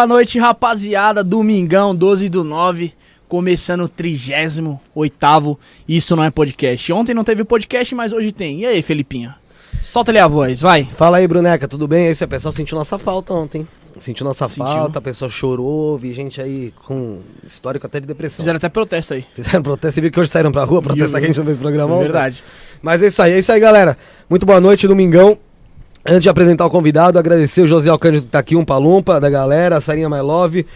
Boa 0.00 0.06
noite, 0.06 0.38
rapaziada. 0.38 1.22
Domingão, 1.22 1.94
12 1.94 2.30
do 2.30 2.42
9. 2.42 2.94
Começando 3.28 3.82
o 3.82 3.88
38 3.88 4.80
Isso 5.86 6.16
não 6.16 6.24
é 6.24 6.30
podcast. 6.30 6.90
Ontem 6.90 7.12
não 7.12 7.22
teve 7.22 7.44
podcast, 7.44 7.94
mas 7.94 8.10
hoje 8.10 8.32
tem. 8.32 8.60
E 8.60 8.64
aí, 8.64 8.80
Felipinho? 8.80 9.34
Solta 9.82 10.10
ali 10.10 10.18
a 10.18 10.26
voz, 10.26 10.62
vai. 10.62 10.84
Fala 10.84 11.18
aí, 11.18 11.28
Bruneca, 11.28 11.68
tudo 11.68 11.86
bem? 11.86 12.06
É 12.06 12.12
isso 12.12 12.24
aí, 12.24 12.26
o 12.26 12.30
pessoal 12.30 12.50
sentiu 12.50 12.78
nossa 12.78 12.96
falta 12.96 13.34
ontem. 13.34 13.68
Sentiu 13.98 14.24
nossa 14.24 14.48
Sentiu. 14.48 14.64
falta, 14.64 15.00
a 15.00 15.02
pessoa 15.02 15.30
chorou, 15.30 15.98
vi 15.98 16.14
gente 16.14 16.40
aí 16.40 16.72
com 16.86 17.20
histórico 17.46 17.84
até 17.86 18.00
de 18.00 18.06
depressão. 18.06 18.42
Fizeram 18.42 18.56
até 18.56 18.70
protesto 18.70 19.12
aí. 19.12 19.26
Fizeram 19.34 19.62
protesto, 19.62 19.96
você 19.96 20.00
viu 20.00 20.10
que 20.10 20.18
hoje 20.18 20.30
saíram 20.30 20.50
pra 20.50 20.64
rua 20.64 20.80
protestar 20.80 21.20
que 21.20 21.26
a 21.26 21.28
gente 21.28 21.36
não 21.36 21.44
fez 21.44 21.58
programa 21.58 21.92
ontem? 21.92 22.04
Verdade. 22.04 22.42
Mas 22.80 23.02
é 23.02 23.08
isso 23.08 23.20
aí, 23.20 23.32
é 23.32 23.38
isso 23.38 23.52
aí, 23.52 23.60
galera. 23.60 23.98
Muito 24.30 24.46
boa 24.46 24.62
noite, 24.62 24.88
domingão. 24.88 25.36
Antes 26.06 26.22
de 26.22 26.28
apresentar 26.30 26.64
o 26.66 26.70
convidado, 26.70 27.18
agradecer 27.18 27.60
o 27.62 27.68
José 27.68 27.90
Alcântara 27.90 28.22
que 28.22 28.28
tá 28.28 28.38
aqui, 28.38 28.56
um 28.56 28.64
palumpa 28.64 29.20
da 29.20 29.28
galera, 29.28 29.76
a 29.76 29.80
Sarinha 29.80 30.08
My 30.08 30.20
Love, 30.20 30.66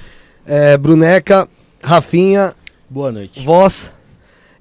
é, 0.46 0.76
Bruneca, 0.76 1.48
Rafinha, 1.82 2.54
Boa 2.90 3.10
noite. 3.10 3.44
voz. 3.44 3.90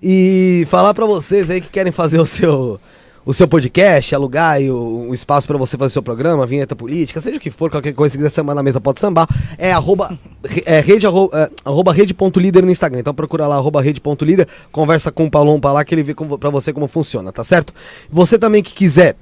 E 0.01 0.65
falar 0.69 0.93
pra 0.93 1.05
vocês 1.05 1.49
aí 1.49 1.59
que 1.61 1.69
querem 1.69 1.91
fazer 1.91 2.19
o 2.19 2.25
seu 2.25 2.79
o 3.25 3.33
seu 3.33 3.47
podcast, 3.47 4.13
alugar 4.13 4.51
aí 4.51 4.69
o- 4.69 5.05
um 5.09 5.13
espaço 5.13 5.47
pra 5.47 5.57
você 5.57 5.77
fazer 5.77 5.87
o 5.87 5.93
seu 5.93 6.03
programa, 6.03 6.45
vinheta 6.45 6.75
política, 6.75 7.21
seja 7.21 7.37
o 7.37 7.39
que 7.39 7.49
for, 7.49 7.71
qualquer 7.71 7.93
coisa, 7.93 8.11
se 8.11 8.17
quiser 8.17 8.29
sambar 8.29 8.53
na 8.53 8.61
mesa, 8.61 8.81
pode 8.81 8.99
sambar. 8.99 9.25
É 9.57 9.71
arroba, 9.71 10.19
é, 10.65 10.81
rede, 10.81 11.07
arro- 11.07 11.29
é, 11.33 11.49
arroba 11.63 11.93
rede.líder 11.93 12.65
no 12.65 12.69
Instagram. 12.69 12.99
Então 12.99 13.13
procura 13.13 13.47
lá, 13.47 13.55
arroba 13.55 13.81
rede.líder, 13.81 14.45
conversa 14.73 15.09
com 15.09 15.23
o 15.25 15.31
Palompa 15.31 15.71
lá 15.71 15.85
que 15.85 15.95
ele 15.95 16.03
vê 16.03 16.13
como, 16.13 16.37
pra 16.37 16.49
você 16.49 16.73
como 16.73 16.85
funciona, 16.89 17.31
tá 17.31 17.45
certo? 17.45 17.73
Você 18.11 18.37
também 18.37 18.61
que 18.61 18.73
quiser 18.73 19.15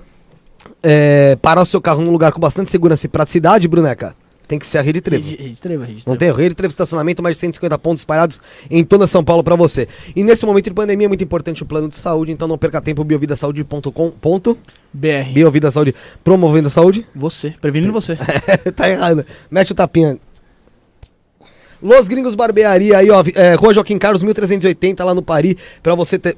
é, 0.83 1.37
parar 1.41 1.61
o 1.61 1.65
seu 1.65 1.81
carro 1.81 2.01
num 2.01 2.11
lugar 2.11 2.31
com 2.31 2.39
bastante 2.39 2.71
segurança 2.71 3.05
e 3.05 3.09
praticidade, 3.09 3.67
Bruneca, 3.67 4.15
tem 4.47 4.59
que 4.59 4.67
ser 4.67 4.79
a 4.79 4.81
Rede 4.81 4.99
Trevo. 4.99 5.23
Rede, 5.23 5.41
rede 5.41 5.61
Trevo, 5.61 5.83
rede 5.83 6.03
Não 6.05 6.17
Trevo. 6.17 6.35
tem 6.35 6.43
rede, 6.43 6.55
teve 6.55 6.67
estacionamento, 6.67 7.23
mais 7.23 7.37
de 7.37 7.39
150 7.39 7.79
pontos 7.79 8.01
espalhados 8.01 8.41
em 8.69 8.83
toda 8.83 9.07
São 9.07 9.23
Paulo 9.23 9.43
pra 9.43 9.55
você. 9.55 9.87
E 10.13 10.23
nesse 10.23 10.45
momento 10.45 10.65
de 10.65 10.73
pandemia 10.73 11.05
é 11.05 11.07
muito 11.07 11.23
importante 11.23 11.63
o 11.63 11.65
plano 11.65 11.87
de 11.87 11.95
saúde, 11.95 12.31
então 12.33 12.47
não 12.47 12.57
perca 12.57 12.81
tempo, 12.81 13.03
biovidasaude.com. 13.03 14.11
Ponto, 14.11 14.57
BR. 14.91 15.31
Biovida 15.33 15.71
Saúde, 15.71 15.95
promovendo 16.23 16.67
a 16.67 16.71
saúde. 16.71 17.07
Você, 17.15 17.53
prevenindo 17.61 17.93
você. 17.93 18.17
tá 18.75 18.89
errado. 18.89 19.25
Mete 19.49 19.71
o 19.71 19.75
tapinha. 19.75 20.17
Los 21.81 22.07
Gringos 22.07 22.35
Barbearia 22.35 22.97
aí, 22.97 23.09
ó, 23.09 23.23
é, 23.33 23.55
Rua 23.55 23.73
Joaquim 23.73 23.97
Carlos, 23.97 24.21
1380, 24.21 25.03
lá 25.03 25.15
no 25.15 25.21
Paris, 25.21 25.55
pra 25.81 25.95
você 25.95 26.19
ter, 26.19 26.37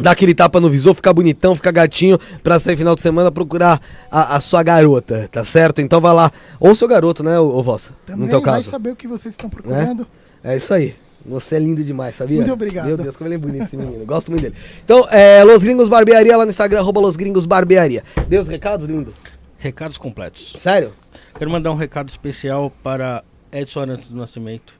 dar 0.00 0.12
aquele 0.12 0.34
tapa 0.34 0.60
no 0.60 0.70
visor, 0.70 0.94
ficar 0.94 1.12
bonitão, 1.12 1.54
ficar 1.56 1.72
gatinho, 1.72 2.18
pra 2.42 2.58
sair 2.58 2.76
final 2.76 2.94
de 2.94 3.00
semana 3.00 3.30
procurar 3.30 3.80
a, 4.10 4.36
a 4.36 4.40
sua 4.40 4.62
garota, 4.62 5.28
tá 5.30 5.44
certo? 5.44 5.80
Então 5.80 6.00
vai 6.00 6.14
lá, 6.14 6.32
ou 6.60 6.74
seu 6.74 6.86
garoto, 6.88 7.22
né, 7.22 7.38
ô, 7.38 7.48
ô 7.56 7.62
Vossa, 7.62 7.92
Também 8.06 8.24
no 8.24 8.28
teu 8.30 8.40
vai 8.40 8.54
caso. 8.54 8.70
saber 8.70 8.90
o 8.90 8.96
que 8.96 9.06
vocês 9.08 9.32
estão 9.34 9.50
procurando. 9.50 10.06
É 10.42 10.56
isso 10.56 10.72
aí. 10.72 10.94
Você 11.26 11.56
é 11.56 11.58
lindo 11.58 11.82
demais, 11.84 12.14
sabia? 12.14 12.36
Muito 12.38 12.52
obrigado. 12.52 12.86
Meu 12.86 12.96
Deus, 12.96 13.16
como 13.16 13.28
ele 13.28 13.34
é 13.34 13.38
bonito 13.38 13.64
esse 13.64 13.76
menino. 13.76 14.04
Gosto 14.06 14.30
muito 14.30 14.40
dele. 14.42 14.54
Então, 14.84 15.06
é, 15.10 15.42
Los 15.44 15.62
Gringos 15.62 15.88
Barbearia 15.88 16.36
lá 16.36 16.44
no 16.44 16.50
Instagram, 16.50 16.78
arroba 16.78 17.00
Los 17.00 17.16
Gringos 17.16 17.44
Barbearia. 17.44 18.02
Deu 18.28 18.40
os 18.40 18.48
recados, 18.48 18.86
lindo? 18.86 19.12
Recados 19.58 19.98
completos. 19.98 20.54
Sério? 20.58 20.92
Quero 21.36 21.50
mandar 21.50 21.70
um 21.72 21.74
recado 21.74 22.08
especial 22.08 22.72
para 22.82 23.22
Edson 23.52 23.80
Arantes 23.80 24.08
do 24.08 24.16
Nascimento. 24.16 24.74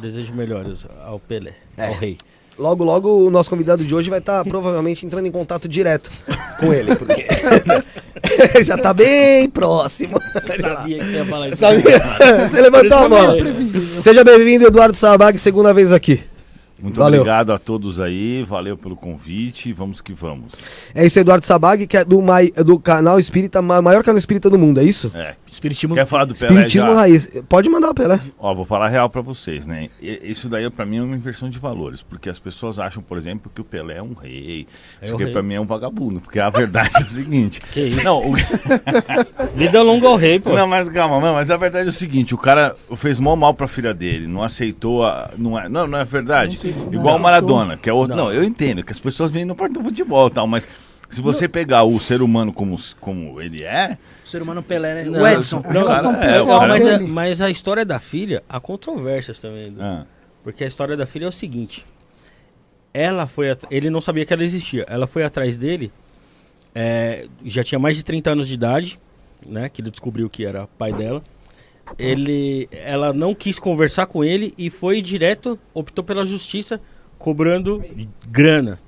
Desejo 0.00 0.34
melhores 0.34 0.84
ao 1.06 1.18
Pelé, 1.18 1.54
É. 1.78 1.86
ao 1.86 1.94
rei. 1.94 2.18
Logo, 2.58 2.84
logo 2.84 3.26
o 3.26 3.30
nosso 3.30 3.50
convidado 3.50 3.84
de 3.84 3.94
hoje 3.94 4.08
vai 4.08 4.18
estar 4.18 4.42
provavelmente 4.44 5.04
entrando 5.04 5.26
em 5.26 5.30
contato 5.30 5.68
direto 5.68 6.10
com 6.58 6.72
ele, 6.72 6.96
porque 6.96 7.26
já 8.64 8.78
tá 8.78 8.94
bem 8.94 9.48
próximo. 9.50 10.18
Sabia 10.58 10.98
que 10.98 11.04
você 11.04 11.16
ia 11.16 11.24
falar 11.26 11.48
isso. 11.48 11.58
Sabia? 11.58 12.48
Você 12.48 12.60
levantou 12.62 12.98
a. 12.98 13.32
Previsível. 13.36 14.02
Seja 14.02 14.24
bem-vindo, 14.24 14.66
Eduardo 14.66 14.96
Sabag, 14.96 15.38
segunda 15.38 15.74
vez 15.74 15.92
aqui. 15.92 16.24
Muito 16.78 17.00
Valeu. 17.00 17.20
obrigado 17.20 17.52
a 17.52 17.58
todos 17.58 17.98
aí, 18.00 18.42
valeu 18.44 18.76
pelo 18.76 18.94
convite, 18.96 19.72
vamos 19.72 20.00
que 20.02 20.12
vamos. 20.12 20.52
É 20.94 21.06
isso, 21.06 21.18
Eduardo 21.18 21.44
Sabag, 21.46 21.86
que 21.86 21.96
é 21.96 22.04
do, 22.04 22.20
mai- 22.20 22.50
do 22.50 22.78
canal 22.78 23.18
espírita, 23.18 23.62
ma- 23.62 23.80
maior 23.80 24.04
canal 24.04 24.18
espírita 24.18 24.50
do 24.50 24.58
mundo, 24.58 24.78
é 24.80 24.84
isso? 24.84 25.10
É, 25.16 25.34
Espiritismo. 25.46 25.94
quer 25.94 26.04
falar 26.06 26.26
do 26.26 26.34
Pelé 26.34 26.52
Espiritismo 26.52 26.88
já? 26.88 26.94
raiz. 26.94 27.30
Pode 27.48 27.70
mandar 27.70 27.90
o 27.90 27.94
Pelé. 27.94 28.20
Ó, 28.38 28.54
vou 28.54 28.66
falar 28.66 28.88
real 28.88 29.08
pra 29.08 29.22
vocês, 29.22 29.64
né? 29.64 29.88
Isso 30.00 30.50
daí 30.50 30.68
pra 30.68 30.84
mim 30.84 30.98
é 30.98 31.02
uma 31.02 31.16
inversão 31.16 31.48
de 31.48 31.58
valores, 31.58 32.02
porque 32.02 32.28
as 32.28 32.38
pessoas 32.38 32.78
acham, 32.78 33.02
por 33.02 33.16
exemplo, 33.16 33.50
que 33.54 33.60
o 33.62 33.64
Pelé 33.64 33.96
é 33.96 34.02
um 34.02 34.12
rei. 34.12 34.66
É 35.00 35.06
isso 35.06 35.16
que 35.16 35.26
pra 35.28 35.42
mim 35.42 35.54
é 35.54 35.60
um 35.60 35.64
vagabundo, 35.66 36.20
porque 36.20 36.38
a 36.38 36.50
verdade 36.50 36.90
é 37.00 37.04
o 37.04 37.08
seguinte. 37.08 37.60
Que 37.72 37.80
isso? 37.86 38.04
Não, 38.04 38.20
o- 38.20 38.34
Vida 39.56 39.82
longa 39.82 40.08
ao 40.08 40.16
rei, 40.16 40.38
pô. 40.38 40.54
não, 40.54 40.66
mas 40.66 40.88
calma, 40.88 41.20
não, 41.20 41.34
mas 41.34 41.50
a 41.50 41.56
verdade 41.56 41.86
é 41.86 41.88
o 41.88 41.92
seguinte, 41.92 42.34
o 42.34 42.38
cara 42.38 42.76
fez 42.96 43.18
mó 43.18 43.34
mal 43.34 43.54
pra 43.54 43.66
filha 43.66 43.94
dele, 43.94 44.26
não 44.26 44.42
aceitou 44.42 45.04
a. 45.04 45.30
Não, 45.38 45.58
é, 45.58 45.68
não, 45.68 45.86
não 45.86 45.98
é 45.98 46.04
verdade? 46.04 46.65
Igual 46.92 47.16
o 47.16 47.20
Maradona, 47.20 47.76
que 47.76 47.88
é 47.88 47.92
outro. 47.92 48.16
Não. 48.16 48.32
eu 48.32 48.42
entendo 48.44 48.82
que 48.82 48.92
as 48.92 48.98
pessoas 48.98 49.30
vêm 49.30 49.44
no 49.44 49.54
parte 49.54 49.72
do 49.74 49.82
futebol 49.82 50.28
e 50.28 50.30
tal, 50.30 50.46
mas 50.46 50.66
se 51.10 51.20
você 51.20 51.48
pegar 51.48 51.84
o 51.84 51.98
ser 52.00 52.20
humano 52.22 52.52
como, 52.52 52.76
como 53.00 53.40
ele 53.40 53.62
é, 53.62 53.96
O 54.24 54.28
ser 54.28 54.42
humano 54.42 54.62
Pelé, 54.62 54.94
né? 54.94 55.04
Não, 55.04 55.20
o 55.22 55.26
Edson. 55.26 55.60
Relação 55.60 56.12
cara, 56.14 56.24
é, 56.26 56.32
pessoal 56.38 56.60
cara- 56.60 56.72
mas, 56.74 56.86
a, 56.86 56.98
dele. 56.98 57.10
mas 57.12 57.40
a 57.40 57.50
história 57.50 57.84
da 57.84 57.98
filha, 58.00 58.42
há 58.48 58.58
controvérsias 58.60 59.38
também. 59.38 59.68
Edu. 59.68 59.80
ah, 59.80 60.04
Porque 60.42 60.64
a 60.64 60.66
história 60.66 60.96
da 60.96 61.06
filha 61.06 61.24
é 61.26 61.28
o 61.28 61.32
seguinte. 61.32 61.86
Ela 62.92 63.26
foi. 63.26 63.50
at- 63.50 63.64
Ele 63.70 63.90
não 63.90 64.00
sabia 64.00 64.24
que 64.24 64.32
ela 64.32 64.42
existia. 64.44 64.84
Ela 64.88 65.06
foi 65.06 65.22
atrás 65.24 65.56
dele. 65.56 65.92
é, 66.74 67.26
já 67.44 67.62
tinha 67.64 67.78
mais 67.78 67.96
de 67.96 68.02
30 68.02 68.30
anos 68.32 68.48
de 68.48 68.54
idade, 68.54 68.98
né? 69.46 69.68
Que 69.68 69.80
ele 69.80 69.90
descobriu 69.90 70.28
que 70.28 70.44
era 70.44 70.66
pai 70.78 70.92
dela. 70.92 71.22
Ele, 71.98 72.68
ela 72.72 73.12
não 73.12 73.34
quis 73.34 73.58
conversar 73.58 74.06
com 74.06 74.24
ele 74.24 74.52
e 74.58 74.68
foi 74.70 75.00
direto, 75.00 75.58
optou 75.72 76.04
pela 76.04 76.24
justiça, 76.26 76.80
cobrando 77.18 77.82
grana. 78.28 78.78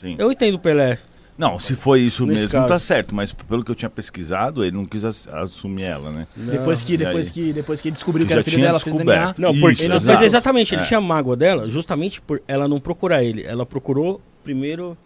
sim. 0.00 0.16
Eu 0.18 0.32
entendo 0.32 0.54
o 0.54 0.58
Pelé. 0.58 0.98
Não, 1.38 1.58
se 1.58 1.74
foi 1.76 2.00
isso 2.00 2.24
Nesse 2.24 2.40
mesmo, 2.44 2.52
caso. 2.52 2.68
tá 2.68 2.78
certo, 2.78 3.14
mas 3.14 3.30
pelo 3.30 3.62
que 3.62 3.70
eu 3.70 3.74
tinha 3.74 3.90
pesquisado, 3.90 4.64
ele 4.64 4.74
não 4.74 4.86
quis 4.86 5.04
ass- 5.04 5.28
assumir 5.28 5.82
ela, 5.82 6.10
né? 6.10 6.26
Depois 6.34 6.80
que, 6.80 6.96
depois 6.96 7.26
aí? 7.26 7.32
que, 7.32 7.52
depois 7.52 7.80
que 7.82 7.88
ele 7.88 7.94
descobriu 7.94 8.26
que 8.26 8.32
era 8.32 8.42
filho 8.42 8.62
dela, 8.62 8.80
fez 8.80 8.96
DNA. 8.96 9.34
Não, 9.36 9.50
Isso, 9.50 9.60
porque 9.60 9.82
Ele 9.82 9.88
não 9.88 9.96
mas 9.96 10.04
exato. 10.08 10.24
exatamente, 10.24 10.74
ele 10.74 10.82
É. 10.82 10.86
tinha 10.86 10.98
mágoa 11.00 11.36
dela, 11.36 11.68
justamente 11.68 12.22
por 12.22 12.40
ela 12.48 12.66
não 12.66 12.80
procurar 12.80 13.22
ele. 13.22 13.44
Ela 13.44 13.66
procurou 13.66 14.18
primeiro 14.42 14.96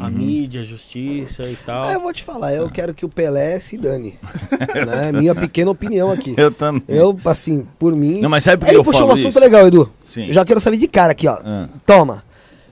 a 0.00 0.04
Uhum. 0.06 0.10
mídia, 0.12 0.62
a 0.62 0.64
justiça 0.64 1.42
e 1.44 1.56
tal. 1.56 1.82
Ah, 1.82 1.92
eu 1.92 2.00
vou 2.00 2.12
te 2.12 2.22
falar, 2.22 2.54
eu 2.54 2.70
quero 2.70 2.94
que 2.94 3.04
o 3.04 3.08
Pelé 3.08 3.60
se 3.60 3.76
dane. 3.76 4.18
né? 4.86 5.12
Minha 5.12 5.34
pequena 5.34 5.70
opinião 5.70 6.10
aqui. 6.10 6.34
Eu 6.38 6.50
também. 6.50 6.82
Eu, 6.88 7.18
assim, 7.26 7.66
por 7.78 7.94
mim. 7.94 8.20
Não, 8.20 8.30
mas 8.30 8.44
sabe 8.44 8.56
por 8.58 8.64
que 8.64 8.70
Ele 8.70 8.78
eu 8.78 8.84
puxou 8.84 9.06
um 9.06 9.12
assunto 9.12 9.28
isso? 9.30 9.40
legal, 9.40 9.66
Edu. 9.66 9.92
Sim. 10.04 10.32
Já 10.32 10.44
quero 10.44 10.58
saber 10.60 10.78
de 10.78 10.88
cara 10.88 11.12
aqui, 11.12 11.28
ó. 11.28 11.38
Ah. 11.44 11.68
Toma. 11.84 12.24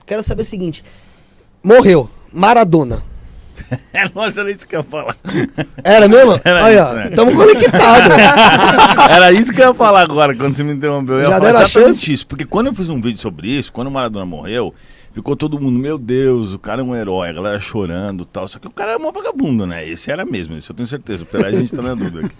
Quero 0.07 0.23
saber 0.23 0.41
o 0.41 0.45
seguinte: 0.45 0.83
morreu. 1.63 2.09
Maradona. 2.33 3.03
Nossa, 4.15 4.39
era 4.41 4.51
isso 4.51 4.65
que 4.67 4.75
eu 4.75 4.79
ia 4.79 4.83
falar. 4.85 5.17
Era 5.83 6.07
mesmo? 6.07 6.39
Era 6.45 6.65
Aí, 6.65 6.75
isso, 6.75 6.83
ó. 6.85 6.93
né? 6.93 7.09
Tamo 7.09 7.35
conectados. 7.35 8.13
Era 9.09 9.31
isso 9.33 9.51
que 9.51 9.61
eu 9.61 9.67
ia 9.67 9.73
falar 9.73 10.01
agora, 10.01 10.33
quando 10.35 10.55
você 10.55 10.63
me 10.63 10.73
interrompeu. 10.73 11.15
Eu 11.15 11.21
ia 11.21 11.25
Já 11.25 11.31
falar 11.33 11.45
deram 11.45 11.59
a 11.59 11.63
exatamente 11.63 11.95
chance? 11.97 12.13
isso. 12.13 12.27
Porque 12.27 12.45
quando 12.45 12.67
eu 12.67 12.73
fiz 12.73 12.89
um 12.89 13.01
vídeo 13.01 13.19
sobre 13.19 13.49
isso, 13.49 13.71
quando 13.73 13.87
o 13.87 13.91
Maradona 13.91 14.25
morreu, 14.25 14.73
ficou 15.19 15.35
todo 15.35 15.59
mundo, 15.59 15.77
meu 15.77 15.97
Deus, 15.97 16.53
o 16.53 16.59
cara 16.59 16.81
é 16.81 16.83
um 16.83 16.95
herói, 16.95 17.29
a 17.29 17.33
galera 17.33 17.59
chorando 17.59 18.23
e 18.23 18.25
tal. 18.25 18.47
Só 18.47 18.57
que 18.59 18.67
o 18.67 18.71
cara 18.71 18.93
era 18.93 18.99
um 19.01 19.11
vagabundo, 19.11 19.65
né? 19.67 19.87
Esse 19.87 20.09
era 20.11 20.25
mesmo, 20.25 20.57
isso 20.57 20.71
eu 20.71 20.75
tenho 20.75 20.87
certeza. 20.87 21.25
Pela 21.25 21.47
a 21.47 21.51
gente 21.51 21.73
tá 21.75 21.81
na 21.81 21.93
dúvida 21.93 22.25
aqui. 22.25 22.35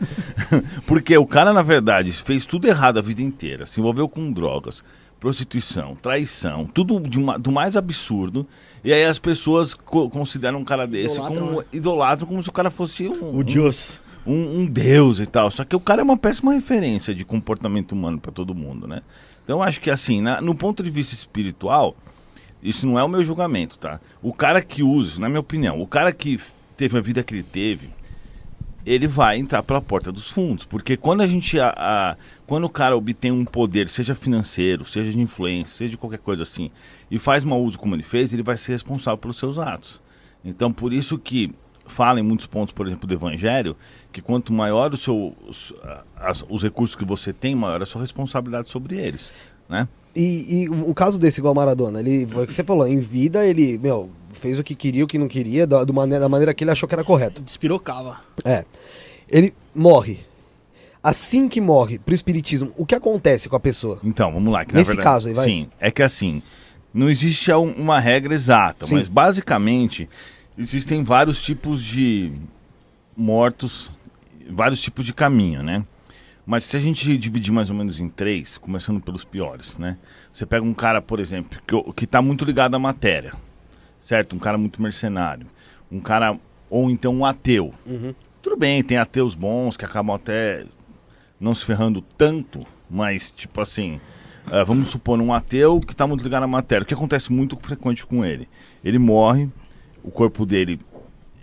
Porque 0.88 1.18
o 1.18 1.26
cara, 1.26 1.54
na 1.54 1.62
verdade, 1.62 2.12
fez 2.14 2.46
tudo 2.46 2.68
errado 2.68 2.98
a 2.98 3.02
vida 3.02 3.22
inteira. 3.22 3.66
Se 3.66 3.80
envolveu 3.80 4.08
com 4.10 4.32
drogas, 4.32 4.84
prostituição, 5.20 5.96
traição, 6.02 6.66
tudo 6.66 7.00
de 7.00 7.20
uma- 7.20 7.38
do 7.38 7.52
mais 7.52 7.76
absurdo. 7.76 8.48
E 8.84 8.94
aí 8.94 9.04
as 9.06 9.20
pessoas 9.20 9.74
co- 9.74 10.10
consideram 10.10 10.60
um 10.60 10.64
cara 10.64 10.88
desse 10.88 11.16
Idolatram, 11.16 11.46
como 11.48 11.60
né? 11.60 11.66
idolatram 11.74 12.28
como 12.28 12.42
se 12.42 12.50
o 12.50 12.54
cara 12.54 12.70
fosse 12.72 13.08
um, 13.10 13.38
O 13.38 13.44
Deus. 13.44 14.00
um, 14.26 14.62
um 14.62 14.66
deus 14.66 15.20
e 15.20 15.26
tal. 15.26 15.52
Só 15.52 15.66
que 15.66 15.76
o 15.76 15.80
cara 15.80 16.02
é 16.02 16.04
uma 16.04 16.16
péssima 16.18 16.54
referência 16.54 17.14
de 17.14 17.26
comportamento 17.26 17.92
humano 17.92 18.20
pra 18.20 18.32
todo 18.32 18.56
mundo, 18.56 18.88
né? 18.88 19.02
Então 19.44 19.58
eu 19.58 19.64
acho 19.64 19.82
que 19.82 19.90
assim, 19.90 20.22
na- 20.22 20.40
no 20.42 20.56
ponto 20.56 20.82
de 20.82 20.90
vista 20.90 21.14
espiritual, 21.14 21.96
isso 22.62 22.86
não 22.86 22.98
é 23.00 23.04
o 23.04 23.08
meu 23.08 23.24
julgamento, 23.24 23.78
tá? 23.80 24.00
O 24.22 24.34
cara 24.34 24.62
que 24.62 24.84
usa, 24.84 25.20
na 25.20 25.30
minha 25.30 25.40
opinião, 25.40 25.82
o 25.82 25.88
cara 25.88 26.12
que 26.12 26.40
teve 26.76 26.98
a 26.98 27.02
vida 27.02 27.24
que 27.24 27.34
ele 27.34 27.44
teve, 27.44 27.90
ele 28.86 29.08
vai 29.08 29.38
entrar 29.38 29.62
pela 29.64 29.82
porta 29.82 30.12
dos 30.12 30.30
fundos. 30.30 30.66
Porque 30.66 30.96
quando 30.98 31.22
a 31.22 31.28
gente. 31.28 31.60
A, 31.60 31.74
a- 31.78 32.18
quando 32.48 32.64
o 32.64 32.70
cara 32.70 32.98
obtém 32.98 33.32
um 33.32 33.46
poder, 33.46 33.88
seja 33.90 34.16
financeiro, 34.16 34.84
seja 34.86 35.12
de 35.12 35.20
influência, 35.20 35.78
seja 35.78 35.92
de 35.92 35.98
qualquer 35.98 36.18
coisa 36.20 36.42
assim, 36.44 36.72
e 37.12 37.20
faz 37.20 37.44
mau 37.44 37.62
uso 37.64 37.78
como 37.78 37.94
ele 37.96 38.02
fez, 38.04 38.34
ele 38.34 38.42
vai 38.42 38.58
ser 38.58 38.72
responsável 38.72 39.18
pelos 39.20 39.38
seus 39.38 39.60
atos. 39.60 40.02
Então, 40.44 40.72
por 40.74 40.92
isso 40.92 41.18
que 41.20 41.54
fala 41.86 42.20
em 42.20 42.24
muitos 42.24 42.48
pontos, 42.48 42.74
por 42.74 42.88
exemplo, 42.88 43.06
do 43.08 43.14
Evangelho, 43.14 43.76
que 44.12 44.22
quanto 44.22 44.52
maior 44.54 44.94
o 44.94 44.98
seu, 44.98 45.36
os, 45.48 45.74
as- 46.16 46.44
os 46.50 46.64
recursos 46.64 46.96
que 46.96 47.06
você 47.06 47.32
tem, 47.34 47.54
maior 47.56 47.82
a 47.84 47.86
sua 47.86 48.02
responsabilidade 48.02 48.70
sobre 48.70 48.96
eles. 48.98 49.32
Né? 49.68 49.88
E, 50.16 50.64
e 50.64 50.70
um 50.70 50.94
caso 50.94 51.20
desse, 51.20 51.40
igual 51.40 51.54
o 51.54 51.56
Maradona, 51.56 52.00
ele 52.00 52.26
foi 52.28 52.44
o 52.44 52.48
que 52.48 52.54
você 52.54 52.64
falou, 52.64 52.88
em 52.88 52.98
vida 52.98 53.46
ele, 53.46 53.78
meu, 53.78 54.10
fez 54.34 54.58
o 54.60 54.64
que 54.64 54.74
queria, 54.76 55.04
o 55.04 55.08
que 55.08 55.18
não 55.18 55.28
queria, 55.28 55.68
da, 55.68 55.84
do 55.84 55.94
maneira, 55.94 56.22
da 56.22 56.30
maneira 56.30 56.54
que 56.54 56.64
ele 56.64 56.72
achou 56.72 56.90
que 56.90 56.96
era 56.96 57.04
correto. 57.04 57.42
Despirocava. 57.42 58.18
É. 58.44 58.66
Ele 59.30 59.54
morre. 59.74 60.20
Assim 61.02 61.48
que 61.48 61.62
morre 61.62 61.98
pro 62.00 62.14
espiritismo, 62.14 62.74
o 62.76 62.86
que 62.86 62.94
acontece 62.96 63.48
com 63.48 63.56
a 63.56 63.60
pessoa? 63.60 64.00
Então, 64.04 64.34
vamos 64.34 64.52
lá. 64.52 64.66
que 64.66 64.74
Nesse 64.76 64.98
caso 64.98 65.30
aí, 65.30 65.34
vai. 65.34 65.46
Sim, 65.46 65.68
é 65.80 65.90
que 65.92 66.04
assim, 66.04 66.42
não 66.94 67.10
existe 67.10 67.52
um- 67.54 67.72
uma 67.72 68.00
regra 68.00 68.34
exata, 68.34 68.86
Sim. 68.86 68.96
mas 68.96 69.08
basicamente 69.08 70.10
existem 70.58 71.02
vários 71.04 71.42
tipos 71.42 71.82
de 71.82 72.34
mortos, 73.16 73.90
vários 74.50 74.82
tipos 74.82 75.06
de 75.06 75.14
caminho, 75.14 75.64
né? 75.64 75.86
Mas 76.50 76.64
se 76.64 76.76
a 76.76 76.80
gente 76.80 77.16
dividir 77.16 77.52
mais 77.54 77.70
ou 77.70 77.76
menos 77.76 78.00
em 78.00 78.10
três, 78.10 78.58
começando 78.58 79.00
pelos 79.00 79.24
piores, 79.24 79.78
né? 79.78 80.00
Você 80.34 80.48
pega 80.48 80.66
um 80.66 80.74
cara, 80.74 81.00
por 81.00 81.20
exemplo, 81.20 81.60
que, 81.68 81.94
que 81.94 82.08
tá 82.08 82.24
muito 82.24 82.44
ligado 82.44 82.74
à 82.74 82.80
matéria, 82.80 83.36
certo? 84.02 84.36
Um 84.36 84.40
cara 84.40 84.58
muito 84.58 84.82
mercenário. 84.82 85.46
Um 85.92 86.00
cara, 86.00 86.40
ou 86.68 86.90
então 86.90 87.16
um 87.16 87.24
ateu. 87.24 87.72
Tudo 88.42 88.58
bem, 88.58 88.82
tem 88.82 88.98
ateus 88.98 89.36
bons 89.36 89.78
que 89.78 89.86
acabam 89.86 90.16
até 90.16 90.66
não 91.40 91.54
se 91.54 91.64
ferrando 91.64 92.02
tanto, 92.18 92.66
mas 92.90 93.32
tipo 93.32 93.62
assim, 93.62 94.02
ah, 94.48 94.64
vamos 94.64 94.88
supor 94.88 95.22
um 95.22 95.32
ateu 95.32 95.80
que 95.80 95.94
está 95.94 96.08
muito 96.08 96.24
ligado 96.24 96.42
à 96.42 96.48
matéria. 96.48 96.82
O 96.82 96.88
que 96.88 96.96
acontece 96.96 97.32
muito 97.32 97.56
frequente 97.62 98.08
com 98.08 98.26
ele? 98.26 98.50
Ele 98.84 98.98
morre, 98.98 99.48
o 100.04 100.10
corpo 100.10 100.48
dele 100.48 100.80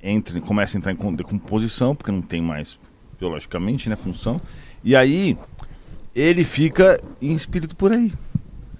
entra, 0.02 0.40
começa 0.40 0.76
a 0.76 0.78
entrar 0.78 0.92
em 0.92 1.14
decomposição, 1.14 1.94
porque 1.94 2.10
não 2.10 2.22
tem 2.22 2.42
mais 2.42 2.76
biologicamente, 3.20 3.88
né, 3.88 3.96
função. 3.96 4.40
E 4.86 4.94
aí 4.94 5.36
ele 6.14 6.44
fica 6.44 7.02
em 7.20 7.32
espírito 7.32 7.74
por 7.74 7.90
aí, 7.90 8.12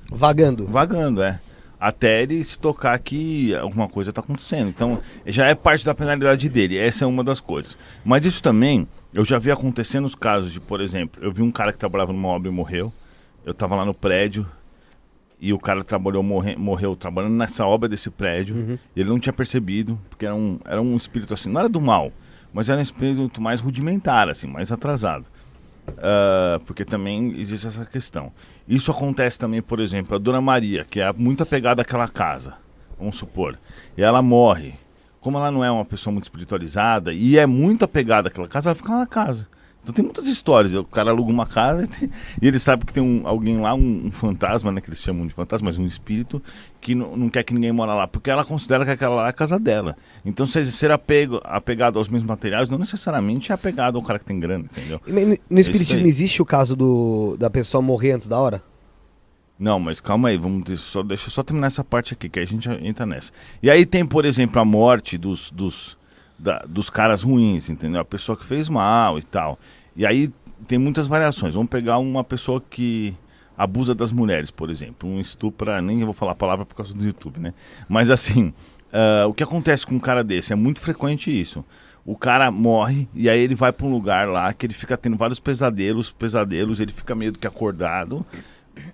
Vagando. 0.08 0.64
vagando, 0.64 1.20
é. 1.20 1.40
Até 1.80 2.22
ele 2.22 2.44
se 2.44 2.56
tocar 2.56 2.96
que 3.00 3.52
alguma 3.56 3.88
coisa 3.88 4.10
está 4.10 4.20
acontecendo. 4.20 4.68
Então, 4.68 5.00
já 5.26 5.48
é 5.48 5.54
parte 5.56 5.84
da 5.84 5.96
penalidade 5.96 6.48
dele. 6.48 6.78
Essa 6.78 7.04
é 7.04 7.08
uma 7.08 7.24
das 7.24 7.40
coisas. 7.40 7.76
Mas 8.04 8.24
isso 8.24 8.40
também, 8.40 8.86
eu 9.12 9.24
já 9.24 9.36
vi 9.36 9.50
acontecer 9.50 9.98
nos 9.98 10.14
casos 10.14 10.52
de, 10.52 10.60
por 10.60 10.80
exemplo, 10.80 11.20
eu 11.24 11.32
vi 11.32 11.42
um 11.42 11.50
cara 11.50 11.72
que 11.72 11.78
trabalhava 11.78 12.12
numa 12.12 12.28
obra 12.28 12.48
e 12.48 12.54
morreu. 12.54 12.92
Eu 13.44 13.50
estava 13.50 13.74
lá 13.74 13.84
no 13.84 13.92
prédio 13.92 14.46
e 15.40 15.52
o 15.52 15.58
cara 15.58 15.82
trabalhou, 15.82 16.22
morre, 16.22 16.54
morreu 16.54 16.94
trabalhando 16.94 17.34
nessa 17.34 17.66
obra 17.66 17.88
desse 17.88 18.10
prédio. 18.10 18.78
Ele 18.96 19.08
não 19.08 19.18
tinha 19.18 19.32
percebido, 19.32 19.98
porque 20.08 20.24
era 20.24 20.36
um, 20.36 20.60
era 20.64 20.80
um 20.80 20.94
espírito 20.94 21.34
assim, 21.34 21.50
não 21.50 21.58
era 21.58 21.68
do 21.68 21.80
mal, 21.80 22.12
mas 22.52 22.68
era 22.68 22.78
um 22.78 22.82
espírito 22.82 23.40
mais 23.42 23.60
rudimentar, 23.60 24.28
assim, 24.28 24.46
mais 24.46 24.70
atrasado. 24.70 25.26
Ah, 25.98 26.60
porque 26.66 26.84
também 26.84 27.38
existe 27.38 27.66
essa 27.66 27.84
questão. 27.84 28.32
Isso 28.68 28.90
acontece 28.90 29.38
também, 29.38 29.62
por 29.62 29.80
exemplo, 29.80 30.16
a 30.16 30.18
Dona 30.18 30.40
Maria, 30.40 30.84
que 30.88 31.00
é 31.00 31.12
muito 31.12 31.42
apegada 31.42 31.82
àquela 31.82 32.08
casa, 32.08 32.54
vamos 32.98 33.16
supor, 33.16 33.58
e 33.96 34.02
ela 34.02 34.22
morre. 34.22 34.74
Como 35.20 35.38
ela 35.38 35.50
não 35.50 35.64
é 35.64 35.70
uma 35.70 35.84
pessoa 35.84 36.12
muito 36.12 36.24
espiritualizada 36.24 37.12
e 37.12 37.36
é 37.36 37.46
muito 37.46 37.84
apegada 37.84 38.28
àquela 38.28 38.46
casa, 38.46 38.68
ela 38.68 38.74
fica 38.76 38.92
lá 38.92 38.98
na 38.98 39.06
casa. 39.06 39.48
Então 39.86 39.94
tem 39.94 40.04
muitas 40.04 40.26
histórias. 40.26 40.74
O 40.74 40.82
cara 40.82 41.10
aluga 41.12 41.30
uma 41.30 41.46
casa 41.46 41.84
e, 41.84 41.86
tem- 41.86 42.10
e 42.42 42.48
ele 42.48 42.58
sabe 42.58 42.84
que 42.84 42.92
tem 42.92 43.00
um, 43.00 43.22
alguém 43.24 43.60
lá, 43.60 43.72
um, 43.72 44.06
um 44.06 44.10
fantasma, 44.10 44.72
né? 44.72 44.80
Que 44.80 44.88
eles 44.88 45.00
chamam 45.00 45.24
de 45.28 45.32
fantasma, 45.32 45.66
mas 45.66 45.78
um 45.78 45.86
espírito 45.86 46.42
que 46.80 46.92
não, 46.92 47.16
não 47.16 47.30
quer 47.30 47.44
que 47.44 47.54
ninguém 47.54 47.70
mora 47.70 47.94
lá, 47.94 48.08
porque 48.08 48.28
ela 48.28 48.44
considera 48.44 48.84
que 48.84 48.90
aquela 48.90 49.14
lá 49.14 49.26
é 49.26 49.30
a 49.30 49.32
casa 49.32 49.60
dela. 49.60 49.96
Então 50.24 50.44
ser, 50.44 50.66
ser 50.66 50.90
apego, 50.90 51.40
apegado 51.44 52.00
aos 52.00 52.08
mesmos 52.08 52.28
materiais 52.28 52.68
não 52.68 52.78
necessariamente 52.78 53.52
é 53.52 53.54
apegado 53.54 53.96
ao 53.96 54.02
cara 54.02 54.18
que 54.18 54.24
tem 54.24 54.40
grana, 54.40 54.64
entendeu? 54.64 55.00
No, 55.06 55.36
no 55.48 55.60
espiritismo 55.60 56.02
aí. 56.02 56.08
existe 56.08 56.42
o 56.42 56.44
caso 56.44 56.74
do, 56.74 57.36
da 57.38 57.48
pessoa 57.48 57.80
morrer 57.80 58.10
antes 58.10 58.26
da 58.26 58.40
hora? 58.40 58.60
Não, 59.58 59.78
mas 59.80 60.00
calma 60.00 60.28
aí, 60.28 60.36
vamos 60.36 60.80
só, 60.80 61.02
deixa 61.02 61.28
eu 61.28 61.30
só 61.30 61.42
terminar 61.42 61.68
essa 61.68 61.82
parte 61.82 62.12
aqui, 62.12 62.28
que 62.28 62.38
aí 62.40 62.44
a 62.44 62.48
gente 62.48 62.68
entra 62.84 63.06
nessa. 63.06 63.32
E 63.62 63.70
aí 63.70 63.86
tem, 63.86 64.04
por 64.04 64.24
exemplo, 64.26 64.60
a 64.60 64.64
morte 64.64 65.16
dos, 65.16 65.50
dos, 65.50 65.95
da- 66.38 66.64
dos 66.68 66.90
caras 66.90 67.22
ruins, 67.22 67.68
entendeu? 67.70 68.00
A 68.00 68.04
pessoa 68.04 68.36
que 68.36 68.44
fez 68.44 68.68
mal 68.68 69.18
e 69.18 69.22
tal. 69.22 69.58
E 69.96 70.04
aí 70.06 70.30
tem 70.66 70.78
muitas 70.78 71.06
variações. 71.08 71.54
Vamos 71.54 71.70
pegar 71.70 71.98
uma 71.98 72.22
pessoa 72.24 72.62
que 72.70 73.14
abusa 73.56 73.94
das 73.94 74.12
mulheres, 74.12 74.50
por 74.50 74.68
exemplo. 74.70 75.08
Um 75.08 75.18
estupra, 75.20 75.80
nem 75.80 76.04
vou 76.04 76.12
falar 76.14 76.32
a 76.32 76.36
palavra 76.36 76.66
por 76.66 76.74
causa 76.74 76.92
do 76.94 77.04
YouTube, 77.04 77.40
né? 77.40 77.54
Mas 77.88 78.10
assim, 78.10 78.52
ah, 78.92 79.26
o 79.26 79.32
que 79.34 79.42
acontece 79.42 79.86
com 79.86 79.94
um 79.94 80.00
cara 80.00 80.22
desse? 80.22 80.52
É 80.52 80.56
muito 80.56 80.80
frequente 80.80 81.30
isso. 81.30 81.64
O 82.04 82.16
cara 82.16 82.50
morre 82.52 83.08
e 83.14 83.28
aí 83.28 83.40
ele 83.40 83.54
vai 83.56 83.72
para 83.72 83.84
um 83.86 83.90
lugar 83.90 84.28
lá 84.28 84.52
que 84.52 84.64
ele 84.64 84.74
fica 84.74 84.96
tendo 84.96 85.16
vários 85.16 85.40
pesadelos, 85.40 86.10
pesadelos, 86.10 86.78
ele 86.80 86.92
fica 86.92 87.14
meio 87.14 87.32
que 87.32 87.46
acordado. 87.46 88.24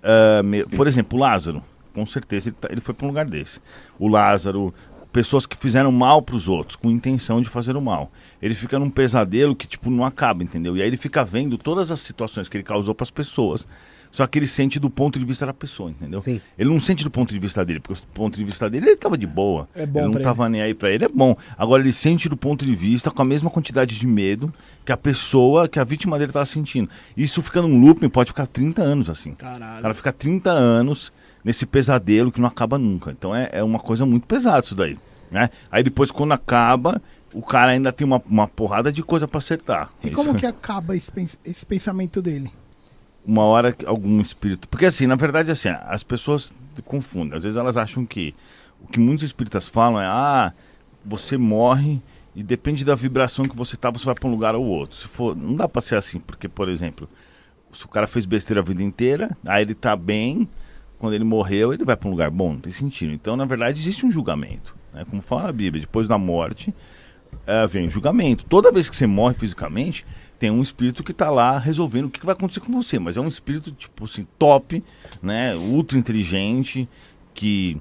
Ah, 0.01 0.41
me- 0.43 0.65
por 0.65 0.87
exemplo, 0.87 1.17
o 1.17 1.21
Lázaro, 1.21 1.61
com 1.93 2.05
certeza 2.05 2.49
ele, 2.49 2.55
tá- 2.59 2.69
ele 2.71 2.81
foi 2.81 2.93
para 2.93 3.05
um 3.05 3.09
lugar 3.09 3.25
desse. 3.25 3.59
O 3.99 4.07
Lázaro, 4.07 4.73
pessoas 5.13 5.45
que 5.45 5.55
fizeram 5.55 5.91
mal 5.91 6.21
para 6.23 6.35
os 6.35 6.49
outros, 6.49 6.75
com 6.75 6.89
intenção 6.89 7.39
de 7.39 7.47
fazer 7.47 7.77
o 7.77 7.81
mal. 7.81 8.11
Ele 8.41 8.55
fica 8.55 8.79
num 8.79 8.89
pesadelo 8.89 9.55
que 9.55 9.67
tipo 9.67 9.89
não 9.89 10.03
acaba, 10.03 10.43
entendeu? 10.43 10.75
E 10.75 10.81
aí 10.81 10.87
ele 10.87 10.97
fica 10.97 11.23
vendo 11.23 11.57
todas 11.57 11.91
as 11.91 11.99
situações 11.99 12.49
que 12.49 12.57
ele 12.57 12.63
causou 12.63 12.95
para 12.95 13.03
as 13.03 13.11
pessoas. 13.11 13.65
Só 14.11 14.27
que 14.27 14.37
ele 14.37 14.45
sente 14.45 14.79
do 14.79 14.91
ponto 14.91 15.17
de 15.17 15.25
vista 15.25 15.43
da 15.43 15.53
pessoa, 15.53 15.89
entendeu? 15.89 16.21
Sim. 16.21 16.39
Ele 16.57 16.69
não 16.69 16.79
sente 16.79 17.03
do 17.03 17.09
ponto 17.09 17.33
de 17.33 17.39
vista 17.39 17.65
dele, 17.65 17.79
porque 17.79 17.99
do 17.99 18.07
ponto 18.13 18.37
de 18.37 18.43
vista 18.43 18.69
dele 18.69 18.89
ele 18.89 18.95
tava 18.95 19.17
de 19.17 19.25
boa. 19.25 19.67
É 19.73 19.87
bom 19.87 20.05
ele 20.05 20.13
não 20.13 20.21
tava 20.21 20.47
nem 20.47 20.61
aí 20.61 20.73
pra 20.75 20.91
ele, 20.91 21.05
é 21.05 21.07
bom. 21.07 21.35
Agora 21.57 21.81
ele 21.81 21.91
sente 21.91 22.29
do 22.29 22.37
ponto 22.37 22.63
de 22.63 22.75
vista 22.75 23.09
com 23.09 23.21
a 23.23 23.25
mesma 23.25 23.49
quantidade 23.49 23.97
de 23.97 24.05
medo 24.05 24.53
que 24.85 24.91
a 24.91 24.97
pessoa, 24.97 25.67
que 25.67 25.79
a 25.79 25.83
vítima 25.83 26.19
dele 26.19 26.31
tava 26.31 26.45
sentindo. 26.45 26.89
Isso 27.17 27.41
fica 27.41 27.59
num 27.61 27.79
looping, 27.81 28.07
pode 28.09 28.29
ficar 28.29 28.45
30 28.45 28.83
anos 28.83 29.09
assim. 29.09 29.31
O 29.31 29.35
Caralho. 29.35 29.81
cara 29.81 29.93
fica 29.95 30.13
30 30.13 30.51
anos 30.51 31.11
nesse 31.43 31.65
pesadelo 31.65 32.31
que 32.31 32.41
não 32.41 32.47
acaba 32.47 32.77
nunca. 32.77 33.11
Então 33.11 33.35
é, 33.35 33.49
é 33.51 33.63
uma 33.63 33.79
coisa 33.79 34.05
muito 34.05 34.27
pesada 34.27 34.65
isso 34.65 34.75
daí. 34.75 34.97
Né? 35.31 35.49
Aí 35.71 35.83
depois, 35.83 36.11
quando 36.11 36.31
acaba, 36.31 37.01
o 37.33 37.41
cara 37.41 37.71
ainda 37.71 37.91
tem 37.91 38.05
uma, 38.05 38.21
uma 38.25 38.47
porrada 38.47 38.91
de 38.91 39.01
coisa 39.01 39.27
pra 39.27 39.39
acertar. 39.39 39.89
E 40.03 40.07
Isso. 40.07 40.15
como 40.15 40.35
que 40.35 40.45
acaba 40.47 40.95
esse, 40.95 41.11
esse 41.43 41.65
pensamento 41.65 42.21
dele? 42.21 42.51
uma 43.25 43.43
hora 43.43 43.71
que 43.71 43.85
algum 43.85 44.19
espírito. 44.19 44.67
Porque 44.67 44.85
assim, 44.85 45.07
na 45.07 45.15
verdade, 45.15 45.51
assim, 45.51 45.69
as 45.69 46.03
pessoas 46.03 46.51
confundem. 46.85 47.37
Às 47.37 47.43
vezes 47.43 47.57
elas 47.57 47.77
acham 47.77 48.05
que 48.05 48.35
o 48.81 48.87
que 48.87 48.99
muitos 48.99 49.23
espíritas 49.23 49.67
falam 49.67 50.01
é: 50.01 50.05
ah, 50.05 50.53
você 51.03 51.37
morre 51.37 52.01
e 52.35 52.43
depende 52.43 52.83
da 52.83 52.95
vibração 52.95 53.45
que 53.45 53.55
você 53.55 53.77
tá, 53.77 53.89
você 53.89 54.05
vai 54.05 54.15
para 54.15 54.27
um 54.27 54.31
lugar 54.31 54.55
ou 54.55 54.65
outro. 54.65 54.97
Se 54.97 55.07
for, 55.07 55.35
não 55.35 55.55
dá 55.55 55.67
para 55.67 55.81
ser 55.81 55.95
assim, 55.95 56.19
porque, 56.19 56.47
por 56.47 56.67
exemplo, 56.67 57.07
se 57.71 57.85
o 57.85 57.87
cara 57.87 58.07
fez 58.07 58.25
besteira 58.25 58.61
a 58.61 58.63
vida 58.63 58.83
inteira, 58.83 59.35
aí 59.45 59.61
ele 59.61 59.75
tá 59.75 59.95
bem, 59.95 60.47
quando 61.03 61.15
ele 61.15 61.25
morreu, 61.25 61.73
ele 61.73 61.83
vai 61.83 61.97
para 61.97 62.07
um 62.07 62.11
lugar 62.11 62.31
bom, 62.31 62.53
não 62.53 62.59
tem 62.61 62.71
sentido. 62.71 63.11
Então, 63.11 63.35
na 63.35 63.43
verdade, 63.43 63.77
existe 63.77 64.05
um 64.05 64.09
julgamento. 64.09 64.73
Né? 64.93 65.03
Como 65.09 65.21
fala 65.21 65.49
a 65.49 65.51
Bíblia, 65.51 65.81
depois 65.81 66.07
da 66.07 66.17
morte 66.17 66.73
é, 67.45 67.67
vem 67.67 67.87
o 67.87 67.89
julgamento. 67.89 68.45
Toda 68.45 68.71
vez 68.71 68.89
que 68.89 68.95
você 68.95 69.05
morre 69.05 69.33
fisicamente, 69.33 70.05
tem 70.39 70.49
um 70.49 70.61
espírito 70.61 71.03
que 71.03 71.11
está 71.11 71.29
lá 71.29 71.57
resolvendo 71.57 72.05
o 72.05 72.09
que, 72.09 72.21
que 72.21 72.25
vai 72.25 72.31
acontecer 72.31 72.61
com 72.61 72.71
você. 72.71 72.99
Mas 72.99 73.17
é 73.17 73.19
um 73.19 73.27
espírito, 73.27 73.69
tipo 73.73 74.05
assim, 74.05 74.25
top, 74.39 74.81
né? 75.21 75.53
Ultra 75.57 75.97
inteligente, 75.99 76.87
que 77.33 77.75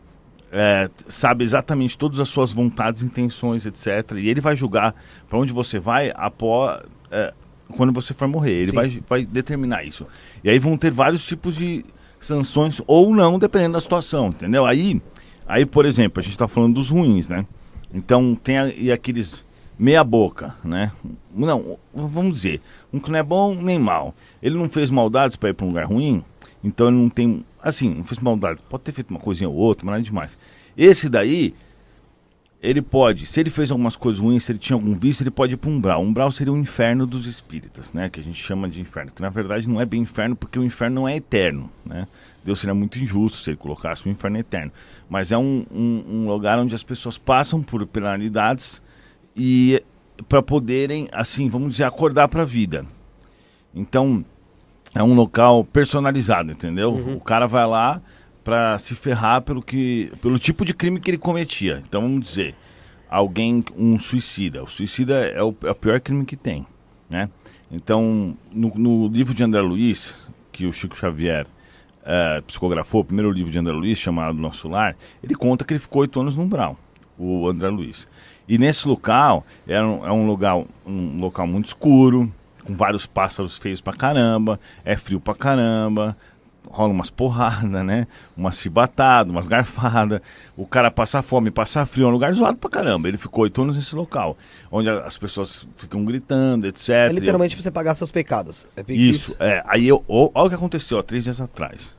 é, 0.50 0.90
sabe 1.06 1.44
exatamente 1.44 1.96
todas 1.96 2.18
as 2.18 2.28
suas 2.28 2.52
vontades, 2.52 3.02
intenções, 3.04 3.64
etc. 3.64 4.16
E 4.16 4.28
ele 4.28 4.40
vai 4.40 4.56
julgar 4.56 4.96
para 5.28 5.38
onde 5.38 5.52
você 5.52 5.78
vai 5.78 6.12
após. 6.16 6.82
é, 7.08 7.32
quando 7.76 7.92
você 7.92 8.12
for 8.12 8.26
morrer. 8.26 8.50
Ele 8.50 8.70
Sim. 8.70 8.72
vai, 8.72 9.02
vai 9.08 9.24
determinar 9.24 9.84
isso. 9.84 10.08
E 10.42 10.50
aí 10.50 10.58
vão 10.58 10.76
ter 10.76 10.90
vários 10.90 11.24
tipos 11.24 11.54
de 11.54 11.84
sanções 12.22 12.80
ou 12.86 13.14
não, 13.14 13.38
dependendo 13.38 13.74
da 13.74 13.80
situação, 13.80 14.28
entendeu? 14.28 14.64
Aí, 14.64 15.00
aí 15.46 15.66
por 15.66 15.84
exemplo, 15.84 16.20
a 16.20 16.22
gente 16.22 16.32
está 16.32 16.48
falando 16.48 16.74
dos 16.74 16.90
ruins, 16.90 17.28
né? 17.28 17.46
Então 17.92 18.34
tem 18.34 18.58
a- 18.58 18.94
aqueles 18.94 19.44
meia 19.78 20.02
boca, 20.04 20.54
né? 20.64 20.92
Não, 21.34 21.78
vamos 21.94 22.34
dizer, 22.34 22.60
um 22.92 22.98
que 22.98 23.10
não 23.10 23.18
é 23.18 23.22
bom 23.22 23.54
nem 23.54 23.78
mal. 23.78 24.14
Ele 24.42 24.56
não 24.56 24.68
fez 24.68 24.90
maldades 24.90 25.36
para 25.36 25.50
ir 25.50 25.54
para 25.54 25.64
um 25.66 25.68
lugar 25.70 25.86
ruim, 25.86 26.24
então 26.62 26.88
ele 26.88 26.96
não 26.96 27.08
tem, 27.08 27.44
assim, 27.62 27.92
não 27.94 28.04
fez 28.04 28.18
maldades. 28.20 28.62
Pode 28.68 28.84
ter 28.84 28.92
feito 28.92 29.10
uma 29.10 29.20
coisinha 29.20 29.48
ou 29.50 29.56
outra, 29.56 29.84
mas 29.84 29.92
nada 29.94 30.02
demais. 30.04 30.38
Esse 30.76 31.08
daí, 31.08 31.54
ele 32.62 32.80
pode, 32.80 33.26
se 33.26 33.40
ele 33.40 33.50
fez 33.50 33.72
algumas 33.72 33.96
coisas 33.96 34.20
ruins, 34.20 34.44
se 34.44 34.52
ele 34.52 34.58
tinha 34.60 34.76
algum 34.76 34.94
vício, 34.94 35.24
ele 35.24 35.32
pode 35.32 35.54
ir 35.54 35.56
para 35.56 35.68
um 35.68 35.74
umbral. 35.74 36.00
O 36.00 36.06
umbral 36.06 36.30
seria 36.30 36.52
o 36.52 36.56
inferno 36.56 37.04
dos 37.04 37.26
espíritas, 37.26 37.92
né? 37.92 38.08
Que 38.08 38.20
a 38.20 38.22
gente 38.22 38.40
chama 38.40 38.68
de 38.68 38.80
inferno. 38.80 39.10
Que 39.10 39.20
na 39.20 39.30
verdade 39.30 39.68
não 39.68 39.80
é 39.80 39.84
bem 39.84 40.02
inferno, 40.02 40.36
porque 40.36 40.60
o 40.60 40.62
inferno 40.62 41.00
não 41.00 41.08
é 41.08 41.16
eterno, 41.16 41.68
né? 41.84 42.06
Deus 42.44 42.60
seria 42.60 42.72
muito 42.72 43.00
injusto 43.00 43.38
se 43.38 43.50
ele 43.50 43.56
colocasse 43.56 44.06
o 44.06 44.10
inferno 44.10 44.38
eterno. 44.38 44.70
Mas 45.10 45.32
é 45.32 45.38
um, 45.38 45.66
um, 45.72 46.04
um 46.08 46.28
lugar 46.28 46.56
onde 46.60 46.72
as 46.72 46.84
pessoas 46.84 47.18
passam 47.18 47.60
por 47.60 47.84
penalidades 47.84 48.80
e 49.36 49.82
para 50.28 50.40
poderem, 50.40 51.08
assim, 51.12 51.48
vamos 51.48 51.70
dizer, 51.70 51.84
acordar 51.84 52.28
para 52.28 52.42
a 52.42 52.46
vida. 52.46 52.86
Então, 53.74 54.24
é 54.94 55.02
um 55.02 55.14
local 55.14 55.64
personalizado, 55.64 56.52
entendeu? 56.52 56.94
O 57.16 57.20
cara 57.20 57.48
vai 57.48 57.66
lá 57.66 58.00
para 58.44 58.78
se 58.78 58.94
ferrar 58.94 59.42
pelo 59.42 59.62
que 59.62 60.12
pelo 60.20 60.38
tipo 60.38 60.64
de 60.64 60.74
crime 60.74 61.00
que 61.00 61.10
ele 61.10 61.18
cometia. 61.18 61.82
Então 61.86 62.02
vamos 62.02 62.28
dizer, 62.28 62.54
alguém 63.08 63.64
um 63.76 63.98
suicida. 63.98 64.62
O 64.62 64.66
suicida 64.66 65.26
é 65.26 65.42
o, 65.42 65.54
é 65.62 65.70
o 65.70 65.74
pior 65.74 66.00
crime 66.00 66.24
que 66.24 66.36
tem, 66.36 66.66
né? 67.08 67.28
Então 67.70 68.36
no, 68.52 68.72
no 68.74 69.08
livro 69.08 69.34
de 69.34 69.42
André 69.42 69.60
Luiz 69.60 70.14
que 70.50 70.66
o 70.66 70.72
Chico 70.72 70.96
Xavier 70.96 71.46
eh, 72.04 72.42
psicografou, 72.46 73.00
o 73.00 73.04
primeiro 73.04 73.30
livro 73.30 73.50
de 73.50 73.58
André 73.58 73.72
Luiz 73.72 73.98
chamado 73.98 74.34
Nosso 74.34 74.68
Lar, 74.68 74.96
ele 75.22 75.34
conta 75.34 75.64
que 75.64 75.72
ele 75.72 75.80
ficou 75.80 76.02
oito 76.02 76.20
anos 76.20 76.36
no 76.36 76.42
umbral, 76.42 76.76
o 77.18 77.48
André 77.48 77.68
Luiz. 77.68 78.08
E 78.48 78.58
nesse 78.58 78.86
local 78.88 79.46
é 79.66 79.80
um, 79.80 80.06
é 80.06 80.12
um 80.12 80.26
lugar 80.26 80.56
um 80.84 81.20
local 81.20 81.46
muito 81.46 81.66
escuro, 81.66 82.32
com 82.64 82.74
vários 82.74 83.06
pássaros 83.06 83.56
feios 83.56 83.80
pra 83.80 83.92
caramba, 83.92 84.58
é 84.84 84.96
frio 84.96 85.20
pra 85.20 85.34
caramba, 85.34 86.16
rola 86.68 86.92
umas 86.92 87.10
porradas, 87.10 87.84
né? 87.84 88.06
Umas 88.36 88.58
chibatadas, 88.58 89.30
umas 89.30 89.46
garfadas. 89.46 90.20
O 90.56 90.66
cara 90.66 90.90
passa 90.90 91.22
fome, 91.22 91.50
passa 91.50 91.84
frio, 91.84 92.04
é 92.06 92.08
um 92.08 92.12
lugar 92.12 92.32
zoado 92.32 92.56
pra 92.58 92.70
caramba. 92.70 93.08
Ele 93.08 93.18
ficou 93.18 93.44
oito 93.44 93.60
anos 93.62 93.76
nesse 93.76 93.94
local, 93.94 94.36
onde 94.70 94.88
as 94.88 95.18
pessoas 95.18 95.66
ficam 95.76 96.04
gritando, 96.04 96.66
etc. 96.66 96.88
É 96.88 97.06
E 97.06 97.10
eu- 97.10 97.14
literalmente 97.14 97.54
pra 97.56 97.62
você 97.62 97.70
pagar 97.70 97.94
seus 97.94 98.10
pecados. 98.10 98.66
É 98.76 98.82
pique 98.82 99.08
isso, 99.10 99.36
é. 99.38 99.62
Aí 99.66 99.86
eu, 99.86 100.02
olha 100.08 100.30
o 100.34 100.48
que 100.48 100.54
aconteceu, 100.54 100.98
ó, 100.98 101.02
três 101.02 101.24
dias 101.24 101.40
atrás. 101.40 101.94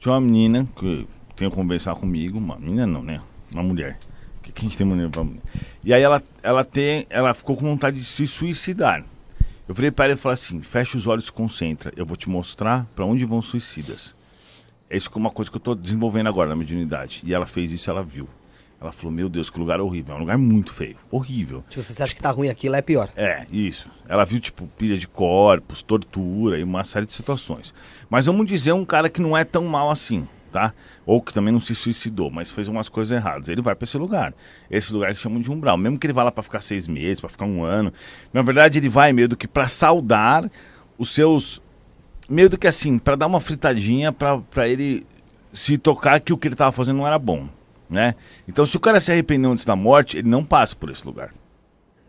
Tinha 0.00 0.12
uma 0.14 0.20
menina 0.20 0.66
que 0.76 1.06
tem 1.36 1.48
que 1.48 1.54
conversar 1.54 1.94
comigo, 1.94 2.38
uma 2.38 2.56
menina 2.58 2.86
não, 2.86 3.02
né? 3.02 3.20
Uma 3.52 3.62
mulher. 3.62 3.98
Que 4.42 4.52
a 4.56 4.60
gente 4.62 4.76
tem 4.76 4.84
mulher 4.86 5.08
pra 5.08 5.22
mulher. 5.22 5.40
E 5.84 5.94
aí 5.94 6.02
ela, 6.02 6.20
ela 6.42 6.64
tem, 6.64 7.06
ela 7.08 7.32
ficou 7.32 7.56
com 7.56 7.64
vontade 7.64 7.98
de 7.98 8.04
se 8.04 8.26
suicidar. 8.26 9.04
Eu 9.68 9.74
virei 9.74 9.90
para 9.90 10.06
ela 10.06 10.14
e 10.14 10.16
falei 10.16 10.34
assim: 10.34 10.60
fecha 10.60 10.98
os 10.98 11.06
olhos 11.06 11.30
concentra. 11.30 11.92
Eu 11.96 12.04
vou 12.04 12.16
te 12.16 12.28
mostrar 12.28 12.86
para 12.96 13.04
onde 13.04 13.24
vão 13.24 13.38
os 13.38 13.46
suicidas. 13.46 14.14
É 14.90 14.96
isso 14.96 15.10
que 15.10 15.16
é 15.16 15.20
uma 15.20 15.30
coisa 15.30 15.50
que 15.50 15.56
eu 15.56 15.60
tô 15.60 15.74
desenvolvendo 15.74 16.26
agora 16.26 16.50
na 16.50 16.56
mediunidade. 16.56 17.22
E 17.24 17.32
ela 17.32 17.46
fez 17.46 17.72
isso, 17.72 17.88
ela 17.88 18.02
viu. 18.02 18.28
Ela 18.80 18.90
falou: 18.90 19.12
Meu 19.12 19.28
Deus, 19.28 19.48
que 19.48 19.58
lugar 19.58 19.80
horrível. 19.80 20.14
É 20.14 20.16
um 20.16 20.20
lugar 20.20 20.36
muito 20.36 20.74
feio. 20.74 20.96
Horrível. 21.10 21.64
Tipo, 21.68 21.82
se 21.82 21.94
você 21.94 22.02
acha 22.02 22.14
que 22.14 22.20
tá 22.20 22.30
ruim 22.30 22.48
aqui, 22.48 22.68
lá 22.68 22.78
é 22.78 22.82
pior. 22.82 23.10
É, 23.16 23.46
isso. 23.50 23.88
Ela 24.08 24.24
viu, 24.24 24.40
tipo, 24.40 24.66
pilha 24.76 24.98
de 24.98 25.06
corpos, 25.06 25.80
tortura 25.80 26.58
e 26.58 26.64
uma 26.64 26.82
série 26.82 27.06
de 27.06 27.12
situações. 27.12 27.72
Mas 28.10 28.26
vamos 28.26 28.46
dizer 28.46 28.72
um 28.72 28.84
cara 28.84 29.08
que 29.08 29.22
não 29.22 29.36
é 29.36 29.44
tão 29.44 29.64
mal 29.66 29.90
assim, 29.90 30.26
tá? 30.52 30.72
Ou 31.04 31.20
que 31.20 31.32
também 31.34 31.52
não 31.52 31.58
se 31.60 31.74
suicidou, 31.74 32.30
mas 32.30 32.50
fez 32.50 32.68
umas 32.68 32.88
coisas 32.88 33.16
erradas. 33.16 33.48
Ele 33.48 33.60
vai 33.62 33.74
pra 33.74 33.84
esse 33.84 33.98
lugar. 33.98 34.32
Esse 34.70 34.92
lugar 34.92 35.12
que 35.14 35.20
chamam 35.20 35.40
de 35.40 35.50
umbral. 35.50 35.76
Mesmo 35.76 35.98
que 35.98 36.06
ele 36.06 36.12
vá 36.12 36.22
lá 36.22 36.30
pra 36.30 36.42
ficar 36.42 36.60
seis 36.60 36.86
meses, 36.86 37.20
pra 37.20 37.28
ficar 37.28 37.44
um 37.46 37.64
ano. 37.64 37.92
Na 38.32 38.42
verdade, 38.42 38.78
ele 38.78 38.88
vai 38.88 39.12
meio 39.12 39.28
do 39.28 39.36
que 39.36 39.48
pra 39.48 39.66
saudar 39.66 40.48
os 40.96 41.10
seus. 41.10 41.60
Meio 42.28 42.48
do 42.48 42.56
que 42.58 42.66
assim, 42.68 42.98
pra 42.98 43.16
dar 43.16 43.26
uma 43.26 43.40
fritadinha 43.40 44.12
pra 44.12 44.68
ele 44.68 45.04
se 45.52 45.76
tocar 45.76 46.20
que 46.20 46.32
o 46.32 46.38
que 46.38 46.48
ele 46.48 46.54
tava 46.54 46.72
fazendo 46.72 46.98
não 46.98 47.06
era 47.06 47.18
bom, 47.18 47.48
né? 47.90 48.14
Então, 48.48 48.64
se 48.64 48.76
o 48.76 48.80
cara 48.80 49.00
se 49.00 49.10
arrependeu 49.10 49.50
antes 49.52 49.64
da 49.64 49.74
morte, 49.76 50.16
ele 50.16 50.28
não 50.28 50.44
passa 50.44 50.74
por 50.76 50.88
esse 50.90 51.04
lugar. 51.04 51.34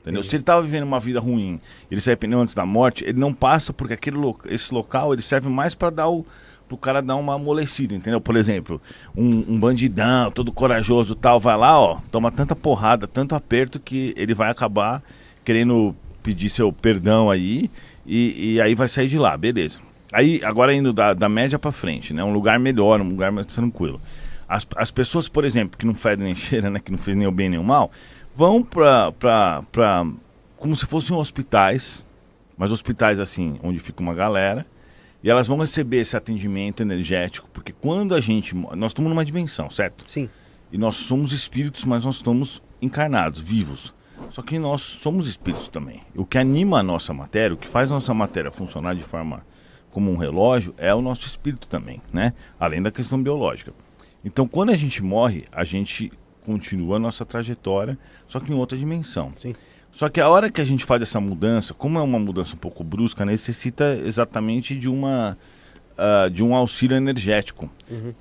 Entendeu? 0.02 0.22
Se 0.22 0.36
ele 0.36 0.44
estava 0.44 0.62
vivendo 0.62 0.84
uma 0.84 1.00
vida 1.00 1.20
ruim, 1.20 1.60
ele 1.90 2.00
se 2.02 2.10
arrependeu 2.10 2.40
antes 2.40 2.54
da 2.54 2.66
morte, 2.66 3.06
ele 3.06 3.18
não 3.18 3.34
passa 3.34 3.72
porque 3.72 3.94
aquele 3.94 4.18
lo- 4.18 4.38
esse 4.46 4.74
local 4.74 5.14
ele 5.14 5.22
serve 5.22 5.48
mais 5.50 5.74
para 5.74 5.90
dar 5.90 6.10
o 6.10 6.26
pro 6.74 6.78
cara 6.78 7.02
dar 7.02 7.16
uma 7.16 7.36
amolecida, 7.36 7.94
entendeu? 7.94 8.20
Por 8.20 8.36
exemplo, 8.36 8.82
um, 9.16 9.54
um 9.54 9.60
bandidão, 9.60 10.32
todo 10.32 10.52
corajoso 10.52 11.16
tal, 11.16 11.40
vai 11.40 11.56
lá, 11.56 11.80
ó, 11.80 12.00
toma 12.12 12.32
tanta 12.32 12.56
porrada, 12.56 13.08
tanto 13.08 13.36
aperto 13.36 13.80
que 13.80 14.14
ele 14.18 14.34
vai 14.34 14.50
acabar 14.50 15.02
querendo 15.46 15.96
pedir 16.24 16.50
seu 16.50 16.72
perdão 16.72 17.30
aí 17.30 17.70
e, 18.06 18.54
e 18.54 18.62
aí 18.62 18.74
vai 18.74 18.88
sair 18.88 19.08
de 19.08 19.18
lá, 19.18 19.38
beleza. 19.38 19.80
Aí, 20.12 20.42
agora 20.44 20.74
indo 20.74 20.94
da, 20.94 21.14
da 21.14 21.28
média 21.28 21.58
para 21.58 21.72
frente, 21.72 22.14
né? 22.14 22.24
Um 22.24 22.32
lugar 22.32 22.60
melhor, 22.60 23.02
um 23.02 23.10
lugar 23.10 23.32
mais 23.32 23.48
tranquilo. 23.48 24.00
As, 24.48 24.66
as 24.76 24.92
pessoas, 24.92 25.28
por 25.28 25.44
exemplo, 25.44 25.78
que 25.78 25.86
não 25.86 25.96
fedem 25.96 26.26
nem 26.26 26.36
cheira, 26.36 26.70
né? 26.70 26.80
Que 26.80 26.92
não 26.92 27.00
fez 27.00 27.18
nem 27.18 27.28
o 27.28 27.32
bem 27.32 27.50
nem 27.50 27.60
o 27.60 27.64
mal, 27.64 27.92
vão 28.36 28.64
pra, 28.64 29.12
pra, 29.12 29.64
pra 29.72 30.06
como 30.58 30.76
se 30.76 30.86
fossem 30.86 31.16
hospitais, 31.16 32.04
mas 32.58 32.72
hospitais 32.72 33.20
assim, 33.20 33.60
onde 33.64 33.80
fica 33.80 34.02
uma 34.02 34.14
galera, 34.14 34.66
e 35.24 35.30
elas 35.30 35.48
vão 35.48 35.58
receber 35.58 35.98
esse 35.98 36.18
atendimento 36.18 36.82
energético, 36.82 37.48
porque 37.54 37.72
quando 37.72 38.14
a 38.14 38.20
gente. 38.20 38.54
Nós 38.54 38.92
estamos 38.92 39.10
numa 39.10 39.24
dimensão, 39.24 39.70
certo? 39.70 40.04
Sim. 40.06 40.30
E 40.72 40.78
nós 40.78 40.96
somos 40.96 41.32
espíritos, 41.32 41.86
mas 41.86 42.04
nós 42.04 42.18
estamos 42.18 42.62
encarnados, 42.82 43.40
vivos. 43.40 43.94
Só 44.32 44.42
que 44.42 44.60
nós 44.60 44.82
somos 44.82 45.28
espíritos 45.28 45.68
também. 45.68 46.02
O 46.16 46.26
que 46.26 46.38
anima 46.38 46.80
a 46.80 46.84
nossa 46.84 47.14
matéria, 47.14 47.54
o 47.54 47.58
que 47.58 47.68
faz 47.68 47.90
a 47.90 47.96
nossa 47.96 48.14
matéria 48.14 48.52
funcionar 48.52 48.96
de 48.96 49.04
forma 49.04 49.46
como 49.92 50.12
um 50.12 50.18
relógio, 50.18 50.74
é 50.78 50.94
o 50.94 51.02
nosso 51.02 51.28
espírito 51.28 51.68
também, 51.68 52.02
né? 52.12 52.34
Além 52.60 52.82
da 52.82 52.92
questão 52.92 53.22
biológica. 53.22 53.74
Então, 54.26 54.48
quando 54.48 54.72
a 54.72 54.76
gente 54.76 55.04
morre, 55.04 55.46
a 55.52 55.64
gente 55.64 56.12
continua 56.44 56.98
a 56.98 57.00
nossa 57.00 57.26
trajetória, 57.26 57.98
só 58.28 58.40
que 58.40 58.52
em 58.52 58.56
outra 58.56 58.78
dimensão. 58.78 59.32
Sim. 59.38 59.54
Só 59.94 60.10
que 60.10 60.20
a 60.20 60.28
hora 60.28 60.52
que 60.52 60.60
a 60.60 60.66
gente 60.66 60.84
faz 60.84 61.02
essa 61.04 61.20
mudança, 61.22 61.74
como 61.74 62.00
é 62.00 62.02
uma 62.02 62.18
mudança 62.18 62.56
um 62.56 62.58
pouco 62.58 62.84
brusca, 62.84 63.24
necessita 63.24 63.96
exatamente 64.04 64.76
de 64.76 64.90
uma 64.90 65.38
ah, 65.96 66.28
de 66.28 66.44
um 66.44 66.56
auxílio 66.56 66.98
energético. 66.98 67.70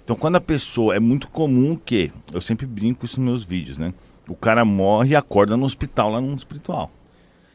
Então, 0.04 0.14
quando 0.14 0.36
a 0.36 0.40
pessoa 0.40 0.94
é 0.94 1.00
muito 1.00 1.28
comum 1.28 1.74
que 1.74 2.12
eu 2.32 2.40
sempre 2.40 2.66
brinco 2.66 3.06
isso 3.06 3.18
nos 3.18 3.30
meus 3.30 3.44
vídeos, 3.44 3.78
né? 3.78 3.94
O 4.28 4.36
cara 4.36 4.64
morre 4.64 5.12
e 5.12 5.16
acorda 5.16 5.56
no 5.56 5.64
hospital 5.64 6.10
lá 6.10 6.20
no 6.20 6.34
espiritual. 6.34 6.90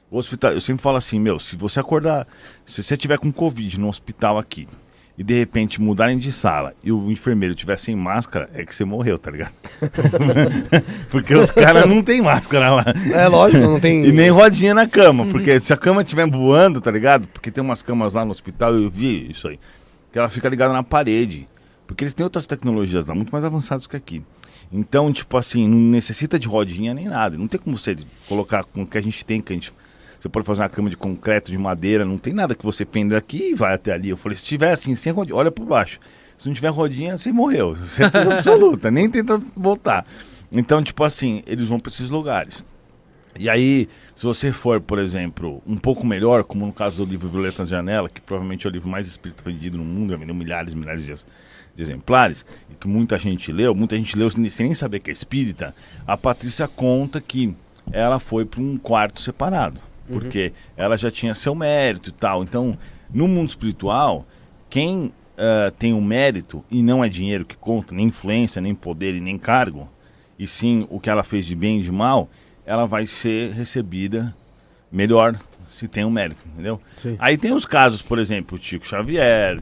O 0.10 0.18
hospital, 0.18 0.54
eu 0.54 0.62
sempre 0.62 0.82
falo 0.82 0.98
assim, 0.98 1.20
meu, 1.20 1.38
se 1.38 1.56
você 1.56 1.80
acordar, 1.80 2.28
se 2.66 2.82
você 2.82 2.98
tiver 2.98 3.20
com 3.20 3.32
covid 3.32 3.80
no 3.80 3.88
hospital 3.88 4.40
aqui 4.40 4.68
e 5.18 5.24
de 5.24 5.34
repente 5.34 5.82
mudarem 5.82 6.18
de 6.18 6.32
sala 6.32 6.74
e 6.84 6.92
o 6.92 7.12
enfermeiro 7.12 7.56
tiver 7.56 7.78
sem 7.78 7.96
máscara, 7.96 8.50
é 8.54 8.64
que 8.64 8.76
você 8.76 8.86
morreu, 8.86 9.18
tá 9.18 9.32
ligado? 9.32 9.54
Porque 11.10 11.34
os 11.34 11.50
caras 11.50 11.88
não 11.88 12.04
tem 12.04 12.22
máscara 12.22 12.70
lá. 12.70 12.86
É 13.12 13.28
lógico, 13.28 13.64
não 13.64 13.80
tem. 13.80 14.06
E 14.08 14.12
nem 14.12 14.30
rodinha 14.30 14.74
na 14.74 14.88
cama, 14.88 15.26
porque 15.26 15.60
se 15.60 15.74
a 15.74 15.78
cama 15.78 16.02
estiver 16.02 16.30
voando, 16.30 16.80
tá 16.80 16.92
ligado? 16.92 17.28
Porque 17.28 17.50
tem 17.50 17.64
umas 17.64 17.82
camas 17.82 18.14
lá 18.14 18.24
no 18.24 18.32
hospital, 18.32 18.76
eu 18.76 18.90
vi 18.90 19.30
isso 19.30 19.48
aí, 19.48 19.60
que 20.12 20.20
ela 20.20 20.30
fica 20.30 20.48
ligada 20.48 20.72
na 20.72 20.84
parede. 20.84 21.48
Porque 21.88 22.04
eles 22.04 22.14
têm 22.14 22.24
outras 22.24 22.46
tecnologias 22.46 23.08
lá, 23.08 23.16
muito 23.16 23.32
mais 23.32 23.46
avançadas 23.46 23.88
que 23.88 23.96
aqui. 23.96 24.22
Então, 24.72 25.12
tipo 25.12 25.38
assim, 25.38 25.68
não 25.68 25.78
necessita 25.78 26.38
de 26.38 26.48
rodinha 26.48 26.94
nem 26.94 27.06
nada. 27.06 27.38
Não 27.38 27.48
tem 27.48 27.60
como 27.60 27.78
você 27.78 27.98
colocar 28.28 28.66
com 28.66 28.82
o 28.82 28.88
que 28.88 28.98
a 28.98 29.02
gente 29.02 29.26
tem, 29.26 29.42
que 29.42 29.54
a 29.54 29.56
gente. 29.56 29.74
Você 30.28 30.30
pode 30.30 30.46
fazer 30.46 30.62
uma 30.62 30.70
cama 30.70 30.90
de 30.90 30.98
concreto, 30.98 31.50
de 31.50 31.58
madeira, 31.58 32.04
não 32.04 32.18
tem 32.18 32.34
nada 32.34 32.54
que 32.54 32.66
você 32.66 32.84
pende 32.84 33.16
aqui 33.16 33.52
e 33.52 33.56
vai 33.56 33.74
até 33.74 33.94
ali. 33.94 34.10
Eu 34.10 34.18
falei, 34.18 34.38
se 34.38 34.46
tiver 34.46 34.72
assim, 34.72 34.94
sem 34.94 35.14
rodinha, 35.14 35.38
olha 35.38 35.50
por 35.50 35.66
baixo. 35.66 36.00
Se 36.38 36.48
não 36.48 36.54
tiver 36.54 36.68
rodinha, 36.68 37.18
você 37.18 37.32
morreu. 37.32 37.78
Certeza 37.88 38.36
absoluta, 38.36 38.92
nem 38.92 39.10
tenta 39.10 39.42
voltar. 39.56 40.06
Então, 40.52 40.84
tipo 40.84 41.02
assim, 41.06 41.44
eles 41.48 41.70
vão 41.70 41.80
para 41.80 41.94
esses 41.94 42.10
lugares. 42.10 42.66
E 43.40 43.50
aí, 43.50 43.88
se 44.18 44.26
você 44.26 44.52
for, 44.52 44.82
por 44.82 45.00
exemplo, 45.00 45.62
um 45.66 45.78
pouco 45.78 46.06
melhor, 46.06 46.44
como 46.44 46.66
no 46.66 46.74
caso 46.74 47.06
do 47.06 47.10
livro 47.10 47.30
Violeta 47.30 47.64
na 47.64 47.70
Janela, 47.70 48.10
que 48.10 48.20
provavelmente 48.20 48.68
é 48.68 48.70
o 48.70 48.74
livro 48.74 48.90
mais 48.90 49.08
espírita 49.08 49.44
vendido 49.46 49.78
no 49.78 49.86
mundo, 49.86 50.12
já 50.12 50.18
vendeu 50.18 50.36
milhares 50.36 50.74
e 50.74 50.76
milhares 50.76 51.06
de, 51.06 51.14
de 51.14 51.82
exemplares, 51.82 52.46
e 52.70 52.76
que 52.76 52.88
muita 52.88 53.18
gente 53.18 53.50
leu, 53.50 53.74
muita 53.74 53.96
gente 53.96 54.18
leu 54.18 54.30
sem 54.30 54.66
nem 54.66 54.76
saber 54.76 55.00
que 55.00 55.10
é 55.10 55.14
espírita, 55.14 55.74
a 56.06 56.18
Patrícia 56.18 56.68
conta 56.68 57.22
que 57.22 57.56
ela 57.92 58.20
foi 58.20 58.44
para 58.44 58.60
um 58.60 58.78
quarto 58.78 59.22
separado, 59.22 59.80
porque 60.08 60.54
ela 60.76 60.98
já 60.98 61.12
tinha 61.12 61.34
seu 61.34 61.54
mérito 61.54 62.10
e 62.10 62.14
tal. 62.14 62.44
Então, 62.44 62.78
no 63.14 63.28
mundo 63.28 63.50
espiritual, 63.50 64.26
quem 64.70 65.12
ah, 65.38 65.72
tem 65.78 65.94
um 65.94 66.02
mérito, 66.02 66.66
e 66.70 66.82
não 66.82 67.04
é 67.04 67.08
dinheiro 67.08 67.46
que 67.46 67.56
conta, 67.56 67.94
nem 67.94 68.08
influência, 68.08 68.60
nem 68.60 68.74
poder 68.74 69.14
e 69.14 69.22
nem 69.22 69.38
cargo, 69.38 69.88
e 70.38 70.48
sim 70.48 70.88
o 70.90 71.00
que 71.00 71.12
ela 71.12 71.24
fez 71.24 71.46
de 71.46 71.56
bem 71.56 71.80
e 71.80 71.84
de 71.84 71.92
mal, 71.92 72.28
ela 72.66 72.88
vai 72.88 73.06
ser 73.06 73.52
recebida 73.54 74.36
melhor 74.92 75.38
se 75.70 75.88
tem 75.88 76.04
um 76.04 76.10
mérito, 76.10 76.42
entendeu? 76.52 76.82
Sim. 76.98 77.16
Aí 77.20 77.38
tem 77.38 77.54
os 77.54 77.66
casos, 77.66 78.02
por 78.02 78.18
exemplo, 78.18 78.58
o 78.58 78.62
Chico 78.62 78.86
Xavier, 78.86 79.62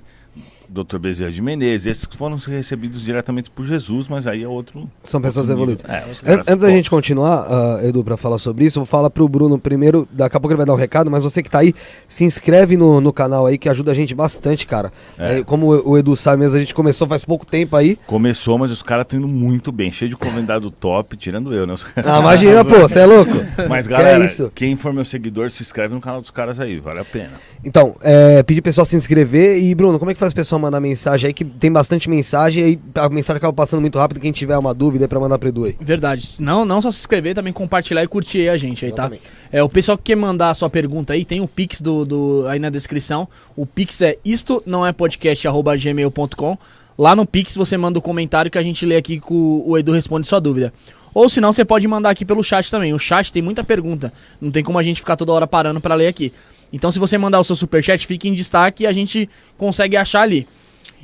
Dr. 0.70 0.98
Bezerra 0.98 1.32
de 1.32 1.42
Menezes, 1.42 1.86
esses 1.88 2.06
que 2.06 2.18
foram 2.18 2.36
recebidos 2.38 3.02
diretamente 3.02 3.50
por 3.50 3.66
Jesus, 3.66 4.08
mas 4.08 4.28
aí 4.28 4.44
é 4.44 4.48
outro. 4.48 4.90
São 5.04 5.22
pessoas 5.22 5.50
outro 5.50 5.62
evoluídas. 5.64 5.84
É, 5.88 6.32
An- 6.34 6.42
Antes 6.48 6.62
da 6.62 6.70
gente 6.70 6.90
continuar, 6.90 7.46
ah, 7.50 7.80
Edu, 7.84 8.04
pra 8.04 8.18
falar 8.18 8.38
sobre 8.38 8.66
isso, 8.66 8.80
eu 8.80 8.82
vou 8.82 8.86
falar 8.88 9.10
pro 9.10 9.28
Bruno 9.28 9.58
primeiro. 9.58 10.08
Daqui 10.12 10.38
a 10.38 10.40
pouco 10.40 10.52
ele 10.54 10.58
vai 10.58 10.66
dar 10.66 10.74
um 10.74 10.78
recado, 10.78 11.10
mas 11.10 11.24
você 11.24 11.42
que 11.42 11.50
tá 11.50 11.60
aí, 11.60 11.74
se 12.08 12.24
inscreve 12.24 12.78
no, 12.78 13.00
no 13.02 13.12
canal 13.14 13.46
aí, 13.46 13.58
que 13.58 13.70
ajuda 13.70 13.92
a 13.92 13.96
gente 13.96 14.14
bastante, 14.16 14.66
cara. 14.68 14.92
É. 15.18 15.40
É, 15.40 15.44
como 15.44 15.74
o 15.74 15.96
o 15.96 15.98
Edu 15.98 16.16
sabe 16.16 16.42
mesmo, 16.42 16.58
a 16.58 16.60
gente 16.60 16.74
começou 16.74 17.08
faz 17.08 17.24
pouco 17.24 17.46
tempo 17.46 17.76
aí. 17.76 17.98
Começou, 18.08 18.58
mas 18.58 18.72
os 18.72 18.82
caras 18.84 19.04
estão 19.04 19.20
indo 19.20 19.28
muito 19.28 19.72
bem, 19.72 19.92
cheio 19.92 20.10
de 20.10 20.16
convidado 20.18 20.70
top, 20.72 21.16
tirando 21.16 21.54
eu, 21.54 21.66
né? 21.66 21.76
Ah, 21.98 22.20
imagina, 22.20 22.66
pô, 22.66 22.80
você 22.80 23.00
é 23.00 23.06
louco? 23.06 23.32
Mas 23.70 23.86
Que 23.86 23.92
galera, 23.94 24.24
é 24.24 24.26
isso? 24.26 24.52
quem 24.54 24.76
for 24.76 24.94
meu 24.94 25.06
seguidor, 25.06 25.50
se 25.52 25.62
inscreve 25.64 25.94
no 25.94 26.02
canal 26.02 26.22
dos 26.22 26.32
caras 26.32 26.60
aí, 26.60 26.80
vale 26.80 27.00
a 27.00 27.06
pena. 27.06 27.32
Então, 27.64 27.96
é, 28.02 28.44
pedir 28.44 28.62
pessoal 28.62 28.86
se 28.86 28.96
inscrever. 28.96 29.62
E, 29.64 29.74
Bruno, 29.74 29.98
como 30.00 30.12
é 30.12 30.14
que 30.14 30.20
faz 30.20 30.32
o 30.32 30.36
pessoal 30.36 30.55
mandar 30.60 30.80
mensagem 30.80 31.28
aí? 31.28 31.34
Que 31.34 31.44
tem 31.46 31.72
bastante 31.72 32.10
mensagem 32.10 32.64
e 32.64 32.66
aí 32.66 32.80
a 32.96 33.10
mensagem 33.10 33.38
acaba 33.38 33.54
passando 33.54 33.82
muito 33.82 33.98
rápido. 33.98 34.20
Quem 34.20 34.32
tiver 34.32 34.58
uma 34.58 34.74
dúvida 34.74 35.06
é 35.06 35.08
pra 35.08 35.20
mandar 35.20 35.38
pro 35.38 35.50
Edu 35.50 35.66
aí. 35.66 35.76
Verdade. 35.80 36.36
Não, 36.40 36.66
não 36.66 36.82
só 36.82 36.92
se 36.92 37.00
inscrever, 37.00 37.36
também 37.36 37.54
compartilhar 37.54 38.04
e 38.04 38.08
curtir 38.08 38.50
a 38.50 38.58
gente 38.58 38.86
aí, 38.86 38.92
tá? 38.92 39.04
Exatamente. 39.04 39.24
É, 39.52 39.64
o 39.64 39.70
pessoal 39.70 39.98
que 39.98 40.04
quer 40.06 40.16
mandar 40.16 40.50
a 40.50 40.54
sua 40.54 40.70
pergunta 40.70 41.14
aí, 41.14 41.24
tem 41.26 41.42
o 41.42 41.48
Pix 41.48 41.82
do, 41.82 42.06
do- 42.06 42.46
aí 42.48 42.60
na 42.60 42.70
descrição. 42.70 43.28
O 43.56 43.66
Pix 43.66 44.02
é 44.02 44.18
isto 44.26 44.62
não 44.66 44.86
é 44.86 44.92
podcast 44.92 45.48
arroba 45.48 45.76
gmail.com. 45.76 46.58
Lá 46.98 47.16
no 47.16 47.26
Pix 47.26 47.56
você 47.56 47.78
manda 47.78 48.00
o 48.00 48.02
comentário 48.02 48.50
que 48.50 48.58
a 48.58 48.64
gente 48.64 48.86
lê 48.86 48.96
aqui 48.96 49.20
que 49.20 49.34
o, 49.34 49.78
Edu 49.78 49.92
responde 49.92 50.28
sua 50.28 50.40
dúvida. 50.40 50.74
Ou 51.14 51.30
senão 51.30 51.54
você 51.54 51.64
pode 51.64 51.88
mandar 51.88 52.10
aqui 52.10 52.26
pelo 52.26 52.44
chat 52.44 52.70
também. 52.70 52.94
O 52.94 53.00
chat 53.00 53.32
tem 53.32 53.42
muita 53.42 53.64
pergunta. 53.64 54.12
Não 54.40 54.52
tem 54.52 54.62
como 54.64 54.78
a 54.78 54.84
gente 54.84 55.00
ficar 55.00 55.16
toda 55.16 55.32
hora 55.32 55.48
parando 55.48 55.80
pra 55.80 55.96
ler 55.96 56.08
aqui. 56.08 56.34
Então 56.76 56.92
se 56.92 57.00
você 57.00 57.18
mandar 57.18 57.40
o 57.40 57.44
seu 57.44 57.56
superchat, 57.56 58.06
fique 58.06 58.28
em 58.28 58.34
destaque 58.34 58.84
e 58.84 58.88
a 58.88 58.92
gente 58.92 59.30
consegue 59.58 59.96
achar 59.96 60.22
ali. 60.22 60.46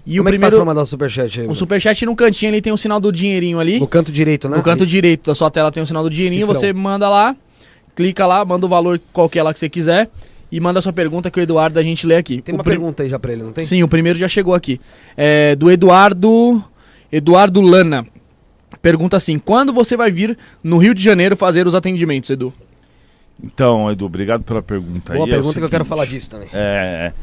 E 0.06 0.18
como 0.18 0.30
o 0.30 0.30
é 0.30 0.32
que 0.34 0.40
faz 0.40 0.50
primeiro. 0.50 0.56
pra 0.58 0.66
mandar 0.66 0.82
o 0.82 0.86
superchat 0.86 1.42
aí? 1.42 1.48
O 1.48 1.56
superchat 1.56 2.06
no 2.06 2.16
cantinho 2.16 2.52
ali 2.52 2.62
tem 2.62 2.74
o 2.74 2.78
sinal 2.78 3.00
do 3.00 3.12
dinheirinho 3.12 3.60
ali. 3.60 3.80
No 3.80 3.88
canto 3.88 4.12
direito, 4.12 4.50
né? 4.50 4.58
No 4.58 4.64
canto 4.64 4.86
direito 4.86 5.28
da 5.28 5.36
sua 5.36 5.50
tela 5.50 5.72
tem 5.72 5.82
o 5.82 5.86
sinal 5.88 6.04
do 6.04 6.10
dinheirinho, 6.10 6.46
Cifrão. 6.48 6.60
você 6.60 6.74
manda 6.74 7.08
lá, 7.08 7.36
clica 7.96 8.26
lá, 8.28 8.44
manda 8.44 8.66
o 8.66 8.70
valor 8.70 9.00
qualquer 9.14 9.44
lá 9.44 9.54
que 9.54 9.60
você 9.60 9.70
quiser. 9.70 10.10
e 10.52 10.60
manda 10.60 10.82
sua 10.82 10.92
pergunta 10.92 11.32
que 11.32 11.40
o 11.40 11.42
Eduardo 11.42 11.80
a 11.80 11.84
gente 11.84 12.06
lê 12.06 12.16
aqui. 12.18 12.42
Tem 12.42 12.54
O 12.54 12.58
uma 12.58 12.64
prim- 12.66 12.74
pergunta 12.74 13.04
aí 13.04 13.10
já 13.10 13.18
pra 13.18 13.32
ele, 13.32 13.42
não 13.44 13.54
tem? 13.54 13.64
Sim, 13.66 13.84
o 13.84 13.88
primeiro 13.88 14.20
já 14.20 14.28
chegou 14.28 14.54
aqui. 14.54 14.82
É, 15.16 15.56
do 15.56 15.72
Eduardo. 15.72 16.62
Eduardo 17.10 17.62
Lana. 17.62 18.06
Pergunta 18.82 19.16
assim: 19.18 19.38
quando 19.40 19.72
você 19.72 19.96
vai 19.96 20.12
vir 20.12 20.38
no 20.64 20.78
Rio 20.78 20.94
de 20.94 21.02
Janeiro 21.04 21.38
fazer 21.38 21.68
os 21.68 21.76
atendimentos, 21.76 22.30
Edu? 22.30 22.54
Então, 23.44 23.92
Edu, 23.92 24.06
obrigado 24.06 24.44
pela 24.44 24.62
pergunta. 24.62 25.14
Boa 25.14 25.26
aí. 25.26 25.32
É 25.32 25.36
pergunta 25.36 25.60
que 25.60 25.66
eu 25.66 25.70
quero 25.70 25.84
seguinte, 25.84 25.90
falar 25.90 26.06
disso 26.06 26.30
também. 26.30 26.50
É, 26.54 27.14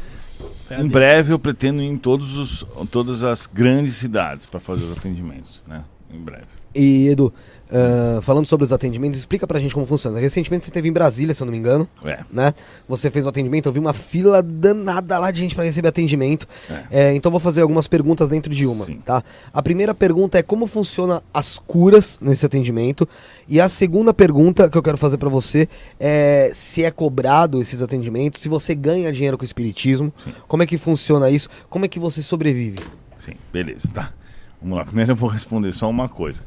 em 0.71 0.87
breve 0.87 1.33
eu 1.33 1.39
pretendo 1.39 1.81
ir 1.81 1.87
em 1.87 1.97
todos 1.97 2.37
os, 2.37 2.65
todas 2.91 3.23
as 3.23 3.47
grandes 3.47 3.95
cidades 3.95 4.45
para 4.45 4.59
fazer 4.59 4.83
os 4.85 4.97
atendimentos, 4.97 5.63
né? 5.67 5.83
Em 6.13 6.19
breve. 6.19 6.47
E, 6.73 7.07
Edu, 7.07 7.33
ah, 7.71 8.19
falando 8.21 8.45
sobre 8.47 8.63
os 8.65 8.73
atendimentos, 8.73 9.19
explica 9.19 9.45
pra 9.45 9.59
gente 9.59 9.73
como 9.73 9.85
funciona. 9.85 10.19
Recentemente 10.19 10.65
você 10.65 10.69
esteve 10.69 10.89
em 10.89 10.91
Brasília, 10.91 11.33
se 11.33 11.41
eu 11.41 11.45
não 11.45 11.51
me 11.51 11.57
engano, 11.57 11.87
É. 12.03 12.19
né? 12.31 12.53
Você 12.87 13.11
fez 13.11 13.25
o 13.25 13.29
atendimento, 13.29 13.67
eu 13.67 13.73
vi 13.73 13.79
uma 13.79 13.93
fila 13.93 14.41
danada 14.41 15.17
lá 15.19 15.29
de 15.31 15.39
gente 15.39 15.53
pra 15.55 15.63
receber 15.63 15.87
atendimento. 15.89 16.47
É, 16.89 17.13
então 17.13 17.31
vou 17.31 17.39
fazer 17.39 17.61
algumas 17.61 17.87
perguntas 17.87 18.29
dentro 18.29 18.53
de 18.53 18.65
uma, 18.65 18.85
Sim. 18.85 18.99
tá? 19.05 19.23
A 19.53 19.61
primeira 19.61 19.93
pergunta 19.93 20.37
é 20.37 20.43
como 20.43 20.65
funciona 20.67 21.21
as 21.33 21.57
curas 21.59 22.17
nesse 22.21 22.45
atendimento. 22.45 23.07
E 23.47 23.59
a 23.59 23.67
segunda 23.69 24.13
pergunta 24.13 24.69
que 24.69 24.77
eu 24.77 24.83
quero 24.83 24.97
fazer 24.97 25.17
pra 25.17 25.29
você 25.29 25.67
é 25.99 26.51
se 26.53 26.83
é 26.83 26.91
cobrado 26.91 27.61
esses 27.61 27.81
atendimentos, 27.81 28.41
se 28.41 28.49
você 28.49 28.75
ganha 28.75 29.11
dinheiro 29.11 29.37
com 29.37 29.43
o 29.43 29.45
espiritismo, 29.45 30.13
Sim. 30.23 30.33
como 30.47 30.63
é 30.63 30.65
que 30.65 30.77
funciona 30.77 31.29
isso, 31.29 31.49
como 31.69 31.85
é 31.85 31.87
que 31.87 31.99
você 31.99 32.21
sobrevive. 32.21 32.79
Sim, 33.19 33.33
beleza, 33.51 33.87
tá. 33.93 34.13
Vamos 34.61 34.77
lá. 34.77 34.85
Primeiro 34.85 35.11
eu 35.13 35.15
vou 35.15 35.29
responder 35.29 35.71
só 35.73 35.89
uma 35.89 36.07
coisa. 36.09 36.43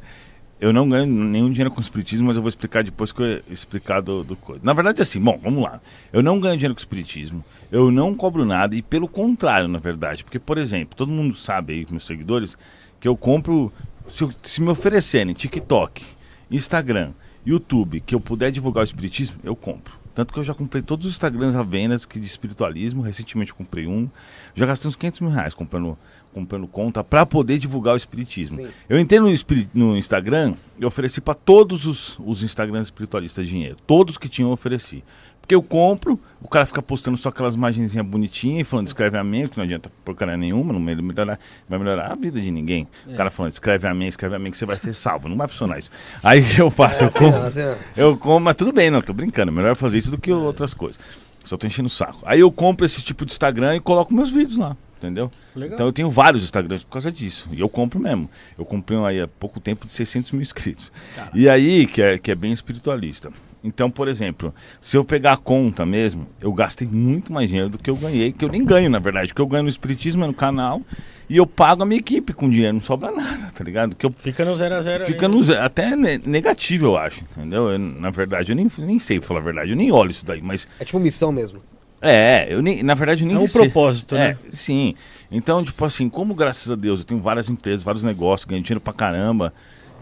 Eu 0.62 0.72
não 0.72 0.88
ganho 0.88 1.07
nenhum 1.07 1.51
dinheiro 1.51 1.72
com 1.72 1.81
espiritismo, 1.81 2.29
mas 2.29 2.37
eu 2.37 2.42
vou 2.42 2.48
explicar 2.48 2.85
depois 2.85 3.11
que 3.11 3.20
eu 3.20 3.42
explicar 3.51 4.01
do, 4.01 4.22
do 4.22 4.37
coisa. 4.37 4.61
Na 4.62 4.72
verdade, 4.72 5.03
assim, 5.03 5.20
bom, 5.20 5.37
vamos 5.42 5.61
lá. 5.61 5.81
Eu 6.12 6.22
não 6.22 6.38
ganho 6.38 6.57
dinheiro 6.57 6.72
com 6.72 6.79
espiritismo, 6.79 7.44
eu 7.72 7.90
não 7.90 8.14
cobro 8.14 8.44
nada, 8.44 8.77
e 8.77 8.81
pelo 8.81 9.09
contrário, 9.09 9.66
na 9.66 9.81
verdade. 9.81 10.22
Porque, 10.22 10.38
por 10.38 10.59
exemplo, 10.59 10.94
todo 10.96 11.11
mundo 11.11 11.35
sabe 11.35 11.72
aí, 11.72 11.87
meus 11.90 12.07
seguidores, 12.07 12.57
que 13.01 13.09
eu 13.09 13.16
compro. 13.16 13.72
Se, 14.07 14.29
se 14.40 14.62
me 14.62 14.68
oferecerem 14.68 15.35
TikTok, 15.35 16.05
Instagram, 16.48 17.11
YouTube, 17.44 17.98
que 17.98 18.14
eu 18.14 18.20
puder 18.20 18.53
divulgar 18.53 18.83
o 18.83 18.85
espiritismo, 18.85 19.38
eu 19.42 19.57
compro. 19.57 19.94
Tanto 20.14 20.33
que 20.33 20.38
eu 20.38 20.44
já 20.44 20.55
comprei 20.55 20.81
todos 20.81 21.07
os 21.07 21.12
Instagrams 21.12 21.57
à 21.57 21.64
que 22.07 22.20
de 22.20 22.27
espiritualismo. 22.27 23.03
Recentemente 23.03 23.51
eu 23.51 23.57
comprei 23.57 23.88
um. 23.88 24.09
Já 24.55 24.64
gastei 24.64 24.88
uns 24.88 24.94
500 24.94 25.20
mil 25.20 25.31
reais 25.31 25.55
comprando, 25.55 25.98
comprando 26.33 26.66
conta 26.66 27.05
para 27.05 27.27
poder 27.27 27.59
divulgar 27.59 27.95
o 27.95 27.97
espiritismo. 27.97 28.57
Sim. 28.57 28.68
Eu 28.88 28.99
entrei 28.99 29.21
no, 29.21 29.29
no 29.75 29.97
Instagram 29.97 30.55
e 30.79 30.85
ofereci 30.85 31.21
para 31.21 31.35
todos 31.35 31.87
os, 31.87 32.18
os 32.21 32.42
Instagrams 32.42 32.87
espiritualistas 32.87 33.47
dinheiro. 33.47 33.77
Todos 33.87 34.16
que 34.18 34.29
tinham 34.29 34.49
eu 34.49 34.55
ofereci. 34.55 35.05
Porque 35.42 35.57
eu 35.57 35.62
compro, 35.62 36.18
o 36.40 36.47
cara 36.47 36.64
fica 36.64 36.81
postando 36.81 37.16
só 37.16 37.29
aquelas 37.29 37.57
imagenzinhas 37.57 38.07
bonitinhas 38.07 38.61
e 38.61 38.64
falando 38.64 38.87
escreve 38.87 39.18
amém, 39.18 39.45
que 39.49 39.57
não 39.57 39.64
adianta 39.64 39.90
porcaria 40.05 40.37
nenhuma, 40.37 40.73
não 40.73 40.83
vai 40.83 40.95
melhorar, 40.95 41.38
vai 41.68 41.79
melhorar 41.81 42.12
a 42.12 42.14
vida 42.14 42.40
de 42.40 42.49
ninguém. 42.49 42.87
O 43.07 43.16
cara 43.16 43.29
falando 43.29 43.51
escreve 43.51 43.88
amém, 43.88 44.07
escreve 44.07 44.37
amém 44.37 44.53
que 44.53 44.57
você 44.57 44.64
vai 44.64 44.79
ser 44.79 44.95
salvo. 44.95 45.29
Não 45.29 45.37
vai 45.37 45.49
funcionar 45.49 45.81
isso. 45.81 45.90
Aí 46.23 46.45
eu 46.57 46.71
faço? 46.71 47.03
Eu 47.03 47.09
Assim, 47.09 47.18
compro, 47.18 47.40
assim, 47.40 47.81
eu 47.97 48.16
como, 48.16 48.40
mas 48.40 48.55
tudo 48.55 48.73
bem, 48.73 48.88
não, 48.88 49.03
tô 49.03 49.12
brincando. 49.12 49.51
Melhor 49.51 49.75
fazer 49.75 49.99
isso 49.99 50.12
do 50.12 50.18
que 50.18 50.33
outras 50.33 50.73
coisas. 50.73 50.99
Só 51.45 51.57
tô 51.57 51.66
enchendo 51.66 51.88
o 51.88 51.90
saco. 51.90 52.21
Aí 52.25 52.38
eu 52.38 52.53
compro 52.53 52.87
esse 52.87 53.03
tipo 53.03 53.27
de 53.27 53.33
Instagram 53.33 53.75
e 53.75 53.81
coloco 53.81 54.14
meus 54.14 54.31
vídeos 54.31 54.57
lá, 54.57 54.77
entendeu? 55.03 55.31
Legal. 55.55 55.75
Então 55.75 55.87
eu 55.87 55.93
tenho 55.93 56.09
vários 56.11 56.45
Instagrams 56.45 56.85
por 56.85 56.93
causa 56.93 57.11
disso. 57.11 57.49
E 57.53 57.61
eu 57.61 57.69
compro 57.69 57.99
mesmo. 57.99 58.31
Eu 58.57 58.65
comprei 58.65 58.97
um 58.97 59.05
aí 59.05 59.21
há 59.21 59.27
pouco 59.29 59.59
tempo 59.59 59.87
de 59.87 59.93
600 59.93 60.31
mil 60.31 60.41
inscritos. 60.43 60.93
E 61.35 61.49
aí, 61.49 61.87
que 61.87 62.01
é, 62.01 62.19
que 62.19 62.31
é 62.31 62.35
bem 62.35 62.53
espiritualista. 62.53 63.31
Então, 63.65 63.88
por 63.88 64.09
exemplo, 64.09 64.53
se 64.81 64.97
eu 64.97 65.05
pegar 65.05 65.35
a 65.35 65.37
conta 65.37 65.87
mesmo, 65.87 66.27
eu 66.41 66.53
gastei 66.53 66.87
muito 66.88 67.33
mais 67.33 67.49
dinheiro 67.49 67.69
do 67.71 67.79
que 67.79 67.88
eu 67.88 67.95
ganhei, 67.95 68.33
que 68.33 68.45
eu 68.45 68.49
nem 68.49 68.65
ganho, 68.65 68.91
na 68.91 68.99
verdade. 68.99 69.31
O 69.31 69.35
que 69.35 69.41
eu 69.41 69.47
ganho 69.47 69.62
no 69.62 69.69
Espiritismo 69.69 70.25
é 70.25 70.27
no 70.27 70.35
canal 70.35 70.83
e 71.31 71.37
eu 71.37 71.47
pago 71.47 71.85
a 71.85 71.87
minha 71.87 72.01
equipe 72.01 72.33
com 72.33 72.51
dinheiro, 72.51 72.75
não 72.75 72.81
sobra 72.81 73.12
nada, 73.12 73.53
tá 73.57 73.62
ligado? 73.62 73.95
Que 73.95 74.05
eu 74.05 74.12
Fica 74.19 74.45
no 74.45 74.57
0 74.57 74.75
a 74.75 74.83
0 74.83 75.07
Fica 75.07 75.29
no 75.29 75.41
zero, 75.45 75.62
até 75.65 75.95
ne- 75.95 76.19
negativo, 76.27 76.87
eu 76.87 76.97
acho, 76.97 77.23
entendeu? 77.23 77.71
Eu, 77.71 77.79
na 77.79 78.11
verdade, 78.11 78.51
eu 78.51 78.57
nem, 78.57 78.69
nem 78.79 78.99
sei 78.99 79.21
pra 79.21 79.29
falar 79.29 79.41
a 79.41 79.45
verdade, 79.45 79.71
eu 79.71 79.77
nem 79.77 79.93
olho 79.93 80.11
isso 80.11 80.27
daí, 80.27 80.43
mas 80.43 80.67
É 80.81 80.85
tipo 80.85 80.99
missão 80.99 81.31
mesmo. 81.31 81.62
É, 82.03 82.47
eu 82.51 82.61
nem, 82.61 82.83
na 82.83 82.95
verdade, 82.95 83.23
eu 83.23 83.29
nem 83.29 83.37
É 83.37 83.41
um 83.41 83.47
sei. 83.47 83.62
propósito, 83.62 84.15
é, 84.15 84.29
né? 84.29 84.38
Sim. 84.51 84.95
Então, 85.31 85.62
tipo 85.65 85.83
assim, 85.85 86.09
como 86.09 86.35
graças 86.35 86.71
a 86.71 86.75
Deus 86.75 87.01
eu 87.01 87.07
tenho 87.07 87.21
várias 87.21 87.49
empresas, 87.49 87.83
vários 87.83 88.05
negócios, 88.05 88.45
ganho 88.45 88.62
dinheiro 88.62 88.81
pra 88.81 88.93
caramba, 88.93 89.55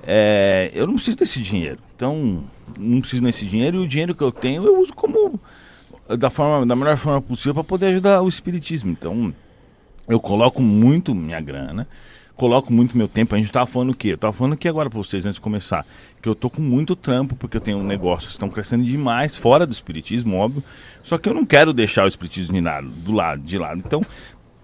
é, 0.05 0.71
eu 0.75 0.87
não 0.87 0.95
preciso 0.95 1.17
desse 1.17 1.41
dinheiro. 1.41 1.79
Então, 1.95 2.43
não 2.79 3.01
preciso 3.01 3.23
desse 3.23 3.47
dinheiro 3.47 3.77
e 3.83 3.85
o 3.85 3.89
dinheiro 3.89 4.15
que 4.15 4.23
eu 4.23 4.33
tenho 4.33 4.65
eu 4.65 4.81
uso 4.81 4.93
como 4.95 5.39
da 6.19 6.31
forma, 6.31 6.67
da 6.67 6.75
melhor 6.75 6.97
forma 6.97 7.21
possível 7.23 7.55
para 7.55 7.65
poder 7.65 7.87
ajudar 7.87 8.23
o 8.23 8.29
espiritismo. 8.29 8.91
Então, 8.91 9.33
eu 10.09 10.19
coloco 10.19 10.61
muito 10.61 11.15
minha 11.15 11.41
grana, 11.41 11.87
coloco 12.41 12.73
muito 12.73 12.97
meu 12.97 13.07
tempo. 13.07 13.35
A 13.35 13.39
gente 13.39 13.53
tava 13.53 13.67
falando 13.67 13.91
o 13.91 13.95
quê? 13.95 14.09
Eu 14.09 14.19
tava 14.19 14.33
falando 14.33 14.55
aqui 14.55 14.67
agora 14.67 14.89
pra 14.89 14.97
vocês 14.97 15.27
antes 15.27 15.35
de 15.35 15.43
começar, 15.43 15.85
que 16.23 16.29
eu 16.29 16.35
tô 16.35 16.49
com 16.49 16.63
muito 16.63 16.97
trampo 16.97 17.37
porque 17.37 17.59
eu 17.59 17.61
tenho 17.61 17.83
negócios 17.83 18.29
que 18.29 18.33
estão 18.33 18.49
crescendo 18.49 18.83
demais 18.83 19.37
fora 19.37 19.67
do 19.67 19.73
espiritismo, 19.75 20.39
óbvio. 20.39 20.65
Só 21.03 21.19
que 21.19 21.29
eu 21.29 21.35
não 21.35 21.45
quero 21.45 21.75
deixar 21.75 22.07
o 22.07 22.09
espiritismo 22.09 22.55
de 22.55 22.63
lado, 22.63 22.89
do 22.89 23.13
lado, 23.13 23.43
de 23.43 23.59
lado. 23.59 23.83
Então, 23.85 24.01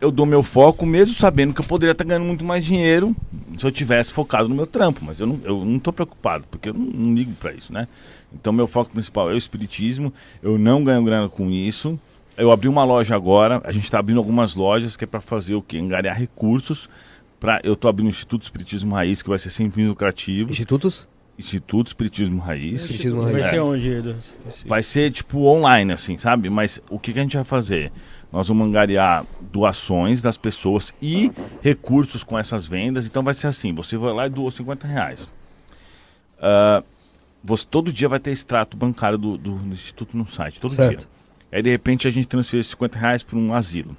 eu 0.00 0.10
dou 0.10 0.24
meu 0.24 0.42
foco 0.42 0.86
mesmo 0.86 1.14
sabendo 1.14 1.52
que 1.52 1.60
eu 1.60 1.66
poderia 1.66 1.92
estar 1.92 2.04
ganhando 2.04 2.24
muito 2.24 2.42
mais 2.42 2.64
dinheiro 2.64 3.14
se 3.58 3.66
eu 3.66 3.70
tivesse 3.70 4.10
focado 4.10 4.48
no 4.48 4.54
meu 4.54 4.66
trampo, 4.66 5.04
mas 5.04 5.20
eu 5.20 5.26
não, 5.26 5.40
eu 5.44 5.62
não 5.62 5.78
tô 5.78 5.92
preocupado, 5.92 6.46
porque 6.50 6.70
eu 6.70 6.74
não, 6.74 6.86
não 6.86 7.14
ligo 7.14 7.32
para 7.32 7.52
isso, 7.52 7.74
né? 7.74 7.86
Então 8.32 8.54
meu 8.54 8.66
foco 8.66 8.90
principal 8.90 9.30
é 9.30 9.34
o 9.34 9.36
espiritismo, 9.36 10.10
eu 10.42 10.56
não 10.56 10.82
ganho 10.82 11.04
grana 11.04 11.28
com 11.28 11.50
isso. 11.50 12.00
Eu 12.38 12.50
abri 12.50 12.68
uma 12.68 12.84
loja 12.84 13.14
agora, 13.14 13.60
a 13.64 13.72
gente 13.72 13.84
está 13.84 13.98
abrindo 13.98 14.18
algumas 14.18 14.54
lojas 14.54 14.96
que 14.96 15.04
é 15.04 15.06
para 15.06 15.20
fazer 15.20 15.54
o 15.54 15.60
quê? 15.60 15.76
Angariar 15.76 16.18
recursos. 16.18 16.88
Pra, 17.38 17.60
eu 17.62 17.76
tô 17.76 17.88
abrindo 17.88 18.06
o 18.06 18.10
Instituto 18.10 18.42
Espiritismo 18.42 18.94
Raiz, 18.94 19.22
que 19.22 19.28
vai 19.28 19.38
ser 19.38 19.50
sem 19.50 19.70
fins 19.70 19.88
lucrativos. 19.88 20.52
Institutos? 20.52 21.08
Instituto 21.38 21.88
Espiritismo 21.88 22.40
Raiz. 22.40 22.80
Espiritismo 22.82 23.22
Vai 23.22 23.32
Raiz. 23.34 23.46
ser 23.46 23.60
onde, 23.60 23.88
Edu? 23.90 24.16
Vai 24.64 24.82
ser 24.82 25.10
tipo 25.10 25.40
online, 25.46 25.92
assim, 25.92 26.16
sabe? 26.16 26.48
Mas 26.48 26.80
o 26.88 26.98
que, 26.98 27.12
que 27.12 27.18
a 27.18 27.22
gente 27.22 27.36
vai 27.36 27.44
fazer? 27.44 27.92
Nós 28.32 28.48
vamos 28.48 28.66
angariar 28.66 29.24
doações 29.52 30.22
das 30.22 30.36
pessoas 30.38 30.94
e 31.00 31.30
recursos 31.60 32.24
com 32.24 32.38
essas 32.38 32.66
vendas. 32.66 33.06
Então 33.06 33.22
vai 33.22 33.34
ser 33.34 33.48
assim: 33.48 33.74
você 33.74 33.96
vai 33.98 34.12
lá 34.14 34.26
e 34.26 34.30
doou 34.30 34.50
50 34.50 34.86
reais. 34.86 35.28
Ah, 36.40 36.82
você 37.44 37.66
todo 37.70 37.92
dia 37.92 38.08
vai 38.08 38.18
ter 38.18 38.32
extrato 38.32 38.76
bancário 38.76 39.18
do, 39.18 39.36
do- 39.36 39.56
do 39.56 39.72
Instituto 39.74 40.16
no 40.16 40.26
site, 40.26 40.58
todo 40.58 40.74
Certo. 40.74 41.00
dia. 41.00 41.08
Aí 41.52 41.62
de 41.62 41.70
repente 41.70 42.08
a 42.08 42.10
gente 42.10 42.26
transfere 42.26 42.60
esses 42.60 42.70
50 42.70 42.98
reais 42.98 43.22
para 43.22 43.38
um 43.38 43.52
asilo. 43.54 43.96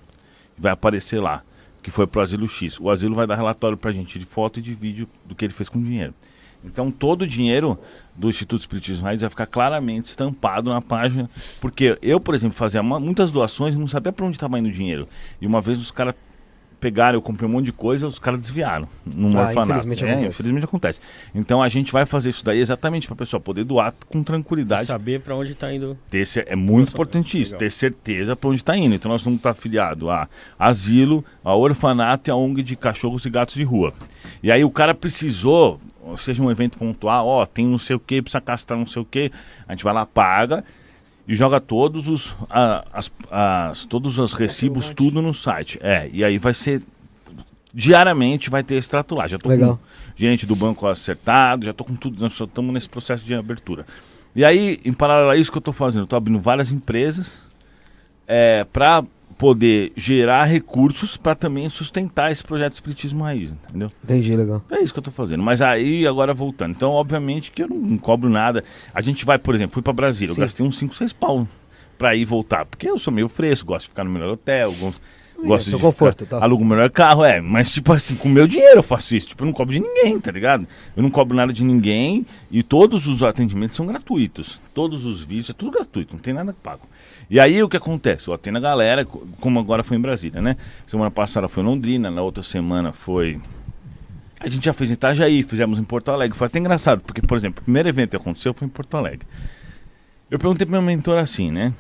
Vai 0.58 0.72
aparecer 0.72 1.20
lá, 1.22 1.44
que 1.88 1.92
foi 1.92 2.06
pro 2.06 2.20
asilo 2.20 2.50
X. 2.50 2.78
O 2.82 2.90
asilo 2.90 3.16
vai 3.16 3.26
dar 3.26 3.36
relatório 3.36 3.78
pra 3.78 3.94
gente 3.94 4.20
de 4.20 4.26
foto 4.26 4.60
e 4.60 4.62
de 4.62 4.74
vídeo 4.74 5.08
do 5.24 5.34
que 5.34 5.46
ele 5.46 5.54
fez 5.54 5.70
com 5.70 5.80
o 5.80 5.82
dinheiro. 5.82 6.14
Então 6.62 6.92
todo 6.92 7.22
o 7.22 7.28
dinheiro 7.28 7.80
do 8.14 8.28
Instituto 8.28 8.60
Espiritismo 8.60 9.06
Raiz 9.06 9.22
vai 9.22 9.30
ficar 9.30 9.46
claramente 9.46 10.08
estampado 10.08 10.70
na 10.70 10.82
página. 10.82 11.30
Porque 11.62 11.98
eu, 12.02 12.20
por 12.20 12.36
exemplo, 12.36 12.58
fazia 12.58 12.84
muitas 12.84 13.32
doações 13.32 13.74
e 13.74 13.78
não 13.78 13.88
sabia 13.88 14.12
para 14.12 14.26
onde 14.26 14.36
estava 14.36 14.60
indo 14.60 14.68
o 14.68 14.72
dinheiro. 14.72 15.08
E 15.40 15.48
uma 15.48 15.62
vez 15.62 15.80
os 15.80 15.90
caras 15.90 16.14
pegaram, 16.80 17.18
eu 17.18 17.22
comprei 17.22 17.48
um 17.50 17.52
monte 17.52 17.66
de 17.66 17.72
coisa, 17.72 18.08
os 18.08 18.20
caras 18.20 18.40
desviaram 18.40 18.88
num 19.06 19.38
Ah, 19.38 19.48
orfanato. 19.48 19.72
infelizmente 19.72 20.04
É, 20.06 20.12
acontece. 20.12 20.30
infelizmente 20.30 20.64
acontece. 20.66 21.00
Então 21.34 21.62
a 21.62 21.68
gente 21.68 21.92
vai 21.92 22.06
fazer 22.06 22.30
isso 22.30 22.44
daí 22.46 22.60
exatamente 22.60 23.08
para 23.08 23.16
a 23.16 23.18
pessoa 23.18 23.40
poder 23.40 23.64
doar 23.64 23.94
com 24.08 24.24
tranquilidade. 24.24 24.86
Saber 24.88 25.22
pra 25.22 25.36
onde 25.36 25.56
tá 25.56 25.74
indo. 25.74 25.98
Ter 26.10 26.26
é 26.46 26.56
muito 26.56 26.80
Nossa, 26.88 26.94
importante 26.94 27.40
isso, 27.42 27.52
legal. 27.52 27.60
ter 27.60 27.72
certeza 27.72 28.36
para 28.36 28.50
onde 28.50 28.60
está 28.62 28.78
indo. 28.78 28.94
Então 28.96 29.12
nós 29.12 29.22
vamos 29.22 29.38
estar 29.38 29.52
afiliados 29.52 30.08
a 30.10 30.28
asilo, 30.58 31.24
a 31.44 31.56
orfanato 31.56 32.30
e 32.30 32.32
a 32.32 32.36
ONG 32.36 32.62
de 32.64 32.76
cachorros 32.76 33.26
e 33.26 33.30
gatos 33.30 33.56
de 33.56 33.64
rua. 33.64 33.94
E 34.44 34.52
aí 34.52 34.64
o 34.64 34.70
cara 34.70 34.94
precisou, 34.94 35.80
ou 36.02 36.18
seja 36.18 36.44
um 36.44 36.52
evento 36.52 36.78
pontual, 36.78 37.26
ó, 37.28 37.46
tem 37.46 37.66
não 37.66 37.78
sei 37.78 37.96
o 37.96 38.00
que, 38.00 38.22
precisa 38.22 38.42
castrar 38.42 38.78
não 38.78 38.86
sei 38.88 39.02
o 39.02 39.06
que, 39.06 39.32
a 39.68 39.74
gente 39.74 39.84
vai 39.84 39.94
lá, 39.94 40.06
paga 40.06 40.64
e 41.28 41.36
joga 41.36 41.60
todos 41.60 42.08
os, 42.08 42.36
a- 42.50 42.86
as, 42.94 43.12
as- 43.30 43.86
todos 43.86 44.18
os 44.18 44.34
recibos, 44.34 44.90
tudo 44.90 45.22
no 45.22 45.34
site. 45.34 45.78
É, 45.82 46.10
e 46.12 46.24
aí 46.24 46.38
vai 46.38 46.54
ser 46.54 46.82
diariamente 47.74 48.50
vai 48.50 48.64
ter 48.64 48.76
extrato 48.76 49.14
lá. 49.16 49.28
Já 49.28 49.38
tô 49.38 49.50
Legal. 49.50 49.78
com 49.78 49.84
o 49.84 49.88
gerente 50.16 50.46
do 50.46 50.56
banco 50.56 50.88
acertado, 50.88 51.66
já 51.66 51.74
tô 51.74 51.84
com 51.84 51.96
tudo, 51.96 52.20
nós 52.20 52.40
estamos 52.40 52.74
nesse 52.74 52.90
processo 52.90 53.24
de 53.24 53.34
abertura. 53.36 53.86
E 54.36 54.44
aí, 54.46 54.80
em 54.86 54.94
paralelo 54.94 55.30
a 55.30 55.38
isso 55.38 55.52
que 55.52 55.58
eu 55.58 55.62
tô 55.62 55.72
fazendo, 55.74 56.04
eu 56.04 56.08
tô 56.08 56.16
abrindo 56.16 56.40
várias 56.40 56.72
empresas 56.72 57.32
é, 58.28 58.64
para 58.66 59.04
poder 59.38 59.92
gerar 59.96 60.46
recursos 60.46 61.16
para 61.16 61.36
também 61.36 61.70
sustentar 61.70 62.32
esse 62.32 62.44
projeto 62.44 62.74
Espiritismo 62.74 63.24
Raiz, 63.24 63.52
entendeu? 63.52 63.92
Entendi, 64.04 64.36
legal. 64.36 64.64
É 64.72 64.82
isso 64.82 64.92
que 64.94 65.00
eu 65.00 65.04
tô 65.04 65.12
fazendo. 65.12 65.44
Mas 65.44 65.62
aí, 65.62 66.08
agora 66.08 66.34
voltando. 66.34 66.72
Então, 66.72 66.92
obviamente 66.92 67.52
que 67.52 67.62
eu 67.64 67.68
não, 67.68 67.78
não 67.78 67.98
cobro 67.98 68.30
nada. 68.30 68.64
A 68.94 69.02
gente 69.02 69.26
vai, 69.26 69.38
por 69.38 69.54
exemplo, 69.54 69.74
fui 69.74 69.84
para 69.84 69.94
Brasília, 69.94 70.34
Sim. 70.34 70.42
eu 70.42 70.46
gastei 70.46 70.66
uns 70.66 70.78
5, 70.78 70.96
6 70.96 71.14
pau 71.14 71.48
pra 71.98 72.16
ir 72.16 72.22
e 72.22 72.26
voltar. 72.26 72.66
Porque 72.66 72.90
eu 72.90 72.98
sou 72.98 73.14
meio 73.14 73.30
fresco, 73.30 73.68
gosto 73.68 73.84
de 73.86 73.90
ficar 73.90 74.04
no 74.04 74.10
melhor 74.12 74.30
hotel, 74.32 74.72
gosto- 74.74 75.02
Gosto 75.40 75.70
seu 75.70 75.78
de 75.78 75.84
conforto, 75.86 76.24
ficar- 76.24 76.40
tá. 76.40 76.44
Alugo 76.44 76.64
o 76.64 76.66
melhor 76.66 76.90
carro, 76.90 77.24
é. 77.24 77.40
Mas, 77.40 77.72
tipo 77.72 77.94
assim, 77.94 78.16
com 78.16 78.28
o 78.28 78.32
meu 78.32 78.48
dinheiro 78.48 78.80
eu 78.80 78.84
faço 78.84 79.14
isso. 79.16 79.28
Tipo, 79.28 79.44
eu 79.44 79.46
não 79.46 79.54
cobro 79.54 79.72
de 79.72 79.80
ninguém, 79.80 80.20
tá 80.20 80.32
ligado? 80.32 80.68
Eu 80.96 81.04
não 81.04 81.12
cobro 81.12 81.38
nada 81.38 81.54
de 81.54 81.64
ninguém 81.64 82.26
e 82.50 82.64
todos 82.64 83.06
os 83.06 83.22
atendimentos 83.22 83.76
são 83.78 83.86
gratuitos. 83.86 84.60
Todos 84.74 85.06
os 85.06 85.22
vídeos, 85.22 85.52
é 85.52 85.54
tudo 85.54 85.70
gratuito, 85.70 86.16
não 86.16 86.20
tem 86.20 86.34
nada 86.34 86.56
pago. 86.64 86.82
E 87.30 87.40
aí 87.40 87.62
o 87.62 87.68
que 87.68 87.76
acontece? 87.78 88.28
Eu 88.28 88.34
atendo 88.34 88.58
a 88.58 88.62
galera, 88.62 89.04
co- 89.06 89.28
como 89.42 89.60
agora 89.60 89.84
foi 89.84 89.98
em 89.98 90.00
Brasília, 90.02 90.42
né? 90.42 90.56
Semana 90.86 91.12
passada 91.12 91.48
foi 91.48 91.62
em 91.64 91.66
Londrina, 91.68 92.10
na 92.10 92.22
outra 92.22 92.42
semana 92.42 92.92
foi. 92.94 93.40
A 94.40 94.48
gente 94.48 94.64
já 94.66 94.72
fez 94.74 94.90
em 94.90 94.94
Itajaí, 94.94 95.44
fizemos 95.44 95.78
em 95.80 95.84
Porto 95.84 96.10
Alegre. 96.10 96.38
Foi 96.38 96.48
até 96.48 96.60
engraçado, 96.60 97.02
porque, 97.02 97.22
por 97.22 97.38
exemplo, 97.38 97.60
o 97.62 97.64
primeiro 97.64 97.90
evento 97.90 98.12
que 98.12 98.16
aconteceu 98.16 98.54
foi 98.54 98.68
em 98.68 98.70
Porto 98.70 98.96
Alegre. 98.96 99.28
Eu 100.30 100.38
perguntei 100.40 100.66
pro 100.66 100.72
meu 100.74 100.82
mentor 100.82 101.18
assim, 101.18 101.52
né? 101.52 101.74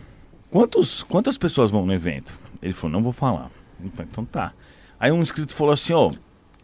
Quantos, 0.49 1.03
quantas 1.03 1.37
pessoas 1.37 1.69
vão 1.71 1.85
no 1.85 1.93
evento? 1.93 2.37
Ele 2.61 2.73
falou, 2.73 2.93
não 2.93 3.03
vou 3.03 3.13
falar. 3.13 3.51
Falei, 3.93 4.07
então 4.11 4.25
tá. 4.25 4.53
Aí 4.99 5.11
um 5.11 5.21
inscrito 5.21 5.53
falou 5.55 5.73
assim, 5.73 5.93
ó, 5.93 6.11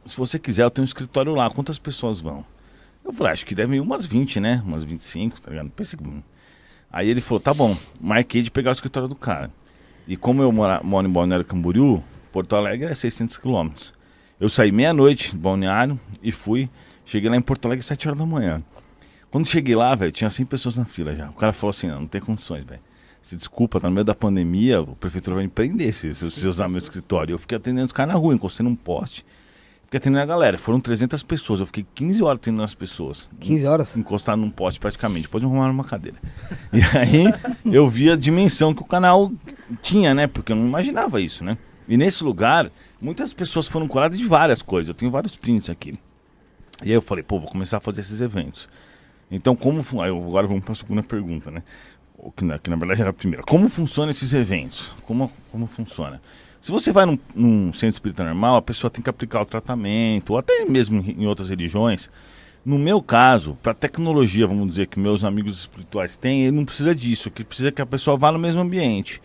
se 0.06 0.18
você 0.18 0.40
quiser, 0.40 0.64
eu 0.64 0.72
tenho 0.72 0.84
um 0.84 0.86
escritório 0.88 1.34
lá, 1.36 1.50
quantas 1.50 1.78
pessoas 1.78 2.20
vão? 2.20 2.44
Eu 3.06 3.14
falei, 3.14 3.34
acho 3.34 3.46
que 3.46 3.54
deve 3.54 3.76
ir 3.76 3.80
umas 3.80 4.06
20, 4.06 4.40
né? 4.40 4.62
Umas 4.66 4.84
25, 4.84 5.40
tá 5.42 5.52
ligado? 5.52 5.70
Pensei 5.70 6.00
que... 6.00 6.06
Aí 6.94 7.10
ele 7.10 7.22
falou, 7.22 7.40
tá 7.40 7.52
bom, 7.52 7.76
marquei 8.00 8.44
de 8.44 8.52
pegar 8.52 8.70
o 8.70 8.74
escritório 8.74 9.10
do 9.10 9.16
cara. 9.16 9.52
E 10.08 10.16
como 10.16 10.44
eu 10.44 10.52
mora, 10.52 10.80
moro 10.84 11.08
em 11.08 11.12
Balneário 11.12 11.44
Camboriú, 11.44 12.04
Porto 12.32 12.56
Alegre 12.56 12.92
é 12.92 12.94
600 12.94 13.36
quilômetros. 13.38 13.92
Eu 14.40 14.48
saí 14.48 14.72
meia-noite 14.72 15.32
de 15.32 15.38
Balneário 15.38 16.00
e 16.22 16.32
fui, 16.32 16.70
cheguei 17.04 17.32
lá 17.32 17.36
em 17.36 17.42
Porto 17.42 17.66
Alegre 17.66 17.80
às 17.80 17.88
7 17.88 18.10
horas 18.10 18.20
da 18.20 18.26
manhã. 18.28 18.62
Quando 19.32 19.48
cheguei 19.48 19.76
lá, 19.76 19.96
velho, 19.96 20.12
tinha 20.12 20.30
100 20.30 20.46
pessoas 20.46 20.78
na 20.78 20.86
fila 20.86 21.16
já. 21.16 21.32
O 21.32 21.34
cara 21.34 21.52
falou 21.52 21.72
assim, 21.72 21.88
não, 21.88 22.02
não 22.02 22.08
tem 22.08 22.22
condições, 22.22 22.64
velho. 22.64 22.82
Se 23.24 23.36
desculpa, 23.36 23.80
tá 23.80 23.88
no 23.88 23.96
meio 23.96 24.06
da 24.06 24.14
pandemia, 24.14 24.82
o 24.82 24.96
prefeitura 24.96 25.38
vai 25.38 25.46
me 25.46 25.50
prender 25.50 25.94
se 25.94 26.14
se 26.14 26.30
você 26.30 26.48
usar 26.48 26.68
meu 26.68 26.78
escritório. 26.78 27.34
Eu 27.34 27.40
fiquei 27.40 27.58
atendendo 27.58 27.88
os 27.88 27.92
caras 27.92 28.14
na 28.14 28.20
rua, 28.20 28.36
encostei 28.36 28.64
num 28.64 28.76
poste. 28.76 29.26
Fiquei 29.94 30.00
atendendo 30.10 30.24
a 30.24 30.26
galera. 30.26 30.58
Foram 30.58 30.80
300 30.80 31.22
pessoas. 31.22 31.60
Eu 31.60 31.68
fiquei 31.68 31.86
15 31.94 32.24
horas 32.24 32.40
atendendo 32.40 32.64
as 32.64 32.74
pessoas. 32.74 33.30
15 33.40 33.68
horas? 33.68 33.96
Encostado 33.96 34.40
num 34.40 34.50
poste 34.50 34.80
praticamente. 34.80 35.28
Depois 35.28 35.44
me 35.44 35.48
arrumaram 35.52 35.72
uma 35.72 35.84
cadeira. 35.84 36.18
E 36.72 36.80
aí 36.98 37.26
eu 37.72 37.88
vi 37.88 38.10
a 38.10 38.16
dimensão 38.16 38.74
que 38.74 38.82
o 38.82 38.86
canal 38.86 39.32
tinha, 39.84 40.16
né? 40.16 40.26
Porque 40.26 40.52
eu 40.52 40.56
não 40.56 40.66
imaginava 40.66 41.22
isso, 41.22 41.44
né? 41.44 41.60
E 41.88 41.96
nesse 41.96 42.24
lugar, 42.24 42.72
muitas 43.00 43.34
pessoas 43.36 43.68
foram 43.68 43.88
curadas 43.88 44.18
de 44.18 44.26
várias 44.26 44.64
coisas. 44.64 44.88
Eu 44.88 44.96
tenho 44.96 45.12
vários 45.12 45.36
prints 45.36 45.70
aqui. 45.70 45.92
E 46.82 46.88
aí 46.88 46.92
eu 46.94 47.02
falei, 47.02 47.24
pô, 47.24 47.40
vou 47.40 47.48
começar 47.48 47.78
a 47.78 47.80
fazer 47.80 48.02
esses 48.02 48.20
eventos. 48.20 48.68
Então, 49.30 49.56
como. 49.56 49.84
fun- 49.84 50.02
Aí 50.02 50.10
agora 50.10 50.48
vamos 50.48 50.64
para 50.64 50.72
a 50.72 50.76
segunda 50.76 51.04
pergunta, 51.04 51.52
né? 51.52 51.62
Que 52.36 52.44
na, 52.44 52.58
que 52.58 52.68
na 52.70 52.78
verdade 52.78 53.00
era 53.02 53.12
a 53.12 53.14
primeira. 53.14 53.44
Como 53.44 53.70
funcionam 53.70 54.10
esses 54.10 54.34
eventos? 54.34 54.92
Como, 55.06 55.32
como 55.52 55.68
funciona? 55.68 56.20
Se 56.64 56.72
você 56.72 56.94
vai 56.94 57.06
num, 57.06 57.20
num 57.36 57.74
centro 57.74 57.96
espírita 57.96 58.24
normal, 58.24 58.56
a 58.56 58.62
pessoa 58.62 58.90
tem 58.90 59.04
que 59.04 59.10
aplicar 59.10 59.42
o 59.42 59.46
tratamento, 59.46 60.32
ou 60.32 60.38
até 60.38 60.64
mesmo 60.64 61.02
em, 61.02 61.24
em 61.24 61.28
outras 61.28 61.50
religiões. 61.50 62.10
No 62.66 62.80
meu 62.80 63.02
caso, 63.02 63.58
para 63.62 63.74
tecnologia, 63.74 64.48
vamos 64.48 64.70
dizer, 64.70 64.88
que 64.88 64.98
meus 64.98 65.26
amigos 65.26 65.60
espirituais 65.60 66.16
têm, 66.16 66.44
ele 66.44 66.56
não 66.56 66.64
precisa 66.64 66.96
disso, 66.96 67.30
que 67.30 67.44
precisa 67.44 67.70
que 67.70 67.82
a 67.82 67.86
pessoa 67.86 68.16
vá 68.16 68.32
no 68.32 68.40
mesmo 68.40 68.62
ambiente. 68.62 69.22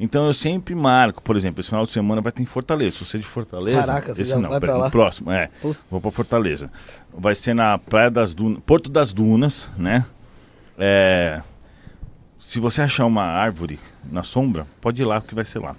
Então 0.00 0.26
eu 0.26 0.34
sempre 0.34 0.74
marco, 0.74 1.22
por 1.22 1.36
exemplo, 1.36 1.60
esse 1.60 1.68
final 1.68 1.86
de 1.86 1.92
semana 1.92 2.20
vai 2.20 2.32
ter 2.32 2.42
em 2.42 2.46
Fortaleza. 2.46 2.96
Se 2.96 3.04
você 3.04 3.18
é 3.18 3.20
de 3.20 3.26
Fortaleza. 3.26 3.80
Caraca, 3.80 4.12
você 4.12 4.22
esse 4.22 4.34
não, 4.34 4.50
vai 4.50 4.58
pra 4.58 4.76
lá? 4.76 4.90
próximo, 4.90 5.30
é. 5.30 5.48
Puta. 5.62 5.78
Vou 5.88 6.00
pra 6.00 6.10
Fortaleza. 6.10 6.72
Vai 7.16 7.36
ser 7.36 7.54
na 7.54 7.78
Praia 7.78 8.10
das 8.10 8.34
Dunas, 8.34 8.58
Porto 8.66 8.90
das 8.90 9.12
Dunas, 9.12 9.68
né? 9.78 10.04
É, 10.76 11.40
se 12.40 12.58
você 12.58 12.82
achar 12.82 13.06
uma 13.06 13.22
árvore 13.22 13.78
na 14.10 14.24
sombra, 14.24 14.66
pode 14.80 15.00
ir 15.00 15.04
lá, 15.04 15.20
porque 15.20 15.36
vai 15.36 15.44
ser 15.44 15.60
lá. 15.60 15.76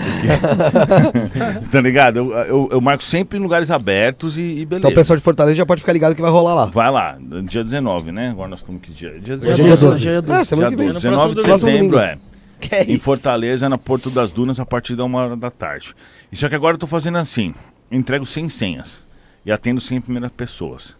Porque- 0.00 1.68
tá 1.72 1.80
ligado? 1.80 2.18
Eu, 2.18 2.32
eu, 2.32 2.68
eu 2.72 2.80
marco 2.80 3.02
sempre 3.02 3.38
em 3.38 3.42
lugares 3.42 3.70
abertos 3.70 4.38
e, 4.38 4.42
e 4.42 4.64
beleza. 4.66 4.76
Então 4.78 4.90
o 4.90 4.94
pessoal 4.94 5.16
de 5.16 5.22
Fortaleza 5.22 5.56
já 5.56 5.66
pode 5.66 5.80
ficar 5.80 5.92
ligado 5.92 6.14
que 6.14 6.22
vai 6.22 6.30
rolar 6.30 6.54
lá. 6.54 6.64
Vai 6.66 6.90
lá, 6.90 7.18
dia 7.44 7.64
19, 7.64 8.12
né? 8.12 8.30
Agora 8.30 8.48
nós 8.48 8.60
estamos 8.60 8.80
que 8.82 8.92
dia? 8.92 9.18
Dia 9.20 9.36
Hoje 9.36 9.48
é 9.48 9.54
19. 9.54 9.62
dia 9.62 9.76
12, 9.76 9.86
12. 9.86 10.00
dia 10.00 10.22
12. 10.22 10.40
É, 10.40 10.44
semana 10.44 10.70
que 10.70 10.76
Dia 10.76 10.84
vem. 10.84 10.92
12, 10.92 11.06
No 11.06 11.10
19 11.10 11.34
de 11.34 11.42
setembro, 11.60 11.98
é. 11.98 12.18
Que 12.60 12.74
é 12.74 12.84
Em? 12.92 12.98
Fortaleza, 12.98 13.68
na 13.68 13.76
Porto 13.78 14.08
das 14.10 14.30
Dunas, 14.32 14.58
a 14.58 14.64
partir 14.66 14.96
da 14.96 15.04
uma 15.04 15.18
hora 15.20 15.36
da 15.36 15.50
tarde. 15.50 15.94
E 16.32 16.36
só 16.36 16.48
que 16.48 16.54
agora 16.54 16.74
eu 16.74 16.78
tô 16.78 16.86
fazendo 16.86 17.18
assim: 17.18 17.54
entrego 17.90 18.24
100 18.24 18.48
senhas 18.48 19.00
e 19.44 19.52
atendo 19.52 19.80
100 19.80 20.00
primeiras 20.00 20.30
pessoas. 20.30 20.94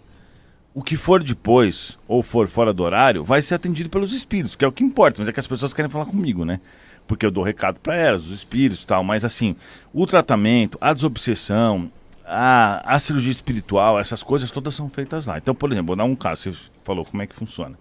O 0.74 0.82
que 0.82 0.94
for 0.94 1.22
depois, 1.22 1.98
ou 2.06 2.22
for 2.22 2.46
fora 2.46 2.70
do 2.74 2.82
horário, 2.82 3.24
vai 3.24 3.40
ser 3.40 3.54
atendido 3.54 3.88
pelos 3.88 4.12
espíritos, 4.12 4.54
que 4.54 4.62
é 4.62 4.68
o 4.68 4.72
que 4.72 4.84
importa, 4.84 5.16
mas 5.20 5.28
é 5.28 5.32
que 5.32 5.40
as 5.40 5.46
pessoas 5.46 5.72
querem 5.72 5.90
falar 5.90 6.04
comigo, 6.04 6.44
né? 6.44 6.60
Porque 7.06 7.24
eu 7.24 7.30
dou 7.30 7.44
recado 7.44 7.78
para 7.80 7.94
elas, 7.96 8.24
os 8.24 8.32
espíritos 8.32 8.82
e 8.82 8.86
tal, 8.86 9.04
mas 9.04 9.24
assim, 9.24 9.54
o 9.92 10.06
tratamento, 10.06 10.76
a 10.80 10.92
desobsessão, 10.92 11.90
a, 12.24 12.94
a 12.94 12.98
cirurgia 12.98 13.30
espiritual, 13.30 13.98
essas 14.00 14.22
coisas 14.22 14.50
todas 14.50 14.74
são 14.74 14.88
feitas 14.88 15.24
lá. 15.26 15.38
Então, 15.38 15.54
por 15.54 15.70
exemplo, 15.70 15.88
vou 15.88 15.96
dar 15.96 16.04
um 16.04 16.16
caso, 16.16 16.42
você 16.52 16.58
falou 16.84 17.04
como 17.04 17.22
é 17.22 17.26
que 17.26 17.34
funciona. 17.34 17.76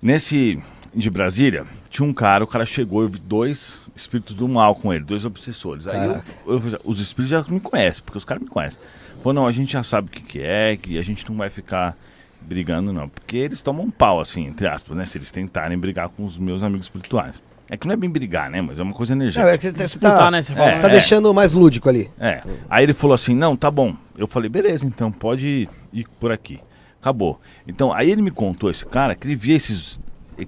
Nesse 0.00 0.58
de 0.94 1.08
Brasília, 1.08 1.64
tinha 1.88 2.06
um 2.06 2.12
cara, 2.12 2.44
o 2.44 2.46
cara 2.46 2.66
chegou, 2.66 3.02
eu 3.02 3.08
vi 3.08 3.18
dois 3.18 3.78
espíritos 3.94 4.34
do 4.34 4.48
mal 4.48 4.74
com 4.74 4.92
ele, 4.92 5.04
dois 5.04 5.24
obsessores. 5.24 5.86
Aí 5.86 6.06
eu, 6.46 6.54
eu- 6.54 6.80
os 6.84 7.00
espíritos 7.00 7.30
já 7.30 7.52
me 7.54 7.60
conhecem, 7.60 8.02
porque 8.04 8.18
os 8.18 8.24
caras 8.24 8.42
me 8.42 8.48
conhecem. 8.48 8.78
Falou, 9.18 9.32
não, 9.34 9.46
a 9.46 9.52
gente 9.52 9.72
já 9.72 9.82
sabe 9.82 10.08
o 10.08 10.10
que, 10.10 10.20
que 10.22 10.40
é, 10.40 10.76
que 10.76 10.98
a 10.98 11.02
gente 11.02 11.28
não 11.28 11.36
vai 11.36 11.48
ficar 11.48 11.96
brigando, 12.40 12.92
não. 12.92 13.08
Porque 13.08 13.36
eles 13.36 13.62
tomam 13.62 13.84
um 13.84 13.90
pau, 13.90 14.20
assim, 14.20 14.46
entre 14.46 14.66
aspas, 14.66 14.96
né? 14.96 15.04
Se 15.04 15.16
eles 15.16 15.30
tentarem 15.30 15.78
brigar 15.78 16.08
com 16.08 16.24
os 16.24 16.36
meus 16.36 16.62
amigos 16.62 16.86
espirituais. 16.86 17.40
É 17.72 17.76
que 17.78 17.86
não 17.86 17.94
é 17.94 17.96
bem 17.96 18.10
brigar, 18.10 18.50
né? 18.50 18.60
Mas 18.60 18.78
é 18.78 18.82
uma 18.82 18.92
coisa 18.92 19.14
energética. 19.14 19.50
É, 19.50 19.54
é 19.54 19.56
que 19.56 19.62
você, 19.64 19.72
você 19.72 19.84
Disputar, 19.84 20.18
tá, 20.18 20.30
né? 20.30 20.42
Você 20.42 20.52
É, 20.52 20.74
tá 20.74 20.88
é. 20.88 20.90
deixando 20.90 21.32
mais 21.32 21.54
lúdico 21.54 21.88
ali. 21.88 22.10
É. 22.20 22.42
Aí 22.68 22.84
ele 22.84 22.92
falou 22.92 23.14
assim: 23.14 23.34
não, 23.34 23.56
tá 23.56 23.70
bom. 23.70 23.96
Eu 24.14 24.28
falei: 24.28 24.50
beleza, 24.50 24.84
então 24.84 25.10
pode 25.10 25.66
ir 25.90 26.06
por 26.20 26.30
aqui. 26.30 26.60
Acabou. 27.00 27.40
Então, 27.66 27.90
aí 27.90 28.10
ele 28.10 28.20
me 28.20 28.30
contou, 28.30 28.70
esse 28.70 28.84
cara, 28.84 29.14
que 29.14 29.26
ele 29.26 29.34
via 29.34 29.56
esses. 29.56 29.98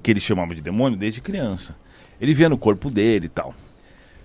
que 0.02 0.10
ele 0.10 0.20
chamava 0.20 0.54
de 0.54 0.60
demônio 0.60 0.98
desde 0.98 1.22
criança. 1.22 1.74
Ele 2.20 2.34
via 2.34 2.50
no 2.50 2.58
corpo 2.58 2.90
dele 2.90 3.24
e 3.24 3.30
tal. 3.30 3.54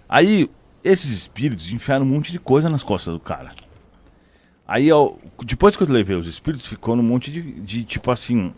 Aí, 0.10 0.52
esses 0.84 1.10
espíritos 1.10 1.72
enfiaram 1.72 2.06
um 2.06 2.10
monte 2.10 2.34
de 2.34 2.40
coisa 2.40 2.68
nas 2.68 2.84
costas 2.84 3.14
do 3.14 3.20
cara. 3.22 3.52
Aí, 4.68 4.92
ó, 4.92 5.14
depois 5.46 5.78
que 5.78 5.84
eu 5.84 5.88
levei 5.88 6.18
os 6.18 6.28
espíritos, 6.28 6.68
ficou 6.68 6.98
num 6.98 7.04
monte 7.04 7.32
de, 7.32 7.42
de, 7.62 7.84
tipo 7.86 8.12
assim, 8.12 8.54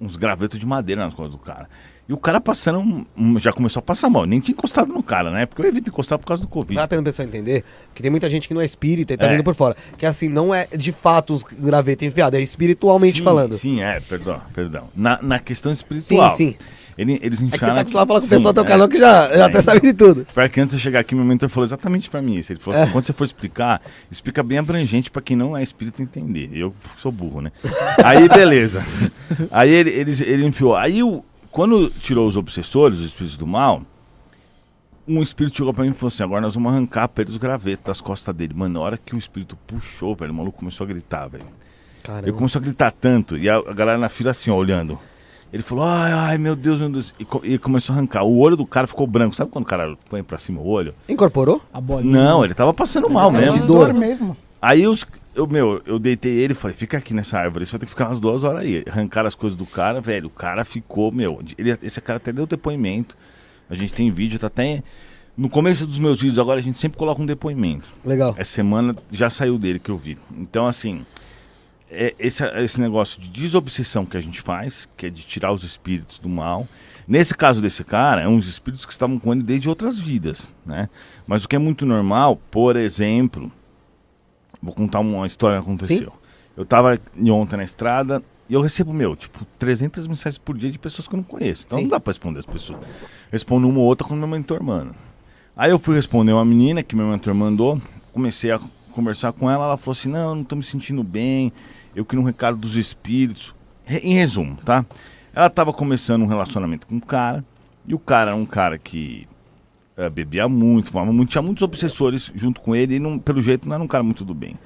uns 0.00 0.16
gravetos 0.16 0.58
de 0.58 0.64
madeira 0.64 1.04
nas 1.04 1.12
costas 1.12 1.32
do 1.32 1.38
cara. 1.38 1.68
E 2.12 2.14
o 2.14 2.18
cara 2.18 2.38
passando, 2.42 2.78
um- 2.78 3.06
um- 3.16 3.38
já 3.38 3.54
começou 3.54 3.80
a 3.80 3.82
passar 3.82 4.10
mal. 4.10 4.26
Nem 4.26 4.38
tinha 4.38 4.52
encostado 4.52 4.92
no 4.92 5.02
cara, 5.02 5.30
né? 5.30 5.46
Porque 5.46 5.62
eu 5.62 5.66
evito 5.66 5.88
encostar 5.88 6.18
por 6.18 6.26
causa 6.26 6.42
do 6.42 6.48
Covid. 6.48 6.74
Dá 6.74 6.84
a 6.84 6.88
pena 6.88 7.00
o 7.00 7.04
pessoal 7.06 7.26
entender 7.26 7.64
que 7.94 8.02
tem 8.02 8.10
muita 8.10 8.28
gente 8.28 8.46
que 8.46 8.52
não 8.52 8.60
é 8.60 8.66
espírita 8.66 9.14
e 9.14 9.16
tá 9.16 9.24
É. 9.24 9.30
vindo 9.30 9.42
por 9.42 9.54
fora. 9.54 9.74
Que 9.96 10.04
assim, 10.04 10.28
não 10.28 10.54
é 10.54 10.66
de 10.66 10.92
fato 10.92 11.32
os 11.32 11.42
gravetos 11.42 12.06
enfiados, 12.06 12.38
é 12.38 12.42
espiritualmente 12.42 13.16
Sim, 13.20 13.24
falando. 13.24 13.54
Sim, 13.56 13.80
é, 13.80 13.98
perdão, 14.00 14.42
perdão. 14.54 14.88
Na, 14.94 15.18
na 15.22 15.38
questão 15.38 15.72
espiritual. 15.72 16.30
sim. 16.32 16.50
sim. 16.50 16.56
Ele, 16.98 17.18
eles 17.22 17.38
É 17.38 17.44
que 17.44 17.48
você 17.48 17.56
enfiaram 17.56 17.74
tá 17.76 17.80
acostumado 17.80 18.04
a 18.04 18.08
falar 18.08 18.20
com 18.20 18.26
o 18.26 18.28
pessoal 18.28 18.52
do 18.52 18.56
teu 18.56 18.64
é. 18.64 18.68
canal 18.68 18.86
que 18.88 18.98
já, 18.98 19.26
já 19.28 19.34
É, 19.34 19.42
até 19.44 19.62
sabe 19.62 19.80
de 19.80 19.94
tudo. 19.94 20.26
Pior 20.34 20.46
que 20.50 20.60
antes 20.60 20.76
de 20.76 20.82
chegar 20.82 21.00
aqui, 21.00 21.14
meu 21.14 21.24
mentor 21.24 21.48
falou 21.48 21.64
exatamente 21.66 22.10
pra 22.10 22.20
mim 22.20 22.34
isso. 22.36 22.52
Ele 22.52 22.60
falou 22.60 22.78
É. 22.78 22.82
assim, 22.82 22.92
quando 22.92 23.06
você 23.06 23.14
for 23.14 23.24
explicar, 23.24 23.80
explica 24.10 24.42
bem 24.42 24.58
abrangente 24.58 25.10
pra 25.10 25.22
quem 25.22 25.34
não 25.34 25.56
é 25.56 25.62
espírita 25.62 26.02
entender. 26.02 26.50
Eu 26.52 26.74
sou 26.98 27.10
burro, 27.10 27.40
né? 27.40 27.50
Aí, 28.04 28.28
beleza. 28.28 28.84
Aí 29.50 29.70
ele, 29.70 29.88
eles, 29.88 30.20
ele 30.20 30.44
enfiou. 30.44 30.76
Aí, 30.76 31.02
o, 31.02 31.24
quando 31.52 31.88
tirou 31.90 32.26
os 32.26 32.36
obsessores, 32.36 32.98
os 32.98 33.06
espíritos 33.06 33.36
do 33.36 33.46
mal, 33.46 33.82
um 35.06 35.20
espírito 35.22 35.56
chegou 35.56 35.72
pra 35.74 35.84
mim 35.84 35.90
e 35.90 35.94
falou 35.94 36.08
assim, 36.08 36.22
agora 36.22 36.40
nós 36.40 36.54
vamos 36.54 36.72
arrancar 36.72 37.08
pra 37.08 37.22
ele 37.22 37.30
os 37.30 37.36
gravetos 37.36 37.84
das 37.84 38.00
costas 38.00 38.34
dele. 38.34 38.54
Mano, 38.54 38.74
na 38.74 38.80
hora 38.80 38.96
que 38.98 39.14
o 39.14 39.18
espírito 39.18 39.56
puxou, 39.66 40.14
velho, 40.14 40.32
o 40.32 40.34
maluco 40.34 40.58
começou 40.58 40.84
a 40.84 40.88
gritar, 40.88 41.28
velho. 41.28 41.44
Caramba. 42.02 42.24
Ele 42.26 42.36
começou 42.36 42.58
a 42.60 42.62
gritar 42.62 42.90
tanto, 42.90 43.36
e 43.36 43.48
a, 43.48 43.56
a 43.56 43.72
galera 43.72 43.98
na 43.98 44.08
fila 44.08 44.30
assim, 44.32 44.50
ó, 44.50 44.56
olhando. 44.56 44.98
Ele 45.52 45.62
falou, 45.62 45.84
ai, 45.84 46.10
ai, 46.12 46.38
meu 46.38 46.56
Deus, 46.56 46.80
meu 46.80 46.88
Deus. 46.88 47.14
E, 47.18 47.26
co- 47.26 47.42
e 47.44 47.58
começou 47.58 47.92
a 47.94 47.98
arrancar. 47.98 48.22
O 48.24 48.38
olho 48.38 48.56
do 48.56 48.64
cara 48.64 48.86
ficou 48.86 49.06
branco. 49.06 49.36
Sabe 49.36 49.50
quando 49.50 49.64
o 49.64 49.68
cara 49.68 49.96
põe 50.08 50.22
pra 50.22 50.38
cima 50.38 50.60
o 50.62 50.66
olho? 50.66 50.94
Incorporou? 51.06 51.60
A 51.70 51.78
bolinha. 51.78 52.10
Não, 52.10 52.42
ele 52.42 52.54
tava 52.54 52.72
passando 52.72 53.10
mal 53.10 53.30
Tava 53.30 53.44
mesmo. 53.44 53.60
de 53.60 53.66
dor 53.66 53.92
mesmo. 53.92 54.34
Aí 54.62 54.86
os, 54.86 55.06
eu, 55.34 55.46
meu, 55.46 55.82
eu 55.86 55.98
deitei 55.98 56.32
ele 56.32 56.52
e 56.52 56.56
falei, 56.56 56.76
fica 56.76 56.98
aqui 56.98 57.14
nessa 57.14 57.38
árvore, 57.38 57.64
você 57.64 57.72
vai 57.72 57.80
ter 57.80 57.86
que 57.86 57.92
ficar 57.92 58.08
umas 58.08 58.20
duas 58.20 58.44
horas 58.44 58.62
aí. 58.62 58.84
Arrancaram 58.88 59.28
as 59.28 59.34
coisas 59.34 59.56
do 59.56 59.64
cara, 59.64 60.00
velho. 60.00 60.26
O 60.26 60.30
cara 60.30 60.64
ficou, 60.64 61.10
meu. 61.10 61.42
Ele, 61.56 61.76
esse 61.82 62.00
cara 62.00 62.18
até 62.18 62.32
deu 62.32 62.46
depoimento. 62.46 63.16
A 63.68 63.74
gente 63.74 63.94
tem 63.94 64.10
vídeo, 64.10 64.38
tá 64.38 64.48
até. 64.48 64.82
No 65.36 65.48
começo 65.48 65.86
dos 65.86 65.98
meus 65.98 66.20
vídeos 66.20 66.38
agora 66.38 66.60
a 66.60 66.62
gente 66.62 66.78
sempre 66.78 66.98
coloca 66.98 67.22
um 67.22 67.26
depoimento. 67.26 67.86
Legal. 68.04 68.34
Essa 68.36 68.52
semana 68.52 68.94
já 69.10 69.30
saiu 69.30 69.58
dele 69.58 69.78
que 69.78 69.90
eu 69.90 69.96
vi. 69.96 70.18
Então, 70.36 70.66
assim, 70.66 71.06
é 71.90 72.14
esse, 72.18 72.44
esse 72.44 72.80
negócio 72.80 73.20
de 73.20 73.28
desobsessão 73.28 74.04
que 74.04 74.16
a 74.16 74.20
gente 74.20 74.42
faz, 74.42 74.86
que 74.96 75.06
é 75.06 75.10
de 75.10 75.22
tirar 75.22 75.52
os 75.52 75.64
espíritos 75.64 76.18
do 76.18 76.28
mal. 76.28 76.68
Nesse 77.08 77.34
caso 77.34 77.60
desse 77.60 77.82
cara, 77.82 78.22
é 78.22 78.28
uns 78.28 78.46
espíritos 78.46 78.84
que 78.84 78.92
estavam 78.92 79.18
com 79.18 79.32
ele 79.32 79.42
desde 79.42 79.68
outras 79.68 79.98
vidas, 79.98 80.46
né? 80.64 80.88
Mas 81.26 81.44
o 81.44 81.48
que 81.48 81.56
é 81.56 81.58
muito 81.58 81.84
normal, 81.84 82.40
por 82.50 82.76
exemplo, 82.76 83.50
vou 84.62 84.72
contar 84.72 85.00
uma 85.00 85.26
história 85.26 85.58
que 85.58 85.64
aconteceu. 85.64 86.12
Eu 86.56 86.64
tava 86.64 86.98
ontem 87.30 87.56
na 87.56 87.64
estrada 87.64 88.22
e 88.48 88.54
eu 88.54 88.60
recebo, 88.60 88.92
meu, 88.92 89.16
tipo, 89.16 89.44
300 89.58 90.06
mensagens 90.06 90.38
por 90.38 90.56
dia 90.56 90.70
de 90.70 90.78
pessoas 90.78 91.08
que 91.08 91.14
eu 91.14 91.16
não 91.16 91.24
conheço. 91.24 91.64
Então 91.66 91.78
Sim. 91.78 91.84
não 91.84 91.90
dá 91.90 91.98
pra 91.98 92.10
responder 92.10 92.38
as 92.38 92.46
pessoas. 92.46 92.78
Respondo 93.30 93.68
uma 93.68 93.78
ou 93.78 93.86
outra 93.86 94.06
com 94.06 94.14
meu 94.14 94.28
mentor, 94.28 94.62
mano. 94.62 94.94
Aí 95.56 95.70
eu 95.70 95.78
fui 95.78 95.94
responder 95.94 96.32
uma 96.32 96.44
menina 96.44 96.82
que 96.82 96.94
meu 96.94 97.06
mentor 97.06 97.34
mandou, 97.34 97.80
comecei 98.12 98.50
a 98.50 98.60
conversar 98.92 99.32
com 99.32 99.50
ela, 99.50 99.64
ela 99.64 99.76
falou 99.76 99.92
assim, 99.92 100.08
não, 100.08 100.30
eu 100.30 100.34
não 100.36 100.44
tô 100.44 100.54
me 100.54 100.62
sentindo 100.62 101.02
bem, 101.02 101.52
eu 101.94 102.04
queria 102.04 102.22
um 102.22 102.26
recado 102.26 102.56
dos 102.56 102.76
espíritos. 102.76 103.54
Em 103.88 104.14
resumo, 104.14 104.56
tá? 104.64 104.86
Ela 105.34 105.50
tava 105.50 105.72
começando 105.72 106.22
um 106.22 106.26
relacionamento 106.26 106.86
com 106.86 106.94
um 106.94 107.00
cara, 107.00 107.44
e 107.86 107.94
o 107.94 107.98
cara 107.98 108.30
era 108.30 108.36
um 108.36 108.46
cara 108.46 108.78
que 108.78 109.26
eh, 110.04 110.10
bebia 110.10 110.48
muito, 110.48 110.90
fumava 110.90 111.12
muito, 111.12 111.30
tinha 111.30 111.42
muitos 111.42 111.62
obsessores 111.62 112.32
junto 112.34 112.60
com 112.60 112.74
ele, 112.74 112.96
e 112.96 112.98
não- 112.98 113.18
pelo 113.18 113.40
jeito 113.42 113.68
não 113.68 113.74
era 113.74 113.82
um 113.84 113.88
cara 113.88 114.02
muito 114.02 114.24
do 114.24 114.34
bem. 114.34 114.56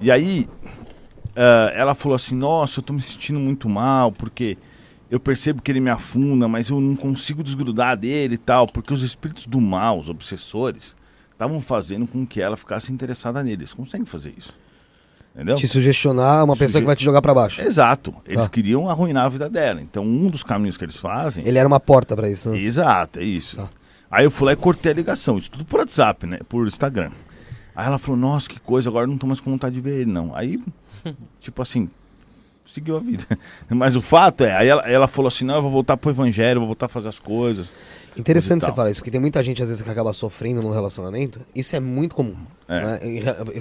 E 0.00 0.10
aí, 0.10 0.48
ah, 1.34 1.72
ela 1.74 1.94
falou 1.94 2.14
assim: 2.16 2.34
Nossa, 2.34 2.80
eu 2.80 2.82
tô 2.84 2.92
me 2.92 3.02
sentindo 3.02 3.38
muito 3.40 3.68
mal, 3.68 4.10
porque 4.12 4.56
eu 5.10 5.20
percebo 5.20 5.62
que 5.62 5.70
ele 5.70 5.80
me 5.80 5.90
afunda, 5.90 6.48
mas 6.48 6.68
eu 6.68 6.80
não 6.80 6.96
consigo 6.96 7.42
desgrudar 7.42 7.96
dele 7.96 8.34
e 8.34 8.38
tal, 8.38 8.66
porque 8.66 8.92
os 8.92 9.02
espíritos 9.02 9.46
do 9.46 9.60
mal, 9.60 9.98
os 9.98 10.08
obsessores, 10.08 10.94
estavam 11.32 11.60
fazendo 11.60 12.06
com 12.06 12.26
que 12.26 12.40
ela 12.40 12.56
ficasse 12.56 12.92
interessada 12.92 13.42
nele. 13.42 13.62
Eles 13.62 13.72
conseguem 13.72 14.06
fazer 14.06 14.34
isso. 14.36 14.52
Entendeu? 15.34 15.54
Te 15.56 15.68
sugestionar 15.68 16.44
uma 16.46 16.54
pessoa 16.54 16.68
Suge- 16.68 16.80
que 16.80 16.86
vai 16.86 16.96
te 16.96 17.04
jogar 17.04 17.20
pra 17.20 17.34
baixo. 17.34 17.60
Exato. 17.60 18.14
Eles 18.26 18.44
Tá. 18.44 18.48
queriam 18.48 18.88
arruinar 18.88 19.26
a 19.26 19.28
vida 19.28 19.50
dela. 19.50 19.82
Então, 19.82 20.02
um 20.02 20.28
dos 20.28 20.42
caminhos 20.42 20.78
que 20.78 20.84
eles 20.86 20.96
fazem. 20.96 21.46
Ele 21.46 21.58
era 21.58 21.68
uma 21.68 21.78
porta 21.78 22.16
pra 22.16 22.26
isso. 22.30 22.48
né? 22.50 22.58
Exato, 22.58 23.18
é 23.20 23.24
isso. 23.24 23.56
Tá. 23.58 23.68
Aí 24.10 24.24
eu 24.24 24.30
fui 24.30 24.46
lá 24.46 24.52
e 24.52 24.56
cortei 24.56 24.92
a 24.92 24.94
ligação, 24.94 25.36
isso 25.38 25.50
tudo 25.50 25.64
por 25.64 25.80
WhatsApp, 25.80 26.26
né? 26.26 26.38
Por 26.48 26.66
Instagram. 26.66 27.10
Aí 27.74 27.86
ela 27.86 27.98
falou, 27.98 28.18
nossa, 28.18 28.48
que 28.48 28.58
coisa, 28.58 28.88
agora 28.88 29.04
eu 29.04 29.10
não 29.10 29.18
tô 29.18 29.26
mais 29.26 29.40
com 29.40 29.50
vontade 29.50 29.74
de 29.74 29.80
ver 29.80 30.00
ele, 30.00 30.10
não. 30.10 30.34
Aí, 30.34 30.58
tipo 31.40 31.60
assim, 31.60 31.88
seguiu 32.66 32.96
a 32.96 33.00
vida. 33.00 33.24
Mas 33.68 33.96
o 33.96 34.02
fato 34.02 34.44
é, 34.44 34.56
aí 34.56 34.68
ela, 34.68 34.82
ela 34.88 35.08
falou 35.08 35.28
assim, 35.28 35.44
não, 35.44 35.56
eu 35.56 35.62
vou 35.62 35.70
voltar 35.70 35.96
pro 35.96 36.10
evangelho, 36.10 36.60
vou 36.60 36.68
voltar 36.68 36.86
a 36.86 36.88
fazer 36.88 37.08
as 37.08 37.18
coisas. 37.18 37.68
Interessante 38.16 38.64
você 38.64 38.72
falar 38.72 38.90
isso, 38.90 39.00
porque 39.00 39.10
tem 39.10 39.20
muita 39.20 39.42
gente 39.42 39.62
às 39.62 39.68
vezes 39.68 39.82
que 39.82 39.90
acaba 39.90 40.10
sofrendo 40.12 40.62
num 40.62 40.70
relacionamento. 40.70 41.40
Isso 41.54 41.76
é 41.76 41.80
muito 41.80 42.14
comum. 42.14 42.34
É. 42.66 42.80
né? 42.80 43.00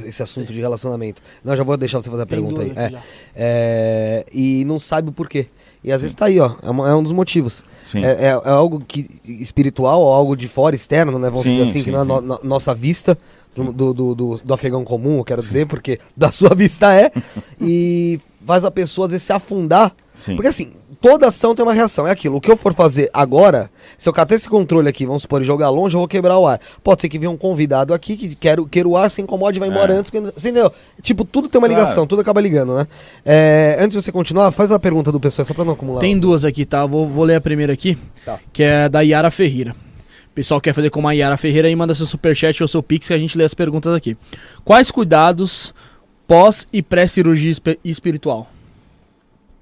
Esse 0.05 0.23
assunto 0.23 0.53
de 0.53 0.61
relacionamento. 0.61 1.21
Não, 1.43 1.55
já 1.55 1.63
vou 1.63 1.75
deixar 1.75 1.99
você 2.01 2.09
fazer 2.09 2.23
a 2.23 2.25
Tem 2.25 2.39
pergunta 2.39 2.61
aí. 2.61 2.71
É. 2.73 3.01
É, 3.35 4.25
e 4.31 4.63
não 4.63 4.79
sabe 4.79 5.09
o 5.09 5.11
porquê. 5.11 5.49
E 5.85 5.91
às 5.91 6.01
vezes 6.01 6.15
tá 6.15 6.25
aí, 6.25 6.39
ó. 6.39 6.53
É, 6.63 6.69
uma- 6.71 6.89
é 6.89 6.95
um 6.95 7.03
dos 7.03 7.11
motivos. 7.11 7.63
Sim. 7.85 8.03
É, 8.03 8.11
é- 8.11 8.41
é 8.43 8.49
algo 8.49 8.81
que, 8.85 9.07
espiritual, 9.23 10.01
ou 10.01 10.11
algo 10.11 10.35
de 10.35 10.47
fora, 10.47 10.75
externo, 10.75 11.19
né? 11.19 11.29
Vamos 11.29 11.43
Sim, 11.45 11.51
dizer 11.51 11.63
assim, 11.69 11.79
sim, 11.79 11.83
que 11.83 11.91
não 11.91 11.99
é 11.99 12.01
sim. 12.01 12.07
no- 12.07 12.21
no- 12.21 12.39
nossa 12.43 12.73
vista 12.73 13.15
do, 13.55 13.71
do, 13.71 13.93
do, 13.93 14.15
do- 14.43 14.53
afegão 14.53 14.83
comum, 14.83 15.19
eu 15.19 15.23
quero 15.23 15.43
dizer, 15.43 15.67
porque 15.67 15.99
da 16.17 16.31
sua 16.31 16.55
vista 16.55 16.91
é. 16.93 17.11
e 17.61 18.19
faz 18.45 18.65
a 18.65 18.71
pessoa 18.71 19.05
às 19.05 19.11
vezes 19.11 19.27
se 19.27 19.31
afundar. 19.33 19.95
Sim. 20.15 20.35
Porque 20.35 20.47
assim, 20.47 20.71
toda 21.07 21.27
ação 21.27 21.53
tem 21.53 21.63
uma 21.63 21.71
reação. 21.73 22.07
É 22.07 22.11
aquilo. 22.11 22.37
O 22.37 22.41
que 22.41 22.49
eu 22.49 22.57
for 22.57 22.73
fazer 22.73 23.09
agora, 23.13 23.69
se 23.95 24.09
eu 24.09 24.13
catar 24.13 24.33
esse 24.33 24.49
controle 24.49 24.89
aqui, 24.89 25.05
vamos 25.05 25.21
supor, 25.21 25.39
e 25.41 25.45
jogar 25.45 25.69
longe, 25.69 25.95
eu 25.95 25.99
vou 25.99 26.07
quebrar 26.07 26.39
o 26.39 26.47
ar. 26.47 26.59
Pode 26.83 27.01
ser 27.01 27.09
que 27.09 27.19
venha 27.19 27.29
um 27.29 27.37
convidado 27.37 27.93
aqui 27.93 28.17
que 28.17 28.33
quer, 28.33 28.57
queira 28.71 28.89
o 28.89 28.97
ar, 28.97 29.11
se 29.11 29.21
incomode 29.21 29.57
e 29.57 29.59
vai 29.59 29.69
embora 29.69 29.93
É. 29.93 29.97
antes. 29.97 30.09
porque- 30.09 30.31
Você 30.35 30.49
entendeu? 30.49 30.71
Tipo, 31.03 31.23
tudo 31.23 31.47
tem 31.47 31.59
uma 31.59 31.67
Claro. 31.67 31.81
ligação, 31.83 32.07
tudo 32.07 32.21
acaba 32.21 32.41
ligando, 32.41 32.75
né? 32.75 32.87
É, 33.23 33.75
antes 33.79 33.97
de 33.97 34.01
você 34.03 34.11
continuar, 34.11 34.51
faz 34.51 34.71
a 34.71 34.79
pergunta 34.79 35.11
do 35.11 35.19
pessoal, 35.19 35.45
só 35.45 35.53
pra 35.53 35.63
não 35.63 35.73
acumular. 35.73 35.99
Tem 35.99 36.17
duas 36.17 36.43
aqui, 36.43 36.65
tá? 36.65 36.85
Vou, 36.87 37.07
vou 37.07 37.23
ler 37.23 37.35
a 37.35 37.41
primeira 37.41 37.71
aqui, 37.73 37.97
Tá. 38.25 38.39
que 38.51 38.63
é 38.63 38.89
da 38.89 39.01
Yara 39.01 39.29
Ferreira. 39.29 39.75
O 40.31 40.33
pessoal 40.35 40.59
quer 40.59 40.73
fazer 40.73 40.89
como 40.89 41.07
a 41.07 41.11
Yara 41.13 41.37
Ferreira 41.37 41.67
aí, 41.67 41.75
manda 41.75 41.93
seu 41.93 42.05
superchat 42.07 42.61
ou 42.63 42.67
seu 42.67 42.81
pix 42.81 43.07
que 43.07 43.13
a 43.13 43.17
gente 43.17 43.37
lê 43.37 43.43
as 43.43 43.53
perguntas 43.53 43.93
aqui. 43.93 44.17
Quais 44.63 44.89
cuidados 44.89 45.71
pós 46.27 46.65
e 46.73 46.81
pré-cirurgia 46.81 47.53
espiritual? 47.83 48.47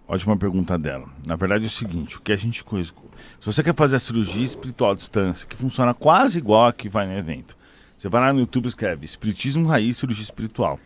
Ótima 0.07 0.35
pergunta 0.35 0.77
dela. 0.77 1.07
Na 1.25 1.35
verdade 1.35 1.63
é 1.63 1.67
o 1.67 1.69
seguinte, 1.69 2.17
o 2.17 2.21
que 2.21 2.31
a 2.31 2.35
gente 2.35 2.63
coisa. 2.63 2.91
Se 3.39 3.45
você 3.45 3.63
quer 3.63 3.73
fazer 3.73 3.95
a 3.95 3.99
cirurgia 3.99 4.43
espiritual 4.43 4.91
à 4.91 4.95
distância, 4.95 5.47
que 5.47 5.55
funciona 5.55 5.93
quase 5.93 6.37
igual 6.37 6.67
a 6.67 6.73
que 6.73 6.89
vai 6.89 7.07
no 7.07 7.17
evento, 7.17 7.57
você 7.97 8.09
vai 8.09 8.21
lá 8.21 8.33
no 8.33 8.41
YouTube 8.41 8.65
e 8.65 8.67
escreve 8.67 9.05
Espiritismo 9.05 9.67
Raiz 9.67 9.97
Cirurgia 9.97 10.23
Espiritual. 10.23 10.79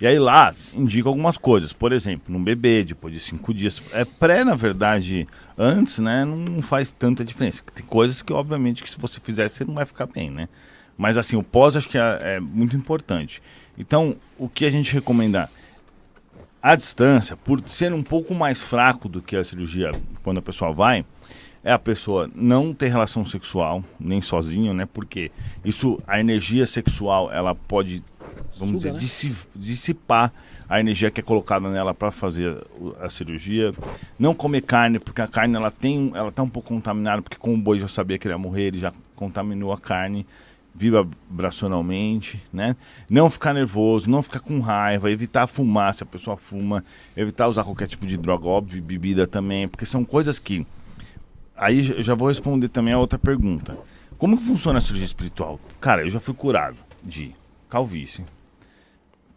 E 0.00 0.06
aí 0.06 0.18
lá 0.18 0.54
indica 0.72 1.08
algumas 1.08 1.36
coisas. 1.36 1.72
Por 1.72 1.92
exemplo, 1.92 2.32
não 2.32 2.42
beber 2.42 2.84
depois 2.84 3.12
de 3.12 3.20
cinco 3.20 3.52
dias. 3.52 3.82
É 3.92 4.04
pré, 4.04 4.44
na 4.44 4.54
verdade, 4.54 5.28
antes, 5.58 5.98
né? 5.98 6.24
Não 6.24 6.62
faz 6.62 6.90
tanta 6.90 7.22
diferença. 7.22 7.62
Tem 7.74 7.84
coisas 7.84 8.22
que, 8.22 8.32
obviamente, 8.32 8.82
que 8.82 8.90
se 8.90 8.98
você 8.98 9.20
fizer, 9.20 9.48
você 9.48 9.62
não 9.64 9.74
vai 9.74 9.84
ficar 9.84 10.06
bem, 10.06 10.30
né? 10.30 10.48
Mas 10.96 11.18
assim, 11.18 11.36
o 11.36 11.42
pós 11.42 11.76
acho 11.76 11.88
que 11.88 11.98
é, 11.98 12.18
é 12.22 12.40
muito 12.40 12.74
importante. 12.76 13.42
Então, 13.76 14.16
o 14.38 14.48
que 14.48 14.64
a 14.64 14.70
gente 14.70 14.92
recomenda? 14.92 15.50
A 16.62 16.76
distância, 16.76 17.36
por 17.36 17.62
ser 17.66 17.92
um 17.94 18.02
pouco 18.02 18.34
mais 18.34 18.60
fraco 18.60 19.08
do 19.08 19.22
que 19.22 19.34
a 19.34 19.42
cirurgia 19.42 19.92
quando 20.22 20.38
a 20.38 20.42
pessoa 20.42 20.72
vai, 20.72 21.04
é 21.64 21.72
a 21.72 21.78
pessoa 21.78 22.30
não 22.34 22.74
ter 22.74 22.88
relação 22.88 23.24
sexual, 23.24 23.82
nem 23.98 24.20
sozinho, 24.20 24.74
né? 24.74 24.86
Porque 24.92 25.30
isso, 25.64 25.98
a 26.06 26.20
energia 26.20 26.66
sexual, 26.66 27.32
ela 27.32 27.54
pode, 27.54 28.02
vamos 28.58 28.74
Suga, 28.74 28.76
dizer, 28.76 28.92
né? 28.92 28.98
dissi- 28.98 29.36
dissipar 29.56 30.32
a 30.68 30.78
energia 30.80 31.10
que 31.10 31.20
é 31.20 31.22
colocada 31.22 31.68
nela 31.70 31.94
para 31.94 32.10
fazer 32.10 32.56
a 33.00 33.08
cirurgia. 33.08 33.72
Não 34.18 34.34
comer 34.34 34.60
carne, 34.60 34.98
porque 34.98 35.20
a 35.22 35.26
carne 35.26 35.56
ela 35.56 35.70
tem, 35.70 36.12
ela 36.14 36.30
tá 36.30 36.42
um 36.42 36.48
pouco 36.48 36.68
contaminada, 36.68 37.22
porque 37.22 37.36
como 37.38 37.54
o 37.54 37.58
boi 37.58 37.78
já 37.78 37.88
sabia 37.88 38.18
que 38.18 38.26
ele 38.26 38.34
ia 38.34 38.38
morrer, 38.38 38.64
ele 38.64 38.78
já 38.78 38.92
contaminou 39.16 39.72
a 39.72 39.78
carne 39.78 40.26
vibracionalmente, 40.74 42.42
né? 42.52 42.76
Não 43.08 43.28
ficar 43.28 43.52
nervoso, 43.52 44.08
não 44.08 44.22
ficar 44.22 44.40
com 44.40 44.60
raiva, 44.60 45.10
evitar 45.10 45.46
fumar 45.46 45.92
se 45.94 46.02
a 46.02 46.06
pessoa 46.06 46.36
fuma, 46.36 46.84
evitar 47.16 47.48
usar 47.48 47.64
qualquer 47.64 47.88
tipo 47.88 48.06
de 48.06 48.16
droga, 48.16 48.46
óbvio, 48.46 48.82
bebida 48.82 49.26
também, 49.26 49.68
porque 49.68 49.84
são 49.84 50.04
coisas 50.04 50.38
que 50.38 50.66
aí 51.56 51.90
eu 51.90 52.02
já 52.02 52.14
vou 52.14 52.28
responder 52.28 52.68
também 52.68 52.94
a 52.94 52.98
outra 52.98 53.18
pergunta. 53.18 53.76
Como 54.16 54.36
que 54.36 54.44
funciona 54.44 54.78
a 54.78 54.82
cirurgia 54.82 55.06
espiritual? 55.06 55.58
Cara, 55.80 56.02
eu 56.02 56.10
já 56.10 56.20
fui 56.20 56.34
curado 56.34 56.76
de 57.02 57.34
calvície, 57.68 58.24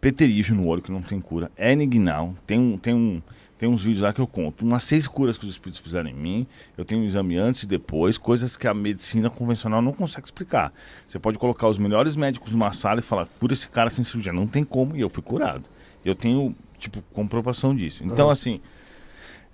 peterígio 0.00 0.54
no 0.54 0.66
olho 0.66 0.82
que 0.82 0.92
não 0.92 1.00
tem 1.00 1.20
cura, 1.20 1.50
hernia 1.56 1.86
inguinal, 1.86 2.34
tem 2.46 2.58
um, 2.58 2.76
tem 2.76 2.94
um 2.94 3.22
tem 3.64 3.72
uns 3.72 3.82
vídeos 3.82 4.02
lá 4.02 4.12
que 4.12 4.20
eu 4.20 4.26
conto, 4.26 4.62
umas 4.62 4.82
seis 4.82 5.08
curas 5.08 5.38
que 5.38 5.44
os 5.44 5.50
espíritos 5.50 5.80
fizeram 5.80 6.10
em 6.10 6.14
mim. 6.14 6.46
Eu 6.76 6.84
tenho 6.84 7.00
um 7.00 7.04
exame 7.04 7.38
antes 7.38 7.62
e 7.62 7.66
depois, 7.66 8.18
coisas 8.18 8.58
que 8.58 8.68
a 8.68 8.74
medicina 8.74 9.30
convencional 9.30 9.80
não 9.80 9.92
consegue 9.92 10.26
explicar. 10.26 10.70
Você 11.08 11.18
pode 11.18 11.38
colocar 11.38 11.66
os 11.66 11.78
melhores 11.78 12.14
médicos 12.14 12.52
numa 12.52 12.72
sala 12.72 13.00
e 13.00 13.02
falar, 13.02 13.26
cura 13.40 13.54
esse 13.54 13.66
cara 13.66 13.88
sem 13.88 14.04
cirurgia. 14.04 14.34
Não 14.34 14.46
tem 14.46 14.64
como, 14.64 14.94
e 14.94 15.00
eu 15.00 15.08
fui 15.08 15.22
curado. 15.22 15.64
Eu 16.04 16.14
tenho, 16.14 16.54
tipo, 16.78 17.00
comprovação 17.14 17.74
disso. 17.74 18.04
Então, 18.04 18.28
assim, 18.28 18.60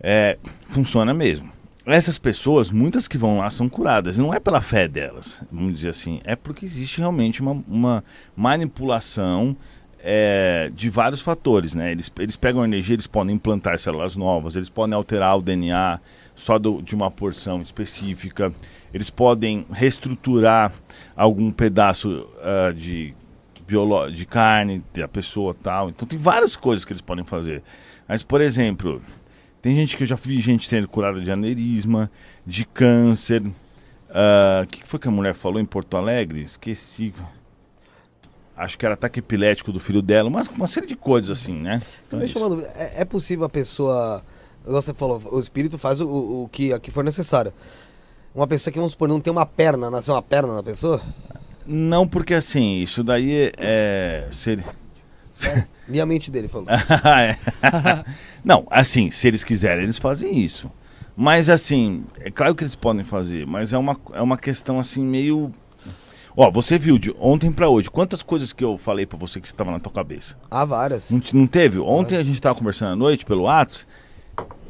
é, 0.00 0.36
funciona 0.66 1.14
mesmo. 1.14 1.52
Essas 1.86 2.18
pessoas, 2.18 2.72
muitas 2.72 3.06
que 3.06 3.16
vão 3.16 3.38
lá 3.38 3.48
são 3.48 3.68
curadas. 3.68 4.18
Não 4.18 4.34
é 4.34 4.40
pela 4.40 4.60
fé 4.60 4.88
delas, 4.88 5.40
vamos 5.52 5.72
dizer 5.74 5.90
assim. 5.90 6.20
É 6.24 6.34
porque 6.34 6.66
existe 6.66 6.98
realmente 6.98 7.40
uma, 7.40 7.62
uma 7.68 8.04
manipulação 8.36 9.56
é, 10.02 10.70
de 10.74 10.88
vários 10.88 11.20
fatores, 11.20 11.74
né? 11.74 11.92
Eles, 11.92 12.10
eles 12.18 12.36
pegam 12.36 12.64
energia, 12.64 12.94
eles 12.94 13.06
podem 13.06 13.34
implantar 13.34 13.78
células 13.78 14.16
novas, 14.16 14.56
eles 14.56 14.68
podem 14.70 14.94
alterar 14.94 15.36
o 15.38 15.42
DNA 15.42 16.00
só 16.34 16.58
do- 16.58 16.80
de 16.80 16.94
uma 16.94 17.10
porção 17.10 17.60
específica, 17.60 18.52
eles 18.94 19.10
podem 19.10 19.66
reestruturar 19.70 20.72
algum 21.14 21.50
pedaço 21.52 22.26
ah, 22.42 22.72
de, 22.72 23.14
biolo- 23.68 24.10
de 24.10 24.24
carne 24.24 24.82
da 24.94 25.06
pessoa 25.06 25.54
tal. 25.54 25.90
Então 25.90 26.08
tem 26.08 26.18
várias 26.18 26.56
coisas 26.56 26.84
que 26.84 26.92
eles 26.92 27.02
podem 27.02 27.24
fazer. 27.24 27.62
Mas, 28.08 28.22
por 28.22 28.40
exemplo, 28.40 29.02
tem 29.62 29.76
gente 29.76 29.96
que 29.96 30.02
eu 30.02 30.06
já 30.06 30.16
vi 30.16 30.40
gente 30.40 30.66
sendo 30.66 30.88
curada 30.88 31.20
de 31.20 31.30
aneurisma, 31.30 32.10
de 32.46 32.64
câncer. 32.64 33.42
ah, 34.08 34.62
O 34.64 34.66
que 34.66 34.80
que 34.80 34.88
foi 34.88 34.98
que 34.98 35.08
a 35.08 35.10
mulher 35.10 35.34
falou 35.34 35.60
em 35.60 35.64
Porto 35.66 35.96
Alegre? 35.96 36.42
Esqueci. 36.42 37.12
Acho 38.60 38.78
que 38.78 38.84
era 38.84 38.94
ataque 38.94 39.20
epilético 39.20 39.72
do 39.72 39.80
filho 39.80 40.02
dela, 40.02 40.28
mas 40.28 40.48
uma 40.48 40.68
série 40.68 40.86
de 40.86 40.96
coisas 40.96 41.30
assim, 41.30 41.54
né? 41.54 41.82
Então, 42.06 42.18
Deixa 42.18 42.38
uma 42.38 42.48
dúvida. 42.48 42.70
É, 42.76 43.02
é 43.02 43.04
possível 43.04 43.44
a 43.46 43.48
pessoa. 43.48 44.22
Você 44.64 44.92
falou, 44.92 45.22
o 45.32 45.40
espírito 45.40 45.78
faz 45.78 46.00
o, 46.00 46.06
o, 46.08 46.48
que, 46.52 46.72
o 46.72 46.80
que 46.80 46.90
for 46.90 47.02
necessário. 47.02 47.52
Uma 48.34 48.46
pessoa 48.46 48.70
que, 48.70 48.78
vamos 48.78 48.92
supor, 48.92 49.08
não 49.08 49.20
tem 49.20 49.32
uma 49.32 49.46
perna, 49.46 49.90
nasceu 49.90 50.14
uma 50.14 50.22
perna 50.22 50.54
na 50.54 50.62
pessoa? 50.62 51.00
Não, 51.66 52.06
porque 52.06 52.34
assim, 52.34 52.80
isso 52.80 53.02
daí 53.02 53.32
é. 53.34 53.52
é 53.58 54.28
ser... 54.30 54.64
Minha 55.88 56.04
mente 56.06 56.30
dele 56.30 56.48
falou. 56.48 56.68
É. 57.18 57.36
Não, 58.44 58.66
assim, 58.70 59.10
se 59.10 59.26
eles 59.26 59.42
quiserem, 59.42 59.84
eles 59.84 59.98
fazem 59.98 60.38
isso. 60.38 60.70
Mas 61.16 61.48
assim, 61.48 62.04
é 62.20 62.30
claro 62.30 62.54
que 62.54 62.62
eles 62.62 62.74
podem 62.74 63.04
fazer, 63.04 63.46
mas 63.46 63.72
é 63.72 63.78
uma, 63.78 63.96
é 64.12 64.22
uma 64.22 64.38
questão 64.38 64.78
assim 64.78 65.02
meio. 65.02 65.52
Ó, 66.36 66.50
você 66.50 66.78
viu 66.78 66.98
de 66.98 67.14
ontem 67.18 67.50
pra 67.50 67.68
hoje, 67.68 67.90
quantas 67.90 68.22
coisas 68.22 68.52
que 68.52 68.62
eu 68.64 68.78
falei 68.78 69.04
pra 69.06 69.18
você 69.18 69.40
que 69.40 69.46
estava 69.46 69.70
na 69.70 69.80
tua 69.80 69.92
cabeça? 69.92 70.36
Há 70.50 70.64
várias. 70.64 71.10
Não, 71.10 71.20
não 71.34 71.46
teve? 71.46 71.78
Ontem 71.78 72.16
a 72.16 72.22
gente 72.22 72.40
tava 72.40 72.56
conversando 72.58 72.92
à 72.92 72.96
noite 72.96 73.24
pelo 73.24 73.44
Whats. 73.44 73.86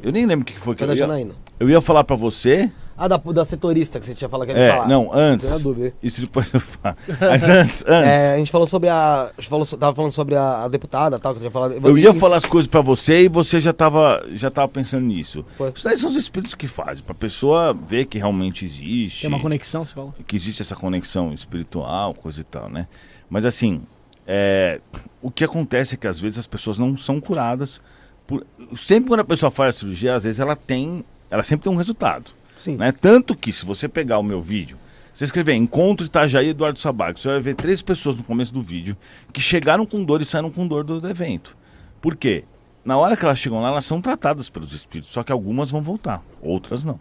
Eu 0.01 0.11
nem 0.11 0.25
lembro 0.25 0.43
o 0.43 0.45
que 0.45 0.59
foi 0.59 0.73
que 0.75 0.79
Foi 0.79 0.87
da 0.87 0.93
eu 0.93 0.97
ia, 0.97 1.03
Janaína. 1.07 1.33
eu 1.59 1.69
ia 1.69 1.79
falar 1.81 2.03
pra 2.03 2.15
você. 2.15 2.71
Ah, 3.03 3.07
da, 3.07 3.17
da 3.17 3.43
setorista 3.45 3.99
que 3.99 4.05
você 4.05 4.13
tinha 4.13 4.29
falado 4.29 4.47
que 4.47 4.53
ia 4.53 4.59
É, 4.59 4.71
falar. 4.71 4.87
não, 4.87 5.11
antes. 5.13 5.51
A 5.51 5.57
dúvida. 5.57 5.93
Isso 6.03 6.21
depois 6.21 6.53
eu 6.53 6.59
falo. 6.59 6.95
Mas 7.19 7.43
antes, 7.49 7.81
antes. 7.87 8.07
É, 8.09 8.33
a 8.33 8.37
gente 8.37 8.51
falou 8.51 8.67
sobre 8.67 8.89
a. 8.89 9.31
A 9.35 9.41
gente 9.41 9.49
falou, 9.49 9.65
tava 9.65 9.95
falando 9.95 10.11
sobre 10.11 10.35
a, 10.35 10.63
a 10.63 10.67
deputada 10.67 11.17
tal, 11.17 11.33
que 11.33 11.37
eu 11.37 11.41
tinha 11.41 11.51
falado. 11.51 11.73
Eu 11.83 11.97
ia 11.97 12.11
Isso- 12.11 12.19
falar 12.19 12.37
as 12.37 12.45
coisas 12.45 12.67
pra 12.69 12.81
você 12.81 13.23
e 13.23 13.27
você 13.27 13.59
já 13.59 13.73
tava, 13.73 14.23
já 14.33 14.51
tava 14.51 14.67
pensando 14.67 15.05
nisso. 15.05 15.43
Foi. 15.57 15.71
Isso 15.75 15.83
daí 15.83 15.97
são 15.97 16.09
os 16.09 16.15
espíritos 16.15 16.53
que 16.53 16.67
fazem, 16.67 17.03
pra 17.03 17.15
pessoa 17.15 17.73
ver 17.73 18.05
que 18.05 18.17
realmente 18.19 18.65
existe. 18.65 19.21
Tem 19.21 19.29
uma 19.29 19.39
conexão, 19.41 19.83
você 19.85 19.93
falou? 19.93 20.13
que 20.27 20.35
existe 20.35 20.61
essa 20.61 20.75
conexão 20.75 21.33
espiritual, 21.33 22.13
coisa 22.13 22.41
e 22.41 22.43
tal, 22.43 22.69
né? 22.69 22.87
Mas 23.29 23.45
assim, 23.45 23.81
é, 24.27 24.79
o 25.21 25.31
que 25.31 25.43
acontece 25.43 25.95
é 25.95 25.97
que 25.97 26.07
às 26.07 26.19
vezes 26.19 26.37
as 26.37 26.47
pessoas 26.47 26.77
não 26.77 26.95
são 26.95 27.19
curadas. 27.19 27.81
Por, 28.27 28.45
sempre 28.77 29.09
quando 29.09 29.21
a 29.21 29.25
pessoa 29.25 29.49
faz 29.49 29.75
a 29.75 29.79
cirurgia, 29.79 30.15
às 30.15 30.23
vezes 30.23 30.39
ela 30.39 30.55
tem, 30.55 31.03
ela 31.29 31.43
sempre 31.43 31.63
tem 31.63 31.73
um 31.73 31.75
resultado. 31.77 32.31
Sim. 32.61 32.75
Né? 32.75 32.91
Tanto 32.91 33.35
que 33.35 33.51
se 33.51 33.65
você 33.65 33.87
pegar 33.87 34.19
o 34.19 34.23
meu 34.23 34.39
vídeo, 34.39 34.77
você 35.11 35.23
escrever 35.23 35.55
Encontro 35.55 36.05
Itajaí 36.05 36.49
Eduardo 36.49 36.77
Sabac, 36.77 37.19
você 37.19 37.27
vai 37.27 37.39
ver 37.41 37.55
três 37.55 37.81
pessoas 37.81 38.15
no 38.15 38.23
começo 38.23 38.53
do 38.53 38.61
vídeo 38.61 38.95
que 39.33 39.41
chegaram 39.41 39.83
com 39.83 40.03
dor 40.03 40.21
e 40.21 40.25
saíram 40.25 40.51
com 40.51 40.67
dor 40.67 40.83
do, 40.83 41.01
do 41.01 41.09
evento. 41.09 41.57
Por 41.99 42.15
quê? 42.15 42.43
Na 42.85 42.97
hora 42.97 43.17
que 43.17 43.25
elas 43.25 43.39
chegam 43.39 43.61
lá, 43.61 43.69
elas 43.69 43.85
são 43.85 43.99
tratadas 43.99 44.47
pelos 44.47 44.73
espíritos, 44.73 45.11
só 45.11 45.23
que 45.23 45.31
algumas 45.31 45.71
vão 45.71 45.81
voltar, 45.81 46.23
outras 46.39 46.83
não. 46.83 46.99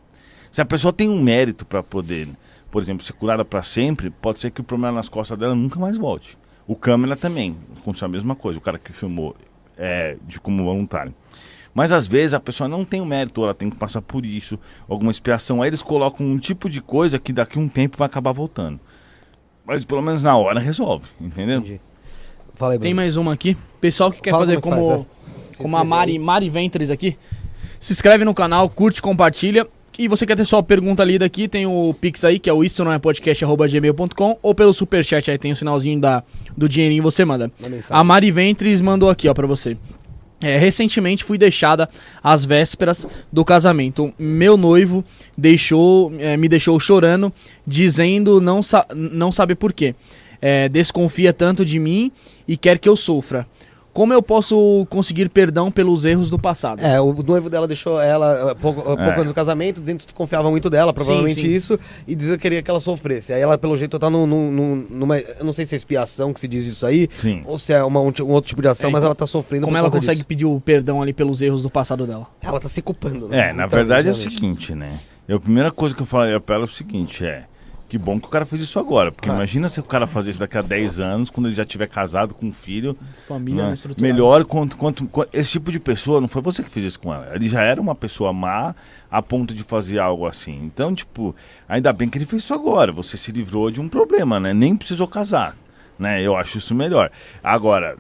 Se 0.50 0.62
a 0.62 0.64
pessoa 0.64 0.94
tem 0.94 1.10
um 1.10 1.22
mérito 1.22 1.66
para 1.66 1.82
poder, 1.82 2.26
por 2.70 2.82
exemplo, 2.82 3.04
ser 3.04 3.12
curada 3.12 3.44
para 3.44 3.62
sempre, 3.62 4.08
pode 4.08 4.40
ser 4.40 4.50
que 4.50 4.62
o 4.62 4.64
problema 4.64 4.96
nas 4.96 5.10
costas 5.10 5.38
dela 5.38 5.54
nunca 5.54 5.78
mais 5.78 5.98
volte. 5.98 6.38
O 6.66 6.74
câmera 6.74 7.16
também, 7.16 7.54
aconteceu 7.76 8.06
a 8.06 8.08
mesma 8.08 8.34
coisa, 8.34 8.58
o 8.58 8.62
cara 8.62 8.78
que 8.78 8.94
filmou 8.94 9.36
é, 9.76 10.16
de 10.26 10.40
como 10.40 10.64
voluntário. 10.64 11.14
Mas 11.74 11.92
às 11.92 12.06
vezes 12.06 12.34
a 12.34 12.40
pessoa 12.40 12.68
não 12.68 12.84
tem 12.84 13.00
o 13.00 13.06
mérito, 13.06 13.40
ou 13.40 13.46
ela 13.46 13.54
tem 13.54 13.70
que 13.70 13.76
passar 13.76 14.02
por 14.02 14.26
isso, 14.26 14.58
alguma 14.88 15.10
expiação. 15.10 15.62
Aí 15.62 15.68
eles 15.68 15.82
colocam 15.82 16.26
um 16.26 16.38
tipo 16.38 16.68
de 16.68 16.80
coisa 16.80 17.18
que 17.18 17.32
daqui 17.32 17.58
a 17.58 17.62
um 17.62 17.68
tempo 17.68 17.96
vai 17.96 18.06
acabar 18.06 18.32
voltando. 18.32 18.80
Mas 19.64 19.84
pelo 19.84 20.02
menos 20.02 20.22
na 20.22 20.36
hora 20.36 20.58
resolve, 20.58 21.06
entendeu? 21.20 21.58
Entendi. 21.60 21.80
Fala 22.54 22.72
aí, 22.72 22.78
Bruno. 22.78 22.88
Tem 22.88 22.94
mais 22.94 23.16
uma 23.16 23.32
aqui. 23.32 23.56
Pessoal 23.80 24.10
que 24.10 24.20
quer 24.20 24.32
Fala 24.32 24.44
fazer 24.44 24.60
como 24.60 24.74
é 24.74 24.78
como, 24.78 24.90
faz, 24.90 25.06
é. 25.58 25.62
Como 25.62 25.76
a 25.76 25.84
Mari, 25.84 26.12
aí. 26.12 26.18
Mari 26.18 26.50
Ventres 26.50 26.90
aqui, 26.90 27.16
se 27.78 27.92
inscreve 27.92 28.24
no 28.24 28.34
canal, 28.34 28.68
curte, 28.68 29.00
compartilha. 29.00 29.66
E 29.98 30.08
você 30.08 30.24
quer 30.24 30.34
ter 30.34 30.46
sua 30.46 30.62
pergunta 30.62 31.04
lida 31.04 31.26
aqui, 31.26 31.46
tem 31.46 31.66
o 31.66 31.94
Pix 32.00 32.24
aí, 32.24 32.38
que 32.38 32.48
é 32.48 32.52
o 32.52 32.64
isto 32.64 32.82
não 32.82 32.90
é 32.90 32.98
podcast, 32.98 33.44
arroba 33.44 33.68
gmail.com, 33.68 34.38
ou 34.42 34.54
pelo 34.54 34.72
superchat 34.72 35.30
aí 35.30 35.36
tem 35.36 35.52
o 35.52 35.56
sinalzinho 35.56 36.00
da, 36.00 36.22
do 36.56 36.66
dinheirinho 36.66 37.02
você 37.02 37.22
manda. 37.22 37.52
A 37.90 38.02
Mari 38.02 38.30
Ventres 38.30 38.80
mandou 38.80 39.10
aqui, 39.10 39.28
ó, 39.28 39.34
pra 39.34 39.46
você. 39.46 39.76
É, 40.42 40.56
recentemente 40.56 41.22
fui 41.22 41.36
deixada 41.36 41.88
às 42.22 42.44
vésperas 42.44 43.06
do 43.30 43.44
casamento. 43.44 44.12
Meu 44.18 44.56
noivo 44.56 45.04
deixou, 45.36 46.12
é, 46.18 46.36
me 46.36 46.48
deixou 46.48 46.80
chorando, 46.80 47.30
dizendo 47.66 48.40
não, 48.40 48.62
sa 48.62 48.86
não 48.94 49.30
sabe 49.30 49.54
por 49.54 49.72
quê. 49.72 49.94
É, 50.40 50.68
desconfia 50.70 51.34
tanto 51.34 51.64
de 51.64 51.78
mim 51.78 52.10
e 52.48 52.56
quer 52.56 52.78
que 52.78 52.88
eu 52.88 52.96
sofra. 52.96 53.46
Como 53.92 54.12
eu 54.12 54.22
posso 54.22 54.86
conseguir 54.88 55.28
perdão 55.28 55.70
pelos 55.70 56.04
erros 56.04 56.30
do 56.30 56.38
passado? 56.38 56.80
É, 56.80 57.00
o 57.00 57.12
noivo 57.24 57.50
dela 57.50 57.66
deixou 57.66 58.00
ela 58.00 58.50
eh, 58.50 58.54
pouco, 58.54 58.80
eh, 58.80 58.84
pouco 58.84 59.02
É. 59.02 59.14
antes 59.16 59.26
do 59.26 59.34
casamento, 59.34 59.80
dizendo 59.80 59.98
que 60.06 60.14
confiava 60.14 60.48
muito 60.48 60.70
dela, 60.70 60.92
provavelmente 60.92 61.40
sim. 61.40 61.48
isso, 61.48 61.78
e 62.06 62.14
dizia 62.14 62.36
que 62.36 62.42
queria 62.42 62.62
que 62.62 62.70
ela 62.70 62.78
sofresse. 62.80 63.32
Aí 63.32 63.40
ela, 63.40 63.58
pelo 63.58 63.76
jeito, 63.76 63.98
tá 63.98 64.08
num, 64.08 64.26
num- 64.26 64.50
num- 64.50 64.86
numa. 64.90 65.18
Eu 65.18 65.44
não 65.44 65.52
sei 65.52 65.66
se 65.66 65.74
é 65.74 65.76
expiação 65.76 66.32
que 66.32 66.38
se 66.38 66.46
diz 66.46 66.64
isso 66.64 66.86
aí, 66.86 67.08
Sim. 67.20 67.42
ou 67.44 67.58
se 67.58 67.72
é 67.72 67.82
uma, 67.82 68.00
um, 68.00 68.12
um 68.20 68.30
outro 68.30 68.48
tipo 68.48 68.62
de 68.62 68.68
ação, 68.68 68.88
É, 68.88 68.92
mas 68.92 69.02
ela 69.02 69.14
tá 69.14 69.26
sofrendo 69.26 69.64
Como 69.64 69.74
por 69.74 69.78
ela 69.78 69.88
conta 69.88 69.98
consegue 69.98 70.18
disso. 70.18 70.26
pedir 70.28 70.44
o 70.46 70.60
perdão 70.60 71.02
ali 71.02 71.12
pelos 71.12 71.42
erros 71.42 71.62
do 71.62 71.68
passado 71.70 72.06
dela? 72.06 72.26
Ela 72.40 72.60
tá 72.60 72.68
se 72.68 72.80
culpando, 72.80 73.28
né? 73.28 73.48
É, 73.48 73.52
na 73.52 73.66
Então, 73.66 73.76
verdade 73.76 74.08
é 74.08 74.12
o 74.12 74.14
seguinte, 74.14 74.72
né? 74.74 74.98
Eu, 75.28 75.36
a 75.38 75.40
primeira 75.40 75.70
coisa 75.72 75.94
que 75.94 76.00
eu 76.02 76.06
falaria 76.06 76.40
pra 76.40 76.54
ela 76.56 76.64
é 76.64 76.68
o 76.68 76.70
seguinte, 76.70 77.24
é... 77.24 77.44
Que 77.90 77.98
bom 77.98 78.20
que 78.20 78.26
o 78.28 78.30
cara 78.30 78.46
fez 78.46 78.62
isso 78.62 78.78
agora, 78.78 79.10
porque 79.10 79.28
Ah. 79.28 79.34
imagina 79.34 79.68
se 79.68 79.80
o 79.80 79.82
cara 79.82 80.06
fazer 80.06 80.30
isso 80.30 80.38
daqui 80.38 80.56
a 80.56 80.62
10 80.62 81.00
anos, 81.00 81.28
quando 81.28 81.46
ele 81.46 81.56
já 81.56 81.64
tiver 81.64 81.88
casado 81.88 82.32
com 82.34 82.46
um 82.46 82.52
filho, 82.52 82.96
Família 83.26 83.68
né? 83.70 83.74
melhor 84.00 84.44
quanto, 84.44 84.76
quanto, 84.76 85.06
quanto- 85.08 85.28
Esse 85.36 85.50
tipo 85.50 85.72
de 85.72 85.80
pessoa, 85.80 86.20
não 86.20 86.28
foi 86.28 86.40
você 86.40 86.62
que 86.62 86.70
fez 86.70 86.86
isso 86.86 87.00
com 87.00 87.12
ela, 87.12 87.28
ele 87.34 87.48
já 87.48 87.62
era 87.62 87.80
uma 87.80 87.94
pessoa 87.96 88.32
má 88.32 88.76
a 89.10 89.20
ponto 89.20 89.52
de 89.52 89.64
fazer 89.64 89.98
algo 89.98 90.24
assim. 90.24 90.56
Então, 90.64 90.94
tipo, 90.94 91.34
ainda 91.68 91.92
bem 91.92 92.08
que 92.08 92.16
ele 92.16 92.26
fez 92.26 92.42
isso 92.44 92.54
agora, 92.54 92.92
você 92.92 93.16
se 93.16 93.32
livrou 93.32 93.72
de 93.72 93.80
um 93.80 93.88
problema, 93.88 94.38
né? 94.38 94.54
Nem 94.54 94.76
precisou 94.76 95.08
casar, 95.08 95.56
né? 95.98 96.22
Eu 96.22 96.36
acho 96.36 96.58
isso 96.58 96.72
melhor. 96.76 97.10
Agora, 97.42 97.96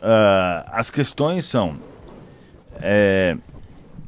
ah, 0.00 0.64
as 0.72 0.88
questões 0.88 1.44
são... 1.44 1.76
é, 2.80 3.36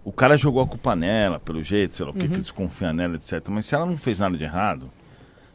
o 0.04 0.12
cara 0.12 0.36
jogou 0.36 0.62
a 0.62 0.66
culpa 0.66 0.96
nela, 0.96 1.38
pelo 1.40 1.62
jeito, 1.62 1.92
sei 1.94 2.06
lá 2.06 2.12
o 2.12 2.14
que, 2.14 2.26
que 2.28 2.38
desconfia 2.40 2.92
nela, 2.92 3.16
etc. 3.16 3.42
Mas 3.48 3.66
se 3.66 3.74
ela 3.74 3.84
não 3.84 3.96
fez 3.98 4.18
nada 4.18 4.38
de 4.38 4.44
errado, 4.44 4.88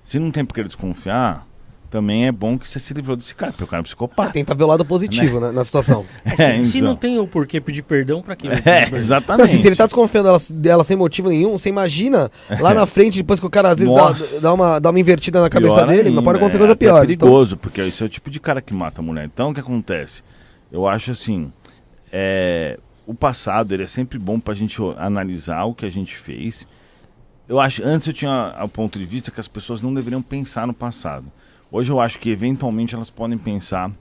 se 0.04 0.20
não 0.20 0.32
tem 0.32 0.44
por 0.46 0.54
que 0.54 0.64
desconfiar, 0.64 1.48
também 1.90 2.26
é 2.26 2.32
bom 2.32 2.58
que 2.58 2.68
você 2.68 2.80
se 2.80 2.94
livrou 2.94 3.18
desse 3.18 3.36
cara, 3.36 3.52
porque 3.52 3.66
o 3.66 3.68
cara 3.68 3.80
é 3.80 3.82
um 3.82 3.84
psicopata. 3.84 4.32
tenta 4.32 4.56
ver 4.56 4.64
o 4.64 4.68
lado 4.68 4.86
positivo 4.86 5.42
né, 5.42 5.52
na 5.52 5.64
situação. 5.66 6.06
É, 6.24 6.64
Se 6.64 6.78
então. 6.78 6.90
não 6.90 6.96
tem 6.96 7.20
o 7.20 7.28
porquê 7.28 7.60
pedir 7.60 7.82
perdão, 7.82 8.22
pra 8.22 8.34
quê? 8.36 8.48
É, 8.66 8.90
Não, 8.90 8.98
exatamente. 8.98 9.46
assim, 9.46 9.58
se 9.58 9.68
ele 9.68 9.76
tá 9.76 9.86
desconfiando 9.86 10.28
dela, 10.30 10.40
dela 10.52 10.84
sem 10.86 10.96
motivo 10.96 11.28
nenhum, 11.30 11.52
você 11.58 11.68
imagina 11.68 12.32
lá 12.62 12.74
na 12.74 12.86
frente, 12.86 13.18
depois 13.18 13.40
que 13.42 13.46
o 13.46 13.50
cara 13.50 13.70
às 13.70 13.78
vezes 13.80 13.94
dá, 13.94 14.40
dá 14.42 14.54
uma, 14.54 14.80
dá 14.80 14.90
uma 14.90 15.00
invertida 15.02 15.42
na 15.42 15.50
cabeça 15.50 15.76
Pior 15.76 15.88
dele, 15.88 16.10
ainda, 16.10 16.22
pode 16.24 16.38
acontecer 16.38 16.58
é, 16.58 16.60
coisa 16.60 16.76
pior. 16.78 17.04
então- 17.04 17.28
perigoso, 17.28 17.58
porque 17.58 17.82
esse 17.82 18.02
é 18.02 18.06
o 18.06 18.10
tipo 18.10 18.30
de 18.30 18.40
cara 18.40 18.62
que 18.62 18.74
mata 18.74 19.02
a 19.02 19.04
mulher. 19.04 19.26
Então, 19.26 19.50
o 19.50 19.54
que 19.54 19.60
acontece? 19.60 20.24
Eu 20.72 20.88
acho 20.88 21.12
assim, 21.12 21.52
é, 22.12 22.80
o 23.06 23.14
passado 23.14 23.74
ele 23.74 23.84
é 23.84 23.88
sempre 23.88 24.18
bom 24.18 24.40
pra 24.40 24.54
gente 24.54 24.78
analisar 24.98 25.66
o 25.66 25.74
que 25.76 25.86
a 25.86 25.92
gente 25.92 26.16
fez. 26.16 26.66
Eu 27.52 27.60
acho, 27.60 27.84
antes 27.84 28.08
eu 28.08 28.14
tinha 28.14 28.56
o 28.64 28.70
ponto 28.70 28.98
de 28.98 29.04
vista 29.04 29.30
que 29.30 29.38
as 29.38 29.48
pessoas 29.50 29.82
não 29.82 29.94
deveriam 29.94 30.22
pensar 30.22 30.66
no 30.66 30.74
passado. 30.74 31.26
Hoje 31.70 31.92
eu 31.92 32.00
acho 32.00 32.18
que 32.18 32.30
eventualmente 32.30 32.96
elas 32.96 33.10
podem 33.10 33.38
pensar, 33.38 33.92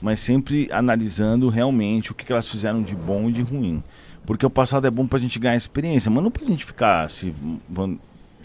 mas 0.00 0.20
sempre 0.20 0.68
analisando 0.70 1.48
realmente 1.48 2.12
o 2.12 2.14
que, 2.14 2.24
que 2.24 2.32
elas 2.32 2.48
fizeram 2.48 2.80
de 2.80 2.94
bom 2.94 3.28
e 3.28 3.32
de 3.32 3.42
ruim. 3.42 3.82
Porque 4.24 4.46
o 4.46 4.50
passado 4.50 4.86
é 4.86 4.90
bom 4.92 5.08
pra 5.08 5.18
gente 5.18 5.40
ganhar 5.40 5.56
experiência, 5.56 6.08
mas 6.08 6.22
não 6.22 6.30
pra 6.30 6.46
gente 6.46 6.64
ficar 6.64 7.10
se, 7.10 7.34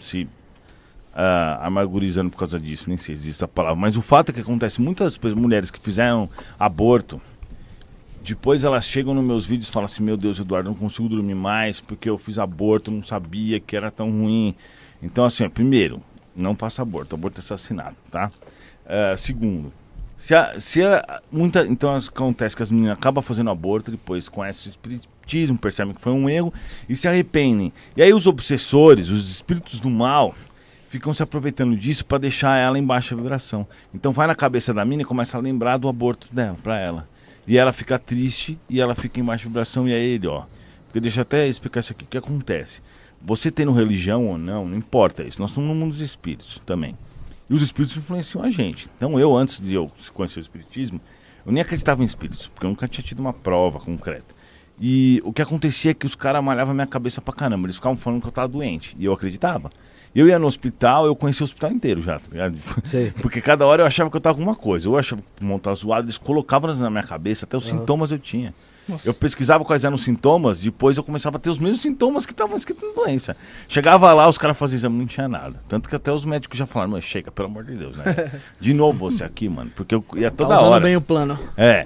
se 0.00 0.26
ah, 1.14 1.60
amargurizando 1.64 2.32
por 2.32 2.38
causa 2.38 2.58
disso, 2.58 2.88
nem 2.88 2.98
sei 2.98 3.14
se 3.14 3.20
existe 3.20 3.36
essa 3.36 3.46
palavra. 3.46 3.76
Mas 3.76 3.96
o 3.96 4.02
fato 4.02 4.30
é 4.30 4.32
que 4.32 4.40
acontece 4.40 4.82
muitas 4.82 5.16
mulheres 5.16 5.70
que 5.70 5.78
fizeram 5.78 6.28
aborto, 6.58 7.20
depois 8.34 8.64
elas 8.64 8.86
chegam 8.86 9.14
nos 9.14 9.24
meus 9.24 9.46
vídeos 9.46 9.68
e 9.68 9.72
falam 9.72 9.86
assim: 9.86 10.02
Meu 10.02 10.16
Deus, 10.16 10.38
Eduardo, 10.38 10.68
não 10.68 10.76
consigo 10.76 11.08
dormir 11.08 11.34
mais 11.34 11.80
porque 11.80 12.08
eu 12.08 12.18
fiz 12.18 12.38
aborto, 12.38 12.90
não 12.90 13.02
sabia 13.02 13.60
que 13.60 13.76
era 13.76 13.90
tão 13.90 14.10
ruim. 14.10 14.54
Então, 15.02 15.24
assim, 15.24 15.48
primeiro, 15.48 16.00
não 16.34 16.54
faça 16.54 16.82
aborto, 16.82 17.14
aborto 17.14 17.40
é 17.40 17.42
assassinato, 17.42 17.96
tá? 18.10 18.30
Ah, 18.86 19.16
segundo, 19.16 19.72
se 20.16 20.34
a, 20.34 20.58
se 20.58 20.82
a, 20.82 21.20
muita, 21.30 21.66
então 21.66 21.94
acontece 21.94 22.56
que 22.56 22.62
as 22.62 22.70
meninas 22.70 22.96
acabam 22.96 23.22
fazendo 23.22 23.50
aborto, 23.50 23.90
depois 23.90 24.28
conhecem 24.28 24.68
o 24.68 24.70
espiritismo, 24.70 25.58
percebem 25.58 25.94
que 25.94 26.00
foi 26.00 26.12
um 26.12 26.28
erro 26.28 26.52
e 26.88 26.96
se 26.96 27.06
arrependem. 27.06 27.72
E 27.96 28.02
aí 28.02 28.14
os 28.14 28.26
obsessores, 28.26 29.10
os 29.10 29.30
espíritos 29.30 29.78
do 29.80 29.90
mal, 29.90 30.34
ficam 30.88 31.12
se 31.12 31.22
aproveitando 31.22 31.76
disso 31.76 32.04
para 32.04 32.18
deixar 32.18 32.56
ela 32.56 32.78
em 32.78 32.84
baixa 32.84 33.14
vibração. 33.14 33.66
Então 33.92 34.12
vai 34.12 34.26
na 34.26 34.34
cabeça 34.34 34.72
da 34.72 34.84
mina 34.84 35.02
e 35.02 35.04
começa 35.04 35.36
a 35.36 35.40
lembrar 35.40 35.76
do 35.76 35.88
aborto 35.88 36.28
dela, 36.32 36.56
para 36.62 36.78
ela. 36.78 37.08
E 37.46 37.56
ela 37.56 37.72
fica 37.72 37.98
triste 37.98 38.58
e 38.68 38.80
ela 38.80 38.94
fica 38.94 39.20
em 39.20 39.24
baixa 39.24 39.44
vibração 39.44 39.88
e 39.88 39.92
é 39.92 40.02
ele, 40.02 40.26
ó. 40.26 40.44
Porque 40.86 41.00
deixa 41.00 41.20
eu 41.20 41.22
até 41.22 41.46
explicar 41.46 41.80
isso 41.80 41.92
aqui, 41.92 42.04
o 42.04 42.08
que 42.08 42.18
acontece. 42.18 42.80
Você 43.22 43.50
tendo 43.50 43.72
religião 43.72 44.26
ou 44.26 44.38
não, 44.38 44.66
não 44.66 44.76
importa 44.76 45.22
isso. 45.22 45.40
Nós 45.40 45.50
estamos 45.50 45.68
no 45.68 45.74
mundo 45.74 45.92
dos 45.92 46.00
espíritos 46.00 46.60
também. 46.66 46.96
E 47.48 47.54
os 47.54 47.62
espíritos 47.62 47.96
influenciam 47.96 48.42
a 48.42 48.50
gente. 48.50 48.88
Então 48.96 49.18
eu, 49.18 49.36
antes 49.36 49.60
de 49.60 49.74
eu 49.74 49.90
conhecer 50.12 50.40
o 50.40 50.42
espiritismo, 50.42 51.00
eu 51.44 51.52
nem 51.52 51.62
acreditava 51.62 52.02
em 52.02 52.06
espíritos, 52.06 52.48
porque 52.48 52.66
eu 52.66 52.70
nunca 52.70 52.88
tinha 52.88 53.04
tido 53.04 53.20
uma 53.20 53.32
prova 53.32 53.78
concreta. 53.78 54.34
E 54.80 55.22
o 55.24 55.32
que 55.32 55.40
acontecia 55.40 55.92
é 55.92 55.94
que 55.94 56.04
os 56.04 56.14
caras 56.14 56.42
malhavam 56.42 56.74
minha 56.74 56.86
cabeça 56.86 57.20
pra 57.20 57.32
caramba. 57.32 57.66
Eles 57.66 57.76
ficavam 57.76 57.96
falando 57.96 58.20
que 58.20 58.26
eu 58.26 58.32
tava 58.32 58.48
doente. 58.48 58.94
E 58.98 59.04
eu 59.04 59.12
acreditava. 59.12 59.70
Eu 60.16 60.26
ia 60.26 60.38
no 60.38 60.46
hospital, 60.46 61.04
eu 61.04 61.14
conhecia 61.14 61.44
o 61.44 61.46
hospital 61.46 61.70
inteiro 61.70 62.00
já, 62.00 62.18
tá 62.18 62.26
ligado? 62.32 62.56
Sei. 62.84 63.10
Porque 63.20 63.40
cada 63.40 63.66
hora 63.66 63.82
eu 63.82 63.86
achava 63.86 64.08
que 64.08 64.16
eu 64.16 64.20
tava 64.20 64.34
com 64.34 64.40
alguma 64.40 64.56
coisa. 64.56 64.88
Eu 64.88 64.96
achava 64.96 65.20
que 65.20 65.58
tava 65.60 65.76
zoado, 65.76 66.06
eles 66.06 66.16
colocavam 66.16 66.74
na 66.74 66.88
minha 66.88 67.02
cabeça, 67.02 67.44
até 67.44 67.54
os 67.56 67.66
sintomas 67.66 68.10
eu 68.10 68.18
tinha. 68.18 68.54
Nossa. 68.88 69.08
Eu 69.08 69.12
pesquisava 69.14 69.64
quais 69.64 69.84
eram 69.84 69.96
os 69.96 70.04
sintomas, 70.04 70.60
depois 70.60 70.96
eu 70.96 71.02
começava 71.02 71.36
a 71.36 71.40
ter 71.40 71.50
os 71.50 71.58
mesmos 71.58 71.82
sintomas 71.82 72.24
que 72.24 72.32
estavam 72.32 72.56
escritos 72.56 72.88
na 72.88 72.94
doença. 73.02 73.36
Chegava 73.68 74.12
lá, 74.14 74.26
os 74.28 74.38
caras 74.38 74.56
faziam 74.56 74.78
exame, 74.78 74.96
não 74.96 75.06
tinha 75.06 75.28
nada. 75.28 75.60
Tanto 75.68 75.88
que 75.88 75.96
até 75.96 76.10
os 76.12 76.24
médicos 76.24 76.56
já 76.58 76.66
falaram, 76.66 76.92
mas 76.92 77.04
chega, 77.04 77.30
pelo 77.30 77.48
amor 77.48 77.64
de 77.64 77.74
Deus, 77.74 77.96
né? 77.98 78.30
De 78.58 78.72
novo 78.72 79.10
você 79.10 79.22
aqui, 79.24 79.48
mano. 79.48 79.70
Porque 79.74 79.94
eu 79.94 80.02
ia 80.14 80.30
Tá 80.30 80.36
toda 80.44 80.56
usando 80.56 80.68
hora. 80.70 80.84
bem 80.84 80.96
o 80.96 81.00
plano. 81.00 81.38
É. 81.56 81.84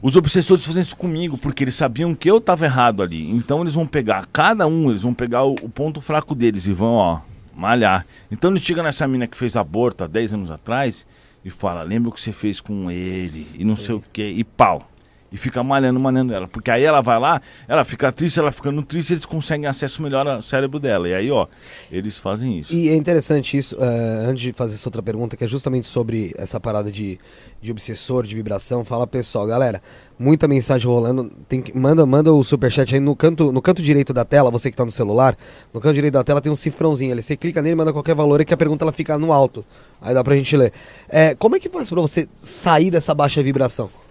Os 0.00 0.16
obsessores 0.16 0.64
fazem 0.66 0.82
isso 0.82 0.96
comigo, 0.96 1.38
porque 1.38 1.62
eles 1.62 1.74
sabiam 1.76 2.12
que 2.12 2.28
eu 2.28 2.40
tava 2.40 2.64
errado 2.64 3.02
ali. 3.02 3.30
Então 3.30 3.60
eles 3.60 3.74
vão 3.74 3.86
pegar, 3.86 4.26
cada 4.32 4.66
um, 4.66 4.88
eles 4.90 5.02
vão 5.02 5.14
pegar 5.14 5.44
o, 5.44 5.52
o 5.62 5.68
ponto 5.68 6.00
fraco 6.00 6.34
deles 6.34 6.66
e 6.66 6.72
vão, 6.72 6.94
ó, 6.94 7.20
malhar. 7.54 8.06
Então 8.30 8.50
ele 8.50 8.60
chega 8.60 8.82
nessa 8.82 9.06
mina 9.06 9.26
que 9.26 9.36
fez 9.36 9.56
aborto 9.56 10.04
há 10.04 10.06
10 10.06 10.34
anos 10.34 10.50
atrás 10.50 11.06
e 11.44 11.50
fala, 11.50 11.82
lembra 11.82 12.10
o 12.10 12.12
que 12.12 12.20
você 12.20 12.32
fez 12.32 12.60
com 12.60 12.90
ele, 12.90 13.48
e 13.54 13.64
não 13.64 13.76
sei 13.76 13.96
o 13.96 14.04
que, 14.12 14.22
e 14.22 14.44
pau. 14.44 14.88
E 15.32 15.38
fica 15.38 15.62
malhando, 15.62 15.98
malhando 15.98 16.34
ela. 16.34 16.46
Porque 16.46 16.70
aí 16.70 16.84
ela 16.84 17.00
vai 17.00 17.18
lá, 17.18 17.40
ela 17.66 17.84
fica 17.84 18.12
triste, 18.12 18.38
ela 18.38 18.52
ficando 18.52 18.82
triste, 18.82 19.14
eles 19.14 19.24
conseguem 19.24 19.66
acesso 19.66 20.02
melhor 20.02 20.28
ao 20.28 20.42
cérebro 20.42 20.78
dela. 20.78 21.08
E 21.08 21.14
aí, 21.14 21.30
ó, 21.30 21.46
eles 21.90 22.18
fazem 22.18 22.58
isso. 22.58 22.74
E 22.74 22.90
é 22.90 22.94
interessante 22.94 23.56
isso, 23.56 23.74
eh, 23.80 24.26
antes 24.28 24.42
de 24.42 24.52
fazer 24.52 24.74
essa 24.74 24.88
outra 24.88 25.02
pergunta, 25.02 25.34
que 25.34 25.44
é 25.44 25.48
justamente 25.48 25.88
sobre 25.88 26.34
essa 26.36 26.60
parada 26.60 26.92
de, 26.92 27.18
de 27.62 27.70
obsessor, 27.70 28.26
de 28.26 28.34
vibração. 28.34 28.84
Fala 28.84 29.06
pessoal, 29.06 29.46
galera, 29.46 29.80
muita 30.18 30.46
mensagem 30.46 30.86
rolando. 30.86 31.32
Tem 31.48 31.62
que, 31.62 31.74
manda, 31.76 32.04
manda 32.04 32.30
o 32.30 32.44
superchat 32.44 32.94
aí 32.94 33.00
no 33.00 33.16
canto, 33.16 33.50
no 33.50 33.62
canto 33.62 33.82
direito 33.82 34.12
da 34.12 34.26
tela, 34.26 34.50
você 34.50 34.70
que 34.70 34.76
tá 34.76 34.84
no 34.84 34.90
celular. 34.90 35.34
No 35.72 35.80
canto 35.80 35.94
direito 35.94 36.12
da 36.12 36.22
tela 36.22 36.42
tem 36.42 36.52
um 36.52 36.56
cifrãozinho 36.56 37.10
ali. 37.12 37.22
Você 37.22 37.38
clica 37.38 37.62
nele, 37.62 37.74
manda 37.74 37.92
qualquer 37.92 38.14
valor 38.14 38.42
e 38.42 38.44
que 38.44 38.52
a 38.52 38.56
pergunta 38.56 38.84
ela 38.84 38.92
fica 38.92 39.16
no 39.16 39.32
alto. 39.32 39.64
Aí 39.98 40.12
dá 40.12 40.22
pra 40.22 40.36
gente 40.36 40.54
ler. 40.58 40.74
Eh, 41.08 41.34
como 41.36 41.56
é 41.56 41.60
que 41.60 41.70
faz 41.70 41.88
pra 41.88 42.02
você 42.02 42.28
sair 42.36 42.90
dessa 42.90 43.14
baixa 43.14 43.42
vibração? 43.42 44.01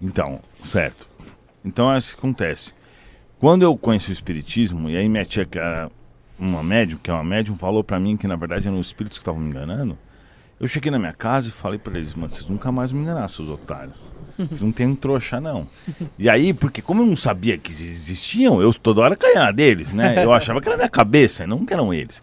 Então, 0.00 0.40
certo. 0.64 1.08
Então 1.64 1.92
é 1.92 1.98
isso 1.98 2.12
que 2.12 2.18
acontece. 2.18 2.72
Quando 3.38 3.62
eu 3.62 3.76
conheci 3.76 4.10
o 4.10 4.12
espiritismo, 4.12 4.88
e 4.88 4.96
aí 4.96 5.08
minha 5.08 5.24
tia, 5.24 5.44
que 5.44 5.58
era 5.58 5.90
uma 6.38 6.62
médium, 6.62 6.98
que 7.02 7.10
é 7.10 7.14
uma 7.14 7.24
médium, 7.24 7.56
falou 7.56 7.82
pra 7.82 7.98
mim 8.00 8.16
que 8.16 8.26
na 8.26 8.36
verdade 8.36 8.68
eram 8.68 8.78
os 8.78 8.86
espíritos 8.86 9.18
que 9.18 9.22
estavam 9.22 9.40
me 9.40 9.50
enganando. 9.50 9.98
Eu 10.58 10.66
cheguei 10.66 10.90
na 10.90 10.98
minha 10.98 11.12
casa 11.12 11.48
e 11.48 11.50
falei 11.50 11.78
pra 11.78 11.98
eles, 11.98 12.14
mano, 12.14 12.32
vocês 12.32 12.48
nunca 12.48 12.72
mais 12.72 12.90
me 12.90 13.00
enganar, 13.00 13.28
seus 13.28 13.48
otários. 13.48 13.94
Não 14.60 14.70
tem 14.70 14.86
um 14.86 14.94
trouxa, 14.94 15.40
não. 15.40 15.66
E 16.18 16.28
aí, 16.28 16.52
porque 16.52 16.80
como 16.80 17.02
eu 17.02 17.06
não 17.06 17.16
sabia 17.16 17.58
que 17.58 17.72
existiam, 17.72 18.60
eu 18.60 18.72
toda 18.72 19.00
hora 19.00 19.16
caía 19.16 19.40
na 19.40 19.50
deles, 19.50 19.92
né? 19.92 20.22
Eu 20.22 20.32
achava 20.32 20.60
que 20.60 20.68
era 20.68 20.76
minha 20.76 20.88
cabeça, 20.88 21.46
não 21.46 21.64
que 21.64 21.72
eram 21.72 21.92
eles. 21.92 22.22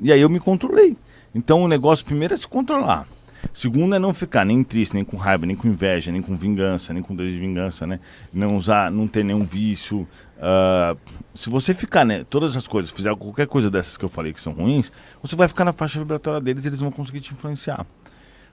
E 0.00 0.12
aí 0.12 0.20
eu 0.20 0.28
me 0.28 0.40
controlei. 0.40 0.96
Então 1.34 1.62
o 1.62 1.68
negócio 1.68 2.04
primeiro 2.04 2.34
é 2.34 2.36
se 2.36 2.46
controlar. 2.46 3.06
Segundo 3.52 3.94
é 3.94 3.98
não 3.98 4.12
ficar 4.12 4.44
nem 4.44 4.62
triste, 4.62 4.94
nem 4.94 5.04
com 5.04 5.16
raiva, 5.16 5.46
nem 5.46 5.56
com 5.56 5.66
inveja, 5.68 6.12
nem 6.12 6.20
com 6.20 6.36
vingança, 6.36 6.92
nem 6.92 7.02
com 7.02 7.14
desejo 7.14 7.34
de 7.34 7.40
vingança, 7.40 7.86
né? 7.86 8.00
Não 8.32 8.56
usar, 8.56 8.90
não 8.90 9.08
ter 9.08 9.24
nenhum 9.24 9.44
vício. 9.44 10.06
Ah, 10.38 10.96
se 11.34 11.48
você 11.48 11.74
ficar, 11.74 12.04
né, 12.04 12.24
todas 12.28 12.52
essas 12.52 12.68
coisas, 12.68 12.90
fizer 12.90 13.14
qualquer 13.16 13.46
coisa 13.46 13.70
dessas 13.70 13.96
que 13.96 14.04
eu 14.04 14.08
falei 14.08 14.32
que 14.32 14.40
são 14.40 14.52
ruins, 14.52 14.92
você 15.22 15.34
vai 15.34 15.48
ficar 15.48 15.64
na 15.64 15.72
faixa 15.72 15.98
vibratória 15.98 16.40
deles 16.40 16.64
e 16.64 16.68
eles 16.68 16.80
vão 16.80 16.90
conseguir 16.90 17.20
te 17.20 17.32
influenciar. 17.32 17.86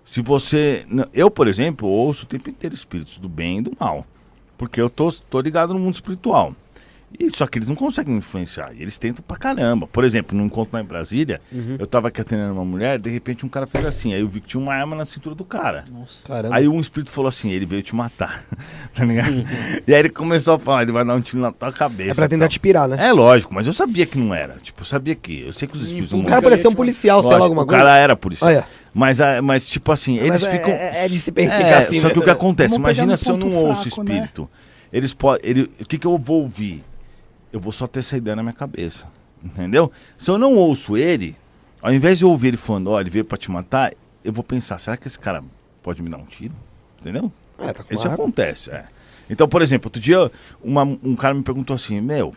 Se 0.06 0.22
você. 0.22 0.86
Eu, 1.14 1.32
por 1.32 1.48
exemplo, 1.48 1.88
ouço 1.88 2.26
o 2.26 2.28
tempo 2.28 2.50
inteiro 2.50 2.76
espíritos 2.76 3.18
do 3.18 3.30
bem 3.30 3.60
e 3.60 3.62
do 3.62 3.72
mal. 3.80 4.06
Porque 4.58 4.80
eu 4.80 4.90
tô, 4.90 5.12
tô 5.12 5.42
ligado 5.42 5.74
no 5.74 5.80
mundo 5.80 5.96
espiritual. 5.96 6.56
E, 7.20 7.30
só 7.36 7.46
que 7.46 7.60
eles 7.60 7.68
não 7.68 7.76
conseguem 7.76 8.12
me 8.14 8.20
influenciar. 8.20 8.72
E 8.76 8.82
eles 8.82 8.98
tentam 8.98 9.24
pra 9.28 9.38
caramba. 9.38 9.86
Por 9.88 10.04
exemplo, 10.04 10.36
num 10.38 10.46
encontro 10.46 10.76
lá 10.76 10.82
em 10.82 10.86
Brasília, 10.86 11.40
eu 11.78 11.86
tava 11.86 12.08
aqui 12.08 12.20
atendendo 12.22 12.54
uma 12.54 12.66
mulher, 12.66 12.98
de 13.00 13.10
repente 13.10 13.46
um 13.46 13.50
cara 13.50 13.68
fez 13.68 13.86
assim. 13.86 14.14
Aí 14.14 14.22
eu 14.22 14.28
vi 14.28 14.42
que 14.42 14.48
tinha 14.48 14.62
uma 14.62 14.74
arma 14.74 14.96
na 14.96 15.06
cintura 15.06 15.36
do 15.36 15.44
cara. 15.46 15.84
Caramba. 16.26 16.56
Aí 16.56 16.68
um 16.68 16.80
espírito 16.80 17.12
falou 17.12 17.30
assim, 17.30 17.52
ele 17.52 17.66
veio 17.66 17.84
te 17.84 17.96
matar. 17.96 18.44
tá 18.96 19.06
ligado? 19.06 19.44
e 19.88 19.94
aí 19.94 20.00
ele 20.00 20.10
começou 20.10 20.56
a 20.56 20.60
falar, 20.60 20.82
ele 20.84 20.92
vai 20.92 21.06
dar 21.06 21.14
um 21.16 21.22
tiro 21.22 21.40
na 21.42 21.52
tua 21.52 21.72
cabeça. 21.72 22.12
é 22.12 22.14
pra 22.16 22.28
tentar 22.28 22.46
tal. 22.46 22.50
te 22.50 22.60
pirar, 22.60 22.88
né? 22.88 22.98
É 23.08 23.12
lógico, 23.12 23.54
mas 23.54 23.68
eu 23.68 23.74
sabia 23.74 24.06
que 24.06 24.18
não 24.18 24.34
era. 24.34 24.56
Tipo, 24.56 24.82
eu 24.82 24.86
sabia 24.86 25.14
que. 25.16 25.42
Eu 25.42 25.54
sei 25.54 25.68
que 25.68 25.78
os 25.78 25.86
espíritos 25.86 26.12
O 26.14 26.18
não 26.18 26.24
O 26.24 26.28
cara 26.28 26.42
parecia 26.42 26.70
um 26.70 26.76
policial, 26.76 27.22
sei 27.22 27.32
lá, 27.32 27.38
Lógico, 27.38 27.44
alguma 27.46 27.64
o 27.64 27.68
coisa. 27.68 27.84
cara 27.84 27.98
era 27.98 28.16
policial. 28.16 28.50
Olha. 28.50 28.66
Mas, 28.94 29.20
ah, 29.22 29.42
mas, 29.42 29.68
tipo 29.68 29.92
assim, 29.92 30.18
eles 30.18 30.30
Mas 30.30 30.44
é- 30.44 30.52
ficam. 30.52 30.70
é- 30.72 31.06
é 31.06 31.08
de 31.08 31.20
se 31.20 31.32
ficar 31.32 31.42
É, 31.44 31.74
assim, 31.76 32.00
Só 32.00 32.08
né? 32.08 32.14
que 32.14 32.20
o 32.20 32.24
que 32.24 32.30
acontece? 32.30 32.76
Imagina 32.76 33.18
se 33.18 33.28
eu 33.30 33.38
não 33.38 33.50
ponto 33.50 33.68
ouço 33.68 33.82
fraco, 33.84 34.04
né? 34.04 34.14
espírito. 34.16 34.50
Eles 34.92 35.14
podem. 35.14 35.50
Ele, 35.50 35.72
o 35.82 35.86
que, 35.86 35.98
que 35.98 36.06
eu 36.08 36.18
vou 36.18 36.42
ouvir? 36.44 36.84
Eu 37.54 37.60
vou 37.60 37.72
só 37.72 37.88
ter 37.88 38.00
essa 38.00 38.18
ideia 38.18 38.36
na 38.36 38.44
minha 38.44 38.52
cabeça. 38.54 39.08
Entendeu? 39.44 39.92
Se 40.18 40.30
eu 40.32 40.38
não 40.38 40.56
ouço 40.56 40.98
ele, 40.98 41.38
ao 41.82 41.94
invés 41.94 42.18
de 42.18 42.26
eu 42.26 42.30
ouvir 42.30 42.50
ele 42.50 42.58
falando, 42.58 42.90
ó, 42.90 43.00
ele 43.00 43.10
veio 43.10 43.24
pra 43.24 43.38
te 43.38 43.52
matar, 43.52 43.94
eu 44.24 44.34
vou 44.34 44.44
pensar, 44.44 44.78
será 44.80 44.98
que 44.98 45.08
esse 45.08 45.20
cara 45.20 45.44
pode 45.82 46.02
me 46.02 46.10
dar 46.10 46.18
um 46.18 46.26
tiro? 46.26 46.54
Entendeu? 47.00 47.32
É, 47.60 47.72
tá 47.72 47.86
Isso 47.92 48.08
acontece, 48.08 48.72
é. 48.72 48.86
Então, 49.30 49.48
por 49.48 49.62
exemplo, 49.62 49.88
outro 49.88 50.02
dia 50.02 50.32
uma- 50.62 50.84
um 50.84 51.16
cara 51.16 51.34
me 51.34 51.44
perguntou 51.44 51.74
assim, 51.76 52.02
meu, 52.02 52.36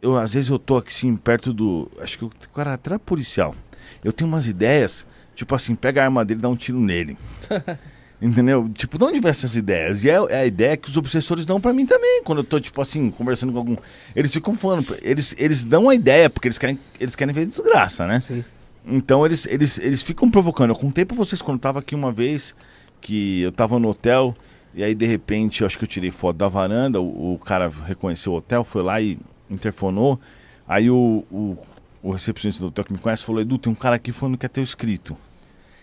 eu 0.00 0.16
às 0.16 0.32
vezes 0.34 0.50
eu 0.50 0.58
tô 0.58 0.76
aqui 0.76 0.90
assim, 0.90 1.16
perto 1.16 1.52
do. 1.52 1.90
Acho 2.00 2.18
que 2.18 2.24
o 2.24 2.30
cara 2.54 2.74
até 2.74 2.96
policial. 2.98 3.54
Eu 4.02 4.12
tenho 4.12 4.28
umas 4.28 4.46
ideias, 4.46 5.06
tipo 5.34 5.54
assim, 5.54 5.74
pega 5.74 6.00
a 6.02 6.04
arma 6.04 6.24
dele 6.24 6.40
e 6.40 6.42
dá 6.42 6.48
um 6.48 6.56
tiro 6.56 6.80
nele. 6.80 7.16
Entendeu? 8.22 8.70
Tipo, 8.72 8.96
de 8.96 9.04
onde 9.04 9.20
vem 9.20 9.30
essas 9.30 9.56
ideias? 9.56 10.02
E 10.04 10.08
é, 10.08 10.14
é 10.14 10.36
a 10.36 10.46
ideia 10.46 10.76
que 10.76 10.88
os 10.88 10.96
obsessores 10.96 11.44
dão 11.44 11.60
pra 11.60 11.72
mim 11.72 11.84
também, 11.84 12.22
quando 12.24 12.38
eu 12.38 12.44
tô, 12.44 12.58
tipo 12.58 12.80
assim, 12.80 13.10
conversando 13.10 13.52
com 13.52 13.58
algum. 13.58 13.76
Eles 14.14 14.32
ficam 14.32 14.54
falando, 14.54 14.96
eles, 15.02 15.34
eles 15.36 15.64
dão 15.64 15.88
a 15.88 15.94
ideia, 15.94 16.30
porque 16.30 16.48
eles 16.48 16.58
querem, 16.58 16.78
eles 16.98 17.14
querem 17.14 17.34
ver 17.34 17.46
desgraça, 17.46 18.06
né? 18.06 18.20
Sim. 18.20 18.44
Então 18.86 19.24
eles, 19.24 19.46
eles, 19.46 19.78
eles 19.78 20.02
ficam 20.02 20.30
provocando. 20.30 20.70
Eu 20.70 20.76
contei 20.76 21.04
pra 21.04 21.16
vocês 21.16 21.42
quando 21.42 21.56
eu 21.56 21.62
tava 21.62 21.80
aqui 21.80 21.94
uma 21.94 22.12
vez, 22.12 22.54
que 23.00 23.40
eu 23.40 23.52
tava 23.52 23.78
no 23.78 23.88
hotel, 23.88 24.34
e 24.74 24.82
aí 24.82 24.94
de 24.94 25.06
repente, 25.06 25.60
eu 25.60 25.66
acho 25.66 25.76
que 25.76 25.84
eu 25.84 25.88
tirei 25.88 26.10
foto 26.10 26.36
da 26.36 26.48
varanda, 26.48 27.00
o, 27.00 27.34
o 27.34 27.38
cara 27.38 27.70
reconheceu 27.86 28.32
o 28.32 28.36
hotel, 28.36 28.64
foi 28.64 28.82
lá 28.82 29.00
e 29.00 29.18
interfonou. 29.50 30.20
Aí 30.66 30.90
o, 30.90 31.24
o, 31.30 31.58
o 32.02 32.12
recepcionista 32.12 32.62
do 32.62 32.68
hotel 32.68 32.84
que 32.84 32.92
me 32.92 32.98
conhece 32.98 33.24
falou, 33.24 33.40
Edu, 33.40 33.58
tem 33.58 33.72
um 33.72 33.76
cara 33.76 33.96
aqui 33.96 34.12
falando 34.12 34.38
que 34.38 34.46
é 34.46 34.48
teu 34.48 34.62
escrito. 34.62 35.16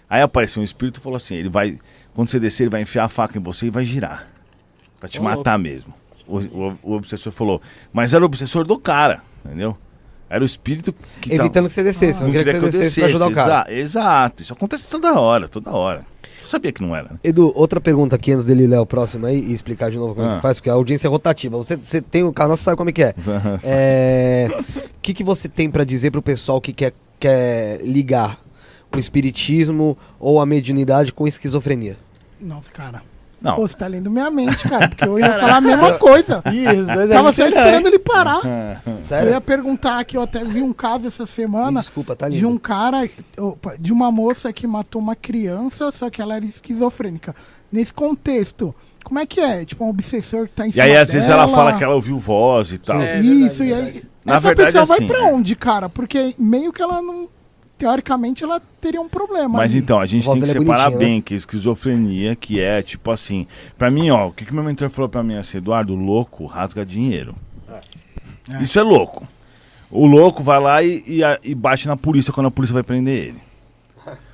Aí 0.10 0.22
apareceu 0.22 0.62
um 0.62 0.66
espírito 0.66 1.00
e 1.00 1.04
falou 1.04 1.16
assim, 1.16 1.36
ele 1.36 1.48
vai, 1.48 1.80
quando 2.14 2.30
você 2.30 2.40
descer, 2.40 2.64
ele 2.64 2.70
vai 2.70 2.82
enfiar 2.82 3.06
a 3.06 3.10
faca 3.10 3.38
em 3.38 3.42
você 3.42 3.68
e 3.68 3.70
vai 3.70 3.86
girar. 3.86 4.28
Pra 5.00 5.10
te 5.10 5.20
Ô, 5.20 5.24
matar 5.24 5.58
mesmo. 5.58 5.94
O, 6.28 6.38
o, 6.40 6.78
o 6.84 6.94
obsessor 6.94 7.32
falou, 7.32 7.62
mas 7.92 8.14
era 8.14 8.24
o 8.24 8.26
obsessor 8.26 8.64
do 8.64 8.78
cara, 8.78 9.22
entendeu? 9.46 9.76
Era 10.30 10.44
o 10.44 10.46
espírito 10.46 10.94
que 11.20 11.30
tava- 11.32 11.44
Evitando 11.44 11.68
que 11.68 11.74
você 11.74 11.84
descesse. 11.84 12.20
não 12.22 12.28
não 12.28 12.34
queria 12.34 12.54
que 12.54 12.60
queria 12.60 12.72
você 12.72 12.78
que 12.78 12.84
eu 12.84 12.88
descesse 12.90 13.00
pra 13.02 13.10
ajudar 13.10 13.26
o 13.26 13.30
descesse, 13.30 13.48
cara. 13.50 13.74
exa- 13.74 13.82
Exato, 14.00 14.44
isso 14.44 14.54
acontece 14.54 14.88
toda 14.88 15.20
hora, 15.20 15.48
toda 15.50 15.72
hora. 15.72 16.06
Eu 16.42 16.48
sabia 16.48 16.72
que 16.72 16.82
não 16.82 16.96
era. 16.96 17.10
né? 17.10 17.20
Edu, 17.24 17.52
outra 17.56 17.82
pergunta 17.82 18.16
aqui 18.16 18.32
antes 18.32 18.46
dele 18.46 18.66
ler 18.68 18.78
o 18.78 18.86
próximo 18.86 19.26
aí 19.26 19.40
e 19.40 19.54
explicar 19.54 19.90
de 19.92 19.98
novo 19.98 20.14
como 20.16 20.28
é 20.28 20.32
Ah. 20.34 20.36
que 20.36 20.42
faz, 20.42 20.58
porque 20.60 20.70
a 20.70 20.74
audiência 20.74 21.08
é 21.08 21.10
rotativa. 21.10 21.58
Você, 21.58 21.76
você 21.76 22.00
tem 22.02 22.24
o 22.24 22.32
canal, 22.32 22.56
você 22.56 22.64
sabe 22.64 22.78
como 22.78 22.90
é 22.90 22.94
que 22.94 23.04
é. 23.04 23.14
É, 23.64 24.48
O 24.96 25.00
que, 25.02 25.14
que 25.14 25.24
você 25.24 25.50
tem 25.50 25.70
pra 25.70 25.84
dizer 25.84 26.12
pro 26.12 26.22
pessoal 26.22 26.62
que 26.62 26.72
quer, 26.72 26.94
quer 27.20 27.82
ligar 27.84 28.38
o 28.98 29.02
espiritismo 29.02 29.98
ou 30.20 30.40
a 30.40 30.46
mediunidade 30.46 31.14
com 31.14 31.28
esquizofrenia? 31.28 31.98
Nossa, 32.40 32.72
cara. 32.72 33.04
Não, 33.42 33.56
Pô, 33.56 33.68
você 33.68 33.76
tá 33.76 33.88
lendo 33.88 34.12
minha 34.12 34.30
mente, 34.30 34.70
cara. 34.70 34.88
Porque 34.88 35.04
eu 35.04 35.18
ia 35.18 35.32
falar 35.40 35.56
a 35.56 35.62
mesma 35.62 35.94
coisa. 35.98 36.44
Dois 36.46 36.88
é 36.90 37.08
Tava 37.08 37.32
só 37.34 37.44
esperando 37.48 37.88
ele 37.88 37.98
parar. 37.98 38.42
Eu 38.86 39.04
Sério? 39.04 39.32
ia 39.32 39.42
perguntar 39.42 40.00
aqui, 40.00 40.16
eu 40.16 40.22
até 40.22 40.44
vi 40.46 40.62
um 40.62 40.72
caso 40.72 41.08
essa 41.08 41.24
Me 41.24 41.28
semana 41.28 41.80
desculpa, 41.82 42.16
tá 42.16 42.30
de 42.30 42.36
lindo. 42.36 42.48
um 42.50 42.58
cara, 42.58 43.10
de 43.80 43.92
uma 43.92 44.12
moça 44.12 44.54
que 44.54 44.66
matou 44.68 45.02
uma 45.02 45.16
criança, 45.16 45.92
só 45.92 46.10
que 46.10 46.22
ela 46.22 46.36
era 46.36 46.46
esquizofrênica. 46.46 47.36
Nesse 47.72 47.92
contexto, 47.92 48.74
como 49.04 49.20
é 49.20 49.26
que 49.26 49.42
é? 49.42 49.66
Tipo, 49.66 49.86
um 49.86 49.90
obsessor 49.90 50.48
que 50.48 50.54
tá 50.54 50.66
em 50.66 50.70
e 50.70 50.74
cima 50.74 50.84
aí 50.86 50.96
às 50.96 51.12
vezes 51.12 51.28
ela 51.28 51.46
dela. 51.46 51.58
fala 51.58 51.74
que 51.78 51.84
ela 51.84 51.96
ouviu 51.96 52.18
voz 52.20 52.72
e 52.72 52.78
tal. 52.78 53.02
É, 53.02 53.20
Isso, 53.20 53.64
verdade, 53.64 53.64
e 53.64 53.74
aí. 53.74 53.82
verdade. 53.92 54.06
Na 54.24 54.34
essa 54.36 54.48
verdade, 54.48 54.68
pessoa 54.68 54.86
vai 54.86 54.98
assim, 55.00 55.08
pra 55.08 55.20
é. 55.20 55.34
onde, 55.34 55.56
cara? 55.56 55.90
Porque 55.90 56.36
meio 56.38 56.72
que 56.72 56.82
ela 56.82 57.02
não. 57.02 57.28
Teoricamente, 57.82 58.44
ela 58.44 58.62
teria 58.80 59.02
um 59.02 59.10
problema. 59.10 59.58
Mas 59.58 59.72
ali. 59.72 59.80
então, 59.80 60.00
a 60.00 60.06
gente 60.06 60.30
A 60.30 60.34
tem 60.34 60.44
que 60.44 60.50
é 60.52 60.54
separar 60.54 60.92
bonitinha, 60.92 61.00
bem 61.00 61.20
que 61.20 61.34
esquizofrenia, 61.34 62.36
que 62.36 62.60
é 62.60 62.80
tipo 62.84 63.10
assim. 63.10 63.48
Pra 63.76 63.90
mim, 63.90 64.12
ó, 64.12 64.28
o 64.28 64.32
que, 64.32 64.46
que 64.46 64.54
meu 64.54 64.64
mentor 64.64 64.88
falou 64.92 65.10
pra 65.10 65.24
mim 65.24 65.34
assim, 65.34 65.58
Eduardo, 65.58 65.96
louco 65.96 66.46
rasga 66.46 66.86
dinheiro. 66.86 67.36
Isso 68.62 68.78
é 68.78 68.84
louco. 68.84 69.28
O 69.90 70.06
louco 70.06 70.44
vai 70.44 70.60
lá 70.60 70.84
e, 70.84 71.04
e, 71.08 71.22
e 71.44 71.56
bate 71.56 71.88
na 71.88 71.98
polícia 71.98 72.32
quando 72.32 72.46
a 72.46 72.52
polícia 72.52 72.72
vai 72.76 72.84
prender 72.84 73.30
ele. 73.30 73.42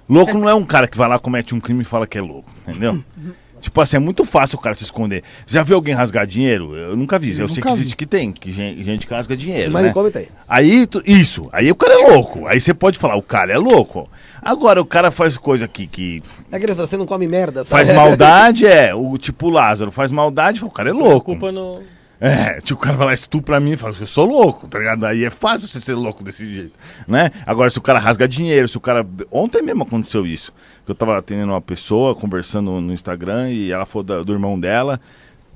Louco 0.09 0.37
não 0.37 0.49
é 0.49 0.53
um 0.53 0.65
cara 0.65 0.85
que 0.85 0.97
vai 0.97 1.07
lá, 1.07 1.17
comete 1.17 1.55
um 1.55 1.59
crime 1.61 1.83
e 1.83 1.85
fala 1.85 2.05
que 2.05 2.17
é 2.17 2.21
louco, 2.21 2.51
entendeu? 2.67 3.01
Tipo 3.62 3.82
assim, 3.82 3.97
é 3.97 3.99
muito 3.99 4.24
fácil 4.24 4.58
o 4.58 4.62
cara 4.62 4.76
se 4.76 4.84
esconder. 4.84 5.24
Já 5.45 5.64
viu 5.64 5.76
alguém 5.76 5.93
rasgar 5.93 6.26
dinheiro? 6.28 6.76
Eu 6.76 6.95
nunca 6.95 7.18
vi. 7.18 7.32
Eu, 7.32 7.39
Eu 7.41 7.47
sei 7.47 7.58
nunca 7.58 7.70
que 7.70 7.76
vi. 7.76 7.82
existe 7.82 7.95
que 7.95 8.05
tem, 8.05 8.32
que 8.32 8.51
gen- 8.51 8.82
gente 8.84 9.08
que 9.08 9.14
rasga 9.14 9.36
dinheiro. 9.36 9.72
Mas 9.72 9.82
né? 9.84 9.88
me 9.89 9.93
comenta 9.93 10.20
aí. 10.47 10.88
Tu- 10.88 11.01
isso, 11.05 11.49
aí 11.51 11.72
o 11.72 11.76
cara 11.76 11.93
é 11.93 12.08
louco. 12.14 12.45
Aí 12.47 12.62
você 12.62 12.74
pode 12.74 12.97
falar, 12.97 13.16
o 13.16 13.22
cara 13.22 13.51
é 13.51 13.58
louco. 13.58 14.10
Agora, 14.41 14.82
o 14.82 14.86
cara 14.86 15.10
faz 15.12 15.38
coisa 15.38 15.66
aqui 15.66 15.88
que 15.88 16.22
É 16.51 16.74
só, 16.74 16.86
você 16.86 16.95
não 16.95 17.05
come 17.05 17.28
merda, 17.28 17.64
sabe? 17.64 17.84
faz 17.86 17.95
maldade, 17.95 18.66
é. 18.68 18.93
O 18.95 19.18
tipo 19.18 19.49
Lázaro 19.49 19.91
faz 19.91 20.12
maldade, 20.12 20.64
o 20.64 20.70
cara 20.70 20.89
é 20.89 20.93
louco. 20.93 21.32
Culpa 21.32 21.51
no. 21.51 21.82
É, 22.20 22.59
tipo, 22.61 22.74
o 22.74 22.84
cara 22.84 22.97
vai 22.97 23.07
lá 23.07 23.13
estupra 23.13 23.59
mim 23.59 23.74
e 23.74 23.78
fala, 23.78 23.93
eu 23.99 24.07
sou 24.07 24.26
louco, 24.26 24.68
tá 24.68 24.80
ligado? 24.80 25.05
Aí 25.05 25.24
é 25.24 25.30
fácil 25.30 25.68
você 25.68 25.80
ser 25.80 25.93
louco 25.93 26.24
desse 26.24 26.51
jeito, 26.51 26.74
né? 27.07 27.30
Agora, 27.45 27.70
se 27.70 27.78
o 27.78 27.82
cara 27.82 27.99
rasga 27.99 28.28
dinheiro, 28.28 28.68
se 28.68 28.76
o 28.76 28.82
cara. 28.82 29.05
Ontem 29.32 29.61
mesmo 29.61 29.84
aconteceu 29.84 30.26
isso. 30.26 30.51
Eu 30.88 30.95
tava 30.95 31.18
atendendo 31.18 31.51
uma 31.51 31.61
pessoa, 31.61 32.15
conversando 32.15 32.82
no 32.82 32.91
Instagram, 32.91 33.51
e 33.51 33.72
ela 33.72 33.86
falou 33.86 34.03
da- 34.03 34.24
do 34.24 34.34
irmão 34.34 34.59
dela, 34.59 34.99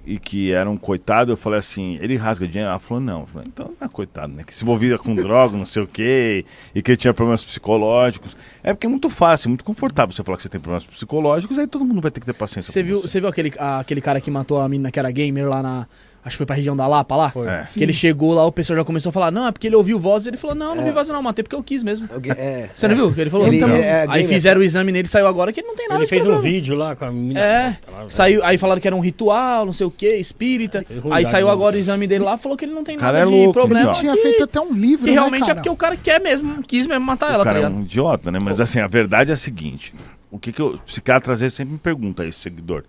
e 0.05 0.20
que 0.20 0.51
era 0.51 0.70
um 0.70 0.78
coitado. 0.78 1.32
Eu 1.32 1.38
falei 1.38 1.57
assim, 1.59 1.97
ele 1.99 2.16
rasga 2.16 2.47
dinheiro? 2.47 2.70
Ela 2.70 2.80
falou, 2.80 3.01
não. 3.03 3.26
Falei, 3.26 3.47
então 3.51 3.72
não 3.80 3.88
é 3.88 3.89
coitado, 3.89 4.32
né? 4.32 4.43
Que 4.45 4.53
se 4.53 4.64
envolvia 4.64 4.99
com 4.99 5.16
droga, 5.16 5.57
não 5.57 5.66
sei 5.66 5.82
o 5.82 5.88
quê, 5.88 6.45
e 6.76 6.82
que 6.84 6.91
ele 6.91 6.97
tinha 6.97 7.14
problemas 7.14 7.43
psicológicos. 7.43 8.36
É 8.64 8.72
porque 8.74 8.86
é 8.86 8.89
muito 8.89 9.09
fácil, 9.09 9.49
muito 9.49 9.64
confortável 9.64 10.12
você 10.14 10.24
falar 10.24 10.38
que 10.38 10.43
você 10.43 10.49
tem 10.49 10.62
problemas 10.62 10.86
psicológicos, 10.86 11.57
aí 11.57 11.66
todo 11.66 11.84
mundo 11.84 12.01
vai 12.01 12.12
ter 12.12 12.20
que 12.20 12.26
ter 12.28 12.34
paciência 12.34 12.72
Você 12.72 12.82
com 12.82 12.88
viu, 12.88 13.01
você 13.01 13.20
viu 13.20 13.30
aquele, 13.30 13.51
aquele 13.57 14.01
cara 14.01 14.22
que 14.22 14.30
matou 14.30 14.59
a 14.59 14.70
menina 14.70 14.91
que 14.91 14.99
era 14.99 15.09
gamer 15.09 15.49
lá 15.49 15.64
na. 15.64 15.88
Acho 16.24 16.36
que 16.36 16.38
foi 16.38 16.45
pra 16.45 16.55
região 16.55 16.76
da 16.76 16.86
Lapa 16.86 17.15
lá. 17.15 17.30
Foi. 17.32 17.47
É. 17.47 17.63
Que 17.74 17.82
ele 17.82 17.93
chegou 17.93 18.32
lá, 18.36 18.45
o 18.45 18.51
pessoal 18.51 18.78
já 18.78 18.84
começou 18.86 19.09
a 19.09 19.13
falar, 19.13 19.32
não, 19.32 19.47
é 19.47 19.51
porque 19.51 19.65
ele 19.65 19.76
ouviu 19.76 19.97
voz. 19.97 20.28
Ele 20.28 20.38
falou, 20.38 20.55
não, 20.55 20.76
não 20.76 20.84
vi 20.84 20.91
voz 20.91 21.09
não, 21.09 21.19
matei 21.22 21.41
porque 21.41 21.55
eu 21.55 21.63
quis 21.63 21.82
mesmo. 21.82 22.07
Alguém- 22.13 22.32
é, 22.34 22.69
Você 22.76 22.88
não 22.88 22.93
é. 22.93 22.97
viu? 22.97 23.13
Ele 23.17 23.30
falou. 23.32 23.47
Ele- 23.47 23.57
Então, 23.57 23.69
é, 23.69 24.05
aí 24.07 24.28
fizeram 24.28 24.61
o 24.61 24.63
exame 24.63 24.91
nele, 24.91 25.07
saiu 25.07 25.26
agora 25.26 25.51
que 25.51 25.59
ele 25.61 25.67
não 25.67 25.76
tem 25.76 25.88
nada 25.88 25.99
Ele 25.99 26.05
de 26.05 26.09
fez 26.09 26.22
um 26.22 26.34
problema. 26.34 26.47
vídeo 26.53 26.76
lá 26.76 26.95
com 26.95 27.05
a 27.05 27.11
menina. 27.11 27.39
É, 27.39 27.78
lá, 27.91 28.05
saiu, 28.09 28.43
aí 28.45 28.57
falaram 28.59 28.80
que 28.80 28.88
era 28.88 28.95
um 28.95 28.99
ritual, 28.99 29.65
não 29.65 29.74
sei 29.74 29.88
o 29.88 29.89
que, 29.91 30.07
espírita. 30.17 30.86
Aí 30.88 30.99
ruindade 30.99 31.28
saiu 31.30 31.49
agora 31.49 31.76
o 31.76 31.80
exame 31.80 32.05
dele 32.05 32.24
lá, 32.24 32.38
falou 32.38 32.55
que 32.55 32.65
ele 32.65 32.74
não 32.74 32.84
tem 32.84 32.97
Cara, 32.97 33.13
nada 33.19 33.26
é 33.26 33.32
de 33.32 33.36
louco, 33.38 33.53
problema. 33.53 33.82
então. 33.89 33.93
Tinha 33.99 34.15
que, 34.15 34.22
feito 34.22 34.43
até 34.43 34.61
um 34.61 34.74
livro, 34.74 35.05
que 35.05 35.11
né, 35.11 35.13
realmente 35.19 35.43
é 35.43 35.45
cara? 35.47 35.55
porque 35.55 35.69
o 35.69 35.76
cara 35.76 35.97
quer 35.97 36.22
mesmo, 36.22 36.61
quis 36.61 36.86
mesmo 36.86 37.03
matar 37.03 37.32
O 37.32 37.34
ela, 37.34 37.43
tá 37.43 37.49
cara 37.49 37.59
é 37.59 37.61
ligado? 37.63 37.80
um 37.80 37.82
idiota, 37.82 38.32
né? 38.32 38.38
Mas 38.39 38.61
assim, 38.61 38.80
a 38.80 38.86
verdade 38.88 39.32
é 39.32 39.34
a 39.34 39.38
seguinte: 39.38 39.91
o 40.30 40.38
que, 40.38 40.51
que 40.51 40.61
eu, 40.61 40.76
o 40.76 40.78
psiquiatra 40.80 41.34
às 41.34 41.39
vezes 41.39 41.55
sempre 41.55 41.74
me 41.74 41.80
pergunta 41.80 42.24
esse 42.26 42.38
seguidor. 42.38 42.84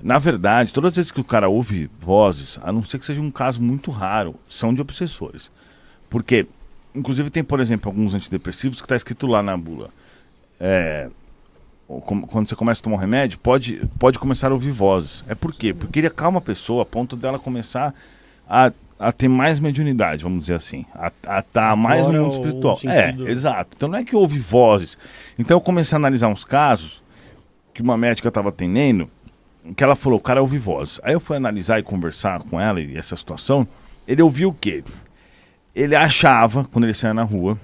Na 0.00 0.18
verdade, 0.18 0.72
todas 0.72 0.90
as 0.90 0.96
vezes 0.96 1.10
que 1.10 1.20
o 1.20 1.24
cara 1.24 1.48
ouve 1.48 1.90
vozes, 2.00 2.58
a 2.62 2.70
não 2.72 2.82
ser 2.82 2.98
que 2.98 3.06
seja 3.06 3.20
um 3.20 3.30
caso 3.30 3.62
muito 3.62 3.90
raro, 3.90 4.34
são 4.48 4.74
de 4.74 4.80
obsessores. 4.80 5.50
Porque, 6.10 6.46
inclusive, 6.94 7.30
tem, 7.30 7.42
por 7.42 7.60
exemplo, 7.60 7.90
alguns 7.90 8.14
antidepressivos 8.14 8.80
que 8.80 8.84
está 8.84 8.96
escrito 8.96 9.26
lá 9.26 9.42
na 9.42 9.56
bula. 9.56 9.90
É, 10.60 11.08
quando 11.86 12.48
você 12.48 12.56
começa 12.56 12.80
a 12.80 12.84
tomar 12.84 12.96
um 12.96 13.00
remédio, 13.00 13.38
pode, 13.38 13.80
pode 13.98 14.18
começar 14.18 14.50
a 14.50 14.54
ouvir 14.54 14.70
vozes. 14.70 15.24
É 15.28 15.34
por 15.34 15.52
quê? 15.52 15.72
Porque 15.72 16.00
ele 16.00 16.08
acalma 16.08 16.38
a 16.38 16.42
pessoa 16.42 16.82
a 16.82 16.86
ponto 16.86 17.16
dela 17.16 17.38
começar 17.38 17.94
a, 18.48 18.72
a 18.98 19.12
ter 19.12 19.28
mais 19.28 19.60
mediunidade, 19.60 20.22
vamos 20.22 20.40
dizer 20.40 20.54
assim. 20.54 20.84
A 20.94 21.38
estar 21.38 21.76
mais 21.76 22.06
no 22.06 22.12
mundo 22.12 22.32
espiritual. 22.32 22.80
É, 22.84 23.10
exato. 23.30 23.70
Então 23.76 23.88
não 23.88 23.98
é 23.98 24.04
que 24.04 24.16
ouve 24.16 24.38
vozes. 24.38 24.98
Então 25.38 25.56
eu 25.56 25.60
comecei 25.60 25.94
a 25.94 25.98
analisar 25.98 26.28
uns 26.28 26.44
casos 26.44 27.02
que 27.72 27.82
uma 27.82 27.96
médica 27.96 28.28
estava 28.28 28.48
atendendo, 28.48 29.08
que 29.74 29.82
ela 29.82 29.96
falou, 29.96 30.18
o 30.18 30.22
cara 30.22 30.40
ouve 30.40 30.58
vozes. 30.58 31.00
Aí 31.02 31.12
eu 31.12 31.20
fui 31.20 31.36
analisar 31.36 31.78
e 31.78 31.82
conversar 31.82 32.42
com 32.42 32.60
ela 32.60 32.80
e 32.80 32.96
essa 32.96 33.16
situação. 33.16 33.66
Ele 34.06 34.22
ouviu 34.22 34.50
o 34.50 34.54
quê? 34.54 34.84
Ele 35.74 35.94
achava, 35.94 36.64
quando 36.64 36.84
ele 36.84 36.94
saía 36.94 37.14
na 37.14 37.22
rua, 37.22 37.58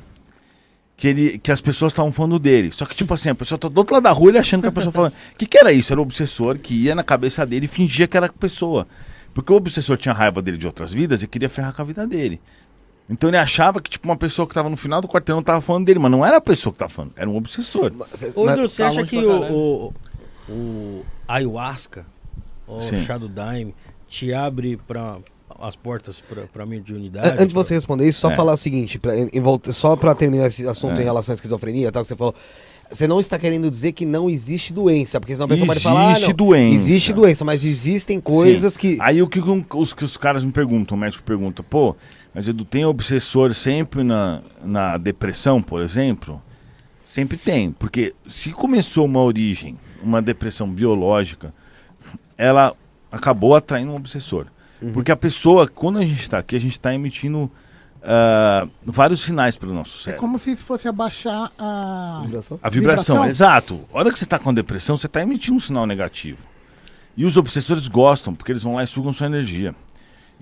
que, 0.97 1.09
ele, 1.09 1.39
que 1.39 1.51
as 1.51 1.61
pessoas 1.61 1.93
estavam 1.93 2.13
falando 2.13 2.39
dele. 2.39 2.71
Só 2.73 2.85
que, 2.85 2.95
tipo 2.95 3.13
assim, 3.15 3.31
a 3.31 3.35
pessoa 3.35 3.59
tá 3.59 3.69
do 3.69 3.79
outro 3.79 3.95
lado 3.95 4.05
da 4.05 4.11
rua, 4.11 4.31
ele 4.31 4.39
achando 4.39 4.63
que 4.63 4.69
a 4.69 4.73
pessoa 4.73 4.93
falando. 4.93 5.13
O 5.13 5.37
que, 5.39 5.47
que 5.47 5.59
era 5.59 5.73
isso? 5.73 5.93
Era 5.93 6.01
o 6.01 6.03
obsessor 6.03 6.59
que 6.59 6.75
ia 6.75 6.95
na 6.95 7.03
cabeça 7.03 7.45
dele 7.47 7.67
e 7.67 7.69
fingia 7.69 8.07
que 8.07 8.17
era 8.17 8.27
a 8.27 8.33
pessoa. 8.33 8.87
Porque 9.35 9.53
o 9.53 9.57
obsessor 9.57 9.97
tinha 9.97 10.13
raiva 10.13 10.43
dele 10.43 10.59
de 10.59 10.67
outras 10.67 10.93
vidas 10.93 11.23
e 11.23 11.27
queria 11.27 11.49
ferrar 11.49 11.75
com 11.75 11.83
a 11.83 11.85
vida 11.85 12.07
dele. 12.07 12.41
Então 13.09 13.29
ele 13.29 13.39
achava 13.39 13.81
que, 13.81 13.91
tipo, 13.91 14.09
uma 14.09 14.17
pessoa 14.17 14.47
que 14.47 14.55
tava 14.55 14.69
no 14.69 14.77
final 14.77 15.01
do 15.01 15.09
quarteirão 15.09 15.43
tava 15.43 15.61
falando 15.61 15.87
dele, 15.87 15.99
mas 15.99 16.11
não 16.11 16.25
era 16.25 16.37
a 16.37 16.41
pessoa 16.41 16.73
que 16.73 16.79
tava 16.79 16.91
falando, 16.91 17.13
era 17.17 17.29
um 17.29 17.37
obsessor. 17.37 17.93
Ô, 18.35 18.49
Edu, 18.49 18.69
você 18.69 18.83
acha 18.83 19.05
que 19.05 19.17
o, 19.19 19.93
o 20.49 21.03
ayahuasca, 21.27 22.05
o 22.67 22.81
Sim. 22.81 23.05
Shadow 23.05 23.29
Daime, 23.29 23.75
te 24.09 24.33
abre 24.33 24.77
para 24.89 25.19
as 25.61 25.77
portas 25.77 26.21
para 26.21 26.43
pra 26.47 26.65
An- 26.65 26.67
mediunidade? 26.67 27.29
Antes 27.35 27.49
de 27.49 27.55
você 27.55 27.75
responder 27.75 28.09
isso, 28.09 28.21
só 28.21 28.31
É. 28.31 28.37
falar 28.37 28.53
o 28.55 28.57
seguinte, 28.57 28.99
pra, 28.99 29.17
em, 29.17 29.41
volta- 29.41 29.73
só 29.73 29.95
pra 29.97 30.15
terminar 30.15 30.47
esse 30.47 30.67
assunto 30.67 30.99
É. 30.99 31.03
em 31.03 31.05
relação 31.05 31.33
à 31.33 31.35
esquizofrenia 31.35 31.91
tal, 31.93 32.03
que 32.03 32.09
você 32.09 32.17
falou. 32.17 32.35
Você 32.91 33.07
não 33.07 33.19
está 33.21 33.39
querendo 33.39 33.71
dizer 33.71 33.93
que 33.93 34.05
não 34.05 34.29
existe 34.29 34.71
doença, 34.71 35.19
porque 35.19 35.33
senão 35.35 35.47
a 35.47 35.49
pessoa 35.49 35.67
pode 35.67 35.81
falar. 35.81 36.09
ah, 36.09 36.13
Existe 36.13 36.29
não, 36.29 36.35
doença. 36.37 36.75
Existe 36.77 37.13
doença, 37.15 37.43
mas 37.45 37.65
existem 37.65 38.21
coisas 38.21 38.77
que. 38.77 38.99
Aí 39.01 39.23
o 39.23 39.29
que 39.29 39.41
os, 39.75 39.95
que 39.95 40.05
os 40.05 40.19
caras 40.19 40.45
me 40.45 40.53
perguntam, 40.53 40.95
o 40.95 41.01
médico 41.01 41.23
pergunta, 41.23 41.63
pô, 41.63 41.97
mas 42.35 42.47
Edu, 42.49 42.67
tem 42.67 42.85
obsessor 42.85 43.55
sempre 43.55 44.03
na, 44.05 44.43
na 44.63 44.99
depressão, 44.99 45.63
por 45.63 45.81
exemplo? 45.81 46.43
Sempre 47.13 47.37
tem, 47.37 47.73
porque 47.73 48.15
se 48.27 48.53
começou 48.53 49.05
uma 49.05 49.21
origem, 49.21 49.79
uma 50.03 50.23
depressão 50.23 50.67
biológica, 50.67 51.53
ela 52.39 52.75
acabou 53.11 53.55
atraindo 53.55 53.93
um 53.93 53.97
obsessor. 53.97 54.47
Porque 54.95 55.13
a 55.13 55.17
pessoa, 55.17 55.69
quando 55.69 55.99
a 55.99 56.03
gente 56.03 56.23
está 56.23 56.39
aqui, 56.39 56.57
a 56.57 56.59
gente 56.59 56.73
está 56.73 56.95
emitindo 56.95 57.51
ah, 58.03 58.67
vários 58.83 59.21
sinais 59.21 59.57
pelo 59.57 59.75
nosso 59.75 60.01
É 60.01 60.05
cérebro. 60.05 60.21
como 60.21 60.39
se 60.39 60.57
fosse 60.57 60.89
abaixar 60.89 61.53
a. 61.59 62.23
Vibração? 62.25 62.59
A 62.63 62.69
vibração, 62.71 63.05
Vibração? 63.17 63.27
exato. 63.27 63.81
A 63.93 63.99
hora 63.99 64.11
que 64.11 64.19
você 64.19 64.25
está 64.25 64.39
com 64.39 64.53
depressão, 64.55 64.97
você 64.97 65.07
está 65.07 65.21
emitindo 65.21 65.59
um 65.59 65.61
sinal 65.61 65.87
negativo. 65.87 66.39
E 67.15 67.27
os 67.27 67.37
obsessores 67.37 67.89
gostam, 67.89 68.35
porque 68.35 68.51
eles 68.53 68.63
vão 68.63 68.77
lá 68.77 68.85
e 68.85 68.87
sugam 68.87 69.13
sua 69.13 69.27
energia. 69.27 69.75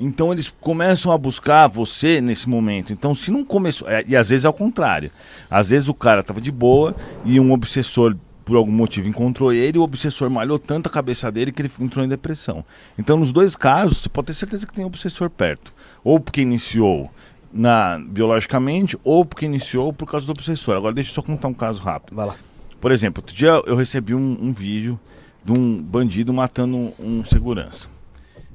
Então 0.01 0.33
eles 0.33 0.53
começam 0.61 1.13
a 1.13 1.19
buscar 1.19 1.69
você 1.69 2.21
nesse 2.21 2.49
momento. 2.49 2.93
Então, 2.93 3.15
se 3.15 3.31
não 3.31 3.45
começou. 3.45 3.89
é, 3.89 4.03
e 4.09 4.17
às 4.17 4.31
vezes 4.31 4.45
é 4.45 4.49
ao 4.49 4.55
contrário. 4.55 5.11
Às 5.51 5.69
vezes 5.69 5.89
o 5.89 5.95
cara 5.95 6.23
tava 6.23 6.41
de 6.41 6.51
boa 6.51 6.97
e 7.25 7.39
um 7.39 7.53
obsessor, 7.53 8.17
por 8.45 8.57
algum 8.57 8.73
motivo, 8.73 9.07
encontrou 9.07 9.53
ele, 9.53 9.77
e 9.77 9.79
o 9.79 9.83
obsessor 9.83 10.31
malhou 10.31 10.59
tanto 10.59 10.87
a 10.87 10.91
cabeça 10.91 11.31
dele 11.31 11.53
que 11.53 11.61
ele 11.61 11.71
entrou 11.79 12.05
em 12.05 12.09
depressão. 12.09 12.65
Então, 12.99 13.19
nos 13.19 13.31
dois 13.31 13.55
casos, 13.55 13.99
você 13.99 14.09
pode 14.09 14.29
ter 14.29 14.35
certeza 14.35 14.67
que 14.67 14.73
tem 14.73 14.85
um 14.85 14.89
obsessor 14.89 15.29
perto. 15.29 15.73
Ou 16.03 16.19
porque 16.19 16.41
iniciou 16.41 17.11
na, 17.53 17.99
biologicamente, 17.99 18.99
ou 19.05 19.25
porque 19.25 19.45
iniciou 19.45 19.93
por 19.93 20.11
causa 20.11 20.25
do 20.25 20.33
obsessor. 20.33 20.77
Agora 20.77 20.95
deixa 20.95 21.11
eu 21.11 21.15
só 21.15 21.23
contar 21.23 21.49
um 21.49 21.55
caso 21.55 21.83
rápido. 21.83 22.17
Vai 22.17 22.27
lá. 22.27 22.37
Por 22.81 22.91
exemplo, 22.91 23.23
outro 23.23 23.37
dia 23.37 23.63
eu 23.67 23.77
recebi 23.77 24.15
um, 24.15 24.39
um 24.41 24.53
vídeo 24.53 24.99
de 25.45 25.53
um 25.53 25.83
bandido 25.83 26.33
matando 26.33 26.77
um, 26.77 26.93
um 26.99 27.25
segurança, 27.25 27.89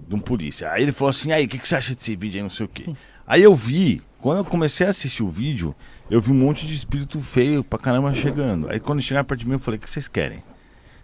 de 0.07 0.15
um 0.15 0.19
polícia. 0.19 0.71
Aí 0.71 0.83
ele 0.83 0.91
falou 0.91 1.09
assim, 1.09 1.31
aí, 1.31 1.45
o 1.45 1.47
que, 1.47 1.57
que 1.57 1.67
você 1.67 1.75
acha 1.75 1.95
desse 1.95 2.15
vídeo 2.15 2.37
aí, 2.37 2.43
não 2.43 2.49
sei 2.49 2.65
o 2.65 2.69
quê. 2.69 2.85
Aí 3.27 3.41
eu 3.41 3.55
vi, 3.55 4.01
quando 4.19 4.39
eu 4.39 4.45
comecei 4.45 4.85
a 4.85 4.91
assistir 4.91 5.23
o 5.23 5.29
vídeo, 5.29 5.75
eu 6.09 6.21
vi 6.21 6.31
um 6.31 6.35
monte 6.35 6.67
de 6.67 6.73
espírito 6.73 7.19
feio 7.21 7.63
pra 7.63 7.79
caramba 7.79 8.13
chegando. 8.13 8.69
Aí 8.69 8.79
quando 8.79 9.01
chegaram 9.01 9.25
perto 9.25 9.39
de 9.39 9.47
mim, 9.47 9.53
eu 9.53 9.59
falei, 9.59 9.77
o 9.77 9.81
que 9.81 9.89
vocês 9.89 10.07
querem? 10.07 10.43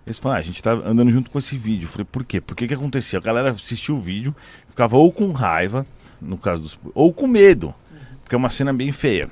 Eles 0.06 0.18
falaram, 0.18 0.38
ah, 0.38 0.42
a 0.42 0.44
gente 0.44 0.62
tá 0.62 0.72
andando 0.72 1.12
junto 1.12 1.30
com 1.30 1.38
esse 1.38 1.58
vídeo. 1.58 1.86
Eu 1.86 1.90
falei, 1.90 2.06
por 2.06 2.24
quê? 2.24 2.42
Porque 2.42 2.68
que 2.68 2.74
acontecia? 2.74 3.20
A 3.20 3.22
galera 3.22 3.52
assistia 3.52 3.94
o 3.94 4.00
vídeo, 4.00 4.36
ficava 4.68 4.98
ou 4.98 5.12
com 5.12 5.32
raiva, 5.32 5.86
no 6.22 6.38
caso 6.38 6.62
dos... 6.62 6.80
ou 6.94 7.14
com 7.14 7.28
medo, 7.28 7.74
porque 8.24 8.36
é 8.36 8.38
uma 8.38 8.50
cena 8.50 8.74
bem 8.74 8.92
feia. 8.92 9.30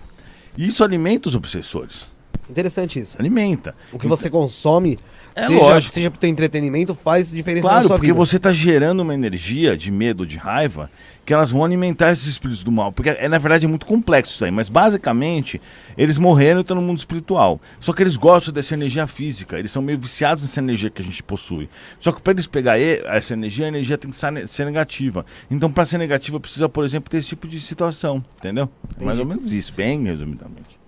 E 0.57 0.67
isso 0.67 0.83
alimenta 0.83 1.29
os 1.29 1.35
obsessores. 1.35 2.07
Interessante 2.49 2.99
isso. 2.99 3.15
Alimenta. 3.19 3.75
O 3.91 3.99
que 3.99 4.07
você 4.07 4.29
consome, 4.29 4.97
É 5.39 5.47
seja, 5.47 5.59
lógico. 5.59 5.93
seja 5.93 6.11
pro 6.11 6.19
teu 6.19 6.29
entretenimento, 6.29 6.93
faz 6.95 7.31
diferença 7.31 7.65
na 7.65 7.69
Claro, 7.71 7.87
sua 7.87 7.95
porque 7.97 8.07
vida. 8.07 8.17
você 8.17 8.37
está 8.37 8.51
gerando 8.51 9.01
uma 9.01 9.13
energia 9.13 9.75
de 9.77 9.91
medo, 9.91 10.25
de 10.25 10.37
raiva, 10.37 10.89
que 11.25 11.33
elas 11.33 11.51
vão 11.51 11.63
alimentar 11.63 12.11
esses 12.11 12.25
espíritos 12.25 12.63
do 12.63 12.71
mal. 12.71 12.91
Porque, 12.91 13.09
é, 13.09 13.27
na 13.29 13.37
verdade, 13.37 13.65
é 13.65 13.69
muito 13.69 13.85
complexo 13.85 14.33
isso 14.33 14.45
aí. 14.45 14.49
Mas, 14.51 14.67
basicamente, 14.67 15.61
eles 15.97 16.17
morreram 16.17 16.59
e 16.59 16.61
estão 16.61 16.75
no 16.75 16.81
mundo 16.81 16.97
espiritual. 16.97 17.61
Só 17.79 17.93
que 17.93 18.01
eles 18.01 18.17
gostam 18.17 18.51
dessa 18.53 18.73
energia 18.73 19.05
física. 19.05 19.59
Eles 19.59 19.69
são 19.69 19.81
meio 19.81 19.99
viciados 19.99 20.43
nessa 20.43 20.59
energia 20.59 20.89
que 20.89 21.01
a 21.01 21.05
gente 21.05 21.21
possui. 21.21 21.69
Só 21.99 22.11
que 22.11 22.19
para 22.21 22.33
eles 22.33 22.47
pegar 22.47 22.79
essa 22.79 23.33
energia, 23.33 23.65
a 23.65 23.67
energia 23.67 23.97
tem 23.97 24.09
que 24.09 24.17
ser 24.47 24.65
negativa. 24.65 25.23
Então, 25.51 25.71
para 25.71 25.85
ser 25.85 25.99
negativa, 25.99 26.39
precisa, 26.39 26.67
por 26.67 26.83
exemplo, 26.83 27.09
ter 27.11 27.17
esse 27.17 27.27
tipo 27.27 27.47
de 27.47 27.61
situação. 27.61 28.23
Entendeu? 28.37 28.67
É 28.99 29.03
mais 29.03 29.19
ou 29.19 29.25
menos 29.25 29.51
isso, 29.51 29.71
bem 29.73 30.03
resumidamente. 30.05 30.78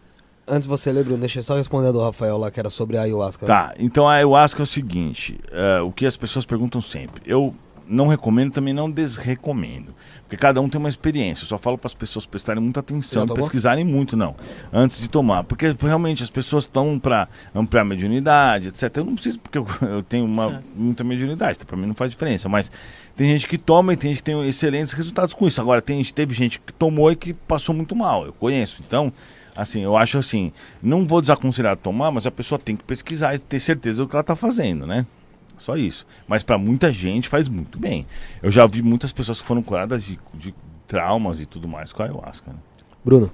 Antes 0.51 0.63
de 0.63 0.67
você 0.67 0.91
ler, 0.91 1.05
Bruno, 1.05 1.19
deixa 1.19 1.39
eu 1.39 1.43
só 1.43 1.55
responder 1.55 1.87
a 1.87 1.91
do 1.93 2.01
Rafael 2.01 2.37
lá, 2.37 2.51
que 2.51 2.59
era 2.59 2.69
sobre 2.69 2.97
a 2.97 3.03
ayahuasca. 3.03 3.45
Tá, 3.45 3.73
então 3.79 4.05
a 4.05 4.15
ayahuasca 4.15 4.61
é 4.61 4.63
o 4.63 4.67
seguinte, 4.67 5.39
é, 5.49 5.79
o 5.79 5.93
que 5.93 6.05
as 6.05 6.17
pessoas 6.17 6.45
perguntam 6.45 6.81
sempre. 6.81 7.21
Eu 7.25 7.55
não 7.87 8.07
recomendo, 8.07 8.51
também 8.51 8.73
não 8.73 8.91
desrecomendo. 8.91 9.93
Porque 10.23 10.35
cada 10.37 10.59
um 10.61 10.67
tem 10.69 10.79
uma 10.79 10.87
experiência. 10.89 11.43
Eu 11.43 11.47
só 11.47 11.57
falo 11.57 11.77
para 11.77 11.87
as 11.87 11.93
pessoas 11.93 12.25
prestarem 12.25 12.61
muita 12.61 12.79
atenção, 12.81 13.25
pesquisarem 13.27 13.83
muito, 13.85 14.15
não, 14.17 14.35
antes 14.71 14.99
de 14.99 15.09
tomar. 15.09 15.43
Porque 15.45 15.73
realmente 15.79 16.23
as 16.23 16.29
pessoas 16.29 16.65
estão 16.65 16.99
para 16.99 17.27
ampliar 17.55 17.81
a 17.81 17.85
mediunidade, 17.85 18.69
etc. 18.69 18.97
Eu 18.97 19.05
não 19.05 19.13
preciso, 19.13 19.39
porque 19.39 19.57
eu, 19.57 19.65
eu 19.81 20.03
tenho 20.03 20.25
uma, 20.25 20.49
Certo. 20.49 20.63
muita 20.75 21.03
mediunidade, 21.03 21.59
para 21.65 21.77
mim 21.77 21.85
não 21.85 21.95
faz 21.95 22.11
diferença. 22.11 22.47
Mas 22.49 22.71
tem 23.15 23.27
gente 23.27 23.47
que 23.47 23.57
toma 23.57 23.93
e 23.93 23.97
tem 23.97 24.11
gente 24.11 24.17
que 24.19 24.23
tem 24.31 24.47
excelentes 24.47 24.93
resultados 24.93 25.33
com 25.33 25.47
isso. 25.47 25.59
Agora, 25.59 25.81
tem, 25.81 25.97
gente- 25.97 26.13
teve 26.13 26.33
gente 26.33 26.59
que 26.59 26.73
tomou 26.73 27.11
e 27.11 27.15
que 27.15 27.33
passou 27.33 27.73
muito 27.75 27.95
mal. 27.95 28.25
Eu 28.25 28.33
conheço. 28.33 28.81
Então, 28.87 29.11
assim, 29.55 29.81
eu 29.81 29.95
acho 29.97 30.17
assim, 30.17 30.51
não 30.81 31.05
vou 31.05 31.21
desaconselhar 31.21 31.73
a 31.73 31.75
tomar, 31.75 32.11
mas 32.11 32.25
a 32.25 32.31
pessoa 32.31 32.59
tem 32.59 32.75
que 32.75 32.83
pesquisar 32.83 33.35
e 33.35 33.39
ter 33.39 33.59
certeza 33.59 34.01
do 34.01 34.07
que 34.07 34.15
ela 34.15 34.21
está 34.21 34.35
fazendo, 34.35 34.85
né? 34.85 35.05
Só 35.57 35.77
isso. 35.77 36.07
Mas 36.27 36.41
para 36.43 36.57
muita 36.57 36.91
gente 36.91 37.29
faz 37.29 37.47
muito 37.47 37.77
bem. 37.77 38.05
Eu 38.41 38.49
já 38.49 38.65
vi 38.65 38.81
muitas 38.81 39.11
pessoas 39.11 39.39
que 39.39 39.47
foram 39.47 39.61
curadas 39.61 40.03
de, 40.03 40.17
de 40.33 40.53
traumas 40.87 41.39
e 41.39 41.45
tudo 41.45 41.67
mais 41.67 41.93
com 41.93 42.01
a 42.01 42.05
ayahuasca. 42.05 42.51
Né? 42.51 42.57
Bruno. 43.05 43.31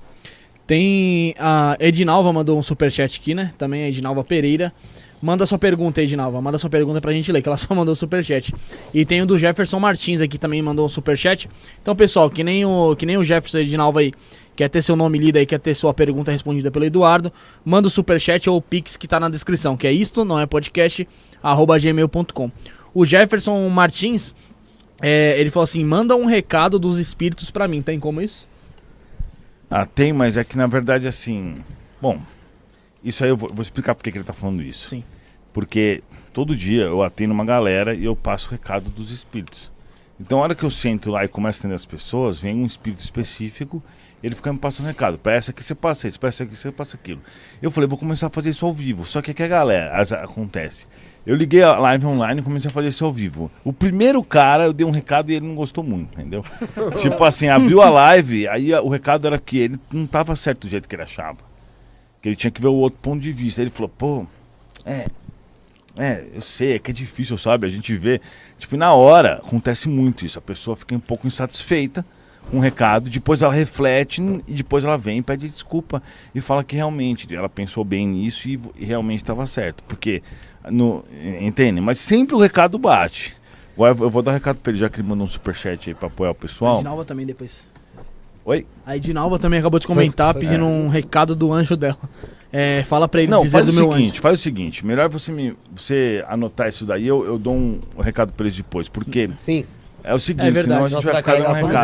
Tem 0.65 1.33
a 1.39 1.77
Edinalva 1.79 2.33
mandou 2.33 2.59
um 2.59 2.63
superchat 2.63 3.17
aqui, 3.17 3.33
né? 3.33 3.53
Também 3.57 3.85
a 3.85 3.87
Edinalva 3.87 4.23
Pereira. 4.23 4.73
Manda 5.21 5.45
sua 5.45 5.57
pergunta, 5.57 6.01
Edinalva. 6.01 6.41
Manda 6.41 6.59
sua 6.59 6.69
pergunta 6.69 7.01
pra 7.01 7.11
gente 7.11 7.31
ler, 7.31 7.41
que 7.41 7.49
ela 7.49 7.57
só 7.57 7.73
mandou 7.73 7.95
superchat. 7.95 8.53
E 8.93 9.05
tem 9.05 9.21
o 9.21 9.25
do 9.25 9.37
Jefferson 9.37 9.79
Martins 9.79 10.21
aqui 10.21 10.37
também 10.37 10.61
mandou 10.61 10.85
um 10.85 10.89
superchat. 10.89 11.49
Então, 11.81 11.95
pessoal, 11.95 12.29
que 12.29 12.43
nem 12.43 12.65
o, 12.65 12.95
que 12.95 13.05
nem 13.05 13.17
o 13.17 13.23
Jefferson 13.23 13.59
Edinalva 13.59 14.01
aí 14.01 14.13
quer 14.55 14.69
ter 14.69 14.81
seu 14.81 14.95
nome 14.95 15.19
lido 15.19 15.37
aí, 15.37 15.45
quer 15.45 15.59
ter 15.59 15.75
sua 15.75 15.93
pergunta 15.93 16.31
respondida 16.31 16.71
pelo 16.71 16.83
Eduardo, 16.83 17.31
manda 17.63 17.87
o 17.87 17.91
superchat 17.91 18.49
ou 18.49 18.57
o 18.57 18.61
pix 18.61 18.97
que 18.97 19.07
tá 19.07 19.19
na 19.19 19.29
descrição, 19.29 19.77
que 19.77 19.85
é 19.85 19.91
isto, 19.91 20.25
não 20.25 20.39
é 20.39 20.47
podcast, 20.47 21.07
arroba 21.43 21.77
gmail.com. 21.77 22.51
O 22.91 23.05
Jefferson 23.05 23.69
Martins, 23.69 24.33
é, 24.99 25.39
ele 25.39 25.51
falou 25.51 25.63
assim, 25.63 25.85
manda 25.85 26.15
um 26.15 26.25
recado 26.25 26.79
dos 26.79 26.97
espíritos 26.97 27.51
pra 27.51 27.67
mim. 27.67 27.83
Tem 27.83 27.99
como 27.99 28.19
isso? 28.19 28.47
Ah, 29.69 29.85
tem, 29.85 30.11
mas 30.11 30.37
é 30.37 30.43
que 30.43 30.57
na 30.57 30.65
verdade 30.65 31.07
assim. 31.07 31.57
Bom, 32.01 32.19
isso 33.07 33.23
aí 33.23 33.29
eu 33.29 33.37
vou, 33.37 33.49
vou 33.53 33.61
explicar 33.61 33.95
por 33.95 34.03
que 34.03 34.11
que 34.11 34.17
ele 34.17 34.25
tá 34.25 34.33
falando 34.33 34.61
isso. 34.61 34.87
Sim. 34.89 35.03
Porque 35.53 36.03
todo 36.33 36.55
dia 36.55 36.83
eu 36.83 37.01
atendo 37.01 37.33
uma 37.33 37.45
galera 37.45 37.93
e 37.95 38.05
eu 38.05 38.15
passo 38.15 38.47
o 38.47 38.51
recado 38.51 38.89
dos 38.89 39.11
espíritos. 39.11 39.71
Então, 40.19 40.39
a 40.39 40.41
hora 40.43 40.55
que 40.55 40.63
eu 40.63 40.69
sento 40.69 41.11
lá 41.11 41.23
e 41.23 41.27
começo 41.27 41.59
a 41.59 41.61
atender 41.61 41.75
as 41.75 41.85
pessoas, 41.85 42.39
vem 42.39 42.55
um 42.55 42.65
espírito 42.65 43.03
específico, 43.03 43.83
ele 44.23 44.33
fica 44.35 44.51
me 44.51 44.57
passando 44.57 44.87
recado. 44.87 45.17
Para 45.19 45.33
essa 45.33 45.51
aqui 45.51 45.63
você 45.63 45.75
passa 45.75 46.07
isso, 46.07 46.19
para 46.19 46.29
essa 46.29 46.43
aqui 46.43 46.55
você 46.55 46.71
passa 46.71 46.95
aquilo. 46.97 47.21
Eu 47.61 47.69
falei, 47.69 47.87
vou 47.87 47.99
começar 47.99 48.27
a 48.27 48.29
fazer 48.31 48.49
isso 48.49 48.65
ao 48.65 48.73
vivo. 48.73 49.05
Só 49.05 49.21
que 49.21 49.29
o 49.31 49.33
que 49.35 49.43
a 49.43 49.47
galera 49.47 49.95
as- 49.95 50.11
acontece? 50.11 50.87
Eu 51.25 51.35
liguei 51.35 51.61
a 51.61 51.77
live 51.77 52.05
online 52.05 52.39
e 52.41 52.43
comecei 52.43 52.69
a 52.69 52.73
fazer 52.73 52.87
isso 52.87 53.03
ao 53.05 53.11
vivo. 53.11 53.51
O 53.63 53.73
primeiro 53.73 54.23
cara, 54.23 54.63
eu 54.63 54.73
dei 54.73 54.87
um 54.87 54.91
recado 54.91 55.29
e 55.29 55.35
ele 55.35 55.45
não 55.45 55.55
gostou 55.55 55.83
muito, 55.83 56.17
entendeu? 56.19 56.43
tipo 56.99 57.23
assim, 57.23 57.47
abriu 57.49 57.81
a 57.81 57.89
live, 57.89 58.47
aí 58.47 58.73
o 58.73 58.87
recado 58.89 59.27
era 59.27 59.37
que 59.37 59.57
ele 59.57 59.79
não 59.91 60.07
tava 60.07 60.35
certo 60.35 60.61
do 60.61 60.69
jeito 60.69 60.87
que 60.87 60.95
ele 60.95 61.03
achava. 61.03 61.37
Que 62.21 62.29
ele 62.29 62.35
tinha 62.35 62.51
que 62.51 62.61
ver 62.61 62.67
o 62.67 62.73
outro 62.73 62.99
ponto 63.01 63.21
de 63.21 63.31
vista. 63.31 63.61
Ele 63.61 63.69
falou, 63.69 63.89
pô, 63.89 64.25
é, 64.85 65.05
é, 65.97 66.23
eu 66.33 66.41
sei, 66.41 66.75
é 66.75 66.79
que 66.79 66.91
é 66.91 66.93
difícil, 66.93 67.37
sabe? 67.37 67.65
A 67.65 67.69
gente 67.69 67.95
vê. 67.95 68.21
Tipo, 68.57 68.77
na 68.77 68.93
hora 68.93 69.35
acontece 69.35 69.89
muito 69.89 70.25
isso. 70.25 70.37
A 70.37 70.41
pessoa 70.41 70.75
fica 70.75 70.95
um 70.95 70.99
pouco 70.99 71.25
insatisfeita 71.25 72.05
com 72.49 72.57
o 72.57 72.59
recado, 72.61 73.09
depois 73.09 73.41
ela 73.41 73.53
reflete 73.53 74.21
e 74.47 74.53
depois 74.53 74.85
ela 74.85 74.97
vem, 74.97 75.21
pede 75.21 75.49
desculpa 75.49 76.01
e 76.33 76.39
fala 76.39 76.63
que 76.63 76.77
realmente 76.77 77.33
ela 77.35 77.49
pensou 77.49 77.83
bem 77.83 78.07
nisso 78.07 78.47
e, 78.47 78.57
e 78.77 78.85
realmente 78.85 79.19
estava 79.19 79.45
certo. 79.45 79.83
Porque, 79.83 80.23
no, 80.69 81.03
entende? 81.41 81.81
Mas 81.81 81.99
sempre 81.99 82.35
o 82.35 82.39
recado 82.39 82.77
bate. 82.77 83.35
Agora 83.75 83.95
eu 83.99 84.09
vou 84.09 84.21
dar 84.21 84.31
um 84.31 84.33
recado 84.33 84.57
pra 84.57 84.71
ele, 84.71 84.79
já 84.79 84.89
que 84.89 85.01
ele 85.01 85.07
mandou 85.07 85.25
um 85.25 85.29
superchat 85.29 85.89
aí 85.89 85.93
pra 85.93 86.07
apoiar 86.07 86.31
o 86.31 86.35
pessoal. 86.35 86.75
Edinalva 86.75 87.03
também 87.03 87.25
depois. 87.25 87.67
Oi? 88.47 88.65
A 88.85 88.95
Edinalva 88.95 89.37
também 89.37 89.59
acabou 89.59 89.77
de 89.79 89.85
comentar 89.85 90.31
foi- 90.33 90.41
pedindo 90.43 90.65
um 90.65 90.87
recado 90.87 91.35
do 91.35 91.51
anjo 91.51 91.75
dela. 91.75 91.97
É, 92.51 92.83
fala 92.87 93.05
pra 93.09 93.21
ele 93.21 93.29
Não, 93.29 93.41
dizer 93.41 93.51
faz 93.57 93.65
do 93.65 93.71
o 93.73 93.75
meu 93.75 93.91
seguinte, 93.91 94.11
anjo. 94.13 94.21
faz 94.21 94.39
o 94.39 94.41
seguinte, 94.41 94.85
melhor 94.85 95.09
você 95.09 95.31
me 95.33 95.53
você 95.75 96.23
anotar 96.29 96.69
isso 96.69 96.85
daí, 96.85 97.05
eu, 97.05 97.25
eu 97.25 97.37
dou 97.37 97.53
um, 97.53 97.77
um 97.97 98.01
recado 98.01 98.31
pra 98.31 98.45
eles 98.45 98.55
depois, 98.55 98.87
porque 98.87 99.29
Sim. 99.41 99.65
é 100.01 100.13
o 100.13 100.17
seguinte, 100.17 100.47
É 100.47 100.51
verdade, 100.51 100.63
senão 100.63 100.85
a 100.85 100.87
gente 100.87 100.95
nossa, 100.95 101.05
vai 101.11 101.21
vai 101.21 101.21
ficar 101.21 101.31
cair 101.33 101.65
recado. 101.67 101.83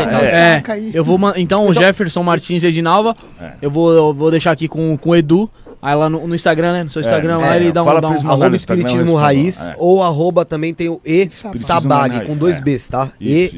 recado. 0.63 0.77
É, 0.79 0.87
É, 0.93 0.97
eu 0.97 1.03
vou 1.03 1.19
então 1.35 1.67
o 1.67 1.73
Jefferson 1.73 2.23
Martins 2.23 2.63
e 2.63 2.67
Edinalva, 2.67 3.13
É. 3.41 3.51
eu 3.61 3.69
vou 3.69 3.91
eu 3.91 4.13
vou 4.13 4.31
deixar 4.31 4.51
aqui 4.51 4.69
com, 4.69 4.95
com 4.97 5.09
o 5.09 5.15
Edu, 5.17 5.51
aí 5.81 5.93
lá 5.95 6.09
no, 6.09 6.25
no 6.25 6.33
Instagram, 6.33 6.71
né? 6.71 6.83
No 6.85 6.89
seu 6.91 7.01
Instagram 7.01 7.39
lá 7.39 7.55
é, 7.55 7.59
ele 7.59 7.73
dá 7.73 7.81
um, 7.81 7.85
fala 7.85 7.99
dá 7.99 8.07
um 8.07 8.11
Arroba 8.13 8.55
Instagram, 8.55 8.55
Espiritismo. 8.55 9.15
Raiz 9.15 9.67
É. 9.67 9.75
ou 9.77 10.01
arroba 10.01 10.45
também 10.45 10.73
tem 10.73 10.87
o 10.87 11.01
E 11.03 11.27
Sabag, 11.29 12.25
com 12.25 12.37
dois 12.37 12.59
é. 12.59 12.61
Bs, 12.61 12.87
tá? 12.87 13.11
Isso, 13.19 13.53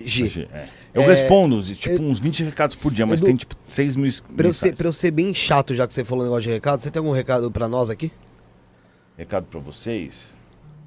E-S-A-B-B-A-G. 0.00 0.48
É. 0.52 0.64
Eu 0.94 1.02
É, 1.02 1.06
respondo, 1.06 1.62
tipo, 1.62 2.02
uns 2.02 2.18
20 2.20 2.44
recados 2.44 2.76
por 2.76 2.92
dia, 2.92 3.06
mas 3.06 3.20
Edu, 3.20 3.26
tem 3.26 3.36
tipo 3.36 3.54
6 3.68 3.96
mil 3.96 4.12
Pra 4.36 4.48
eu, 4.48 4.52
ser, 4.52 4.74
pra 4.74 4.88
eu 4.88 4.92
ser 4.92 5.10
bem 5.10 5.32
chato, 5.34 5.74
já 5.74 5.86
que 5.86 5.94
você 5.94 6.04
falou 6.04 6.24
um 6.24 6.26
negócio 6.28 6.44
de 6.44 6.50
recado, 6.50 6.80
você 6.82 6.90
tem 6.90 7.00
algum 7.00 7.12
recado 7.12 7.50
pra 7.50 7.68
nós 7.68 7.90
aqui? 7.90 8.10
Recado 9.16 9.46
pra 9.46 9.60
vocês. 9.60 10.28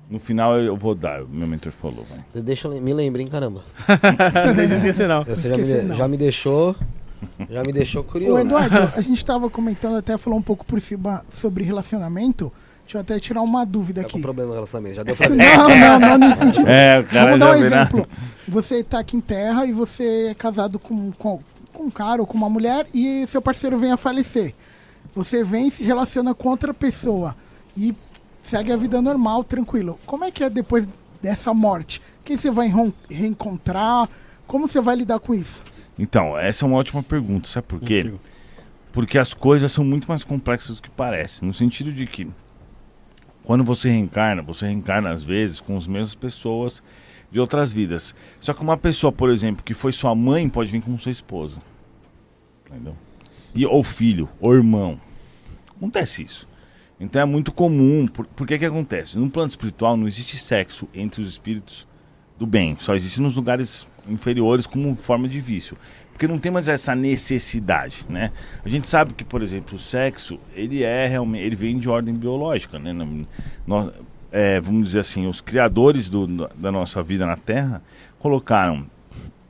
No 0.09 0.19
final 0.19 0.59
eu 0.59 0.75
vou 0.75 0.93
dar, 0.93 1.23
o 1.23 1.27
meu 1.29 1.47
mentor 1.47 1.71
falou, 1.71 2.05
vai. 2.09 2.19
Você 2.27 2.41
deixa 2.41 2.67
me 2.69 2.93
lembrar, 2.93 3.21
hein, 3.21 3.27
caramba. 3.27 3.63
Não 4.55 4.63
esquecer, 4.63 5.07
não. 5.07 5.23
Você 5.23 5.47
já 5.47 5.55
me, 5.55 5.61
esqueci, 5.63 5.81
de- 5.81 5.87
não. 5.87 5.95
já 5.95 6.07
me 6.07 6.17
deixou. 6.17 6.75
Já 7.49 7.63
me 7.65 7.71
deixou 7.71 8.01
Ô, 8.01 8.03
curioso. 8.03 8.41
Eduardo, 8.41 8.91
a 8.97 9.01
gente 9.01 9.23
tava 9.23 9.49
comentando, 9.49 9.95
até 9.95 10.17
falou 10.17 10.37
um 10.37 10.41
pouco 10.41 10.65
por 10.65 10.81
cima 10.81 11.23
sobre 11.29 11.63
relacionamento. 11.63 12.51
Deixa 12.83 12.97
eu 12.97 13.01
até 13.01 13.19
tirar 13.19 13.41
uma 13.41 13.65
dúvida 13.65 14.01
Tá 14.03 14.09
com 14.09 14.15
aqui. 14.15 14.21
problema 14.21 14.49
no 14.49 14.55
relacionamento, 14.55 14.95
já 14.95 15.03
deu 15.03 15.15
pra 15.17 15.27
ver. 15.29 15.35
Não, 15.37 15.69
não, 15.69 15.99
não 15.99 16.17
nesse 16.17 16.39
sentido. 16.39 16.67
É, 16.69 16.99
o 16.99 17.03
cara 17.05 17.25
Vamos 17.25 17.39
dar 17.39 17.49
um 17.55 17.59
né? 17.59 17.65
exemplo. 17.65 18.07
Você 18.47 18.83
tá 18.83 18.99
aqui 18.99 19.17
em 19.17 19.21
terra 19.21 19.65
e 19.65 19.71
você 19.71 20.27
é 20.31 20.33
casado 20.33 20.77
com, 20.77 21.11
com, 21.13 21.39
com 21.71 21.83
um 21.83 21.89
cara 21.89 22.21
ou 22.21 22.27
com 22.27 22.37
uma 22.37 22.49
mulher 22.49 22.85
e 22.93 23.25
seu 23.27 23.41
parceiro 23.41 23.77
vem 23.77 23.91
a 23.91 23.97
falecer. 23.97 24.53
Você 25.15 25.43
vem 25.43 25.67
e 25.67 25.71
se 25.71 25.83
relaciona 25.83 26.33
com 26.33 26.49
outra 26.49 26.73
pessoa 26.73 27.35
e 27.77 27.95
segue 28.41 28.71
a 28.71 28.75
vida 28.77 29.01
normal, 29.01 29.43
tranquilo. 29.43 29.97
Como 30.05 30.23
é 30.25 30.31
que 30.31 30.43
é 30.43 30.49
depois 30.49 30.87
dessa 31.21 31.53
morte? 31.53 32.01
Quem 32.25 32.35
você 32.37 32.51
vai 32.51 32.69
reencontrar? 33.09 34.09
Como 34.45 34.67
você 34.67 34.81
vai 34.81 34.95
lidar 34.95 35.19
com 35.19 35.33
isso? 35.33 35.63
Então, 35.97 36.37
essa 36.37 36.65
é 36.65 36.67
uma 36.67 36.77
ótima 36.77 37.01
pergunta, 37.03 37.47
sabe 37.47 37.67
por 37.67 37.79
quê? 37.79 38.13
Porque 38.91 39.17
as 39.17 39.33
coisas 39.33 39.71
são 39.71 39.83
muito 39.83 40.05
mais 40.07 40.23
complexas 40.23 40.75
do 40.75 40.81
que 40.81 40.89
parecem. 40.89 41.47
No 41.47 41.53
sentido 41.53 41.91
de 41.91 42.05
que 42.05 42.27
quando 43.43 43.63
você 43.63 43.89
reencarna, 43.89 44.41
você 44.41 44.65
reencarna 44.65 45.11
às 45.11 45.23
vezes 45.23 45.59
com 45.59 45.75
as 45.75 45.85
mesmas 45.87 46.15
pessoas 46.15 46.81
de 47.29 47.39
outras 47.39 47.73
vidas. 47.73 48.15
Só 48.39 48.53
que 48.53 48.61
uma 48.61 48.77
pessoa, 48.77 49.11
por 49.11 49.29
exemplo, 49.29 49.63
que 49.63 49.73
foi 49.73 49.91
sua 49.91 50.15
mãe, 50.15 50.47
pode 50.47 50.71
vir 50.71 50.81
com 50.81 50.97
sua 50.97 51.11
esposa. 51.11 51.61
Entendeu? 52.69 52.95
E, 53.53 53.65
ou 53.65 53.83
filho, 53.83 54.29
ou 54.39 54.53
irmão. 54.53 54.99
Acontece 55.75 56.23
isso. 56.23 56.47
Então 56.99 57.21
é 57.21 57.25
muito 57.25 57.51
comum. 57.51 58.07
Por, 58.07 58.25
por 58.25 58.47
que 58.47 58.57
que 58.57 58.65
acontece? 58.65 59.17
No 59.17 59.29
plano 59.29 59.49
espiritual 59.49 59.97
não 59.97 60.07
existe 60.07 60.37
sexo 60.37 60.87
entre 60.93 61.21
os 61.21 61.27
espíritos 61.27 61.87
do 62.37 62.47
bem. 62.47 62.77
Só 62.79 62.95
existe 62.95 63.19
nos 63.19 63.35
lugares 63.35 63.87
inferiores 64.07 64.65
como 64.65 64.95
forma 64.95 65.27
de 65.27 65.39
vício. 65.39 65.77
Porque 66.23 66.31
não 66.31 66.39
tem 66.39 66.53
mais 66.53 66.69
essa 66.69 66.95
necessidade, 66.95 68.05
né? 68.07 68.31
A 68.63 68.69
gente 68.69 68.87
sabe 68.87 69.13
que, 69.13 69.25
por 69.25 69.41
exemplo, 69.41 69.75
o 69.75 69.77
sexo, 69.77 70.39
ele 70.55 70.81
é 70.81 71.05
realmente, 71.05 71.43
ele 71.43 71.55
vem 71.57 71.77
de 71.77 71.89
ordem 71.89 72.13
biológica, 72.15 72.79
né? 72.79 72.93
Nós- 73.67 73.91
é, 74.31 74.57
vamos 74.61 74.87
dizer 74.87 75.01
assim, 75.01 75.27
os 75.27 75.41
criadores 75.41 76.07
do- 76.07 76.25
da 76.55 76.71
nossa 76.71 77.03
vida 77.03 77.25
na 77.25 77.35
Terra 77.35 77.81
colocaram 78.19 78.85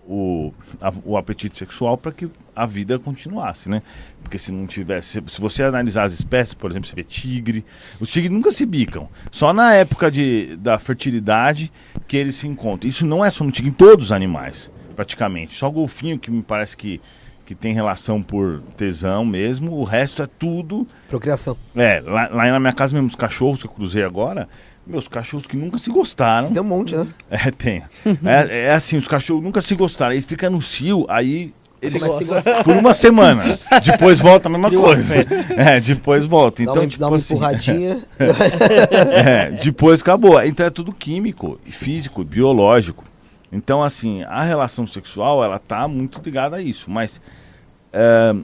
o, 0.08 0.52
a- 0.82 0.92
o 1.06 1.16
apetite 1.16 1.56
sexual 1.60 1.96
para 1.96 2.12
que 2.12 2.28
a 2.56 2.66
vida 2.66 2.98
continuasse, 2.98 3.70
né? 3.70 3.84
Porque 4.24 4.40
se 4.40 4.52
não 4.52 4.66
tivesse, 4.66 5.10
se, 5.22 5.24
se 5.28 5.40
você 5.40 5.62
analisar 5.62 6.06
as 6.06 6.14
espécies, 6.14 6.56
por 6.56 6.72
exemplo, 6.72 6.90
você 6.90 6.96
vê 6.96 7.04
tigre, 7.04 7.64
os 8.00 8.10
tigres 8.10 8.32
nunca 8.32 8.52
se 8.52 8.66
bicam. 8.66 9.08
Só 9.32 9.54
na 9.54 9.74
época 9.76 10.10
de, 10.10 10.56
da 10.58 10.80
fertilidade 10.80 11.72
que 12.08 12.18
eles 12.18 12.34
se 12.34 12.48
encontram. 12.48 12.90
Isso 12.90 13.06
não 13.06 13.24
é 13.24 13.30
só 13.30 13.44
no 13.44 13.52
tigre, 13.52 13.70
em 13.70 13.74
todos 13.74 14.08
os 14.08 14.12
animais, 14.12 14.70
praticamente. 14.94 15.56
Só 15.56 15.68
o 15.68 15.72
golfinho 15.72 16.18
que 16.20 16.32
me 16.32 16.41
parece 16.41 16.78
que 16.78 17.02
que 17.46 17.54
tem 17.54 17.74
relação 17.74 18.24
por 18.24 18.62
tesão 18.78 19.26
mesmo, 19.26 19.74
o 19.74 19.84
resto 19.84 20.24
é 20.24 20.26
tudo 20.39 20.88
Procriação. 21.10 21.58
é, 21.76 22.00
lá, 22.00 22.30
lá 22.32 22.46
na 22.50 22.58
minha 22.58 22.72
casa 22.72 22.94
mesmo, 22.94 23.10
os 23.10 23.16
cachorros 23.16 23.60
que 23.60 23.66
eu 23.68 23.72
cruzei 23.72 24.02
agora, 24.02 24.48
meus 24.88 25.10
cachorros 25.10 25.46
que 25.46 25.58
nunca 25.58 25.78
se 25.78 25.89
gostaram. 25.89 26.50
Tem 26.50 26.62
um 26.62 26.66
monte, 26.66 26.96
né? 26.96 27.06
É, 27.30 27.52
tem. 27.52 27.84
É, 28.24 28.68
é 28.68 28.72
assim, 28.72 28.96
os 28.96 29.10
cachorros 29.10 29.44
nunca 29.44 29.60
se 29.60 29.76
gostaram. 29.76 30.14
Aí 30.14 30.22
fica 30.22 30.50
no 30.50 30.62
cio, 30.62 31.06
aí 31.10 31.54
gostar. 32.00 32.64
por 32.64 32.78
uma 32.78 32.94
semana. 32.94 33.60
Depois 33.84 34.22
volta 34.22 34.48
a 34.48 34.52
mesma 34.52 34.72
coisa. 34.72 35.14
É, 35.58 35.82
depois 35.82 36.26
volta. 36.26 36.64
Dá 36.64 36.72
Então, 36.72 36.82
uma, 36.82 36.88
tipo 36.88 37.00
dá 37.02 37.08
uma 37.10 37.18
assim, 37.18 37.34
empurradinha. 37.34 38.02
é, 39.12 39.52
depois 39.52 40.02
acabou. 40.02 40.41
Então 40.41 40.66
é 40.66 40.70
tudo 40.70 40.94
químico, 40.94 41.60
e 41.66 41.72
físico, 41.72 42.22
e 42.22 42.26
biológico. 42.26 43.04
Então, 43.54 43.84
assim, 43.84 44.24
a 44.24 44.41
relação 44.41 44.88
sexual, 44.88 45.43
ela 45.43 45.60
tá 45.60 45.88
muito 45.88 46.20
ligada 46.26 46.56
a 46.56 46.62
isso. 46.62 46.89
Mas 46.89 47.22
é, 47.93 48.36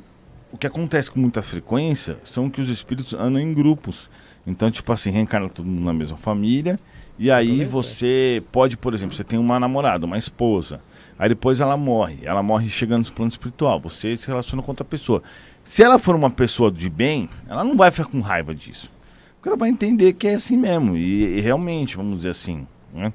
o 0.52 0.58
que 0.58 0.68
acontece 0.68 1.10
com 1.10 1.20
muita 1.20 1.42
frequência 1.42 2.18
são 2.24 2.48
que 2.48 2.62
os 2.62 2.70
espíritos 2.70 3.16
andam 3.16 3.42
em 3.42 3.52
grupos. 3.52 4.08
Então, 4.46 4.70
tipo 4.70 4.94
assim, 4.94 5.10
reencarna 5.10 5.50
todo 5.50 5.66
mundo 5.66 5.84
na 5.84 5.94
mesma 5.94 6.16
família. 6.16 6.80
E 7.18 7.32
aí 7.32 7.66
você 7.66 8.42
pode, 8.52 8.78
por 8.78 8.94
exemplo, 8.94 9.16
você 9.16 9.24
tem 9.24 9.40
uma 9.40 9.60
namorada, 9.60 10.06
uma 10.06 10.18
esposa. 10.18 10.80
Aí 11.18 11.28
depois 11.28 11.60
ela 11.60 11.76
morre. 11.76 12.20
Ela 12.22 12.44
morre 12.44 12.70
chegando 12.70 13.06
no 13.06 13.12
plano 13.12 13.30
espiritual. 13.32 13.80
Você 13.82 14.16
se 14.16 14.28
relaciona 14.28 14.62
com 14.62 14.72
outra 14.72 14.86
pessoa. 14.86 15.24
Se 15.64 15.84
ela 15.84 15.98
for 15.98 16.16
uma 16.16 16.30
pessoa 16.30 16.72
de 16.72 16.88
bem, 16.88 17.28
ela 17.48 17.64
não 17.64 17.76
vai 17.76 17.90
ficar 17.90 18.08
com 18.08 18.22
raiva 18.22 18.54
disso. 18.54 18.92
Porque 19.36 19.50
ela 19.50 19.58
vai 19.58 19.70
entender 19.70 20.14
que 20.14 20.28
é 20.28 20.36
assim 20.36 20.56
mesmo. 20.56 20.96
E, 20.96 21.38
e 21.38 21.42
realmente, 21.42 21.98
vamos 21.98 22.18
dizer 22.18 22.30
assim. 22.30 22.68
Né? 22.94 23.12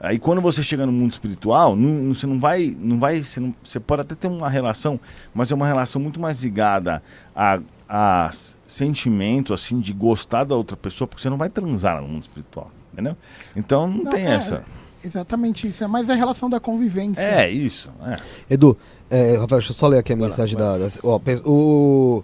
Aí 0.00 0.18
quando 0.18 0.40
você 0.40 0.62
chega 0.62 0.86
no 0.86 0.92
mundo 0.92 1.10
espiritual, 1.12 1.74
não- 1.74 1.88
não- 2.04 2.14
você 2.14 2.26
não 2.26 2.38
vai. 2.38 2.76
Não 2.78 2.98
vai 2.98 3.22
você, 3.22 3.40
não- 3.40 3.54
você 3.62 3.80
pode 3.80 4.02
até 4.02 4.14
ter 4.14 4.28
uma 4.28 4.48
relação, 4.48 4.98
mas 5.34 5.50
é 5.50 5.54
uma 5.54 5.66
relação 5.66 6.00
muito 6.00 6.20
mais 6.20 6.42
ligada 6.42 7.02
a, 7.34 7.58
a 7.88 8.30
sentimento, 8.66 9.52
assim, 9.52 9.80
de 9.80 9.92
gostar 9.92 10.44
da 10.44 10.54
outra 10.54 10.76
pessoa, 10.76 11.08
porque 11.08 11.22
você 11.22 11.28
não 11.30 11.36
vai 11.36 11.48
transar 11.48 12.00
no 12.00 12.06
mundo 12.08 12.22
espiritual. 12.22 12.70
Entendeu? 12.92 13.16
Então 13.56 13.88
não, 13.88 14.04
Não, 14.04 14.12
tem 14.12 14.24
é, 14.26 14.30
essa. 14.34 14.64
Exatamente 15.04 15.66
isso. 15.68 15.82
É 15.84 15.86
mais 15.86 16.08
a 16.10 16.14
relação 16.14 16.48
da 16.50 16.58
convivência. 16.60 17.20
É, 17.20 17.50
isso. 17.50 17.90
É. 18.04 18.16
Edu, 18.54 18.76
é, 19.10 19.32
Rafael, 19.36 19.58
deixa 19.60 19.70
eu 19.70 19.74
só 19.74 19.86
ler 19.88 19.98
aqui 19.98 20.12
a 20.12 20.16
mensagem 20.16 20.56
da. 20.56 20.76
da- 20.78 20.88
ó, 21.02 21.18
pe- 21.18 21.40
o 21.44 22.22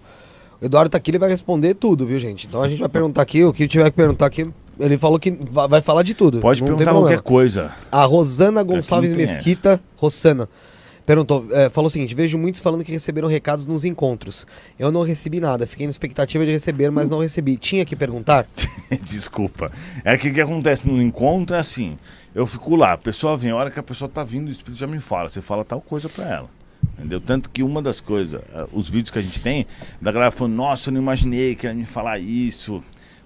Eduardo 0.60 0.90
tá 0.90 0.98
aqui, 0.98 1.10
ele 1.10 1.18
vai 1.18 1.28
responder 1.28 1.74
tudo, 1.74 2.06
viu, 2.06 2.18
gente? 2.18 2.46
Então 2.46 2.62
a 2.62 2.68
gente 2.68 2.78
vai 2.80 2.88
perguntar 2.88 3.22
aqui, 3.22 3.44
o 3.44 3.52
que 3.52 3.66
tiver 3.68 3.84
que 3.90 3.96
perguntar 3.96 4.26
aqui, 4.26 4.50
ele 4.78 4.98
falou 4.98 5.18
que 5.18 5.30
va- 5.30 5.66
vai 5.66 5.80
falar 5.80 6.02
de 6.02 6.14
tudo. 6.14 6.40
Pode 6.40 6.60
não 6.60 6.68
perguntar 6.68 6.92
qualquer 6.92 7.20
coisa. 7.20 7.72
A 7.90 8.04
Rosana 8.04 8.62
Gonçalves. 8.62 9.12
Mesquita, 9.14 9.80
Rossana, 9.96 10.48
perguntou, 11.06 11.46
é, 11.50 11.68
falou 11.70 11.88
o 11.88 11.90
seguinte: 11.90 12.14
vejo 12.14 12.36
muitos 12.38 12.60
falando 12.60 12.84
que 12.84 12.92
receberam 12.92 13.28
recados 13.28 13.66
nos 13.66 13.84
encontros. 13.84 14.46
Eu 14.78 14.90
não 14.92 15.02
recebi 15.02 15.40
nada, 15.40 15.66
fiquei 15.66 15.86
na 15.86 15.90
expectativa 15.90 16.44
de 16.44 16.50
receber, 16.52 16.90
mas 16.90 17.08
não 17.10 17.20
recebi. 17.20 17.56
Tinha 17.56 17.84
que 17.84 17.94
perguntar? 17.96 18.46
Desculpa. 19.02 19.70
É 20.04 20.16
que 20.16 20.28
o 20.28 20.34
que 20.34 20.40
acontece 20.40 20.88
no 20.88 21.00
encontro 21.02 21.56
é 21.56 21.58
assim. 21.58 21.98
Eu 22.34 22.46
fico 22.46 22.74
lá, 22.74 22.92
a 22.94 22.98
pessoa 22.98 23.36
vem, 23.36 23.50
a 23.52 23.56
hora 23.56 23.70
que 23.70 23.78
a 23.78 23.82
pessoa 23.82 24.08
tá 24.08 24.24
vindo, 24.24 24.48
o 24.48 24.50
espírito 24.50 24.78
já 24.80 24.86
me 24.86 24.98
fala. 24.98 25.28
Você 25.28 25.40
fala 25.40 25.64
tal 25.64 25.80
coisa 25.80 26.08
pra 26.08 26.24
ela. 26.28 26.50
Entendeu? 26.98 27.20
Tanto 27.20 27.48
que 27.48 27.62
uma 27.62 27.80
das 27.80 28.00
coisas, 28.00 28.40
eh, 28.52 28.66
os 28.72 28.88
vídeos 28.90 29.10
que 29.10 29.18
a 29.18 29.22
gente 29.22 29.40
tem, 29.40 29.66
da 30.00 30.12
galera 30.12 30.30
falando, 30.30 30.54
nossa, 30.54 30.90
eu 30.90 30.94
não 30.94 31.00
imaginei 31.00 31.54
que 31.54 31.66
ia 31.66 31.72
me 31.74 31.86
falar 31.86 32.18
isso. 32.18 32.82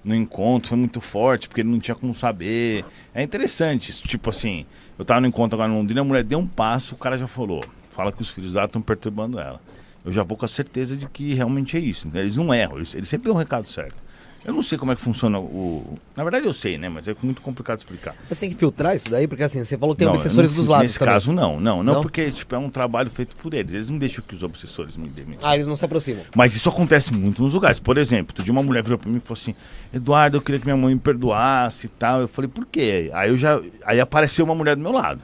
No 0.08 0.14
encontro 0.14 0.70
foi 0.70 0.78
muito 0.78 1.00
forte, 1.00 1.48
porque 1.48 1.60
ele 1.60 1.68
não 1.68 1.78
tinha 1.78 1.94
como 1.94 2.14
saber. 2.14 2.84
É 3.14 3.22
interessante 3.22 3.90
isso. 3.90 4.02
Tipo 4.08 4.30
assim, 4.30 4.64
eu 4.98 5.04
tava 5.04 5.20
no 5.20 5.26
encontro 5.26 5.54
agora 5.56 5.70
em 5.70 5.76
Londrina, 5.76 6.00
a 6.00 6.04
mulher 6.04 6.24
deu 6.24 6.38
um 6.38 6.46
passo, 6.46 6.94
o 6.94 6.98
cara 6.98 7.18
já 7.18 7.26
falou. 7.26 7.62
Fala 7.90 8.10
que 8.10 8.22
os 8.22 8.30
filhos 8.30 8.54
dela 8.54 8.66
estão 8.66 8.80
perturbando 8.80 9.38
ela. 9.38 9.60
Eu 10.04 10.10
já 10.10 10.22
vou 10.22 10.36
com 10.38 10.46
a 10.46 10.48
certeza 10.48 10.96
de 10.96 11.06
que 11.08 11.34
realmente 11.34 11.76
é 11.76 11.80
isso. 11.80 12.08
né? 12.08 12.20
Eles 12.20 12.36
não 12.36 12.54
erram, 12.54 12.76
eles, 12.76 12.94
eles 12.94 13.08
sempre 13.08 13.26
dão 13.26 13.34
um 13.34 13.38
recado 13.38 13.68
certo. 13.68 14.02
Eu 14.48 14.54
não 14.54 14.62
sei 14.62 14.78
como 14.78 14.90
é 14.90 14.94
que 14.96 15.00
funciona 15.02 15.38
o. 15.38 15.98
Na 16.16 16.22
verdade 16.24 16.46
eu 16.46 16.54
sei, 16.54 16.78
né? 16.78 16.88
Mas 16.88 17.06
é 17.06 17.14
muito 17.22 17.42
complicado 17.42 17.76
de 17.76 17.82
explicar. 17.84 18.14
Você 18.30 18.40
tem 18.40 18.48
que 18.48 18.56
filtrar 18.56 18.96
isso 18.96 19.10
daí, 19.10 19.28
porque 19.28 19.42
assim, 19.42 19.62
você 19.62 19.76
falou 19.76 19.94
que 19.94 19.98
tem 19.98 20.06
Não, 20.06 20.14
obsessores 20.14 20.50
não- 20.52 20.56
dos 20.56 20.66
lados 20.68 20.84
Nesse 20.84 20.98
também. 20.98 21.12
caso, 21.14 21.32
não. 21.34 21.60
Não, 21.60 21.82
não, 21.82 21.94
Não? 21.96 22.00
porque 22.00 22.30
tipo, 22.30 22.54
é 22.54 22.58
um 22.58 22.70
trabalho 22.70 23.10
feito 23.10 23.36
por 23.36 23.52
eles. 23.52 23.74
Eles 23.74 23.90
não 23.90 23.98
deixam 23.98 24.24
que 24.26 24.34
os 24.34 24.42
obsessores 24.42 24.96
me 24.96 25.06
dêem. 25.06 25.36
Ah, 25.42 25.54
eles 25.54 25.66
não 25.66 25.76
se 25.76 25.84
aproximam. 25.84 26.22
Mas 26.34 26.54
isso 26.54 26.66
acontece 26.66 27.12
muito 27.12 27.42
nos 27.42 27.52
lugares. 27.52 27.78
Por 27.78 27.98
exemplo, 27.98 28.42
dia 28.42 28.50
uma 28.50 28.62
mulher 28.62 28.82
virou 28.82 28.96
pra 28.98 29.10
mim 29.10 29.18
e 29.18 29.20
falou 29.20 29.38
assim: 29.38 29.54
Eduardo, 29.92 30.38
eu 30.38 30.40
queria 30.40 30.58
que 30.58 30.64
minha 30.66 30.78
mãe 30.78 30.94
me 30.94 31.00
perdoasse 31.00 31.84
e 31.86 31.90
tal. 31.90 32.22
Eu 32.22 32.28
falei, 32.28 32.48
por 32.50 32.64
quê? 32.64 33.10
Aí 33.12 33.28
eu 33.28 33.36
já. 33.36 33.60
Aí 33.84 34.00
apareceu 34.00 34.46
uma 34.46 34.54
mulher 34.54 34.76
do 34.76 34.80
meu 34.82 34.92
lado. 34.92 35.20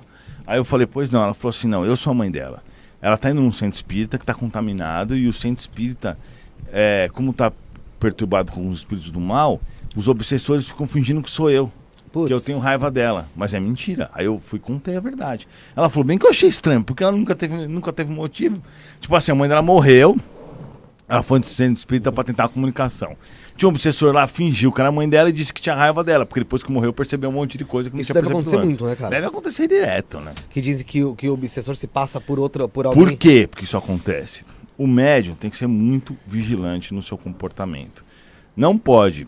Aí 0.46 0.58
eu 0.58 0.64
falei, 0.66 0.86
pois 0.86 1.08
não. 1.08 1.22
Ela 1.22 1.32
falou 1.32 1.48
assim: 1.48 1.66
não, 1.66 1.82
eu 1.86 1.96
sou 1.96 2.10
a 2.10 2.14
mãe 2.14 2.30
dela. 2.30 2.62
Ela 3.00 3.16
tá 3.16 3.30
indo 3.30 3.40
num 3.40 3.52
centro 3.52 3.74
espírita 3.76 4.18
que 4.18 4.26
tá 4.26 4.34
contaminado 4.34 5.16
e 5.16 5.26
o 5.26 5.32
centro 5.32 5.60
espírita, 5.62 6.18
é, 6.70 7.08
como 7.14 7.32
tá 7.32 7.50
perturbado 7.98 8.52
com 8.52 8.68
os 8.68 8.78
espíritos 8.78 9.10
do 9.10 9.20
mal, 9.20 9.60
os 9.96 10.08
obsessores 10.08 10.68
ficam 10.68 10.86
fingindo 10.86 11.22
que 11.22 11.30
sou 11.30 11.50
eu. 11.50 11.70
Que 12.26 12.32
eu 12.32 12.40
tenho 12.40 12.60
raiva 12.60 12.92
dela. 12.92 13.28
Mas 13.34 13.54
é 13.54 13.58
mentira. 13.60 14.08
Aí 14.14 14.24
eu 14.26 14.38
fui 14.38 14.60
contei 14.60 14.96
a 14.96 15.00
verdade. 15.00 15.48
Ela 15.74 15.88
falou, 15.90 16.04
bem 16.04 16.16
que 16.16 16.24
eu 16.24 16.30
achei 16.30 16.48
estranho, 16.48 16.84
porque 16.84 17.02
ela 17.02 17.10
nunca 17.10 17.34
teve, 17.34 17.66
nunca 17.66 17.92
teve 17.92 18.12
motivo. 18.12 18.62
Tipo 19.00 19.16
assim, 19.16 19.32
a 19.32 19.34
mãe 19.34 19.48
dela 19.48 19.62
morreu. 19.62 20.16
Ela 21.08 21.22
foi 21.24 21.40
no 21.40 21.44
centro 21.44 21.74
espírita 21.74 22.12
pra 22.12 22.22
tentar 22.22 22.44
a 22.44 22.48
comunicação. 22.48 23.16
Tinha 23.56 23.68
um 23.68 23.72
obsessor 23.72 24.12
lá, 24.14 24.26
fingiu 24.28 24.72
que 24.72 24.80
era 24.80 24.88
a 24.88 24.92
mãe 24.92 25.08
dela 25.08 25.28
e 25.28 25.32
disse 25.32 25.52
que 25.52 25.60
tinha 25.60 25.74
raiva 25.74 26.02
dela, 26.04 26.24
porque 26.24 26.40
depois 26.40 26.62
que 26.62 26.70
morreu 26.72 26.92
percebeu 26.92 27.28
um 27.30 27.32
monte 27.32 27.58
de 27.58 27.64
coisa 27.64 27.90
que 27.90 27.96
não 27.96 28.00
Isso 28.00 28.12
tinha 28.12 28.22
deve 28.22 28.32
acontecer 28.32 28.56
antes. 28.56 28.68
muito, 28.68 28.86
né, 28.86 28.94
cara? 28.96 29.10
Deve 29.10 29.26
acontecer 29.26 29.68
direto, 29.68 30.18
né? 30.20 30.32
Que 30.50 30.60
dizem 30.60 30.86
que, 30.86 31.04
o- 31.04 31.14
que 31.14 31.28
o 31.28 31.34
obsessor 31.34 31.76
se 31.76 31.86
passa 31.86 32.20
por 32.20 32.38
outra, 32.38 32.66
por 32.68 32.86
alguém. 32.86 33.04
Por 33.08 33.16
quê 33.16 33.48
que 33.54 33.64
isso 33.64 33.76
acontece? 33.76 34.44
O 34.76 34.86
médium 34.86 35.34
tem 35.34 35.50
que 35.50 35.56
ser 35.56 35.66
muito 35.66 36.16
vigilante 36.26 36.92
no 36.92 37.02
seu 37.02 37.16
comportamento. 37.16 38.04
Não 38.56 38.76
pode 38.76 39.26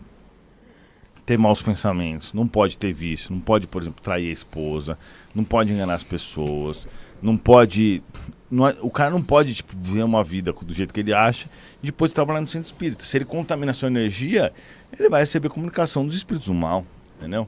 ter 1.25 1.37
maus 1.37 1.61
pensamentos, 1.61 2.33
não 2.33 2.47
pode 2.47 2.77
ter 2.77 2.93
vício, 2.93 3.33
não 3.33 3.39
pode, 3.39 3.67
por 3.67 3.81
exemplo, 3.81 4.01
trair 4.01 4.29
a 4.29 4.31
esposa, 4.33 4.97
não 5.35 5.43
pode 5.43 5.73
enganar 5.73 5.95
as 5.95 6.03
pessoas, 6.03 6.87
não 7.21 7.35
pode. 7.37 8.01
não 8.49 8.65
é- 8.65 8.75
o 8.81 8.89
cara 8.89 9.09
não 9.09 9.21
pode 9.21 9.53
tipo, 9.55 9.73
viver 9.75 10.03
uma 10.03 10.23
vida 10.23 10.53
do 10.53 10.73
jeito 10.73 10.93
que 10.93 11.01
ele 11.01 11.13
acha 11.13 11.49
e 11.83 11.85
depois 11.87 12.13
trabalhar 12.13 12.39
no 12.39 12.47
centro 12.47 12.67
espírita. 12.67 13.03
Se 13.03 13.17
ele 13.17 13.25
contamina 13.25 13.71
a 13.71 13.73
sua 13.73 13.87
energia, 13.87 14.53
ele 14.97 15.09
vai 15.09 15.19
receber 15.21 15.49
comunicação 15.49 16.05
dos 16.05 16.15
espíritos 16.15 16.47
do 16.47 16.53
mal, 16.53 16.85
entendeu? 17.19 17.45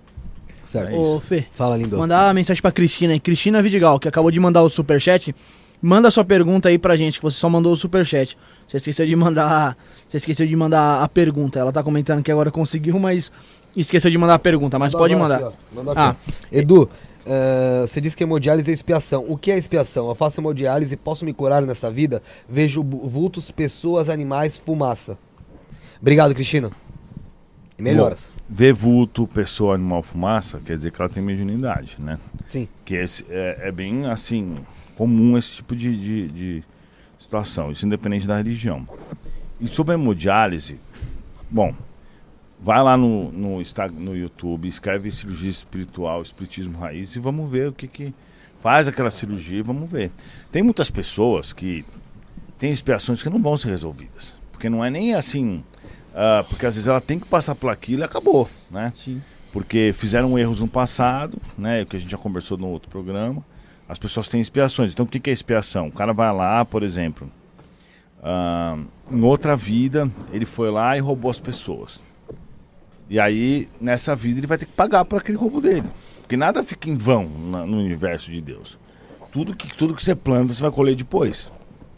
Certo. 0.62 0.91
É 0.91 0.95
Ô, 0.97 1.22
Fê, 1.22 1.47
Fala, 1.52 1.78
lindo. 1.78 1.97
mandar 1.97 2.28
uma 2.28 2.34
mensagem 2.34 2.62
pra 2.62 2.72
Cristina 2.74 3.14
aí. 3.14 3.20
Cristina 3.20 3.62
Vidigal, 3.62 3.97
que 3.97 4.10
acabou 4.10 4.30
de 4.30 4.39
mandar 4.41 4.62
o 4.62 4.70
superchat. 4.70 5.34
Manda 5.82 6.12
sua 6.12 6.26
pergunta 6.26 6.68
aí 6.70 6.78
pra 6.78 6.96
gente, 6.98 7.20
que 7.20 7.24
você 7.24 7.38
só 7.38 7.50
mandou 7.50 7.72
o 7.74 7.78
superchat. 7.78 8.38
Você 8.68 8.78
esqueceu 8.78 9.06
de 9.06 9.16
mandar. 9.16 9.78
Você 10.10 10.18
esqueceu 10.18 10.46
de 10.46 10.56
mandar 10.56 11.02
a 11.04 11.08
pergunta. 11.08 11.58
Ela 11.60 11.72
tá 11.72 11.82
comentando 11.82 12.22
que 12.22 12.32
agora 12.32 12.52
conseguiu, 12.52 13.00
mas 13.00 13.32
esqueceu 13.76 14.12
de 14.12 14.18
mandar 14.18 14.36
a 14.36 14.40
pergunta. 14.40 14.78
Mas 14.78 14.94
pode 14.94 15.16
Mandou 15.16 15.30
mandar. 15.30 15.48
aqui, 15.48 15.58
ó. 15.72 15.76
Mandou 15.76 15.94
Ah. 15.96 16.16
Edu, 16.52 16.90
eh, 17.26 17.86
você 17.88 18.02
disse 18.02 18.16
que 18.16 18.24
hemodiálise 18.24 18.70
é 18.70 18.74
expiação. 18.74 19.26
O 19.28 19.38
que 19.38 19.52
é 19.52 19.58
expiação? 19.58 20.10
Eu 20.10 20.16
faço 20.16 20.42
hemodiálise 20.42 20.94
e 20.94 20.98
posso 20.98 21.24
me 21.24 21.34
curar 21.34 21.66
nessa 21.66 21.90
vida? 21.90 22.22
Vejo 22.48 22.84
vultos, 22.84 23.50
pessoas, 23.50 24.10
animais, 24.10 24.58
fumaça. 24.58 25.18
Obrigado, 26.02 26.36
Cristina. 26.36 26.70
E 27.78 27.82
melhoras. 27.82 28.30
Ver 28.50 28.74
vulto, 28.74 29.26
pessoa, 29.26 29.76
animal, 29.76 30.04
fumaça, 30.04 30.60
quer 30.66 30.76
dizer 30.76 30.92
que 30.92 31.02
ela 31.02 31.10
tem 31.10 31.24
mediunidade, 31.24 31.96
né? 31.98 32.20
Sim. 32.50 32.68
Que 32.84 32.96
esse, 32.96 33.26
é, 33.30 33.68
é 33.70 33.72
bem 33.72 34.06
assim 34.06 34.58
comum 35.00 35.38
esse 35.38 35.56
tipo 35.56 35.74
de, 35.78 35.95
de, 35.95 36.28
de 36.28 36.64
situação, 37.18 37.72
isso 37.72 37.86
independente 37.86 38.28
da 38.28 38.36
religião. 38.36 38.86
E 39.58 39.66
sobre 39.66 39.93
a 39.93 39.97
hemodiálise, 39.97 40.78
bom, 41.50 41.74
vai 42.60 42.84
lá 42.84 42.97
no, 42.97 43.32
no, 43.32 43.62
no 43.93 44.18
YouTube, 44.18 44.68
escreve 44.68 45.10
cirurgia 45.10 45.50
espiritual, 45.50 46.22
espiritismo 46.22 46.78
raiz 46.78 47.16
e 47.16 47.20
vamos 47.20 47.50
ver 47.50 47.70
o 47.70 47.72
que 47.72 47.88
que 47.88 48.14
faz 48.62 48.89
aquela 48.89 49.10
cirurgia 49.10 49.60
e 49.60 49.62
vamos 49.62 49.89
ver. 49.89 50.12
Tem 50.52 50.62
muitas 50.62 50.91
pessoas 50.91 51.54
que 51.54 51.86
têm 52.58 52.70
expiações 52.70 53.24
que 53.24 53.30
não 53.30 53.41
vão 53.41 53.56
ser 53.56 53.70
resolvidas, 53.70 54.36
porque 54.52 54.70
não 54.70 54.84
é 54.84 54.89
nem 54.89 55.16
assim, 55.16 55.64
ah, 56.14 56.45
porque 56.50 56.66
às 56.66 56.76
vezes 56.76 56.89
ela 56.89 57.00
tem 57.00 57.18
que 57.18 57.26
passar 57.26 57.56
por 57.56 57.70
aquilo 57.70 58.02
e 58.02 58.04
acabou, 58.04 58.50
né? 58.70 58.91
Sim. 58.97 59.22
porque 59.54 59.93
fizeram 59.95 60.38
erros 60.38 60.60
no 60.60 60.68
passado, 60.68 61.38
né? 61.58 61.84
O 61.84 61.86
que 61.86 61.95
a 61.95 62.00
gente 62.00 62.12
já 62.12 62.18
conversou 62.18 62.58
no 62.58 62.68
outro 62.68 62.89
programa. 62.89 63.41
As 63.90 63.98
pessoas 64.00 64.28
têm 64.30 64.40
expiações. 64.40 64.92
Então, 64.94 65.06
o 65.06 65.10
que 65.10 65.20
que 65.20 65.30
é 65.30 65.34
expiação? 65.34 65.88
O 65.88 65.92
cara 65.92 66.14
vai 66.14 66.32
lá, 66.34 66.64
por 66.64 66.84
exemplo, 66.84 67.30
ah, 68.24 68.78
em 69.12 69.22
outra 69.22 69.56
vida, 69.56 70.10
ele 70.32 70.46
foi 70.46 70.70
lá 70.70 70.96
e 70.96 71.00
roubou 71.00 71.32
as 71.32 71.40
pessoas. 71.40 72.00
E 73.10 73.20
aí, 73.20 73.68
nessa 73.82 74.16
vida, 74.16 74.40
ele 74.40 74.46
vai 74.48 74.58
ter 74.60 74.68
que 74.68 74.72
pagar 74.74 75.04
por 75.06 75.18
aquele 75.20 75.38
roubo 75.38 75.60
dele. 75.60 75.88
Porque 76.22 76.38
nada 76.38 76.64
fica 76.64 76.88
em 76.88 76.96
vão 76.96 77.28
na- 77.28 77.66
no 77.66 77.78
universo 77.80 78.32
de 78.32 78.40
Deus. 78.40 78.78
Tudo 79.32 79.56
que, 79.56 79.76
tudo 79.76 79.96
que 79.96 80.04
você 80.04 80.14
planta, 80.14 80.54
você 80.54 80.62
vai 80.62 80.72
colher 80.72 80.96
depois. 80.96 81.50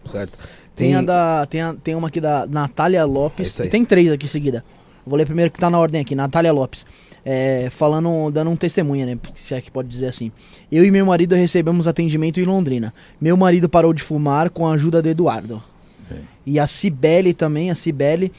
Certo. 0.05 0.37
Tem, 0.73 0.95
a 0.95 1.01
da, 1.01 1.45
tem, 1.47 1.61
a- 1.61 1.73
tem 1.83 1.93
uma 1.95 2.07
aqui 2.07 2.21
da 2.21 2.45
Natália 2.47 2.99
É 2.99 3.03
Lopes. 3.03 3.59
aí. 3.59 3.69
tem 3.69 3.83
três 3.83 4.09
aqui 4.09 4.25
em 4.25 4.29
seguida. 4.29 4.63
Vou 5.05 5.17
ler 5.17 5.25
primeiro 5.25 5.51
que 5.51 5.59
tá 5.59 5.69
na 5.69 5.77
ordem 5.77 5.99
aqui, 5.99 6.15
Natália 6.15 6.53
Lopes. 6.53 6.85
É, 7.23 7.69
falando, 7.69 8.31
dando 8.31 8.49
um 8.49 8.55
testemunho, 8.55 9.05
né? 9.05 9.17
Se 9.35 9.53
é 9.53 9.61
que 9.61 9.69
pode 9.69 9.87
dizer 9.87 10.07
assim. 10.07 10.31
Eu 10.71 10.83
e 10.83 10.89
meu 10.89 11.05
marido 11.05 11.35
recebemos 11.35 11.87
atendimento 11.87 12.39
em 12.39 12.45
Londrina. 12.45 12.93
Meu 13.19 13.37
marido 13.37 13.69
parou 13.69 13.93
de 13.93 14.01
fumar 14.01 14.49
com 14.49 14.67
a 14.67 14.73
ajuda 14.73 15.01
do 15.01 15.09
Eduardo. 15.09 15.61
É. 16.09 16.15
E 16.45 16.59
a 16.59 16.65
Cibele 16.65 17.33
também, 17.33 17.69
a 17.69 17.75
Cibele, 17.75 18.31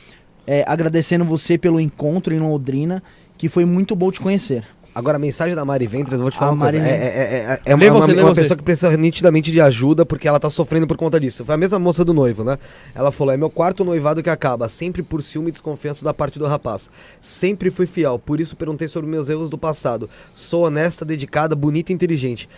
é, 0.46 0.64
agradecendo 0.66 1.24
você 1.24 1.56
pelo 1.56 1.80
encontro 1.80 2.34
em 2.34 2.40
Londrina, 2.40 3.02
que 3.38 3.48
foi 3.48 3.64
muito 3.64 3.94
bom 3.94 4.10
te 4.10 4.20
conhecer. 4.20 4.64
Agora, 4.94 5.16
a 5.16 5.18
mensagem 5.18 5.54
da 5.54 5.64
Mari 5.64 5.86
Ventres, 5.86 6.14
eu 6.18 6.22
vou 6.22 6.30
te 6.30 6.36
A 6.36 6.40
falar 6.40 6.52
uma 6.52 6.64
coisa. 6.66 6.78
Mari 6.78 6.90
É, 6.90 6.94
é, 6.96 7.60
é, 7.66 7.72
é 7.72 7.76
Lê 7.76 7.88
uma, 7.88 8.00
você, 8.00 8.12
uma- 8.12 8.22
uma 8.24 8.34
pessoa 8.34 8.56
que 8.56 8.62
precisa 8.62 8.94
nitidamente 8.96 9.50
de 9.50 9.60
ajuda 9.60 10.04
porque 10.04 10.28
ela 10.28 10.38
tá 10.38 10.50
sofrendo 10.50 10.86
por 10.86 10.96
conta 10.98 11.18
disso. 11.18 11.44
Foi 11.44 11.54
a 11.54 11.58
mesma 11.58 11.78
moça 11.78 12.04
do 12.04 12.12
noivo, 12.12 12.44
né? 12.44 12.58
Ela 12.94 13.10
falou: 13.10 13.32
é 13.32 13.36
meu 13.36 13.48
quarto 13.48 13.84
noivado 13.84 14.22
que 14.22 14.28
acaba, 14.28 14.68
sempre 14.68 15.02
por 15.02 15.22
ciúme 15.22 15.48
e 15.48 15.52
desconfiança 15.52 16.04
da 16.04 16.12
parte 16.12 16.38
do 16.38 16.44
rapaz. 16.46 16.90
Sempre 17.22 17.70
fui 17.70 17.86
fiel, 17.86 18.18
por 18.18 18.38
isso 18.40 18.54
perguntei 18.54 18.86
sobre 18.86 19.08
meus 19.10 19.28
erros 19.30 19.48
do 19.48 19.56
passado. 19.56 20.10
Sou 20.34 20.66
honesta, 20.66 21.04
dedicada, 21.04 21.56
bonita 21.56 21.90
e 21.90 21.94
inteligente. 21.94 22.48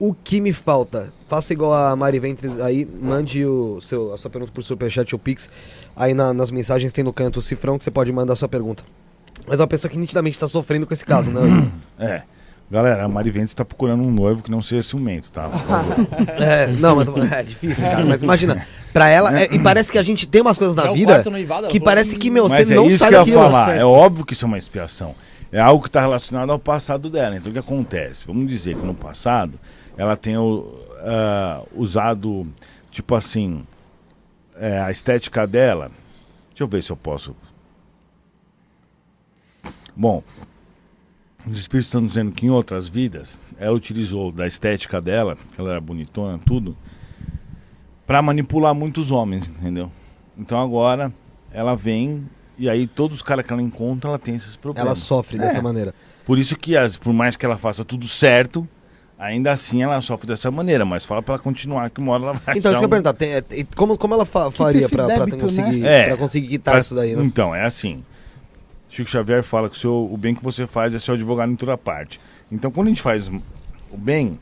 O 0.00 0.14
que 0.14 0.40
me 0.40 0.52
falta? 0.52 1.12
Faça 1.26 1.52
igual 1.52 1.72
a 1.72 1.96
Mari 1.96 2.20
Ventres 2.20 2.60
aí, 2.60 2.86
mande 3.00 3.44
o 3.44 3.80
seu, 3.80 4.12
a 4.12 4.18
sua 4.18 4.30
pergunta 4.30 4.52
por 4.52 4.62
Superchat 4.62 5.12
ou 5.14 5.18
Pix. 5.18 5.48
Aí 5.96 6.14
na- 6.14 6.32
nas 6.32 6.50
mensagens 6.52 6.92
tem 6.92 7.02
no 7.02 7.12
canto 7.12 7.38
o 7.38 7.42
cifrão 7.42 7.76
que 7.78 7.82
você 7.82 7.90
pode 7.90 8.12
mandar 8.12 8.34
a 8.34 8.36
sua 8.36 8.48
pergunta. 8.48 8.84
Mas 9.46 9.58
é 9.60 9.62
uma 9.62 9.68
pessoa 9.68 9.90
que 9.90 9.98
nitidamente 9.98 10.38
tá 10.38 10.46
sofrendo 10.48 10.86
com 10.86 10.94
esse 10.94 11.04
caso, 11.04 11.30
né? 11.30 11.70
É. 11.98 12.22
Galera, 12.70 13.04
a 13.04 13.08
Mari 13.08 13.30
Ventes 13.30 13.54
tá 13.54 13.64
procurando 13.64 14.02
um 14.02 14.10
noivo 14.10 14.42
que 14.42 14.50
não 14.50 14.60
seja 14.60 14.82
ciumento, 14.86 15.32
tá? 15.32 15.48
É, 16.38 16.66
não, 16.78 16.96
mas 16.96 17.32
é 17.32 17.42
difícil, 17.42 17.84
cara. 17.84 18.04
Mas 18.04 18.20
imagina, 18.22 18.66
pra 18.92 19.08
ela, 19.08 19.40
é- 19.40 19.48
e 19.50 19.58
parece 19.58 19.90
que 19.90 19.98
a 19.98 20.02
gente 20.02 20.26
tem 20.26 20.42
umas 20.42 20.58
coisas 20.58 20.76
na 20.76 20.92
vida 20.92 21.24
que 21.70 21.80
parece 21.80 22.16
que, 22.16 22.30
meu, 22.30 22.46
Mas 22.46 22.66
você 22.68 22.74
é 22.74 22.76
não 22.76 22.86
isso 22.86 22.98
sai 22.98 23.08
que 23.08 23.14
eu 23.14 23.26
ia 23.26 23.34
falar. 23.34 23.64
certo. 23.66 23.80
É 23.80 23.84
óbvio 23.86 24.24
que 24.24 24.34
isso 24.34 24.44
é 24.44 24.48
uma 24.48 24.58
expiação. 24.58 25.14
É 25.50 25.58
algo 25.58 25.82
que 25.82 25.88
está 25.88 26.00
relacionado 26.02 26.52
ao 26.52 26.58
passado 26.58 27.08
dela. 27.08 27.36
Então 27.36 27.48
o 27.48 27.52
que 27.54 27.58
acontece? 27.58 28.26
Vamos 28.26 28.46
dizer 28.48 28.76
que 28.76 28.84
no 28.84 28.94
passado 28.94 29.58
ela 29.96 30.14
tenha 30.14 30.38
ah, 31.00 31.62
usado, 31.74 32.46
tipo 32.90 33.14
assim, 33.14 33.64
é, 34.60 34.78
a 34.78 34.90
estética 34.90 35.46
dela. 35.46 35.90
Deixa 36.50 36.64
eu 36.64 36.68
ver 36.68 36.82
se 36.82 36.90
eu 36.90 36.96
posso. 36.96 37.34
Bom, 40.00 40.22
os 41.44 41.58
espíritos 41.58 41.88
estão 41.88 42.06
dizendo 42.06 42.30
que 42.30 42.46
em 42.46 42.50
outras 42.50 42.88
vidas 42.88 43.36
ela 43.58 43.74
utilizou 43.76 44.30
da 44.30 44.46
estética 44.46 45.00
dela, 45.00 45.36
que 45.52 45.60
ela 45.60 45.70
era 45.72 45.80
bonitona, 45.80 46.38
tudo, 46.46 46.76
para 48.06 48.22
manipular 48.22 48.72
muitos 48.76 49.10
homens, 49.10 49.48
entendeu? 49.48 49.90
Então 50.38 50.60
agora 50.62 51.12
ela 51.52 51.74
vem 51.74 52.24
e 52.56 52.68
aí 52.70 52.86
todos 52.86 53.16
os 53.16 53.22
caras 53.22 53.44
que 53.44 53.52
ela 53.52 53.60
encontra, 53.60 54.10
ela 54.10 54.18
tem 54.20 54.36
esses 54.36 54.54
problemas. 54.54 54.86
Ela 54.86 54.94
sofre 54.96 55.36
dessa 55.36 55.58
É. 55.58 55.60
maneira. 55.60 55.92
Por 56.24 56.38
isso 56.38 56.56
que 56.56 56.76
as, 56.76 56.96
por 56.96 57.12
mais 57.12 57.34
que 57.34 57.44
ela 57.44 57.56
faça 57.56 57.84
tudo 57.84 58.06
certo, 58.06 58.68
ainda 59.18 59.50
assim 59.50 59.82
ela 59.82 60.00
sofre 60.00 60.28
dessa 60.28 60.48
maneira, 60.50 60.84
mas 60.84 61.04
fala 61.04 61.20
para 61.22 61.34
ela 61.34 61.42
continuar 61.42 61.90
que 61.90 62.00
uma 62.00 62.12
hora 62.12 62.22
ela 62.24 62.32
vai 62.34 62.56
Então, 62.56 62.70
isso 62.72 62.78
achar 62.78 62.78
que 62.78 62.78
eu 62.78 62.82
ia 62.82 62.86
um- 62.86 62.90
perguntar, 62.90 63.12
tem- 63.14 63.32
é, 63.32 63.66
como, 63.74 63.98
como 63.98 64.14
ela 64.14 64.24
fa- 64.24 64.50
faria 64.52 64.86
débito, 64.88 65.38
conseguir, 65.38 65.80
né? 65.80 66.00
É. 66.02 66.06
pra 66.08 66.16
conseguir 66.16 66.46
quitar 66.48 66.74
Pra- 66.74 66.80
isso 66.80 66.94
daí, 66.94 67.16
né? 67.16 67.24
Então, 67.24 67.52
é 67.54 67.64
assim. 67.64 68.04
Chico 68.90 69.08
Xavier 69.10 69.42
fala 69.42 69.68
que 69.68 69.76
o, 69.76 69.78
seu- 69.78 70.08
o 70.12 70.16
bem 70.16 70.34
que 70.34 70.42
você 70.42 70.66
faz 70.66 70.94
é 70.94 70.98
seu 70.98 71.14
advogado 71.14 71.52
em 71.52 71.56
toda 71.56 71.76
parte. 71.76 72.20
Então, 72.50 72.70
quando 72.70 72.86
a 72.86 72.90
gente 72.90 73.02
faz 73.02 73.28
o 73.28 73.96
bem, 73.96 74.38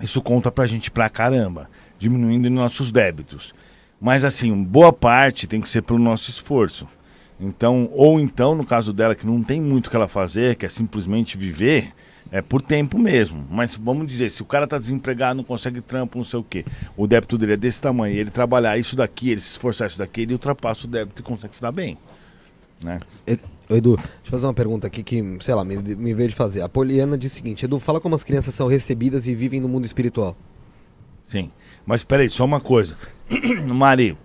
isso 0.00 0.20
conta 0.20 0.50
pra 0.50 0.66
gente 0.66 0.90
pra 0.90 1.08
caramba, 1.08 1.70
diminuindo 1.98 2.50
nossos 2.50 2.90
débitos. 2.90 3.54
Mas, 4.00 4.24
assim, 4.24 4.52
boa 4.62 4.92
parte 4.92 5.46
tem 5.46 5.60
que 5.60 5.68
ser 5.68 5.82
pelo 5.82 5.98
nosso 5.98 6.30
esforço. 6.30 6.86
Então, 7.40 7.88
ou 7.92 8.20
então, 8.20 8.54
no 8.54 8.64
caso 8.66 8.92
dela, 8.92 9.14
que 9.14 9.26
não 9.26 9.42
tem 9.42 9.60
muito 9.60 9.86
o 9.86 9.90
que 9.90 9.96
ela 9.96 10.08
fazer, 10.08 10.56
que 10.56 10.66
é 10.66 10.68
simplesmente 10.68 11.36
viver, 11.38 11.92
é 12.30 12.42
por 12.42 12.60
tempo 12.60 12.98
mesmo. 12.98 13.44
Mas 13.50 13.76
vamos 13.76 14.06
dizer, 14.08 14.30
se 14.30 14.42
o 14.42 14.44
cara 14.44 14.66
tá 14.66 14.78
desempregado, 14.78 15.36
não 15.36 15.44
consegue 15.44 15.80
trampo, 15.80 16.18
não 16.18 16.24
sei 16.24 16.38
o 16.40 16.44
quê, 16.44 16.64
o 16.96 17.06
débito 17.06 17.38
dele 17.38 17.52
é 17.54 17.56
desse 17.56 17.80
tamanho, 17.80 18.14
ele 18.16 18.30
trabalhar 18.30 18.76
isso 18.78 18.94
daqui, 18.96 19.30
ele 19.30 19.40
se 19.40 19.50
esforçar 19.50 19.86
isso 19.88 19.98
daqui, 19.98 20.22
ele 20.22 20.32
ultrapassa 20.32 20.86
o 20.86 20.90
débito 20.90 21.22
e 21.22 21.24
consegue 21.24 21.54
se 21.54 21.62
dar 21.62 21.72
bem. 21.72 21.96
Né? 22.84 23.00
Edu, 23.70 23.96
deixa 23.96 24.10
eu 24.26 24.30
fazer 24.30 24.46
uma 24.46 24.52
pergunta 24.52 24.86
aqui 24.86 25.02
que, 25.02 25.38
sei 25.40 25.54
lá, 25.54 25.64
me, 25.64 25.76
me 25.78 26.12
veio 26.12 26.28
de 26.28 26.34
fazer. 26.34 26.60
A 26.60 26.68
Poliana 26.68 27.16
diz 27.16 27.32
o 27.32 27.34
seguinte: 27.34 27.64
Edu, 27.64 27.80
fala 27.80 27.98
como 27.98 28.14
as 28.14 28.22
crianças 28.22 28.54
são 28.54 28.68
recebidas 28.68 29.26
e 29.26 29.34
vivem 29.34 29.58
no 29.58 29.68
mundo 29.68 29.86
espiritual. 29.86 30.36
Sim. 31.26 31.50
Mas 31.86 32.04
peraí, 32.04 32.28
só 32.28 32.44
uma 32.44 32.60
coisa. 32.60 32.96
Mari, 33.66 34.18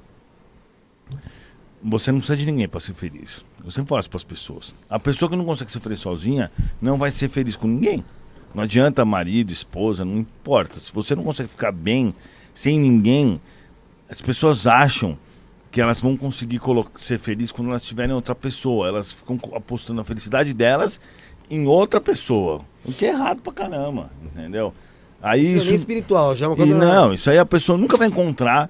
você 1.82 2.12
não 2.12 2.20
precisa 2.20 2.38
de 2.38 2.46
ninguém 2.46 2.68
para 2.68 2.82
ser 2.82 2.94
feliz. 2.94 3.46
Eu 3.64 3.72
sempre 3.72 3.88
falo 3.88 4.02
isso 4.02 4.10
para 4.10 4.18
as 4.18 4.24
pessoas. 4.26 4.76
A 4.90 5.00
pessoa 5.00 5.30
que 5.30 5.38
não 5.38 5.46
consegue 5.46 5.72
ser 5.72 5.80
feliz 5.80 6.00
sozinha 6.00 6.52
não 6.82 6.98
vai 6.98 7.10
ser 7.10 7.30
feliz 7.30 7.56
com 7.56 7.68
ninguém. 7.68 8.04
Não 8.54 8.64
adianta 8.64 9.06
marido, 9.06 9.54
esposa, 9.54 10.04
não 10.04 10.18
importa. 10.18 10.82
Se 10.82 10.92
você 10.92 11.16
não 11.16 11.24
consegue 11.24 11.50
ficar 11.50 11.72
bem 11.72 12.14
sem 12.54 12.78
ninguém, 12.78 13.40
as 14.10 14.22
pessoas 14.22 14.68
acham 14.68 15.18
que 15.72 15.80
elas 15.80 16.00
vão 16.00 16.18
conseguir 16.18 16.60
ser 16.98 17.20
felizes 17.20 17.52
quando 17.52 17.70
elas 17.70 17.86
tiverem 17.86 18.14
outra 18.14 18.34
pessoa. 18.34 18.88
Elas 18.88 19.12
ficam 19.12 19.40
apostando 19.56 20.02
a 20.02 20.04
felicidade 20.04 20.54
delas 20.54 21.00
em 21.50 21.68
outra 21.68 22.02
pessoa. 22.02 22.62
O 22.86 22.92
que 22.92 23.06
é 23.06 23.10
errado 23.10 23.42
pra 23.42 23.54
caramba, 23.54 24.10
entendeu? 24.24 24.74
Aí 25.22 25.56
Isso, 25.56 25.66
é 25.66 25.68
nem 25.68 25.76
espiritual, 25.76 26.36
já 26.36 26.46
é 26.46 26.50
uma 26.50 26.56
coisa. 26.56 26.72
e 26.72 26.76
não, 26.76 27.14
isso 27.14 27.30
aí 27.30 27.38
a 27.38 27.46
pessoa 27.46 27.78
nunca 27.78 27.98
vai 27.98 28.08
encontrar 28.08 28.70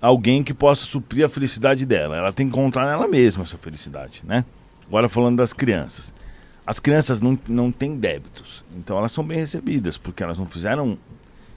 alguém 0.00 0.42
que 0.42 0.52
possa 0.52 0.84
suprir 0.84 1.24
a 1.24 1.28
felicidade 1.28 1.86
dela. 1.86 2.16
Ela 2.16 2.32
tem 2.32 2.46
que 2.48 2.52
encontrar 2.52 2.86
nela 2.86 3.06
mesma 3.06 3.44
essa 3.44 3.56
felicidade, 3.56 4.22
né? 4.24 4.44
Agora 4.88 5.08
falando 5.08 5.36
das 5.36 5.52
crianças. 5.52 6.12
As 6.66 6.80
crianças 6.80 7.20
não, 7.20 7.38
não 7.46 7.70
têm 7.70 7.96
débitos, 7.96 8.64
então 8.76 8.98
elas 8.98 9.12
são 9.12 9.22
bem 9.22 9.38
recebidas, 9.38 9.96
porque 9.96 10.24
elas 10.24 10.36
não 10.36 10.46
fizeram 10.46 10.98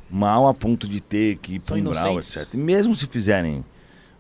mal 0.10 0.48
a 0.48 0.54
ponto 0.54 0.88
de 0.88 1.02
ter 1.02 1.38
que 1.38 1.56
ir 1.56 1.60
para 1.60 1.76
um 1.76 2.20
etc. 2.20 2.48
E 2.54 2.58
mesmo 2.58 2.96
se 2.96 3.08
fizerem 3.08 3.66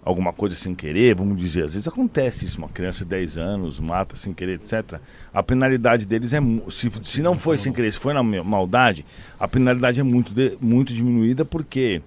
alguma 0.10 0.34
coisa 0.34 0.56
sem 0.56 0.74
querer, 0.76 1.16
vamos 1.16 1.38
dizer, 1.38 1.66
às 1.66 1.74
vezes 1.74 1.88
acontece 1.88 2.46
isso, 2.46 2.58
uma 2.58 2.68
criança 2.70 3.04
de 3.04 3.10
10 3.12 3.38
anos 3.38 3.80
mata 3.80 4.16
sem 4.16 4.34
querer, 4.34 4.54
etc. 4.56 5.00
A 5.34 5.42
penalidade 5.44 6.06
deles 6.06 6.34
é, 6.34 6.40
se, 6.70 6.92
se 7.04 7.22
não 7.22 7.38
foi 7.38 7.58
sem 7.58 7.72
querer, 7.72 7.92
se 7.92 8.00
foi 8.00 8.14
na 8.14 8.22
maldade, 8.24 9.06
a 9.40 9.48
penalidade 9.48 10.00
é 10.00 10.04
muito, 10.04 10.34
de- 10.34 10.58
muito 10.60 10.94
diminuída 10.94 11.46
porque 11.46 12.02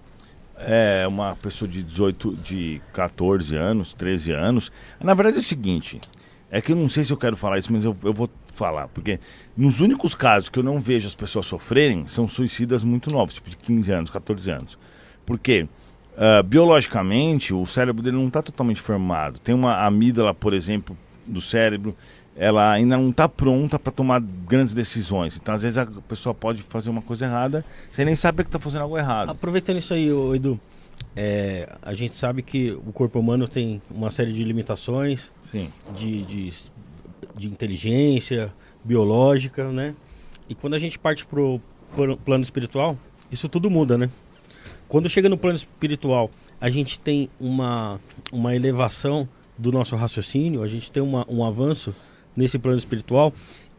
é 0.59 1.07
uma 1.09 1.35
pessoa 1.37 1.69
de 1.69 1.83
18, 1.83 2.37
de 2.43 2.81
14 2.93 3.57
anos, 3.57 3.95
13 3.95 4.33
anos. 4.33 4.71
Na 5.03 5.15
verdade 5.15 5.39
é 5.39 5.41
o 5.41 5.45
seguinte, 5.45 6.01
é 6.51 6.61
que 6.61 6.73
eu 6.73 6.77
não 6.77 6.89
sei 6.89 7.05
se 7.05 7.13
eu 7.13 7.17
quero 7.17 7.37
falar 7.37 7.59
isso, 7.59 7.73
mas 7.73 7.85
eu, 7.85 7.97
eu 8.05 8.13
vou 8.13 8.31
falar, 8.55 8.87
porque 8.89 9.19
nos 9.57 9.81
únicos 9.81 10.15
casos 10.15 10.49
que 10.51 10.59
eu 10.59 10.63
não 10.63 10.79
vejo 10.79 11.07
as 11.09 11.15
pessoas 11.15 11.47
sofrerem 11.47 12.07
são 12.07 12.29
suicidas 12.29 12.85
muito 12.85 13.11
novos, 13.11 13.35
tipo 13.35 13.49
de 13.49 13.57
15 13.57 13.91
anos, 13.93 14.11
14 14.11 14.51
anos. 14.51 14.79
Por 15.25 15.39
quê? 15.39 15.67
Ah, 16.17 16.43
biologicamente, 16.43 17.55
o 17.55 17.67
cérebro 17.67 18.03
dele 18.03 18.17
não 18.17 18.29
está 18.29 18.43
totalmente 18.43 18.81
formado. 18.81 19.39
Tem 19.39 19.55
uma 19.55 19.85
amígdala, 19.85 20.35
por 20.35 20.53
exemplo, 20.53 20.97
do 21.27 21.41
cérebro, 21.41 21.97
ela 22.37 22.71
ainda 22.71 22.97
não 22.97 23.11
está 23.11 23.29
pronta 23.29 23.79
para 23.79 23.93
tomar 23.93 24.21
grandes 24.21 24.75
decisões. 24.75 25.37
Então, 25.37 25.55
às 25.55 25.63
vezes, 25.63 25.79
a 25.79 25.87
pessoa 25.87 26.35
pode 26.35 26.63
fazer 26.63 26.91
uma 26.91 27.03
coisa 27.03 27.27
errada 27.27 27.65
sem 27.91 28.05
nem 28.05 28.15
saber 28.15 28.45
que 28.45 28.49
está 28.49 28.59
fazendo 28.59 28.83
algo 28.83 28.99
errado. 28.99 29.31
Aproveitando 29.31 29.79
isso 29.79 29.95
aí, 29.95 30.09
Edu, 30.35 30.59
é, 31.15 31.69
a 31.83 31.95
gente 31.95 32.17
sabe 32.17 32.43
que 32.43 32.73
o 32.73 32.93
corpo 32.93 33.19
humano 33.19 33.47
tem 33.47 33.81
uma 33.91 34.11
série 34.11 34.33
de 34.33 34.43
limitações 34.45 35.31
de, 35.95 36.23
de, 36.25 36.53
de 37.37 37.47
inteligência 37.47 38.53
biológica, 38.85 39.71
né? 39.71 39.95
E 40.49 40.55
quando 40.55 40.75
a 40.75 40.79
gente 40.79 40.99
parte 40.99 41.25
pro, 41.27 41.61
pro 41.95 42.17
plano 42.17 42.43
espiritual, 42.43 42.97
isso 43.31 43.49
tudo 43.49 43.71
muda, 43.71 43.97
né? 43.97 44.11
Quando 44.93 45.09
chega 45.09 45.27
no 45.27 45.39
plano 45.39 45.57
espiritual, 45.57 46.31
a 46.61 46.69
gente 46.69 47.01
tem 47.01 47.31
uma, 47.41 47.99
uma 48.31 48.55
elevação 48.55 49.27
do 49.57 49.73
nosso 49.73 49.97
raciocínio, 49.97 50.63
a 50.63 50.69
gente 50.69 50.93
tem 50.93 51.03
uma, 51.03 51.25
um 51.31 51.43
avanço 51.43 51.95
nesse 52.37 52.59
plano 52.59 52.77
espiritual. 52.77 53.33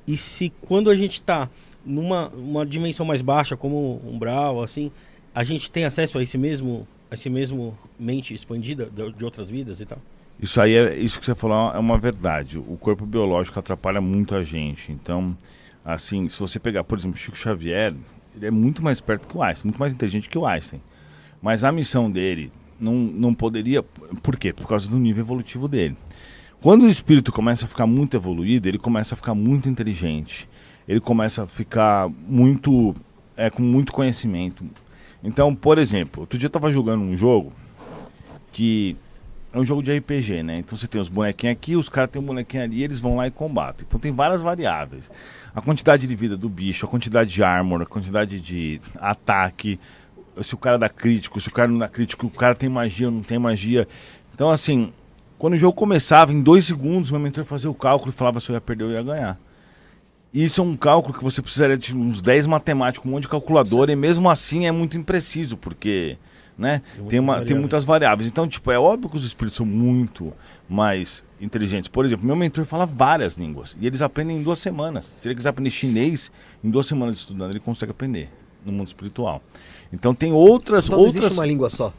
E 0.07 0.17
se 0.17 0.51
quando 0.59 0.89
a 0.89 0.95
gente 0.95 1.17
está 1.17 1.51
numa 1.85 2.29
uma 2.29 2.65
dimensão 2.65 3.05
mais 3.05 3.21
baixa, 3.21 3.55
como 3.55 4.01
umbral, 4.03 4.63
assim, 4.63 4.91
a 5.35 5.43
gente 5.43 5.71
tem 5.71 5.85
acesso 5.85 6.17
a 6.17 6.23
esse 6.23 6.35
mesmo, 6.35 6.87
a 7.11 7.13
esse 7.13 7.29
mesmo 7.29 7.77
mente 7.99 8.33
expandida 8.33 8.87
de, 8.87 9.11
de 9.11 9.23
outras 9.23 9.47
vidas 9.47 9.79
e 9.79 9.85
tal. 9.85 9.99
Isso 10.41 10.59
aí 10.59 10.73
é 10.73 10.97
isso 10.97 11.19
que 11.19 11.25
você 11.27 11.35
falou 11.35 11.75
é 11.75 11.77
uma 11.77 11.99
verdade. 11.99 12.57
O 12.57 12.75
corpo 12.75 13.05
biológico 13.05 13.59
atrapalha 13.59 14.01
muito 14.01 14.33
a 14.33 14.41
gente. 14.41 14.91
Então, 14.91 15.37
assim, 15.85 16.27
se 16.27 16.39
você 16.39 16.57
pegar, 16.59 16.83
por 16.83 16.97
exemplo, 16.97 17.19
Chico 17.19 17.37
Xavier, 17.37 17.93
ele 18.35 18.47
é 18.47 18.49
muito 18.49 18.81
mais 18.81 18.99
perto 18.99 19.27
que 19.27 19.37
o 19.37 19.43
Einstein, 19.43 19.67
muito 19.67 19.79
mais 19.79 19.93
inteligente 19.93 20.27
que 20.27 20.39
o 20.39 20.47
Einstein. 20.47 20.81
Mas 21.43 21.65
a 21.65 21.73
missão 21.73 22.09
dele 22.09 22.49
não, 22.79 22.93
não 22.95 23.33
poderia. 23.33 23.83
Por 23.83 24.37
quê? 24.37 24.53
Por 24.53 24.65
causa 24.65 24.89
do 24.89 24.97
nível 24.97 25.25
evolutivo 25.25 25.67
dele. 25.67 25.97
Quando 26.61 26.83
o 26.83 26.89
espírito 26.89 27.33
começa 27.33 27.65
a 27.65 27.67
ficar 27.67 27.85
muito 27.85 28.15
evoluído, 28.15 28.69
ele 28.69 28.77
começa 28.77 29.13
a 29.13 29.17
ficar 29.17 29.35
muito 29.35 29.67
inteligente. 29.67 30.47
Ele 30.87 31.01
começa 31.01 31.43
a 31.43 31.47
ficar 31.47 32.09
muito. 32.09 32.95
É, 33.35 33.49
com 33.49 33.61
muito 33.61 33.91
conhecimento. 33.91 34.63
Então, 35.21 35.53
por 35.53 35.77
exemplo, 35.77 36.21
outro 36.21 36.37
dia 36.37 36.45
eu 36.45 36.49
estava 36.49 36.71
jogando 36.71 37.01
um 37.01 37.17
jogo 37.17 37.51
que 38.51 38.95
é 39.51 39.59
um 39.59 39.65
jogo 39.65 39.83
de 39.83 39.95
RPG, 39.97 40.43
né? 40.43 40.59
Então 40.59 40.77
você 40.77 40.87
tem 40.87 41.01
os 41.01 41.09
bonequinhos 41.09 41.55
aqui, 41.55 41.75
os 41.75 41.89
caras 41.89 42.09
têm 42.09 42.21
um 42.21 42.25
bonequinho 42.25 42.63
ali, 42.63 42.83
eles 42.83 42.99
vão 42.99 43.17
lá 43.17 43.27
e 43.27 43.31
combatem. 43.31 43.85
Então 43.87 43.99
tem 43.99 44.11
várias 44.11 44.41
variáveis. 44.41 45.11
A 45.53 45.61
quantidade 45.61 46.07
de 46.07 46.15
vida 46.15 46.37
do 46.37 46.47
bicho, 46.47 46.85
a 46.85 46.89
quantidade 46.89 47.33
de 47.33 47.43
armor, 47.43 47.81
a 47.81 47.85
quantidade 47.85 48.39
de 48.39 48.79
ataque, 48.99 49.79
se 50.41 50.53
o 50.53 50.57
cara 50.57 50.77
dá 50.77 50.89
crítico, 50.89 51.39
se 51.39 51.47
o 51.47 51.51
cara 51.51 51.67
não 51.67 51.77
dá 51.77 51.87
crítico, 51.87 52.27
o 52.27 52.29
cara 52.29 52.55
tem 52.55 52.69
magia 52.69 53.07
ou 53.07 53.13
não 53.13 53.21
tem 53.21 53.37
magia. 53.37 53.87
Então 54.33 54.49
assim, 54.49 54.91
quando 55.37 55.53
o 55.53 55.57
jogo 55.57 55.73
começava, 55.73 56.31
em 56.31 56.41
dois 56.41 56.65
segundos, 56.65 57.11
meu 57.11 57.19
mentor 57.19 57.43
fazia 57.43 57.69
o 57.69 57.73
cálculo 57.73 58.11
e 58.11 58.13
falava 58.13 58.39
se 58.39 58.49
eu 58.49 58.53
ia 58.53 58.61
perder 58.61 58.85
ou 58.85 58.91
ia 58.91 59.03
ganhar. 59.03 59.39
E 60.33 60.43
isso 60.43 60.61
é 60.61 60.63
um 60.63 60.75
cálculo 60.75 61.13
que 61.13 61.23
você 61.23 61.41
precisaria 61.41 61.77
de 61.77 61.95
uns 61.95 62.19
10 62.19 62.47
matemáticos, 62.47 63.07
um 63.07 63.11
monte 63.11 63.23
de 63.23 63.29
calculadora, 63.29 63.91
e 63.91 63.95
mesmo 63.95 64.29
assim 64.29 64.65
é 64.65 64.71
muito 64.71 64.97
impreciso, 64.97 65.55
porque 65.55 66.17
né, 66.57 66.81
Tem 66.95 67.05
tem, 67.07 67.19
muitas 67.19 67.19
uma, 67.19 67.19
tem 67.19 67.21
variáveis. 67.21 67.59
muitas 67.59 67.83
variáveis. 67.83 68.27
Então, 68.29 68.47
tipo, 68.47 68.71
é 68.71 68.79
óbvio 68.79 69.09
que 69.09 69.17
os 69.17 69.25
espíritos 69.25 69.57
são 69.57 69.65
muito 69.65 70.33
mais 70.67 71.23
inteligentes. 71.39 71.87
Por 71.87 72.05
exemplo, 72.05 72.25
meu 72.25 72.35
mentor 72.35 72.65
fala 72.65 72.85
várias 72.85 73.37
línguas, 73.37 73.77
e 73.79 73.85
eles 73.85 74.01
aprendem 74.01 74.37
em 74.37 74.43
duas 74.43 74.59
semanas. 74.59 75.05
Se 75.19 75.27
ele 75.27 75.35
quiser 75.35 75.49
aprender 75.49 75.69
chinês, 75.69 76.31
em 76.63 76.69
duas 76.69 76.87
semanas 76.87 77.17
estudando, 77.17 77.51
ele 77.51 77.59
consegue 77.59 77.91
aprender 77.91 78.29
no 78.65 78.71
mundo 78.71 78.87
espiritual. 78.87 79.41
Então 79.91 80.13
tem 80.13 80.31
outras... 80.31 80.85
Então 80.85 80.97
não 80.97 81.05
outras... 81.05 81.23
existe 81.23 81.39
uma 81.39 81.45
língua 81.45 81.69
só. 81.69 81.93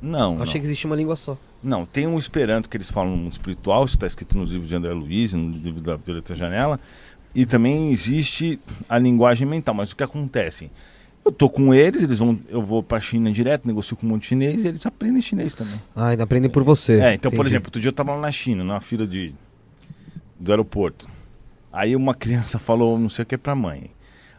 Não, 0.00 0.32
Eu 0.32 0.36
não. 0.36 0.42
achei 0.42 0.60
que 0.60 0.66
existia 0.66 0.88
uma 0.88 0.96
língua 0.96 1.16
só. 1.16 1.38
Não, 1.62 1.84
tem 1.86 2.06
um 2.06 2.18
Esperanto 2.18 2.68
que 2.68 2.76
eles 2.76 2.90
falam 2.90 3.12
no 3.12 3.16
mundo 3.16 3.32
espiritual, 3.32 3.84
isso 3.84 3.96
está 3.96 4.06
escrito 4.06 4.36
nos 4.36 4.50
livros 4.50 4.68
de 4.68 4.76
André 4.76 4.92
Luiz, 4.92 5.32
no 5.32 5.50
livro 5.50 5.80
da 5.80 5.96
Violeta 5.96 6.34
Janela, 6.34 6.78
e 7.34 7.44
também 7.44 7.90
existe 7.90 8.58
a 8.88 8.98
linguagem 8.98 9.46
mental, 9.46 9.74
mas 9.74 9.90
o 9.90 9.96
que 9.96 10.02
acontece? 10.02 10.70
Eu 11.24 11.32
tô 11.32 11.48
com 11.48 11.74
eles, 11.74 12.04
eles 12.04 12.18
vão, 12.18 12.38
eu 12.48 12.62
vou 12.62 12.84
para 12.84 12.98
a 12.98 13.00
China 13.00 13.32
direto, 13.32 13.66
negocio 13.66 13.96
com 13.96 14.06
um 14.06 14.10
monte 14.10 14.22
de 14.22 14.28
chinês 14.28 14.64
e 14.64 14.68
eles 14.68 14.86
aprendem 14.86 15.20
chinês 15.20 15.54
também. 15.54 15.80
Ah, 15.94 16.08
ainda 16.08 16.22
aprendem 16.22 16.48
por 16.48 16.62
você. 16.62 17.00
É, 17.00 17.14
então, 17.14 17.32
por 17.32 17.38
Entendi. 17.38 17.48
exemplo, 17.50 17.66
outro 17.68 17.80
dia 17.80 17.88
eu 17.88 17.92
tava 17.92 18.14
lá 18.14 18.20
na 18.20 18.30
China, 18.30 18.62
numa 18.62 18.80
fila 18.80 19.04
de, 19.04 19.34
do 20.38 20.52
aeroporto. 20.52 21.08
Aí 21.72 21.96
uma 21.96 22.14
criança 22.14 22.60
falou 22.60 22.96
não 22.96 23.08
sei 23.08 23.24
o 23.24 23.26
que 23.26 23.36
pra 23.36 23.56
mãe. 23.56 23.90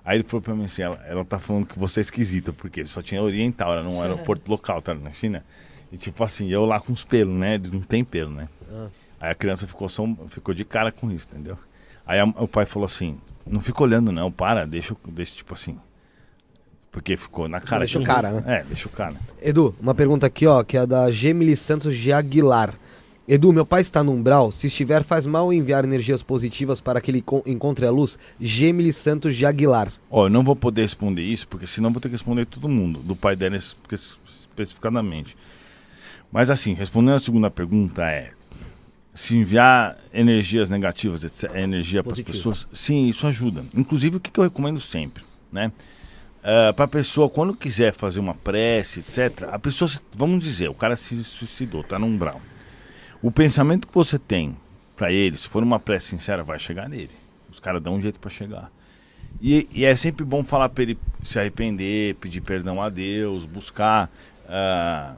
Aí 0.08 0.16
ele 0.20 0.24
falou 0.24 0.42
pra 0.42 0.56
mim 0.56 0.64
assim, 0.64 0.84
ela, 0.84 0.96
ela 1.06 1.26
tá 1.26 1.38
falando 1.38 1.66
que 1.66 1.78
você 1.78 2.00
é 2.00 2.02
esquisita, 2.02 2.54
porque 2.54 2.80
ele 2.80 2.88
só 2.88 3.02
tinha 3.02 3.22
oriental, 3.22 3.74
era 3.74 3.84
num 3.84 4.00
aeroporto 4.02 4.50
local, 4.50 4.82
tá 4.82 4.94
na 4.94 5.12
China. 5.12 5.44
E 5.92 5.98
tipo 5.98 6.24
assim, 6.24 6.48
eu 6.48 6.64
lá 6.66 6.80
com 6.80 6.94
os 6.94 7.04
pelos, 7.04 7.36
né? 7.36 7.56
Eles 7.56 7.74
não 7.74 7.82
tem 7.82 8.06
pelo, 8.06 8.32
né? 8.32 8.48
Ah. 8.72 8.88
Aí 9.20 9.32
a 9.32 9.36
criança 9.36 9.68
ficou, 9.68 9.90
só, 9.90 10.04
um- 10.04 10.16
ficou 10.30 10.54
de 10.54 10.64
cara 10.64 10.94
com 10.94 11.12
isso, 11.12 11.28
entendeu? 11.30 11.58
Aí 12.06 12.20
a- 12.22 12.24
o 12.26 12.48
pai 12.48 12.66
falou 12.66 12.86
assim, 12.86 13.18
não 13.46 13.60
fica 13.60 13.84
olhando 13.84 14.10
não, 14.14 14.32
para, 14.32 14.66
deixa, 14.66 14.96
deixa 15.10 15.36
tipo 15.36 15.54
assim. 15.54 15.78
Porque 16.90 17.18
ficou 17.18 17.50
na 17.50 17.60
cara. 17.60 17.80
Deixa 17.82 17.98
o 18.00 18.02
tipo, 18.02 18.14
cara, 18.14 18.32
né? 18.32 18.44
É, 18.60 18.64
deixa 18.64 18.88
o 18.88 18.92
cara. 18.92 19.16
Edu, 19.42 19.76
uma 19.80 19.94
pergunta 19.94 20.26
aqui, 20.26 20.48
ó, 20.48 20.64
que 20.64 20.78
é 20.78 20.86
da 20.88 21.12
Gemily 21.12 21.58
Santos 21.58 21.96
de 21.98 22.14
Aguilar. 22.14 22.74
Edu, 23.28 23.52
meu 23.52 23.66
pai 23.66 23.82
está 23.82 24.02
no 24.04 24.14
umbral. 24.14 24.52
Se 24.54 24.68
estiver, 24.68 25.04
faz 25.04 25.26
mal 25.26 25.52
enviar 25.52 25.84
energias 25.84 26.24
positivas 26.24 26.80
para 26.80 27.02
que 27.02 27.12
ele 27.12 27.22
con- 27.22 27.44
encontre 27.46 27.86
a 27.86 27.92
luz? 27.92 28.18
Gemily 28.40 28.94
Santos 28.94 29.36
de 29.36 29.46
Aguilar. 29.46 29.92
Ó, 30.10 30.28
eu 30.28 30.30
não 30.30 30.44
vou 30.44 30.56
poder 30.56 30.84
responder 30.84 31.24
isso, 31.24 31.46
porque 31.48 31.68
senão 31.68 31.92
vou 31.92 32.00
ter 32.00 32.08
que 32.08 32.14
responder 32.16 32.46
todo 32.46 32.70
mundo, 32.70 33.00
do 33.00 33.16
pai 33.18 33.36
dela 33.36 33.58
espe- 33.58 33.96
especificadamente. 34.30 35.36
Mas 36.32 36.50
assim, 36.50 36.74
respondendo 36.74 37.16
a 37.16 37.20
segunda 37.20 37.52
pergunta 37.52 38.02
é 38.04 38.32
se 39.14 39.36
enviar 39.36 39.98
energias 40.14 40.70
negativas, 40.70 41.24
etc, 41.24 41.54
energia 41.56 42.04
para 42.04 42.14
as 42.14 42.22
pessoas, 42.22 42.68
sim, 42.74 43.08
isso 43.08 43.28
ajuda. 43.28 43.66
Inclusive 43.76 44.18
o 44.18 44.20
que, 44.22 44.30
que 44.32 44.40
eu 44.40 44.44
recomendo 44.44 44.80
sempre, 44.80 45.24
né? 45.52 45.72
para 46.78 46.86
a 46.86 46.88
pessoa 46.88 47.28
quando 47.30 47.54
quiser 47.54 47.94
fazer 47.94 48.22
uma 48.22 48.34
prece, 48.34 49.00
etc. 49.02 49.50
A 49.52 49.60
pessoa, 49.60 49.90
vamos 50.16 50.42
dizer, 50.42 50.70
o 50.70 50.74
cara 50.74 50.96
se 50.96 51.22
suicidou, 51.26 51.84
tá 51.84 52.00
no 52.00 52.06
umbral. 52.06 52.40
O 53.22 53.32
pensamento 53.32 53.88
que 53.88 53.94
você 53.94 54.20
tem 54.20 54.56
pra 54.96 55.12
ele, 55.12 55.38
se 55.38 55.48
for 55.48 55.64
uma 55.64 55.80
prece 55.80 56.08
sincera, 56.08 56.44
vai 56.44 56.60
chegar 56.60 56.88
nele. 56.88 57.12
Os 57.52 57.60
caras 57.60 57.82
dão 57.82 57.96
um 57.96 58.02
jeito 58.02 58.20
pra 58.20 58.30
chegar. 58.30 58.72
E, 59.42 59.68
e 59.72 59.86
é 59.86 59.96
sempre 59.96 60.26
bom 60.26 60.44
falar 60.44 60.70
pra 60.70 60.84
ele 60.84 60.98
se 61.24 61.40
arrepender, 61.40 62.16
pedir 62.16 62.42
perdão 62.42 62.82
a 62.82 62.90
Deus, 62.90 63.46
buscar 63.46 64.10
ah, 64.48 65.16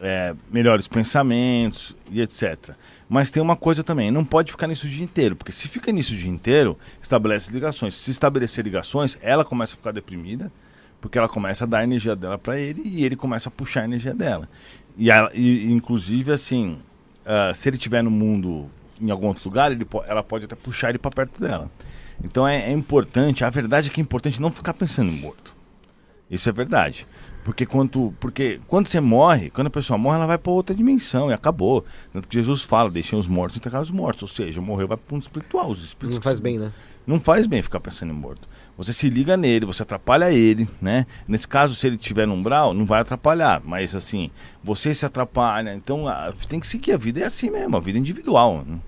é, 0.00 0.34
melhores 0.50 0.88
pensamentos 0.88 1.94
e 2.10 2.20
etc. 2.20 2.70
Mas 3.08 3.30
tem 3.30 3.42
uma 3.42 3.56
coisa 3.56 3.84
também, 3.84 4.10
não 4.10 4.24
pode 4.24 4.50
ficar 4.50 4.66
nisso 4.66 4.86
o 4.86 4.90
dia 4.90 5.04
inteiro, 5.04 5.36
porque 5.36 5.52
se 5.52 5.68
fica 5.68 5.92
nisso 5.92 6.12
o 6.12 6.16
dia 6.16 6.30
inteiro, 6.30 6.78
estabelece 7.00 7.52
ligações. 7.52 7.94
Se 7.94 8.10
estabelecer 8.10 8.64
ligações, 8.64 9.18
ela 9.20 9.44
começa 9.44 9.74
a 9.74 9.76
ficar 9.76 9.92
deprimida, 9.92 10.50
porque 11.00 11.18
ela 11.18 11.28
começa 11.28 11.64
a 11.64 11.66
dar 11.66 11.84
energia 11.84 12.16
dela 12.16 12.38
para 12.38 12.58
ele 12.58 12.82
e 12.84 13.04
ele 13.04 13.16
começa 13.16 13.48
a 13.48 13.52
puxar 13.52 13.82
a 13.82 13.84
energia 13.84 14.14
dela. 14.14 14.48
E, 14.96 15.10
e 15.34 15.72
inclusive, 15.72 16.32
assim, 16.32 16.78
ah, 17.24 17.52
se 17.54 17.68
ele 17.68 17.76
estiver 17.76 18.02
no 18.02 18.10
mundo 18.10 18.66
em 19.00 19.10
algum 19.10 19.28
outro 19.28 19.48
lugar, 19.48 19.72
ele, 19.72 19.86
ela 20.06 20.22
pode 20.22 20.44
até 20.44 20.54
puxar 20.54 20.90
ele 20.90 20.98
para 20.98 21.10
perto 21.10 21.40
dela. 21.40 21.70
Então 22.22 22.46
é, 22.46 22.70
é 22.70 22.72
importante, 22.72 23.44
a 23.44 23.50
verdade 23.50 23.88
é 23.88 23.92
que 23.92 24.00
é 24.00 24.02
importante 24.02 24.40
não 24.40 24.50
ficar 24.50 24.74
pensando 24.74 25.10
em 25.10 25.20
morto. 25.20 25.54
Isso 26.30 26.48
é 26.48 26.52
verdade. 26.52 27.06
Porque 27.44 27.66
quando, 27.66 28.14
porque 28.20 28.60
quando 28.68 28.86
você 28.86 29.00
morre, 29.00 29.50
quando 29.50 29.66
a 29.66 29.70
pessoa 29.70 29.98
morre, 29.98 30.16
ela 30.16 30.26
vai 30.26 30.38
para 30.38 30.52
outra 30.52 30.74
dimensão 30.74 31.28
e 31.28 31.34
acabou. 31.34 31.84
Tanto 32.12 32.28
que 32.28 32.38
Jesus 32.38 32.62
fala, 32.62 32.88
deixem 32.88 33.18
os 33.18 33.26
mortos 33.26 33.56
enterrar 33.56 33.82
os 33.82 33.90
mortos. 33.90 34.22
Ou 34.22 34.28
seja, 34.28 34.60
morreu 34.60 34.86
vai 34.86 34.96
para 34.96 35.10
o 35.10 35.14
mundo 35.14 35.22
espiritual. 35.22 35.68
Os 35.68 35.84
espíritos 35.84 36.18
Não 36.18 36.22
faz 36.22 36.38
bem, 36.38 36.58
né? 36.58 36.72
não 37.06 37.18
faz 37.18 37.46
bem 37.46 37.60
ficar 37.60 37.80
pensando 37.80 38.12
em 38.12 38.16
morto. 38.16 38.48
Você 38.82 38.92
se 38.92 39.08
liga 39.08 39.36
nele, 39.36 39.64
você 39.66 39.82
atrapalha 39.82 40.32
ele, 40.32 40.68
né? 40.80 41.06
Nesse 41.28 41.46
caso, 41.46 41.74
se 41.74 41.86
ele 41.86 41.96
tiver 41.96 42.26
no 42.26 42.34
umbral, 42.34 42.74
não 42.74 42.84
vai 42.84 43.00
atrapalhar. 43.00 43.62
Mas 43.64 43.94
assim, 43.94 44.30
você 44.62 44.92
se 44.92 45.04
atrapalha. 45.06 45.74
Então 45.74 46.08
a- 46.08 46.32
tem 46.48 46.58
que 46.58 46.66
seguir. 46.66 46.92
A 46.92 46.96
vida 46.96 47.20
é 47.20 47.24
assim 47.24 47.50
mesmo, 47.50 47.76
a 47.76 47.80
vida 47.80 47.98
é 47.98 48.00
individual. 48.00 48.64
né? 48.66 48.78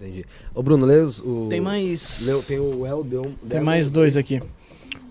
Entendi. 0.00 0.24
Ô, 0.54 0.62
Bruno, 0.62 0.84
lê 0.84 0.96
os- 1.00 1.20
o. 1.20 1.46
Tem 1.48 1.60
mais. 1.60 2.22
Leu, 2.26 2.42
tem 2.42 2.58
o 2.58 2.84
El, 2.86 3.04
deu 3.04 3.22
um- 3.22 3.48
Tem 3.48 3.60
mais 3.60 3.88
dois 3.88 4.16
aqui. 4.16 4.42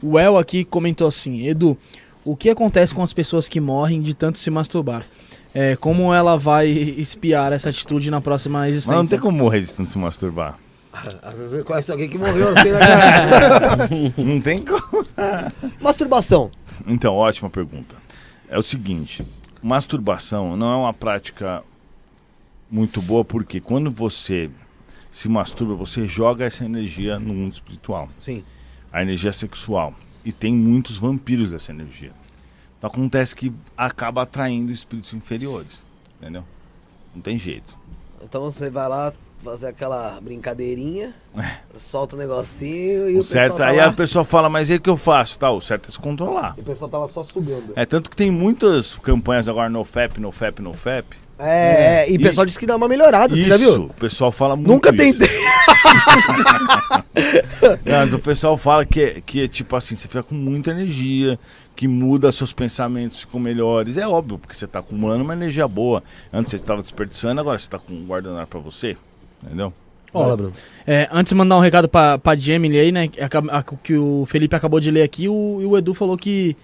O 0.03 0.19
El 0.19 0.37
aqui 0.37 0.65
comentou 0.65 1.07
assim: 1.07 1.47
Edu, 1.47 1.77
o 2.25 2.35
que 2.35 2.49
acontece 2.49 2.93
com 2.93 3.01
as 3.01 3.13
pessoas 3.13 3.47
que 3.47 3.59
morrem 3.61 4.01
de 4.01 4.13
tanto 4.13 4.37
se 4.39 4.49
masturbar? 4.49 5.05
É, 5.53 5.75
como 5.75 6.13
ela 6.13 6.37
vai 6.37 6.69
espiar 6.69 7.51
essa 7.51 7.69
atitude 7.69 8.09
na 8.09 8.21
próxima 8.21 8.59
Mas 8.59 8.69
existência? 8.69 8.95
não 8.97 9.05
tem 9.07 9.19
como 9.19 9.37
morrer 9.37 9.61
de 9.61 9.73
tanto 9.73 9.89
se 9.91 9.97
masturbar. 9.97 10.57
Às 11.21 11.37
vezes 11.37 11.63
conhece 11.63 11.91
alguém 11.91 12.09
que 12.09 12.17
morreu 12.17 12.49
assim, 12.49 12.71
né, 12.71 12.79
cara? 12.79 13.89
não 14.17 14.41
tem 14.41 14.63
como. 14.63 15.05
Masturbação. 15.79 16.51
Então, 16.85 17.13
ótima 17.15 17.49
pergunta. 17.49 17.95
É 18.49 18.57
o 18.57 18.61
seguinte: 18.61 19.25
masturbação 19.61 20.57
não 20.57 20.71
é 20.71 20.75
uma 20.75 20.93
prática 20.93 21.63
muito 22.69 23.01
boa, 23.01 23.23
porque 23.23 23.59
quando 23.59 23.89
você 23.89 24.49
se 25.11 25.27
masturba, 25.27 25.75
você 25.75 26.05
joga 26.05 26.45
essa 26.45 26.63
energia 26.63 27.19
no 27.19 27.33
mundo 27.33 27.53
espiritual. 27.53 28.09
Sim. 28.19 28.43
a 28.91 29.01
energia 29.01 29.31
sexual. 29.31 29.93
E 30.23 30.31
tem 30.31 30.53
muitos 30.53 30.97
vampiros 30.97 31.49
dessa 31.49 31.71
energia. 31.71 32.11
Então 32.77 32.89
acontece 32.89 33.35
que 33.35 33.51
acaba 33.75 34.23
atraindo 34.23 34.71
espíritos 34.71 35.13
inferiores. 35.13 35.81
Entendeu? 36.19 36.43
Não 37.13 37.21
tem 37.21 37.37
jeito. 37.37 37.77
Então 38.21 38.41
você 38.41 38.69
vai 38.69 38.87
lá 38.87 39.13
fazer 39.43 39.67
aquela 39.67 40.19
brincadeirinha, 40.21 41.13
solta 41.75 42.15
o 42.15 42.19
negocinho 42.19 43.09
e 43.09 43.15
É. 43.15 43.17
O 43.17 43.21
o, 43.21 43.23
certo, 43.23 43.57
tá 43.57 43.67
aí 43.67 43.77
lá, 43.77 43.85
a 43.87 43.93
pessoa 43.93 44.23
fala, 44.23 44.49
mas 44.49 44.69
e 44.69 44.75
o 44.75 44.79
que 44.81 44.89
eu 44.89 44.97
faço? 44.97 45.37
Tá, 45.39 45.49
o 45.51 45.59
certo 45.61 45.89
é 45.89 45.91
se 45.91 45.99
controlar. 45.99 46.53
e 46.57 46.61
o 46.61 46.63
pessoal 46.63 46.89
tava 46.89 47.07
só 47.07 47.23
sugando. 47.23 47.73
É 47.75 47.85
tanto 47.85 48.09
que 48.09 48.15
tem 48.15 48.29
muitas 48.31 48.95
campanhas 48.95 49.47
agora 49.47 49.69
no 49.69 49.83
FAP, 49.83 50.17
no 50.19 50.31
FAP, 50.31 50.59
no 50.59 50.73
FAP. 50.73 51.05
É, 51.43 52.03
é, 52.03 52.09
e 52.09 52.17
o 52.17 52.21
E- 52.21 52.23
pessoal 52.23 52.45
disse 52.45 52.59
que 52.59 52.67
dá 52.67 52.75
uma 52.75 52.87
melhorada, 52.87 53.33
você 53.33 53.41
Isso, 53.41 53.49
já 53.49 53.57
viu? 53.57 53.85
o 53.85 53.93
pessoal 53.95 54.31
fala 54.31 54.55
muito 54.55 54.69
Nunca 54.69 54.89
isso. 54.89 54.97
tentei. 54.97 55.27
Não, 57.83 57.97
mas 57.99 58.13
o 58.13 58.19
pessoal 58.19 58.57
fala 58.57 58.85
que, 58.85 59.01
é- 59.01 59.21
que 59.25 59.43
é 59.43 59.47
tipo 59.47 59.75
assim, 59.75 59.95
você 59.95 60.07
fica 60.07 60.21
com 60.21 60.35
muita 60.35 60.69
energia, 60.71 61.39
que 61.75 61.87
muda 61.87 62.31
seus 62.31 62.53
pensamentos, 62.53 63.21
ficam 63.21 63.39
melhores. 63.39 63.97
É 63.97 64.07
óbvio, 64.07 64.37
porque 64.37 64.53
você 64.55 64.67
tá 64.67 64.79
acumulando 64.79 65.23
uma 65.23 65.33
energia 65.33 65.67
boa. 65.67 66.03
Antes 66.31 66.51
você 66.51 66.57
estava 66.57 66.81
desperdiçando, 66.83 67.41
agora 67.41 67.57
você 67.57 67.67
tá 67.69 67.79
com 67.79 67.95
guardando 68.05 68.37
ar 68.37 68.45
pra 68.45 68.59
você. 68.59 68.95
Entendeu? 69.43 69.73
Ó, 70.13 70.21
Fala, 70.23 70.35
Bruno. 70.37 70.53
É, 70.85 71.07
antes 71.11 71.31
de 71.31 71.35
mandar 71.35 71.57
um 71.57 71.61
recado 71.61 71.87
pra, 71.87 72.17
pra 72.17 72.35
Gemini 72.35 72.77
aí, 72.77 72.91
né? 72.91 73.07
que 73.07 73.21
acaba- 73.21 73.51
a- 73.53 73.63
Que 73.63 73.95
o 73.95 74.25
Felipe 74.27 74.55
acabou 74.55 74.79
de 74.79 74.91
ler 74.91 75.03
aqui, 75.03 75.29
o, 75.29 75.59
e 75.61 75.65
o 75.65 75.77
Edu 75.77 75.93
falou 75.93 76.17
que, 76.17 76.55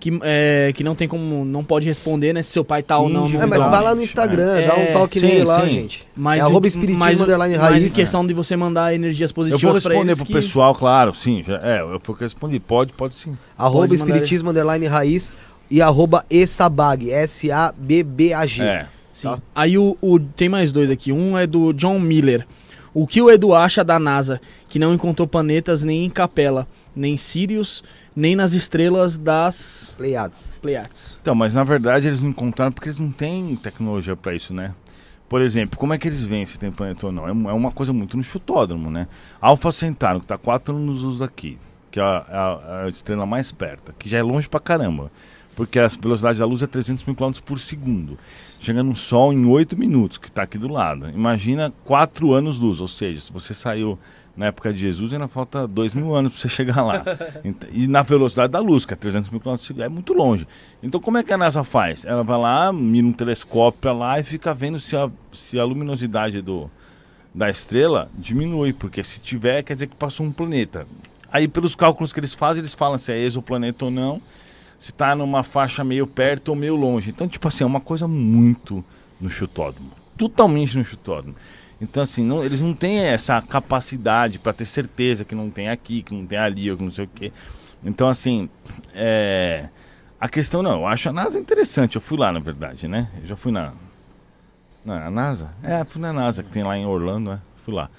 que, 0.00 0.18
é, 0.24 0.72
que 0.74 0.82
não 0.82 0.94
tem 0.96 1.06
como. 1.06 1.44
Não 1.44 1.62
pode 1.62 1.86
responder, 1.86 2.32
né? 2.32 2.42
Se 2.42 2.50
seu 2.50 2.64
pai 2.64 2.82
tá 2.82 2.98
ou 2.98 3.08
não. 3.08 3.26
É, 3.28 3.46
mas 3.46 3.64
vai 3.64 3.80
lá 3.82 3.94
no 3.94 4.02
Instagram, 4.02 4.56
É, 4.58 4.66
dá 4.66 4.74
um 4.74 4.92
toque 4.92 5.20
sim, 5.20 5.26
nele 5.26 5.44
lá, 5.44 5.60
sim. 5.64 5.70
gente. 5.70 6.08
Mas, 6.16 6.40
é 6.40 6.42
arroba 6.42 6.66
espiritismo 6.66 6.98
mas, 6.98 7.20
underline 7.20 7.54
mas 7.56 7.62
raiz. 7.70 7.86
em 7.86 7.90
questão 7.94 8.26
de 8.26 8.34
você 8.34 8.56
mandar 8.56 8.92
energias 8.92 9.30
Eu 9.30 9.34
positivas 9.36 9.62
vou 9.62 9.80
pra 9.82 9.90
responder 9.90 10.16
pro 10.16 10.26
que- 10.26 10.32
pessoal, 10.32 10.74
claro, 10.74 11.14
sim. 11.14 11.42
Já, 11.44 11.60
é, 11.62 11.80
eu 11.82 12.00
fui 12.02 12.14
que 12.16 12.24
eu 12.24 12.26
respondi. 12.26 12.58
Pode, 12.58 12.92
pode 12.92 13.14
sim. 13.14 13.38
Arroba 13.56 13.86
Pode 13.86 14.00
mandar 14.00 14.04
espiritismo 14.14 14.50
underline 14.50 14.84
raiz 14.86 15.32
e 15.70 15.80
arroba 15.80 16.24
esabag, 16.28 17.08
S-A-B-B-A-G. 17.10 18.62
É. 18.64 18.86
Sim. 19.16 19.28
Tá. 19.28 19.38
Aí 19.54 19.78
o, 19.78 19.96
o- 20.02 20.20
tem 20.20 20.46
mais 20.48 20.70
dois 20.70 20.90
aqui. 20.90 21.10
Um 21.10 21.38
é 21.38 21.46
do 21.46 21.72
John 21.72 21.98
Miller. 21.98 22.46
O 22.92 23.06
que 23.06 23.20
o 23.22 23.30
Edu 23.30 23.54
acha 23.54 23.82
da 23.82 23.98
NASA, 23.98 24.40
que 24.68 24.78
não 24.78 24.92
encontrou 24.94 25.26
planetas 25.26 25.82
nem 25.82 26.04
em 26.04 26.10
Capela, 26.10 26.66
nem 26.94 27.16
Sirius, 27.16 27.82
nem 28.14 28.34
nas 28.36 28.52
estrelas 28.52 29.16
das 29.18 29.94
Pleiades. 29.96 30.50
Pleiades? 30.62 31.18
Então, 31.20 31.34
mas 31.34 31.54
na 31.54 31.64
verdade 31.64 32.06
eles 32.08 32.20
não 32.20 32.30
encontraram 32.30 32.72
porque 32.72 32.88
eles 32.88 32.98
não 32.98 33.10
têm 33.10 33.54
tecnologia 33.56 34.14
pra 34.16 34.34
isso, 34.34 34.52
né? 34.54 34.74
Por 35.28 35.40
exemplo, 35.42 35.78
como 35.78 35.92
é 35.94 35.98
que 35.98 36.06
eles 36.08 36.22
veem 36.26 36.44
se 36.46 36.58
tem 36.58 36.70
planeta 36.70 37.06
ou 37.06 37.12
não? 37.12 37.26
É 37.28 37.32
um- 37.32 37.50
é 37.50 37.52
uma 37.52 37.72
coisa 37.72 37.92
muito 37.92 38.16
no 38.18 38.22
chutódromo, 38.22 38.90
né? 38.90 39.08
Alpha 39.40 39.72
Centauro, 39.72 40.20
que 40.20 40.26
tá 40.26 40.38
4 40.38 40.74
anos 40.76 41.02
luz 41.02 41.18
daqui, 41.18 41.58
que 41.90 41.98
é 42.00 42.02
a, 42.02 42.16
a- 42.30 42.84
a 42.84 42.88
estrela 42.88 43.26
mais 43.26 43.50
perto, 43.52 43.92
que 43.98 44.08
já 44.08 44.18
é 44.18 44.22
longe 44.22 44.48
pra 44.48 44.60
caramba. 44.60 45.10
Porque 45.54 45.78
a 45.78 45.88
velocidade 45.88 46.38
da 46.38 46.44
luz 46.44 46.62
é 46.62 46.66
300 46.66 47.02
mil 47.06 47.16
km 47.16 47.32
por 47.44 47.58
segundo. 47.58 48.18
Chega 48.66 48.82
no 48.82 48.96
Sol 48.96 49.32
em 49.32 49.46
8 49.46 49.78
minutos, 49.78 50.18
que 50.18 50.26
está 50.26 50.42
aqui 50.42 50.58
do 50.58 50.66
lado. 50.66 51.08
Imagina 51.10 51.72
4 51.84 52.32
anos 52.32 52.58
luz, 52.58 52.80
ou 52.80 52.88
seja, 52.88 53.20
se 53.20 53.32
você 53.32 53.54
saiu 53.54 53.96
na 54.36 54.46
época 54.46 54.72
de 54.72 54.80
Jesus, 54.80 55.12
ainda 55.12 55.28
falta 55.28 55.68
2 55.68 55.94
mil 55.94 56.12
anos 56.12 56.32
para 56.32 56.40
você 56.40 56.48
chegar 56.48 56.82
lá. 56.82 57.04
E 57.70 57.86
na 57.86 58.02
velocidade 58.02 58.52
da 58.52 58.58
luz, 58.58 58.84
que 58.84 58.92
é 58.92 58.96
300 58.96 59.30
mil 59.30 59.38
km 59.38 59.54
é 59.78 59.88
muito 59.88 60.12
longe. 60.12 60.48
Então 60.82 61.00
como 61.00 61.16
é 61.16 61.22
que 61.22 61.32
a 61.32 61.38
NASA 61.38 61.62
faz? 61.62 62.04
Ela 62.04 62.24
vai 62.24 62.36
lá, 62.36 62.72
mira 62.72 63.06
um 63.06 63.12
telescópio 63.12 63.96
lá 63.96 64.18
e 64.18 64.24
fica 64.24 64.52
vendo 64.52 64.80
se 64.80 64.96
a, 64.96 65.08
se 65.32 65.60
a 65.60 65.64
luminosidade 65.64 66.42
do, 66.42 66.68
da 67.32 67.48
estrela 67.48 68.10
diminui, 68.18 68.72
porque 68.72 69.04
se 69.04 69.20
tiver, 69.20 69.62
quer 69.62 69.74
dizer 69.74 69.86
que 69.86 69.94
passou 69.94 70.26
um 70.26 70.32
planeta. 70.32 70.88
Aí, 71.30 71.46
pelos 71.46 71.76
cálculos 71.76 72.12
que 72.12 72.18
eles 72.18 72.34
fazem, 72.34 72.62
eles 72.62 72.74
falam 72.74 72.98
se 72.98 73.12
é 73.12 73.18
exoplaneta 73.20 73.84
ou 73.84 73.92
não, 73.92 74.20
se 74.78 74.92
tá 74.92 75.14
numa 75.14 75.42
faixa 75.42 75.82
meio 75.82 76.06
perto 76.06 76.48
ou 76.48 76.56
meio 76.56 76.76
longe. 76.76 77.10
Então, 77.10 77.28
tipo 77.28 77.48
assim, 77.48 77.64
é 77.64 77.66
uma 77.66 77.80
coisa 77.80 78.06
muito 78.06 78.84
no 79.20 79.30
chutódromo. 79.30 79.90
Totalmente 80.16 80.76
no 80.76 80.84
chutódromo. 80.84 81.34
Então, 81.80 82.02
assim, 82.02 82.24
não- 82.24 82.42
eles 82.44 82.60
não 82.60 82.74
têm 82.74 82.98
essa 83.00 83.40
capacidade 83.42 84.38
para 84.38 84.52
ter 84.52 84.64
certeza 84.64 85.24
que 85.24 85.34
não 85.34 85.50
tem 85.50 85.68
aqui, 85.68 86.02
que 86.02 86.14
não 86.14 86.26
tem 86.26 86.38
ali, 86.38 86.70
ou 86.70 86.76
que 86.76 86.82
não 86.82 86.90
sei 86.90 87.04
o 87.04 87.08
quê. 87.08 87.32
Então, 87.84 88.08
assim, 88.08 88.48
é... 88.94 89.68
a 90.20 90.28
questão 90.28 90.62
não, 90.62 90.80
eu 90.80 90.86
acho 90.86 91.08
a 91.08 91.12
NASA 91.12 91.38
interessante. 91.38 91.96
Eu 91.96 92.00
fui 92.00 92.18
lá, 92.18 92.32
na 92.32 92.40
verdade, 92.40 92.88
né? 92.88 93.10
Eu 93.20 93.26
já 93.26 93.36
fui 93.36 93.52
na, 93.52 93.72
na 94.84 95.10
NASA? 95.10 95.50
É, 95.62 95.84
fui 95.84 96.00
na 96.00 96.12
NASA, 96.12 96.42
que 96.42 96.50
tem 96.50 96.62
lá 96.62 96.76
em 96.76 96.86
Orlando, 96.86 97.30
né? 97.30 97.40
Fui 97.64 97.74
lá. 97.74 97.90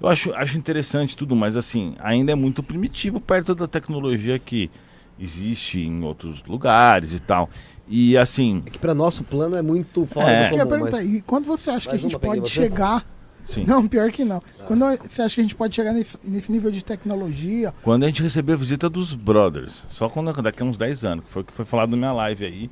Eu 0.00 0.08
acho, 0.08 0.32
acho 0.34 0.56
interessante 0.58 1.16
tudo, 1.16 1.34
mas 1.34 1.56
assim, 1.56 1.94
ainda 1.98 2.32
é 2.32 2.34
muito 2.34 2.62
primitivo 2.62 3.20
perto 3.20 3.54
da 3.54 3.66
tecnologia 3.66 4.38
que 4.38 4.70
existe 5.18 5.80
em 5.80 6.02
outros 6.04 6.42
lugares 6.44 7.12
e 7.12 7.20
tal. 7.20 7.48
E 7.88 8.16
assim, 8.16 8.62
É 8.66 8.70
que 8.70 8.78
pra 8.78 8.94
nosso 8.94 9.22
plano 9.22 9.56
é 9.56 9.62
muito 9.62 10.04
fora 10.06 10.28
É. 10.30 10.50
do 10.50 10.58
comum, 10.58 10.68
perguntar, 10.68 10.96
mas... 10.98 11.06
e 11.06 11.20
quando 11.20 11.44
você 11.46 11.70
acha 11.70 11.88
que 11.88 11.94
a 11.96 11.98
Mais 11.98 12.02
gente 12.02 12.18
pode 12.18 12.48
chegar. 12.50 13.04
sim. 13.48 13.64
Não, 13.64 13.86
pior 13.86 14.10
que 14.10 14.24
não. 14.24 14.42
Quando 14.66 14.84
você 15.08 15.22
acha 15.22 15.36
que 15.36 15.40
a 15.40 15.44
gente 15.44 15.54
pode 15.54 15.74
chegar 15.74 15.92
nesse, 15.92 16.18
nesse 16.24 16.50
nível 16.50 16.70
de 16.70 16.84
tecnologia? 16.84 17.72
Quando 17.82 18.02
a 18.02 18.06
gente 18.08 18.22
recebeu 18.22 18.56
a 18.56 18.58
visita 18.58 18.88
dos 18.90 19.14
brothers, 19.14 19.84
só 19.88 20.08
quando 20.08 20.32
daqui 20.42 20.62
a 20.62 20.66
uns 20.66 20.76
10 20.76 21.04
anos, 21.04 21.24
que 21.24 21.30
foi 21.30 21.42
o 21.42 21.44
que 21.44 21.52
foi 21.52 21.64
falado 21.64 21.90
na 21.90 21.96
minha 21.96 22.12
live 22.12 22.44
aí, 22.44 22.70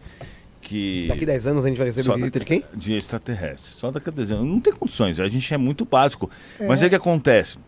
que 0.60 1.06
Daqui 1.08 1.24
10 1.26 1.46
anos 1.46 1.64
a 1.64 1.68
gente 1.68 1.76
vai 1.76 1.86
receber 1.86 2.06
Só 2.06 2.14
visita 2.16 2.38
de 2.40 2.44
quem? 2.46 2.64
de 2.74 2.94
extraterrestres. 2.94 3.74
Só 3.78 3.90
daqui 3.92 4.08
a 4.08 4.12
10 4.12 4.32
anos. 4.32 4.46
Não 4.48 4.58
tem 4.60 4.72
condições, 4.72 5.20
a 5.20 5.28
gente 5.28 5.52
é 5.54 5.58
muito 5.58 5.84
básico. 5.84 6.28
É. 6.58 6.66
Mas 6.66 6.82
é 6.82 6.88
que 6.88 6.94
acontece. 6.96 7.58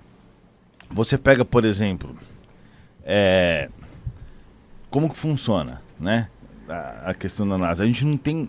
Você 0.91 1.17
pega, 1.19 1.45
por 1.45 1.65
exemplo, 1.65 2.17
é, 3.05 3.69
como 4.91 5.09
que 5.11 5.17
funciona, 5.17 5.83
né? 5.99 6.29
A, 6.69 7.11
a 7.11 7.15
questão 7.15 7.47
da 7.49 7.57
NASA. 7.59 7.85
A 7.85 7.87
gente 7.87 8.05
não 8.05 8.17
tem 8.17 8.49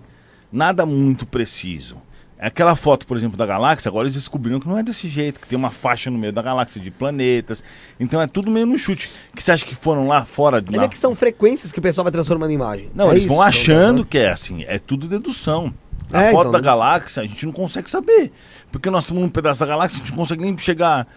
nada 0.51 0.85
muito 0.85 1.25
preciso. 1.25 1.97
Aquela 2.39 2.75
foto, 2.75 3.07
por 3.07 3.17
exemplo, 3.17 3.35
da 3.35 3.47
galáxia, 3.47 3.89
agora 3.89 4.03
eles 4.05 4.13
descobriram 4.13 4.59
que 4.59 4.67
não 4.67 4.77
é 4.77 4.83
desse 4.83 5.07
jeito, 5.07 5.39
que 5.39 5.47
tem 5.47 5.57
uma 5.57 5.71
faixa 5.71 6.11
no 6.11 6.19
meio 6.19 6.31
da 6.31 6.41
galáxia 6.41 6.79
de 6.79 6.91
planetas. 6.91 7.63
Então 7.99 8.21
é 8.21 8.27
tudo 8.27 8.51
meio 8.51 8.65
no 8.67 8.77
chute. 8.77 9.09
Que 9.35 9.41
você 9.41 9.51
acha 9.51 9.65
que 9.65 9.73
foram 9.73 10.07
lá 10.07 10.23
fora 10.23 10.61
de 10.61 10.69
Ainda 10.69 10.81
na- 10.83 10.87
que 10.87 10.97
são 10.97 11.15
frequências 11.15 11.71
que 11.71 11.79
o 11.79 11.81
pessoal 11.81 12.03
vai 12.03 12.11
transformando 12.11 12.51
em 12.51 12.53
imagem. 12.53 12.91
Não, 12.93 13.07
É 13.07 13.11
eles 13.13 13.23
isso, 13.23 13.29
vão 13.33 13.41
achando 13.41 14.05
que 14.05 14.19
é 14.19 14.29
assim. 14.29 14.63
É 14.67 14.77
tudo 14.77 15.07
dedução. 15.07 15.73
A 16.13 16.21
É, 16.23 16.31
foto 16.31 16.41
então, 16.41 16.51
da 16.51 16.57
não- 16.59 16.65
galáxia 16.65 17.23
a 17.23 17.25
gente 17.25 17.43
não 17.43 17.51
consegue 17.51 17.89
saber. 17.89 18.31
Porque 18.71 18.89
nós 18.91 19.03
estamos 19.03 19.23
num 19.23 19.29
pedaço 19.29 19.59
da 19.59 19.65
galáxia, 19.65 19.95
a 19.97 19.99
gente 19.99 20.11
não 20.11 20.17
consegue 20.17 20.43
nem 20.43 20.55
chegar, 20.59 21.07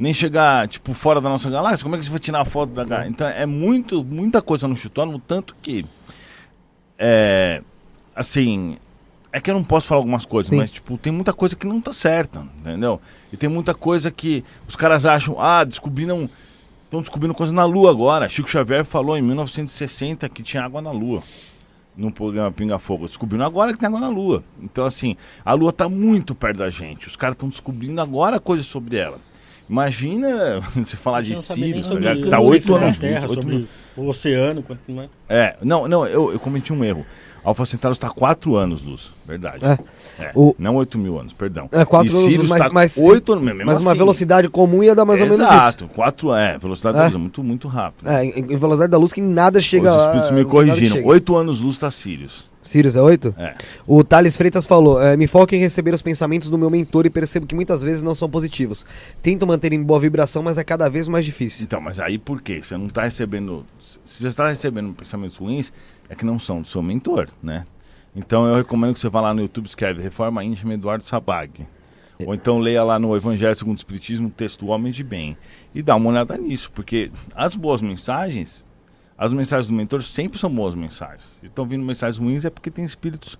nem 0.00 0.14
chegar, 0.14 0.66
tipo, 0.66 0.94
fora 0.94 1.20
da 1.20 1.28
nossa 1.28 1.50
galáxia. 1.50 1.82
Como 1.82 1.94
é 1.94 1.98
que 1.98 2.06
você 2.06 2.10
vai 2.10 2.18
tirar 2.18 2.40
a 2.40 2.44
foto 2.46 2.72
da 2.72 2.84
galáxia? 2.84 3.10
Então 3.10 3.28
é 3.28 3.44
muito, 3.44 4.02
muita 4.02 4.40
coisa 4.40 4.66
no 4.66 4.74
chutônomo, 4.74 5.18
tanto 5.18 5.54
que. 5.60 5.84
É. 6.98 7.60
Assim. 8.16 8.78
É 9.30 9.40
que 9.40 9.48
eu 9.48 9.54
não 9.54 9.62
posso 9.62 9.86
falar 9.86 10.00
algumas 10.00 10.24
coisas, 10.24 10.50
Sim. 10.50 10.56
mas, 10.56 10.72
tipo, 10.72 10.98
tem 10.98 11.12
muita 11.12 11.32
coisa 11.32 11.54
que 11.54 11.64
não 11.64 11.80
tá 11.80 11.92
certa, 11.92 12.44
entendeu? 12.58 13.00
E 13.32 13.36
tem 13.36 13.48
muita 13.48 13.74
coisa 13.74 14.10
que 14.10 14.42
os 14.66 14.74
caras 14.74 15.04
acham, 15.04 15.38
ah, 15.38 15.62
descobriram. 15.62 16.28
Estão 16.84 17.00
descobrindo 17.00 17.34
coisa 17.34 17.52
na 17.52 17.64
Lua 17.64 17.90
agora. 17.90 18.28
Chico 18.28 18.50
Xavier 18.50 18.84
falou 18.84 19.16
em 19.16 19.22
1960 19.22 20.28
que 20.30 20.42
tinha 20.42 20.64
água 20.64 20.80
na 20.82 20.90
Lua. 20.90 21.22
No 21.94 22.10
programa 22.10 22.50
Pinga 22.50 22.78
Fogo. 22.78 23.06
Descobriram 23.06 23.44
agora 23.44 23.72
que 23.72 23.78
tem 23.78 23.86
água 23.86 24.00
na 24.00 24.08
Lua. 24.08 24.42
Então, 24.60 24.84
assim, 24.84 25.14
a 25.44 25.52
Lua 25.52 25.70
está 25.70 25.88
muito 25.88 26.34
perto 26.34 26.56
da 26.56 26.70
gente. 26.70 27.06
Os 27.06 27.14
caras 27.14 27.34
estão 27.34 27.50
descobrindo 27.50 28.00
agora 28.00 28.40
coisas 28.40 28.66
sobre 28.66 28.96
ela. 28.96 29.20
Imagina 29.70 30.60
você 30.74 30.96
falar 30.96 31.22
de 31.22 31.34
não 31.34 31.42
Sirius, 31.42 31.86
tá 31.88 31.94
isso, 32.12 32.22
Que 32.24 32.28
tá 32.30 32.40
oito 32.40 32.74
a 32.74 32.78
anos. 32.80 32.98
Terra, 32.98 33.28
oito 33.28 33.34
sobre 33.34 33.56
mil- 33.56 33.68
o 33.96 34.08
oceano, 34.08 34.62
quanto 34.62 34.90
mais. 34.90 35.08
É, 35.28 35.54
não, 35.62 35.86
não, 35.86 36.04
eu, 36.06 36.32
eu 36.32 36.40
cometi 36.40 36.72
um 36.72 36.84
erro. 36.84 37.06
Alfa 37.42 37.64
Centauro 37.64 37.94
está 37.94 38.10
4 38.10 38.54
anos, 38.56 38.82
Luz. 38.82 39.12
Verdade. 39.26 39.64
É. 39.64 39.78
É, 40.24 40.30
O- 40.34 40.54
Não 40.58 40.74
8 40.76 40.98
mil 40.98 41.18
anos, 41.18 41.32
perdão. 41.32 41.68
É, 41.72 41.84
quatro 41.86 42.12
E 42.12 42.16
anos, 42.18 42.30
Sirius 42.30 42.48
mas- 42.50 42.70
mas- 42.72 42.98
8 42.98 43.32
anos 43.32 43.44
mesmo 43.44 43.62
Mas 43.64 43.80
uma 43.80 43.92
assim. 43.92 43.98
velocidade 43.98 44.48
comum 44.50 44.82
ia 44.82 44.94
dar 44.94 45.06
mais 45.06 45.20
ou 45.22 45.26
menos 45.26 45.40
isso. 45.46 45.54
Exato, 45.54 45.88
4 45.88 46.34
é, 46.34 46.58
velocidade 46.58 46.96
da 46.98 47.02
É. 47.02 47.06
luz 47.06 47.14
é 47.14 47.18
muito, 47.18 47.42
muito 47.42 47.66
rápido. 47.68 48.08
É, 48.10 48.24
em, 48.26 48.40
em 48.40 48.56
velocidade 48.56 48.90
da 48.90 48.98
luz 48.98 49.12
que 49.12 49.22
nada 49.22 49.58
chega 49.60 49.90
Os 49.90 50.02
espíritos 50.04 50.30
lá, 50.30 50.36
me 50.36 50.44
corrigiram. 50.44 51.02
8 51.02 51.34
anos 51.36 51.60
luz 51.60 51.78
tá 51.78 51.90
Sirius. 51.90 52.49
Sirius 52.62 52.94
é 52.94 53.00
8? 53.00 53.34
É. 53.38 53.54
O 53.86 54.04
Thales 54.04 54.36
Freitas 54.36 54.66
falou: 54.66 55.00
"É, 55.00 55.16
Me 55.16 55.26
foco 55.26 55.54
em 55.54 55.58
receber 55.58 55.94
os 55.94 56.02
pensamentos 56.02 56.50
do 56.50 56.58
meu 56.58 56.70
mentor 56.70 57.06
e 57.06 57.10
percebo 57.10 57.46
que 57.46 57.54
muitas 57.54 57.82
vezes 57.82 58.02
não 58.02 58.14
são 58.14 58.28
positivos. 58.28 58.84
Tento 59.22 59.46
manter 59.46 59.72
em 59.72 59.82
boa 59.82 59.98
vibração, 59.98 60.42
mas 60.42 60.58
é 60.58 60.64
cada 60.64 60.88
vez 60.88 61.08
mais 61.08 61.24
difícil. 61.24 61.64
Então, 61.64 61.80
mas 61.80 61.98
aí 61.98 62.18
por 62.18 62.42
quê? 62.42 62.60
Você 62.62 62.76
não 62.76 62.88
tá 62.88 63.04
recebendo. 63.04 63.64
Se 63.78 64.22
você 64.22 64.28
está 64.28 64.48
recebendo 64.48 64.92
pensamentos 64.92 65.36
ruins, 65.36 65.72
é 66.08 66.14
que 66.14 66.24
não 66.24 66.38
são 66.38 66.60
do 66.60 66.68
seu 66.68 66.82
mentor, 66.82 67.28
né? 67.42 67.64
Então 68.14 68.46
eu 68.46 68.56
recomendo 68.56 68.94
que 68.94 69.00
você 69.00 69.08
vá 69.08 69.20
lá 69.20 69.32
no 69.32 69.40
YouTube 69.40 69.66
escreve 69.66 70.02
Reforma 70.02 70.44
Íntima 70.44 70.74
Eduardo 70.74 71.04
Sabag. 71.04 71.66
Ou 72.26 72.34
então 72.34 72.58
leia 72.58 72.82
lá 72.82 72.98
no 72.98 73.16
Evangelho 73.16 73.56
segundo 73.56 73.76
o 73.76 73.78
Espiritismo 73.78 74.28
o 74.28 74.30
texto 74.30 74.66
Homem 74.66 74.92
de 74.92 75.02
Bem. 75.02 75.36
E 75.74 75.82
dá 75.82 75.96
uma 75.96 76.10
olhada 76.10 76.36
nisso, 76.36 76.70
porque 76.74 77.10
as 77.34 77.54
boas 77.54 77.80
mensagens, 77.80 78.62
as 79.20 79.34
mensagens 79.34 79.66
do 79.66 79.74
mentor 79.74 80.02
sempre 80.02 80.38
são 80.38 80.48
boas 80.48 80.74
mensagens. 80.74 81.24
Se 81.40 81.46
estão 81.46 81.66
vindo 81.66 81.84
mensagens 81.84 82.16
ruins 82.16 82.42
é 82.42 82.48
porque 82.48 82.70
tem 82.70 82.86
espíritos 82.86 83.38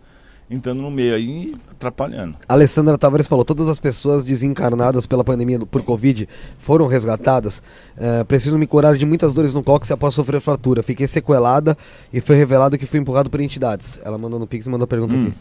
entrando 0.50 0.82
no 0.82 0.90
meio 0.90 1.14
aí 1.14 1.24
e 1.24 1.56
atrapalhando. 1.70 2.36
Alessandra 2.46 2.98
Tavares 2.98 3.26
falou: 3.26 3.46
Todas 3.46 3.66
as 3.66 3.80
pessoas 3.80 4.22
desencarnadas 4.26 5.06
pela 5.06 5.24
pandemia 5.24 5.58
por 5.60 5.82
Covid 5.82 6.28
foram 6.58 6.86
resgatadas. 6.86 7.62
É, 7.96 8.22
preciso 8.24 8.58
me 8.58 8.66
curar 8.66 8.94
de 8.94 9.06
muitas 9.06 9.32
dores 9.32 9.54
no 9.54 9.62
cóccix 9.62 9.90
após 9.90 10.12
sofrer 10.12 10.38
fratura. 10.42 10.82
Fiquei 10.82 11.08
sequelada 11.08 11.78
e 12.12 12.20
foi 12.20 12.36
revelado 12.36 12.76
que 12.76 12.84
fui 12.84 13.00
empurrado 13.00 13.30
por 13.30 13.40
entidades. 13.40 13.98
Ela 14.04 14.18
mandou 14.18 14.38
no 14.38 14.46
Pix 14.46 14.66
e 14.66 14.70
mandou 14.70 14.84
a 14.84 14.88
pergunta 14.88 15.16
Hum. 15.16 15.28
aqui. 15.28 15.36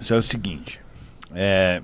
Isso 0.00 0.14
é 0.14 0.16
o 0.16 0.22
seguinte. 0.22 0.80
É, 1.34 1.82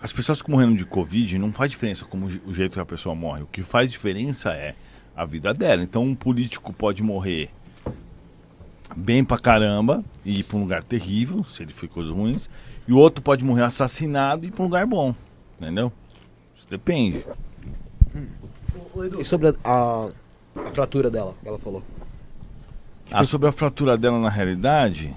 as 0.00 0.12
pessoas 0.12 0.42
que 0.42 0.50
morreram 0.50 0.74
de 0.74 0.84
Covid 0.84 1.38
não 1.38 1.52
faz 1.52 1.70
diferença 1.70 2.04
como 2.04 2.26
o 2.26 2.52
jeito 2.52 2.72
que 2.72 2.80
a 2.80 2.84
pessoa 2.84 3.14
morre. 3.14 3.42
O 3.42 3.46
que 3.46 3.62
faz 3.62 3.88
diferença 3.88 4.50
é 4.50 4.74
a 5.16 5.24
vida 5.24 5.52
dela. 5.52 5.82
Então 5.82 6.04
um 6.04 6.14
político 6.14 6.72
pode 6.72 7.02
morrer 7.02 7.50
bem 8.96 9.24
pra 9.24 9.38
caramba 9.38 10.04
e 10.24 10.40
ir 10.40 10.42
pra 10.44 10.56
um 10.56 10.60
lugar 10.62 10.82
terrível, 10.84 11.44
se 11.44 11.62
ele 11.62 11.72
fez 11.72 11.90
coisas 11.90 12.12
ruins. 12.12 12.48
E 12.86 12.92
o 12.92 12.98
outro 12.98 13.22
pode 13.22 13.44
morrer 13.44 13.62
assassinado 13.62 14.44
e 14.44 14.48
ir 14.48 14.50
pra 14.50 14.62
um 14.62 14.66
lugar 14.66 14.86
bom. 14.86 15.14
Entendeu? 15.60 15.92
Isso 16.56 16.66
depende. 16.68 17.24
E 19.18 19.24
sobre 19.24 19.48
a, 19.48 19.54
a, 19.64 20.08
a 20.56 20.70
fratura 20.72 21.10
dela, 21.10 21.34
ela 21.44 21.58
falou. 21.58 21.82
Ah, 23.10 23.24
sobre 23.24 23.48
a 23.48 23.52
fratura 23.52 23.96
dela 23.96 24.18
na 24.18 24.28
realidade, 24.30 25.14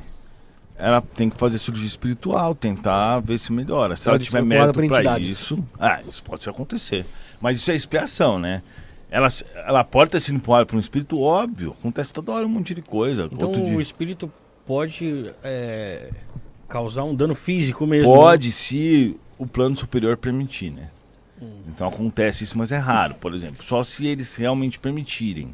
ela 0.77 1.01
tem 1.01 1.29
que 1.29 1.37
fazer 1.37 1.57
cirurgia 1.57 1.87
espiritual, 1.87 2.53
tentar 2.53 3.19
ver 3.21 3.37
se 3.39 3.51
melhora. 3.51 3.95
Se 3.95 4.07
Ela 4.07 4.17
ela 4.17 4.23
tiver 4.23 4.41
mérito 4.43 4.73
pra 4.73 4.85
entidades. 4.85 5.27
isso, 5.29 5.63
ah, 5.79 6.01
isso 6.07 6.21
pode 6.23 6.47
acontecer. 6.49 7.05
Mas 7.41 7.57
isso 7.57 7.71
é 7.71 7.75
expiação, 7.75 8.37
né? 8.37 8.61
Ela, 9.09 9.27
ela 9.55 9.83
pode 9.83 10.11
ter 10.11 10.19
sido 10.19 10.35
empurrada 10.35 10.65
por 10.65 10.75
um 10.75 10.79
espírito, 10.79 11.19
óbvio. 11.19 11.75
Acontece 11.79 12.11
toda 12.11 12.31
hora 12.31 12.45
um 12.45 12.49
monte 12.49 12.73
de 12.73 12.81
coisa. 12.81 13.29
Então 13.31 13.51
o 13.75 13.81
espírito 13.81 14.31
pode 14.65 15.31
é, 15.43 16.09
causar 16.67 17.03
um 17.03 17.15
dano 17.15 17.35
físico 17.35 17.85
mesmo. 17.85 18.09
né? 18.11 18.15
Pode, 18.15 18.51
se 18.51 19.15
o 19.37 19.45
plano 19.45 19.75
superior 19.75 20.17
permitir, 20.17 20.71
né? 20.71 20.89
Então 21.67 21.87
acontece 21.87 22.43
isso, 22.45 22.57
mas 22.57 22.71
é 22.71 22.77
raro, 22.77 23.15
por 23.15 23.33
exemplo. 23.33 23.63
Só 23.63 23.83
se 23.83 24.07
eles 24.07 24.35
realmente 24.35 24.79
permitirem. 24.79 25.53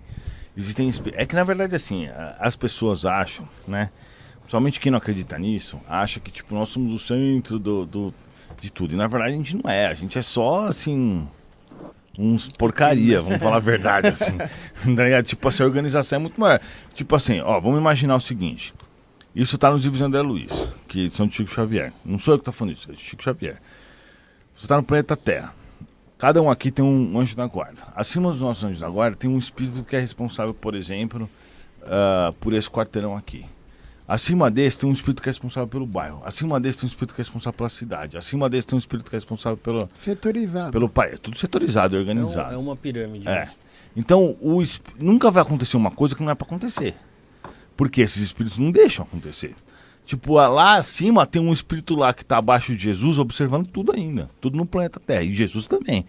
Existem 0.55 0.91
É 1.13 1.25
que 1.25 1.35
na 1.35 1.43
verdade 1.43 1.75
assim, 1.75 2.07
as 2.39 2.55
pessoas 2.55 3.05
acham, 3.05 3.47
né? 3.67 3.89
Somente 4.47 4.79
quem 4.79 4.91
não 4.91 4.97
acredita 4.99 5.39
nisso, 5.39 5.79
acha 5.87 6.19
que 6.19 6.29
tipo, 6.29 6.53
nós 6.53 6.69
somos 6.69 6.91
o 6.93 6.99
centro 6.99 7.57
do, 7.57 7.85
do- 7.85 8.13
de 8.61 8.71
tudo. 8.71 8.93
E 8.93 8.97
na 8.97 9.07
verdade 9.07 9.33
a 9.33 9.37
gente 9.37 9.55
não 9.57 9.69
é. 9.69 9.87
A 9.87 9.93
gente 9.93 10.17
é 10.17 10.21
só 10.21 10.65
assim. 10.67 11.27
Uns 12.17 12.47
porcaria, 12.49 13.21
vamos 13.21 13.39
falar 13.39 13.57
a 13.57 13.59
verdade, 13.59 14.07
assim. 14.07 14.37
Ligado? 14.85 15.25
tipo 15.27 15.47
assim, 15.47 15.63
a 15.63 15.65
organização 15.65 16.17
é 16.17 16.19
muito 16.19 16.39
maior. 16.39 16.59
Tipo 16.93 17.15
assim, 17.15 17.39
ó, 17.39 17.59
vamos 17.59 17.79
imaginar 17.79 18.15
o 18.15 18.19
seguinte. 18.19 18.73
Isso 19.33 19.57
tá 19.57 19.71
nos 19.71 19.83
livros 19.83 19.99
de 19.99 20.03
André 20.03 20.21
Luiz, 20.21 20.51
que 20.87 21.09
são 21.09 21.25
de 21.25 21.35
Chico 21.35 21.49
Xavier. 21.49 21.93
Não 22.03 22.17
sou 22.17 22.33
eu 22.33 22.39
que 22.39 22.43
tô 22.43 22.51
falando 22.51 22.73
isso, 22.73 22.91
é 22.91 22.93
de 22.93 22.99
Chico 22.99 23.23
Xavier. 23.23 23.61
Você 24.53 24.65
está 24.65 24.75
no 24.75 24.83
planeta 24.83 25.15
Terra. 25.15 25.53
Cada 26.17 26.41
um 26.41 26.51
aqui 26.51 26.69
tem 26.69 26.83
um 26.83 27.17
anjo 27.17 27.35
da 27.35 27.47
guarda. 27.47 27.81
Acima 27.95 28.29
dos 28.29 28.41
nossos 28.41 28.63
anjos 28.63 28.79
da 28.79 28.89
guarda 28.89 29.15
tem 29.15 29.29
um 29.29 29.39
espírito 29.39 29.83
que 29.83 29.95
é 29.95 29.99
responsável, 29.99 30.53
por 30.53 30.75
exemplo, 30.75 31.29
ah, 31.83 32.33
por 32.39 32.53
esse 32.53 32.69
quarteirão 32.69 33.15
aqui. 33.15 33.45
Acima 34.13 34.51
desse 34.51 34.77
tem 34.79 34.89
um 34.89 34.91
espírito 34.91 35.21
que 35.21 35.29
é 35.29 35.31
responsável 35.31 35.69
pelo 35.69 35.85
bairro. 35.85 36.21
Acima 36.25 36.59
desse 36.59 36.79
tem 36.79 36.85
um 36.87 36.89
espírito 36.89 37.15
que 37.15 37.21
é 37.21 37.23
responsável 37.23 37.55
pela 37.57 37.69
cidade. 37.69 38.17
Acima 38.17 38.49
desse 38.49 38.67
tem 38.67 38.75
um 38.75 38.79
espírito 38.79 39.09
que 39.09 39.15
é 39.15 39.19
responsável 39.19 39.55
pelo, 39.55 39.87
Setorizado. 39.93 40.71
pelo 40.73 40.89
país. 40.89 41.13
É 41.13 41.17
tudo 41.17 41.37
setorizado 41.37 41.95
e 41.95 41.97
É, 41.97 41.99
um- 41.99 42.01
organizado. 42.01 42.53
é 42.53 42.57
uma 42.57 42.75
pirâmide. 42.75 43.25
É. 43.27 43.47
Então, 43.95 44.35
o 44.41 44.61
esp- 44.61 44.85
nunca 44.99 45.31
vai 45.31 45.41
acontecer 45.41 45.77
uma 45.77 45.91
coisa 45.91 46.13
que 46.13 46.21
não 46.21 46.29
é 46.29 46.35
pra 46.35 46.45
acontecer. 46.45 46.93
Porque 47.77 48.01
esses 48.01 48.21
espíritos 48.21 48.59
não 48.59 48.69
deixam 48.69 49.05
acontecer. 49.05 49.55
Tipo, 50.05 50.33
lá 50.33 50.75
acima 50.75 51.25
tem 51.25 51.41
um 51.41 51.53
espírito 51.53 51.95
lá 51.95 52.13
que 52.13 52.25
tá 52.25 52.37
abaixo 52.37 52.75
de 52.75 52.83
Jesus 52.83 53.17
observando 53.17 53.67
tudo 53.67 53.93
ainda. 53.95 54.27
Tudo 54.41 54.57
no 54.57 54.65
planeta 54.65 54.99
Terra. 54.99 55.23
E 55.23 55.33
Jesus 55.33 55.67
também. 55.67 56.05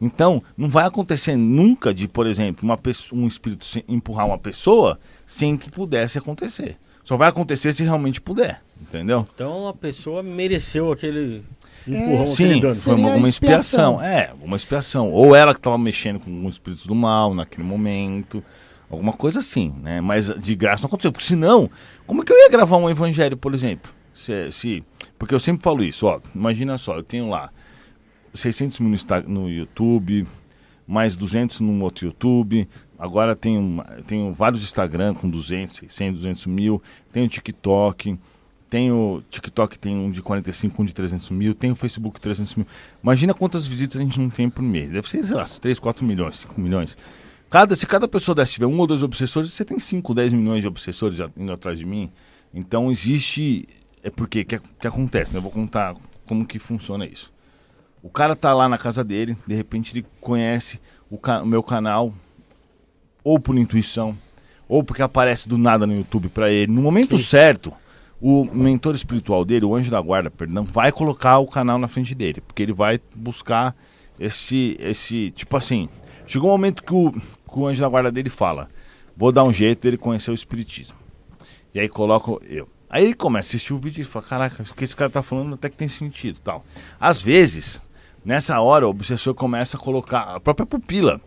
Então, 0.00 0.42
não 0.56 0.68
vai 0.70 0.84
acontecer 0.86 1.36
nunca 1.36 1.92
de, 1.92 2.08
por 2.08 2.26
exemplo, 2.26 2.64
uma 2.64 2.78
pessoa, 2.78 3.20
um 3.20 3.26
espírito 3.26 3.66
empurrar 3.86 4.26
uma 4.26 4.38
pessoa 4.38 4.98
sem 5.26 5.56
que 5.56 5.70
pudesse 5.70 6.16
acontecer. 6.18 6.78
Só 7.04 7.16
vai 7.16 7.28
acontecer 7.28 7.72
se 7.72 7.82
realmente 7.82 8.20
puder. 8.20 8.62
Entendeu? 8.80 9.26
Então 9.34 9.68
a 9.68 9.74
pessoa 9.74 10.22
mereceu 10.22 10.90
aquele 10.92 11.44
empurrão, 11.86 12.32
aquele 12.32 12.54
Sim, 12.54 12.60
dano. 12.60 12.74
foi 12.74 12.94
uma, 12.94 13.14
uma 13.14 13.28
expiação. 13.28 13.94
expiação. 13.94 14.02
É, 14.02 14.32
uma 14.42 14.56
expiação. 14.56 15.10
Ou 15.10 15.34
ela 15.34 15.52
que 15.54 15.60
estava 15.60 15.78
mexendo 15.78 16.20
com 16.20 16.46
os 16.46 16.54
espíritos 16.54 16.86
do 16.86 16.94
mal 16.94 17.34
naquele 17.34 17.62
momento. 17.66 18.42
Alguma 18.90 19.12
coisa 19.12 19.38
assim, 19.40 19.72
né? 19.82 20.00
Mas 20.00 20.26
de 20.38 20.54
graça 20.54 20.82
não 20.82 20.88
aconteceu. 20.88 21.10
Porque 21.12 21.26
senão, 21.26 21.70
como 22.06 22.22
é 22.22 22.24
que 22.24 22.32
eu 22.32 22.36
ia 22.36 22.50
gravar 22.50 22.76
um 22.76 22.90
evangelho, 22.90 23.36
por 23.36 23.54
exemplo? 23.54 23.90
Se, 24.14 24.52
se- 24.52 24.84
porque 25.18 25.34
eu 25.34 25.40
sempre 25.40 25.62
falo 25.62 25.82
isso, 25.82 26.06
ó. 26.06 26.20
Imagina 26.34 26.76
só, 26.76 26.96
eu 26.96 27.02
tenho 27.02 27.28
lá 27.30 27.50
600 28.34 28.80
mil 28.80 28.90
no, 29.26 29.42
no 29.42 29.50
YouTube, 29.50 30.26
mais 30.86 31.16
200 31.16 31.60
no 31.60 31.82
outro 31.82 32.06
YouTube. 32.06 32.68
Agora 33.02 33.34
tenho, 33.34 33.84
tenho 34.06 34.32
vários 34.32 34.62
Instagram 34.62 35.12
com 35.14 35.28
200, 35.28 35.76
600, 35.76 36.20
200 36.20 36.46
mil. 36.46 36.80
Tenho 37.12 37.28
TikTok. 37.28 38.16
Tenho 38.70 39.24
TikTok, 39.28 39.76
tem 39.76 39.96
um 39.96 40.08
de 40.08 40.22
45, 40.22 40.80
um 40.80 40.84
de 40.84 40.92
300 40.92 41.30
mil. 41.30 41.52
Tem 41.52 41.72
o 41.72 41.74
Facebook 41.74 42.20
300 42.20 42.54
mil. 42.54 42.66
Imagina 43.02 43.34
quantas 43.34 43.66
visitas 43.66 44.00
a 44.00 44.04
gente 44.04 44.20
não 44.20 44.30
tem 44.30 44.48
por 44.48 44.62
mês. 44.62 44.92
Deve 44.92 45.08
ser, 45.08 45.24
sei 45.24 45.34
lá, 45.34 45.44
3, 45.44 45.80
4 45.80 46.06
milhões, 46.06 46.36
5 46.36 46.60
milhões. 46.60 46.96
Cada, 47.50 47.74
se 47.74 47.88
cada 47.88 48.06
pessoa 48.06 48.36
dessa 48.36 48.52
tiver 48.52 48.66
um 48.66 48.78
ou 48.78 48.86
dois 48.86 49.02
obsessores, 49.02 49.52
você 49.52 49.64
tem 49.64 49.80
5, 49.80 50.14
10 50.14 50.32
milhões 50.32 50.60
de 50.60 50.68
obsessores 50.68 51.18
indo 51.36 51.50
atrás 51.50 51.80
de 51.80 51.84
mim. 51.84 52.08
Então 52.54 52.88
existe. 52.88 53.68
É 54.00 54.10
porque 54.10 54.44
que, 54.44 54.60
que 54.60 54.86
acontece, 54.86 55.32
né? 55.32 55.38
Eu 55.38 55.42
vou 55.42 55.50
contar 55.50 55.96
como 56.24 56.46
que 56.46 56.60
funciona 56.60 57.04
isso. 57.04 57.32
O 58.00 58.08
cara 58.08 58.36
tá 58.36 58.54
lá 58.54 58.68
na 58.68 58.78
casa 58.78 59.02
dele, 59.02 59.36
de 59.44 59.56
repente 59.56 59.92
ele 59.92 60.06
conhece 60.20 60.80
o, 61.10 61.16
o 61.16 61.46
meu 61.46 61.64
canal, 61.64 62.14
ou 63.24 63.38
por 63.38 63.56
intuição, 63.56 64.16
ou 64.68 64.82
porque 64.82 65.02
aparece 65.02 65.48
do 65.48 65.58
nada 65.58 65.86
no 65.86 65.94
YouTube 65.94 66.28
pra 66.28 66.50
ele. 66.50 66.72
No 66.72 66.82
momento 66.82 67.16
Sim. 67.16 67.22
certo, 67.22 67.72
o 68.20 68.44
mentor 68.44 68.94
espiritual 68.94 69.44
dele, 69.44 69.64
o 69.64 69.74
anjo 69.74 69.90
da 69.90 70.00
guarda, 70.00 70.30
perdão, 70.30 70.64
vai 70.64 70.92
colocar 70.92 71.38
o 71.38 71.46
canal 71.46 71.78
na 71.78 71.88
frente 71.88 72.14
dele, 72.14 72.40
porque 72.40 72.62
ele 72.62 72.72
vai 72.72 73.00
buscar 73.14 73.74
esse, 74.18 74.76
esse, 74.78 75.32
tipo 75.32 75.56
assim, 75.56 75.88
chegou 76.26 76.48
um 76.48 76.52
momento 76.52 76.82
que 76.82 76.94
o, 76.94 77.12
que 77.12 77.58
o 77.58 77.66
anjo 77.66 77.82
da 77.82 77.88
guarda 77.88 78.12
dele 78.12 78.28
fala, 78.28 78.68
vou 79.16 79.32
dar 79.32 79.44
um 79.44 79.52
jeito 79.52 79.82
dele 79.82 79.96
conhecer 79.96 80.30
o 80.30 80.34
espiritismo. 80.34 80.96
E 81.74 81.80
aí 81.80 81.88
coloco 81.88 82.40
eu. 82.48 82.68
Aí 82.88 83.04
ele 83.04 83.14
começa 83.14 83.48
a 83.48 83.50
assistir 83.50 83.72
o 83.72 83.78
vídeo 83.78 84.02
e 84.02 84.04
fala, 84.04 84.24
caraca, 84.24 84.62
o 84.62 84.74
que 84.74 84.84
esse 84.84 84.94
cara 84.94 85.10
tá 85.10 85.22
falando 85.22 85.54
até 85.54 85.68
que 85.70 85.76
tem 85.76 85.88
sentido 85.88 86.38
tal. 86.44 86.64
Às 87.00 87.22
vezes, 87.22 87.80
nessa 88.24 88.60
hora, 88.60 88.86
o 88.86 88.90
obsessor 88.90 89.34
começa 89.34 89.76
a 89.76 89.80
colocar 89.80 90.36
a 90.36 90.38
própria 90.38 90.66
pupila. 90.66 91.20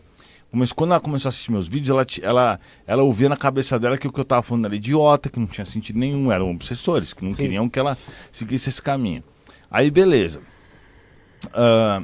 Mas 0.56 0.72
quando 0.72 0.92
ela 0.92 1.00
começou 1.02 1.28
a 1.28 1.32
assistir 1.32 1.52
meus 1.52 1.68
vídeos, 1.68 1.90
ela, 1.90 2.06
ela, 2.22 2.60
ela 2.88 3.04
ouvia 3.04 3.28
na 3.28 3.36
cabeça 3.36 3.78
dela 3.78 3.98
que 3.98 4.08
o 4.08 4.12
que 4.12 4.20
eu 4.20 4.26
tava 4.26 4.42
falando 4.42 4.66
era 4.66 4.76
idiota, 4.76 5.30
que 5.30 5.38
não 5.38 5.48
tinha 5.48 5.66
sentido 5.66 6.00
nenhum, 6.00 6.32
eram 6.32 6.50
obsessores, 6.50 7.12
que 7.12 7.24
não 7.24 7.32
Sim. 7.32 7.44
queriam 7.44 7.68
que 7.68 7.78
ela 7.78 7.98
seguisse 8.32 8.70
esse 8.70 8.82
caminho. 8.82 9.22
Aí, 9.70 9.92
beleza. 9.92 10.42
Ah, 11.54 12.02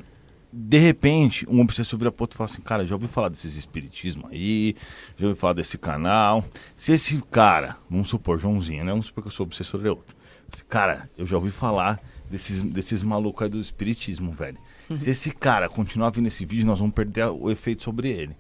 de 0.52 0.78
repente, 0.78 1.48
um 1.50 1.62
obsessor 1.62 1.98
vira 1.98 2.12
pro 2.12 2.24
outro 2.24 2.36
e 2.36 2.38
fala 2.38 2.50
assim, 2.50 2.62
cara, 2.62 2.86
já 2.86 2.94
ouvi 2.94 3.08
falar 3.08 3.30
desses 3.30 3.56
espiritismo 3.56 4.28
aí, 4.30 4.76
já 5.16 5.28
ouvi 5.28 5.40
falar 5.40 5.54
desse 5.54 5.78
canal. 5.78 6.44
Se 6.76 6.92
esse 6.92 7.22
cara, 7.32 7.78
vamos 7.90 8.10
supor, 8.10 8.38
Joãozinho, 8.38 8.84
né? 8.84 8.92
Vamos 8.92 9.06
supor 9.06 9.24
que 9.24 9.28
eu 9.30 9.32
sou 9.32 9.46
obsessor 9.46 9.82
de 9.82 9.88
outro. 9.88 10.14
Esse 10.54 10.66
cara, 10.66 11.10
eu 11.18 11.26
já 11.26 11.38
ouvi 11.38 11.52
falar 11.52 12.02
desses, 12.30 12.62
desses 12.62 13.02
malucos 13.02 13.44
aí 13.44 13.50
do 13.50 13.62
espiritismo, 13.62 14.34
velho. 14.34 14.58
Se 14.96 15.10
esse 15.10 15.32
cara 15.32 15.70
continuar 15.70 16.12
vindo 16.12 16.28
esse 16.28 16.46
vídeo, 16.46 16.66
nós 16.66 16.80
vamos 16.80 16.94
perder 16.94 17.28
o 17.28 17.50
efeito 17.50 17.84
sobre 17.84 18.10
ele. 18.10 18.36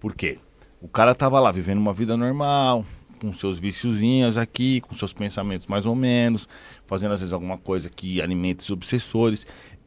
Por 0.00 0.14
quê? 0.14 0.38
O 0.80 0.88
cara 0.88 1.14
tava 1.14 1.40
lá 1.40 1.50
vivendo 1.50 1.78
uma 1.78 1.92
vida 1.92 2.16
normal, 2.16 2.84
com 3.20 3.32
seus 3.32 3.58
viciozinhos 3.58 4.36
aqui, 4.36 4.80
com 4.82 4.94
seus 4.94 5.12
pensamentos 5.12 5.66
mais 5.66 5.86
ou 5.86 5.94
menos, 5.94 6.48
fazendo 6.86 7.12
às 7.12 7.20
vezes 7.20 7.32
alguma 7.32 7.56
coisa 7.56 7.88
que 7.88 8.20
alimenta 8.20 8.62
os 8.62 8.70
obsessores. 8.70 9.46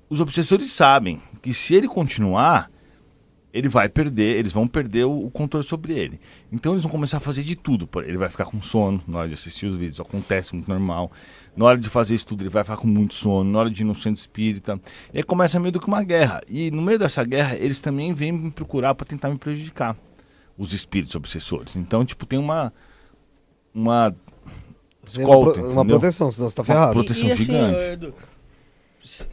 Os 0.09 0.19
obsessores 0.19 0.71
sabem 0.71 1.21
que 1.41 1.53
se 1.53 1.75
ele 1.75 1.87
continuar, 1.87 2.71
ele 3.53 3.69
vai 3.69 3.87
perder, 3.89 4.35
eles 4.37 4.51
vão 4.51 4.67
perder 4.67 5.05
o, 5.05 5.25
o 5.25 5.31
controle 5.31 5.65
sobre 5.65 5.93
ele. 5.93 6.19
Então 6.51 6.73
eles 6.73 6.83
vão 6.83 6.91
começar 6.91 7.17
a 7.17 7.19
fazer 7.19 7.43
de 7.43 7.55
tudo. 7.55 7.89
Ele 8.05 8.17
vai 8.17 8.29
ficar 8.29 8.45
com 8.45 8.61
sono 8.61 9.01
na 9.07 9.19
hora 9.19 9.27
de 9.27 9.33
assistir 9.33 9.65
os 9.65 9.77
vídeos, 9.77 9.99
acontece 9.99 10.53
muito 10.53 10.67
normal. 10.69 11.11
Na 11.55 11.65
hora 11.65 11.77
de 11.77 11.89
fazer 11.89 12.13
isso 12.13 12.27
tudo, 12.27 12.43
ele 12.43 12.49
vai 12.49 12.63
ficar 12.63 12.77
com 12.77 12.87
muito 12.87 13.15
sono. 13.15 13.49
Na 13.51 13.59
hora 13.59 13.69
de 13.71 13.81
ir 13.81 13.85
no 13.85 13.95
centro 13.95 14.19
espírita. 14.19 14.79
E 15.13 15.17
aí 15.17 15.23
começa 15.23 15.59
meio 15.59 15.71
do 15.71 15.79
que 15.79 15.87
uma 15.87 16.03
guerra. 16.03 16.41
E 16.47 16.69
no 16.69 16.81
meio 16.81 16.99
dessa 16.99 17.23
guerra, 17.23 17.55
eles 17.55 17.81
também 17.81 18.13
vêm 18.13 18.31
me 18.31 18.51
procurar 18.51 18.93
para 18.93 19.05
tentar 19.07 19.29
me 19.29 19.37
prejudicar. 19.37 19.95
Os 20.57 20.73
espíritos 20.73 21.15
obsessores. 21.15 21.75
Então, 21.75 22.03
tipo, 22.05 22.25
tem 22.25 22.37
uma. 22.37 22.71
Uma. 23.73 24.11
Tem 25.13 25.23
uma, 25.23 25.33
escolta, 25.35 25.59
pro- 25.61 25.71
uma 25.71 25.85
proteção, 25.85 26.31
senão 26.31 26.49
você 26.49 26.55
tá 26.55 26.61
Uma 26.63 26.65
ferrado. 26.65 26.91
prote- 26.93 27.07
Proteção 27.07 27.27
e, 27.27 27.29
e 27.29 27.33
assim, 27.33 27.43
gigante. 27.45 27.79
Edu, 27.79 28.07
s- 28.07 28.15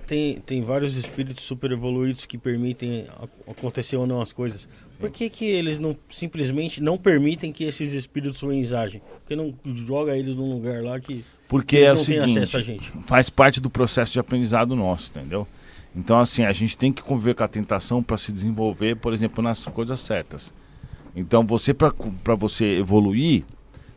tem, 0.07 0.41
tem 0.41 0.63
vários 0.63 0.97
espíritos 0.97 1.45
super 1.45 1.73
evoluídos 1.73 2.27
que 2.27 2.37
permitem 2.37 3.07
acontecer 3.47 3.97
ou 3.97 4.07
não 4.07 4.21
as 4.21 4.33
coisas. 4.33 4.69
Por 4.99 5.11
que, 5.11 5.29
que 5.29 5.45
eles 5.45 5.79
não 5.79 5.97
simplesmente 6.11 6.83
não 6.83 6.97
permitem 6.97 7.53
que 7.53 7.65
esses 7.65 7.93
espíritos 7.93 8.41
ruins 8.41 8.73
agem? 8.73 9.03
Porque 9.21 9.35
não 9.35 9.55
joga 9.75 10.17
eles 10.17 10.35
num 10.35 10.53
lugar 10.53 10.83
lá 10.83 11.01
que 11.01 11.25
Porque 11.49 11.77
eles 11.77 11.89
é 11.89 11.93
o 11.93 12.05
seguinte. 12.05 12.93
faz 13.05 13.29
parte 13.29 13.61
do 13.61 13.69
processo 13.69 14.13
de 14.13 14.21
aprendizado 14.21 14.77
nosso, 14.77 15.11
entendeu? 15.11 15.47
Então, 15.95 16.19
assim, 16.19 16.45
a 16.45 16.53
gente 16.53 16.77
tem 16.77 16.93
que 16.93 17.03
conviver 17.03 17.35
com 17.35 17.45
a 17.45 17.49
tentação 17.49 18.03
para 18.03 18.17
se 18.17 18.33
desenvolver, 18.33 18.97
por 18.97 19.13
exemplo, 19.13 19.43
nas 19.43 19.65
coisas 19.65 20.01
certas. 20.01 20.53
Então, 21.15 21.47
você 21.47 21.73
para 21.73 22.35
você 22.35 22.79
evoluir, 22.79 23.45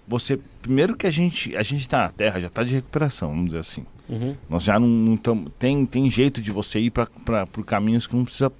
você 0.08 0.40
primeiro 0.62 0.96
que 0.96 1.08
a 1.08 1.12
gente 1.12 1.56
a 1.56 1.64
gente 1.64 1.82
está 1.82 2.04
na 2.04 2.10
Terra 2.10 2.40
já 2.40 2.48
está 2.48 2.64
de 2.64 2.76
recuperação, 2.76 3.30
vamos 3.30 3.46
dizer 3.48 3.60
assim. 3.60 3.86
Uhum. 4.10 4.36
Nós 4.50 4.64
já 4.64 4.80
não, 4.80 4.88
não 4.88 5.18
tem 5.60 5.86
tem 5.86 6.10
jeito 6.10 6.42
de 6.42 6.52
você 6.52 6.80
ir 6.80 6.92
para 6.92 7.46
por 7.46 7.66
caminhos 7.66 8.08
que 8.08 8.16
não 8.16 8.24
precisa 8.24 8.52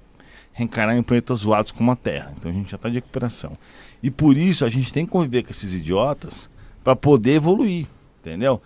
reencarnar 0.52 0.96
em 0.96 1.02
planetas 1.02 1.40
zoados 1.40 1.72
como 1.72 1.90
a 1.90 1.96
Terra. 1.96 2.32
Então 2.36 2.50
a 2.50 2.54
gente 2.54 2.70
já 2.70 2.76
está 2.76 2.88
de 2.88 2.96
recuperação. 2.96 3.56
E 4.02 4.10
por 4.10 4.36
isso 4.36 4.64
a 4.64 4.68
gente 4.68 4.92
tem 4.92 5.06
que 5.06 5.12
conviver 5.12 5.44
com 5.44 5.50
esses 5.50 5.72
idiotas 5.72 6.48
para 6.82 6.96
poder 6.96 7.34
evoluir, 7.34 7.86
entendeu? 8.20 8.60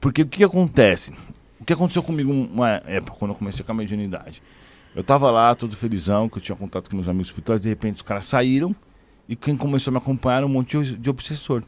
Porque 0.00 0.22
o 0.22 0.26
que, 0.26 0.42
acontece? 0.42 1.12
O 1.60 1.64
que 1.64 1.72
aconteceu 1.72 2.02
comigo 2.02 2.32
uma 2.32 2.82
época, 2.86 3.16
quando 3.18 3.32
eu 3.32 3.36
comecei 3.36 3.64
com 3.64 3.72
a 3.72 3.74
mediunidade? 3.74 4.42
Eu 4.94 5.02
tava 5.02 5.30
lá, 5.30 5.54
todo 5.54 5.76
felizão, 5.76 6.28
que 6.28 6.38
eu 6.38 6.42
tinha 6.42 6.56
contato 6.56 6.88
com 6.88 6.96
meus 6.96 7.08
amigos 7.08 7.28
espirituais, 7.28 7.60
de 7.60 7.68
repente 7.68 7.96
os 7.96 8.02
caras 8.02 8.24
saíram 8.24 8.74
e 9.28 9.34
quem 9.34 9.56
começou 9.56 9.90
a 9.90 9.92
me 9.92 9.98
acompanhar 9.98 10.38
era 10.38 10.46
um 10.46 10.50
monte 10.50 10.96
de 10.96 11.10
obsessor. 11.10 11.62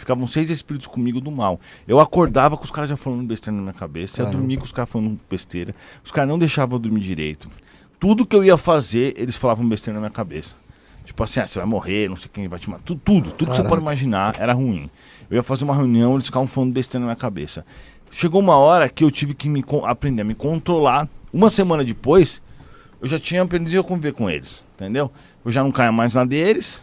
Ficavam 0.00 0.26
seis 0.26 0.48
espíritos 0.48 0.86
comigo 0.86 1.20
do 1.20 1.30
mal. 1.30 1.60
Eu 1.86 2.00
acordava 2.00 2.56
com 2.56 2.64
os 2.64 2.70
caras 2.70 2.88
já 2.88 2.96
falando 2.96 3.22
besteira 3.22 3.54
na 3.54 3.60
minha 3.60 3.74
cabeça, 3.74 4.22
eu 4.22 4.24
Caramba. 4.24 4.38
dormia 4.38 4.56
com 4.56 4.64
os 4.64 4.72
caras 4.72 4.90
falando 4.90 5.20
besteira. 5.28 5.74
Os 6.02 6.10
caras 6.10 6.30
não 6.30 6.38
deixavam 6.38 6.76
eu 6.76 6.80
dormir 6.80 7.00
direito. 7.00 7.50
Tudo 7.98 8.24
que 8.24 8.34
eu 8.34 8.42
ia 8.42 8.56
fazer, 8.56 9.12
eles 9.18 9.36
falavam 9.36 9.68
besteira 9.68 9.96
na 9.96 10.00
minha 10.00 10.10
cabeça. 10.10 10.54
Tipo 11.04 11.22
assim, 11.22 11.40
ah, 11.40 11.46
você 11.46 11.58
vai 11.58 11.68
morrer, 11.68 12.08
não 12.08 12.16
sei 12.16 12.30
quem 12.32 12.48
vai 12.48 12.58
te 12.58 12.70
matar. 12.70 12.82
Tudo, 12.82 12.98
tudo, 13.04 13.30
tudo 13.32 13.50
que 13.50 13.56
você 13.58 13.62
pode 13.62 13.82
imaginar 13.82 14.36
era 14.40 14.54
ruim. 14.54 14.88
Eu 15.30 15.36
ia 15.36 15.42
fazer 15.42 15.64
uma 15.64 15.74
reunião, 15.74 16.14
eles 16.14 16.24
ficavam 16.24 16.48
falando 16.48 16.72
besteira 16.72 17.00
na 17.00 17.08
minha 17.08 17.16
cabeça. 17.16 17.66
Chegou 18.10 18.40
uma 18.40 18.56
hora 18.56 18.88
que 18.88 19.04
eu 19.04 19.10
tive 19.10 19.34
que 19.34 19.50
me 19.50 19.62
aprender 19.84 20.22
a 20.22 20.24
me 20.24 20.34
controlar. 20.34 21.10
Uma 21.30 21.50
semana 21.50 21.84
depois, 21.84 22.40
eu 23.02 23.06
já 23.06 23.18
tinha 23.18 23.42
aprendido 23.42 23.78
a 23.78 23.84
conviver 23.84 24.14
com 24.14 24.30
eles, 24.30 24.64
entendeu? 24.76 25.10
Eu 25.44 25.52
já 25.52 25.62
não 25.62 25.70
caía 25.70 25.92
mais 25.92 26.14
na 26.14 26.24
deles. 26.24 26.82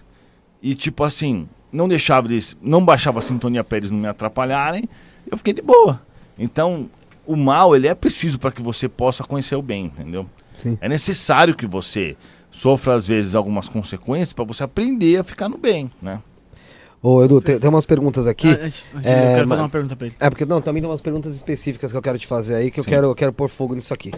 E 0.61 0.75
tipo 0.75 1.03
assim, 1.03 1.49
não 1.71 1.87
deixava 1.87 2.27
eles, 2.27 2.55
não 2.61 2.83
baixava 2.83 3.19
a 3.19 3.21
sintonia 3.21 3.63
pra 3.63 3.77
eles 3.77 3.91
não 3.91 3.97
me 3.99 4.07
atrapalharem. 4.07 4.87
Eu 5.29 5.37
fiquei 5.37 5.53
de 5.53 5.61
boa. 5.61 6.01
Então, 6.39 6.89
o 7.25 7.35
mal, 7.35 7.75
ele 7.75 7.87
é 7.87 7.95
preciso 7.95 8.39
para 8.39 8.51
que 8.51 8.61
você 8.61 8.87
possa 8.87 9.23
conhecer 9.23 9.55
o 9.55 9.61
bem, 9.61 9.85
entendeu? 9.85 10.25
Sim. 10.61 10.77
É 10.81 10.87
necessário 10.89 11.53
que 11.55 11.67
você 11.67 12.15
sofra 12.49 12.95
às 12.95 13.05
vezes 13.05 13.35
algumas 13.35 13.67
consequências 13.69 14.33
para 14.33 14.43
você 14.45 14.63
aprender 14.63 15.17
a 15.17 15.23
ficar 15.23 15.49
no 15.49 15.57
bem, 15.57 15.91
né? 16.01 16.19
Ô, 16.99 17.23
Edu, 17.23 17.39
tem, 17.39 17.59
tem 17.59 17.69
umas 17.69 17.85
perguntas 17.85 18.25
aqui. 18.25 18.47
Ah, 18.49 18.53
É, 18.55 18.65
eu 18.67 19.35
quero 19.35 19.47
mas- 19.47 19.49
fazer 19.49 19.61
uma 19.61 19.69
pergunta 19.69 19.95
pra 19.95 20.07
ele. 20.07 20.15
É, 20.19 20.29
porque 20.31 20.45
não, 20.45 20.59
também 20.59 20.81
tem 20.81 20.89
umas 20.89 20.99
perguntas 21.01 21.35
específicas 21.35 21.91
que 21.91 21.97
eu 21.97 22.01
quero 22.01 22.17
te 22.17 22.25
fazer 22.25 22.55
aí, 22.55 22.71
que 22.71 22.79
eu 22.79 22.83
quero, 22.83 23.07
eu 23.07 23.15
quero 23.15 23.31
pôr 23.31 23.49
fogo 23.49 23.75
nisso 23.75 23.93
aqui. 23.93 24.11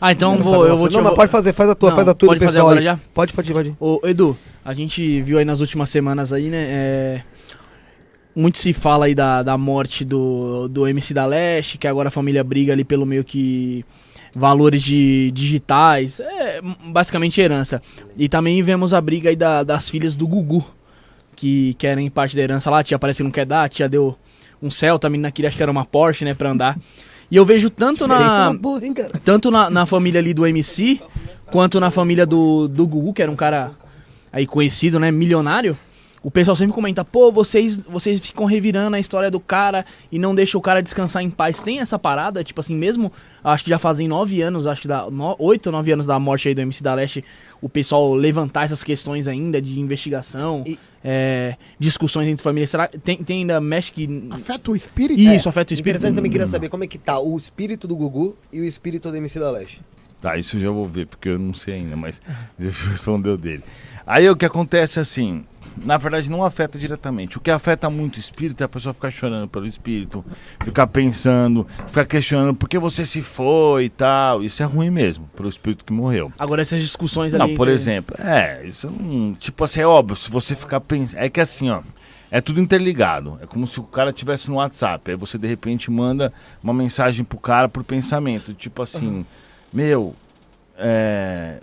Ah, 0.00 0.12
então 0.12 0.32
Quero 0.32 0.44
vou, 0.44 0.66
eu 0.66 0.76
vou 0.76 0.88
te 0.88 0.92
Não, 0.94 1.00
mas 1.02 1.10
vou- 1.10 1.16
pode 1.16 1.32
fazer, 1.32 1.52
faz 1.52 1.70
a 1.70 1.74
tua, 1.74 1.90
Não, 1.90 1.96
faz 1.96 2.08
a 2.08 2.14
tua 2.14 2.28
pode 2.28 2.38
do 2.38 2.44
fazer 2.44 2.58
pessoal 2.58 2.70
agora 2.70 2.84
já? 2.84 3.00
Pode, 3.12 3.32
pode, 3.32 3.52
pode. 3.52 3.76
Ô, 3.80 4.00
Edu, 4.04 4.36
a 4.64 4.72
gente 4.74 5.20
viu 5.22 5.38
aí 5.38 5.44
nas 5.44 5.60
últimas 5.60 5.90
semanas 5.90 6.32
aí, 6.32 6.48
né? 6.48 6.64
é, 6.68 7.20
Muito 8.34 8.58
se 8.58 8.72
fala 8.72 9.06
aí 9.06 9.14
da, 9.14 9.42
da 9.42 9.56
morte 9.56 10.04
do, 10.04 10.68
do 10.68 10.86
MC 10.88 11.14
da 11.14 11.24
Leste, 11.26 11.78
que 11.78 11.86
agora 11.86 12.08
a 12.08 12.10
família 12.10 12.42
briga 12.42 12.72
ali 12.72 12.82
pelo 12.84 13.06
meio 13.06 13.22
que 13.22 13.84
valores 14.34 14.82
de 14.82 15.30
digitais, 15.32 16.18
é 16.18 16.60
basicamente 16.86 17.40
herança. 17.40 17.80
E 18.18 18.28
também 18.28 18.60
vemos 18.62 18.92
a 18.92 19.00
briga 19.00 19.28
aí 19.30 19.36
da- 19.36 19.62
das 19.62 19.88
filhas 19.88 20.14
do 20.14 20.26
Gugu, 20.26 20.66
que 21.36 21.74
querem 21.74 22.10
parte 22.10 22.34
da 22.34 22.42
herança 22.42 22.68
lá, 22.70 22.80
a 22.80 22.82
tia 22.82 22.98
parece 22.98 23.18
que 23.18 23.22
não 23.22 23.30
quer 23.30 23.46
dar, 23.46 23.62
a 23.64 23.68
tia 23.68 23.88
deu 23.88 24.16
um 24.60 24.70
Celta, 24.70 25.06
a 25.06 25.10
menina 25.10 25.30
queria, 25.30 25.48
acho 25.48 25.56
que 25.56 25.62
era 25.62 25.70
uma 25.70 25.84
Porsche, 25.84 26.24
né, 26.24 26.34
pra 26.34 26.50
andar. 26.50 26.76
E 27.30 27.36
eu 27.36 27.44
vejo 27.44 27.70
tanto 27.70 28.06
na, 28.08 28.14
boa, 28.54 28.84
hein, 28.84 28.94
tanto 29.24 29.50
na, 29.50 29.70
na 29.70 29.86
família 29.86 30.20
ali 30.20 30.34
do 30.34 30.44
MC, 30.46 31.00
quanto 31.46 31.78
na 31.78 31.90
família 31.92 32.26
do, 32.26 32.66
do 32.66 32.86
Gugu, 32.88 33.12
que 33.12 33.22
era 33.22 33.30
um 33.30 33.36
cara 33.36 33.70
aí 34.34 34.46
conhecido, 34.46 34.98
né, 34.98 35.12
milionário. 35.12 35.78
O 36.20 36.30
pessoal 36.30 36.56
sempre 36.56 36.74
comenta, 36.74 37.04
pô, 37.04 37.30
vocês, 37.30 37.76
vocês 37.76 38.18
ficam 38.18 38.46
revirando 38.46 38.96
a 38.96 38.98
história 38.98 39.30
do 39.30 39.38
cara 39.38 39.84
e 40.10 40.18
não 40.18 40.34
deixam 40.34 40.58
o 40.58 40.62
cara 40.62 40.82
descansar 40.82 41.22
em 41.22 41.28
paz. 41.28 41.60
Tem 41.60 41.80
essa 41.80 41.98
parada, 41.98 42.42
tipo 42.42 42.60
assim, 42.62 42.74
mesmo, 42.74 43.12
acho 43.44 43.62
que 43.62 43.68
já 43.68 43.78
fazem 43.78 44.08
nove 44.08 44.40
anos, 44.40 44.66
acho 44.66 44.80
que 44.82 44.88
dá 44.88 45.08
no, 45.10 45.36
oito 45.38 45.66
ou 45.66 45.72
nove 45.72 45.92
anos 45.92 46.06
da 46.06 46.18
morte 46.18 46.48
aí 46.48 46.54
do 46.54 46.62
MC 46.62 46.82
da 46.82 46.94
Leste, 46.94 47.22
o 47.60 47.68
pessoal 47.68 48.14
levantar 48.14 48.64
essas 48.64 48.82
questões 48.82 49.28
ainda 49.28 49.60
de 49.60 49.78
investigação, 49.78 50.64
E- 50.66 50.78
é, 51.04 51.56
discussões 51.78 52.26
entre 52.26 52.42
famílias. 52.42 52.70
Será 52.70 52.88
que 52.88 52.98
tem, 52.98 53.18
tem 53.18 53.40
ainda 53.40 53.60
mexe 53.60 53.92
que... 53.92 54.26
Afeta 54.30 54.70
o 54.70 54.76
espírito? 54.76 55.20
Isso, 55.20 55.46
afeta 55.46 55.72
o 55.72 55.74
espírito. 55.74 55.98
Interessante 55.98 56.16
também 56.16 56.32
queria 56.32 56.46
saber 56.46 56.70
como 56.70 56.82
é 56.84 56.86
que 56.86 56.96
tá 56.96 57.20
o 57.20 57.36
espírito 57.36 57.86
do 57.86 57.94
Gugu 57.94 58.34
e 58.50 58.60
o 58.60 58.64
espírito 58.64 59.10
do 59.10 59.16
MC 59.16 59.38
da 59.38 59.50
Leste. 59.50 59.82
Tá, 60.22 60.38
isso 60.38 60.56
eu 60.56 60.60
já 60.62 60.70
vou 60.70 60.88
ver, 60.88 61.06
porque 61.06 61.28
eu 61.28 61.38
não 61.38 61.52
sei 61.52 61.74
ainda, 61.74 61.96
mas 61.96 62.18
deixa 62.58 62.82
eu 62.86 62.92
responder 62.92 63.28
o 63.28 63.36
dele. 63.36 63.62
Aí 64.06 64.28
o 64.28 64.36
que 64.36 64.44
acontece 64.44 65.00
assim, 65.00 65.44
na 65.76 65.96
verdade 65.96 66.30
não 66.30 66.44
afeta 66.44 66.78
diretamente. 66.78 67.38
O 67.38 67.40
que 67.40 67.50
afeta 67.50 67.88
muito 67.88 68.16
o 68.16 68.20
espírito 68.20 68.60
é 68.62 68.64
a 68.64 68.68
pessoa 68.68 68.94
ficar 68.94 69.10
chorando 69.10 69.48
pelo 69.48 69.66
espírito, 69.66 70.24
ficar 70.62 70.86
pensando, 70.86 71.66
ficar 71.88 72.04
questionando 72.04 72.54
por 72.54 72.68
que 72.68 72.78
você 72.78 73.04
se 73.04 73.22
foi 73.22 73.86
e 73.86 73.88
tal. 73.88 74.42
Isso 74.42 74.62
é 74.62 74.66
ruim 74.66 74.90
mesmo, 74.90 75.28
pro 75.34 75.48
espírito 75.48 75.84
que 75.84 75.92
morreu. 75.92 76.32
Agora 76.38 76.62
essas 76.62 76.80
discussões 76.80 77.34
ali... 77.34 77.40
Não, 77.50 77.56
por 77.56 77.66
entre- 77.68 77.74
exemplo, 77.74 78.16
é, 78.18 78.64
isso 78.66 78.90
não, 78.90 79.34
tipo 79.34 79.64
assim, 79.64 79.80
é 79.80 79.86
óbvio, 79.86 80.16
se 80.16 80.30
você 80.30 80.54
ficar 80.54 80.80
pensando, 80.80 81.20
é 81.20 81.28
que 81.28 81.40
assim, 81.40 81.70
ó, 81.70 81.80
é 82.30 82.40
tudo 82.40 82.60
interligado, 82.60 83.38
é 83.40 83.46
como 83.46 83.66
se 83.66 83.78
o 83.80 83.84
cara 83.84 84.12
tivesse 84.12 84.48
no 84.50 84.56
WhatsApp, 84.56 85.10
aí 85.10 85.16
você 85.16 85.38
de 85.38 85.46
repente 85.46 85.90
manda 85.90 86.32
uma 86.62 86.74
mensagem 86.74 87.24
pro 87.24 87.38
cara 87.38 87.68
por 87.68 87.84
pensamento, 87.84 88.52
tipo 88.52 88.82
assim, 88.82 89.24
meu, 89.72 90.14
é, 90.76 91.60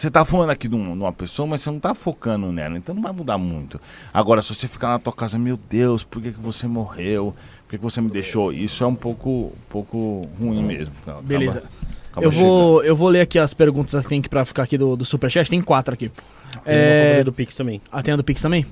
você 0.00 0.10
tá 0.10 0.24
falando 0.24 0.50
aqui 0.50 0.68
de, 0.68 0.74
um- 0.74 0.94
de 0.94 1.00
uma 1.02 1.12
pessoa, 1.12 1.46
mas 1.46 1.62
você 1.62 1.70
não 1.70 1.80
tá 1.80 1.94
focando 1.94 2.50
nela, 2.52 2.76
então 2.78 2.94
não 2.94 3.02
vai 3.02 3.12
mudar 3.12 3.36
muito. 3.38 3.80
Agora, 4.14 4.40
se 4.42 4.54
você 4.54 4.68
ficar 4.68 4.88
na 4.88 4.98
tua 4.98 5.12
casa, 5.12 5.38
meu 5.38 5.58
Deus, 5.68 6.04
por 6.04 6.22
que, 6.22 6.32
que 6.32 6.40
você 6.40 6.66
morreu? 6.66 7.34
Por 7.64 7.70
que, 7.70 7.76
que 7.78 7.82
você 7.82 8.00
me 8.00 8.08
deixou? 8.10 8.52
Isso 8.52 8.82
é 8.84 8.86
um 8.86 8.94
pouco, 8.94 9.28
um 9.30 9.52
pouco 9.68 10.28
ruim 10.40 10.62
mesmo. 10.62 10.94
Acaba- 11.02 11.20
Beleza. 11.22 11.62
acaba 12.10 12.26
eu, 12.26 12.30
chegando. 12.32 12.48
vou, 12.48 12.84
eu 12.84 12.96
vou 12.96 13.08
ler 13.08 13.20
aqui 13.22 13.38
as 13.38 13.52
perguntas 13.52 14.00
que 14.02 14.08
tem 14.08 14.20
aqui 14.20 14.28
pra 14.28 14.44
ficar 14.44 14.62
aqui 14.62 14.78
do, 14.78 14.96
do 14.96 15.04
Superchat. 15.04 15.50
Tem 15.50 15.60
quatro 15.60 15.92
aqui. 15.94 16.08
Tem 16.08 16.62
uma 16.64 16.72
É, 16.74 17.10
fazer 17.12 17.24
do 17.24 17.32
Pix 17.32 17.54
também. 17.56 17.80
ah, 17.92 18.02
tem 18.02 18.14
a 18.14 18.16
do 18.16 18.24
Pix 18.24 18.40
também? 18.40 18.64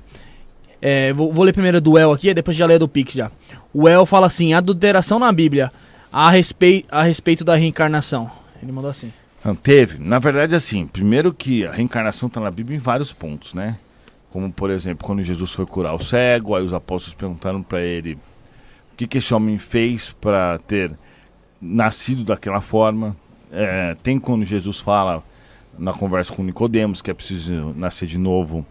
É, 0.81 1.11
vou, 1.13 1.33
vou 1.33 1.43
ler 1.43 1.53
primeiro 1.53 1.81
do 1.81 1.97
El 1.97 2.11
aqui, 2.11 2.33
depois 2.33 2.55
já 2.55 2.65
ler 2.65 2.79
do 2.79 2.87
Pix 2.87 3.13
já. 3.13 3.31
O 3.73 3.87
El 3.87 4.05
fala 4.05 4.27
assim: 4.27 4.53
adulteração 4.53 5.17
na 5.19 5.31
Bíblia 5.31 5.71
a, 6.11 6.27
a 6.27 7.03
respeito 7.03 7.43
da 7.43 7.55
reencarnação. 7.55 8.29
Ele 8.61 8.71
mandou 8.71 8.89
assim. 8.89 9.11
Teve. 9.55 10.03
Na 10.03 10.19
verdade, 10.19 10.55
assim, 10.55 10.87
primeiro 10.87 11.33
que 11.33 11.65
a 11.65 11.71
reencarnação 11.71 12.27
está 12.27 12.39
na 12.39 12.51
Bíblia 12.51 12.77
em 12.77 12.79
vários 12.79 13.13
pontos, 13.13 13.53
né? 13.53 13.77
Como, 14.31 14.51
por 14.51 14.69
exemplo, 14.69 15.05
quando 15.05 15.23
Jesus 15.23 15.51
foi 15.51 15.65
curar 15.65 15.93
o 15.93 16.03
cego, 16.03 16.55
aí 16.55 16.63
os 16.63 16.73
apóstolos 16.73 17.15
perguntaram 17.15 17.63
para 17.63 17.81
ele 17.81 18.15
o 18.93 18.95
que, 18.97 19.07
que 19.07 19.17
esse 19.19 19.33
homem 19.33 19.57
fez 19.57 20.11
para 20.11 20.57
ter 20.59 20.91
nascido 21.61 22.23
daquela 22.23 22.61
forma. 22.61 23.15
É, 23.51 23.95
tem 24.03 24.19
quando 24.19 24.43
Jesus 24.43 24.79
fala 24.79 25.23
na 25.77 25.93
conversa 25.93 26.33
com 26.33 26.43
Nicodemos 26.43 27.01
que 27.01 27.11
é 27.11 27.13
preciso 27.13 27.73
nascer 27.75 28.07
de 28.07 28.17
novo 28.17 28.65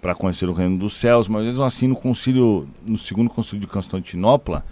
para 0.00 0.14
conhecer 0.14 0.48
o 0.48 0.52
reino 0.52 0.78
dos 0.78 0.94
céus, 0.94 1.28
mas 1.28 1.44
mesmo 1.44 1.62
assim 1.62 1.86
no 1.86 1.94
concílio, 1.94 2.68
no 2.84 2.98
segundo 2.98 3.30
concílio 3.30 3.60
de 3.60 3.66
Constantinopla, 3.66 4.64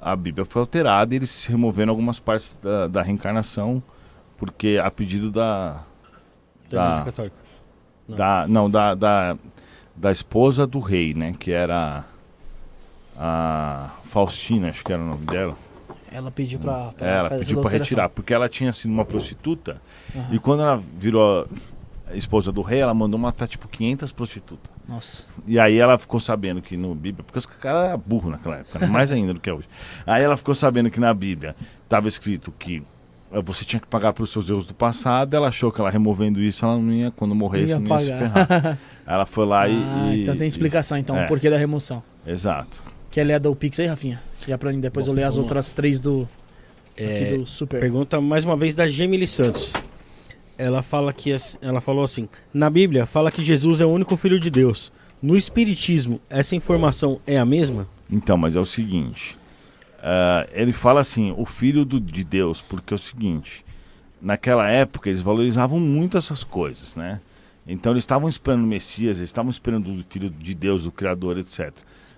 a 0.00 0.16
Bíblia 0.16 0.46
foi 0.46 0.60
alterada 0.60 1.14
e 1.14 1.18
eles 1.18 1.44
removeram 1.44 1.90
algumas 1.90 2.18
partes 2.18 2.56
da, 2.62 2.86
da 2.86 3.02
reencarnação, 3.02 3.82
porque 4.38 4.80
a 4.82 4.90
pedido 4.90 5.30
da 5.30 5.82
Da 6.70 6.76
Da- 6.78 6.84
Igreja 6.92 7.04
Católica. 7.04 7.36
Não. 8.08 8.16
da 8.16 8.46
não 8.48 8.70
da, 8.70 8.94
da, 8.94 9.36
da 9.94 10.10
esposa 10.10 10.66
do 10.66 10.78
rei, 10.78 11.12
né, 11.12 11.34
que 11.38 11.50
era 11.52 12.04
a 13.16 13.90
Faustina, 14.04 14.68
acho 14.70 14.84
que 14.84 14.92
era 14.92 15.02
o 15.02 15.06
nome 15.06 15.26
dela. 15.26 15.56
Ela 16.10 16.30
pediu 16.30 16.58
pra. 16.58 16.92
pra 16.92 17.06
ela 17.06 17.28
fazer 17.28 17.44
pediu 17.44 17.60
para 17.60 17.70
retirar, 17.70 18.08
porque 18.08 18.32
ela 18.32 18.48
tinha 18.48 18.72
sido 18.72 18.90
uma 18.90 19.04
prostituta 19.04 19.80
Aham. 20.16 20.28
e 20.34 20.38
quando 20.38 20.62
ela 20.62 20.82
virou 20.98 21.46
a 22.10 22.16
esposa 22.16 22.50
do 22.50 22.62
rei, 22.62 22.80
ela 22.80 22.94
mandou 22.94 23.18
matar 23.20 23.46
tipo 23.46 23.68
500 23.68 24.10
prostitutas. 24.12 24.70
Nossa. 24.88 25.24
E 25.46 25.58
aí 25.60 25.76
ela 25.76 25.98
ficou 25.98 26.18
sabendo 26.18 26.62
que 26.62 26.74
no 26.78 26.94
Bíblia, 26.94 27.22
porque 27.22 27.38
os 27.38 27.44
caras 27.44 27.88
eram 27.90 27.98
burro 27.98 28.30
naquela 28.30 28.56
época, 28.56 28.78
né? 28.78 28.86
mais 28.86 29.12
ainda 29.12 29.34
do 29.34 29.40
que 29.40 29.50
é 29.50 29.52
hoje. 29.52 29.68
Aí 30.06 30.22
ela 30.22 30.34
ficou 30.38 30.54
sabendo 30.54 30.90
que 30.90 30.98
na 30.98 31.12
Bíblia 31.12 31.54
estava 31.84 32.08
escrito 32.08 32.50
que 32.58 32.82
você 33.44 33.64
tinha 33.64 33.78
que 33.80 33.86
pagar 33.86 34.12
pelos 34.12 34.30
seus 34.30 34.48
erros 34.48 34.66
do 34.66 34.74
passado. 34.74 35.34
Ela 35.34 35.48
achou 35.48 35.70
que 35.70 35.80
ela 35.80 35.90
removendo 35.90 36.40
isso, 36.40 36.64
ela 36.64 36.76
não 36.78 36.92
ia, 36.92 37.10
quando 37.10 37.34
morresse, 37.34 37.72
Ia 37.72 37.78
não 37.78 37.90
ia 37.90 37.98
se 37.98 38.10
pagar. 38.10 38.46
ferrar. 38.46 38.66
Aí 38.72 38.78
ela 39.14 39.26
foi 39.26 39.46
lá 39.46 39.68
e. 39.68 39.72
Ah, 39.76 40.10
e- 40.14 40.22
então 40.22 40.36
tem 40.36 40.48
explicação 40.48 40.96
então, 40.98 41.16
é. 41.16 41.24
o 41.24 41.28
porquê 41.28 41.48
da 41.50 41.56
remoção. 41.56 42.02
Exato. 42.26 42.82
Quer 43.10 43.24
ler 43.24 43.34
a 43.34 43.38
do 43.38 43.54
Pix 43.56 43.78
aí, 43.80 43.86
Rafinha? 43.86 44.20
Já 44.46 44.56
pra 44.58 44.70
mim 44.72 44.80
depois 44.80 45.06
Bom, 45.06 45.12
eu 45.12 45.16
ler 45.16 45.24
as 45.24 45.34
vamos 45.34 45.44
outras 45.44 45.72
três 45.74 45.98
do. 46.00 46.28
É, 46.96 47.22
Aqui 47.22 47.36
do 47.38 47.46
Super. 47.46 47.78
Pergunta 47.80 48.20
mais 48.20 48.44
uma 48.44 48.56
vez 48.56 48.74
da 48.74 48.86
Gemily 48.88 49.26
Santos. 49.26 49.72
Ela 50.56 50.82
fala 50.82 51.12
que 51.12 51.34
ela 51.62 51.80
falou 51.80 52.02
assim: 52.02 52.28
Na 52.52 52.68
Bíblia 52.68 53.06
fala 53.06 53.30
que 53.30 53.42
Jesus 53.44 53.80
é 53.80 53.86
o 53.86 53.88
único 53.90 54.16
filho 54.16 54.40
de 54.40 54.50
Deus. 54.50 54.90
No 55.22 55.36
espiritismo, 55.36 56.20
essa 56.28 56.56
informação 56.56 57.20
é 57.26 57.38
a 57.38 57.44
mesma? 57.44 57.86
Então, 58.10 58.36
mas 58.36 58.56
é 58.56 58.60
o 58.60 58.64
seguinte. 58.64 59.37
Ah, 60.02 60.46
ele 60.52 60.72
fala 60.72 61.00
assim, 61.00 61.34
o 61.36 61.44
filho 61.44 61.84
do- 61.84 62.00
de 62.00 62.24
Deus, 62.24 62.60
porque 62.60 62.94
é 62.94 62.96
o 62.96 62.98
seguinte. 62.98 63.64
Naquela 64.20 64.68
época 64.68 65.08
eles 65.08 65.22
valorizavam 65.22 65.78
muito 65.78 66.18
essas 66.18 66.42
coisas, 66.42 66.96
né? 66.96 67.20
Então 67.66 67.92
eles 67.92 68.02
estavam 68.02 68.28
esperando 68.28 68.64
o 68.64 68.66
Messias, 68.66 69.18
eles 69.18 69.28
estavam 69.28 69.50
esperando 69.50 69.92
o 69.92 70.02
filho 70.08 70.30
de 70.30 70.54
Deus, 70.54 70.86
o 70.86 70.90
Criador, 70.90 71.38
etc. 71.38 71.72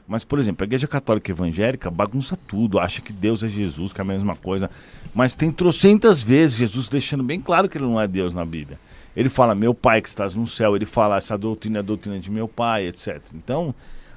Mas, 0.06 0.24
por 0.24 0.38
exemplo, 0.38 0.64
a 0.64 0.66
igreja 0.66 0.88
católica 0.88 1.30
evangélica 1.30 1.90
bagunça 1.90 2.36
tudo, 2.36 2.80
acha 2.80 3.00
que 3.00 3.12
Deus 3.12 3.42
é 3.42 3.48
Jesus, 3.48 3.92
que 3.92 4.00
é 4.00 4.02
a 4.02 4.04
mesma 4.04 4.34
coisa. 4.34 4.68
Mas 5.14 5.34
tem 5.34 5.52
trocentas 5.52 6.20
vezes 6.20 6.56
Jesus 6.56 6.88
deixando 6.88 7.22
bem 7.22 7.40
claro 7.40 7.68
que 7.68 7.78
ele 7.78 7.84
não 7.84 8.00
é 8.00 8.08
Deus 8.08 8.32
na 8.34 8.44
Bíblia. 8.44 8.78
Ele 9.16 9.28
fala, 9.28 9.54
meu 9.54 9.72
pai 9.74 10.00
que 10.02 10.08
estás 10.08 10.34
no 10.34 10.46
céu, 10.46 10.74
ele 10.74 10.86
fala, 10.86 11.16
essa 11.16 11.36
doutrina 11.38 11.78
é 11.78 11.80
a 11.80 11.82
doutrina 11.82 12.18
de 12.18 12.30
meu 12.30 12.48
pai, 12.48 12.86
etc. 12.86 13.20
Então, 13.34 13.72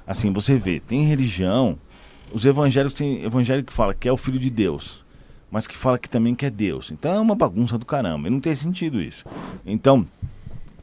assim, 0.06 0.32
você 0.32 0.56
vê, 0.56 0.80
tem 0.80 1.04
religião, 1.04 1.78
os 2.34 2.44
evangélicos 2.44 2.92
tem 2.92 3.22
evangélico 3.22 3.68
que 3.68 3.72
fala 3.72 3.94
que 3.94 4.08
é 4.08 4.12
o 4.12 4.16
filho 4.16 4.40
de 4.40 4.50
Deus, 4.50 5.04
mas 5.52 5.68
que 5.68 5.76
fala 5.76 5.96
que 5.96 6.10
também 6.10 6.34
que 6.34 6.44
é 6.44 6.50
Deus. 6.50 6.90
Então 6.90 7.14
é 7.14 7.20
uma 7.20 7.36
bagunça 7.36 7.78
do 7.78 7.86
caramba, 7.86 8.26
e 8.26 8.30
não 8.30 8.40
tem 8.40 8.56
sentido 8.56 9.00
isso. 9.00 9.24
Então, 9.64 10.04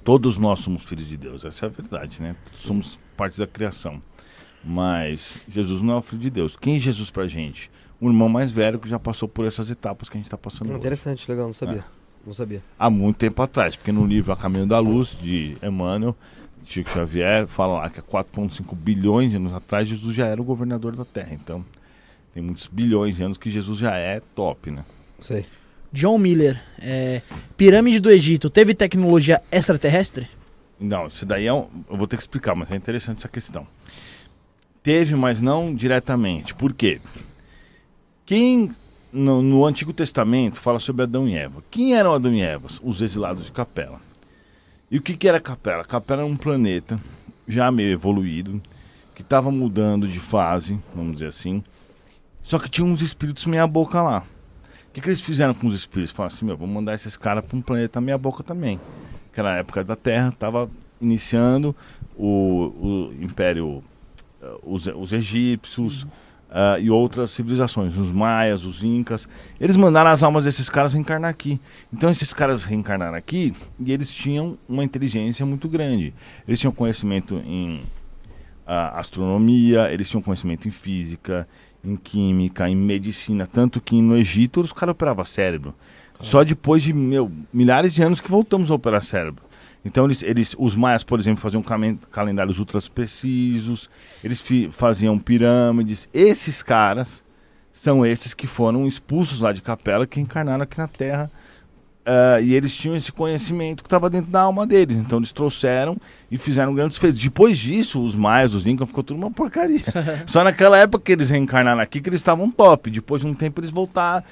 todos 0.01 0.37
nós 0.37 0.59
somos 0.59 0.83
filhos 0.83 1.05
de 1.09 1.17
Deus, 1.17 1.43
essa 1.43 1.65
é 1.65 1.67
a 1.67 1.69
verdade, 1.69 2.21
né? 2.21 2.37
Somos 2.53 2.97
parte 3.17 3.37
da 3.37 3.45
criação. 3.45 4.01
Mas 4.63 5.39
Jesus 5.49 5.81
não 5.81 5.95
é 5.95 5.97
o 5.97 6.01
filho 6.01 6.21
de 6.21 6.29
Deus. 6.29 6.55
Quem 6.55 6.77
é 6.77 6.79
Jesus 6.79 7.11
pra 7.11 7.27
gente? 7.27 7.69
Um 7.99 8.07
irmão 8.07 8.29
mais 8.29 8.51
velho 8.51 8.79
que 8.79 8.87
já 8.87 8.97
passou 8.97 9.27
por 9.27 9.45
essas 9.45 9.69
etapas 9.69 10.07
que 10.07 10.15
a 10.15 10.19
gente 10.19 10.27
está 10.27 10.37
passando 10.37 10.69
hoje 10.69 10.77
Interessante, 10.77 11.29
legal, 11.29 11.47
não 11.47 11.53
sabia. 11.53 11.79
É. 11.79 12.01
Não 12.25 12.33
sabia. 12.33 12.63
há 12.77 12.89
muito 12.89 13.17
tempo 13.17 13.41
atrás, 13.41 13.75
porque 13.75 13.91
no 13.91 14.05
livro 14.05 14.31
A 14.31 14.37
Caminho 14.37 14.67
da 14.67 14.77
Luz, 14.77 15.17
de 15.19 15.57
Emmanuel, 15.61 16.15
Chico 16.63 16.89
Xavier, 16.89 17.47
fala 17.47 17.79
lá 17.79 17.89
que 17.89 17.99
há 17.99 18.03
4,5 18.03 18.75
bilhões 18.75 19.31
de 19.31 19.37
anos 19.37 19.53
atrás 19.53 19.87
Jesus 19.87 20.15
já 20.15 20.27
era 20.27 20.41
o 20.41 20.43
governador 20.45 20.95
da 20.95 21.05
Terra. 21.05 21.29
Então, 21.33 21.65
tem 22.33 22.41
muitos 22.41 22.67
bilhões 22.67 23.15
de 23.15 23.23
anos 23.23 23.37
que 23.37 23.49
Jesus 23.49 23.79
já 23.79 23.95
é 23.97 24.21
top, 24.35 24.71
né? 24.71 24.85
Sei. 25.19 25.45
John 25.91 26.17
Miller. 26.17 26.61
é, 26.79 27.21
Pirâmide 27.57 27.99
do 27.99 28.09
Egito 28.09 28.49
teve 28.49 28.73
tecnologia 28.73 29.41
extraterrestre? 29.51 30.27
Não, 30.79 31.07
isso 31.07 31.25
daí 31.25 31.45
é 31.45 31.53
um. 31.53 31.67
Eu 31.89 31.97
vou 31.97 32.07
ter 32.07 32.15
que 32.15 32.23
explicar, 32.23 32.55
mas 32.55 32.71
é 32.71 32.75
interessante 32.75 33.17
essa 33.17 33.27
questão. 33.27 33.67
Teve, 34.81 35.15
mas 35.15 35.41
não 35.41 35.75
diretamente. 35.75 36.55
Por 36.55 36.73
quê? 36.73 36.99
Quem 38.25 38.71
no, 39.11 39.41
no 39.41 39.65
Antigo 39.65 39.93
Testamento 39.93 40.59
fala 40.59 40.79
sobre 40.79 41.03
Adão 41.03 41.27
e 41.27 41.35
Eva. 41.35 41.63
Quem 41.69 41.95
eram 41.95 42.13
Adão 42.13 42.33
e 42.33 42.41
Eva? 42.41 42.67
Os 42.81 43.01
exilados 43.01 43.45
de 43.45 43.51
Capela. 43.51 43.99
E 44.91 44.97
o 44.97 45.01
que, 45.01 45.15
que 45.15 45.25
era 45.25 45.39
Capela? 45.39 45.85
Capela 45.85 46.23
era 46.23 46.29
um 46.29 46.35
planeta 46.35 46.99
já 47.47 47.71
meio 47.71 47.91
evoluído, 47.91 48.61
que 49.15 49.21
estava 49.21 49.49
mudando 49.49 50.05
de 50.05 50.19
fase, 50.19 50.77
vamos 50.93 51.13
dizer 51.13 51.27
assim. 51.27 51.63
Só 52.41 52.59
que 52.59 52.69
tinha 52.69 52.85
uns 52.85 53.01
espíritos 53.01 53.45
meia 53.45 53.65
boca 53.65 54.01
lá. 54.01 54.25
O 54.89 54.91
que, 54.91 54.99
que 54.99 55.07
eles 55.07 55.21
fizeram 55.21 55.53
com 55.53 55.65
os 55.65 55.75
espíritos? 55.75 56.11
Falaram 56.11 56.35
assim, 56.35 56.45
meu, 56.45 56.57
vamos 56.57 56.75
mandar 56.75 56.93
esses 56.93 57.15
caras 57.15 57.45
para 57.45 57.57
um 57.57 57.61
planeta 57.61 58.01
meia 58.01 58.17
boca 58.17 58.43
também. 58.43 58.81
Aquela 59.31 59.55
época 59.55 59.81
da 59.81 59.95
Terra 59.95 60.27
estava 60.27 60.69
iniciando 60.99 61.73
o, 62.17 63.13
o 63.17 63.23
Império, 63.23 63.81
eh, 64.41 64.55
os, 64.61 64.87
os 64.87 65.13
egípcios 65.13 66.05
ah, 66.51 66.77
e 66.77 66.89
outras 66.89 67.31
civilizações, 67.31 67.95
os 67.95 68.11
maias, 68.11 68.65
os 68.65 68.83
incas. 68.83 69.27
Eles 69.59 69.77
mandaram 69.77 70.11
as 70.11 70.21
almas 70.21 70.43
desses 70.43 70.69
caras 70.69 70.93
reencarnar 70.93 71.29
aqui. 71.29 71.59
Então 71.93 72.09
esses 72.09 72.33
caras 72.33 72.65
reencarnaram 72.65 73.15
aqui 73.15 73.53
e 73.79 73.91
eles 73.91 74.11
tinham 74.11 74.57
uma 74.67 74.83
inteligência 74.83 75.45
muito 75.45 75.69
grande. 75.69 76.13
Eles 76.45 76.59
tinham 76.59 76.73
conhecimento 76.73 77.41
em 77.45 77.83
ah, 78.67 78.99
astronomia, 78.99 79.91
eles 79.91 80.09
tinham 80.09 80.21
conhecimento 80.21 80.67
em 80.67 80.71
física, 80.71 81.47
em 81.83 81.95
química, 81.95 82.69
em 82.69 82.75
medicina, 82.75 83.47
tanto 83.47 83.79
que 83.79 84.01
no 84.01 84.17
Egito 84.17 84.59
os 84.59 84.73
caras 84.73 84.91
operavam 84.91 85.23
cérebro. 85.23 85.73
Só 86.19 86.43
depois 86.43 86.83
de 86.83 86.93
meu, 86.93 87.31
milhares 87.51 87.93
de 87.93 88.03
anos 88.03 88.21
que 88.21 88.29
voltamos 88.29 88.69
a 88.69 88.75
operar 88.75 89.03
cérebro. 89.03 89.43
Então 89.83 90.05
eles, 90.05 90.21
eles 90.21 90.55
os 90.57 90.75
maias, 90.75 91.03
por 91.03 91.19
exemplo, 91.19 91.41
faziam 91.41 91.63
calendários 92.11 92.59
ultra 92.59 92.79
precisos, 92.93 93.89
eles 94.23 94.43
faziam 94.71 95.17
pirâmides. 95.17 96.07
Esses 96.13 96.61
caras 96.61 97.23
são 97.73 98.05
esses 98.05 98.33
que 98.33 98.45
foram 98.45 98.87
expulsos 98.87 99.41
lá 99.41 99.51
de 99.51 99.61
Capela, 99.61 100.05
que 100.05 100.19
encarnaram 100.19 100.63
aqui 100.63 100.77
na 100.77 100.87
Terra. 100.87 101.31
Ah, 102.05 102.39
e 102.41 102.53
eles 102.53 102.73
tinham 102.75 102.95
esse 102.95 103.11
conhecimento 103.11 103.83
que 103.83 103.87
estava 103.87 104.09
dentro 104.09 104.31
da 104.31 104.41
alma 104.41 104.65
deles. 104.65 104.95
Então 104.97 105.19
eles 105.19 105.31
trouxeram 105.31 105.97
e 106.29 106.37
fizeram 106.37 106.73
grandes 106.73 106.97
feitos. 106.97 107.21
Depois 107.21 107.57
disso, 107.57 108.03
os 108.03 108.15
maias, 108.15 108.53
os 108.53 108.65
incas, 108.65 108.87
ficou 108.87 109.03
tudo 109.03 109.17
uma 109.17 109.29
porcaria. 109.31 109.79
Só 110.25 110.43
naquela 110.43 110.77
época 110.77 111.03
que 111.05 111.11
eles 111.11 111.29
reencarnaram 111.29 111.79
aqui 111.81 112.01
que 112.01 112.09
eles 112.09 112.19
estavam 112.19 112.49
top. 112.49 112.89
Depois 112.89 113.21
de 113.21 113.27
um 113.27 113.33
tempo 113.33 113.59
eles 113.59 113.69
voltaram. 113.71 114.23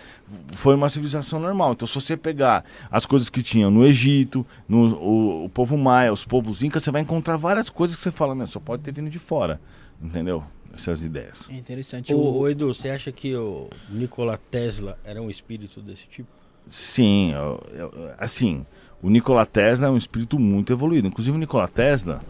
Foi 0.53 0.75
uma 0.75 0.89
civilização 0.89 1.39
normal. 1.39 1.73
Então 1.73 1.87
se 1.87 1.95
você 1.95 2.15
pegar 2.17 2.63
as 2.91 3.05
coisas 3.05 3.29
que 3.29 3.43
tinham 3.43 3.69
no 3.69 3.85
Egito, 3.85 4.45
no, 4.67 4.95
o, 4.95 5.45
o 5.45 5.49
povo 5.49 5.77
maia, 5.77 6.11
os 6.11 6.25
povos 6.25 6.63
incas, 6.63 6.83
você 6.83 6.91
vai 6.91 7.01
encontrar 7.01 7.37
várias 7.37 7.69
coisas 7.69 7.95
que 7.97 8.03
você 8.03 8.11
fala, 8.11 8.33
né? 8.35 8.45
Só 8.45 8.59
pode 8.59 8.83
ter 8.83 8.91
vindo 8.93 9.09
de 9.09 9.19
fora. 9.19 9.59
Entendeu? 10.01 10.43
Essas 10.73 11.03
ideias. 11.03 11.37
É 11.49 11.55
interessante. 11.55 12.13
O- 12.13 12.17
ô, 12.39 12.47
Edu, 12.47 12.73
você 12.73 12.89
acha 12.89 13.11
que 13.11 13.35
o 13.35 13.69
Nikola 13.89 14.39
Tesla 14.51 14.97
era 15.03 15.21
um 15.21 15.29
espírito 15.29 15.81
desse 15.81 16.05
tipo? 16.07 16.29
Sim, 16.69 17.33
eu- 17.33 17.63
eu- 17.73 17.91
assim, 18.17 18.65
o 19.01 19.09
Nikola 19.09 19.45
Tesla 19.45 19.87
é 19.87 19.89
um 19.89 19.97
espírito 19.97 20.37
muito 20.39 20.71
evoluído. 20.71 21.07
Inclusive 21.07 21.35
o 21.35 21.39
Nikola 21.39 21.67
Tesla, 21.67 22.21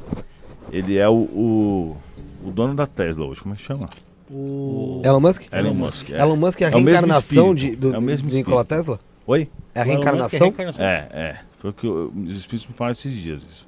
ele 0.71 0.97
é 0.97 1.07
o, 1.09 1.13
o, 1.13 1.97
o 2.45 2.51
dono 2.51 2.73
da 2.73 2.87
Tesla 2.87 3.25
hoje. 3.25 3.41
Como 3.41 3.53
é 3.53 3.57
que 3.57 3.63
chama? 3.63 3.89
o- 4.31 5.01
Elon 5.03 5.19
Musk? 5.19 5.43
Elon 5.51 5.73
Musk. 5.73 6.09
é. 6.11 6.19
Elon 6.21 6.35
Musk 6.35 6.61
é 6.61 6.65
a 6.65 6.67
É 6.69 6.71
reencarnação 6.71 7.53
de, 7.55 7.75
do, 7.75 7.95
é 7.95 7.99
de 8.15 8.23
Nikola. 8.25 8.63
Tesla? 8.63 8.99
Oi? 9.27 9.49
É 9.75 9.81
a 9.81 9.83
Musk 9.85 9.93
reencarnação? 9.95 10.37
É 10.37 10.43
reencarnação? 10.43 10.85
É, 10.85 11.07
é. 11.11 11.39
Foi 11.59 11.71
o 11.71 11.73
que 11.73 11.85
eu- 11.87 12.13
os 12.15 12.37
espíritos 12.37 12.67
me 12.67 12.73
falaram 12.73 12.93
esses 12.93 13.13
dias. 13.13 13.39
Isso. 13.41 13.67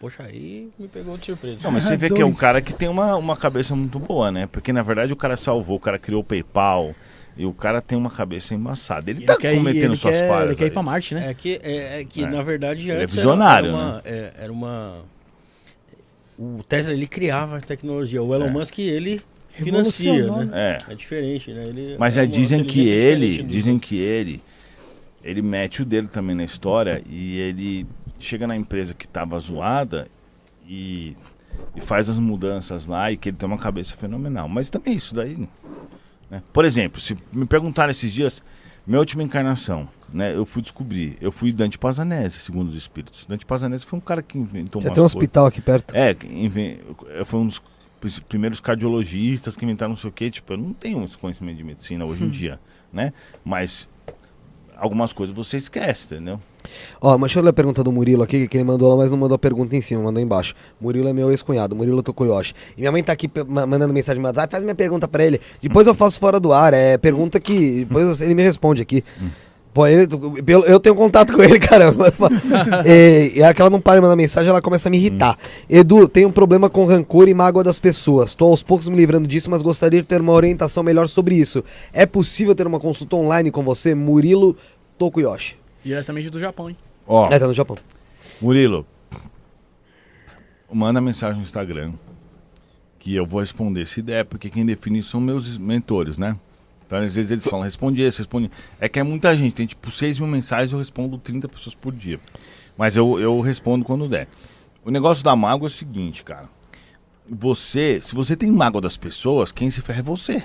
Poxa, 0.00 0.24
aí 0.24 0.68
me 0.78 0.88
pegou 0.88 1.16
de 1.16 1.26
surpresa. 1.26 1.58
Não, 1.62 1.70
mas 1.70 1.84
você 1.84 1.96
vê 1.96 2.10
que 2.10 2.20
é 2.20 2.26
um 2.26 2.34
cara 2.34 2.60
que 2.60 2.72
tem 2.72 2.88
uma, 2.88 3.14
uma 3.16 3.36
cabeça 3.36 3.76
muito 3.76 4.00
boa, 4.00 4.32
né? 4.32 4.48
Porque 4.50 4.72
na 4.72 4.82
verdade 4.82 5.12
o 5.12 5.16
cara 5.16 5.36
salvou, 5.36 5.76
o 5.76 5.80
cara 5.80 5.96
criou 5.98 6.22
o 6.22 6.24
PayPal. 6.24 6.92
E 7.36 7.46
o 7.46 7.52
cara 7.54 7.80
tem 7.80 7.96
uma 7.96 8.10
cabeça 8.10 8.54
embaçada. 8.54 9.10
Ele, 9.10 9.20
ele 9.20 9.26
tá 9.26 9.36
quer 9.36 9.54
ir- 9.54 9.56
cometendo 9.56 9.84
ele 9.92 9.96
suas 9.96 10.14
quer- 10.16 10.28
falhas. 10.28 10.46
Ele 10.48 10.56
quer 10.56 10.66
ir 10.66 10.70
pra 10.70 10.82
Marte, 10.82 11.14
né? 11.14 11.30
É 11.30 11.34
que, 11.34 11.60
é, 11.62 12.00
é 12.00 12.04
que 12.04 12.24
É. 12.24 12.26
na 12.30 12.42
verdade, 12.42 12.82
Ele 12.82 12.90
é 12.92 13.02
antes 13.04 13.14
visionário, 13.14 13.68
era, 13.70 13.76
era 13.78 13.86
uma, 13.86 14.02
é, 14.04 14.32
era 14.38 14.52
uma- 14.52 14.98
o 16.38 16.62
Tesla 16.68 16.92
ele 16.92 17.06
criava 17.06 17.56
a 17.58 17.60
tecnologia, 17.60 18.22
o 18.22 18.34
Elon 18.34 18.46
É. 18.46 18.50
Musk 18.50 18.78
ele 18.78 19.20
financia, 19.50 20.12
Revolucionou, 20.12 20.44
né? 20.46 20.78
É. 20.88 20.92
É 20.92 20.94
diferente, 20.94 21.52
né? 21.52 21.66
Ele 21.68 21.96
Mas 21.98 22.16
é 22.16 22.22
é, 22.22 22.26
dizem 22.26 22.64
que 22.64 22.88
ele, 22.88 23.42
dizem 23.42 23.78
que 23.78 23.96
ele, 23.96 24.42
ele 25.22 25.42
mete 25.42 25.82
o 25.82 25.84
dedo 25.84 26.08
também 26.08 26.34
na 26.34 26.44
história 26.44 27.02
e 27.08 27.38
ele 27.38 27.86
chega 28.18 28.46
na 28.46 28.56
empresa 28.56 28.94
que 28.94 29.06
tava 29.06 29.38
zoada 29.38 30.06
e, 30.66 31.14
e 31.76 31.80
faz 31.80 32.08
as 32.08 32.18
mudanças 32.18 32.86
lá 32.86 33.10
e 33.12 33.16
que 33.16 33.28
ele 33.28 33.36
tem 33.36 33.46
uma 33.46 33.58
cabeça 33.58 33.94
fenomenal. 33.96 34.48
Mas 34.48 34.70
também 34.70 34.94
isso 34.94 35.14
daí, 35.14 35.48
né? 36.32 36.42
Por 36.50 36.64
exemplo, 36.64 36.98
se 36.98 37.14
me 37.30 37.44
perguntaram 37.44 37.90
esses 37.90 38.10
dias, 38.10 38.42
minha 38.86 38.98
última 38.98 39.22
encarnação, 39.22 39.86
né? 40.10 40.34
Eu 40.34 40.46
fui 40.46 40.62
descobrir, 40.62 41.18
eu 41.20 41.30
fui 41.30 41.52
Dante 41.52 41.78
Pazanese, 41.78 42.38
segundo 42.38 42.70
os 42.70 42.74
espíritos. 42.74 43.26
Dante 43.28 43.44
Pazanese 43.44 43.84
foi 43.84 43.98
um 43.98 44.02
cara 44.02 44.22
que 44.22 44.38
inventou 44.38 44.80
Já 44.80 44.88
tem 44.88 44.92
um 44.92 44.94
coisas. 44.94 45.14
hospital 45.14 45.44
aqui 45.44 45.60
perto. 45.60 45.94
É, 45.94 46.16
foi 47.26 47.40
um 47.40 47.46
dos 47.46 47.62
primeiros 48.28 48.60
cardiologistas 48.60 49.54
que 49.54 49.64
inventaram 49.66 49.90
não 49.90 49.96
sei 49.96 50.08
o 50.08 50.12
que. 50.12 50.30
Tipo, 50.30 50.54
eu 50.54 50.56
não 50.56 50.72
tenho 50.72 51.04
esse 51.04 51.18
conhecimento 51.18 51.58
de 51.58 51.64
medicina 51.64 52.02
hoje 52.06 52.24
em 52.24 52.30
dia, 52.30 52.58
né? 52.90 53.12
Mas 53.44 53.86
algumas 54.82 55.12
coisas 55.12 55.34
você 55.34 55.56
esquece, 55.56 56.06
entendeu? 56.14 56.40
Ó, 57.00 57.12
mas 57.18 57.28
deixa 57.28 57.38
eu 57.38 57.42
ler 57.44 57.50
a 57.50 57.52
pergunta 57.52 57.82
do 57.82 57.90
Murilo 57.92 58.22
aqui, 58.22 58.46
que 58.48 58.56
ele 58.56 58.64
mandou 58.64 58.88
lá, 58.90 58.96
mas 58.96 59.10
não 59.10 59.18
mandou 59.18 59.34
a 59.36 59.38
pergunta 59.38 59.76
em 59.76 59.80
cima, 59.80 60.02
mandou 60.02 60.22
embaixo. 60.22 60.54
Murilo 60.80 61.08
é 61.08 61.12
meu 61.12 61.30
ex-cunhado, 61.30 61.74
Murilo 61.74 62.02
Tokoyoshi. 62.02 62.54
E 62.76 62.80
minha 62.80 62.92
mãe 62.92 63.02
tá 63.02 63.12
aqui 63.12 63.30
ma- 63.46 63.66
mandando 63.66 63.92
mensagem 63.94 64.20
no 64.20 64.26
WhatsApp, 64.28 64.50
faz 64.50 64.64
minha 64.64 64.74
pergunta 64.74 65.06
pra 65.08 65.24
ele. 65.24 65.40
Depois 65.62 65.86
eu 65.86 65.94
faço 65.94 66.18
fora 66.18 66.38
do 66.40 66.52
ar, 66.52 66.72
é 66.74 66.96
pergunta 66.98 67.38
que. 67.40 67.84
Depois 67.84 68.20
ele 68.20 68.34
me 68.34 68.42
responde 68.42 68.82
aqui. 68.82 69.04
Pô, 69.74 69.86
ele, 69.86 70.06
eu 70.66 70.78
tenho 70.78 70.94
contato 70.94 71.32
com 71.32 71.42
ele, 71.42 71.56
caramba. 71.58 72.12
e, 72.84 73.32
e 73.36 73.42
aquela 73.42 73.70
não 73.70 73.80
para 73.80 73.94
de 73.96 74.02
mandar 74.02 74.16
mensagem, 74.16 74.50
ela 74.50 74.60
começa 74.60 74.88
a 74.88 74.90
me 74.90 74.98
irritar. 74.98 75.38
Edu, 75.68 76.06
tenho 76.06 76.28
um 76.28 76.32
problema 76.32 76.68
com 76.68 76.84
rancor 76.84 77.26
e 77.26 77.32
mágoa 77.32 77.64
das 77.64 77.80
pessoas. 77.80 78.34
Tô 78.34 78.44
aos 78.48 78.62
poucos 78.62 78.86
me 78.86 78.94
livrando 78.96 79.26
disso, 79.26 79.50
mas 79.50 79.62
gostaria 79.62 80.02
de 80.02 80.06
ter 80.06 80.20
uma 80.20 80.32
orientação 80.34 80.82
melhor 80.82 81.08
sobre 81.08 81.36
isso. 81.36 81.64
É 81.90 82.04
possível 82.04 82.54
ter 82.54 82.66
uma 82.66 82.78
consulta 82.78 83.16
online 83.16 83.50
com 83.50 83.62
você? 83.62 83.94
Murilo 83.94 84.54
Tokuyoshi. 84.98 85.56
Diretamente 85.84 86.30
do 86.30 86.38
Japão, 86.38 86.70
hein? 86.70 86.76
Ó, 87.06 87.26
É, 87.30 87.38
tá 87.38 87.46
no 87.46 87.54
Japão. 87.54 87.76
Murilo, 88.40 88.86
manda 90.72 91.00
mensagem 91.00 91.36
no 91.36 91.42
Instagram 91.42 91.92
que 92.98 93.14
eu 93.14 93.26
vou 93.26 93.40
responder 93.40 93.84
se 93.86 94.00
der, 94.00 94.24
porque 94.24 94.48
quem 94.48 94.64
define 94.64 95.02
são 95.02 95.20
meus 95.20 95.58
mentores, 95.58 96.16
né? 96.16 96.36
Então, 96.86 96.98
às 97.00 97.14
vezes 97.14 97.30
eles 97.32 97.42
falam, 97.42 97.64
responde 97.64 98.00
esse, 98.00 98.18
responde. 98.18 98.50
É 98.78 98.88
que 98.88 99.00
é 99.00 99.02
muita 99.02 99.36
gente, 99.36 99.54
tem 99.54 99.66
tipo 99.66 99.90
6 99.90 100.20
mil 100.20 100.28
mensagens, 100.28 100.72
eu 100.72 100.78
respondo 100.78 101.18
30 101.18 101.48
pessoas 101.48 101.74
por 101.74 101.92
dia. 101.92 102.20
Mas 102.76 102.96
eu, 102.96 103.18
eu 103.18 103.40
respondo 103.40 103.84
quando 103.84 104.06
der. 104.08 104.28
O 104.84 104.90
negócio 104.90 105.24
da 105.24 105.34
mágoa 105.34 105.66
é 105.66 105.70
o 105.70 105.70
seguinte, 105.70 106.22
cara. 106.22 106.48
Você, 107.28 108.00
se 108.00 108.14
você 108.14 108.36
tem 108.36 108.50
mágoa 108.52 108.80
das 108.80 108.96
pessoas, 108.96 109.50
quem 109.50 109.70
se 109.70 109.80
ferra 109.80 110.00
é 110.00 110.02
você. 110.02 110.44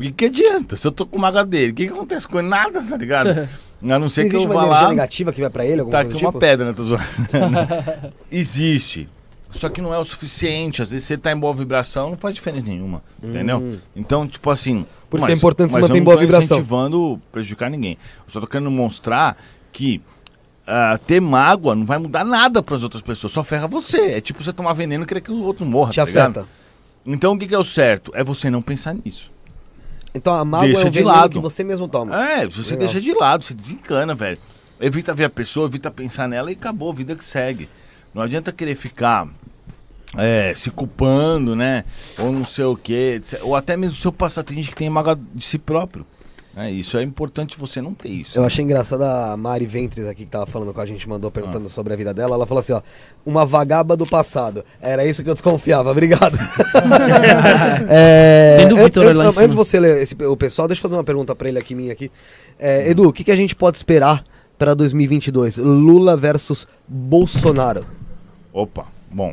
Porque 0.00 0.12
que 0.12 0.24
adianta? 0.24 0.76
Se 0.78 0.86
eu 0.86 0.90
tô 0.92 1.04
com 1.04 1.18
mágoa 1.18 1.44
dele, 1.44 1.72
o 1.72 1.74
que, 1.74 1.86
que 1.86 1.92
acontece 1.92 2.26
com 2.26 2.38
ele? 2.38 2.48
Nada, 2.48 2.82
tá 2.82 2.96
ligado? 2.96 3.46
A 3.82 3.98
não 3.98 4.08
ser 4.08 4.22
que 4.22 4.28
Existe 4.28 4.44
eu 4.46 4.50
uma 4.50 4.66
vá 4.66 4.82
lá. 4.82 4.88
negativa 4.90 5.30
que 5.32 5.40
vai 5.42 5.50
pra 5.50 5.64
ele? 5.64 5.80
Alguma 5.80 5.92
Tá 5.92 6.00
aqui 6.00 6.12
do 6.12 6.18
uma 6.18 6.28
tipo? 6.28 6.38
pedra, 6.38 6.66
né? 6.66 6.72
Tô 6.72 6.84
zoando. 6.84 7.02
Existe. 8.32 9.08
Só 9.50 9.68
que 9.68 9.80
não 9.82 9.92
é 9.92 9.98
o 9.98 10.04
suficiente. 10.04 10.80
Às 10.82 10.90
vezes 10.90 11.06
você 11.06 11.18
tá 11.18 11.32
em 11.32 11.36
boa 11.38 11.52
vibração, 11.52 12.10
não 12.10 12.16
faz 12.16 12.34
diferença 12.34 12.68
nenhuma. 12.68 13.02
Entendeu? 13.22 13.78
Então, 13.94 14.26
tipo 14.26 14.50
assim. 14.50 14.78
Hum. 14.78 14.86
Por 15.08 15.16
isso 15.18 15.26
que 15.26 15.32
é 15.32 15.36
importante 15.36 15.70
se 15.70 15.74
mas 15.74 15.82
manter 15.82 15.96
em 15.96 16.00
não 16.00 16.04
boa 16.04 16.16
vibração. 16.16 16.58
incentivando 16.58 17.20
prejudicar 17.32 17.70
ninguém. 17.70 17.98
Eu 18.26 18.32
só 18.32 18.40
tô 18.40 18.46
querendo 18.46 18.70
mostrar 18.70 19.36
que 19.72 20.00
ah, 20.66 20.98
ter 21.06 21.20
mágoa 21.20 21.74
não 21.74 21.84
vai 21.84 21.98
mudar 21.98 22.24
nada 22.24 22.62
para 22.62 22.74
as 22.76 22.82
outras 22.84 23.02
pessoas, 23.02 23.32
só 23.32 23.42
ferra 23.42 23.66
você. 23.66 24.12
É 24.12 24.20
tipo 24.20 24.42
você 24.42 24.52
tomar 24.52 24.72
veneno 24.72 25.04
e 25.04 25.06
querer 25.06 25.20
que 25.20 25.32
o 25.32 25.42
outro 25.42 25.66
morra. 25.66 25.90
Te 25.90 25.96
tá 25.96 26.04
ligado? 26.04 26.30
afeta. 26.38 26.48
Então 27.04 27.32
o 27.32 27.38
que, 27.38 27.48
que 27.48 27.54
é 27.54 27.58
o 27.58 27.64
certo? 27.64 28.12
É 28.14 28.22
você 28.22 28.50
não 28.50 28.62
pensar 28.62 28.94
nisso. 28.94 29.30
Então 30.14 30.34
a 30.34 30.44
mágoa 30.44 30.66
Deixa 30.66 30.82
é 30.82 30.86
um 30.88 30.90
de 30.90 31.02
lado. 31.02 31.30
que 31.30 31.38
você 31.38 31.62
mesmo 31.62 31.86
toma. 31.86 32.14
É, 32.30 32.46
você 32.46 32.62
Legal. 32.74 32.78
deixa 32.78 33.00
de 33.00 33.12
lado, 33.12 33.44
você 33.44 33.54
desencana, 33.54 34.14
velho. 34.14 34.38
Evita 34.80 35.14
ver 35.14 35.24
a 35.24 35.30
pessoa, 35.30 35.66
evita 35.66 35.90
pensar 35.90 36.28
nela 36.28 36.50
e 36.50 36.54
acabou, 36.54 36.92
vida 36.92 37.14
que 37.14 37.24
segue. 37.24 37.68
Não 38.14 38.22
adianta 38.22 38.50
querer 38.50 38.74
ficar 38.74 39.28
é, 40.16 40.52
se 40.56 40.70
culpando, 40.70 41.54
né? 41.54 41.84
Ou 42.18 42.32
não 42.32 42.44
sei 42.44 42.64
o 42.64 42.76
quê. 42.76 43.20
Ou 43.42 43.54
até 43.54 43.76
mesmo 43.76 43.94
o 43.94 44.00
seu 44.00 44.12
passado. 44.12 44.46
Tem 44.46 44.56
gente 44.56 44.70
que 44.70 44.76
tem 44.76 44.90
mágoa 44.90 45.18
de 45.34 45.44
si 45.44 45.58
próprio. 45.58 46.04
É, 46.56 46.68
isso 46.68 46.98
é 46.98 47.02
importante 47.04 47.56
você 47.56 47.80
não 47.80 47.94
ter 47.94 48.08
isso. 48.08 48.36
Eu 48.36 48.44
achei 48.44 48.64
engraçado 48.64 49.02
a 49.02 49.36
Mari 49.36 49.66
Ventres 49.66 50.06
aqui 50.08 50.24
que 50.24 50.30
tava 50.30 50.46
falando 50.46 50.74
com 50.74 50.80
a 50.80 50.86
gente, 50.86 51.08
mandou 51.08 51.30
perguntando 51.30 51.66
Ah. 51.66 51.68
sobre 51.70 51.92
a 51.92 51.96
vida 51.96 52.12
dela. 52.12 52.34
Ela 52.34 52.44
falou 52.46 52.58
assim, 52.58 52.72
ó, 52.72 52.82
uma 53.24 53.46
vagaba 53.46 53.96
do 53.96 54.04
passado. 54.04 54.64
Era 54.80 55.06
isso 55.06 55.22
que 55.22 55.30
eu 55.30 55.34
desconfiava, 55.34 55.90
obrigado. 55.92 56.36
é, 57.88 58.56
Tem 58.58 58.68
do 58.68 58.74
antes, 58.74 58.84
Vitor 58.86 59.04
antes, 59.04 59.16
lá 59.16 59.22
em 59.22 59.26
não, 59.26 59.32
cima. 59.32 59.44
antes 59.44 59.50
de 59.54 59.56
você 59.56 59.78
ler 59.80 60.02
esse- 60.02 60.16
o 60.24 60.36
pessoal, 60.36 60.66
deixa 60.66 60.80
eu 60.80 60.82
fazer 60.82 60.94
uma 60.96 61.04
pergunta 61.04 61.34
pra 61.36 61.48
ele 61.48 61.58
aqui, 61.58 61.74
minha 61.74 61.92
aqui. 61.92 62.10
É, 62.58 62.90
Edu, 62.90 63.08
o 63.08 63.12
que, 63.12 63.22
que 63.24 63.30
a 63.32 63.36
gente 63.36 63.54
pode 63.54 63.76
esperar 63.76 64.24
pra 64.58 64.74
2022? 64.74 65.56
Lula 65.58 66.16
versus 66.16 66.66
Bolsonaro. 66.86 67.86
Opa, 68.52 68.86
bom. 69.10 69.32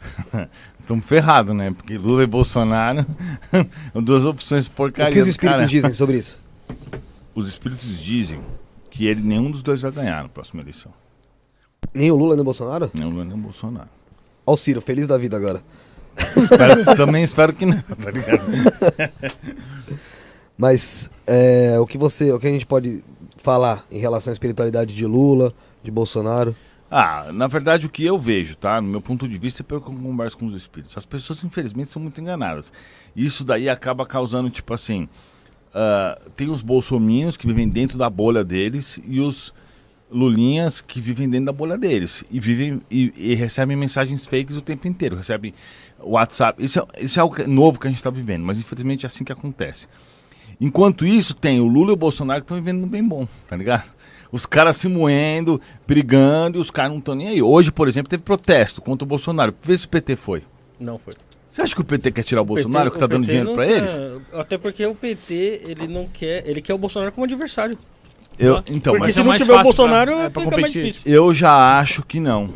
Estamos 0.88 1.04
ferrados, 1.04 1.54
né? 1.54 1.70
Porque 1.70 1.98
Lula 1.98 2.22
e 2.22 2.26
Bolsonaro, 2.26 3.04
duas 3.94 4.24
opções 4.24 4.70
porcaria. 4.70 5.10
o 5.10 5.12
que 5.12 5.18
os 5.18 5.26
espíritos 5.26 5.60
cara. 5.60 5.70
dizem 5.70 5.92
sobre 5.92 6.16
isso? 6.16 6.40
Os 7.34 7.46
espíritos 7.46 7.98
dizem 7.98 8.40
que 8.90 9.04
ele, 9.04 9.20
nenhum 9.20 9.50
dos 9.50 9.62
dois 9.62 9.82
vai 9.82 9.92
ganhar 9.92 10.22
na 10.22 10.30
próxima 10.30 10.62
eleição. 10.62 10.90
Nem 11.92 12.10
o 12.10 12.16
Lula 12.16 12.36
nem 12.36 12.40
o 12.40 12.44
Bolsonaro? 12.44 12.90
Nem 12.94 13.04
o 13.04 13.10
Lula 13.10 13.26
nem 13.26 13.34
o 13.34 13.36
Bolsonaro. 13.36 13.90
Ó 14.46 14.54
o 14.54 14.56
Ciro, 14.56 14.80
feliz 14.80 15.06
da 15.06 15.18
vida 15.18 15.36
agora. 15.36 15.62
Espero- 16.16 16.96
também 16.96 17.22
espero 17.22 17.52
que 17.52 17.66
não, 17.66 17.82
tá 17.82 18.10
ligado? 18.10 18.46
Mas 20.56 21.10
é, 21.26 21.78
o 21.78 21.86
que 21.86 21.98
você, 21.98 22.32
o 22.32 22.38
que 22.38 22.46
a 22.46 22.50
gente 22.50 22.64
pode 22.64 23.04
falar 23.36 23.84
em 23.92 23.98
relação 23.98 24.30
à 24.30 24.32
espiritualidade 24.32 24.94
de 24.94 25.04
Lula, 25.04 25.52
de 25.82 25.90
Bolsonaro? 25.90 26.56
Ah, 26.90 27.30
na 27.32 27.46
verdade 27.46 27.86
o 27.86 27.90
que 27.90 28.04
eu 28.04 28.18
vejo, 28.18 28.56
tá? 28.56 28.80
No 28.80 28.88
meu 28.88 29.00
ponto 29.00 29.28
de 29.28 29.36
vista, 29.38 29.62
é 29.62 29.64
pelo 29.64 29.80
que 29.80 29.88
eu 29.88 29.94
converso 29.94 30.38
com 30.38 30.46
os 30.46 30.54
espíritos. 30.54 30.96
As 30.96 31.04
pessoas, 31.04 31.44
infelizmente, 31.44 31.90
são 31.90 32.00
muito 32.00 32.20
enganadas. 32.20 32.72
Isso 33.14 33.44
daí 33.44 33.68
acaba 33.68 34.06
causando, 34.06 34.48
tipo 34.50 34.72
assim... 34.72 35.08
ah, 35.74 36.18
tem 36.36 36.48
os 36.50 36.62
bolsominions 36.62 37.36
que 37.36 37.46
vivem 37.46 37.68
dentro 37.68 37.98
da 37.98 38.08
bolha 38.08 38.42
deles 38.42 38.98
e 39.06 39.20
os 39.20 39.52
lulinhas 40.10 40.80
que 40.80 41.00
vivem 41.02 41.28
dentro 41.28 41.46
da 41.46 41.52
bolha 41.52 41.76
deles. 41.76 42.24
E 42.30 42.40
vivem 42.40 42.80
e, 42.90 43.12
e 43.14 43.34
recebem 43.34 43.76
mensagens 43.76 44.24
fakes 44.24 44.56
o 44.56 44.62
tempo 44.62 44.88
inteiro. 44.88 45.16
Recebem 45.16 45.52
WhatsApp. 45.98 46.64
Isso 46.64 46.78
é, 46.80 47.04
isso 47.04 47.18
é 47.18 47.22
algo 47.22 47.34
que- 47.36 47.46
novo 47.46 47.78
que 47.78 47.86
a 47.86 47.90
gente 47.90 47.98
está 47.98 48.08
vivendo, 48.08 48.44
mas 48.44 48.58
infelizmente 48.58 49.04
é 49.04 49.08
assim 49.08 49.24
que 49.24 49.32
acontece. 49.32 49.86
Enquanto 50.60 51.04
isso, 51.06 51.34
tem 51.34 51.60
o 51.60 51.66
Lula 51.66 51.90
e 51.90 51.92
o 51.92 51.96
Bolsonaro 51.96 52.40
que 52.40 52.44
estão 52.44 52.56
vivendo 52.56 52.86
bem 52.86 53.06
bom, 53.06 53.28
tá 53.46 53.54
ligado? 53.56 53.84
Os 54.30 54.44
caras 54.44 54.76
se 54.76 54.88
moendo, 54.88 55.60
brigando, 55.86 56.58
e 56.58 56.60
os 56.60 56.70
caras 56.70 56.90
não 56.92 56.98
estão 56.98 57.14
nem 57.14 57.28
aí. 57.28 57.42
Hoje, 57.42 57.72
por 57.72 57.88
exemplo, 57.88 58.10
teve 58.10 58.22
protesto 58.22 58.82
contra 58.82 59.04
o 59.04 59.08
Bolsonaro. 59.08 59.54
Vê 59.62 59.76
se 59.78 59.86
o 59.86 59.88
PT 59.88 60.16
foi. 60.16 60.42
Não 60.78 60.98
foi. 60.98 61.14
Você 61.50 61.62
acha 61.62 61.74
que 61.74 61.80
o 61.80 61.84
PT 61.84 62.12
quer 62.12 62.22
tirar 62.22 62.42
o, 62.42 62.44
PT 62.46 62.62
Bolsonaro, 62.62 62.90
que 62.90 62.98
tá 62.98 63.06
o 63.06 63.08
dando 63.08 63.26
PT 63.26 63.32
dinheiro 63.32 63.54
pra 63.54 63.66
quer- 63.66 63.76
eles? 63.78 64.20
Até 64.34 64.58
porque 64.58 64.84
o 64.86 64.94
PT, 64.94 65.62
ele 65.64 65.88
não 65.88 66.06
quer. 66.06 66.46
Ele 66.46 66.60
quer 66.60 66.74
o 66.74 66.78
Bolsonaro 66.78 67.10
como 67.10 67.24
adversário. 67.24 67.76
Eu, 68.38 68.56
tá? 68.62 68.64
então, 68.70 68.92
porque 68.92 69.06
mas 69.06 69.14
se 69.14 69.20
é 69.20 69.22
não 69.22 69.28
mais 69.30 69.40
tiver 69.40 69.52
o 69.52 69.56
fácil 69.56 69.74
pra- 69.74 69.84
Bolsonaro, 69.84 70.12
é, 70.12 70.28
pra 70.28 70.42
fica 70.44 70.60
mais 70.60 70.72
difícil. 70.72 71.02
eu 71.06 71.34
já 71.34 71.78
acho 71.80 72.04
que 72.04 72.20
não. 72.20 72.50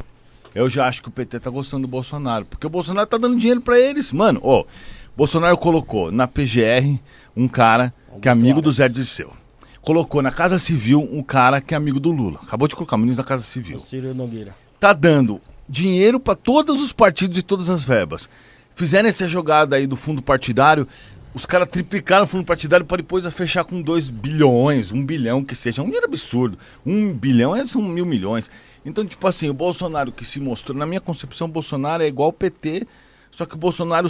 Eu 0.55 0.69
já 0.69 0.87
acho 0.87 1.03
que 1.03 1.09
o 1.09 1.11
PT 1.11 1.41
tá 1.41 1.51
gostando 1.51 1.83
do 1.87 1.91
Bolsonaro. 1.91 2.45
Porque 2.45 2.67
o 2.67 2.71
Bolsonaro 2.71 3.07
tá 3.09 3.17
dando 3.17 3.37
dinheiro 3.39 3.61
pra 3.63 3.81
eles. 3.81 4.13
Mano, 4.13 4.39
ó, 4.45 4.65
Bolsonaro 5.17 5.57
colocou 5.57 6.13
na 6.13 6.29
PGR 6.29 7.01
um 7.35 7.49
cara 7.49 7.93
que 8.21 8.29
é 8.29 8.31
Augusto 8.31 8.45
amigo 8.45 8.61
do 8.63 8.69
Aras. 8.69 8.77
Zé 8.77 8.89
Dirceu. 8.89 9.33
Colocou 9.83 10.23
na 10.23 10.31
Casa 10.31 10.61
Civil 10.61 11.07
um 11.13 11.25
cara 11.25 11.61
que 11.61 11.75
é 11.75 11.77
amigo 11.77 11.99
do 11.99 12.13
Lula. 12.13 12.39
Acabou 12.43 12.69
de 12.69 12.77
colocar 12.77 12.97
ministro 12.97 13.25
da 13.25 13.29
Casa 13.29 13.43
Civil. 13.43 13.79
O 13.79 13.81
Ciro 13.81 14.15
Nogueira. 14.15 14.55
tá 14.79 14.93
dando 14.93 15.41
dinheiro 15.69 16.21
para 16.21 16.37
todos 16.37 16.81
os 16.81 16.93
partidos 16.93 17.37
e 17.37 17.43
todas 17.43 17.69
as 17.69 17.83
verbas. 17.83 18.29
Fizeram 18.77 19.09
essa 19.09 19.27
jogada 19.27 19.75
aí 19.75 19.87
do 19.87 19.97
fundo 19.97 20.23
partidário, 20.23 20.87
os 21.35 21.45
caras 21.45 21.69
triplicaram 21.69 22.25
o 22.25 22.29
fundo 22.29 22.45
partidário 22.45 22.87
para 22.87 22.99
depois 22.99 23.27
fechar 23.35 23.65
com 23.65 23.83
2 23.83 24.09
bilhões, 24.09 24.93
1 24.93 24.97
um 24.97 25.05
bilhão 25.05 25.45
que 25.45 25.55
seja. 25.55 25.81
É 25.81 25.83
um 25.83 25.87
dinheiro 25.87 26.07
absurdo. 26.07 26.57
1 26.87 26.93
um 26.93 27.13
bilhão 27.13 27.57
é, 27.57 27.67
são 27.67 27.83
mil 27.83 28.07
milhões. 28.07 28.49
Então, 28.85 29.05
tipo 29.05 29.27
assim, 29.27 29.49
o 29.49 29.55
Bolsonaro 29.55 30.13
que 30.13 30.25
se 30.25 30.39
mostrou, 30.39 30.79
na 30.79 30.87
minha 30.87 31.01
concepção, 31.01 31.49
o 31.49 31.51
Bolsonaro 31.51 32.05
é 32.05 32.07
igual 32.07 32.29
o 32.29 32.33
PT, 32.33 32.87
só 33.31 33.47
que 33.47 33.55
o 33.55 33.59
Bolsonaro 33.59 34.09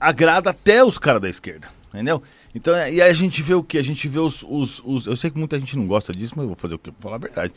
agrada 0.00 0.50
até 0.50 0.82
os 0.82 0.98
caras 0.98 1.22
da 1.22 1.28
esquerda. 1.28 1.68
Entendeu? 1.92 2.22
Então, 2.56 2.74
é- 2.74 2.90
e 2.90 3.02
aí 3.02 3.10
a 3.10 3.12
gente 3.12 3.42
vê 3.42 3.52
o 3.54 3.62
que? 3.62 3.76
A 3.76 3.82
gente 3.82 4.08
vê 4.08 4.18
os, 4.18 4.42
os, 4.48 4.80
os- 4.84 5.06
Eu 5.06 5.14
sei 5.14 5.30
que 5.30 5.38
muita 5.38 5.58
gente 5.58 5.76
não 5.76 5.86
gosta 5.86 6.10
disso, 6.12 6.32
mas 6.34 6.44
eu 6.44 6.48
vou 6.48 6.56
fazer 6.56 6.74
o 6.74 6.78
quê? 6.78 6.90
Vou 6.90 7.02
falar 7.02 7.16
a 7.16 7.18
verdade. 7.18 7.52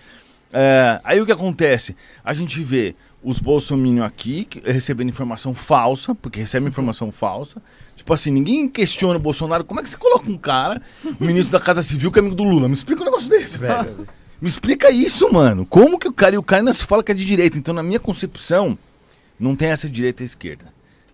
É, 0.52 1.00
aí 1.04 1.22
o 1.22 1.26
que 1.26 1.32
acontece? 1.32 1.96
A 2.24 2.34
gente 2.34 2.62
vê 2.62 2.96
os 3.24 3.40
bolsominions 3.40 4.06
aqui 4.06 4.44
que- 4.44 4.60
recebendo 4.70 5.08
informação 5.08 5.54
falsa, 5.54 6.14
porque 6.14 6.40
recebem 6.42 6.68
informação 6.68 7.12
falsa. 7.14 7.62
Tipo 7.96 8.14
assim, 8.14 8.30
ninguém 8.30 8.68
questiona 8.68 9.16
o 9.16 9.20
Bolsonaro. 9.22 9.64
Como 9.64 9.80
é 9.80 9.84
que 9.84 9.90
você 9.90 9.98
coloca 9.98 10.30
um 10.30 10.38
cara, 10.38 10.82
ministro 11.20 11.52
da 11.52 11.60
Casa 11.62 11.82
Civil, 11.82 12.12
que 12.12 12.20
é 12.20 12.22
amigo 12.22 12.36
do 12.36 12.44
Lula? 12.44 12.68
Me 12.68 12.74
explica 12.74 13.02
um 13.02 13.06
negócio 13.06 13.30
desse, 13.30 13.58
velho. 13.58 14.06
Me 14.42 14.48
explica 14.50 14.90
isso, 14.92 15.32
mano. 15.32 15.66
Como 15.66 15.98
que 15.98 16.08
o 16.08 16.14
cara 16.14 16.36
e 16.36 16.38
o 16.38 16.44
cara 16.44 16.62
ainda 16.62 16.74
se 16.74 16.86
fala 16.86 17.04
que 17.04 17.12
é 17.12 17.16
de 17.16 17.26
direita? 17.26 17.58
Então, 17.58 17.74
na 17.74 17.84
minha 17.84 18.00
concepção, 18.00 18.78
Não 19.40 19.56
tem 19.56 19.70
essa 19.70 19.88
direita 19.90 20.24
e 20.24 20.26
esquerda. 20.26 20.66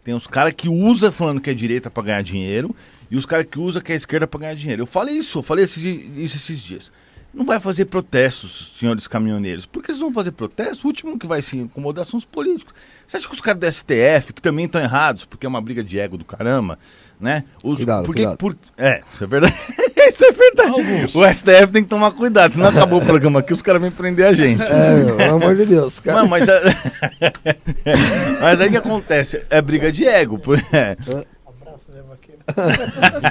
Tem 0.04 0.14
os 0.16 0.26
caras 0.26 0.54
que 0.58 0.68
usa 0.68 1.12
falando 1.12 1.40
que 1.40 1.50
é 1.50 1.54
direita 1.54 1.92
pra 1.92 2.02
ganhar 2.02 2.24
dinheiro 2.24 2.76
e 3.10 3.18
os 3.18 3.26
caras 3.26 3.46
que 3.50 3.60
usa 3.60 3.82
que 3.82 3.92
é 3.92 3.96
esquerda 3.96 4.28
pra 4.28 4.40
ganhar 4.40 4.56
dinheiro. 4.56 4.84
Eu 4.84 4.88
falei 4.88 5.16
isso, 5.16 5.40
eu 5.40 5.44
falei 5.44 5.66
esse 5.66 5.80
di- 5.80 6.10
isso 6.24 6.36
esses 6.38 6.60
dias. 6.60 6.92
Não 7.34 7.44
vai 7.46 7.60
fazer 7.60 7.84
protestos, 7.86 8.72
senhores 8.80 9.10
caminhoneiros. 9.10 9.66
Por 9.66 9.82
que 9.84 9.88
vocês 9.88 10.00
vão 10.00 10.14
fazer 10.14 10.32
protesto? 10.32 10.86
O 10.86 10.88
último 10.88 11.20
que 11.20 11.28
vai 11.28 11.42
se 11.42 11.58
incomodar 11.58 12.06
são 12.06 12.18
os 12.18 12.24
políticos. 12.24 12.74
Você 13.06 13.18
acha 13.18 13.28
que 13.28 13.34
os 13.34 13.42
caras 13.42 13.60
do 13.60 13.66
STF, 13.72 14.32
que 14.34 14.42
também 14.42 14.66
estão 14.66 14.80
errados, 14.82 15.26
porque 15.26 15.46
é 15.46 15.50
uma 15.50 15.60
briga 15.62 15.84
de 15.84 16.00
ego 16.00 16.18
do 16.18 16.24
caramba, 16.24 16.80
né? 17.20 17.44
Os, 17.62 17.76
Cuidado, 17.76 18.06
porque, 18.06 18.22
cuidado. 18.22 18.38
Por, 18.38 18.56
é, 18.78 19.04
isso 19.14 19.24
é 19.26 19.28
verdade. 19.28 19.54
isso 20.08 20.24
é 20.26 20.32
verdade. 20.32 20.72
O 21.14 21.34
STF 21.34 21.68
tem 21.74 21.84
que 21.84 21.90
tomar 21.90 22.12
cuidado, 22.14 22.54
senão 22.54 22.70
acabou 22.70 23.02
o 23.02 23.06
programa 23.06 23.42
aqui, 23.42 23.52
os 23.52 23.62
caras 23.62 23.82
vêm 23.82 23.92
prender 23.92 24.28
a 24.28 24.32
gente. 24.34 24.64
É, 24.64 24.96
meu, 25.04 25.18
pelo 25.18 25.36
amor 25.36 25.58
de 25.58 25.66
Deus. 25.66 26.00
Cara. 26.00 26.22
Não, 26.22 26.30
mas, 26.30 26.48
é- 26.48 26.62
mas 28.42 28.62
aí 28.62 28.68
o 28.68 28.72
que 28.72 28.78
acontece? 28.78 29.44
É 29.50 29.62
briga 29.62 29.92
de 29.92 30.06
ego. 30.08 30.40
por- 30.40 30.58
é. 30.72 30.96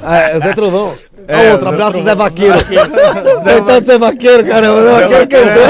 Ah, 0.02 0.18
é, 0.18 0.40
Zé 0.40 0.52
Trovão. 0.54 0.94
É, 1.28 1.52
outro 1.52 1.68
abraço, 1.68 2.02
Zé 2.02 2.14
Vaqueiro. 2.14 2.58
Coitado 2.64 3.80
do 3.80 3.86
Zé 3.86 3.98
Vaqueiro, 3.98 4.44
caramba. 4.44 4.82
Zé 4.82 5.08
Vaqueiro 5.08 5.28
cantou. 5.28 5.64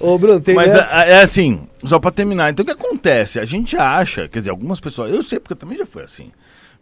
Ô, 0.00 0.18
Bruno, 0.18 0.40
tem 0.40 0.54
Mas 0.54 0.72
né? 0.72 0.86
é, 0.90 1.12
é 1.12 1.22
assim, 1.22 1.60
só 1.82 1.98
pra 1.98 2.10
terminar. 2.10 2.50
Então 2.50 2.62
o 2.62 2.66
que 2.66 2.72
acontece? 2.72 3.40
A 3.40 3.44
gente 3.44 3.76
acha, 3.76 4.28
quer 4.28 4.40
dizer, 4.40 4.50
algumas 4.50 4.80
pessoas, 4.80 5.14
eu 5.14 5.22
sei 5.22 5.38
porque 5.38 5.54
eu 5.54 5.58
também 5.58 5.78
já 5.78 5.86
fui 5.86 6.02
assim. 6.02 6.30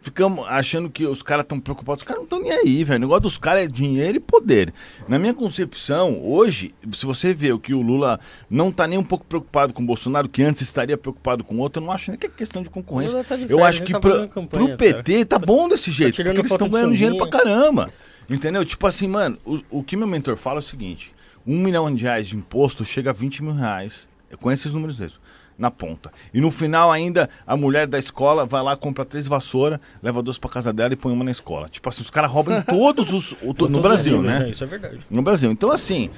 Ficamos 0.03 0.45
achando 0.49 0.89
que 0.89 1.05
os 1.05 1.23
caras 1.23 1.43
estão 1.43 1.61
preocupados. 1.61 2.03
Os 2.03 2.07
caras 2.07 2.19
não 2.19 2.25
estão 2.25 2.41
nem 2.41 2.51
aí, 2.51 2.83
velho. 2.83 2.97
O 2.97 3.01
negócio 3.01 3.21
dos 3.21 3.37
caras 3.37 3.63
é 3.63 3.67
dinheiro 3.67 4.17
e 4.17 4.19
poder. 4.19 4.73
Na 5.07 5.17
minha 5.17 5.33
concepção, 5.33 6.21
hoje, 6.21 6.75
se 6.91 7.05
você 7.05 7.33
vê 7.33 7.53
o 7.53 7.57
que 7.57 7.73
o 7.73 7.81
Lula 7.81 8.19
não 8.49 8.69
tá 8.69 8.85
nem 8.85 8.99
um 8.99 9.03
pouco 9.03 9.23
preocupado 9.23 9.71
com 9.71 9.81
o 9.81 9.85
Bolsonaro, 9.85 10.27
que 10.27 10.43
antes 10.43 10.61
estaria 10.61 10.97
preocupado 10.97 11.41
com 11.41 11.55
o 11.55 11.59
outro, 11.59 11.81
eu 11.81 11.85
não 11.85 11.93
acho 11.93 12.11
nem 12.11 12.19
que 12.19 12.25
é 12.25 12.29
questão 12.29 12.61
de 12.61 12.69
concorrência. 12.69 13.23
Tá 13.23 13.37
de 13.37 13.49
eu 13.49 13.63
acho 13.63 13.81
que 13.83 13.93
tá 13.93 14.27
campanha, 14.27 14.27
pro 14.49 14.75
PT 14.77 15.23
tá 15.23 15.39
bom 15.39 15.69
desse 15.69 15.89
jeito. 15.89 16.15
tirando 16.15 16.35
porque 16.35 16.47
eles 16.47 16.51
estão 16.51 16.67
ganhando 16.67 16.93
dinheiro 16.93 17.15
pra 17.15 17.29
caramba. 17.29 17.89
Entendeu? 18.29 18.65
Tipo 18.65 18.85
assim, 18.85 19.07
mano, 19.07 19.37
o, 19.45 19.61
o 19.69 19.83
que 19.83 19.95
meu 19.95 20.07
mentor 20.07 20.35
fala 20.35 20.57
é 20.57 20.59
o 20.59 20.63
seguinte: 20.63 21.13
um 21.47 21.57
milhão 21.57 21.93
de 21.95 22.03
reais 22.03 22.27
de 22.27 22.35
imposto 22.35 22.83
chega 22.83 23.11
a 23.11 23.13
20 23.13 23.41
mil 23.41 23.53
reais. 23.53 24.05
Eu 24.29 24.37
conheço 24.37 24.63
esses 24.63 24.73
números 24.73 24.99
mesmo. 24.99 25.19
Na 25.57 25.69
ponta. 25.69 26.11
E 26.33 26.41
no 26.41 26.49
final 26.49 26.91
ainda, 26.91 27.29
a 27.45 27.55
mulher 27.55 27.85
da 27.87 27.99
escola 27.99 28.45
vai 28.45 28.61
lá, 28.63 28.75
compra 28.75 29.05
três 29.05 29.27
vassouras, 29.27 29.79
leva 30.01 30.21
duas 30.23 30.37
pra 30.37 30.49
casa 30.49 30.73
dela 30.73 30.93
e 30.93 30.95
põe 30.95 31.13
uma 31.13 31.23
na 31.23 31.31
escola. 31.31 31.69
Tipo 31.69 31.87
assim, 31.89 32.01
os 32.01 32.09
caras 32.09 32.31
roubam 32.31 32.61
todos 32.63 33.13
os. 33.13 33.33
o- 33.41 33.53
no 33.69 33.81
Brasil, 33.81 34.21
né? 34.21 34.49
Isso 34.49 34.63
é 34.63 34.67
verdade. 34.67 34.99
No 35.09 35.21
Brasil. 35.21 35.51
Então, 35.51 35.71
assim, 35.71 36.09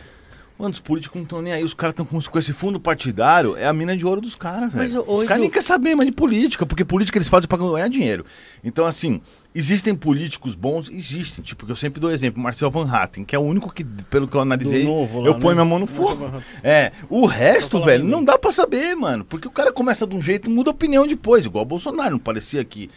mano, 0.58 0.74
os 0.74 0.80
políticos 0.80 1.16
não 1.16 1.24
estão 1.24 1.42
nem 1.42 1.54
aí. 1.54 1.64
Os 1.64 1.74
caras 1.74 1.94
estão 1.94 2.06
com, 2.06 2.20
com 2.22 2.40
esse 2.40 2.54
fundo 2.54 2.80
partidário, 2.80 3.56
é 3.58 3.66
a 3.68 3.74
mina 3.74 3.96
de 3.96 4.06
ouro 4.06 4.22
dos 4.22 4.36
caras, 4.36 4.72
velho. 4.74 5.02
Os 5.02 5.06
caras 5.24 5.32
Edu- 5.32 5.42
nem 5.42 5.50
querem 5.50 5.68
saber 5.68 5.96
mais 5.96 6.08
de 6.10 6.14
política, 6.16 6.66
porque 6.66 6.86
política 6.86 7.18
eles 7.18 7.28
fazem 7.30 7.48
pra 7.48 7.58
ganhar 7.58 7.88
dinheiro. 7.90 8.26
Então, 8.64 8.86
assim, 8.86 9.22
existem 9.54 9.94
políticos 9.96 10.56
bons? 10.56 10.90
Existem. 10.90 11.44
Tipo, 11.44 11.66
que 11.66 11.72
eu 11.72 11.76
sempre 11.76 12.00
dou 12.00 12.10
exemplo, 12.12 12.42
Marcel 12.42 12.72
Van 12.72 12.90
Hatten, 12.90 13.24
que 13.26 13.36
é 13.36 13.40
o 13.40 13.44
único 13.44 13.72
que, 13.74 13.84
pelo 13.84 14.28
que 14.28 14.36
eu 14.36 14.42
analisei, 14.42 14.84
lá, 14.86 14.92
eu 15.28 15.34
né? 15.34 15.40
ponho 15.40 15.56
minha 15.56 15.66
mão 15.66 15.80
no 15.80 15.88
fogo. 15.88 16.32
É, 16.64 16.92
o 17.10 17.26
resto, 17.26 17.84
velho, 17.84 18.04
não 18.04 18.24
dá 18.24 18.38
pra 18.38 18.52
saber, 18.52 18.96
mano. 18.96 19.26
Porque 19.26 19.48
o 19.48 19.52
cara 19.52 19.72
começa 19.72 20.08
de 20.08 20.16
um 20.16 20.22
jeito 20.22 20.50
e 20.50 20.54
muda 20.54 20.70
opinião 20.72 21.06
depois, 21.06 21.46
igual 21.46 21.64
o 21.64 21.68
Bolsonaro, 21.68 22.12
não 22.12 22.20
parecia 22.20 22.64
que. 22.64 22.90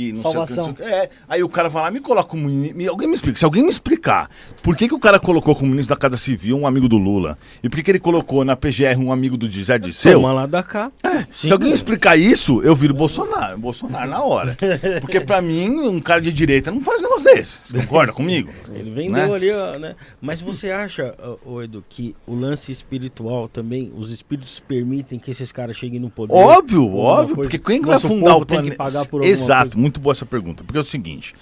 Que 0.00 0.12
não 0.14 0.22
Salvação. 0.22 0.64
sei 0.64 0.72
o 0.72 0.76
que. 0.76 0.82
É, 0.82 1.10
aí 1.28 1.42
o 1.42 1.48
cara 1.48 1.68
vai 1.68 1.82
lá, 1.82 1.90
me 1.90 2.00
coloca 2.00 2.24
como. 2.28 2.48
mini- 2.48 2.72
me- 2.72 2.88
Alguém 2.88 3.06
me 3.06 3.14
explica. 3.14 3.38
Se 3.38 3.44
alguém 3.44 3.62
me 3.62 3.68
explicar 3.68 4.30
por 4.62 4.74
que, 4.74 4.88
que 4.88 4.94
o 4.94 4.98
cara 4.98 5.18
colocou 5.20 5.54
como 5.54 5.70
ministro 5.70 5.94
da 5.94 6.00
Casa 6.00 6.16
Civil 6.16 6.56
um 6.58 6.66
amigo 6.66 6.88
do 6.88 6.96
Lula 6.96 7.36
e 7.62 7.68
por 7.68 7.76
que, 7.76 7.82
que 7.82 7.90
ele 7.90 7.98
colocou 8.00 8.42
na 8.44 8.56
PGR 8.56 8.96
um 8.98 9.12
amigo 9.12 9.36
do 9.36 9.50
Zé 9.50 9.78
Dirceu, 9.78 10.14
Toma 10.20 10.32
lá 10.32 10.46
da 10.46 10.62
cá. 10.62 10.90
se 11.30 11.52
alguém 11.52 11.72
explicar 11.72 12.16
isso, 12.16 12.62
eu 12.62 12.74
viro 12.74 12.94
Bolsonaro. 12.94 13.58
Bolsonaro 13.58 14.08
na 14.10 14.22
hora. 14.22 14.56
Porque 15.02 15.20
pra 15.20 15.42
mim, 15.42 15.68
um 15.80 16.00
cara 16.00 16.20
de 16.22 16.32
direita 16.32 16.70
não 16.70 16.80
faz 16.80 17.00
um 17.00 17.02
negócio 17.02 17.24
desse. 17.24 17.58
Você 17.66 17.78
concorda 17.80 18.12
comigo? 18.12 18.50
Ele 18.72 18.90
vendeu 18.90 19.10
Né? 19.28 19.34
ali, 19.34 19.50
ó, 19.52 19.78
né? 19.78 19.96
Mas 20.20 20.40
você 20.40 20.70
acha, 20.70 21.14
ô, 21.44 21.60
Edu, 21.62 21.84
que 21.88 22.14
o 22.26 22.34
lance 22.34 22.72
espiritual 22.72 23.48
também, 23.48 23.92
os 23.96 24.10
espíritos 24.10 24.60
permitem 24.66 25.18
que 25.18 25.30
esses 25.30 25.52
caras 25.52 25.76
cheguem 25.76 26.00
no 26.00 26.08
poder? 26.08 26.32
Óbvio, 26.34 26.94
óbvio. 26.96 27.34
coisa? 27.36 27.50
Porque 27.50 27.58
quem 27.58 27.80
que 27.82 27.86
vai 27.88 27.98
fundar 27.98 28.36
o 28.36 28.44
tem 28.46 28.56
planeta? 28.56 28.70
que 28.70 28.76
pagar 28.76 29.04
por 29.06 29.24
Exato, 29.24 29.70
coisa. 29.70 29.78
Muito 29.90 30.00
boa 30.00 30.12
essa 30.12 30.24
pergunta. 30.24 30.62
Porque 30.62 30.78
é 30.78 30.80
o 30.80 30.84
seguinte: 30.84 31.34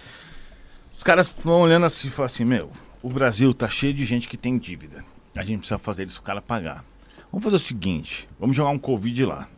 os 0.96 1.02
caras 1.02 1.28
estão 1.28 1.60
olhando 1.60 1.86
assim 1.86 2.08
e 2.08 2.10
falam 2.10 2.26
assim: 2.26 2.44
meu, 2.44 2.70
o 3.02 3.10
Brasil 3.10 3.52
tá 3.52 3.68
cheio 3.68 3.92
de 3.92 4.04
gente 4.04 4.28
que 4.28 4.36
tem 4.36 4.58
dívida. 4.58 5.04
A 5.36 5.44
gente 5.44 5.60
precisa 5.60 5.78
fazer 5.78 6.06
isso 6.06 6.20
o 6.20 6.22
cara 6.22 6.40
pagar. 6.40 6.84
Vamos 7.30 7.44
fazer 7.44 7.56
o 7.56 7.60
seguinte: 7.60 8.28
vamos 8.40 8.56
jogar 8.56 8.70
um 8.70 8.78
Covid 8.78 9.24
lá. 9.26 9.48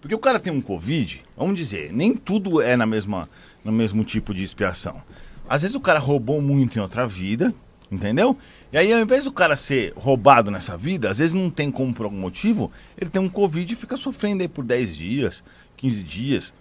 Porque 0.00 0.14
o 0.14 0.18
cara 0.18 0.40
tem 0.40 0.52
um 0.52 0.62
Covid, 0.62 1.22
vamos 1.36 1.56
dizer, 1.58 1.92
nem 1.92 2.16
tudo 2.16 2.62
é 2.62 2.74
na 2.74 2.86
mesma, 2.86 3.28
no 3.62 3.70
mesmo 3.70 4.02
tipo 4.02 4.32
de 4.32 4.42
expiação. 4.42 5.02
Às 5.46 5.60
vezes 5.60 5.74
o 5.74 5.80
cara 5.80 5.98
roubou 5.98 6.40
muito 6.40 6.78
em 6.78 6.80
outra 6.80 7.06
vida, 7.06 7.52
entendeu? 7.92 8.34
E 8.72 8.78
aí, 8.78 8.90
ao 8.94 9.00
invés 9.00 9.24
do 9.24 9.32
cara 9.32 9.56
ser 9.56 9.92
roubado 9.94 10.50
nessa 10.50 10.74
vida, 10.74 11.10
às 11.10 11.18
vezes 11.18 11.34
não 11.34 11.50
tem 11.50 11.70
como 11.70 11.92
por 11.92 12.04
algum 12.04 12.16
motivo, 12.16 12.72
ele 12.98 13.10
tem 13.10 13.20
um 13.20 13.28
Covid 13.28 13.70
e 13.70 13.76
fica 13.76 13.94
sofrendo 13.94 14.40
aí 14.40 14.48
por 14.48 14.64
10 14.64 14.96
dias, 14.96 15.44
15 15.76 16.02
dias. 16.02 16.54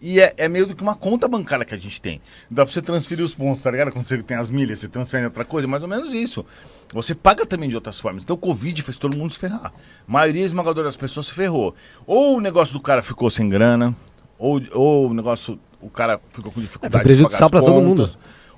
E 0.00 0.20
é, 0.20 0.32
é 0.36 0.48
meio 0.48 0.64
do 0.66 0.76
que 0.76 0.82
uma 0.82 0.94
conta 0.94 1.26
bancária 1.26 1.64
que 1.64 1.74
a 1.74 1.78
gente 1.78 2.00
tem. 2.00 2.20
Dá 2.48 2.64
pra 2.64 2.72
você 2.72 2.80
transferir 2.80 3.24
os 3.24 3.34
pontos, 3.34 3.62
tá 3.62 3.70
ligado? 3.70 3.90
Quando 3.90 4.06
você 4.06 4.22
tem 4.22 4.36
as 4.36 4.48
milhas, 4.48 4.78
você 4.78 4.88
transfere 4.88 5.24
em 5.24 5.26
outra 5.26 5.44
coisa, 5.44 5.66
mais 5.66 5.82
ou 5.82 5.88
menos 5.88 6.12
isso. 6.12 6.46
Você 6.92 7.14
paga 7.14 7.44
também 7.44 7.68
de 7.68 7.74
outras 7.74 7.98
formas. 7.98 8.22
Então 8.22 8.34
o 8.34 8.38
Covid 8.38 8.80
fez 8.82 8.96
todo 8.96 9.16
mundo 9.16 9.32
se 9.32 9.38
ferrar. 9.38 9.72
A 9.72 9.72
maioria 10.06 10.44
esmagadora 10.44 10.86
das 10.86 10.96
pessoas 10.96 11.26
se 11.26 11.32
ferrou. 11.32 11.74
Ou 12.06 12.36
o 12.36 12.40
negócio 12.40 12.72
do 12.72 12.80
cara 12.80 13.02
ficou 13.02 13.28
sem 13.28 13.48
grana, 13.48 13.94
ou, 14.38 14.62
ou 14.72 15.10
o 15.10 15.14
negócio, 15.14 15.58
o 15.80 15.90
cara 15.90 16.20
ficou 16.32 16.52
com 16.52 16.60
dificuldade 16.60 16.94
É, 16.94 16.98
foi 16.98 17.04
prejudicial 17.04 17.50
pra 17.50 17.60
todo 17.60 17.82
mundo. 17.82 18.08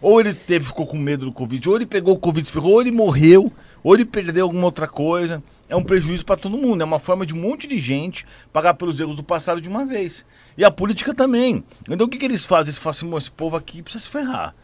Ou 0.02 0.20
ele 0.20 0.32
teve, 0.34 0.64
ficou 0.66 0.86
com 0.86 0.96
medo 0.96 1.26
do 1.26 1.32
Covid, 1.32 1.68
ou 1.68 1.76
ele 1.76 1.86
pegou 1.86 2.14
o 2.14 2.18
Covid, 2.18 2.46
se 2.46 2.52
ferrou, 2.52 2.72
ou 2.72 2.80
ele 2.80 2.90
morreu, 2.90 3.52
ou 3.82 3.94
ele 3.94 4.04
perdeu 4.04 4.44
alguma 4.44 4.64
outra 4.64 4.86
coisa. 4.86 5.42
É 5.68 5.76
um 5.76 5.82
prejuízo 5.82 6.24
para 6.24 6.36
todo 6.36 6.56
mundo. 6.56 6.82
É 6.82 6.84
uma 6.84 6.98
forma 6.98 7.24
de 7.24 7.34
um 7.34 7.38
monte 7.38 7.66
de 7.66 7.78
gente 7.78 8.26
pagar 8.52 8.74
pelos 8.74 8.98
erros 8.98 9.16
do 9.16 9.22
passado 9.22 9.60
de 9.60 9.68
uma 9.68 9.84
vez. 9.84 10.24
E 10.60 10.64
a 10.64 10.70
política 10.70 11.14
também. 11.14 11.64
Então 11.88 12.06
o 12.06 12.10
que, 12.10 12.18
que 12.18 12.24
eles 12.26 12.44
fazem? 12.44 12.68
Eles 12.68 12.78
falam 12.78 12.90
assim, 12.90 13.06
"Mô, 13.06 13.16
esse 13.16 13.30
povo 13.30 13.56
aqui 13.56 13.80
precisa 13.80 14.04
se 14.04 14.10
ferrar. 14.10 14.54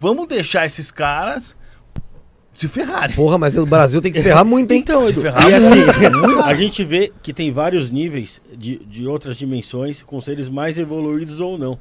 Vamos 0.00 0.26
deixar 0.26 0.64
esses 0.64 0.90
caras 0.90 1.54
se 2.54 2.68
ferrarem. 2.68 3.14
Porra, 3.14 3.36
mas 3.36 3.58
o 3.58 3.66
Brasil 3.66 4.00
tem 4.00 4.10
que 4.10 4.16
se 4.16 4.24
ferrar 4.24 4.46
muito, 4.46 4.72
hein? 4.72 4.80
Então, 4.80 5.06
Edu, 5.06 5.20
ferrar 5.20 5.50
e 5.50 5.54
assim, 5.54 6.40
a 6.42 6.54
gente 6.54 6.82
vê 6.82 7.12
que 7.22 7.34
tem 7.34 7.52
vários 7.52 7.90
níveis 7.90 8.40
de, 8.56 8.78
de 8.78 9.06
outras 9.06 9.36
dimensões, 9.36 10.02
com 10.02 10.18
seres 10.22 10.48
mais 10.48 10.78
evoluídos 10.78 11.38
ou 11.38 11.58
não. 11.58 11.78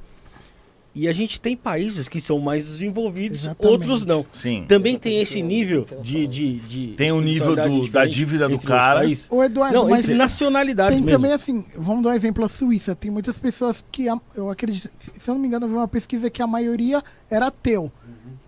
E 0.94 1.08
a 1.08 1.14
gente 1.14 1.40
tem 1.40 1.56
países 1.56 2.10
que 2.10 2.20
são 2.20 2.38
mais 2.38 2.66
desenvolvidos, 2.66 3.44
Exatamente. 3.46 3.72
outros 3.72 4.06
não. 4.06 4.26
Sim. 4.34 4.66
Também 4.68 5.00
tem 5.00 5.22
esse 5.22 5.42
nível 5.42 5.88
de. 6.04 6.28
de, 6.28 6.60
de 6.60 6.88
Tem 6.98 7.14
o 7.14 7.22
nível 7.22 7.56
do- 7.56 7.88
da 7.90 8.06
dívida 8.06 8.50
do 8.50 8.60
cara. 8.60 9.04
Ô, 9.30 9.42
Eduardo, 9.42 9.74
Não, 9.74 9.90
mas 9.90 10.06
nacionalidades 10.10 10.98
tem 10.98 11.06
mesmo. 11.06 11.18
também 11.18 11.32
assim, 11.34 11.64
vamos 11.78 12.04
dar 12.04 12.10
um 12.10 12.14
exemplo, 12.14 12.44
a 12.44 12.50
Suíça. 12.50 12.94
Tem 12.94 13.10
muitas 13.10 13.38
pessoas 13.40 13.86
que, 13.90 14.08
eu 14.36 14.50
acredito, 14.50 14.90
se 15.00 15.30
eu 15.30 15.34
não 15.34 15.42
me 15.42 15.48
engano, 15.48 15.66
eu 15.66 15.70
vi 15.70 15.76
uma 15.76 15.88
pesquisa 15.88 16.30
que 16.30 16.42
a 16.42 16.48
maioria 16.48 17.02
era 17.30 17.48
ateu. 17.48 17.90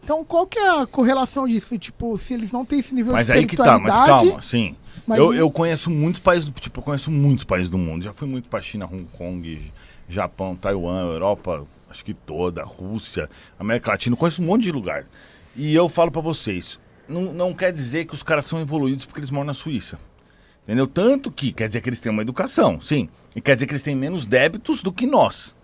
Então, 0.03 0.25
qual 0.25 0.45
que 0.45 0.59
é 0.59 0.81
a 0.81 0.85
correlação 0.85 1.47
disso? 1.47 1.77
Tipo, 1.77 2.17
se 2.17 2.33
eles 2.33 2.51
não 2.51 2.65
têm 2.65 2.79
esse 2.79 2.93
nível 2.93 3.13
Mas 3.13 3.27
de 3.27 3.31
aí 3.31 3.45
que 3.45 3.55
tá, 3.55 3.79
mas 3.79 3.95
calma, 3.95 4.41
sim. 4.41 4.75
mas 5.07 5.17
eu, 5.17 5.33
eu 5.33 5.49
conheço 5.49 5.89
muitos 5.89 6.19
países, 6.19 6.51
tipo, 6.59 6.81
eu 6.81 6.83
conheço 6.83 7.09
muitos 7.09 7.45
países 7.45 7.69
do 7.69 7.77
mundo. 7.77 8.03
Já 8.03 8.11
fui 8.11 8.27
muito 8.27 8.49
pra 8.49 8.61
China, 8.61 8.85
Hong 8.85 9.05
Kong, 9.17 9.61
Japão, 10.09 10.57
Taiwan, 10.57 10.99
Europa, 11.05 11.65
acho 11.93 12.03
que 12.03 12.13
toda, 12.13 12.63
Rússia, 12.63 13.29
América 13.57 13.91
Latina, 13.91 14.15
conheço 14.15 14.41
um 14.41 14.45
monte 14.45 14.63
de 14.63 14.71
lugar. 14.71 15.05
E 15.55 15.73
eu 15.73 15.87
falo 15.87 16.11
pra 16.11 16.21
vocês, 16.21 16.79
não, 17.07 17.31
não 17.31 17.53
quer 17.53 17.71
dizer 17.71 18.05
que 18.05 18.15
os 18.15 18.23
caras 18.23 18.45
são 18.45 18.59
evoluídos 18.59 19.05
porque 19.05 19.19
eles 19.19 19.29
moram 19.29 19.45
na 19.45 19.53
Suíça. 19.53 19.99
Entendeu? 20.63 20.87
Tanto 20.87 21.31
que 21.31 21.51
quer 21.51 21.67
dizer 21.67 21.81
que 21.81 21.89
eles 21.89 21.99
têm 21.99 22.11
uma 22.11 22.21
educação, 22.21 22.81
sim. 22.81 23.07
E 23.35 23.41
quer 23.41 23.53
dizer 23.53 23.67
que 23.67 23.73
eles 23.73 23.83
têm 23.83 23.95
menos 23.95 24.25
débitos 24.25 24.81
do 24.81 24.91
que 24.91 25.05
nós. 25.05 25.55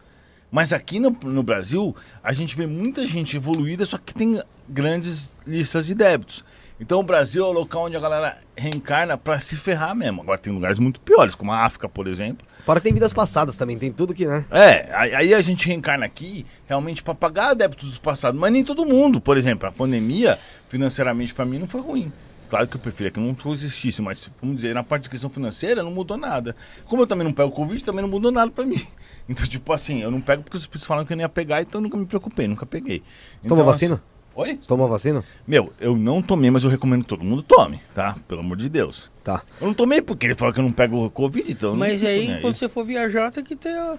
Mas 0.52 0.72
aqui 0.74 1.00
no, 1.00 1.12
no 1.24 1.42
Brasil, 1.42 1.96
a 2.24 2.34
gente 2.34 2.56
vê 2.56 2.68
muita 2.68 3.06
gente 3.06 3.36
evoluída, 3.36 3.86
só 3.86 3.98
que 3.98 4.14
tem 4.14 4.42
grandes 4.68 5.32
listas 5.48 5.86
de 5.86 5.96
débitos. 5.96 6.44
Então 6.80 7.00
o 7.00 7.04
Brasil 7.04 7.46
é 7.46 7.48
o 7.48 7.52
local 7.52 7.86
onde 7.86 7.98
a 7.98 8.00
galera 8.00 8.38
reencarna 8.56 9.18
pra 9.18 9.40
se 9.40 9.56
ferrar 9.56 9.96
mesmo. 9.96 10.22
Agora 10.22 10.38
tem 10.38 10.52
lugares 10.54 10.80
muito 10.80 11.02
piores, 11.02 11.36
como 11.36 11.52
a 11.52 11.64
África, 11.66 11.90
por 11.90 12.08
exemplo. 12.08 12.46
Fora 12.70 12.80
que 12.80 12.84
tem 12.84 12.94
vidas 12.94 13.12
passadas 13.12 13.58
também, 13.58 13.80
tem 13.80 13.91
tudo 13.91 14.14
que, 14.14 14.28
né? 14.28 14.46
É, 14.52 14.94
aí 14.94 15.34
a 15.34 15.41
gente 15.41 15.68
reencarna 15.68 16.06
aqui 16.06 16.46
realmente 16.68 17.02
pra 17.02 17.16
pagar 17.16 17.56
débitos 17.56 17.96
do 17.96 18.00
passado. 18.00 18.38
Mas 18.38 18.54
nem 18.54 18.64
todo 18.64 18.86
mundo. 18.86 19.20
Por 19.20 19.38
exemplo, 19.38 19.68
a 19.68 19.72
pandemia, 19.72 20.38
financeiramente 20.68 21.34
pra 21.34 21.46
mim, 21.46 21.58
não 21.58 21.68
foi 21.68 21.82
ruim. 21.82 22.14
Claro 22.48 22.68
que 22.68 22.78
eu 22.78 22.80
preferia 22.80 23.10
que 23.10 23.20
não 23.20 23.36
existisse, 23.52 24.04
mas 24.04 24.30
vamos 24.40 24.58
dizer, 24.58 24.76
na 24.76 24.84
parte 24.84 25.06
de 25.06 25.10
questão 25.10 25.32
financeira 25.32 25.82
não 25.82 25.90
mudou 25.90 26.16
nada. 26.16 26.56
Como 26.86 27.02
eu 27.02 27.08
também 27.08 27.26
não 27.26 27.34
pego 27.34 27.50
Covid, 27.50 27.84
também 27.84 28.04
não 28.04 28.10
mudou 28.10 28.32
nada 28.32 28.52
pra 28.52 28.64
mim. 28.64 28.80
Então, 29.28 29.46
tipo 29.46 29.72
assim, 29.74 30.02
eu 30.02 30.10
não 30.10 30.22
pego 30.22 30.41
porque 30.41 30.58
os 30.58 30.64
espíritos 30.64 30.88
falaram 30.88 31.06
que 31.06 31.14
eu 31.14 31.18
não 31.18 31.22
ia 31.22 31.30
pegar, 31.30 31.62
então 31.62 31.80
eu 31.80 31.84
nunca 31.84 31.96
me 31.96 32.06
preocupei, 32.06 32.48
nunca 32.48 32.66
peguei. 32.66 33.04
Então, 33.44 33.56
Tomou 33.56 33.72
assim, 33.72 33.90
vacina? 33.90 34.04
Oi? 34.36 34.58
Você 34.62 34.68
tomou 34.68 34.86
a 34.86 34.90
vacina? 34.90 35.24
Meu, 35.46 35.74
eu 35.82 35.98
não 35.98 36.22
tomei, 36.22 36.50
mas 36.50 36.64
eu 36.64 36.70
recomendo 36.70 37.02
que 37.02 37.08
todo 37.10 37.24
mundo 37.24 37.42
tome, 37.44 37.82
tá? 37.94 38.16
Pelo 38.28 38.42
amor 38.42 38.56
de 38.58 38.70
Deus. 38.70 39.12
Tá. 39.24 39.42
Eu 39.60 39.68
não 39.68 39.74
tomei 39.74 40.02
porque 40.02 40.28
ele 40.28 40.36
falou 40.36 40.54
que 40.54 40.60
eu 40.60 40.64
não 40.64 40.72
pego 40.72 41.10
Covid, 41.10 41.52
então. 41.52 41.70
eu 41.70 41.74
não 41.74 41.80
Mas 41.80 42.00
tô 42.02 42.08
aí, 42.08 42.38
quando 42.42 42.56
você 42.56 42.70
for 42.70 42.86
viajar, 42.86 43.32
tem 43.32 43.44
que 43.44 43.56
ter 43.56 43.78
a... 43.78 43.98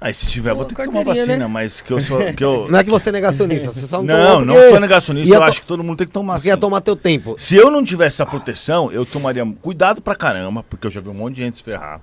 Aí 0.00 0.12
se 0.12 0.26
tiver, 0.26 0.50
eu 0.50 0.56
vou 0.56 0.64
ter 0.66 0.74
que 0.74 0.84
tomar 0.84 1.04
vacina, 1.04 1.36
né? 1.38 1.46
mas 1.46 1.80
que 1.80 1.90
eu 1.90 1.98
sou. 2.00 2.18
Que 2.34 2.44
eu... 2.44 2.68
Não 2.70 2.78
é 2.78 2.84
que 2.84 2.90
você 2.90 3.08
é 3.08 3.12
negacionista, 3.12 3.72
você 3.72 3.86
só 3.86 4.02
não 4.02 4.04
Não, 4.04 4.44
não 4.44 4.68
sou 4.68 4.78
negacionista, 4.78 5.34
eu 5.34 5.38
to- 5.40 5.44
acho 5.44 5.60
que 5.62 5.66
todo 5.66 5.82
mundo 5.82 5.96
tem 5.96 6.06
que 6.06 6.12
tomar. 6.12 6.34
Porque 6.34 6.48
ia 6.48 6.56
tomar 6.56 6.82
teu 6.82 6.94
tempo. 6.94 7.34
Se 7.38 7.56
eu 7.56 7.70
não 7.70 7.82
tivesse 7.82 8.16
essa 8.16 8.26
proteção, 8.26 8.92
eu 8.92 9.06
tomaria 9.06 9.42
cuidado 9.62 10.02
pra 10.02 10.14
caramba, 10.14 10.62
porque 10.62 10.86
eu 10.86 10.90
já 10.90 11.00
vi 11.00 11.08
um 11.08 11.14
monte 11.14 11.36
de 11.36 11.42
gente 11.42 11.56
se 11.56 11.62
ferrar. 11.62 12.02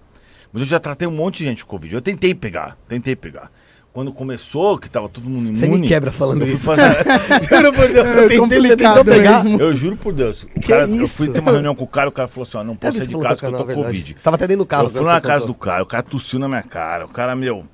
Mas 0.51 0.63
eu 0.63 0.67
já 0.67 0.79
tratei 0.79 1.07
um 1.07 1.11
monte 1.11 1.37
de 1.39 1.45
gente 1.45 1.63
com 1.63 1.69
Covid. 1.69 1.93
Eu 1.93 2.01
tentei 2.01 2.33
pegar, 2.33 2.77
tentei 2.87 3.15
pegar. 3.15 3.51
Quando 3.93 4.11
começou, 4.11 4.79
que 4.79 4.89
tava 4.89 5.07
todo 5.07 5.25
mundo 5.25 5.43
imune... 5.49 5.55
Você 5.55 5.67
me 5.67 5.87
quebra 5.87 6.11
falando 6.11 6.41
eu 6.41 6.47
fui 6.47 6.55
isso. 6.55 6.65
Juro 7.47 7.73
por 7.73 7.87
Deus, 7.87 8.31
É 8.31 8.37
complicado 8.37 9.05
pegar. 9.05 9.43
mesmo. 9.43 9.61
Eu 9.61 9.75
juro 9.75 9.95
por 9.95 10.11
Deus. 10.13 10.41
O 10.41 10.47
Que 10.47 10.67
cara, 10.67 10.87
Eu 10.89 11.05
isso? 11.05 11.17
fui 11.17 11.29
ter 11.29 11.39
uma 11.39 11.51
reunião 11.51 11.75
com 11.75 11.83
o 11.83 11.87
cara, 11.87 12.09
o 12.09 12.11
cara 12.11 12.27
falou 12.27 12.41
assim, 12.43 12.57
ó, 12.57 12.63
não 12.63 12.73
É, 12.73 12.77
posso 12.77 12.97
sair 12.97 13.07
de 13.07 13.13
casa 13.19 13.35
que 13.35 13.41
porque 13.41 13.45
eu 13.45 13.51
tô 13.51 13.57
com 13.59 13.65
verdade. 13.65 13.85
Covid. 13.85 14.15
Você 14.17 14.23
tava 14.23 14.35
até 14.35 14.47
dentro 14.47 14.63
do 14.63 14.67
carro. 14.67 14.87
Eu 14.87 14.89
fui 14.89 15.01
na 15.03 15.21
casa 15.21 15.41
contou. 15.41 15.47
do 15.47 15.53
cara, 15.59 15.83
o 15.83 15.85
cara 15.85 16.01
tossiu 16.01 16.39
na 16.39 16.47
minha 16.47 16.63
cara. 16.63 17.05
O 17.05 17.09
cara, 17.09 17.35
meu, 17.35 17.65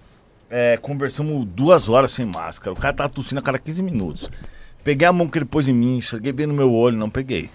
é, 0.49 0.75
conversamos 0.81 1.47
duas 1.47 1.87
horas 1.87 2.11
sem 2.11 2.25
máscara. 2.25 2.73
O 2.73 2.75
cara 2.75 2.93
tava 2.93 3.09
tossindo 3.09 3.39
a 3.39 3.41
cada 3.41 3.57
15 3.57 3.81
minutos. 3.81 4.29
Peguei 4.83 5.07
a 5.07 5.13
mão 5.13 5.25
que 5.29 5.37
ele 5.37 5.45
pôs 5.45 5.69
em 5.69 5.73
mim, 5.73 6.01
cheguei 6.01 6.33
bem 6.33 6.45
no 6.47 6.53
meu 6.53 6.69
olho, 6.73 6.97
não 6.97 7.09
peguei. 7.09 7.49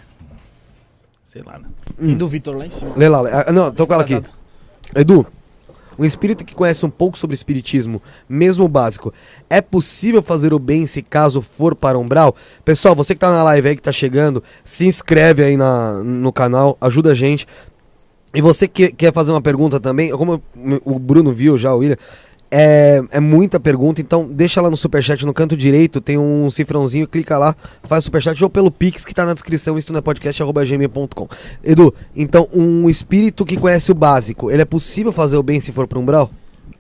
Sei 1.31 1.43
lá, 1.43 1.59
né? 1.59 1.67
Tem 1.99 2.15
do 2.17 2.27
Vitor 2.29 2.57
lá 2.57 2.65
em 2.67 2.71
cima. 2.71 2.93
Lê 2.97 3.09
lá, 3.11 3.21
lê. 3.21 3.31
Ah, 3.31 3.53
não, 3.53 3.71
tô 3.71 3.87
com 3.87 3.93
ela 3.93 4.05
aqui. 4.05 4.23
Edu, 4.95 5.27
um 5.99 6.05
espírito 6.05 6.45
que 6.45 6.55
conhece 6.55 6.85
um 6.85 6.91
pouco 6.91 7.19
sobre 7.19 7.35
espiritismo, 7.35 8.03
mesmo 8.29 8.69
básico, 8.69 9.13
é 9.49 9.61
possível 9.61 10.23
fazer 10.23 10.53
o 10.53 10.59
bem 10.59 10.87
se 10.87 11.03
caso 11.03 11.41
for 11.41 11.75
para 11.75 11.99
umbral? 11.99 12.35
Pessoal, 12.65 12.95
você 12.95 13.15
que 13.15 13.21
tá 13.21 13.31
na 13.31 13.43
live 13.43 13.69
aí, 13.69 13.77
que 13.77 13.83
tá 13.83 13.93
chegando, 13.93 14.43
se 14.65 14.87
inscreve 14.87 15.43
aí 15.43 15.57
na, 15.57 16.03
no 16.03 16.33
canal, 16.33 16.77
ajuda 16.81 17.13
a 17.13 17.15
gente. 17.15 17.47
E 18.35 18.41
você 18.41 18.67
que 18.67 18.91
quer 18.91 19.13
fazer 19.13 19.31
uma 19.31 19.41
pergunta 19.41 19.79
também, 19.79 20.11
como 20.11 20.43
o 20.85 20.99
Bruno 20.99 21.33
viu 21.33 21.57
já, 21.57 21.73
o 21.73 21.79
William, 21.79 21.97
é, 22.57 23.03
é 23.11 23.19
muita 23.19 23.59
pergunta, 23.59 24.01
então 24.01 24.29
deixa 24.31 24.61
lá 24.61 24.71
no 24.71 24.77
superchat, 24.77 25.27
no 25.27 25.35
canto 25.35 25.57
direito, 25.57 26.01
tem 26.01 26.17
um 26.17 26.49
cifrãozinho, 26.53 27.09
clica 27.09 27.37
lá, 27.37 27.57
faz 27.83 28.05
o 28.05 28.07
superchat 28.07 28.45
ou 28.45 28.49
pelo 28.49 28.71
Pix 28.71 29.05
que 29.05 29.13
tá 29.13 29.27
na 29.27 29.35
descrição, 29.35 29.77
isso 29.77 29.93
não 29.93 29.99
é 29.99 30.01
podcast, 30.01 30.41
arroba 30.41 30.65
gmail.com. 30.65 31.29
Edu, 31.65 31.93
então 32.15 32.49
um 32.55 32.89
espírito 32.89 33.45
que 33.45 33.57
conhece 33.57 33.91
o 33.91 33.95
básico, 33.95 34.53
ele 34.53 34.63
é 34.63 34.65
possível 34.65 35.11
fazer 35.11 35.37
o 35.37 35.43
bem 35.43 35.61
se 35.61 35.73
for 35.73 35.89
para 35.89 35.99
umbral? 35.99 36.31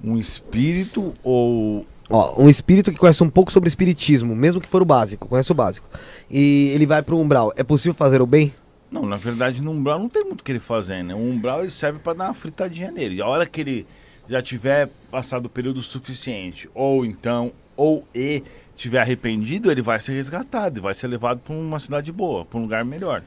Um 0.02 0.16
espírito 0.16 1.12
ou. 1.24 1.84
Ó, 2.08 2.40
um 2.40 2.48
espírito 2.48 2.92
que 2.92 2.98
conhece 2.98 3.24
um 3.24 3.30
pouco 3.30 3.50
sobre 3.50 3.68
espiritismo, 3.68 4.36
mesmo 4.36 4.60
que 4.60 4.68
for 4.68 4.80
o 4.80 4.84
básico, 4.84 5.26
conhece 5.26 5.50
o 5.50 5.56
básico, 5.56 5.88
e 6.30 6.70
ele 6.72 6.86
vai 6.86 7.02
para 7.02 7.16
umbral, 7.16 7.52
é 7.56 7.64
possível 7.64 7.94
fazer 7.94 8.22
o 8.22 8.26
bem? 8.26 8.54
Não, 8.92 9.04
na 9.04 9.16
verdade, 9.16 9.60
no 9.60 9.72
umbral 9.72 9.98
não 9.98 10.08
tem 10.08 10.22
muito 10.22 10.42
o 10.42 10.44
que 10.44 10.52
ele 10.52 10.60
fazer, 10.60 11.02
né? 11.02 11.16
O 11.16 11.18
umbral 11.18 11.62
ele 11.62 11.70
serve 11.70 11.98
pra 11.98 12.12
dar 12.12 12.26
uma 12.26 12.34
fritadinha 12.34 12.92
nele. 12.92 13.20
A 13.20 13.26
hora 13.26 13.44
que 13.44 13.60
ele 13.60 13.86
já 14.28 14.42
tiver 14.42 14.88
passado 15.10 15.46
o 15.46 15.50
período 15.50 15.82
suficiente, 15.82 16.68
ou 16.74 17.04
então, 17.04 17.52
ou 17.76 18.06
e 18.14 18.42
tiver 18.76 19.00
arrependido, 19.00 19.70
ele 19.70 19.82
vai 19.82 20.00
ser 20.00 20.14
resgatado 20.14 20.78
e 20.78 20.82
vai 20.82 20.94
ser 20.94 21.06
levado 21.06 21.40
pra 21.40 21.54
uma 21.54 21.78
cidade 21.78 22.10
boa, 22.10 22.44
pra 22.44 22.58
um 22.58 22.62
lugar 22.62 22.84
melhor. 22.84 23.22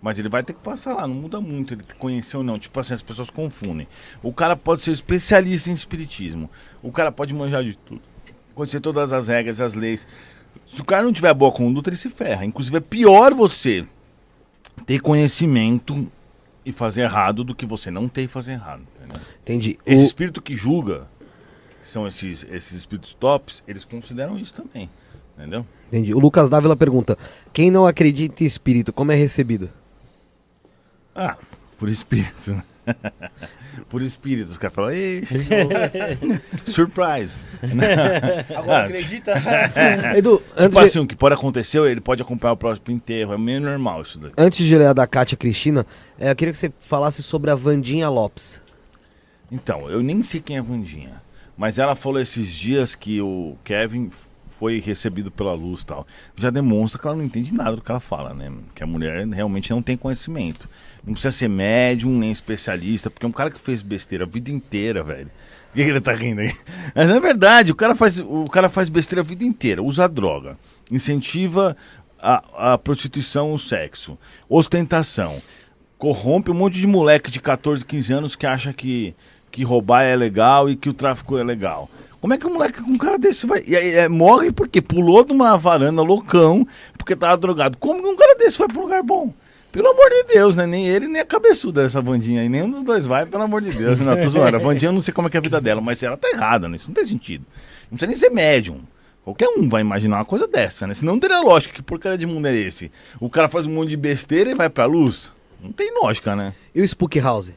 Mas 0.00 0.18
ele 0.18 0.28
vai 0.28 0.42
ter 0.42 0.52
que 0.52 0.60
passar 0.60 0.94
lá, 0.94 1.06
não 1.06 1.14
muda 1.14 1.40
muito 1.40 1.74
ele 1.74 1.82
conhecer 1.98 2.36
ou 2.36 2.42
não. 2.42 2.58
Tipo 2.58 2.78
assim, 2.78 2.94
as 2.94 3.02
pessoas 3.02 3.30
confundem. 3.30 3.88
O 4.22 4.32
cara 4.32 4.54
pode 4.54 4.82
ser 4.82 4.92
especialista 4.92 5.70
em 5.70 5.72
espiritismo. 5.72 6.50
O 6.82 6.92
cara 6.92 7.10
pode 7.10 7.34
manjar 7.34 7.64
de 7.64 7.74
tudo. 7.74 8.02
Conhecer 8.54 8.80
todas 8.80 9.12
as 9.12 9.28
regras, 9.28 9.60
as 9.60 9.74
leis. 9.74 10.06
Se 10.66 10.80
o 10.80 10.84
cara 10.84 11.02
não 11.02 11.12
tiver 11.12 11.32
boa 11.34 11.50
conduta, 11.50 11.90
ele 11.90 11.96
se 11.96 12.08
ferra. 12.08 12.44
Inclusive, 12.44 12.76
é 12.76 12.80
pior 12.80 13.34
você 13.34 13.86
ter 14.86 15.00
conhecimento 15.00 16.06
e 16.64 16.72
fazer 16.72 17.02
errado 17.02 17.42
do 17.42 17.54
que 17.54 17.66
você 17.66 17.90
não 17.90 18.08
ter 18.08 18.22
e 18.22 18.28
fazer 18.28 18.52
errado. 18.52 18.82
Entendeu? 19.06 19.20
Entendi. 19.42 19.78
Esse 19.86 20.02
O- 20.02 20.06
espírito 20.06 20.42
que 20.42 20.54
julga, 20.54 21.06
que 21.82 21.88
são 21.88 22.06
esses, 22.06 22.44
esses 22.50 22.72
espíritos 22.72 23.14
tops, 23.14 23.62
eles 23.66 23.84
consideram 23.84 24.38
isso 24.38 24.52
também. 24.54 24.88
Entendeu? 25.38 25.66
Entendi. 25.88 26.14
O 26.14 26.18
Lucas 26.18 26.48
Dávila 26.48 26.74
pergunta: 26.76 27.16
quem 27.52 27.70
não 27.70 27.86
acredita 27.86 28.42
em 28.42 28.46
espírito, 28.46 28.92
como 28.92 29.12
é 29.12 29.14
recebido? 29.14 29.68
Ah, 31.14 31.36
por 31.78 31.88
espírito. 31.88 32.52
né? 32.52 32.62
por 33.90 34.00
espírito. 34.00 34.50
Os 34.50 34.58
caras 34.58 34.74
falam, 34.74 34.90
ei. 34.92 35.22
Surprise. 36.66 37.34
Agora 38.56 38.84
acredita? 38.84 39.32
Edu, 40.16 40.42
antes, 40.56 40.68
Tipo 40.68 40.80
de, 40.80 40.86
assim, 40.86 40.98
o 41.00 41.06
que 41.06 41.16
pode 41.16 41.34
acontecer, 41.34 41.80
ele 41.82 42.00
pode 42.00 42.22
acompanhar 42.22 42.52
o 42.52 42.56
próximo 42.56 42.90
enterro. 42.90 43.32
É 43.34 43.38
meio 43.38 43.60
normal 43.60 44.02
isso 44.02 44.18
daí. 44.18 44.32
antes 44.38 44.64
de 44.66 44.76
ler 44.76 44.86
a 44.88 44.92
da 44.92 45.06
Kátia 45.06 45.36
Cristina, 45.36 45.86
é, 46.18 46.30
eu 46.30 46.36
queria 46.36 46.52
que 46.52 46.58
você 46.58 46.72
falasse 46.80 47.22
sobre 47.22 47.50
a 47.50 47.54
Vandinha 47.54 48.08
Lopes. 48.08 48.60
Então, 49.50 49.88
eu 49.90 50.02
nem 50.02 50.22
sei 50.22 50.40
quem 50.40 50.56
é 50.56 50.60
a 50.60 50.62
Vandinha. 50.62 51.22
Mas 51.56 51.78
ela 51.78 51.94
falou 51.94 52.20
esses 52.20 52.52
dias 52.52 52.94
que 52.94 53.20
o 53.20 53.56
Kevin 53.64 54.10
foi 54.58 54.80
recebido 54.80 55.30
pela 55.30 55.52
luz 55.52 55.84
tal. 55.84 56.06
Já 56.36 56.50
demonstra 56.50 57.00
que 57.00 57.06
ela 57.06 57.16
não 57.16 57.24
entende 57.24 57.52
nada 57.52 57.76
do 57.76 57.82
que 57.82 57.90
ela 57.90 58.00
fala, 58.00 58.34
né? 58.34 58.50
Que 58.74 58.82
a 58.82 58.86
mulher 58.86 59.26
realmente 59.28 59.70
não 59.70 59.82
tem 59.82 59.96
conhecimento. 59.96 60.68
Não 61.04 61.12
precisa 61.12 61.30
ser 61.30 61.48
médium, 61.48 62.18
nem 62.18 62.30
especialista, 62.30 63.10
porque 63.10 63.24
é 63.24 63.28
um 63.28 63.32
cara 63.32 63.50
que 63.50 63.60
fez 63.60 63.82
besteira 63.82 64.24
a 64.24 64.26
vida 64.26 64.50
inteira, 64.50 65.02
velho. 65.02 65.30
Por 65.70 65.76
que, 65.76 65.84
que 65.84 65.90
ele 65.90 66.00
tá 66.00 66.12
rindo 66.12 66.40
aí? 66.40 66.54
Mas 66.94 67.10
é 67.10 67.20
verdade, 67.20 67.70
o 67.70 67.74
cara 67.74 67.94
faz, 67.94 68.18
o 68.18 68.46
cara 68.46 68.68
faz 68.68 68.88
besteira 68.88 69.20
a 69.20 69.24
vida 69.24 69.44
inteira, 69.44 69.82
usa 69.82 70.08
droga, 70.08 70.58
incentiva 70.90 71.76
a, 72.18 72.72
a 72.72 72.78
prostituição, 72.78 73.52
o 73.52 73.58
sexo, 73.58 74.18
ostentação, 74.48 75.40
corrompe 75.98 76.50
um 76.50 76.54
monte 76.54 76.80
de 76.80 76.86
moleque 76.86 77.30
de 77.30 77.40
14, 77.40 77.84
15 77.84 78.12
anos 78.12 78.36
que 78.36 78.46
acha 78.46 78.72
que, 78.72 79.14
que 79.56 79.64
roubar 79.64 80.02
é 80.02 80.14
legal 80.14 80.68
e 80.68 80.76
que 80.76 80.90
o 80.90 80.92
tráfico 80.92 81.38
é 81.38 81.42
legal. 81.42 81.88
Como 82.20 82.34
é 82.34 82.36
que 82.36 82.46
um 82.46 82.52
moleque 82.52 82.82
com 82.82 82.90
um 82.90 82.98
cara 82.98 83.16
desse 83.16 83.46
vai. 83.46 83.64
E 83.66 83.74
aí, 83.74 83.94
é, 83.94 84.06
morre 84.06 84.52
porque 84.52 84.82
pulou 84.82 85.24
de 85.24 85.32
uma 85.32 85.56
varanda 85.56 86.02
loucão 86.02 86.66
porque 86.98 87.16
tava 87.16 87.38
drogado. 87.38 87.78
Como 87.78 88.02
que 88.02 88.06
um 88.06 88.16
cara 88.16 88.34
desse 88.36 88.58
vai 88.58 88.68
pra 88.68 88.78
um 88.78 88.82
lugar 88.82 89.02
bom? 89.02 89.32
Pelo 89.72 89.88
amor 89.88 90.10
de 90.10 90.34
Deus, 90.34 90.54
né? 90.54 90.66
Nem 90.66 90.86
ele, 90.86 91.08
nem 91.08 91.22
a 91.22 91.24
cabeçuda 91.24 91.84
dessa 91.84 92.02
bandinha 92.02 92.42
aí. 92.42 92.50
Nenhum 92.50 92.68
dos 92.68 92.82
dois 92.82 93.06
vai, 93.06 93.24
pelo 93.24 93.44
amor 93.44 93.62
de 93.62 93.72
Deus. 93.72 93.98
Não, 93.98 94.14
tô 94.20 94.28
zoando. 94.28 94.58
A 94.58 94.60
bandinha 94.60 94.90
eu 94.90 94.92
não 94.92 95.00
sei 95.00 95.14
como 95.14 95.28
é 95.28 95.30
que 95.30 95.38
é 95.38 95.40
a 95.40 95.42
vida 95.42 95.58
dela, 95.58 95.80
mas 95.80 96.02
ela 96.02 96.18
tá 96.18 96.28
errada, 96.28 96.68
né? 96.68 96.76
Isso 96.76 96.88
não 96.88 96.94
tem 96.94 97.04
sentido. 97.06 97.46
Não 97.90 97.96
precisa 97.96 98.10
nem 98.10 98.16
ser 98.18 98.30
médium. 98.30 98.80
Qualquer 99.24 99.48
um 99.48 99.70
vai 99.70 99.80
imaginar 99.80 100.16
uma 100.18 100.24
coisa 100.26 100.46
dessa, 100.46 100.86
né? 100.86 100.92
Senão 100.92 101.14
não 101.14 101.20
teria 101.20 101.40
lógica. 101.40 101.72
Que 101.72 101.82
porcaria 101.82 102.18
de 102.18 102.26
mundo 102.26 102.46
é 102.46 102.54
esse? 102.54 102.92
O 103.18 103.30
cara 103.30 103.48
faz 103.48 103.66
um 103.66 103.70
monte 103.70 103.88
de 103.88 103.96
besteira 103.96 104.50
e 104.50 104.54
vai 104.54 104.68
pra 104.68 104.84
luz? 104.84 105.32
Não 105.62 105.72
tem 105.72 105.90
lógica, 105.98 106.36
né? 106.36 106.52
E 106.74 106.82
o 106.82 106.84
Spook 106.84 107.18
House? 107.20 107.52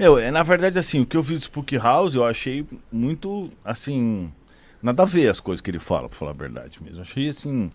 Meu, 0.00 0.18
é, 0.18 0.30
na 0.30 0.42
verdade, 0.42 0.78
assim, 0.78 0.98
o 1.00 1.04
que 1.04 1.14
eu 1.14 1.22
vi 1.22 1.34
do 1.34 1.42
Spook 1.42 1.76
House, 1.76 2.14
eu 2.14 2.24
achei 2.24 2.64
muito, 2.90 3.50
assim, 3.62 4.32
nada 4.82 5.02
a 5.02 5.04
ver 5.04 5.28
as 5.28 5.40
coisas 5.40 5.60
que 5.60 5.70
ele 5.70 5.78
fala, 5.78 6.08
pra 6.08 6.16
falar 6.16 6.30
a 6.30 6.34
verdade 6.34 6.82
mesmo. 6.82 7.02
Achei, 7.02 7.28
assim, 7.28 7.70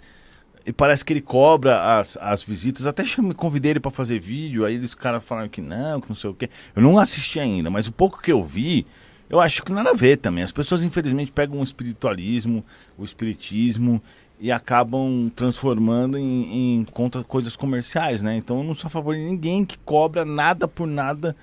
e 0.66 0.74
parece 0.74 1.06
que 1.06 1.14
ele 1.14 1.22
cobra 1.22 2.00
as, 2.00 2.18
as 2.20 2.44
visitas, 2.44 2.88
até 2.88 3.06
chamei, 3.06 3.36
convidei 3.36 3.74
ele 3.74 3.80
pra 3.80 3.92
fazer 3.92 4.18
vídeo, 4.18 4.66
aí 4.66 4.74
eles 4.74 4.96
caras 4.96 5.24
falaram 5.24 5.48
que 5.48 5.62
não, 5.62 6.02
que 6.02 6.10
não 6.10 6.16
sei 6.16 6.32
o 6.32 6.34
quê. 6.34 6.50
Eu 6.76 6.82
não 6.82 6.98
assisti 6.98 7.40
ainda, 7.40 7.70
mas 7.70 7.88
o 7.88 7.92
pouco 7.92 8.20
que 8.20 8.32
eu 8.32 8.44
vi, 8.44 8.88
eu 9.30 9.40
acho 9.40 9.62
que 9.62 9.72
nada 9.72 9.92
a 9.92 9.94
ver 9.94 10.18
também. 10.18 10.44
As 10.44 10.52
pessoas, 10.52 10.82
infelizmente, 10.82 11.32
pegam 11.32 11.60
o 11.60 11.64
espiritualismo, 11.64 12.66
o 12.98 13.04
espiritismo 13.04 14.02
e 14.40 14.52
acabam 14.52 15.32
transformando 15.36 16.18
em, 16.18 16.80
em 16.80 16.86
conta 16.86 17.24
coisas 17.24 17.56
comerciais, 17.56 18.24
né? 18.24 18.36
Então 18.36 18.58
eu 18.58 18.64
não 18.64 18.74
sou 18.74 18.88
a 18.88 18.90
favor 18.92 19.14
de 19.14 19.22
ninguém 19.22 19.64
que 19.64 19.78
cobra 19.78 20.26
nada 20.26 20.68
por 20.68 20.88
nada 20.88 21.36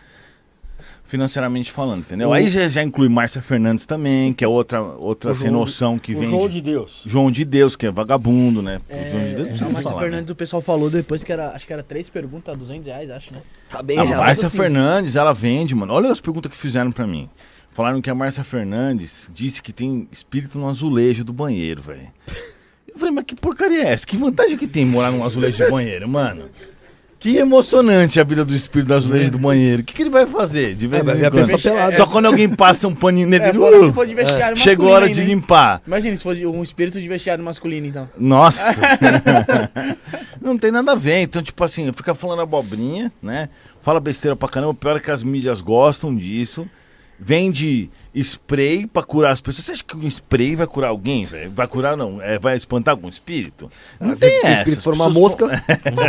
financeiramente 1.12 1.70
falando, 1.70 2.00
entendeu? 2.00 2.30
O- 2.30 2.32
Aí 2.32 2.48
já, 2.48 2.66
já 2.68 2.82
inclui 2.82 3.06
Márcia 3.10 3.42
Fernandes 3.42 3.84
também, 3.84 4.32
que 4.32 4.42
é 4.42 4.48
outra, 4.48 4.80
outra 4.80 5.34
sem 5.34 5.50
noção 5.50 5.98
que 5.98 6.14
vem. 6.14 6.30
João 6.30 6.48
de 6.48 6.62
Deus. 6.62 7.04
João 7.06 7.30
de 7.30 7.44
Deus, 7.44 7.76
que 7.76 7.84
é 7.84 7.90
vagabundo, 7.90 8.62
né? 8.62 8.80
O 8.88 9.10
João 9.10 9.24
de 9.28 9.34
Deus 9.34 9.36
não 9.36 9.44
É, 9.44 9.48
precisa 9.48 9.66
a 9.66 9.68
Márcia 9.68 9.90
falar, 9.90 10.00
né? 10.00 10.08
Fernandes, 10.08 10.30
o 10.30 10.34
pessoal 10.34 10.62
falou 10.62 10.88
depois 10.88 11.22
que 11.22 11.30
era, 11.30 11.50
acho 11.50 11.66
que 11.66 11.72
era 11.74 11.82
três 11.82 12.08
perguntas, 12.08 12.56
200 12.56 12.86
reais, 12.86 13.10
acho, 13.10 13.30
né? 13.34 13.42
Tá 13.68 13.82
bem, 13.82 13.98
A 13.98 14.04
Márcia 14.06 14.46
assim. 14.46 14.56
Fernandes, 14.56 15.14
ela 15.14 15.34
vende, 15.34 15.74
mano. 15.74 15.92
Olha 15.92 16.10
as 16.10 16.18
perguntas 16.20 16.50
que 16.50 16.56
fizeram 16.56 16.90
pra 16.90 17.06
mim. 17.06 17.28
Falaram 17.72 18.00
que 18.00 18.08
a 18.08 18.14
Márcia 18.14 18.42
Fernandes 18.42 19.28
disse 19.34 19.60
que 19.62 19.72
tem 19.72 20.08
espírito 20.10 20.56
no 20.58 20.66
azulejo 20.66 21.22
do 21.24 21.32
banheiro, 21.32 21.82
velho. 21.82 22.08
Eu 22.88 22.98
falei, 22.98 23.14
mas 23.14 23.24
que 23.26 23.34
porcaria 23.34 23.84
é 23.84 23.92
essa? 23.92 24.06
Que 24.06 24.16
vantagem 24.16 24.56
que 24.56 24.66
tem 24.66 24.84
morar 24.86 25.10
num 25.10 25.22
azulejo 25.24 25.56
de 25.62 25.70
banheiro, 25.70 26.08
mano? 26.08 26.48
Que 27.22 27.36
emocionante 27.36 28.18
a 28.18 28.24
vida 28.24 28.44
do 28.44 28.52
espírito 28.54 28.88
do 28.88 28.94
azulejo 28.94 29.30
do 29.30 29.38
banheiro. 29.38 29.82
O 29.82 29.84
que, 29.84 29.92
que 29.94 30.02
ele 30.02 30.10
vai 30.10 30.26
fazer? 30.26 30.74
De 30.74 30.88
vez 30.88 31.06
É, 31.06 31.14
em 31.20 31.24
a 31.24 31.30
quando? 31.30 31.62
pelada. 31.62 31.96
Só 31.96 32.04
quando 32.06 32.26
alguém 32.26 32.48
passa 32.48 32.88
um 32.88 32.94
paninho 32.94 33.28
nele, 33.28 33.44
É, 33.44 33.48
ele, 33.50 33.58
fora 33.58 33.80
"Uh, 33.80 33.86
se 33.86 33.92
for 33.92 34.06
de 34.06 34.14
vestiário 34.14 34.56
chegou 34.56 34.88
a 34.88 34.96
hora 34.96 35.08
de 35.08 35.20
hein? 35.20 35.26
limpar. 35.28 35.80
Imagina 35.86 36.16
se 36.16 36.22
fosse 36.24 36.44
um 36.44 36.62
espírito 36.64 37.00
de 37.00 37.06
vestiário 37.06 37.44
masculino, 37.44 37.86
então. 37.86 38.08
Nossa! 38.18 38.64
não 40.42 40.58
tem 40.58 40.70
nada 40.72 40.92
a 40.92 40.96
ver. 40.96 41.20
Então, 41.22 41.42
tipo 41.42 41.62
assim, 41.62 41.90
fica 41.92 42.14
falando 42.14 42.42
abobrinha, 42.42 43.12
né? 43.22 43.48
Fala 43.80 44.00
besteira 44.00 44.34
pra 44.36 44.48
caramba. 44.48 44.72
O 44.72 44.74
pior 44.74 44.96
é 44.96 45.00
que 45.00 45.10
as 45.10 45.22
mídias 45.22 45.60
gostam 45.60 46.14
disso. 46.14 46.68
Vende 47.24 47.88
spray 48.14 48.86
pra 48.86 49.02
curar 49.02 49.30
as 49.30 49.40
pessoas. 49.40 49.64
Você 49.64 49.72
acha 49.72 49.84
que 49.84 49.96
um 49.96 50.06
spray 50.08 50.56
vai 50.56 50.66
curar 50.66 50.88
alguém, 50.88 51.24
velho? 51.24 51.50
Vai 51.52 51.66
curar, 51.68 51.96
não. 51.96 52.20
É, 52.20 52.38
vai 52.38 52.56
espantar 52.56 52.92
algum 52.92 53.08
espírito? 53.08 53.70
Não 54.00 54.16
tem 54.16 54.28
se 54.28 54.34
o 54.36 54.38
essa. 54.40 54.52
espírito 54.58 54.82
for 54.82 54.92
uma 54.94 55.08
mosca- 55.08 55.46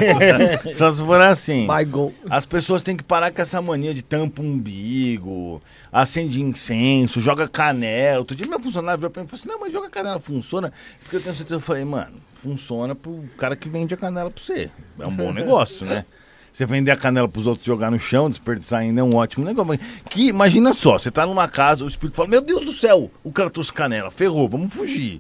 Só 0.74 0.92
se 0.92 1.02
for 1.06 1.22
assim. 1.22 1.68
As 2.30 2.46
pessoas 2.46 2.82
têm 2.82 2.98
que 2.98 3.04
parar 3.04 3.32
com 3.32 3.42
essa 3.42 3.62
mania 3.62 3.94
de 3.94 4.02
tampa 4.02 4.42
umbigo, 4.42 5.62
acende 5.92 6.42
incenso, 6.42 7.22
joga 7.22 7.48
canela. 7.48 8.20
Outro 8.20 8.36
dia 8.36 8.48
meu 8.48 8.60
funcionário 8.60 8.98
virou 9.00 9.12
pra 9.12 9.22
mim 9.22 9.28
e 9.28 9.30
falou 9.30 9.40
assim, 9.40 9.50
não, 9.50 9.60
mas 9.60 9.72
joga 9.72 9.90
canela, 9.90 10.20
funciona? 10.20 10.74
Porque 11.04 11.16
eu 11.18 11.22
tenho 11.22 11.36
certeza, 11.36 11.56
eu 11.56 11.60
falei, 11.60 11.86
mano, 11.86 12.16
funciona 12.42 12.96
pro 12.96 13.24
cara 13.38 13.56
que 13.56 13.70
vende 13.70 13.94
a 13.94 13.98
canela 13.98 14.32
pra 14.32 14.44
você. 14.44 14.70
É 15.00 15.08
um 15.08 15.16
bom 15.16 15.32
negócio, 15.34 15.86
né? 15.86 16.06
Você 16.54 16.66
vender 16.68 16.92
a 16.92 16.96
canela 16.96 17.28
pros 17.28 17.48
outros 17.48 17.66
jogar 17.66 17.90
no 17.90 18.00
chão, 18.00 18.30
desperdiçar 18.30 18.82
ainda 18.82 19.02
é 19.02 19.04
um 19.04 19.16
ótimo 19.16 19.44
negócio. 19.44 19.68
Mas 19.68 19.80
que, 20.10 20.28
imagina 20.28 20.72
só, 20.72 21.00
você 21.00 21.10
tá 21.10 21.26
numa 21.26 21.48
casa, 21.48 21.84
o 21.84 21.88
espírito 21.88 22.16
fala, 22.16 22.30
meu 22.30 22.42
Deus 22.42 22.64
do 22.64 22.72
céu, 22.72 23.10
o 23.24 23.32
cara 23.32 23.50
trouxe 23.50 23.74
canela, 23.74 24.12
ferrou, 24.12 24.48
vamos 24.48 24.72
fugir. 24.72 25.20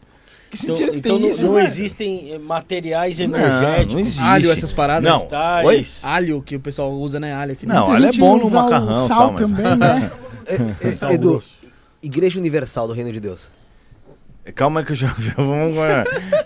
Que 0.51 0.57
Então, 0.63 0.75
sentido 0.77 0.91
que 0.91 0.97
então 0.99 1.15
tem 1.17 1.21
não, 1.25 1.29
isso, 1.35 1.45
não 1.45 1.53
velho? 1.55 1.65
existem 1.65 2.33
eh, 2.33 2.37
materiais 2.37 3.17
Não, 3.17 3.25
energéticos. 3.25 3.93
não 3.93 3.99
existe. 4.01 4.21
Alho, 4.21 4.51
essas 4.51 4.71
paradas? 4.71 5.09
Não? 5.09 5.27
Alho, 6.03 6.43
que 6.43 6.55
o 6.55 6.59
pessoal 6.59 6.91
usa, 6.91 7.19
né? 7.19 7.33
Alho 7.33 7.53
aqui. 7.53 7.65
Não, 7.65 7.91
a 7.91 7.95
alho 7.95 8.05
é 8.05 8.11
bom 8.11 8.37
no 8.37 8.51
macarrão 8.51 9.07
Sal 9.07 9.17
tal, 9.17 9.31
mas- 9.31 9.41
também, 9.41 9.65
né? 9.75 10.11
É, 10.45 11.07
é, 11.09 11.13
Edu. 11.15 11.41
Igreja 12.03 12.39
Universal 12.39 12.87
do 12.87 12.93
Reino 12.93 13.11
de 13.11 13.19
Deus. 13.19 13.49
Calma 14.55 14.81
aí 14.81 14.85
que 14.85 14.91
eu 14.91 14.95
já, 14.95 15.07
já 15.19 15.33
vamos. 15.37 15.75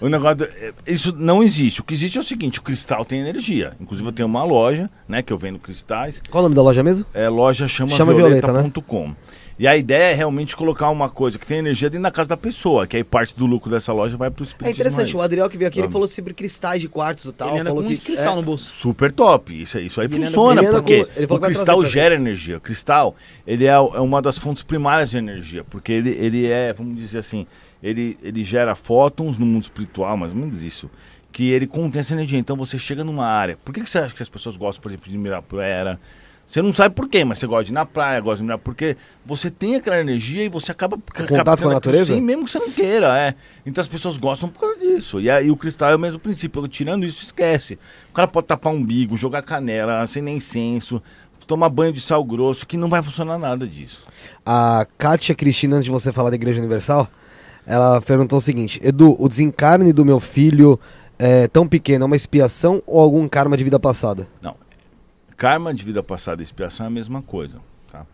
o 0.02 0.08
negócio. 0.10 0.38
do- 0.38 0.44
é, 0.46 0.72
Isso 0.86 1.14
não 1.18 1.42
existe. 1.42 1.82
O 1.82 1.84
que 1.84 1.94
existe 1.94 2.18
é 2.18 2.22
o 2.22 2.24
seguinte: 2.24 2.60
o 2.60 2.62
cristal 2.62 3.04
tem 3.04 3.20
energia. 3.20 3.74
Inclusive, 3.82 4.08
eu 4.08 4.14
tenho 4.14 4.28
uma 4.28 4.44
loja, 4.44 4.90
né? 5.08 5.22
Que 5.24 5.34
eu 5.34 5.38
vendo 5.38 5.58
cristais. 5.58 6.22
Qual 6.30 6.42
o 6.42 6.46
nome 6.46 6.56
da 6.56 6.62
loja 6.62 6.84
mesmo? 6.84 7.06
É 7.14 7.28
loja 7.28 7.68
chama, 7.68 7.92
Chama 7.96 8.14
Violeta, 8.14 8.48
né? 8.48 8.60
violeta.com. 8.60 9.16
E 9.60 9.68
a 9.68 9.76
ideia 9.76 10.12
é 10.12 10.14
realmente 10.14 10.56
colocar 10.56 10.88
uma 10.92 11.10
coisa 11.10 11.40
que 11.40 11.46
tem 11.48 11.58
energia 11.58 11.90
dentro 11.90 12.04
da 12.04 12.12
casa 12.12 12.30
da 12.30 12.38
pessoa, 12.38 12.86
que 12.86 12.96
aí 12.96 13.04
parte 13.04 13.36
do 13.36 13.48
lucro 13.48 13.72
dessa 13.72 13.92
loja 13.92 14.16
vai 14.16 14.30
pro 14.30 14.44
espírito. 14.44 14.68
É 14.68 14.72
interessante, 14.72 15.18
o 15.18 15.20
Adriel 15.20 15.50
que 15.50 15.58
veio 15.58 15.68
aqui, 15.68 15.80
ele 15.80 15.88
falou 15.88 16.08
sobre 16.08 16.32
cristais 16.36 16.80
de 16.80 16.88
quartzo 16.88 17.30
e 17.30 17.34
tal. 17.34 17.56
Ele 17.58 17.64
falou 17.68 17.82
com 17.82 17.90
que 17.90 17.98
cristal 17.98 18.34
é, 18.34 18.36
no 18.36 18.44
bolso. 18.44 18.70
Super 18.70 19.12
top. 19.12 19.60
Isso, 19.60 19.80
aí- 19.80 19.88
isso 19.88 20.00
aí 20.00 20.06
Ele 20.06 20.26
funciona, 20.28 20.62
ele 20.62 20.72
porque 20.72 21.06
com- 21.06 21.12
ele 21.18 21.26
falou 21.26 21.42
o 21.42 21.46
cristal 21.48 21.84
gera 21.86 22.14
energia. 22.14 22.58
O 22.58 22.62
cristal, 22.62 23.16
ele 23.48 23.66
é, 23.66 23.70
é 23.72 23.80
uma 23.80 24.22
das 24.22 24.38
fontes 24.38 24.62
primárias 24.62 25.10
de 25.10 25.18
energia, 25.18 25.64
porque 25.64 25.92
ele, 25.92 26.12
ele 26.12 26.46
é, 26.46 26.72
vamos 26.72 26.96
dizer 26.96 27.18
assim, 27.18 27.48
ele, 27.82 28.18
ele 28.22 28.44
gera 28.44 28.76
fótons 28.76 29.38
no 29.38 29.46
mundo 29.46 29.64
espiritual, 29.64 30.18
mais 30.18 30.32
ou 30.32 30.38
menos 30.38 30.62
isso, 30.62 30.90
que 31.32 31.50
ele 31.50 31.68
contém 31.68 32.00
essa 32.00 32.14
energia. 32.14 32.40
Então 32.40 32.56
você 32.56 32.78
chega 32.78 33.04
numa 33.04 33.26
área. 33.26 33.58
Por 33.64 33.74
que, 33.74 33.82
que 33.82 33.90
você 33.90 34.00
acha 34.00 34.16
que 34.16 34.24
as 34.24 34.30
pessoas 34.30 34.58
gostam, 34.58 34.82
por 34.82 34.90
exemplo, 34.90 35.12
de 35.12 35.18
Mirapuera? 35.18 36.00
Você 36.48 36.62
não 36.62 36.74
sabe 36.74 36.96
por 36.96 37.10
quê, 37.10 37.26
mas 37.26 37.40
você 37.40 37.46
gosta 37.46 37.66
de 37.66 37.72
ir 37.72 37.74
na 37.74 37.86
praia, 37.86 38.22
gosta 38.22 38.38
de 38.38 38.44
mirar, 38.44 38.58
porque 38.58 38.96
você 39.26 39.52
tem 39.52 39.76
aquela 39.76 40.00
energia 40.00 40.46
e 40.46 40.50
você 40.50 40.72
acaba 40.72 40.98
contato 40.98 41.62
com 41.62 41.70
a 41.70 41.74
natureza? 41.74 42.14
Sim, 42.14 42.22
mesmo 42.22 42.46
que 42.46 42.52
você 42.52 42.60
não 42.60 42.72
queira, 42.72 43.20
é. 43.20 43.36
Então 43.66 43.82
as 43.82 43.88
pessoas 43.88 44.16
gostam 44.16 44.48
por 44.48 44.62
causa 44.62 44.80
disso. 44.80 45.20
E, 45.20 45.30
aí 45.30 45.52
o 45.52 45.58
cristal 45.58 45.90
é 45.90 45.96
o 45.98 46.00
mesmo 46.00 46.20
princípio. 46.20 46.66
Tirando 46.70 47.06
isso, 47.06 47.22
esquece. 47.22 47.78
O 48.10 48.14
cara 48.14 48.30
pode 48.30 48.48
tapar 48.48 48.72
um 48.72 48.78
umbigo, 48.78 49.18
jogar 49.18 49.42
canela, 49.42 50.00
acender 50.00 50.34
incenso, 50.34 51.04
tomar 51.46 51.68
banho 51.68 51.92
de 51.92 52.00
sal 52.00 52.24
grosso, 52.24 52.66
que 52.66 52.78
não 52.78 52.88
vai 52.88 53.04
funcionar 53.04 53.38
nada 53.38 53.68
disso. 53.68 54.04
A 54.46 54.88
Kátia 54.98 55.36
Cristina, 55.36 55.76
antes 55.76 55.86
de 55.86 55.92
você 55.92 56.14
falar 56.14 56.30
da 56.30 56.38
Igreja 56.38 56.60
Universal, 56.60 57.10
ela 57.68 58.02
perguntou 58.02 58.38
o 58.38 58.42
seguinte: 58.42 58.80
Edu, 58.82 59.16
o 59.20 59.28
desencarne 59.28 59.92
do 59.92 60.06
meu 60.06 60.22
filho 60.22 60.80
é 61.20 61.48
tão 61.48 61.68
pequeno, 61.68 62.04
é 62.04 62.08
uma 62.08 62.16
expiação 62.16 62.82
ou 62.88 63.00
algum 63.00 63.28
karma 63.28 63.58
de 63.58 63.64
vida 63.64 63.80
passada? 63.80 64.26
Karma 65.36 65.74
de 65.74 65.84
vida 65.84 66.02
passada 66.02 66.42
e 66.42 66.44
expiação 66.44 66.86
é 66.86 66.88
a 66.88 66.92
mesma 66.92 67.22
coisa, 67.22 67.60
tá? 67.92 68.06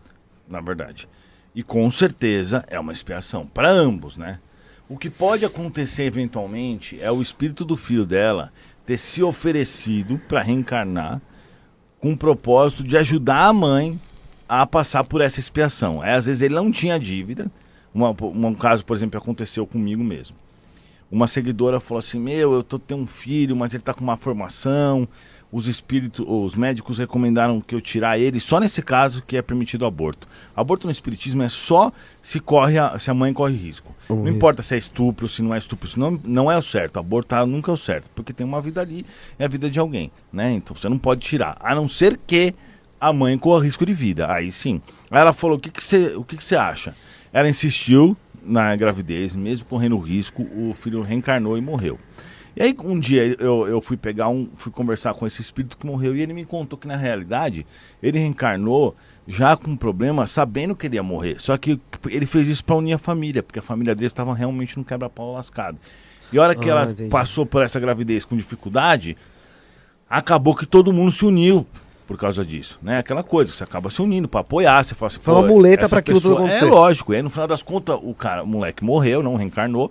Na 0.48 0.60
verdade. 0.60 1.08
E 1.54 1.62
com 1.62 1.88
certeza 1.88 2.64
é 2.66 2.78
uma 2.80 2.92
expiação 2.92 3.46
para 3.46 3.70
ambos, 3.70 4.16
né? 4.16 4.40
O 4.88 4.98
que 4.98 5.08
pode 5.08 5.44
acontecer 5.44 6.02
eventualmente 6.02 7.00
é 7.00 7.10
o 7.10 7.22
espírito 7.22 7.64
do 7.64 7.76
filho 7.76 8.04
dela 8.04 8.52
ter 8.84 8.98
se 8.98 9.22
oferecido 9.22 10.20
para 10.28 10.42
reencarnar 10.42 11.22
com 12.00 12.12
o 12.12 12.16
propósito 12.16 12.82
de 12.82 12.96
ajudar 12.98 13.46
a 13.46 13.52
mãe 13.52 13.98
a 14.46 14.66
passar 14.66 15.04
por 15.04 15.22
essa 15.22 15.40
expiação. 15.40 16.04
É, 16.04 16.14
às 16.14 16.26
vezes 16.26 16.42
ele 16.42 16.54
não 16.54 16.70
tinha 16.70 16.98
dívida. 16.98 17.50
Uma, 17.94 18.10
um 18.10 18.54
caso, 18.54 18.84
por 18.84 18.96
exemplo, 18.96 19.18
aconteceu 19.18 19.64
comigo 19.66 20.02
mesmo. 20.02 20.36
Uma 21.10 21.28
seguidora 21.28 21.78
falou 21.78 22.00
assim: 22.00 22.18
Meu, 22.18 22.52
eu 22.52 22.62
tô 22.62 22.78
tendo 22.78 23.02
um 23.02 23.06
filho, 23.06 23.54
mas 23.54 23.72
ele 23.72 23.82
tá 23.82 23.94
com 23.94 24.02
uma 24.02 24.16
formação. 24.16 25.06
Os 25.52 25.68
espíritos, 25.68 26.26
os 26.28 26.56
médicos 26.56 26.98
recomendaram 26.98 27.60
que 27.60 27.76
eu 27.76 27.80
tirar 27.80 28.18
ele 28.18 28.40
só 28.40 28.58
nesse 28.58 28.82
caso 28.82 29.22
que 29.22 29.36
é 29.36 29.42
permitido 29.42 29.86
aborto. 29.86 30.26
Aborto 30.56 30.88
no 30.88 30.90
espiritismo 30.90 31.44
é 31.44 31.48
só 31.48 31.92
se 32.20 32.40
corre 32.40 32.76
a, 32.76 32.98
se 32.98 33.08
a 33.08 33.14
mãe 33.14 33.32
corre 33.32 33.54
risco. 33.54 33.94
Não 34.08 34.28
importa 34.28 34.64
se 34.64 34.74
é 34.74 34.78
estupro, 34.78 35.28
se 35.28 35.42
não 35.42 35.54
é 35.54 35.58
estupro, 35.58 35.86
isso 35.86 36.00
não, 36.00 36.20
não 36.24 36.50
é 36.50 36.58
o 36.58 36.62
certo. 36.62 36.98
Abortar 36.98 37.46
nunca 37.46 37.70
é 37.70 37.74
o 37.74 37.76
certo, 37.76 38.10
porque 38.16 38.32
tem 38.32 38.44
uma 38.44 38.60
vida 38.60 38.80
ali, 38.80 39.06
é 39.38 39.44
a 39.44 39.48
vida 39.48 39.70
de 39.70 39.78
alguém, 39.78 40.10
né? 40.32 40.52
Então 40.54 40.74
você 40.74 40.88
não 40.88 40.98
pode 40.98 41.20
tirar, 41.20 41.56
a 41.60 41.72
não 41.72 41.86
ser 41.86 42.18
que 42.26 42.52
a 43.00 43.12
mãe 43.12 43.38
corra 43.38 43.62
risco 43.62 43.86
de 43.86 43.92
vida. 43.92 44.32
Aí 44.32 44.50
sim. 44.50 44.82
Aí 45.08 45.20
ela 45.20 45.32
falou: 45.32 45.56
o 45.56 45.60
que, 45.60 45.70
que, 45.70 45.84
você, 45.84 46.16
o 46.16 46.24
que, 46.24 46.36
que 46.36 46.42
você 46.42 46.56
acha? 46.56 46.96
Ela 47.34 47.48
insistiu 47.48 48.16
na 48.40 48.74
gravidez, 48.76 49.34
mesmo 49.34 49.66
correndo 49.66 49.98
risco, 49.98 50.42
o 50.44 50.72
filho 50.72 51.02
reencarnou 51.02 51.58
e 51.58 51.60
morreu. 51.60 51.98
E 52.56 52.62
aí 52.62 52.76
um 52.84 53.00
dia 53.00 53.34
eu, 53.40 53.66
eu 53.66 53.80
fui 53.80 53.96
pegar 53.96 54.28
um, 54.28 54.48
fui 54.54 54.70
conversar 54.70 55.12
com 55.14 55.26
esse 55.26 55.42
espírito 55.42 55.76
que 55.76 55.84
morreu 55.84 56.14
e 56.14 56.22
ele 56.22 56.32
me 56.32 56.44
contou 56.44 56.78
que 56.78 56.86
na 56.86 56.94
realidade 56.94 57.66
ele 58.00 58.16
reencarnou 58.20 58.94
já 59.26 59.56
com 59.56 59.72
um 59.72 59.76
problema, 59.76 60.24
sabendo 60.28 60.76
que 60.76 60.86
ele 60.86 60.94
ia 60.94 61.02
morrer. 61.02 61.40
Só 61.40 61.56
que 61.58 61.80
ele 62.08 62.26
fez 62.26 62.46
isso 62.46 62.64
para 62.64 62.76
unir 62.76 62.92
a 62.92 62.98
família, 62.98 63.42
porque 63.42 63.58
a 63.58 63.62
família 63.62 63.92
dele 63.96 64.06
estava 64.06 64.32
realmente 64.32 64.78
no 64.78 64.84
quebra-pau 64.84 65.32
lascado. 65.32 65.76
E 66.32 66.38
a 66.38 66.42
hora 66.42 66.54
que 66.54 66.68
Ah, 66.70 66.72
ela 66.72 66.90
entendi. 66.92 67.10
passou 67.10 67.44
por 67.44 67.60
essa 67.62 67.80
gravidez 67.80 68.24
com 68.24 68.36
dificuldade, 68.36 69.16
acabou 70.08 70.54
que 70.54 70.66
todo 70.66 70.92
mundo 70.92 71.10
se 71.10 71.24
uniu 71.24 71.66
por 72.06 72.18
causa 72.18 72.44
disso, 72.44 72.78
né? 72.82 72.98
Aquela 72.98 73.22
coisa, 73.22 73.52
você 73.52 73.64
acaba 73.64 73.88
se 73.90 74.00
unindo 74.02 74.28
para 74.28 74.40
apoiar, 74.40 74.82
você 74.84 74.94
fala 74.94 75.06
assim, 75.08 75.20
Foi 75.22 75.32
uma 75.34 75.42
muleta 75.42 75.88
pra 75.88 76.00
aquilo 76.00 76.20
tudo 76.20 76.32
pessoa- 76.34 76.48
acontecer. 76.48 76.64
É 76.66 76.68
lógico, 76.68 77.12
e 77.12 77.16
aí 77.16 77.22
no 77.22 77.30
final 77.30 77.46
das 77.46 77.62
contas 77.62 77.98
o 78.02 78.14
cara, 78.14 78.42
o 78.42 78.46
moleque 78.46 78.84
morreu, 78.84 79.22
não 79.22 79.36
reencarnou, 79.36 79.90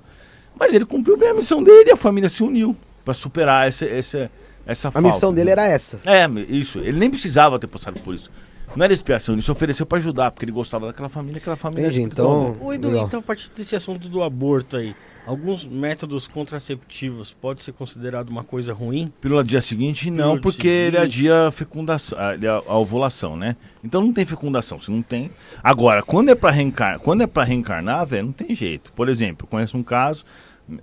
mas 0.59 0.73
ele 0.73 0.85
cumpriu 0.85 1.17
bem 1.17 1.29
a 1.29 1.33
missão 1.33 1.63
dele 1.63 1.89
e 1.89 1.91
a 1.91 1.97
família 1.97 2.29
se 2.29 2.43
uniu 2.43 2.75
para 3.03 3.13
superar 3.13 3.67
essa, 3.67 3.85
essa, 3.85 4.31
essa 4.65 4.87
A 4.89 4.91
falta. 4.91 5.07
missão 5.07 5.33
dele 5.33 5.47
né? 5.47 5.51
era 5.53 5.67
essa. 5.67 5.99
É, 6.05 6.27
isso, 6.49 6.79
ele 6.79 6.99
nem 6.99 7.09
precisava 7.09 7.57
ter 7.57 7.67
passado 7.67 7.99
por 8.01 8.13
isso. 8.13 8.29
Não 8.75 8.83
era 8.83 8.93
expiação, 8.93 9.35
ele 9.35 9.41
se 9.41 9.51
ofereceu 9.51 9.85
para 9.85 9.97
ajudar, 9.99 10.31
porque 10.31 10.45
ele 10.45 10.51
gostava 10.51 10.87
daquela 10.87 11.09
família, 11.09 11.37
aquela 11.39 11.55
família 11.55 11.87
Entendi, 11.87 11.99
espiritual. 12.01 12.53
então- 12.55 12.67
Ô, 12.67 12.73
Edu, 12.73 12.87
Legal. 12.89 13.05
então 13.07 13.19
a 13.19 13.23
partir 13.23 13.49
desse 13.55 13.75
assunto 13.75 14.07
do 14.07 14.23
aborto 14.23 14.77
aí, 14.77 14.95
alguns 15.25 15.65
métodos 15.65 16.27
contraceptivos 16.27 17.33
pode 17.33 17.63
ser 17.63 17.71
considerado 17.73 18.29
uma 18.29 18.43
coisa 18.43 18.73
ruim? 18.73 19.11
Pílula 19.21 19.43
dia 19.43 19.61
seguinte, 19.61 20.09
não, 20.11 20.17
Pílula 20.37 20.41
porque 20.41 20.61
seguinte. 20.67 20.87
ele 20.87 20.97
adia 20.97 21.47
a 21.47 21.51
fecundação, 21.51 22.17
a, 22.17 22.33
a- 22.71 22.77
ovulação, 22.77 23.35
né? 23.35 23.55
Então 23.83 24.01
não 24.01 24.11
tem 24.13 24.25
fecundação, 24.25 24.79
se 24.79 24.91
não 24.91 25.01
tem. 25.01 25.31
Agora, 25.63 26.03
quando 26.03 26.29
é 26.29 26.35
para 26.35 26.51
reencarnar, 26.51 26.99
quando 26.99 27.21
é 27.21 27.27
para 27.27 27.43
reencarnar, 27.43 28.05
velho, 28.05 28.25
não 28.27 28.33
tem 28.33 28.55
jeito. 28.55 28.91
Por 28.93 29.07
exemplo, 29.09 29.45
eu 29.45 29.49
conheço 29.49 29.77
um 29.77 29.83
caso 29.83 30.25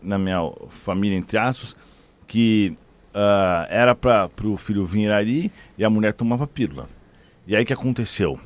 na 0.03 0.19
minha 0.19 0.41
família 0.69 1.17
entre 1.17 1.39
aspas 1.39 1.75
que 2.27 2.75
ah, 3.15 3.67
era 3.71 3.95
para 3.95 4.31
o 4.45 4.57
filho 4.57 4.85
vir 4.87 5.11
ali 5.11 5.51
e 5.77 5.85
a 5.85 5.91
mulher 5.91 6.13
tomava 6.13 6.47
pílula. 6.47 6.89
E 7.47 7.57
aí 7.57 7.63
o 7.63 7.67
que 7.67 7.73
aconteceu? 7.73 8.39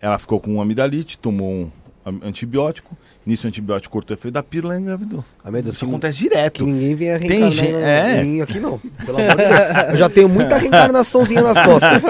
Ela 0.00 0.18
ficou 0.18 0.38
com 0.38 0.54
um 0.54 0.60
amidalite, 0.60 1.18
tomou 1.18 1.72
um 2.06 2.20
antibiótico, 2.22 2.96
nisso 3.28 3.46
o 3.46 3.48
antibiótico 3.48 3.92
cortou 3.92 4.16
o 4.16 4.18
efeito 4.18 4.34
da 4.34 4.42
pílula 4.42 4.74
e 4.76 4.80
engravidou. 4.80 5.24
Ah, 5.44 5.50
meu 5.50 5.62
Deus, 5.62 5.74
Isso 5.76 5.84
que- 5.84 5.90
acontece 5.90 6.18
direto. 6.18 6.64
Que 6.64 6.70
ninguém 6.70 6.96
Tem 6.96 7.06
reencarnar 7.18 7.50
gente- 7.52 7.72
na- 7.72 7.78
é. 7.78 8.22
mim 8.24 8.40
aqui, 8.40 8.58
não. 8.58 8.78
Pelo 8.78 9.18
amor 9.18 9.30
de 9.30 9.36
Deus. 9.36 9.90
Eu 9.90 9.96
já 9.96 10.08
tenho 10.08 10.28
muita 10.28 10.56
reencarnaçãozinha 10.56 11.42
nas 11.42 11.60
costas. 11.62 12.02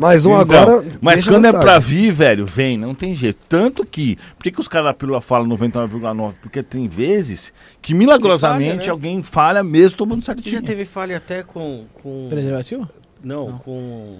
Mais 0.00 0.24
um 0.26 0.30
Então, 0.30 0.40
agora. 0.40 0.84
Mas 1.00 1.22
quando 1.24 1.44
é 1.44 1.52
pra 1.52 1.78
vir, 1.78 2.10
velho, 2.12 2.46
vem, 2.46 2.76
não 2.76 2.94
tem 2.94 3.14
jeito. 3.14 3.38
Tanto 3.48 3.84
que. 3.84 4.16
Por 4.36 4.42
que, 4.44 4.50
que 4.50 4.60
os 4.60 4.68
caras 4.68 4.86
da 4.88 4.94
pílula 4.94 5.20
falam 5.20 5.46
99,9? 5.48 6.34
Porque 6.42 6.62
tem 6.62 6.88
vezes 6.88 7.52
que 7.82 7.94
milagrosamente 7.94 8.70
falha, 8.76 8.84
né? 8.86 8.90
alguém 8.90 9.22
falha 9.22 9.62
mesmo 9.62 9.96
tomando 9.98 10.22
Você 10.22 10.26
certinho. 10.26 10.54
já 10.56 10.62
teve 10.62 10.84
falha 10.84 11.16
até 11.18 11.42
com. 11.42 11.84
com 12.02 12.26
Preservativo? 12.28 12.88
não, 13.22 13.58
com 13.58 14.18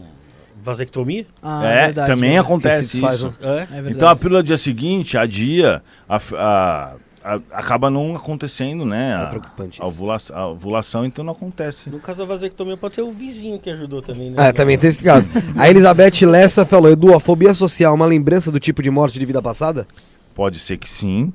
vasectomia? 0.67 1.27
Ah, 1.43 1.65
é, 1.65 1.85
verdade, 1.87 2.11
também 2.11 2.31
verdade. 2.33 2.47
acontece 2.47 2.97
isso. 3.05 3.35
É. 3.41 3.67
É 3.79 3.91
então 3.91 4.09
a 4.09 4.17
pílula 4.17 4.43
dia 4.43 4.59
seguinte, 4.59 5.17
a 5.17 5.25
dia, 5.25 5.83
a, 6.09 6.17
a- 6.37 6.93
a- 7.25 7.41
acaba 7.53 7.89
não 7.91 8.15
acontecendo, 8.15 8.85
né? 8.85 9.11
É 9.13 9.15
A, 9.15 9.27
preocupante 9.29 9.81
a, 9.81 9.87
ovulação, 9.87 10.37
a 10.37 10.47
ovulação, 10.49 11.05
então 11.07 11.25
não 11.25 11.33
acontece. 11.33 11.89
No 11.89 11.99
caso 12.01 12.19
da 12.19 12.25
vasectomia 12.25 12.77
pode 12.77 12.95
ser 12.97 13.03
o 13.03 13.11
vizinho 13.11 13.59
que 13.59 13.71
ajudou 13.71 14.03
também, 14.03 14.31
né? 14.31 14.49
É, 14.49 14.53
também 14.53 14.77
tem 14.77 14.91
esse 14.91 15.03
caso. 15.03 15.29
A 15.57 15.69
Elizabeth 15.71 16.25
Lessa 16.27 16.67
falou: 16.67 16.91
Edu, 16.91 17.15
a 17.15 17.21
fobia 17.21 17.55
social 17.55 17.93
é 17.93 17.95
uma 17.97 18.07
lembrança 18.07 18.51
do 18.53 18.61
tipo 18.61 18.83
de 18.83 18.91
morte 18.91 19.19
de 19.19 19.25
vida 19.27 19.41
passada? 19.41 19.87
Pode 20.35 20.59
ser 20.59 20.77
que 20.77 20.89
sim, 20.89 21.33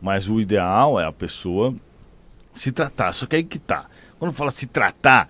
mas 0.00 0.28
o 0.28 0.40
ideal 0.40 1.00
é 1.00 1.04
a 1.06 1.12
pessoa 1.12 1.74
se 2.54 2.70
tratar. 2.70 3.12
Só 3.12 3.26
que 3.26 3.36
aí 3.36 3.42
que 3.42 3.58
tá. 3.58 3.86
Quando 4.18 4.32
fala 4.32 4.50
se 4.52 4.66
tratar, 4.66 5.28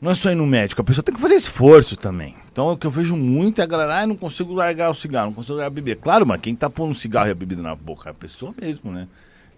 não 0.00 0.10
é 0.10 0.14
só 0.14 0.30
ir 0.30 0.34
no 0.34 0.46
médico, 0.46 0.80
a 0.80 0.84
pessoa 0.84 1.02
tem 1.02 1.14
que 1.14 1.20
fazer 1.20 1.34
esforço 1.34 1.96
também. 1.96 2.34
Então 2.52 2.70
o 2.72 2.76
que 2.76 2.86
eu 2.86 2.90
vejo 2.90 3.16
muito 3.16 3.60
é 3.60 3.64
a 3.64 3.66
galera, 3.66 4.00
ah, 4.00 4.06
não 4.06 4.16
consigo 4.16 4.52
largar 4.52 4.90
o 4.90 4.94
cigarro, 4.94 5.26
não 5.26 5.34
consigo 5.34 5.54
largar 5.54 5.68
a 5.68 5.70
bebida. 5.70 6.00
Claro, 6.00 6.26
mas 6.26 6.40
quem 6.40 6.54
tá 6.54 6.68
pondo 6.70 6.92
o 6.92 6.94
cigarro 6.94 7.28
e 7.28 7.30
a 7.30 7.34
bebida 7.34 7.62
na 7.62 7.74
boca 7.74 8.08
é 8.08 8.12
a 8.12 8.14
pessoa 8.14 8.54
mesmo, 8.60 8.92
né? 8.92 9.08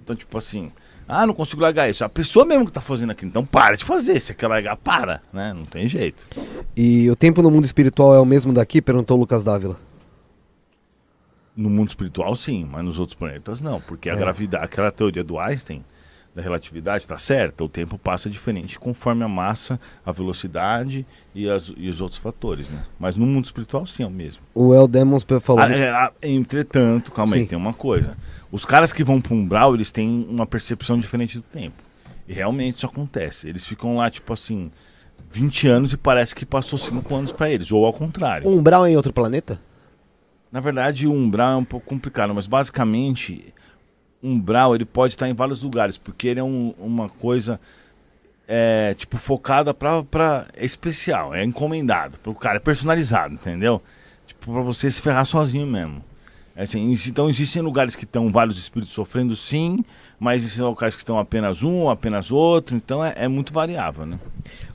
Então, 0.03 0.15
tipo 0.15 0.39
assim, 0.39 0.71
ah, 1.09 1.27
não 1.27 1.35
consigo 1.35 1.61
largar 1.63 1.91
isso. 1.91 2.05
A 2.05 2.09
pessoa 2.09 2.45
mesmo 2.45 2.65
que 2.67 2.73
tá 2.73 2.81
fazendo 2.81 3.11
aquilo. 3.11 3.29
Então 3.29 3.45
para 3.45 3.77
de 3.77 3.85
fazer. 3.85 4.21
Se 4.21 4.33
quer 4.35 4.47
largar, 4.47 4.77
para, 4.77 5.21
né? 5.33 5.53
Não 5.53 5.65
tem 5.65 5.89
jeito. 5.89 6.27
E 6.77 7.11
o 7.11 7.17
tempo 7.17 7.43
no 7.43 7.51
mundo 7.51 7.65
espiritual 7.65 8.15
é 8.15 8.21
o 8.21 8.25
mesmo 8.25 8.53
daqui? 8.53 8.81
Perguntou 8.81 9.17
o 9.17 9.21
Lucas 9.21 9.43
Dávila. 9.43 9.77
No 11.57 11.71
mundo 11.71 11.89
espiritual, 11.89 12.37
sim, 12.37 12.67
mas 12.71 12.85
nos 12.85 12.99
outros 12.99 13.19
planetas, 13.19 13.61
não. 13.61 13.81
Porque 13.81 14.11
a 14.11 14.13
É. 14.13 14.17
gravidade, 14.17 14.65
aquela 14.65 14.91
teoria 14.91 15.25
do 15.25 15.39
Einstein, 15.39 15.85
da 16.37 16.43
relatividade, 16.43 16.99
está 17.05 17.17
certa. 17.17 17.65
O 17.65 17.69
tempo 17.69 17.97
passa 17.97 18.29
diferente 18.29 18.79
conforme 18.79 19.25
a 19.25 19.29
massa, 19.29 19.81
a 20.05 20.13
velocidade 20.13 21.07
e, 21.35 21.49
as- 21.49 21.73
e 21.79 21.89
os 21.89 21.99
outros 22.03 22.21
fatores, 22.21 22.69
né? 22.69 22.85
Mas 23.01 23.17
no 23.17 23.25
mundo 23.25 23.47
espiritual, 23.47 23.87
sim, 23.87 24.03
é 24.03 24.07
o 24.07 24.11
mesmo. 24.11 24.43
O 24.55 24.75
El 24.75 24.87
Demons 24.87 25.25
falou. 25.41 25.63
Ah, 25.65 25.73
é, 25.73 25.89
ah, 25.89 26.13
entretanto, 26.23 27.11
calma 27.11 27.33
Sim. 27.35 27.41
aí, 27.41 27.47
tem 27.47 27.57
uma 27.57 27.73
coisa. 27.73 28.19
Os 28.53 28.67
caras 28.67 28.93
que 28.93 29.03
vão 29.03 29.19
para 29.19 29.33
um 29.35 29.39
umbral, 29.39 29.75
eles 29.75 29.91
têm 29.91 30.27
uma 30.29 30.47
percepção 30.47 30.99
diferente 31.01 31.39
do 31.39 31.43
tempo. 31.43 31.83
E 32.29 32.35
realmente 32.35 32.77
isso 32.77 32.87
acontece. 32.87 33.49
Eles 33.49 33.65
ficam 33.65 33.97
lá, 33.97 34.11
tipo 34.11 34.31
assim, 34.35 34.71
20 35.33 35.69
anos 35.69 35.95
e 35.95 35.97
parece 35.97 36.35
que 36.35 36.45
passou 36.45 36.79
5 36.79 37.15
anos 37.17 37.33
para 37.33 37.49
eles, 37.51 37.73
ou 37.73 37.87
ao 37.87 37.95
contrário. 37.95 38.47
Um 38.47 38.59
Umbral 38.59 38.85
é 38.85 38.91
em 38.91 38.97
outro 38.97 39.11
planeta? 39.13 39.59
Na 40.53 40.61
verdade, 40.61 41.07
o 41.07 41.13
umbral 41.13 41.53
é 41.53 41.57
um 41.57 41.65
pouco 41.65 41.87
complicado, 41.87 42.35
mas 42.35 42.47
basicamente, 42.47 43.53
o 43.66 43.66
umbral 44.23 44.75
ele 44.75 44.85
pode 44.85 45.15
estar 45.15 45.29
em 45.29 45.35
vários 45.35 45.63
lugares, 45.63 45.97
porque 45.97 46.29
ele 46.29 46.41
é 46.41 46.45
um- 46.45 46.75
uma 46.79 47.09
coisa 47.09 47.61
é, 48.49 48.95
tipo 48.95 49.17
focada 49.19 49.75
pra, 49.75 50.03
pra. 50.05 50.47
É 50.57 50.65
especial, 50.65 51.35
é 51.35 51.45
encomendado 51.45 52.17
pro 52.23 52.35
cara, 52.35 52.57
é 52.57 52.61
personalizado, 52.61 53.35
entendeu? 53.35 53.83
Tipo, 54.27 54.53
pra 54.53 54.63
você 54.63 54.89
se 54.91 55.01
ferrar 55.01 55.25
sozinho 55.27 55.67
mesmo. 55.67 56.03
É 56.55 56.63
assim, 56.63 56.97
então 57.07 57.29
existem 57.29 57.61
lugares 57.61 57.95
que 57.97 58.05
estão 58.05 58.31
vários 58.33 58.57
espíritos 58.57 58.95
sofrendo, 58.95 59.37
sim, 59.37 59.85
mas 60.19 60.43
existem 60.43 60.65
locais 60.65 60.95
que 60.95 61.03
estão 61.03 61.19
apenas 61.19 61.63
um, 61.63 61.91
apenas 61.91 62.31
outro, 62.31 62.75
então 62.77 63.05
é, 63.05 63.13
é 63.17 63.29
muito 63.29 63.53
variável, 63.53 64.07
né? 64.07 64.19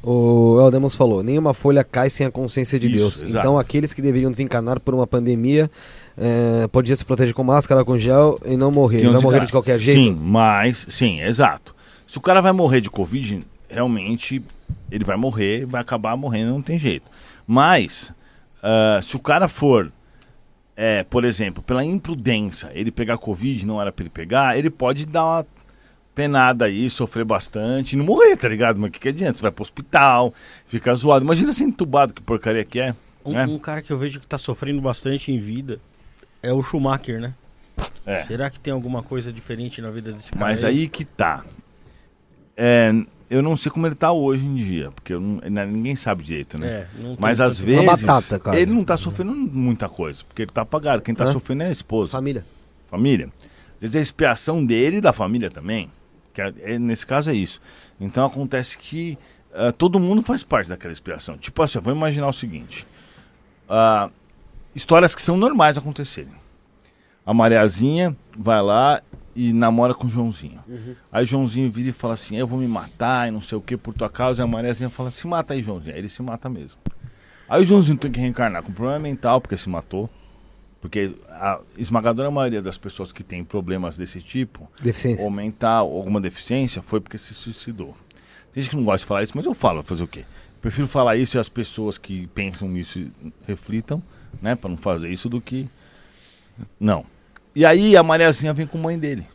O 0.04 0.60
El 0.62 0.70
Demons 0.70 0.96
falou: 0.96 1.24
nenhuma 1.24 1.54
folha 1.56 1.84
cai 1.84 2.10
sem 2.12 2.28
a 2.28 2.30
consciência 2.32 2.78
de 2.78 2.88
Isso, 2.88 2.98
Deus. 2.98 3.22
exato. 3.24 3.38
Então 3.38 3.58
aqueles 3.58 3.94
que 3.94 4.02
deveriam 4.02 4.30
desencarnar 4.30 4.80
por 4.80 4.94
uma 4.94 5.08
pandemia 5.08 5.72
eh, 6.18 6.68
podiam 6.72 6.96
se 6.96 7.06
proteger 7.06 7.34
com 7.34 7.44
máscara, 7.44 7.84
com 7.86 7.98
gel 7.98 8.40
e 8.46 8.58
não 8.58 8.72
morrer. 8.72 9.04
Não 9.04 9.22
morrer 9.22 9.38
cara- 9.38 9.46
de 9.46 9.52
qualquer 9.52 9.80
jeito. 9.80 10.02
Sim, 10.02 10.20
mas, 10.22 10.86
sim, 10.90 11.22
exato. 11.22 11.76
Se 12.08 12.18
o 12.18 12.22
cara 12.22 12.42
vai 12.42 12.52
morrer 12.52 12.82
de 12.82 12.90
Covid, 12.90 13.42
realmente 13.70 14.44
ele 14.90 15.04
vai 15.04 15.16
morrer, 15.16 15.66
vai 15.66 15.82
acabar 15.82 16.16
morrendo, 16.18 16.52
não 16.52 16.62
tem 16.62 16.78
jeito. 16.78 17.06
Mas, 17.48 18.14
ah, 18.62 19.00
se 19.02 19.16
o 19.16 19.20
cara 19.20 19.48
for, 19.48 19.92
é, 20.76 21.04
por 21.04 21.24
exemplo, 21.24 21.64
pela 21.64 21.84
imprudência, 21.84 22.70
ele 22.74 22.92
pegar 22.92 23.18
Covid, 23.18 23.66
não 23.66 23.82
era 23.82 23.92
pra 23.92 24.04
ele 24.04 24.10
pegar, 24.10 24.58
ele 24.58 24.70
pode 24.70 25.06
dar 25.06 25.24
uma 25.26 25.46
penada 26.14 26.66
aí, 26.66 26.90
sofrer 26.90 27.24
bastante 27.24 27.94
e 27.94 27.96
não 27.96 28.06
morrer, 28.06 28.36
tá 28.36 28.48
ligado? 28.48 28.80
Mas 28.80 28.90
o 28.90 28.92
que, 28.92 29.00
que 29.00 29.10
adianta? 29.10 29.38
Você 29.38 29.42
vai 29.42 29.52
pro 29.52 29.64
hospital, 29.64 30.34
fica 30.66 30.94
zoado. 30.94 31.24
Imagina 31.24 31.54
ser 31.54 31.64
entubado, 31.64 32.14
que 32.14 32.22
porcaria 32.22 32.66
que 32.66 32.80
é. 32.80 32.94
Um, 33.24 33.32
né? 33.34 33.46
um 33.46 33.58
cara 33.60 33.82
que 33.82 33.92
eu 33.94 33.98
vejo 33.98 34.20
que 34.20 34.28
tá 34.28 34.38
sofrendo 34.38 34.82
bastante 34.82 35.32
em 35.32 35.40
vida 35.40 35.80
é 36.44 36.52
o 36.54 36.62
Schumacher, 36.64 37.20
né? 37.20 37.34
É. 38.06 38.24
Será 38.24 38.50
que 38.50 38.60
tem 38.60 38.74
alguma 38.74 39.02
coisa 39.04 39.32
diferente 39.32 39.82
na 39.82 39.90
vida 39.92 40.12
desse 40.12 40.32
cara? 40.32 40.46
Mas 40.46 40.64
aí 40.64 40.88
que 40.88 41.06
tá. 41.06 41.44
É, 42.58 42.92
eu 43.30 43.42
não 43.42 43.56
sei 43.56 43.72
como 43.72 43.88
ele 43.88 43.96
tá 43.96 44.12
hoje 44.12 44.46
em 44.46 44.56
dia, 44.56 44.92
porque 44.92 45.14
eu 45.14 45.20
não- 45.22 45.42
né, 45.50 45.66
ninguém 45.66 45.96
sabe 45.96 46.24
direito, 46.24 46.58
né? 46.60 46.68
É, 46.68 46.88
Mas 47.20 47.40
às 47.40 47.60
vezes 47.60 47.86
batata, 47.86 48.40
cara. 48.40 48.60
ele 48.60 48.72
não 48.72 48.84
tá 48.84 48.98
sofrendo 48.98 49.34
muita 49.34 49.88
coisa, 49.88 50.24
porque 50.28 50.42
ele 50.44 50.52
tá 50.52 50.62
apagado. 50.62 51.02
Quem 51.02 51.16
tá 51.16 51.26
É. 51.26 51.32
sofrendo 51.32 51.64
é 51.64 51.68
a 51.68 51.72
esposa, 51.72 52.12
Família. 52.12 52.46
família. 52.90 53.30
Às 53.76 53.82
vezes 53.82 53.96
é 53.96 54.00
a 54.00 54.02
expiação 54.02 54.64
dele 54.66 54.98
e 54.98 55.02
da 55.02 55.14
família 55.14 55.50
também. 55.50 55.90
Que 56.34 56.42
é- 56.42 56.54
é- 56.62 56.80
nesse 56.80 57.06
caso 57.06 57.30
é 57.30 57.34
isso. 57.34 57.60
Então 58.00 58.26
acontece 58.26 58.78
que 58.78 59.18
ah, 59.54 59.72
todo 59.72 60.00
mundo 60.00 60.22
faz 60.22 60.44
parte 60.44 60.70
daquela 60.70 60.94
expiação. 60.94 61.38
Tipo 61.38 61.62
assim, 61.62 61.78
eu 61.78 61.82
vou 61.82 61.94
imaginar 61.94 62.28
o 62.28 62.34
seguinte: 62.34 62.86
ah, 63.70 64.10
histórias 64.76 65.14
que 65.16 65.22
são 65.22 65.38
normais 65.38 65.78
acontecerem. 65.78 66.34
A 67.26 67.34
Mariazinha 67.34 68.16
vai 68.38 68.62
lá 68.62 69.02
e 69.36 69.54
namora 69.54 69.94
com 69.94 70.08
o 70.08 70.10
Joãozinho. 70.10 70.60
Aí 71.12 71.24
o 71.24 71.28
Joãozinho 71.28 71.72
vira 71.72 71.90
e 71.90 71.94
fala 71.94 72.16
assim: 72.16 72.36
Eu 72.38 72.48
vou 72.48 72.60
me 72.60 72.68
matar 72.68 73.28
e 73.28 73.32
não 73.32 73.42
sei 73.42 73.58
o 73.58 73.62
que 73.62 73.78
por 73.78 73.94
tua 73.94 74.10
causa. 74.10 74.42
E 74.42 74.44
a 74.44 74.48
Mariazinha 74.48 74.90
fala: 74.90 75.12
Se 75.12 75.26
mata 75.28 75.54
aí, 75.54 75.62
Joãozinho. 75.62 75.94
Aí 75.94 76.00
ele 76.00 76.10
se 76.10 76.22
mata 76.22 76.50
mesmo. 76.50 76.78
Aí 77.48 77.62
o 77.62 77.66
Joãozinho 77.66 77.98
tem 77.98 78.12
que 78.12 78.20
reencarnar 78.20 78.64
com 78.64 78.72
problema 78.72 79.00
mental 79.00 79.40
porque 79.40 79.56
se 79.58 79.70
matou. 79.70 80.10
Porque 80.82 81.14
a 81.30 81.60
esmagadora 81.78 82.32
maioria 82.32 82.60
das 82.62 82.76
pessoas 82.76 83.12
que 83.12 83.24
têm 83.24 83.44
problemas 83.44 83.96
desse 83.96 84.20
tipo, 84.20 84.68
Deficiência. 84.82 85.24
ou 85.24 85.30
mental, 85.30 85.86
alguma 85.96 86.20
deficiência, 86.20 86.82
foi 86.82 87.00
porque 87.00 87.20
se 87.20 87.36
suicidou. 87.36 87.96
Tem 88.52 88.64
gente 88.64 88.72
que 88.72 88.76
não 88.76 88.84
gosta 88.84 89.00
de 89.00 89.06
falar 89.06 89.22
isso, 89.22 89.34
mas 89.36 89.46
eu 89.46 89.54
falo, 89.54 89.84
fazer 89.84 90.04
o 90.04 90.08
quê? 90.08 90.26
Prefiro 90.60 90.88
falar 90.88 91.18
isso 91.18 91.38
e 91.38 91.40
as 91.40 91.48
pessoas 91.48 92.00
que 92.00 92.26
pensam 92.28 92.68
nisso 92.68 93.12
reflitam, 93.48 94.02
né? 94.42 94.56
Pra 94.56 94.70
não 94.70 94.78
fazer 94.78 95.10
isso 95.10 95.28
do 95.28 95.42
que. 95.42 95.68
Não. 96.80 97.06
E 97.56 97.66
aí 97.66 97.98
a 97.98 98.04
Mariazinha 98.04 98.54
vem 98.54 98.68
com 98.68 98.78
a 98.78 98.82
mãe 98.82 99.00
dele. 99.00 99.26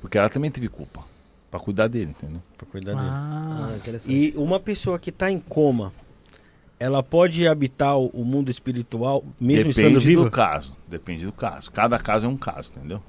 Porque 0.00 0.18
ela 0.18 0.28
também 0.28 0.50
teve 0.50 0.68
culpa. 0.68 1.04
Pra 1.50 1.58
cuidar 1.58 1.88
dele, 1.88 2.10
entendeu? 2.10 2.42
Pra 2.56 2.66
cuidar 2.66 2.92
dele. 2.92 3.06
Ah, 3.08 3.70
Ah, 3.72 3.76
interessante. 3.76 4.14
E 4.14 4.34
uma 4.36 4.60
pessoa 4.60 4.98
que 4.98 5.10
tá 5.10 5.30
em 5.30 5.40
coma, 5.40 5.92
ela 6.78 7.02
pode 7.02 7.48
habitar 7.48 7.98
o, 7.98 8.24
mundo 8.24 8.50
espiritual 8.50 9.24
mesmo 9.40 9.70
estando 9.70 9.98
Depende 9.98 10.16
do 10.16 10.30
caso. 10.30 10.76
Depende 10.86 11.26
do 11.26 11.32
caso. 11.32 11.70
Cada 11.70 11.98
caso 11.98 12.26
é 12.26 12.28
um 12.28 12.36
caso, 12.36 12.72
entendeu? 12.76 13.02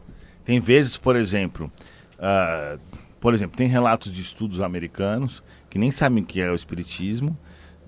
Tem 0.45 0.59
vezes, 0.59 0.97
por 0.97 1.15
exemplo, 1.15 1.71
ah, 2.17 2.77
por 3.19 3.33
exemplo, 3.33 3.57
tem 3.57 3.67
relatos 3.67 4.11
de 4.11 4.21
estudos 4.21 4.61
americanos 4.61 5.43
que 5.69 5.77
nem 5.77 5.91
sabem 5.91 6.23
o 6.23 6.25
que 6.25 6.41
é 6.41 6.49
o 6.49 6.55
espiritismo, 6.55 7.37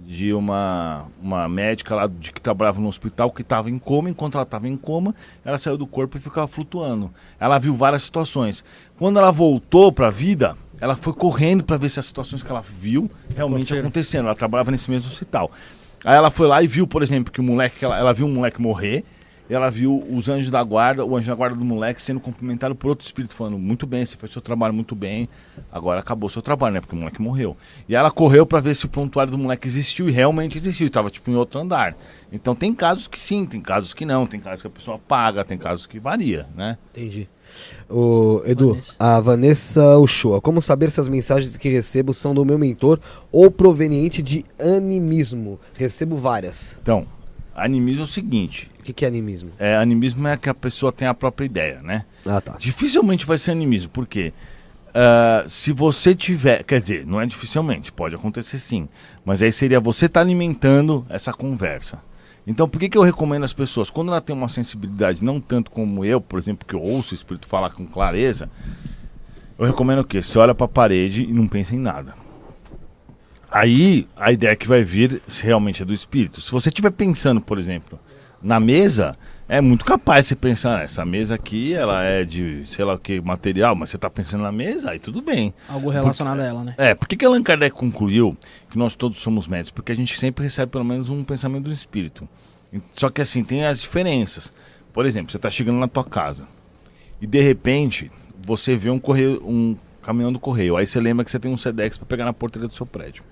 de 0.05 0.33
uma, 0.33 1.05
uma 1.21 1.47
médica 1.47 1.95
lá 1.95 2.07
de 2.07 2.31
que 2.31 2.41
trabalhava 2.41 2.79
no 2.81 2.87
hospital 2.87 3.31
que 3.31 3.41
estava 3.41 3.69
em 3.69 3.79
coma, 3.79 4.09
enquanto 4.09 4.35
ela 4.35 4.43
estava 4.43 4.67
em 4.67 4.75
coma, 4.75 5.15
ela 5.45 5.57
saiu 5.57 5.77
do 5.77 5.87
corpo 5.87 6.17
e 6.17 6.19
ficava 6.19 6.47
flutuando. 6.47 7.11
Ela 7.39 7.57
viu 7.59 7.73
várias 7.73 8.01
situações. 8.03 8.63
Quando 8.97 9.17
ela 9.19 9.31
voltou 9.31 9.91
para 9.91 10.07
a 10.07 10.11
vida, 10.11 10.57
ela 10.79 10.95
foi 10.95 11.13
correndo 11.13 11.63
para 11.63 11.77
ver 11.77 11.89
se 11.89 11.99
as 11.99 12.05
situações 12.05 12.41
que 12.43 12.51
ela 12.51 12.61
viu 12.61 13.09
realmente 13.35 13.73
Aconteceram. 13.73 13.81
acontecendo. 13.81 14.25
Ela 14.25 14.35
trabalhava 14.35 14.71
nesse 14.71 14.89
mesmo 14.89 15.09
hospital. 15.09 15.51
Aí 16.03 16.15
ela 16.15 16.31
foi 16.31 16.47
lá 16.47 16.61
e 16.63 16.67
viu, 16.67 16.87
por 16.87 17.03
exemplo, 17.03 17.31
que 17.31 17.39
o 17.39 17.43
moleque, 17.43 17.85
ela, 17.85 17.97
ela 17.97 18.13
viu 18.13 18.25
um 18.25 18.33
moleque 18.33 18.59
morrer, 18.59 19.05
ela 19.53 19.69
viu 19.69 20.03
os 20.09 20.29
anjos 20.29 20.49
da 20.49 20.63
guarda, 20.63 21.05
o 21.05 21.15
anjo 21.15 21.27
da 21.27 21.35
guarda 21.35 21.55
do 21.55 21.65
moleque 21.65 22.01
sendo 22.01 22.19
cumprimentado 22.19 22.75
por 22.75 22.89
outro 22.89 23.05
espírito, 23.05 23.35
falando, 23.35 23.57
muito 23.57 23.85
bem, 23.85 24.05
você 24.05 24.15
fez 24.15 24.31
seu 24.31 24.41
trabalho 24.41 24.73
muito 24.73 24.95
bem, 24.95 25.27
agora 25.71 25.99
acabou 25.99 26.29
seu 26.29 26.41
trabalho, 26.41 26.75
né? 26.75 26.81
Porque 26.81 26.95
o 26.95 26.99
moleque 26.99 27.21
morreu. 27.21 27.57
E 27.87 27.95
ela 27.95 28.11
correu 28.11 28.45
pra 28.45 28.59
ver 28.59 28.75
se 28.75 28.85
o 28.85 28.89
prontuário 28.89 29.31
do 29.31 29.37
moleque 29.37 29.67
existiu 29.67 30.07
e 30.07 30.11
realmente 30.11 30.57
existiu, 30.57 30.87
e 30.87 30.89
tava 30.89 31.09
tipo 31.09 31.29
em 31.29 31.35
outro 31.35 31.59
andar. 31.59 31.95
Então 32.31 32.55
tem 32.55 32.73
casos 32.73 33.07
que 33.07 33.19
sim, 33.19 33.45
tem 33.45 33.59
casos 33.59 33.93
que 33.93 34.05
não, 34.05 34.25
tem 34.25 34.39
casos 34.39 34.61
que 34.61 34.67
a 34.67 34.71
pessoa 34.71 34.97
paga, 34.97 35.43
tem 35.43 35.57
casos 35.57 35.85
que 35.85 35.99
varia, 35.99 36.47
né? 36.55 36.77
Entendi. 36.91 37.27
O 37.89 38.41
Edu, 38.45 38.69
Vanessa. 38.69 38.95
a 38.97 39.19
Vanessa 39.19 39.97
Uchoa, 39.97 40.39
como 40.39 40.61
saber 40.61 40.89
se 40.89 41.01
as 41.01 41.09
mensagens 41.09 41.57
que 41.57 41.67
recebo 41.67 42.13
são 42.13 42.33
do 42.33 42.45
meu 42.45 42.57
mentor 42.57 42.99
ou 43.31 43.51
proveniente 43.51 44.21
de 44.21 44.45
animismo? 44.57 45.59
Recebo 45.73 46.15
várias. 46.15 46.77
Então, 46.81 47.05
animismo 47.53 48.03
é 48.03 48.05
o 48.05 48.07
seguinte, 48.07 48.70
O 48.81 48.83
que, 48.83 48.93
que 48.93 49.05
é 49.05 49.07
animismo? 49.07 49.51
é, 49.59 49.75
animismo 49.75 50.27
é 50.27 50.35
que 50.35 50.49
a 50.49 50.55
pessoa 50.55 50.91
tem 50.91 51.07
a 51.07 51.13
própria 51.13 51.45
ideia, 51.45 51.79
né? 51.83 52.03
Ah, 52.25 52.41
tá. 52.41 52.55
Dificilmente 52.57 53.27
vai 53.27 53.37
ser 53.37 53.51
animismo, 53.51 53.91
porque 53.93 54.33
ah, 54.93 55.43
se 55.47 55.71
você 55.71 56.15
tiver, 56.15 56.63
quer 56.63 56.81
dizer, 56.81 57.05
não 57.05 57.21
é 57.21 57.25
dificilmente, 57.25 57.91
pode 57.91 58.15
acontecer 58.15 58.57
sim, 58.57 58.89
mas 59.23 59.41
aí 59.43 59.51
seria 59.51 59.79
você 59.79 60.07
estar 60.07 60.21
alimentando 60.21 61.05
essa 61.09 61.31
conversa. 61.31 61.99
Então, 62.45 62.67
por 62.67 62.79
que, 62.79 62.89
que 62.89 62.97
eu 62.97 63.03
recomendo 63.03 63.43
às 63.43 63.53
pessoas, 63.53 63.91
quando 63.91 64.07
ela 64.07 64.19
tem 64.19 64.35
uma 64.35 64.49
sensibilidade, 64.49 65.23
não 65.23 65.39
tanto 65.39 65.69
como 65.69 66.03
eu, 66.03 66.19
por 66.19 66.39
exemplo, 66.39 66.67
que 66.67 66.73
eu 66.73 66.81
ouço 66.81 67.11
o 67.11 67.15
espírito 67.15 67.47
falar 67.47 67.69
com 67.69 67.85
clareza, 67.85 68.49
eu 69.59 69.65
recomendo 69.65 69.99
o 69.99 70.03
quê? 70.03 70.23
Você 70.23 70.39
olha 70.39 70.55
para 70.55 70.65
a 70.65 70.69
parede 70.69 71.23
e 71.23 71.31
não 71.31 71.47
pensa 71.47 71.75
em 71.75 71.79
nada. 71.79 72.15
Aí 73.49 74.07
a 74.15 74.31
ideia 74.31 74.55
que 74.55 74.67
vai 74.67 74.83
vir 74.83 75.21
realmente 75.43 75.83
é 75.83 75.85
do 75.85 75.93
espírito. 75.93 76.41
Se 76.41 76.49
você 76.49 76.69
estiver 76.69 76.89
pensando, 76.89 77.39
por 77.39 77.59
exemplo, 77.59 77.99
na 78.41 78.59
mesa, 78.59 79.15
é 79.47 79.59
muito 79.59 79.83
capaz 79.83 80.25
de 80.25 80.29
você 80.29 80.35
pensar, 80.35 80.79
"Ah, 80.79 80.83
essa 80.83 81.05
mesa 81.05 81.35
aqui, 81.35 81.73
ela 81.73 82.03
é 82.03 82.23
de 82.23 82.65
sei 82.67 82.85
lá 82.85 82.93
o 82.93 82.99
que 82.99 83.19
material, 83.21 83.75
mas 83.75 83.89
você 83.89 83.97
está 83.97 84.09
pensando 84.09 84.43
na 84.43 84.51
mesa, 84.51 84.91
aí 84.91 84.99
tudo 84.99 85.21
bem. 85.21 85.53
algo 85.67 85.89
relacionado 85.89 86.39
a 86.39 86.45
ela, 86.45 86.63
né? 86.63 86.75
É, 86.77 86.95
por 86.95 87.07
que, 87.07 87.23
Allan 87.25 87.43
Kardec 87.43 87.75
concluiu 87.75 88.37
que 88.69 88.77
nós 88.77 88.95
todos 88.95 89.17
somos 89.19 89.47
médicos? 89.47 89.71
Porque 89.71 89.91
a 89.91 89.95
gente 89.95 90.17
sempre 90.17 90.43
recebe 90.43 90.71
pelo 90.71 90.85
menos 90.85 91.09
um 91.09 91.23
pensamento 91.23 91.65
do 91.65 91.73
espírito. 91.73 92.27
Só 92.93 93.09
que 93.09 93.21
assim, 93.21 93.43
tem 93.43 93.65
as 93.65 93.81
diferenças. 93.81 94.53
Por 94.93 95.05
exemplo, 95.05 95.31
você 95.31 95.37
está 95.37 95.49
chegando 95.49 95.79
na 95.79 95.87
tua 95.87 96.03
casa 96.03 96.45
e 97.21 97.27
de 97.27 97.41
repente 97.41 98.11
você 98.43 98.75
vê 98.75 98.89
um, 98.89 98.99
correio, 98.99 99.41
um 99.45 99.75
caminhão 100.01 100.31
do 100.31 100.39
correio. 100.39 100.77
Aí 100.77 100.87
você 100.87 100.99
lembra 100.99 101.23
que 101.23 101.31
você 101.31 101.39
tem 101.39 101.51
um 101.51 101.57
Sedex 101.57 101.97
para 101.97 102.07
pegar 102.07 102.25
na 102.25 102.33
portaria 102.33 102.67
do 102.67 102.73
seu 102.73 102.85
prédio. 102.85 103.23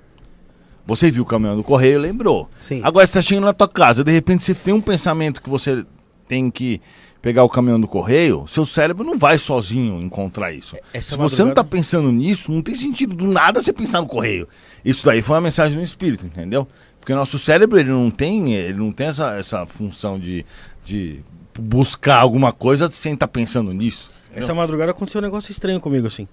Você 0.89 1.11
viu 1.11 1.21
o 1.21 1.25
caminhão 1.25 1.55
do 1.55 1.63
correio, 1.63 1.99
lembrou. 1.99 2.49
Sim. 2.59 2.81
Agora 2.83 3.05
você 3.05 3.11
está 3.11 3.21
chegando 3.21 3.45
na 3.45 3.53
tua 3.53 3.67
casa, 3.67 4.03
de 4.03 4.11
repente 4.11 4.43
você 4.43 4.55
tem 4.55 4.73
um 4.73 4.81
pensamento 4.81 5.39
que 5.39 5.49
você 5.49 5.85
tem 6.27 6.49
que 6.49 6.81
pegar 7.21 7.43
o 7.43 7.49
caminhão 7.49 7.79
do 7.79 7.87
correio, 7.87 8.45
seu 8.47 8.65
cérebro 8.65 9.03
não 9.03 9.15
vai 9.15 9.37
sozinho 9.37 10.01
encontrar 10.01 10.51
isso. 10.51 10.75
Essa 10.91 11.11
Se 11.11 11.17
você 11.17 11.43
não 11.43 11.49
está 11.49 11.63
pensando 11.63 12.11
nisso, 12.11 12.51
não 12.51 12.63
tem 12.63 12.73
sentido 12.73 13.13
do 13.13 13.27
nada 13.27 13.61
você 13.61 13.71
pensar 13.71 14.01
no 14.01 14.07
correio. 14.07 14.47
Isso 14.83 15.05
daí 15.05 15.21
foi 15.21 15.35
uma 15.35 15.41
mensagem 15.41 15.77
do 15.77 15.83
espírito, 15.83 16.25
entendeu? 16.25 16.67
Porque 16.99 17.13
o 17.13 17.15
nosso 17.15 17.37
cérebro 17.37 17.79
ele 17.79 17.89
não 17.89 18.09
tem, 18.09 18.55
ele 18.55 18.79
não 18.79 18.91
tem 18.91 19.07
essa, 19.07 19.35
essa 19.35 19.67
função 19.67 20.17
de, 20.19 20.43
de 20.83 21.19
buscar 21.59 22.17
alguma 22.19 22.51
coisa 22.51 22.89
sem 22.89 23.13
estar 23.13 23.27
pensando 23.27 23.71
nisso. 23.73 24.11
Essa 24.33 24.55
madrugada 24.55 24.91
aconteceu 24.91 25.19
um 25.19 25.23
negócio 25.23 25.51
estranho 25.51 25.79
comigo, 25.79 26.07
assim. 26.07 26.27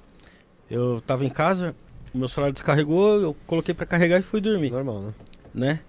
Eu 0.71 1.03
tava 1.07 1.25
em 1.27 1.29
casa, 1.29 1.75
meu 2.17 2.29
celular 2.29 2.53
descarregou, 2.53 3.21
eu 3.21 3.37
coloquei 3.47 3.75
pra 3.75 3.87
carregar 3.87 4.19
e 4.19 4.23
fui 4.23 4.41
dormir, 4.41 4.71
Normal, 4.71 5.01
né? 5.03 5.13
né? 5.55 5.81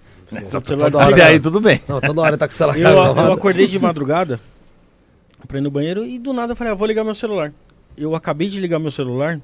Essa- 0.41 0.60
O 0.60 0.66
celular 0.66 0.91
toda 0.91 1.06
hora, 1.06 1.26
aí 1.26 1.34
né? 1.36 1.40
tudo 1.40 1.62
bem. 1.62 1.82
Não, 1.88 2.02
toda 2.02 2.22
hora 2.22 2.38
tá 2.38 2.48
com 2.48 2.54
o 2.54 2.58
celular 2.58 2.78
Eu, 2.78 2.90
eu 3.26 3.34
acordei 3.34 3.66
de 3.68 3.80
madrugada 3.80 4.40
pra 5.48 5.58
ir 5.58 5.62
no 5.62 5.72
banheiro 5.72 6.06
e 6.06 6.20
do 6.20 6.34
nada 6.34 6.52
eu 6.52 6.56
falei, 6.58 6.74
ah, 6.74 6.76
vou 6.76 6.88
ligar 6.88 7.04
meu 7.04 7.16
celular. 7.16 7.54
Eu 7.98 8.14
acabei 8.16 8.49
de 8.49 8.60
ligar 8.60 8.78
meu 8.80 8.91
celular, 8.91 9.40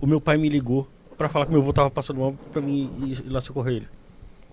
o 0.00 0.06
meu 0.06 0.20
pai 0.20 0.36
me 0.36 0.48
ligou 0.48 0.86
pra 1.18 1.28
falar 1.28 1.46
que 1.46 1.52
meu 1.52 1.60
avô 1.60 1.72
tava 1.72 1.90
passando 1.90 2.20
mal 2.20 2.34
pra 2.52 2.60
mim 2.62 2.90
ir 3.26 3.28
lá 3.30 3.40
socorrer 3.40 3.76
ele. 3.76 3.88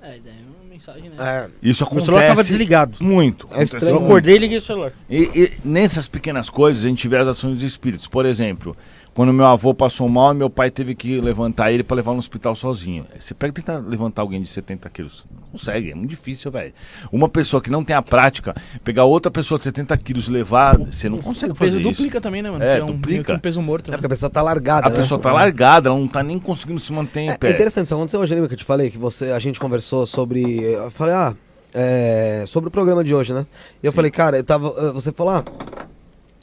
É, 0.02 0.18
daí 0.24 0.34
é 0.34 0.60
uma 0.64 0.68
mensagem, 0.68 1.10
né? 1.10 1.16
É, 1.20 1.50
Isso 1.62 1.84
Meu 1.84 1.88
acontece 1.88 2.06
celular 2.08 2.28
tava 2.28 2.44
desligado. 2.44 2.98
muito. 3.02 3.48
É. 3.52 3.66
Eu 3.88 3.98
acordei 3.98 4.36
e 4.36 4.40
liguei 4.40 4.58
o 4.58 4.62
celular. 4.62 4.92
E, 5.08 5.18
e 5.36 5.52
nessas 5.64 6.08
pequenas 6.08 6.50
coisas 6.50 6.84
a 6.84 6.88
gente 6.88 7.08
vê 7.08 7.18
as 7.18 7.28
ações 7.28 7.54
dos 7.60 7.64
espíritos. 7.64 8.08
Por 8.08 8.26
exemplo, 8.26 8.76
quando 9.14 9.34
meu 9.34 9.46
avô 9.46 9.74
passou 9.74 10.08
mal, 10.08 10.34
meu 10.34 10.50
pai 10.50 10.72
teve 10.72 10.96
que 10.96 11.20
levantar 11.20 11.72
ele 11.72 11.84
para 11.84 11.98
levar 11.98 12.14
no 12.14 12.20
hospital 12.20 12.56
sozinho. 12.56 13.06
Você 13.20 13.34
pega 13.34 13.50
e 13.52 13.54
tenta 13.62 13.78
levantar 13.78 14.22
alguém 14.22 14.42
de 14.42 14.48
70 14.48 14.90
quilos. 14.90 15.26
Não 15.30 15.48
consegue, 15.60 15.92
é 15.92 15.96
muito 15.96 16.10
difícil, 16.10 16.50
velho. 16.50 16.74
Uma 17.12 17.28
pessoa 17.28 17.62
que 17.62 17.70
não 17.70 17.84
tem 17.84 17.94
a 17.94 18.02
prática, 18.02 18.56
pegar 18.86 19.04
outra 19.04 19.30
pessoa 19.30 19.58
de 19.58 19.66
70 19.66 19.98
quilos 19.98 20.28
e 20.28 20.32
levar, 20.32 20.78
você 20.78 21.10
não 21.10 21.18
consegue 21.18 21.52
O 21.52 21.56
peso 21.56 21.72
fazer 21.74 21.82
isso. 21.82 21.92
duplica 21.92 22.22
também, 22.22 22.42
né, 22.42 22.50
mano? 22.50 22.64
É, 22.64 22.78
Porque 22.80 22.92
um, 22.92 22.96
duplica. 22.96 23.34
um 23.34 23.40
peso 23.40 23.62
morto. 23.62 23.88
é 23.88 23.92
né? 23.92 23.98
porque 23.98 24.06
a 24.06 24.10
pessoa 24.10 24.30
tá 24.30 24.42
largada, 24.42 24.88
A 24.88 24.90
né? 24.90 24.96
pessoa 24.96 25.20
tá 25.20 25.32
largada, 25.34 25.90
ela 25.90 25.98
não 26.00 26.08
tá 26.08 26.24
nem 26.24 26.40
conseguindo 26.40 26.80
se 26.80 26.94
manter 26.94 27.20
em 27.20 27.30
É, 27.32 27.38
pé. 27.38 27.50
é 27.50 27.52
interessante, 27.52 27.86
isso 27.88 27.94
aconteceu 27.96 28.20
hoje, 28.22 28.34
lembra 28.34 28.48
que 28.48 28.54
eu 28.54 28.60
te 28.60 28.64
falei 28.66 28.90
que 28.90 28.98
você, 28.98 29.32
a 29.32 29.40
gente 29.40 29.60
conversou 29.60 30.06
sobre. 30.06 30.42
Eu 30.64 30.90
falei, 30.90 31.14
ah, 31.14 31.36
é, 31.74 32.46
sobre 32.48 32.70
o 32.70 32.72
programa 32.72 33.04
de 33.04 33.14
hoje, 33.14 33.34
né? 33.34 33.46
E 33.84 33.86
eu 33.86 33.92
falei, 33.92 34.10
cara, 34.10 34.38
eu 34.38 34.44
tava. 34.46 34.74
eh, 34.78 34.92
Você 34.94 35.12
falou, 35.12 35.34
ah, 35.34 35.44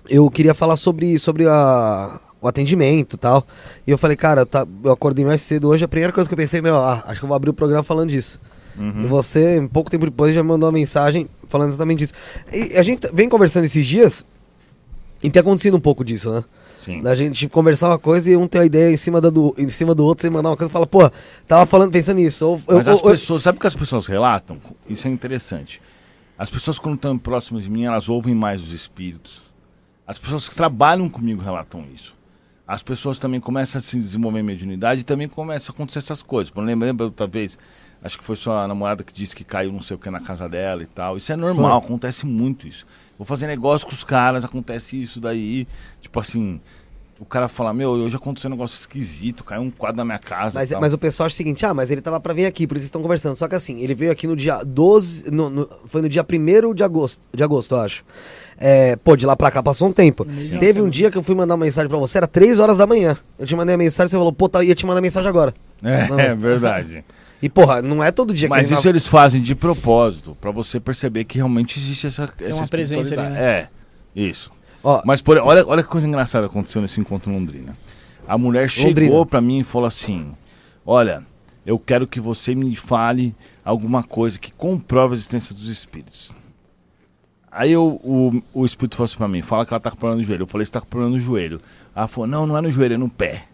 eu 0.09 0.31
queria 0.31 0.53
falar 0.55 0.77
sobre, 0.77 1.19
sobre 1.19 1.47
a, 1.47 2.19
o 2.41 2.49
atendimento 2.49 3.15
e 3.15 3.19
tal. 3.19 3.47
E 3.87 3.91
eu 3.91 3.99
falei, 3.99 4.17
cara, 4.17 4.43
eu, 4.43 4.47
tá, 4.47 4.67
eu 4.85 4.93
acordei 4.93 5.25
mais 5.25 5.41
cedo 5.43 5.69
hoje, 5.69 5.85
a 5.85 5.89
primeira 5.89 6.13
coisa 6.13 6.29
que 6.29 6.35
eu 6.35 6.39
pensei, 6.39 6.61
meu, 6.61 6.77
ah, 6.77 7.03
acho 7.07 7.21
que 7.21 7.25
eu 7.25 7.29
vou 7.29 7.37
abrir 7.37 7.51
o 7.51 7.55
programa 7.55 7.83
falando 7.83 8.11
disso. 8.11 8.41
Uhum. 8.77 9.03
E 9.03 9.07
você, 9.09 9.59
um 9.59 9.67
pouco 9.69 9.91
tempo 9.91 10.05
depois, 10.05 10.35
já 10.35 10.43
mandou 10.43 10.69
uma 10.69 10.73
mensagem 10.73 11.29
falando 11.49 11.71
exatamente 11.71 11.99
disso. 11.99 12.15
E 12.53 12.77
a 12.77 12.83
gente 12.83 13.09
vem 13.13 13.29
conversando 13.29 13.65
esses 13.65 13.85
dias 13.87 14.25
e 15.23 15.29
tem 15.29 15.41
acontecido 15.41 15.77
um 15.77 15.81
pouco 15.81 16.05
disso, 16.05 16.31
né? 16.31 16.45
Sim. 16.85 17.03
Da 17.03 17.15
gente 17.15 17.49
conversar 17.49 17.89
uma 17.89 17.99
coisa 17.99 18.31
e 18.31 18.37
um 18.37 18.47
ter 18.47 18.59
uma 18.59 18.65
ideia 18.67 18.93
em 18.93 18.97
cima, 18.97 19.21
da 19.21 19.31
do, 19.31 19.53
em 19.59 19.69
cima 19.69 19.95
do 19.97 20.05
outro, 20.05 20.23
sem 20.23 20.31
mandar 20.31 20.51
uma 20.51 20.57
coisa 20.57 20.71
e 20.71 20.73
fala, 20.73 20.87
pô, 20.87 21.11
tava 21.47 21.67
falando, 21.67 21.91
pensando 21.91 22.19
nisso. 22.19 22.47
Ou, 22.47 22.61
Mas 22.69 22.87
ou- 22.87 22.93
as 22.95 23.03
ou- 23.03 23.11
pessoas, 23.11 23.43
sabe 23.43 23.59
o 23.59 23.61
que 23.61 23.67
as 23.67 23.75
pessoas 23.75 24.07
relatam? 24.07 24.59
Isso 24.89 25.09
é 25.09 25.11
interessante. 25.11 25.83
As 26.39 26.49
pessoas 26.49 26.79
quando 26.79 26.95
estão 26.95 27.19
próximas 27.19 27.65
de 27.65 27.71
mim, 27.71 27.85
elas 27.85 28.09
ouvem 28.09 28.33
mais 28.33 28.63
os 28.63 28.73
espíritos. 28.73 29.43
As 30.07 30.17
pessoas 30.19 30.49
que 30.49 30.55
trabalham 30.55 31.09
comigo 31.11 31.43
relatam 31.43 31.85
isso. 31.93 32.17
As 32.69 32.83
pessoas 32.83 33.19
também 33.19 33.41
começam 33.41 33.79
a 33.79 33.83
se 33.83 33.99
desenvolver 33.99 34.41
em 34.41 34.43
mediunidade 34.43 35.01
e 35.01 35.05
também 35.05 35.27
começam 35.27 35.73
a 35.73 35.75
acontecer 35.75 36.01
essas 36.01 36.23
coisas. 36.23 36.51
Por 36.51 36.63
exemplo, 36.63 36.85
lembra 36.85 37.07
outra 37.07 37.27
vez, 37.27 37.59
acho 38.03 38.19
que 38.19 38.23
foi 38.25 38.37
sua 38.37 38.69
namorada 38.69 39.03
que 39.03 39.11
disse 39.13 39.35
que 39.35 39.43
caiu 39.43 39.73
não 39.73 39.81
sei 39.81 39.97
o 39.97 39.99
que 39.99 40.11
na 40.11 40.21
casa 40.21 40.47
dela 40.47 40.83
e 40.83 40.87
tal. 40.87 41.17
Isso 41.17 41.33
é 41.33 41.37
normal, 41.37 41.79
acontece 41.79 42.27
muito 42.27 42.67
isso. 42.69 42.87
Vou 43.17 43.25
fazer 43.27 43.47
negócio 43.47 43.87
com 43.87 43.95
os 43.95 44.05
caras, 44.05 44.45
acontece 44.45 45.03
isso 45.03 45.19
daí. 45.19 45.67
Tipo 46.03 46.21
assim, 46.21 46.61
o 47.19 47.25
cara 47.25 47.49
fala, 47.49 47.73
meu, 47.73 47.89
hoje 47.91 48.15
aconteceu 48.15 48.49
um 48.49 48.53
negócio 48.53 48.79
esquisito, 48.79 49.43
caiu 49.45 49.63
um 49.63 49.71
quadro 49.71 49.97
na 49.97 50.05
minha 50.05 50.19
casa. 50.19 50.59
Mas, 50.61 50.71
mas 50.79 50.93
o 50.93 50.99
pessoal 50.99 51.27
acha 51.27 51.33
o 51.35 51.37
seguinte, 51.39 51.65
ah, 51.65 51.73
mas 51.73 51.91
ele 51.91 52.03
tava 52.03 52.21
pra 52.21 52.35
vir 52.35 52.45
aqui, 52.45 52.67
por 52.67 52.77
isso 52.77 52.85
estão 52.85 53.01
conversando. 53.01 53.35
Só 53.35 53.49
que 53.49 53.55
assim, 53.55 53.81
ele 53.81 53.95
veio 53.95 54.13
aqui 54.13 54.27
no 54.27 54.37
dia 54.37 54.63
12, 54.63 55.31
no- 55.31 55.49
no- 55.51 55.69
foi 55.87 56.03
no 56.03 56.09
dia 56.09 56.23
1 56.23 56.75
de 56.75 56.85
agosto, 56.85 57.21
de 57.35 57.43
agosto, 57.43 57.75
eu 57.75 57.81
acho. 57.81 58.05
É, 58.61 58.97
pô, 58.97 59.17
de 59.17 59.25
lá 59.25 59.37
pra 59.37 59.51
cá 59.51 59.63
passou 59.63 59.89
um 59.89 59.93
tempo. 59.93 60.25
de 60.25 60.59
Teve 60.59 60.81
um 60.83 60.89
dia 60.89 61.11
que 61.11 61.17
eu 61.17 61.23
fui 61.23 61.35
mandar 61.35 61.55
uma 61.55 61.65
mensagem 61.65 61.89
pra 61.89 61.99
você, 61.99 62.19
era 62.19 62.27
3 62.27 62.59
horas 62.59 62.77
da 62.77 62.87
manhã. 62.87 63.17
Eu 63.39 63.47
te 63.47 63.55
mandei 63.55 63.75
a 63.75 63.79
mensagem, 63.79 64.11
você 64.11 64.17
falou, 64.17 64.33
pô, 64.33 64.49
tá, 64.49 64.65
ia 64.65 64.75
te 64.75 64.85
mandar 64.85 65.01
mensagem 65.01 65.29
agora. 65.29 65.55
É, 65.83 66.09
Não. 66.09 66.19
é 66.21 66.35
verdade. 66.35 67.05
E, 67.41 67.49
porra, 67.49 67.81
não 67.81 68.03
é 68.03 68.11
todo 68.11 68.35
dia 68.35 68.49
Mas 68.49 68.67
que 68.67 68.73
ele 68.73 68.81
isso 68.81 68.89
eles 68.89 69.07
fazem 69.07 69.41
de 69.41 69.55
propósito, 69.55 70.37
pra 70.41 70.51
você 70.51 70.81
perceber 70.81 71.25
que 71.25 71.39
realmente 71.39 71.79
existe 71.79 72.09
essa, 72.09 72.29
essa 72.41 72.57
uma 72.57 72.67
presença 72.67 73.15
ali, 73.15 73.31
né? 73.31 73.41
É, 73.41 73.69
isso. 74.15 74.51
Ó, 74.83 75.03
Mas 75.05 75.23
por, 75.23 75.39
olha, 75.39 75.65
olha 75.67 75.83
que 75.83 75.89
coisa 75.89 76.07
engraçada 76.07 76.47
que 76.49 76.51
aconteceu 76.51 76.83
nesse 76.83 77.01
encontro 77.01 77.31
em 77.31 77.35
Londrina. 77.35 77.77
A 78.27 78.37
mulher 78.37 78.69
chegou 78.69 78.89
Londrina. 78.89 79.27
pra 79.27 79.41
mim 79.41 79.61
e 79.61 79.65
falou 79.65 79.87
assim: 79.87 80.33
Olha, 80.85 81.23
eu 81.65 81.79
quero 81.79 82.07
que 82.07 82.21
você 82.21 82.55
me 82.55 82.75
fale 82.75 83.35
alguma 83.65 84.03
coisa 84.03 84.39
que 84.39 84.53
comprove 84.53 85.15
a 85.15 85.17
existência 85.17 85.55
dos 85.55 85.69
espíritos. 85.69 86.35
Aí 87.59 87.73
eu- 87.73 88.01
o, 88.05 88.41
o 88.55 88.65
espírito 88.65 88.97
falou 88.97 89.07
assim 89.07 89.17
pra 89.17 89.27
mim: 89.29 89.43
Fala 89.43 89.67
que 89.67 89.73
ela 89.73 89.81
tá 89.81 89.91
com 89.91 89.97
problema 89.97 90.21
no 90.21 90.25
joelho. 90.27 90.43
Eu 90.43 90.47
falei: 90.47 90.65
Você 90.65 90.71
tá 90.73 90.81
com 90.81 90.87
problema 90.87 91.15
no 91.17 91.21
joelho. 91.21 91.61
Ela 91.97 92.07
falou: 92.07 92.27
Não, 92.29 92.47
não 92.47 92.57
é 92.57 92.61
no 92.61 92.71
joelho, 92.71 92.95
é 92.95 92.99
no 92.99 93.09
pé. 93.11 93.45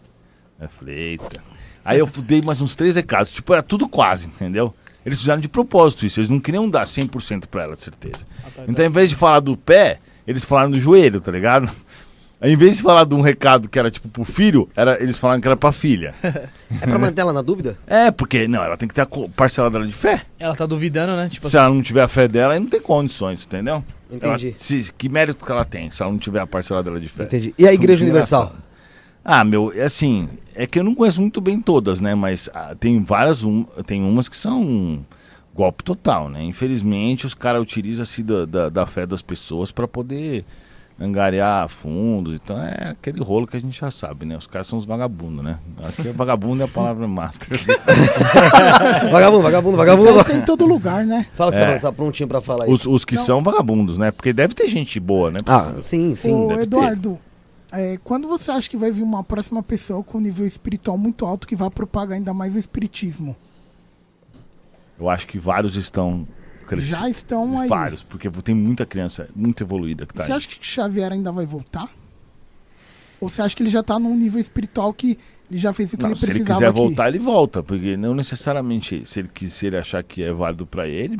Eu 0.61 0.69
falei: 0.69 0.95
Eita. 0.95 1.43
Aí 1.83 1.97
eu 1.99 2.07
dei 2.17 2.41
mais 2.41 2.61
uns 2.61 2.75
três 2.75 2.95
recados. 2.95 3.31
Tipo, 3.31 3.51
era 3.53 3.63
tudo 3.63 3.87
quase, 3.89 4.27
entendeu? 4.27 4.73
Eles 5.05 5.19
fizeram 5.19 5.39
de 5.41 5.47
propósito 5.47 6.05
isso. 6.05 6.19
Eles 6.19 6.29
não 6.29 6.39
queriam 6.39 6.69
dar 6.69 6.85
100% 6.85 7.45
pra 7.47 7.63
ela, 7.63 7.75
de 7.75 7.83
certeza. 7.83 8.25
Ah, 8.45 8.49
tá, 8.55 8.63
Então, 8.67 8.85
ao 8.85 8.89
invés 8.91 9.09
de 9.09 9.15
falar 9.15 9.39
do 9.39 9.55
pé, 9.57 9.99
eles 10.27 10.43
falaram 10.45 10.71
do 10.71 10.79
joelho, 10.79 11.21
tá 11.21 11.31
ligado? 11.31 11.69
Aí, 12.41 12.51
Em 12.53 12.55
vez 12.57 12.77
de 12.77 12.83
falar 12.83 13.05
de 13.05 13.13
um 13.15 13.21
recado 13.21 13.69
que 13.69 13.77
era 13.79 13.89
tipo 13.91 14.09
pro 14.09 14.25
filho, 14.25 14.67
era, 14.75 15.01
eles 15.01 15.17
falaram 15.19 15.39
que 15.39 15.47
era 15.47 15.55
pra 15.55 15.71
filha. 15.71 16.15
é 16.23 16.85
pra 16.87 16.97
manter 16.99 17.21
ela 17.21 17.31
na 17.31 17.41
dúvida? 17.43 17.77
É, 17.85 18.09
porque, 18.11 18.47
não, 18.47 18.63
ela 18.63 18.75
tem 18.75 18.87
que 18.89 18.95
ter 18.95 19.01
a 19.01 19.05
co- 19.05 19.29
parcela 19.29 19.69
dela 19.69 19.85
de 19.85 19.93
fé. 19.93 20.23
Ela 20.39 20.55
tá 20.55 20.65
duvidando, 20.65 21.15
né? 21.15 21.29
Tipo 21.29 21.49
Se 21.51 21.55
ela 21.57 21.69
não 21.69 21.81
tiver 21.83 22.01
a 22.01 22.07
fé 22.07 22.27
dela, 22.27 22.53
aí 22.55 22.59
não 22.59 22.67
tem 22.67 22.81
condições, 22.81 23.45
entendeu? 23.45 23.83
Entendi. 24.11 24.47
Ela- 24.49 24.57
se- 24.57 24.93
que 24.97 25.09
mérito 25.09 25.45
que 25.45 25.51
ela 25.51 25.65
tem, 25.65 25.89
se 25.91 26.01
ela 26.01 26.11
não 26.11 26.19
tiver 26.19 26.39
a 26.39 26.47
parcela 26.47 26.81
dela 26.83 26.99
de 26.99 27.09
fé? 27.09 27.23
Entendi. 27.23 27.53
E 27.57 27.67
a 27.67 27.73
Igreja 27.73 28.03
Universal? 28.03 28.55
Ah, 29.23 29.43
meu, 29.43 29.71
é 29.75 29.83
assim, 29.83 30.29
é 30.53 30.67
que 30.67 30.77
eu 30.79 30.83
não 30.83 30.93
conheço 30.93 31.19
muito 31.19 31.41
bem 31.41 31.59
todas, 31.59 31.99
né? 31.99 32.13
Mas 32.13 32.47
ah, 32.53 32.75
tem 32.79 33.01
várias, 33.01 33.43
um, 33.43 33.63
tem 33.85 34.03
umas 34.03 34.29
que 34.29 34.37
são 34.37 34.61
um 34.61 35.03
golpe 35.53 35.83
total, 35.83 36.29
né? 36.29 36.43
Infelizmente, 36.43 37.25
os 37.25 37.33
caras 37.33 37.61
utilizam-se 37.61 38.21
da, 38.21 38.45
da, 38.45 38.69
da 38.69 38.85
fé 38.85 39.05
das 39.05 39.21
pessoas 39.23 39.71
para 39.71 39.87
poder 39.87 40.45
angariar 40.99 41.67
fundos. 41.67 42.33
Então 42.35 42.57
é 42.61 42.89
aquele 42.91 43.21
rolo 43.21 43.45
que 43.45 43.57
a 43.57 43.59
gente 43.59 43.79
já 43.79 43.91
sabe, 43.91 44.25
né? 44.25 44.37
Os 44.37 44.47
caras 44.47 44.67
são 44.67 44.79
os 44.79 44.85
vagabundos, 44.85 45.43
né? 45.43 45.59
Aqui 45.83 46.07
é 46.07 46.11
vagabundo 46.13 46.61
é 46.61 46.65
a 46.65 46.67
palavra 46.69 47.07
master. 47.07 47.49
vagabundo, 49.11 49.43
vagabundo, 49.43 49.77
vagabundo. 49.77 50.19
aí 50.19 50.23
tem 50.25 50.37
em 50.37 50.41
todo 50.41 50.65
lugar, 50.65 51.05
né? 51.05 51.25
Fala 51.35 51.51
que 51.51 51.57
É. 51.57 51.73
você 51.73 51.79
tá 51.81 51.91
prontinho 51.91 52.27
pra 52.29 52.41
falar 52.41 52.65
aí. 52.65 52.71
os, 52.71 52.85
os 52.85 53.03
que 53.03 53.15
Não. 53.15 53.25
são 53.25 53.43
vagabundos, 53.43 53.97
né? 53.97 54.11
Porque 54.11 54.31
deve 54.31 54.53
ter 54.53 54.67
gente 54.67 54.99
boa, 54.99 55.31
né? 55.31 55.39
Ah, 55.45 55.73
sim, 55.81 56.15
sim. 56.15 56.33
Ô, 56.33 56.51
Eduardo, 56.53 57.19
é, 57.71 57.97
quando 58.03 58.27
você 58.27 58.51
acha 58.51 58.69
que 58.69 58.77
vai 58.77 58.91
vir 58.91 59.03
uma 59.03 59.23
próxima 59.23 59.61
pessoa 59.61 60.01
com 60.03 60.19
nível 60.19 60.45
espiritual 60.47 60.97
muito 60.97 61.25
alto 61.25 61.45
que 61.47 61.55
vai 61.55 61.69
propagar 61.69 62.17
ainda 62.17 62.33
mais 62.33 62.55
o 62.55 62.59
espiritismo? 62.59 63.35
Eu 64.97 65.09
acho 65.09 65.27
que 65.27 65.37
vários 65.37 65.75
estão 65.75 66.25
Já 66.77 67.09
estão 67.09 67.59
aí. 67.59 67.69
Vários, 67.69 68.03
porque 68.03 68.29
tem 68.29 68.55
muita 68.55 68.85
criança 68.85 69.29
muito 69.35 69.63
evoluída 69.63 70.05
que 70.05 70.13
tá 70.13 70.23
Você 70.25 70.31
aí. 70.31 70.37
acha 70.37 70.47
que 70.47 70.65
Xavier 70.65 71.11
ainda 71.11 71.31
vai 71.31 71.45
voltar? 71.45 71.89
Ou 73.19 73.29
você 73.29 73.41
acha 73.41 73.55
que 73.55 73.63
ele 73.63 73.69
já 73.69 73.81
tá 73.81 73.97
num 73.97 74.15
nível 74.15 74.39
espiritual 74.41 74.93
que 74.93 75.17
ele 75.49 75.57
já 75.59 75.71
fez 75.71 75.93
o 75.93 75.97
que 75.97 76.03
Não, 76.03 76.09
ele 76.11 76.19
se 76.19 76.25
ele 76.25 76.31
precisava 76.33 76.55
quiser 76.59 76.69
aqui? 76.69 76.77
voltar, 76.79 77.07
ele 77.07 77.19
volta, 77.19 77.63
porque 77.63 77.95
não 77.95 78.13
necessariamente 78.13 79.05
se 79.05 79.19
ele, 79.19 79.49
se 79.49 79.65
ele 79.67 79.77
achar 79.77 80.03
que 80.03 80.21
é 80.23 80.31
válido 80.33 80.65
para 80.65 80.87
ele, 80.87 81.19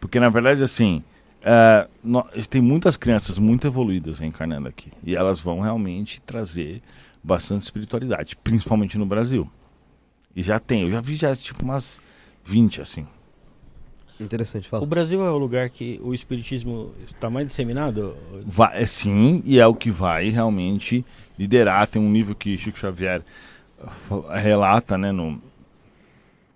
porque 0.00 0.20
na 0.20 0.28
verdade 0.28 0.62
assim, 0.62 1.02
é, 1.42 1.88
nó- 2.04 2.26
tem 2.50 2.60
muitas 2.60 2.96
crianças 2.96 3.38
muito 3.38 3.66
evoluídas 3.66 4.18
reencarnando 4.18 4.68
aqui 4.68 4.92
e 5.02 5.16
elas 5.16 5.40
vão 5.40 5.60
realmente 5.60 6.20
trazer 6.20 6.82
bastante 7.24 7.62
espiritualidade, 7.62 8.36
principalmente 8.36 8.98
no 8.98 9.06
Brasil. 9.06 9.48
E 10.36 10.42
já 10.42 10.58
tem, 10.58 10.82
eu 10.82 10.90
já 10.90 11.00
vi 11.00 11.14
já 11.16 11.34
tipo 11.34 11.64
umas 11.64 11.98
20 12.44 12.80
assim. 12.82 13.06
Interessante, 14.22 14.66
O 14.66 14.70
fala. 14.70 14.86
Brasil 14.86 15.22
é 15.24 15.30
o 15.30 15.36
lugar 15.38 15.68
que 15.70 16.00
o 16.02 16.14
espiritismo 16.14 16.92
está 17.06 17.28
mais 17.28 17.46
disseminado? 17.46 18.16
Vai, 18.46 18.82
é, 18.82 18.86
sim, 18.86 19.42
e 19.44 19.58
é 19.58 19.66
o 19.66 19.74
que 19.74 19.90
vai 19.90 20.28
realmente 20.30 21.04
liderar. 21.38 21.86
Tem 21.86 22.00
um 22.00 22.10
nível 22.10 22.34
que 22.34 22.56
Chico 22.56 22.78
Xavier 22.78 23.22
fa- 24.08 24.36
relata, 24.36 24.96
né, 24.96 25.10
no 25.12 25.40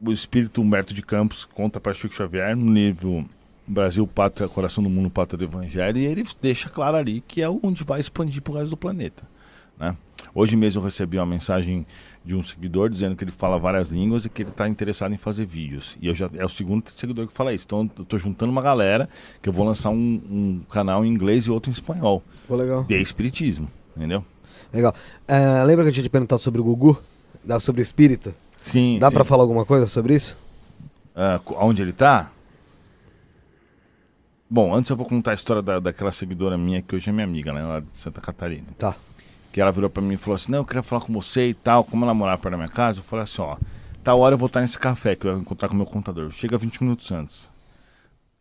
o 0.01 0.13
espírito 0.13 0.61
Humberto 0.61 0.93
de 0.93 1.03
Campos 1.03 1.45
conta 1.47 1.81
para 1.81 1.95
Chico 1.95 2.15
Xavier 2.15 2.55
no 2.55 2.73
livro 2.73 3.25
Brasil, 3.67 4.07
Pátria, 4.07 4.47
Coração 4.49 4.85
do 4.85 4.91
Mundo, 4.91 5.09
Pátria 5.11 5.39
do 5.39 5.45
Evangelho, 5.45 5.99
e 5.99 6.05
ele 6.05 6.23
deixa 6.41 6.69
claro 6.69 6.97
ali 6.99 7.23
que 7.27 7.41
é 7.43 7.49
onde 7.49 7.83
vai 7.83 7.99
expandir 7.99 8.43
pro 8.43 8.53
resto 8.55 8.71
do 8.71 8.77
planeta. 8.77 9.23
né? 9.79 9.97
Hoje 10.35 10.55
mesmo 10.55 10.81
eu 10.81 10.85
recebi 10.85 11.17
uma 11.17 11.25
mensagem 11.27 11.87
de 12.27 12.35
um 12.35 12.43
seguidor 12.43 12.91
dizendo 12.91 13.15
que 13.15 13.23
ele 13.23 13.31
fala 13.31 13.57
várias 13.57 13.89
línguas 13.89 14.25
e 14.25 14.29
que 14.29 14.43
ele 14.43 14.51
está 14.51 14.69
interessado 14.69 15.15
em 15.15 15.17
fazer 15.17 15.47
vídeos. 15.47 15.97
E 16.01 16.09
eu 16.09 16.15
já 16.15 16.29
é 16.35 16.45
o 16.45 16.49
segundo 16.49 16.91
seguidor 16.91 17.29
que 17.29 17.33
fala 17.33 17.55
isso. 17.55 17.65
Então 17.67 17.89
eu 17.97 18.05
tô 18.05 18.19
juntando 18.19 18.51
uma 18.51 18.61
galera 18.61 19.09
que 19.41 19.49
eu 19.49 19.53
vou 19.53 19.65
lançar 19.65 19.91
um, 19.91 19.95
um 20.29 20.61
canal 20.69 21.05
em 21.05 21.09
inglês 21.09 21.45
e 21.47 21.51
outro 21.53 21.71
em 21.71 21.73
espanhol. 21.73 22.23
Pô, 22.49 22.57
legal. 22.57 22.83
De 22.83 23.01
espiritismo, 23.01 23.71
entendeu? 23.97 24.25
Legal. 24.73 24.93
É, 25.29 25.63
lembra 25.63 25.85
que 25.85 25.91
eu 25.91 25.95
tinha 25.95 26.03
te 26.03 26.11
perguntado 26.11 26.41
sobre 26.41 26.61
o 26.61 26.65
Gugu? 26.65 27.01
Da, 27.45 27.61
sobre 27.61 27.81
o 27.81 27.85
espírito? 27.85 28.35
Sim. 28.61 28.99
Dá 28.99 29.09
pra 29.09 29.23
falar 29.25 29.45
alguma 29.45 29.65
coisa 29.65 29.87
sobre 29.87 30.15
isso? 30.17 30.37
Ah, 31.15 31.41
co- 31.45 31.57
onde 31.61 31.81
ele 31.81 31.93
tá? 31.93 32.33
Bom, 34.49 34.75
antes 34.75 34.91
eu 34.91 34.97
vou 34.97 35.07
contar 35.07 35.33
a 35.33 35.35
história 35.35 35.63
da, 35.63 35.79
daquela 35.81 36.13
seguidora 36.13 36.57
minha 36.59 36.81
que 36.83 36.95
hoje 36.95 37.09
é 37.09 37.13
minha 37.13 37.25
amiga, 37.25 37.53
né? 37.53 37.63
Lá 37.65 37.81
de 37.81 37.87
Santa 37.93 38.21
Catarina. 38.21 38.67
Tá. 38.79 38.95
Que 39.57 39.61
ela 39.63 39.73
virou 39.73 39.89
pra 39.89 40.03
mim 40.03 40.13
e 40.13 40.17
falou 40.19 40.35
assim: 40.35 40.53
Não, 40.53 40.59
eu 40.59 40.65
queria 40.67 40.83
falar 40.83 41.01
com 41.01 41.11
você 41.15 41.49
e 41.49 41.55
tal. 41.55 41.83
Como 41.83 42.05
ela 42.05 42.13
morava 42.13 42.37
perto 42.37 42.51
da 42.51 42.59
minha 42.59 42.69
casa, 42.69 42.99
eu 42.99 43.03
falei 43.03 43.23
assim: 43.23 43.41
Ó, 43.41 43.57
tal 44.05 44.21
hora 44.21 44.35
eu 44.35 44.39
vou 44.39 44.49
estar 44.49 44.61
nesse 44.61 44.79
café 44.79 45.17
que 45.17 45.27
eu 45.27 45.33
vou 45.33 45.41
encontrar 45.41 45.69
com 45.69 45.73
o 45.73 45.79
meu 45.79 45.87
contador. 45.87 46.31
Chega 46.31 46.59
20 46.59 46.83
minutos 46.83 47.11
antes. 47.11 47.49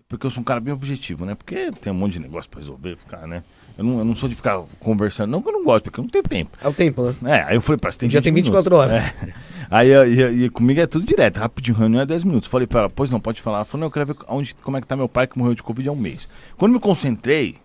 Porque 0.09 0.25
eu 0.25 0.29
sou 0.29 0.41
um 0.41 0.43
cara 0.43 0.59
bem 0.59 0.73
objetivo, 0.73 1.25
né? 1.25 1.33
Porque 1.33 1.71
tem 1.71 1.93
um 1.93 1.95
monte 1.95 2.15
de 2.15 2.19
negócio 2.19 2.51
pra 2.51 2.59
resolver, 2.59 2.97
ficar, 2.97 3.25
né? 3.25 3.45
Eu 3.77 3.85
não, 3.85 3.99
eu 3.99 4.03
não 4.03 4.13
sou 4.13 4.27
de 4.27 4.35
ficar 4.35 4.61
conversando, 4.77 5.31
não 5.31 5.41
que 5.41 5.47
eu 5.47 5.53
não 5.53 5.63
gosto, 5.63 5.85
porque 5.85 6.01
eu 6.01 6.03
não 6.03 6.09
tenho 6.09 6.23
tempo. 6.25 6.57
É 6.61 6.67
o 6.67 6.73
tempo, 6.73 7.15
né? 7.21 7.39
É, 7.39 7.43
aí 7.51 7.55
eu 7.55 7.61
falei, 7.61 7.79
pra 7.79 7.93
você 7.93 7.99
tem 7.99 8.09
20 8.09 8.21
tem 8.21 8.33
minutos. 8.33 8.49
24 8.49 8.75
horas. 8.75 8.97
É. 8.97 9.33
Aí 9.71 9.89
e, 9.89 10.43
e 10.43 10.49
comigo 10.49 10.81
é 10.81 10.85
tudo 10.85 11.05
direto, 11.05 11.37
rapidinho, 11.37 11.77
reunião 11.77 12.01
é 12.01 12.05
10 12.05 12.25
minutos. 12.25 12.49
Falei 12.49 12.67
pra 12.67 12.81
ela, 12.81 12.89
pois 12.89 13.09
não, 13.09 13.21
pode 13.21 13.41
falar. 13.41 13.59
Ela 13.59 13.65
falou, 13.65 13.79
não, 13.79 13.87
eu 13.87 13.91
quero 13.91 14.05
ver 14.05 14.15
onde, 14.27 14.53
como 14.55 14.75
é 14.75 14.81
que 14.81 14.87
tá 14.87 14.97
meu 14.97 15.07
pai 15.07 15.27
que 15.27 15.37
morreu 15.37 15.55
de 15.55 15.63
Covid 15.63 15.87
há 15.87 15.93
um 15.93 15.95
mês. 15.95 16.27
Quando 16.57 16.73
me 16.73 16.79
concentrei, 16.81 17.55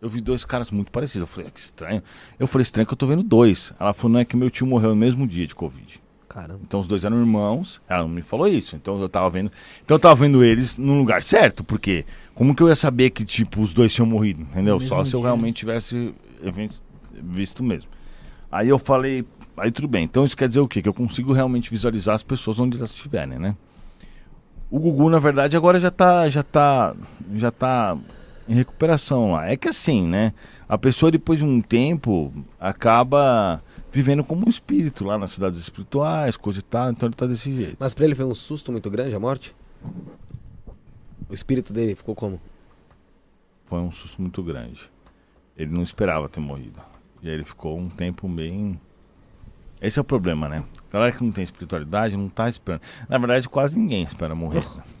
eu 0.00 0.08
vi 0.08 0.20
dois 0.20 0.44
caras 0.44 0.70
muito 0.70 0.90
parecidos. 0.90 1.22
Eu 1.22 1.26
falei, 1.26 1.48
ah, 1.48 1.50
que 1.50 1.60
estranho. 1.60 2.02
Eu 2.38 2.46
falei, 2.46 2.62
estranho 2.62 2.86
que 2.86 2.92
eu 2.92 2.96
tô 2.96 3.06
vendo 3.06 3.22
dois. 3.22 3.72
Ela 3.78 3.92
falou, 3.92 4.12
não, 4.12 4.20
é 4.20 4.24
que 4.24 4.36
meu 4.36 4.50
tio 4.50 4.66
morreu 4.66 4.90
no 4.90 4.96
mesmo 4.96 5.26
dia 5.26 5.46
de 5.46 5.54
Covid. 5.54 6.00
Caramba. 6.28 6.60
Então 6.62 6.80
os 6.80 6.86
dois 6.86 7.04
eram 7.04 7.18
irmãos, 7.18 7.80
ela 7.88 8.02
não 8.02 8.08
me 8.08 8.20
falou 8.20 8.46
isso. 8.46 8.76
Então 8.76 9.00
eu 9.00 9.08
tava 9.08 9.30
vendo. 9.30 9.50
Então 9.82 9.94
eu 9.94 9.98
tava 9.98 10.14
vendo 10.14 10.44
eles 10.44 10.76
no 10.76 10.98
lugar 10.98 11.22
certo, 11.22 11.64
porque 11.64 12.04
como 12.34 12.54
que 12.54 12.62
eu 12.62 12.68
ia 12.68 12.74
saber 12.74 13.10
que, 13.10 13.24
tipo, 13.24 13.62
os 13.62 13.72
dois 13.72 13.94
tinham 13.94 14.06
morrido, 14.06 14.42
entendeu? 14.42 14.78
Só 14.80 15.02
se 15.02 15.14
eu 15.14 15.22
realmente 15.22 15.56
tivesse 15.56 16.14
visto 17.22 17.62
mesmo. 17.62 17.88
Aí 18.52 18.68
eu 18.68 18.78
falei, 18.78 19.24
aí 19.56 19.70
tudo 19.70 19.88
bem. 19.88 20.04
Então 20.04 20.24
isso 20.24 20.36
quer 20.36 20.48
dizer 20.48 20.60
o 20.60 20.68
quê? 20.68 20.82
Que 20.82 20.88
eu 20.88 20.94
consigo 20.94 21.32
realmente 21.32 21.70
visualizar 21.70 22.14
as 22.14 22.22
pessoas 22.22 22.58
onde 22.58 22.76
elas 22.76 22.90
estiverem, 22.90 23.38
né? 23.38 23.56
O 24.70 24.78
Gugu, 24.78 25.08
na 25.08 25.18
verdade, 25.18 25.56
agora 25.56 25.80
já 25.80 25.90
tá, 25.90 26.28
já 26.28 26.42
tá, 26.42 26.94
já 27.34 27.50
tá 27.50 27.96
em 28.48 28.54
recuperação 28.54 29.32
lá. 29.32 29.48
É 29.48 29.56
que 29.56 29.68
assim, 29.68 30.06
né? 30.06 30.32
A 30.68 30.76
pessoa 30.76 31.10
depois 31.10 31.38
de 31.38 31.44
um 31.44 31.60
tempo 31.60 32.32
acaba 32.58 33.62
vivendo 33.92 34.24
como 34.24 34.46
um 34.46 34.48
espírito 34.48 35.04
lá 35.04 35.16
nas 35.16 35.30
cidades 35.30 35.58
espirituais, 35.58 36.36
coisa 36.36 36.58
e 36.58 36.62
tal, 36.62 36.90
então 36.90 37.08
ele 37.08 37.16
tá 37.16 37.26
desse 37.26 37.52
jeito. 37.52 37.76
Mas 37.78 37.94
pra 37.94 38.04
ele 38.04 38.14
foi 38.14 38.24
um 38.24 38.34
susto 38.34 38.70
muito 38.72 38.90
grande 38.90 39.14
a 39.14 39.20
morte? 39.20 39.54
O 41.28 41.34
espírito 41.34 41.72
dele 41.72 41.94
ficou 41.94 42.14
como? 42.14 42.40
Foi 43.66 43.80
um 43.80 43.90
susto 43.90 44.20
muito 44.20 44.42
grande. 44.42 44.90
Ele 45.56 45.72
não 45.72 45.82
esperava 45.82 46.28
ter 46.28 46.40
morrido. 46.40 46.80
E 47.22 47.28
aí 47.28 47.34
ele 47.34 47.44
ficou 47.44 47.78
um 47.78 47.88
tempo 47.88 48.28
bem. 48.28 48.78
Esse 49.80 49.98
é 49.98 50.02
o 50.02 50.04
problema, 50.04 50.48
né? 50.48 50.62
A 50.88 50.92
galera 50.92 51.16
que 51.16 51.24
não 51.24 51.32
tem 51.32 51.42
espiritualidade 51.42 52.16
não 52.16 52.28
tá 52.28 52.48
esperando. 52.48 52.82
Na 53.08 53.18
verdade, 53.18 53.48
quase 53.48 53.78
ninguém 53.78 54.02
espera 54.02 54.34
morrer. 54.34 54.64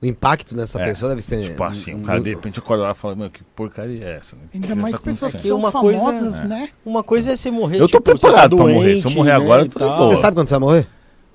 O 0.00 0.06
impacto 0.06 0.54
nessa 0.54 0.80
É, 0.80 0.84
pessoa 0.84 1.08
deve 1.10 1.22
ser. 1.22 1.42
Tipo 1.42 1.64
assim, 1.64 1.92
um- 1.94 2.02
o 2.02 2.04
cara 2.04 2.20
de 2.20 2.30
repente 2.30 2.60
acorda 2.60 2.84
lá 2.84 2.92
e 2.92 2.94
fala, 2.94 3.16
meu, 3.16 3.28
que 3.30 3.42
porcaria 3.56 4.04
é 4.04 4.16
essa? 4.18 4.36
Né? 4.36 4.42
Ainda 4.54 4.74
mais 4.76 4.94
tá 4.94 5.00
pessoas 5.00 5.32
que 5.32 5.38
acontecendo?" 5.38 5.42
Tem 5.42 5.50
são 5.50 5.58
uma 5.58 5.72
coisa- 5.72 5.98
famosas, 5.98 6.40
É. 6.40 6.44
né? 6.46 6.68
Uma 6.86 7.02
coisa 7.02 7.32
é 7.32 7.36
você 7.36 7.50
morrer. 7.50 7.76
Eu 7.76 7.88
tô 7.88 7.98
tipo, 7.98 8.02
preparado 8.02 8.56
tá 8.56 8.62
pra 8.64 8.72
morrer. 8.72 8.96
Se 9.00 9.06
eu 9.06 9.10
morrer 9.10 9.30
né, 9.30 9.36
agora, 9.36 9.64
e 9.66 9.68
tal. 9.68 9.96
boa. 9.98 10.08
Você 10.14 10.20
sabe 10.22 10.36
quando 10.36 10.46
você 10.48 10.54
vai 10.54 10.60
morrer? 10.60 10.86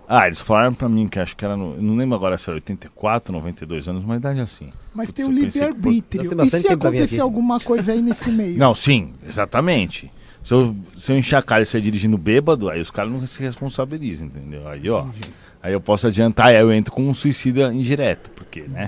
Ah, 0.07 0.27
eles 0.27 0.39
falaram 0.41 0.73
pra 0.73 0.87
mim 0.87 1.07
que 1.07 1.17
acho 1.19 1.35
que 1.35 1.43
era 1.43 1.57
no. 1.57 1.75
eu 1.75 1.81
Não 1.81 1.95
lembro 1.95 2.15
agora 2.15 2.37
se 2.37 2.49
era 2.49 2.55
84, 2.55 3.33
92 3.33 3.87
anos, 3.87 4.03
uma 4.03 4.15
idade 4.15 4.39
assim. 4.39 4.69
Mas 4.93 5.11
tem 5.11 5.25
o 5.25 5.27
eu 5.27 5.31
livre-arbítrio. 5.31 6.29
temos 6.29 6.53
E 6.53 6.59
se 6.61 6.67
acontecer 6.67 7.19
alguma 7.21 7.59
coisa 7.59 7.91
aí 7.93 8.01
nesse 8.01 8.29
meio? 8.31 8.57
Não, 8.57 8.73
sim, 8.75 9.13
exatamente. 9.27 10.11
Se 10.43 10.53
eu, 10.53 10.75
se 10.97 11.11
eu 11.11 11.17
encher 11.17 11.37
a 11.37 11.41
cara 11.41 11.63
e 11.63 11.65
sair 11.65 11.81
dirigindo 11.81 12.17
bêbado, 12.17 12.69
aí 12.69 12.81
os 12.81 12.91
caras 12.91 13.11
não 13.11 13.25
se 13.25 13.41
responsabilizam, 13.41 14.27
entendeu? 14.27 14.67
Aí, 14.67 14.89
ó. 14.89 15.05
Aí 15.63 15.71
eu 15.73 15.79
posso 15.79 16.05
adiantar, 16.07 16.53
eu 16.53 16.71
entro 16.73 16.93
com 16.93 17.01
um 17.07 17.13
suicida 17.13 17.73
indireto, 17.73 18.29
porque, 18.31 18.63
né? 18.63 18.87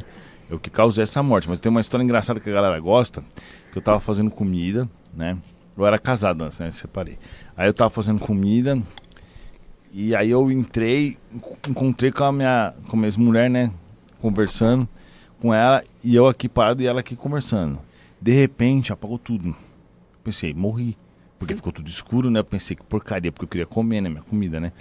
Eu 0.49 0.59
que 0.59 0.69
causei 0.69 1.03
essa 1.03 1.23
morte. 1.23 1.49
Mas 1.49 1.59
tem 1.59 1.69
uma 1.69 1.79
história 1.81 2.03
engraçada 2.03 2.39
que 2.39 2.49
a 2.49 2.53
galera 2.53 2.77
gosta, 2.79 3.23
que 3.71 3.77
eu 3.77 3.81
tava 3.81 3.99
fazendo 4.01 4.29
comida, 4.29 4.87
né? 5.15 5.37
Eu 5.77 5.87
era 5.87 5.97
casado 5.97 6.43
antes, 6.43 6.59
né? 6.59 6.69
Separei. 6.71 7.17
Aí 7.55 7.67
eu 7.67 7.73
tava 7.73 7.89
fazendo 7.89 8.19
comida, 8.19 8.77
e 9.91 10.13
aí 10.15 10.29
eu 10.29 10.51
entrei, 10.51 11.17
enco- 11.33 11.57
encontrei 11.69 12.11
com 12.11 12.25
a 12.25 12.31
minha, 12.31 12.73
com 12.89 12.95
a 12.95 12.99
minha 12.99 13.07
ex-mulher, 13.07 13.49
né? 13.49 13.71
Conversando 14.21 14.87
com 15.39 15.53
ela, 15.53 15.83
e 16.03 16.13
eu 16.15 16.27
aqui 16.27 16.49
parado 16.49 16.81
e 16.81 16.87
ela 16.87 16.99
aqui 16.99 17.15
conversando. 17.15 17.79
De 18.21 18.31
repente, 18.33 18.91
apagou 18.91 19.17
tudo. 19.17 19.55
Pensei, 20.23 20.53
morri. 20.53 20.97
Porque 21.39 21.55
ficou 21.55 21.71
tudo 21.71 21.89
escuro, 21.89 22.29
né? 22.29 22.39
Eu 22.39 22.43
pensei 22.45 22.75
que 22.75 22.83
porcaria, 22.83 23.31
porque 23.31 23.43
eu 23.45 23.49
queria 23.49 23.65
comer, 23.65 24.01
né? 24.01 24.09
Minha 24.09 24.23
comida, 24.23 24.59
né? 24.59 24.71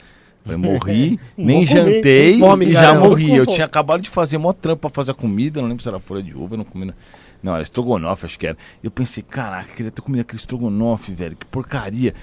Falei, 0.45 0.59
morri, 0.59 1.21
nem 1.37 1.67
comer, 1.67 1.85
jantei 1.85 2.39
fome, 2.39 2.67
e 2.67 2.73
já 2.73 2.83
cara, 2.83 3.01
morri. 3.01 3.35
Eu 3.35 3.47
tinha 3.47 3.65
acabado 3.65 4.03
de 4.03 4.11
fazer 4.11 4.37
mó 4.37 4.53
trampo 4.53 4.83
pra 4.83 4.91
fazer 4.91 5.13
a 5.13 5.15
comida, 5.15 5.61
não 5.61 5.69
lembro 5.69 5.83
se 5.83 5.89
era 5.89 5.99
folha 5.99 6.23
de 6.23 6.37
uva, 6.37 6.55
eu 6.55 6.59
não 6.59 6.65
comi. 6.65 6.85
Não, 6.85 6.95
não 7.43 7.55
era 7.55 7.63
estrogonofe, 7.63 8.27
acho 8.27 8.39
que 8.39 8.47
era. 8.47 8.57
Eu 8.83 8.91
pensei, 8.91 9.23
caraca, 9.23 9.73
queria 9.75 9.91
ter 9.91 10.03
comido 10.03 10.21
aquele 10.21 10.39
estrogonofe, 10.39 11.13
velho, 11.13 11.35
que 11.35 11.47
porcaria. 11.47 12.15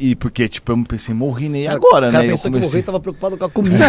E 0.00 0.14
porque, 0.14 0.48
tipo, 0.48 0.70
eu 0.70 0.84
pensei, 0.84 1.12
morri, 1.12 1.48
né? 1.48 1.58
E 1.62 1.66
agora, 1.66 2.10
cara 2.10 2.22
né? 2.22 2.26
Eu 2.26 2.30
pensou 2.30 2.44
que 2.44 2.56
morrer 2.56 2.60
comecei. 2.60 2.82
tava 2.82 3.00
preocupado 3.00 3.36
com 3.36 3.44
a 3.44 3.50
comida. 3.50 3.84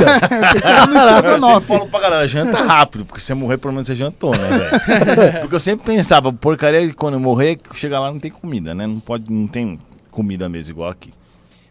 Eu 1.23 1.39
sempre 1.39 1.61
falo 1.67 1.87
pra 1.87 1.99
galera, 1.99 2.27
janta 2.27 2.63
rápido, 2.63 3.05
porque 3.05 3.21
se 3.21 3.27
você 3.27 3.33
morrer, 3.35 3.57
pelo 3.57 3.73
menos 3.73 3.87
você 3.87 3.95
jantou, 3.95 4.31
né, 4.35 4.49
velho? 4.49 5.41
Porque 5.41 5.55
eu 5.55 5.59
sempre 5.59 5.85
pensava, 5.85 6.33
porcaria 6.33 6.91
quando 6.95 7.13
eu 7.13 7.19
morrer, 7.19 7.59
chegar 7.75 7.99
lá 7.99 8.11
não 8.11 8.19
tem 8.19 8.31
comida, 8.31 8.73
né? 8.73 8.87
Não 8.87 8.99
pode, 8.99 9.31
não 9.31 9.47
tem 9.47 9.79
comida 10.09 10.49
mesmo 10.49 10.71
igual 10.73 10.89
aqui. 10.89 11.11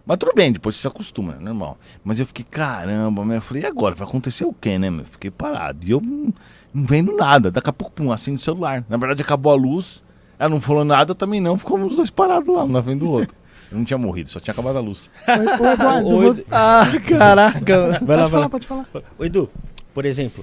Mas 0.08 0.16
tudo 0.16 0.32
bem, 0.34 0.50
depois 0.50 0.74
você 0.74 0.80
se 0.80 0.88
acostuma, 0.88 1.34
né? 1.34 1.38
Normal. 1.42 1.76
Mas 2.02 2.18
eu 2.18 2.26
fiquei, 2.26 2.44
caramba, 2.50 3.24
meu. 3.26 3.36
Eu 3.36 3.42
falei, 3.42 3.62
e 3.62 3.66
agora? 3.66 3.94
Vai 3.94 4.08
acontecer 4.08 4.44
o 4.46 4.54
quê, 4.54 4.78
né, 4.78 4.88
meu? 4.88 5.04
Fiquei 5.04 5.30
parado. 5.30 5.86
E 5.86 5.90
eu 5.90 6.00
não, 6.00 6.32
não 6.72 6.84
vendo 6.86 7.14
nada. 7.14 7.50
Daqui 7.50 7.68
a 7.68 7.72
pouco, 7.74 7.92
pum, 7.92 8.10
assim 8.10 8.32
no 8.32 8.38
celular. 8.38 8.82
Na 8.88 8.96
verdade, 8.96 9.20
acabou 9.22 9.52
a 9.52 9.54
luz. 9.54 10.02
Ela 10.38 10.48
não 10.48 10.60
falou 10.62 10.82
nada, 10.82 11.10
eu 11.10 11.14
também 11.14 11.42
não. 11.42 11.58
Ficou 11.58 11.78
os 11.84 11.94
dois 11.94 12.08
parados 12.08 12.48
lá, 12.48 12.64
um 12.64 12.68
na 12.68 12.82
frente 12.82 13.00
do 13.00 13.10
outro. 13.10 13.36
Eu 13.70 13.76
não 13.76 13.84
tinha 13.84 13.98
morrido, 13.98 14.30
só 14.30 14.40
tinha 14.40 14.52
acabado 14.52 14.78
a 14.78 14.80
luz. 14.80 15.10
Ô, 15.28 15.32
ô, 15.62 15.66
Eduardo, 15.72 16.08
Ô, 16.08 16.20
vou- 16.20 16.30
Edu- 16.32 16.44
Ah, 16.50 16.86
caraca. 17.06 18.00
Vai 18.02 18.16
lá, 18.16 18.22
pode 18.22 18.22
vai 18.22 18.28
falar, 18.30 18.40
lá. 18.44 18.48
pode 18.48 18.66
falar. 18.66 18.86
Ô, 19.18 19.24
Edu, 19.26 19.50
por 19.92 20.06
exemplo, 20.06 20.42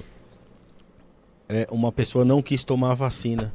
é, 1.48 1.66
uma 1.70 1.90
pessoa 1.90 2.24
não 2.24 2.40
quis 2.40 2.62
tomar 2.64 2.92
a 2.92 2.94
vacina 2.94 3.52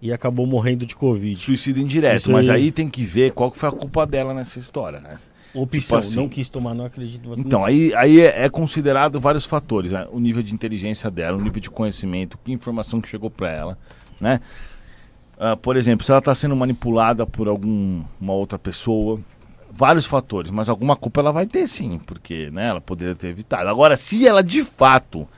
e 0.00 0.12
acabou 0.12 0.46
morrendo 0.46 0.86
de 0.86 0.94
Covid. 0.96 1.38
Suicídio 1.40 1.82
indireto. 1.82 2.20
Isso 2.22 2.32
Mas 2.32 2.48
aí. 2.48 2.56
aí 2.64 2.72
tem 2.72 2.88
que 2.88 3.04
ver 3.04 3.32
qual 3.32 3.50
que 3.50 3.58
foi 3.58 3.68
a 3.68 3.72
culpa 3.72 4.06
dela 4.06 4.32
nessa 4.34 4.58
história, 4.58 5.00
né? 5.00 5.18
Opção, 5.54 5.98
assim. 5.98 6.16
não 6.16 6.28
quis 6.28 6.48
tomar, 6.48 6.74
não 6.74 6.84
acredito. 6.84 7.32
Então, 7.36 7.64
aí, 7.64 7.94
aí 7.94 8.20
é, 8.20 8.44
é 8.44 8.48
considerado 8.50 9.18
vários 9.18 9.44
fatores, 9.44 9.90
né? 9.90 10.06
O 10.10 10.20
nível 10.20 10.42
de 10.42 10.54
inteligência 10.54 11.10
dela, 11.10 11.36
o 11.36 11.40
nível 11.40 11.60
de 11.60 11.70
conhecimento, 11.70 12.38
que 12.44 12.52
informação 12.52 13.00
que 13.00 13.08
chegou 13.08 13.30
para 13.30 13.50
ela, 13.50 13.78
né? 14.20 14.40
Ah, 15.38 15.56
por 15.56 15.76
exemplo, 15.76 16.04
se 16.04 16.10
ela 16.10 16.18
está 16.18 16.34
sendo 16.34 16.56
manipulada 16.56 17.24
por 17.24 17.46
alguma 17.46 18.32
outra 18.32 18.58
pessoa, 18.58 19.20
vários 19.70 20.04
fatores, 20.04 20.50
mas 20.50 20.68
alguma 20.68 20.96
culpa 20.96 21.20
ela 21.20 21.30
vai 21.30 21.46
ter 21.46 21.68
sim, 21.68 22.00
porque 22.04 22.50
né, 22.50 22.66
ela 22.68 22.80
poderia 22.80 23.14
ter 23.14 23.28
evitado. 23.28 23.68
Agora, 23.68 23.96
se 23.96 24.26
ela 24.26 24.42
de 24.42 24.64
fato 24.64 25.28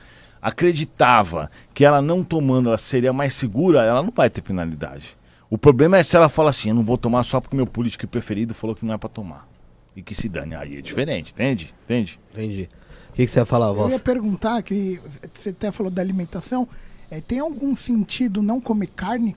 acreditava 0.41 1.51
que 1.73 1.85
ela 1.85 2.01
não 2.01 2.23
tomando 2.23 2.69
ela 2.69 2.77
seria 2.77 3.13
mais 3.13 3.33
segura, 3.33 3.83
ela 3.83 4.01
não 4.01 4.11
vai 4.11 4.29
ter 4.29 4.41
penalidade. 4.41 5.15
O 5.47 5.57
problema 5.57 5.97
é 5.97 6.03
se 6.03 6.15
ela 6.15 6.29
fala 6.29 6.49
assim, 6.49 6.69
eu 6.69 6.75
não 6.75 6.83
vou 6.83 6.97
tomar 6.97 7.21
só 7.23 7.39
porque 7.39 7.55
meu 7.55 7.67
político 7.67 8.07
preferido 8.07 8.55
falou 8.55 8.75
que 8.75 8.85
não 8.85 8.95
é 8.95 8.97
para 8.97 9.09
tomar. 9.09 9.50
E 9.95 10.01
que 10.01 10.15
se 10.15 10.29
dane. 10.29 10.55
Aí 10.55 10.77
é 10.77 10.81
diferente, 10.81 11.33
entende? 11.33 11.73
Entende? 11.83 12.19
Entendi. 12.31 12.69
O 13.09 13.13
que, 13.13 13.25
que 13.25 13.31
você 13.31 13.39
ia 13.39 13.45
falar, 13.45 13.67
Eu 13.67 13.75
voz? 13.75 13.93
ia 13.93 13.99
perguntar, 13.99 14.61
que 14.63 14.99
você 15.33 15.49
até 15.49 15.69
falou 15.71 15.91
da 15.91 16.01
alimentação, 16.01 16.67
é, 17.09 17.19
tem 17.19 17.39
algum 17.39 17.75
sentido 17.75 18.41
não 18.41 18.61
comer 18.61 18.87
carne? 18.87 19.35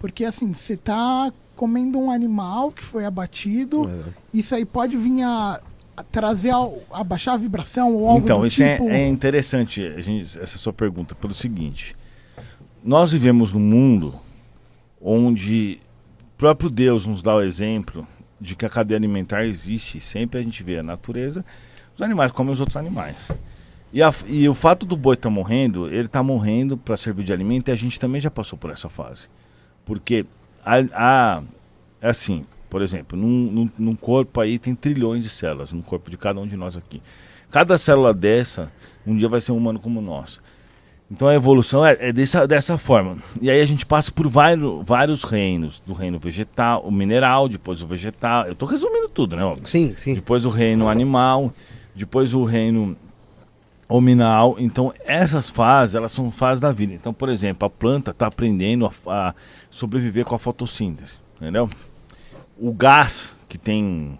Porque 0.00 0.24
assim, 0.24 0.52
você 0.52 0.76
tá 0.76 1.32
comendo 1.54 1.98
um 2.00 2.10
animal 2.10 2.72
que 2.72 2.82
foi 2.82 3.04
abatido, 3.04 3.88
É. 3.88 4.02
isso 4.34 4.52
aí 4.56 4.64
pode 4.64 4.96
vir 4.96 5.22
a, 5.22 5.60
a 5.96 6.02
trazer, 6.02 6.50
a, 6.50 6.68
a 6.90 7.04
baixar 7.04 7.34
a 7.34 7.36
vibração 7.36 7.94
ou 7.94 8.08
algo 8.08 8.24
Então, 8.24 8.40
do 8.40 8.46
isso 8.48 8.56
tipo... 8.56 8.88
é, 8.88 9.02
é 9.02 9.08
interessante, 9.08 9.80
a 9.86 10.00
gente, 10.00 10.36
essa 10.40 10.58
sua 10.58 10.72
pergunta, 10.72 11.14
pelo 11.14 11.32
seguinte. 11.32 11.94
Nós 12.82 13.12
vivemos 13.12 13.52
num 13.52 13.60
mundo 13.60 14.16
onde 15.00 15.78
o 16.20 16.36
próprio 16.36 16.68
Deus 16.68 17.06
nos 17.06 17.22
dá 17.22 17.36
o 17.36 17.40
exemplo 17.40 18.04
de 18.42 18.56
que 18.56 18.66
a 18.66 18.68
cadeia 18.68 18.98
alimentar 18.98 19.44
existe. 19.44 20.00
Sempre 20.00 20.40
a 20.40 20.42
gente 20.42 20.62
vê 20.62 20.78
a 20.78 20.82
natureza, 20.82 21.44
os 21.94 22.02
animais 22.02 22.32
comem 22.32 22.52
os 22.52 22.60
outros 22.60 22.76
animais. 22.76 23.16
E, 23.92 24.02
a- 24.02 24.12
e 24.26 24.48
o 24.48 24.54
fato 24.54 24.84
do 24.86 24.96
boi 24.96 25.14
estar 25.14 25.30
morrendo, 25.30 25.86
ele 25.88 26.06
está 26.06 26.22
morrendo 26.22 26.76
para 26.76 26.96
servir 26.96 27.24
de 27.24 27.32
alimento 27.32 27.68
e 27.68 27.72
a 27.72 27.74
gente 27.74 28.00
também 28.00 28.20
já 28.20 28.30
passou 28.30 28.58
por 28.58 28.70
essa 28.70 28.88
fase. 28.88 29.28
Porque 29.84 30.24
a, 30.64 30.76
a- 30.94 31.42
é 32.00 32.08
assim, 32.08 32.44
por 32.70 32.82
exemplo, 32.82 33.18
num, 33.18 33.50
num, 33.52 33.70
num 33.78 33.94
corpo 33.96 34.40
aí 34.40 34.58
tem 34.58 34.74
trilhões 34.74 35.22
de 35.22 35.30
células, 35.30 35.72
no 35.72 35.82
corpo 35.82 36.10
de 36.10 36.16
cada 36.16 36.40
um 36.40 36.46
de 36.46 36.56
nós 36.56 36.76
aqui. 36.76 37.02
Cada 37.50 37.76
célula 37.76 38.14
dessa, 38.14 38.72
um 39.06 39.14
dia 39.14 39.28
vai 39.28 39.40
ser 39.40 39.52
um 39.52 39.58
humano 39.58 39.78
como 39.78 40.00
nós. 40.00 40.40
Então 41.12 41.28
a 41.28 41.34
evolução 41.34 41.84
é, 41.84 41.94
é 42.00 42.10
dessa, 42.10 42.48
dessa 42.48 42.78
forma. 42.78 43.18
E 43.38 43.50
aí 43.50 43.60
a 43.60 43.64
gente 43.66 43.84
passa 43.84 44.10
por 44.10 44.26
vários, 44.28 44.82
vários 44.82 45.22
reinos. 45.22 45.82
Do 45.86 45.92
reino 45.92 46.18
vegetal, 46.18 46.82
o 46.82 46.90
mineral, 46.90 47.50
depois 47.50 47.82
o 47.82 47.86
vegetal. 47.86 48.46
Eu 48.46 48.54
estou 48.54 48.66
resumindo 48.66 49.10
tudo, 49.10 49.36
né? 49.36 49.44
óbvio. 49.44 49.68
Sim, 49.68 49.92
sim. 49.94 50.14
Depois 50.14 50.46
o 50.46 50.48
reino 50.48 50.88
animal, 50.88 51.52
depois 51.94 52.32
o 52.32 52.44
reino 52.44 52.96
hominal. 53.86 54.56
Então 54.58 54.90
essas 55.04 55.50
fases, 55.50 55.94
elas 55.94 56.12
são 56.12 56.30
fases 56.30 56.60
da 56.60 56.72
vida. 56.72 56.94
Então, 56.94 57.12
por 57.12 57.28
exemplo, 57.28 57.66
a 57.66 57.70
planta 57.70 58.12
está 58.12 58.26
aprendendo 58.26 58.86
a, 58.86 58.92
a 59.06 59.34
sobreviver 59.70 60.24
com 60.24 60.34
a 60.34 60.38
fotossíntese, 60.38 61.18
entendeu? 61.36 61.68
O 62.56 62.72
gás 62.72 63.36
que 63.50 63.58
tem 63.58 64.18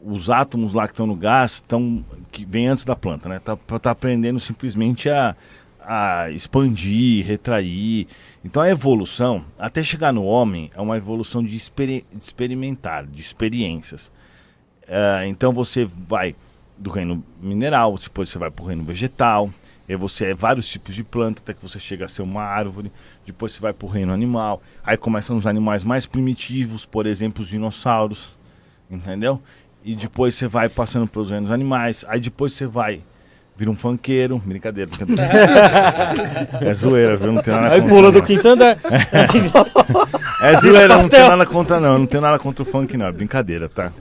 os 0.00 0.30
átomos 0.30 0.72
lá 0.72 0.86
que 0.86 0.94
estão 0.94 1.08
no 1.08 1.16
gás 1.16 1.54
estão 1.54 2.04
que 2.30 2.44
vem 2.44 2.68
antes 2.68 2.84
da 2.84 2.94
planta, 2.94 3.28
né? 3.28 3.40
Tá, 3.40 3.56
tá 3.56 3.90
aprendendo 3.90 4.38
simplesmente 4.38 5.10
a, 5.10 5.34
a 5.84 6.30
expandir, 6.30 7.26
retrair. 7.26 8.06
Então 8.44 8.62
a 8.62 8.68
evolução, 8.68 9.44
até 9.58 9.82
chegar 9.82 10.12
no 10.12 10.24
homem, 10.24 10.70
é 10.74 10.80
uma 10.80 10.96
evolução 10.96 11.42
de, 11.42 11.56
experi 11.56 12.04
de 12.12 12.22
experimentar, 12.22 13.06
de 13.06 13.20
experiências. 13.20 14.10
É, 14.86 15.26
então 15.26 15.52
você 15.52 15.84
vai 15.84 16.34
do 16.76 16.90
reino 16.90 17.24
mineral, 17.40 17.96
depois 17.98 18.28
você 18.28 18.38
vai 18.38 18.50
para 18.50 18.64
o 18.64 18.66
reino 18.66 18.82
vegetal, 18.82 19.50
aí 19.88 19.94
você 19.94 20.26
é 20.26 20.34
vários 20.34 20.66
tipos 20.66 20.94
de 20.94 21.04
planta 21.04 21.42
até 21.42 21.52
que 21.52 21.62
você 21.62 21.78
chega 21.78 22.06
a 22.06 22.08
ser 22.08 22.22
uma 22.22 22.42
árvore, 22.42 22.90
depois 23.26 23.52
você 23.52 23.60
vai 23.60 23.72
para 23.72 23.86
o 23.86 23.88
reino 23.88 24.12
animal, 24.12 24.62
aí 24.82 24.96
começam 24.96 25.36
os 25.36 25.46
animais 25.46 25.84
mais 25.84 26.06
primitivos, 26.06 26.86
por 26.86 27.06
exemplo, 27.06 27.42
os 27.42 27.48
dinossauros, 27.48 28.36
entendeu? 28.90 29.42
E 29.84 29.94
depois 29.94 30.34
você 30.34 30.48
vai 30.48 30.68
passando 30.68 31.06
pelos 31.06 31.30
reinos 31.30 31.50
animais, 31.50 32.04
aí 32.08 32.20
depois 32.20 32.52
você 32.54 32.66
vai 32.66 33.02
vira 33.60 33.70
um 33.70 33.76
funkeiro, 33.76 34.38
brincadeira, 34.38 34.90
brincadeira. 34.90 35.22
é 36.66 36.72
zoeira, 36.72 37.14
viu? 37.14 37.30
Não 37.30 37.42
tem 37.42 37.52
nada 37.52 37.74
Aí 37.74 37.80
contra, 37.82 37.94
pula 37.94 38.10
do 38.10 38.22
quinto 38.22 38.48
andar. 38.48 38.78
É 40.42 40.54
zoeira, 40.58 40.96
não 40.96 41.06
tem 41.06 41.20
nada 41.20 41.44
contra 41.44 41.78
não, 41.78 41.98
não 41.98 42.06
tem 42.06 42.18
nada 42.18 42.38
contra 42.38 42.62
o 42.62 42.66
funk 42.66 42.96
não, 42.96 43.04
é 43.04 43.12
brincadeira, 43.12 43.68
tá? 43.68 43.92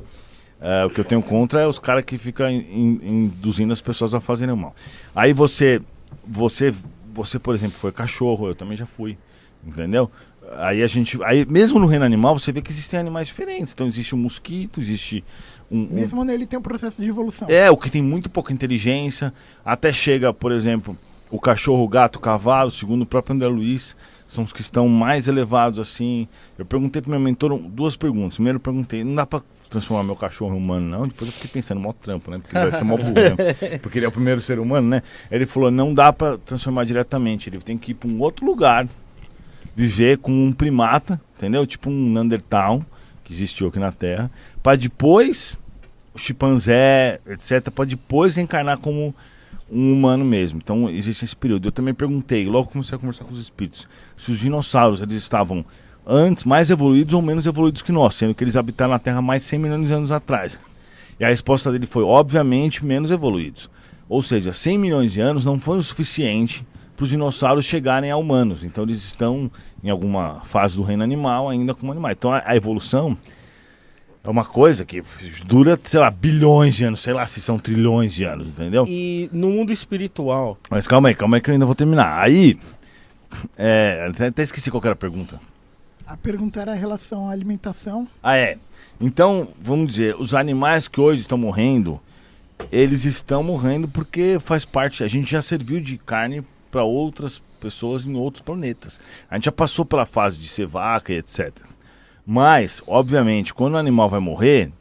É, 0.62 0.86
o 0.86 0.90
que 0.90 1.02
eu 1.02 1.04
tenho 1.04 1.22
contra 1.22 1.60
é 1.60 1.68
os 1.68 1.78
caras 1.78 2.06
que 2.06 2.18
ficam 2.18 2.50
in- 2.50 2.66
in- 2.72 3.00
induzindo 3.26 3.74
as 3.74 3.82
pessoas 3.82 4.14
a 4.14 4.22
fazerem 4.22 4.56
mal. 4.56 4.74
Aí 5.14 5.34
você, 5.34 5.82
você, 6.26 6.74
você, 7.14 7.38
por 7.38 7.54
exemplo, 7.54 7.78
foi 7.78 7.92
cachorro, 7.92 8.48
eu 8.48 8.56
também 8.56 8.78
já 8.78 8.86
fui, 8.86 9.18
entendeu? 9.68 10.10
Aí 10.58 10.82
a 10.82 10.88
gente, 10.88 11.20
aí 11.26 11.46
mesmo 11.46 11.78
no 11.78 11.86
reino 11.88 12.06
animal 12.06 12.40
você 12.40 12.54
vê 12.54 12.62
que 12.62 12.72
existem 12.72 12.98
animais 12.98 13.28
diferentes. 13.28 13.74
Então 13.74 13.86
existe 13.86 14.16
um 14.16 14.20
mosquito, 14.20 14.80
existe 14.80 15.22
um, 15.72 15.80
um- 15.82 15.88
Mesmo 15.92 16.24
nele 16.24 16.46
tem 16.46 16.58
um 16.58 16.62
processo 16.62 17.02
de 17.02 17.10
evolução. 17.10 17.48
é, 17.50 17.70
o 17.70 17.78
que 17.78 17.90
tem 17.90 18.02
muito 18.02 18.30
pouca 18.30 18.52
inteligência, 18.54 19.34
até 19.64 19.92
chega, 19.94 20.34
por 20.34 20.52
exemplo, 20.52 20.98
o 21.32 21.40
cachorro, 21.40 21.84
o 21.84 21.88
gato, 21.88 22.16
o 22.16 22.20
cavalo, 22.20 22.72
segundo 22.72 23.04
o 23.04 23.06
próprio 23.06 23.36
André 23.36 23.48
Luiz, 23.48 23.96
são 24.28 24.44
os 24.44 24.54
que 24.54 24.62
estão 24.62 24.88
mais 24.88 25.28
elevados 25.28 25.80
assim. 25.80 26.28
Eu 26.58 26.66
perguntei 26.66 27.02
pro 27.02 27.12
meu 27.12 27.20
mentor 27.20 27.58
duas 27.58 27.96
perguntas. 27.96 28.36
Primeiro 28.36 28.58
eu 28.58 28.62
perguntei, 28.62 29.04
não 29.04 29.16
dá 29.16 29.26
pra 29.26 29.42
transformar 29.70 30.04
meu 30.04 30.16
cachorro 30.16 30.56
em 30.56 30.58
humano, 30.58 30.88
não? 30.88 31.08
Depois 31.08 31.28
eu 31.30 31.34
fiquei 31.34 31.50
pensando, 31.62 31.80
mó 31.80 31.94
trampo, 31.94 32.30
né? 32.32 32.40
Porque 32.40 32.54
vai 32.56 32.72
ser 32.72 32.84
mó 32.84 32.98
burro, 32.98 33.10
né? 33.12 33.78
Porque 33.82 34.00
ele 34.00 34.06
é 34.06 34.10
o 34.10 34.12
primeiro 34.12 34.42
ser 34.42 34.60
humano, 34.60 34.88
né? 34.88 35.04
Ele 35.32 35.46
falou, 35.46 35.70
não 35.72 35.94
dá 35.94 36.12
pra 36.14 36.38
transformar 36.40 36.84
diretamente, 36.86 37.50
ele 37.50 37.58
tem 37.60 37.78
que 37.78 37.92
ir 37.92 37.94
pra 37.96 38.10
um 38.10 38.20
outro 38.20 38.46
lugar, 38.46 38.88
viver 39.76 40.18
com 40.18 40.32
um 40.32 40.52
primata, 40.52 41.20
entendeu? 41.38 41.66
Tipo 41.66 41.90
um 41.90 42.12
Neandertal, 42.12 42.84
que 43.24 43.34
existiu 43.34 43.68
aqui 43.68 43.80
na 43.80 43.92
Terra, 43.92 44.30
pra 44.64 44.76
depois 44.76 45.56
chimpanzé, 46.16 47.20
etc., 47.28 47.70
para 47.70 47.86
depois 47.86 48.38
encarnar 48.38 48.78
como 48.78 49.14
um 49.72 49.94
humano 49.94 50.26
mesmo. 50.26 50.60
Então 50.62 50.90
existe 50.90 51.26
esse 51.26 51.36
período. 51.36 51.68
Eu 51.68 51.72
também 51.72 51.94
perguntei, 51.94 52.46
logo 52.46 52.70
comecei 52.70 52.96
a 52.96 53.00
conversar 53.00 53.26
com 53.26 53.34
os 53.34 53.40
espíritos, 53.40 53.88
se 54.18 54.32
os 54.32 54.40
dinossauros 54.40 55.02
eles 55.02 55.16
estavam 55.16 55.64
antes 56.06 56.44
mais 56.44 56.70
evoluídos 56.70 57.14
ou 57.14 57.22
menos 57.22 57.46
evoluídos 57.46 57.82
que 57.82 57.92
nós, 57.92 58.16
sendo 58.16 58.34
que 58.34 58.44
eles 58.44 58.56
habitaram 58.56 58.92
na 58.92 59.00
Terra 59.00 59.22
mais 59.22 59.44
100 59.44 59.60
milhões 59.60 59.88
de 59.88 59.94
anos 59.94 60.12
atrás. 60.12 60.58
E 61.20 61.24
a 61.24 61.28
resposta 61.28 61.72
dele 61.72 61.86
foi, 61.86 62.04
obviamente, 62.04 62.84
menos 62.84 63.12
evoluídos. 63.12 63.70
Ou 64.08 64.22
seja, 64.22 64.52
100 64.52 64.78
milhões 64.78 65.12
de 65.12 65.22
anos 65.22 65.46
não 65.46 65.60
foi 65.60 65.78
o 65.78 65.84
suficiente 65.84 66.66
para 66.96 67.04
os 67.04 67.10
dinossauros 67.10 67.64
chegarem 67.64 68.10
a 68.10 68.18
humanos. 68.18 68.64
Então 68.64 68.84
eles 68.84 69.04
estão 69.04 69.52
em 69.84 69.90
alguma 69.90 70.42
fase 70.44 70.76
do 70.76 70.84
reino 70.84 71.04
animal 71.04 71.48
ainda 71.48 71.74
como 71.74 71.92
animais. 71.92 72.16
Então 72.18 72.32
a, 72.32 72.42
a 72.46 72.56
evolução 72.56 73.16
é 74.24 74.30
uma 74.30 74.44
coisa 74.44 74.84
que 74.84 75.04
dura, 75.46 75.80
sei 75.84 76.00
lá, 76.00 76.12
bilhões 76.12 76.76
de 76.76 76.84
anos, 76.84 77.00
sei 77.00 77.14
lá 77.14 77.26
se 77.26 77.42
são 77.42 77.58
trilhões 77.58 78.14
de 78.14 78.24
anos, 78.24 78.48
entendeu? 78.48 78.84
E 78.88 79.30
no 79.32 79.50
mundo 79.50 79.72
espiritual, 79.72 80.58
Mas 80.70 80.88
calma 80.88 81.10
aí, 81.10 81.16
calma 81.16 81.38
aí 81.38 81.42
que 81.42 81.50
eu 81.50 81.54
ainda 81.54 81.66
vou 81.66 81.76
terminar. 81.76 82.22
Aí, 82.22 82.60
é, 83.58 84.08
até, 84.10 84.28
até 84.28 84.44
esqueci 84.44 84.70
qual 84.70 84.82
que 84.82 84.88
era 84.88 84.94
a 84.94 84.98
pergunta. 84.98 85.40
A 86.06 86.18
pergunta 86.18 86.60
era 86.60 86.76
em 86.76 86.80
relação 86.80 87.30
à 87.30 87.32
alimentação. 87.32 88.08
Ah, 88.22 88.36
é. 88.36 88.58
Então, 89.00 89.48
vamos 89.62 89.92
dizer, 89.92 90.16
os 90.20 90.34
animais 90.34 90.88
que 90.88 91.00
hoje 91.00 91.22
estão 91.22 91.38
morrendo, 91.38 92.00
eles 92.72 93.06
estão 93.06 93.42
morrendo 93.44 93.88
porque 93.88 94.38
faz 94.44 94.66
parte. 94.66 95.04
A 95.04 95.08
gente 95.08 95.32
já 95.32 95.42
serviu 95.42 95.80
de 95.80 95.98
carne 95.98 96.44
para 96.70 96.84
outras 96.84 97.42
pessoas 97.60 98.06
em 98.06 98.16
outros 98.16 98.42
planetas. 98.42 99.00
A 99.30 99.36
gente 99.36 99.46
já 99.46 99.52
passou 99.52 99.86
pela 99.86 100.06
fase 100.06 100.40
de 100.42 100.48
ser 100.48 100.66
vaca 100.66 101.14
e 101.14 101.18
etc. 101.18 101.54
Mas, 102.32 102.80
obviamente, 102.86 103.56
quando 103.56 103.74
o 103.74 103.78
animal 103.78 104.08
vai 104.08 104.20
morrer, 104.20 104.72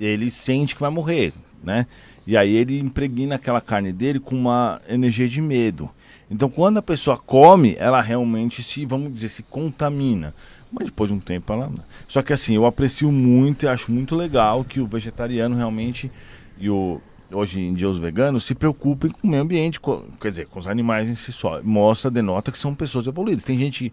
ele 0.00 0.30
sente 0.30 0.74
que 0.74 0.80
vai 0.80 0.88
morrer, 0.88 1.34
né? 1.62 1.86
E 2.26 2.34
aí 2.34 2.56
ele 2.56 2.80
impregna 2.80 3.34
aquela 3.34 3.60
carne 3.60 3.92
dele 3.92 4.18
com 4.18 4.34
uma 4.34 4.80
energia 4.88 5.28
de 5.28 5.38
medo. 5.42 5.90
Então, 6.30 6.48
quando 6.48 6.78
a 6.78 6.82
pessoa 6.82 7.18
come, 7.18 7.76
ela 7.78 8.00
realmente 8.00 8.62
se, 8.62 8.86
vamos 8.86 9.12
dizer, 9.12 9.28
se 9.28 9.42
contamina. 9.42 10.34
Mas 10.72 10.86
depois 10.86 11.10
de 11.10 11.14
um 11.14 11.20
tempo 11.20 11.52
ela. 11.52 11.70
Só 12.08 12.22
que 12.22 12.32
assim, 12.32 12.54
eu 12.54 12.64
aprecio 12.64 13.12
muito 13.12 13.66
e 13.66 13.68
acho 13.68 13.92
muito 13.92 14.16
legal 14.16 14.64
que 14.64 14.80
o 14.80 14.86
vegetariano 14.86 15.54
realmente 15.54 16.10
e 16.58 16.70
o 16.70 17.02
hoje 17.30 17.60
em 17.60 17.74
dia 17.74 17.88
os 17.88 17.98
veganos 17.98 18.44
se 18.44 18.54
preocupem 18.54 19.10
com 19.10 19.26
o 19.26 19.30
meio 19.30 19.42
ambiente, 19.42 19.80
co- 19.80 20.04
quer 20.20 20.28
dizer, 20.28 20.46
com 20.46 20.58
os 20.58 20.66
animais 20.66 21.10
em 21.10 21.14
si 21.14 21.32
só. 21.32 21.60
Mostra, 21.62 22.10
denota 22.10 22.50
que 22.50 22.56
são 22.58 22.74
pessoas 22.74 23.06
evoluídas. 23.06 23.44
Tem 23.44 23.58
gente 23.58 23.92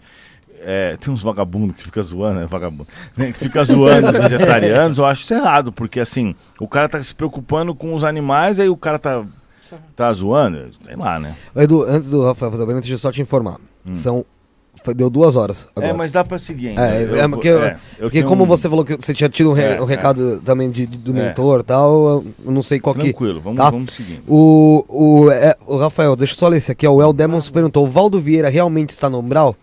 é, 0.63 0.95
tem 0.97 1.13
uns 1.13 1.23
vagabundos 1.23 1.75
que 1.75 1.83
fica 1.83 2.01
zoando, 2.01 2.39
né, 2.41 2.47
vagabundo, 2.47 2.87
né, 3.17 3.31
que 3.31 3.39
fica 3.39 3.63
zoando 3.63 4.07
os 4.07 4.13
vegetarianos, 4.17 4.97
eu 4.97 5.05
acho 5.05 5.23
isso 5.23 5.33
errado, 5.33 5.71
porque 5.71 5.99
assim, 5.99 6.35
o 6.59 6.67
cara 6.67 6.87
tá 6.89 7.01
se 7.01 7.13
preocupando 7.15 7.73
com 7.75 7.93
os 7.93 8.03
animais, 8.03 8.59
aí 8.59 8.69
o 8.69 8.77
cara 8.77 8.99
tá, 8.99 9.23
tá 9.95 10.11
zoando, 10.13 10.69
sei 10.83 10.95
lá, 10.95 11.19
né? 11.19 11.35
Edu, 11.55 11.83
antes 11.83 12.09
do 12.09 12.23
Rafael 12.23 12.51
fazer 12.51 12.63
a 12.63 12.65
pergunta, 12.65 12.83
deixa 12.83 12.93
eu 12.95 12.99
só 12.99 13.11
te 13.11 13.21
informar. 13.21 13.57
São. 13.93 14.23
foi- 14.83 14.93
Deu 14.93 15.09
duas 15.09 15.35
horas 15.35 15.67
agora. 15.75 15.91
É, 15.91 15.95
mas 15.95 16.11
dá 16.11 16.23
pra 16.23 16.37
seguir 16.39 16.69
ainda. 16.69 16.87
É, 16.87 17.03
Eu 17.03 17.15
é, 17.21 17.27
porque, 17.27 17.49
é, 17.49 17.77
porque 17.99 18.23
como 18.23 18.43
um- 18.43 18.47
você 18.47 18.69
falou 18.69 18.83
que 18.85 18.95
você 18.95 19.13
tinha 19.13 19.29
tido 19.29 19.49
um, 19.49 19.53
re- 19.53 19.63
É, 19.75 19.81
um 19.81 19.85
recado 19.85 20.39
também 20.45 20.69
de, 20.71 20.85
de- 20.85 20.97
do 20.97 21.11
É. 21.11 21.27
mentor 21.27 21.59
e 21.59 21.63
tal, 21.63 22.23
eu 22.45 22.51
não 22.51 22.61
sei 22.61 22.79
qual 22.79 22.93
que. 22.95 23.01
Tranquilo, 23.11 23.41
vamos, 23.41 23.57
tá? 23.57 23.69
vamos 23.69 23.91
seguindo. 23.93 24.21
O, 24.27 24.83
o, 24.87 25.31
é, 25.31 25.55
o 25.67 25.77
Rafael, 25.77 26.15
deixa 26.15 26.33
eu 26.33 26.37
só 26.37 26.47
ler 26.47 26.57
esse 26.57 26.71
aqui, 26.71 26.85
ó. 26.87 26.91
O 26.93 27.01
El 27.01 27.11
Demons 27.13 27.49
perguntou: 27.49 27.85
o 27.85 27.89
Valdo 27.89 28.19
Vieira 28.19 28.49
realmente 28.49 28.89
está 28.91 29.09
no 29.09 29.19
Umbral? 29.19 29.55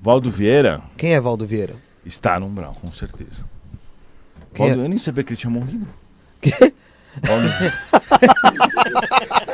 Valdo 0.00 0.30
Vieira 0.30 0.82
Quem 0.96 1.12
é 1.14 1.20
Valdo 1.20 1.46
Vieira? 1.46 1.76
está 2.04 2.38
no 2.40 2.46
umbral, 2.46 2.76
com 2.80 2.90
certeza. 2.92 3.44
Quem 4.54 4.66
Valdo, 4.66 4.82
é? 4.82 4.84
Eu 4.84 4.88
nem 4.88 4.98
sabia 4.98 5.22
que 5.24 5.30
ele 5.32 5.36
tinha 5.38 5.50
morrido. 5.50 5.86
Quê? 6.40 6.52
Valdo... 7.22 7.48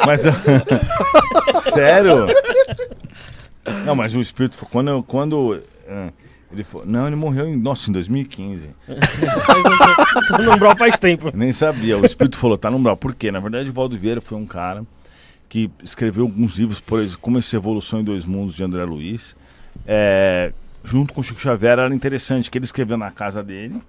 mas. 0.06 0.22
Sério? 1.72 2.26
Não, 3.84 3.96
mas 3.96 4.14
o 4.14 4.20
espírito 4.20 4.56
foi 4.56 4.68
quando 4.70 4.88
eu- 4.88 5.02
quando 5.02 5.60
ah, 5.88 6.10
ele 6.52 6.62
foi, 6.62 6.84
não, 6.86 7.06
ele 7.06 7.16
morreu 7.16 7.48
em, 7.48 7.56
nossa, 7.56 7.90
em 7.90 7.92
2015. 7.92 8.68
no 10.44 10.52
umbral 10.52 10.76
faz 10.76 10.98
tempo. 10.98 11.32
Nem 11.34 11.50
sabia. 11.50 11.98
O 11.98 12.04
espírito 12.06 12.38
falou, 12.38 12.56
tá 12.56 12.70
no 12.70 12.76
umbral. 12.76 12.96
Por 12.96 13.14
quê? 13.14 13.32
Na 13.32 13.40
verdade, 13.40 13.70
o 13.70 13.72
Valdo 13.72 13.98
Vieira 13.98 14.20
foi 14.20 14.38
um 14.38 14.46
cara 14.46 14.84
que 15.48 15.70
escreveu 15.82 16.24
alguns 16.24 16.56
livros, 16.58 16.80
por 16.80 17.00
exemplo, 17.00 17.18
como 17.20 17.38
essa 17.38 17.56
evolução 17.56 18.00
em 18.00 18.04
dois 18.04 18.24
mundos 18.24 18.54
de 18.54 18.62
André 18.62 18.84
Luiz. 18.84 19.34
É, 19.86 20.52
junto 20.82 21.12
com 21.12 21.20
o 21.20 21.24
Chico 21.24 21.40
Xavier 21.40 21.78
era 21.78 21.94
interessante 21.94 22.50
que 22.50 22.58
ele 22.58 22.64
escreveu 22.64 22.96
na 22.96 23.10
casa 23.10 23.42
dele 23.42 23.80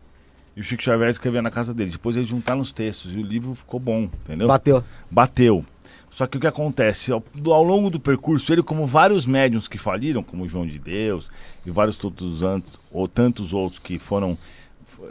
e 0.55 0.61
o 0.61 0.63
Chico 0.63 0.81
Xavier 0.81 1.09
escreveu 1.09 1.41
na 1.41 1.51
casa 1.51 1.73
dele. 1.73 1.91
Depois 1.91 2.15
eles 2.15 2.27
juntaram 2.27 2.61
os 2.61 2.71
textos 2.71 3.13
e 3.13 3.17
o 3.17 3.21
livro 3.21 3.53
ficou 3.55 3.79
bom, 3.79 4.09
entendeu? 4.23 4.47
Bateu. 4.47 4.83
Bateu. 5.11 5.65
Só 6.09 6.25
que 6.25 6.37
o 6.37 6.39
que 6.39 6.47
acontece? 6.47 7.11
Ao, 7.11 7.21
ao 7.47 7.63
longo 7.63 7.89
do 7.89 7.99
percurso, 7.99 8.53
ele, 8.53 8.63
como 8.63 8.87
vários 8.87 9.25
médiums 9.25 9.67
que 9.67 9.77
faliram, 9.77 10.23
como 10.23 10.47
João 10.47 10.65
de 10.65 10.79
Deus 10.79 11.29
e 11.65 11.71
vários 11.71 11.97
tantos, 11.97 12.41
antes, 12.41 12.79
ou 12.89 13.05
tantos 13.05 13.53
outros 13.53 13.79
que 13.79 13.99
foram 13.99 14.37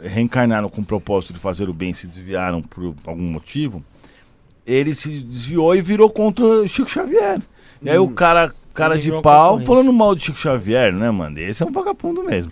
reencarnaram 0.01 0.67
com 0.67 0.81
o 0.81 0.85
propósito 0.85 1.33
de 1.33 1.39
fazer 1.39 1.69
o 1.69 1.73
bem 1.73 1.93
se 1.93 2.07
desviaram 2.07 2.61
por 2.61 2.95
algum 3.05 3.29
motivo, 3.29 3.83
ele 4.65 4.95
se 4.95 5.19
desviou 5.19 5.75
e 5.75 5.81
virou 5.81 6.09
contra 6.09 6.67
Chico 6.67 6.89
Xavier. 6.89 7.39
E 7.81 7.89
aí 7.89 7.99
o 7.99 8.09
cara 8.09 8.53
cara 8.75 8.97
de 8.97 9.11
pau 9.21 9.59
falando 9.61 9.91
mal 9.91 10.13
de 10.13 10.23
Chico 10.23 10.37
Xavier, 10.37 10.93
né, 10.93 11.09
mano? 11.09 11.39
Esse 11.39 11.63
é 11.63 11.65
um 11.65 11.71
vagabundo 11.71 12.23
mesmo. 12.23 12.51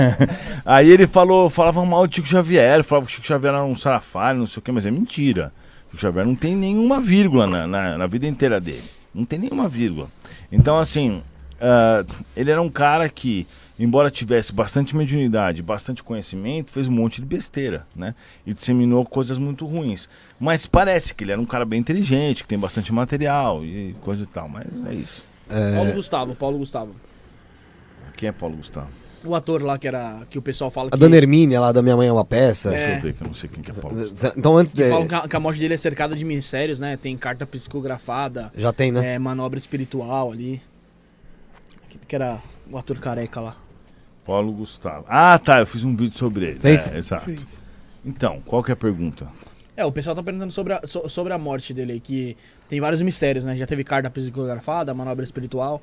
Aí 0.64 0.90
ele 0.90 1.06
falou, 1.06 1.50
falava 1.50 1.84
mal 1.84 2.06
de 2.06 2.16
Chico 2.16 2.28
Xavier, 2.28 2.84
falava 2.84 3.06
que 3.06 3.12
Chico 3.12 3.26
Xavier 3.26 3.54
era 3.54 3.64
um 3.64 3.74
sarafalho, 3.74 4.40
não 4.40 4.46
sei 4.46 4.60
o 4.60 4.62
que, 4.62 4.70
mas 4.70 4.86
é 4.86 4.90
mentira. 4.90 5.52
Chico 5.90 6.00
Xavier 6.00 6.26
não 6.26 6.36
tem 6.36 6.54
nenhuma 6.54 7.00
vírgula 7.00 7.46
na, 7.46 7.66
na, 7.66 7.98
na 7.98 8.06
vida 8.06 8.26
inteira 8.26 8.60
dele. 8.60 8.84
Não 9.14 9.24
tem 9.24 9.38
nenhuma 9.38 9.68
vírgula. 9.68 10.08
Então, 10.52 10.78
assim, 10.78 11.22
ah, 11.60 12.04
ele 12.36 12.50
era 12.50 12.62
um 12.62 12.70
cara 12.70 13.08
que, 13.08 13.46
embora 13.78 14.10
tivesse 14.10 14.52
bastante 14.52 14.96
mediunidade, 14.96 15.62
bastante 15.62 16.02
conhecimento, 16.02 16.70
fez 16.70 16.86
um 16.86 16.92
monte 16.92 17.20
de 17.20 17.26
besteira, 17.26 17.86
né? 17.94 18.14
E 18.46 18.54
disseminou 18.54 19.04
coisas 19.04 19.38
muito 19.38 19.66
ruins. 19.66 20.08
Mas 20.38 20.66
parece 20.66 21.14
que 21.14 21.24
ele 21.24 21.32
era 21.32 21.40
um 21.40 21.46
cara 21.46 21.64
bem 21.64 21.80
inteligente, 21.80 22.42
que 22.42 22.48
tem 22.48 22.58
bastante 22.58 22.92
material 22.92 23.64
e 23.64 23.94
coisa 24.00 24.22
e 24.22 24.26
tal. 24.26 24.48
Mas 24.48 24.66
é 24.86 24.94
isso. 24.94 25.27
Paulo 25.48 25.92
Gustavo, 25.92 26.34
Paulo 26.34 26.58
Gustavo. 26.58 26.94
Quem 28.16 28.28
é 28.28 28.32
Paulo 28.32 28.56
Gustavo? 28.56 28.88
O 29.24 29.34
ator 29.34 29.62
lá 29.62 29.78
que 29.78 29.88
era. 29.88 30.20
que 30.30 30.38
o 30.38 30.42
pessoal 30.42 30.70
fala 30.70 30.88
A 30.88 30.90
que. 30.92 30.96
dona 30.96 31.16
Hermínia 31.16 31.60
lá 31.60 31.72
da 31.72 31.82
Minha 31.82 31.96
Mãe 31.96 32.08
é 32.08 32.12
uma 32.12 32.24
peça. 32.24 32.72
É. 32.72 32.72
Deixa 32.72 32.90
eu 32.94 33.00
ver 33.00 33.14
que 33.14 33.22
eu 33.22 33.26
não 33.26 33.34
sei 33.34 33.48
quem 33.48 33.62
que 33.62 33.70
é 33.70 33.74
Paulo 33.74 33.96
Gustavo. 33.96 34.34
Então 34.36 34.56
antes 34.56 34.72
que 34.72 34.82
de... 34.82 34.90
falam 34.90 35.08
que 35.28 35.36
a, 35.36 35.40
morte 35.40 35.58
dele 35.58 35.74
é 35.74 35.76
cercada 35.76 36.14
de 36.14 36.24
mistérios, 36.24 36.78
né? 36.78 36.96
Tem 36.96 37.16
carta 37.16 37.46
psicografada, 37.46 38.52
Já 38.56 38.72
tem, 38.72 38.92
né? 38.92 39.14
é, 39.14 39.18
manobra 39.18 39.58
espiritual 39.58 40.30
ali. 40.30 40.62
Que, 41.88 41.98
que 41.98 42.14
era 42.14 42.38
o 42.70 42.78
ator 42.78 42.98
careca 42.98 43.40
lá. 43.40 43.56
Paulo 44.24 44.52
Gustavo. 44.52 45.04
Ah, 45.08 45.38
tá, 45.38 45.60
eu 45.60 45.66
fiz 45.66 45.84
um 45.84 45.96
vídeo 45.96 46.16
sobre 46.16 46.46
ele. 46.46 46.60
Fez? 46.60 46.86
É, 46.88 46.98
exato. 46.98 47.24
Fez. 47.24 47.46
Então, 48.04 48.40
qual 48.44 48.62
que 48.62 48.70
é 48.70 48.74
a 48.74 48.76
pergunta? 48.76 49.26
É, 49.78 49.84
o 49.84 49.92
pessoal 49.92 50.16
tá 50.16 50.22
perguntando 50.24 50.50
sobre 50.52 50.72
a, 50.72 50.80
so- 50.84 51.08
sobre 51.08 51.32
a 51.32 51.38
morte 51.38 51.72
dele 51.72 52.00
que 52.00 52.36
tem 52.68 52.80
vários 52.80 53.00
mistérios, 53.00 53.44
né? 53.44 53.56
Já 53.56 53.64
teve 53.64 53.84
carta 53.84 54.10
psicografada, 54.10 54.92
manobra 54.92 55.22
espiritual. 55.22 55.80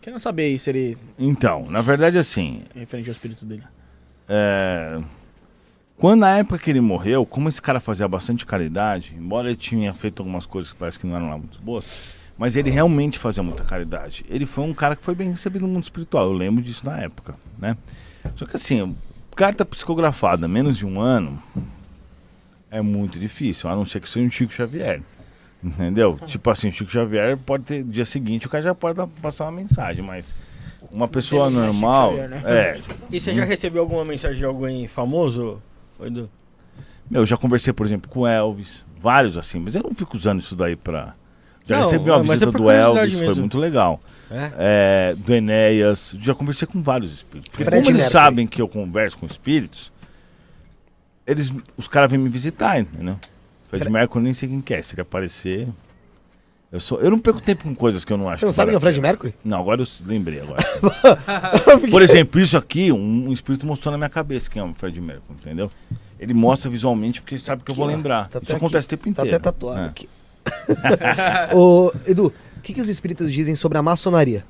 Querendo 0.00 0.20
saber 0.20 0.44
aí 0.44 0.58
se 0.60 0.70
ele. 0.70 0.96
Então, 1.18 1.66
na 1.68 1.82
verdade, 1.82 2.16
assim, 2.18 2.62
referente 2.72 3.08
ao 3.08 3.12
espírito 3.12 3.44
dele. 3.44 3.64
É, 4.28 5.00
Quando 5.96 6.20
na 6.20 6.38
época 6.38 6.56
que 6.60 6.70
ele 6.70 6.80
morreu, 6.80 7.26
como 7.26 7.48
esse 7.48 7.60
cara 7.60 7.80
fazia 7.80 8.06
bastante 8.06 8.46
caridade, 8.46 9.12
embora 9.18 9.48
ele 9.48 9.56
tinha 9.56 9.92
feito 9.92 10.20
algumas 10.22 10.46
coisas 10.46 10.70
que 10.70 10.78
parece 10.78 10.96
que 10.98 11.06
não 11.06 11.16
eram 11.16 11.28
lá 11.28 11.36
muito 11.36 11.60
boas, 11.60 11.84
mas 12.38 12.54
ele 12.54 12.70
realmente 12.70 13.18
fazia 13.18 13.42
muita 13.42 13.64
caridade. 13.64 14.24
Ele 14.28 14.46
foi 14.46 14.62
um 14.62 14.72
cara 14.72 14.94
que 14.94 15.02
foi 15.02 15.16
bem 15.16 15.32
recebido 15.32 15.66
no 15.66 15.72
mundo 15.72 15.82
espiritual, 15.82 16.26
eu 16.26 16.32
lembro 16.32 16.62
disso 16.62 16.86
na 16.86 16.96
época, 17.00 17.34
né? 17.58 17.76
Só 18.36 18.46
que 18.46 18.54
assim, 18.56 18.96
carta 19.34 19.64
psicografada, 19.64 20.46
menos 20.46 20.76
de 20.78 20.86
um 20.86 21.00
ano, 21.00 21.42
é 22.72 22.80
muito 22.82 23.20
difícil, 23.20 23.68
a 23.70 23.76
não 23.76 23.84
ser 23.84 24.00
que 24.00 24.08
seja 24.08 24.26
um 24.26 24.30
Chico 24.30 24.52
Xavier. 24.52 25.00
Entendeu? 25.62 26.18
Tipo 26.26 26.50
assim, 26.50 26.68
o 26.68 26.72
Chico 26.72 26.90
Xavier 26.90 27.36
pode 27.36 27.62
ter 27.64 27.84
dia 27.84 28.04
seguinte, 28.04 28.46
o 28.46 28.50
cara 28.50 28.64
já 28.64 28.74
pode 28.74 28.96
dar- 28.96 29.06
passar 29.06 29.44
uma 29.44 29.52
mensagem, 29.52 30.02
mas 30.04 30.34
uma 30.90 31.06
pessoa 31.06 31.46
é 31.46 31.50
normal. 31.50 32.10
Xavier, 32.16 32.28
né? 32.30 32.42
É, 32.44 32.80
E 33.10 33.20
você 33.20 33.32
já 33.32 33.44
recebeu 33.44 33.82
alguma 33.82 34.04
mensagem 34.04 34.38
de 34.38 34.44
alguém 34.44 34.88
famoso? 34.88 35.62
Foi 35.96 36.10
do... 36.10 36.28
Meu, 37.08 37.22
eu 37.22 37.26
já 37.26 37.36
conversei, 37.36 37.72
por 37.72 37.86
exemplo, 37.86 38.10
com 38.10 38.20
o 38.20 38.26
Elvis, 38.26 38.84
vários 39.00 39.36
assim, 39.38 39.60
mas 39.60 39.74
eu 39.76 39.82
não 39.82 39.94
fico 39.94 40.16
usando 40.16 40.40
isso 40.40 40.56
daí 40.56 40.74
pra. 40.74 41.14
Já 41.64 41.76
Não, 41.76 41.84
recebi 41.84 42.10
uma 42.10 42.18
é 42.18 42.22
visita 42.22 42.50
por 42.50 42.60
do 42.62 42.70
Elvis, 42.70 43.12
foi 43.12 43.26
mesmo. 43.26 43.40
muito 43.42 43.58
legal. 43.58 44.00
É? 44.28 44.50
É, 44.58 45.14
do 45.16 45.32
Enéas, 45.32 46.16
já 46.18 46.34
conversei 46.34 46.66
com 46.66 46.82
vários 46.82 47.12
espíritos. 47.12 47.50
Porque 47.50 47.64
Fred 47.64 47.82
como 47.84 47.90
eles 47.96 48.02
Mercury. 48.02 48.12
sabem 48.24 48.46
que 48.48 48.60
eu 48.60 48.66
converso 48.66 49.16
com 49.18 49.26
espíritos, 49.26 49.92
eles, 51.26 51.52
os 51.76 51.88
caras 51.88 52.10
vêm 52.10 52.18
me 52.20 52.28
visitar, 52.28 52.78
entendeu? 52.80 53.18
Fred 53.68 53.84
Fre- 53.84 53.92
Mercury 53.92 54.24
nem 54.24 54.34
sei 54.34 54.48
quem 54.48 54.60
que 54.60 54.74
é, 54.74 54.82
se 54.82 54.94
ele 54.94 55.02
aparecer. 55.02 55.68
Eu, 56.70 56.80
sou, 56.80 56.98
eu 57.00 57.10
não 57.10 57.18
perco 57.18 57.40
tempo 57.40 57.64
com 57.64 57.74
coisas 57.74 58.02
que 58.04 58.12
eu 58.12 58.16
não 58.16 58.28
acho. 58.30 58.40
Você 58.40 58.46
não 58.46 58.52
sabe 58.52 58.70
quem 58.70 58.74
é 58.74 58.78
o 58.78 58.80
Fred. 58.80 58.98
Mercury? 59.00 59.34
Não, 59.44 59.58
agora 59.60 59.82
eu 59.82 59.86
lembrei 60.06 60.40
agora. 60.40 60.62
Por 61.90 62.00
exemplo, 62.00 62.40
isso 62.40 62.56
aqui, 62.56 62.90
um, 62.90 63.28
um 63.28 63.32
espírito 63.32 63.66
mostrou 63.66 63.92
na 63.92 63.98
minha 63.98 64.08
cabeça 64.08 64.50
quem 64.50 64.60
é 64.60 64.64
o 64.64 64.72
Fred 64.74 64.98
Mercury, 65.00 65.38
entendeu? 65.38 65.70
Ele 66.18 66.32
mostra 66.32 66.70
visualmente 66.70 67.20
porque 67.20 67.34
ele 67.34 67.42
sabe 67.42 67.62
que 67.62 67.70
eu 67.70 67.74
vou 67.74 67.84
Aqui, 67.84 67.92
ó. 67.94 67.96
lembrar. 67.96 68.28
Tá 68.28 68.40
isso 68.42 68.56
acontece 68.56 68.86
aqui. 68.86 68.94
o 68.94 68.98
tempo 68.98 69.04
Tá 69.16 69.22
inteiro. 69.22 69.36
até 69.36 69.42
tatuado 69.44 69.82
É. 69.82 69.86
aqui. 69.86 70.08
Ô, 71.54 71.92
Edu, 72.06 72.32
o 72.56 72.60
que, 72.62 72.72
que 72.72 72.80
os 72.80 72.88
espíritos 72.88 73.30
dizem 73.32 73.54
sobre 73.54 73.76
a 73.76 73.82
maçonaria? 73.82 74.44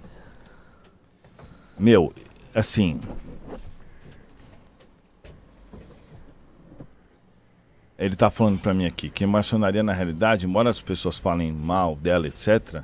Meu, 1.78 2.12
assim. 2.54 3.00
Ele 8.04 8.16
tá 8.16 8.30
falando 8.30 8.58
pra 8.58 8.74
mim 8.74 8.86
aqui 8.86 9.08
que 9.08 9.24
a 9.24 9.26
maçonaria, 9.26 9.82
na 9.82 9.92
realidade, 9.92 10.46
embora 10.46 10.68
as 10.70 10.80
pessoas 10.80 11.18
falem 11.18 11.52
mal 11.52 11.96
dela, 11.96 12.26
etc., 12.26 12.82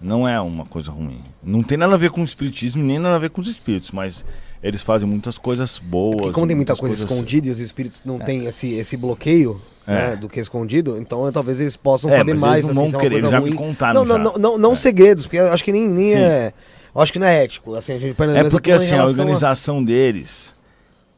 não 0.00 0.26
é 0.28 0.40
uma 0.40 0.64
coisa 0.66 0.90
ruim. 0.90 1.20
Não 1.42 1.62
tem 1.62 1.78
nada 1.78 1.94
a 1.94 1.98
ver 1.98 2.10
com 2.10 2.20
o 2.20 2.24
espiritismo, 2.24 2.82
nem 2.82 2.98
nada 2.98 3.16
a 3.16 3.18
ver 3.18 3.30
com 3.30 3.40
os 3.40 3.48
espíritos, 3.48 3.90
mas 3.90 4.24
eles 4.62 4.82
fazem 4.82 5.08
muitas 5.08 5.38
coisas 5.38 5.78
boas. 5.78 6.16
Porque 6.16 6.32
como 6.32 6.46
tem 6.46 6.56
muita 6.56 6.74
coisa 6.76 6.94
coisas- 6.96 7.10
escondida 7.10 7.48
e 7.48 7.50
os 7.50 7.60
espíritos 7.60 8.02
não 8.04 8.18
têm 8.18 8.44
esse, 8.46 8.74
esse 8.74 8.96
bloqueio 8.96 9.60
É. 9.86 9.92
né, 10.10 10.16
do 10.16 10.28
que 10.28 10.38
é 10.38 10.42
escondido, 10.42 10.96
então 10.98 11.30
talvez 11.32 11.60
eles 11.60 11.76
possam 11.76 12.10
É, 12.10 12.16
saber 12.18 12.34
mais. 12.34 12.64
eles 12.64 12.74
não 12.74 12.82
vão 12.82 12.90
se 12.90 12.96
é 12.96 13.00
querer, 13.00 13.20
já 13.20 13.38
ruim. 13.38 13.50
me 13.50 13.56
contaram 13.56 14.04
Não, 14.04 14.04
não, 14.04 14.16
já. 14.16 14.22
não, 14.32 14.32
não, 14.52 14.58
não 14.58 14.72
É. 14.72 14.76
segredos, 14.76 15.24
porque 15.26 15.38
acho 15.38 15.62
que 15.64 15.72
nem, 15.72 15.86
nem 15.88 16.12
Sim. 16.12 16.18
é. 16.18 16.52
Acho 16.94 17.12
que 17.12 17.18
não 17.18 17.26
é 17.26 17.42
ético. 17.44 17.74
Assim, 17.74 17.92
a 17.92 17.98
gente 17.98 18.10
É 18.20 18.50
porque 18.50 18.72
assim, 18.72 18.94
a 18.94 19.04
organização 19.04 19.82
deles 19.84 20.54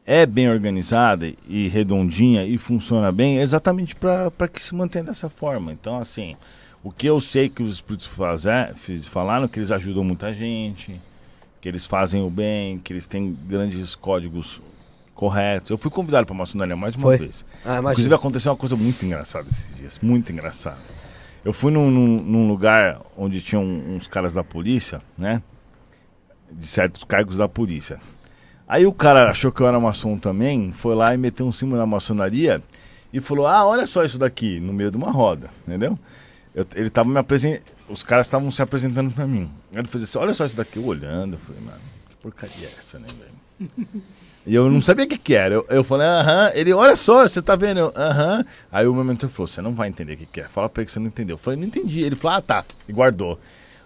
é 0.09 0.25
bem 0.25 0.49
organizada 0.49 1.29
e 1.49 1.67
redondinha 1.67 2.45
e 2.45 2.57
funciona 2.57 3.11
bem 3.11 3.39
exatamente 3.39 3.93
para 3.93 4.47
que 4.47 4.63
se 4.63 4.73
mantenha 4.73 5.03
dessa 5.03 5.29
forma. 5.29 5.73
Então, 5.73 5.99
assim, 5.99 6.37
o 6.81 6.89
que 6.89 7.05
eu 7.07 7.19
sei 7.19 7.49
que 7.49 7.61
os 7.61 7.71
espíritos 7.71 8.07
fazer, 8.07 8.73
falaram 9.03 9.49
que 9.49 9.59
eles 9.59 9.69
ajudam 9.69 10.05
muita 10.05 10.33
gente, 10.33 10.99
que 11.59 11.67
eles 11.67 11.85
fazem 11.85 12.23
o 12.23 12.29
bem, 12.29 12.79
que 12.79 12.93
eles 12.93 13.05
têm 13.05 13.37
grandes 13.47 13.95
códigos 13.95 14.61
corretos. 15.13 15.71
Eu 15.71 15.77
fui 15.77 15.91
convidado 15.91 16.25
para 16.25 16.35
a 16.35 16.37
maçonaria 16.37 16.77
mais 16.77 16.95
uma 16.95 17.01
Foi? 17.07 17.17
vez. 17.17 17.45
Ah, 17.65 17.79
Inclusive 17.79 18.15
aconteceu 18.15 18.51
uma 18.53 18.57
coisa 18.57 18.77
muito 18.77 19.05
engraçada 19.05 19.49
esses 19.49 19.75
dias, 19.75 19.99
muito 20.01 20.31
engraçada. 20.31 20.77
Eu 21.43 21.51
fui 21.51 21.71
num, 21.71 21.91
num- 21.91 22.23
num 22.23 22.47
lugar 22.47 23.01
onde 23.17 23.41
tinham 23.41 23.63
uns 23.65 24.07
caras 24.07 24.33
da 24.35 24.43
polícia, 24.43 25.01
né? 25.17 25.41
De 26.49 26.65
certos 26.65 27.03
cargos 27.03 27.35
da 27.37 27.49
polícia. 27.49 27.99
Aí 28.67 28.85
o 28.85 28.91
cara 28.91 29.29
achou 29.29 29.51
que 29.51 29.61
eu 29.61 29.67
era 29.67 29.79
maçom 29.79 30.17
também, 30.17 30.71
foi 30.73 30.93
lá 30.93 31.13
e 31.13 31.17
meteu 31.17 31.47
um 31.47 31.51
símbolo 31.51 31.77
na 31.79 31.85
maçonaria 31.85 32.61
e 33.13 33.21
falou: 33.21 33.47
Ah, 33.47 33.65
olha 33.65 33.87
só 33.87 34.03
isso 34.03 34.17
daqui, 34.17 34.59
no 34.59 34.73
meio 34.73 34.91
de 34.91 34.97
uma 34.97 35.11
roda, 35.11 35.49
entendeu? 35.67 35.97
Eu- 36.53 36.65
ele 36.75 36.89
tava 36.89 37.07
me 37.09 37.17
apresentando, 37.17 37.61
os 37.87 38.03
caras 38.03 38.25
estavam 38.27 38.51
se 38.51 38.61
apresentando 38.61 39.11
pra 39.11 39.25
mim. 39.25 39.49
Ele 39.71 39.87
fez 39.87 40.03
assim: 40.03 40.17
Olha 40.19 40.33
só 40.33 40.45
isso 40.45 40.57
daqui, 40.57 40.77
eu 40.77 40.85
olhando, 40.85 41.33
eu 41.33 41.39
falei, 41.39 41.61
mano, 41.61 41.79
que 42.09 42.15
porcaria 42.17 42.67
é 42.67 42.71
essa, 42.77 42.99
né, 42.99 43.07
velho? 43.17 43.77
E 44.45 44.55
eu 44.55 44.69
não 44.69 44.81
sabia 44.81 45.03
o 45.03 45.07
que, 45.09 45.17
que 45.17 45.33
era. 45.33 45.55
Eu, 45.55 45.65
eu 45.69 45.83
falei, 45.83 46.07
aham. 46.07 46.51
Ele, 46.53 46.71
olha 46.71 46.95
só, 46.95 47.23
você 47.27 47.41
tá 47.41 47.55
vendo? 47.57 47.91
Aham. 47.93 48.45
Aí 48.71 48.87
o 48.87 48.93
meu 48.93 49.03
mentor 49.03 49.29
falou, 49.29 49.45
você 49.47 49.61
não 49.61 49.73
vai 49.73 49.89
entender 49.89 50.13
o 50.13 50.17
que, 50.17 50.25
que 50.25 50.39
é. 50.39 50.47
Fala 50.47 50.69
pra 50.69 50.81
ele 50.81 50.85
que 50.85 50.91
você 50.93 50.99
não 50.99 51.07
entendeu. 51.07 51.33
Eu 51.33 51.37
falei, 51.37 51.59
não 51.59 51.67
entendi. 51.67 51.99
Ele 52.01 52.15
falou, 52.15 52.37
ah, 52.37 52.41
tá. 52.41 52.63
E 52.87 52.93
guardou. 52.93 53.37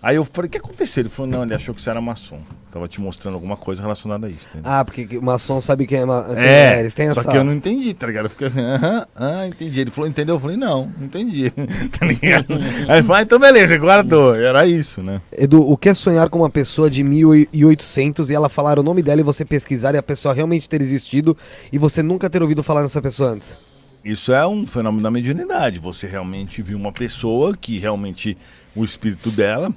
Aí 0.03 0.15
eu 0.15 0.26
falei, 0.26 0.48
o 0.48 0.52
que 0.52 0.57
aconteceu? 0.57 1.02
Ele 1.02 1.10
falou, 1.10 1.32
não, 1.32 1.44
ele 1.44 1.53
achou 1.53 1.76
que 1.76 1.82
você 1.82 1.90
era 1.90 2.02
maçom. 2.02 2.40
Tava 2.72 2.88
te 2.88 2.99
mostrando 2.99 3.36
alguma 3.36 3.56
coisa 3.56 3.84
relacionada 3.84 4.26
a 4.26 4.30
isso. 4.30 4.48
Entendeu? 4.49 4.72
Ah, 4.72 4.84
porque 4.84 5.19
maçom 5.19 5.61
sabe 5.61 5.86
quem 5.86 5.99
é. 5.99 6.06
Ma... 6.06 6.26
é, 6.36 6.80
eles 6.80 6.95
têm 6.95 7.14
só 7.14 7.22
essa. 7.22 7.32
que 7.32 7.38
eu 7.38 7.44
não 7.44 7.53
entendi, 7.53 7.94
tá 7.94 8.07
ligado? 8.07 8.26
Eu 8.26 8.30
fiquei 8.32 8.48
assim, 8.48 8.61
aham, 8.61 9.06
ah, 9.15 9.48
entendi. 9.48 9.80
Ele 9.80 9.91
falou, 9.91 10.10
entendeu? 10.10 10.36
Eu 10.36 10.40
falei, 10.40 10.57
não, 10.57 10.91
não 10.98 11.06
entendi. 11.06 11.52
tá 11.99 12.06
ligado? 12.06 12.48
Aí 12.88 12.98
ele 12.98 13.03
falou, 13.03 13.15
ah, 13.15 13.22
então 13.22 13.38
beleza, 13.38 13.78
guardou. 13.78 14.34
Era 14.34 14.65
isso, 14.65 15.03
né? 15.03 15.22
Edu, 15.32 15.61
o 15.61 15.78
que 15.78 15.90
é 15.90 15.94
sonhar 15.94 16.30
com 16.30 16.40
uma 16.40 16.49
pessoa 16.49 16.90
de 16.90 17.03
1800 17.03 18.32
e 18.32 18.34
ela 18.34 18.49
falar 18.49 18.80
o 18.80 18.84
nome 18.84 19.03
dela 19.03 19.22
e 19.22 19.23
você 19.23 19.45
pesquisar 19.45 19.94
e 19.94 19.99
a 19.99 20.03
pessoa 20.03 20.34
realmente 20.34 20.68
ter 20.68 20.82
existido 20.82 21.38
e 21.72 21.78
você 21.78 22.02
nunca 22.02 22.28
ter 22.28 22.41
ouvido 22.41 22.64
falar 22.64 22.82
nessa 22.82 23.02
pessoa 23.02 23.32
antes? 23.32 23.60
Isso 24.03 24.34
é 24.34 24.48
um 24.48 24.65
fenômeno 24.65 25.03
da 25.03 25.11
mediunidade. 25.11 25.78
Você 25.78 26.07
realmente 26.07 26.64
viu 26.64 26.76
uma 26.76 26.91
pessoa 26.91 27.56
que 27.56 27.78
realmente 27.78 28.36
o 28.76 28.84
espírito 28.84 29.30
dela, 29.30 29.72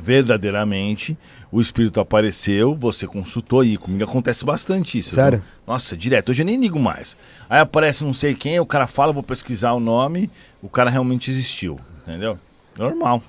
verdadeiramente, 0.00 1.16
o 1.50 1.60
espírito 1.60 2.00
apareceu, 2.00 2.74
você 2.74 3.06
consultou 3.06 3.64
e 3.64 3.76
comigo 3.76 4.04
acontece 4.04 4.44
bastante 4.44 4.98
isso. 4.98 5.14
Sério? 5.14 5.38
viu? 5.38 5.48
Nossa, 5.66 5.96
direto. 5.96 6.30
Hoje 6.30 6.42
eu 6.42 6.46
nem 6.46 6.60
ligo 6.60 6.78
mais. 6.78 7.16
Aí 7.48 7.60
aparece 7.60 8.04
não 8.04 8.14
sei 8.14 8.34
quem, 8.34 8.58
o 8.60 8.66
cara 8.66 8.86
fala, 8.86 9.12
vou 9.12 9.22
pesquisar 9.22 9.72
o 9.72 9.80
nome, 9.80 10.30
o 10.62 10.68
cara 10.68 10.90
realmente 10.90 11.30
existiu. 11.30 11.78
Entendeu? 12.06 12.38
Normal. 12.76 13.22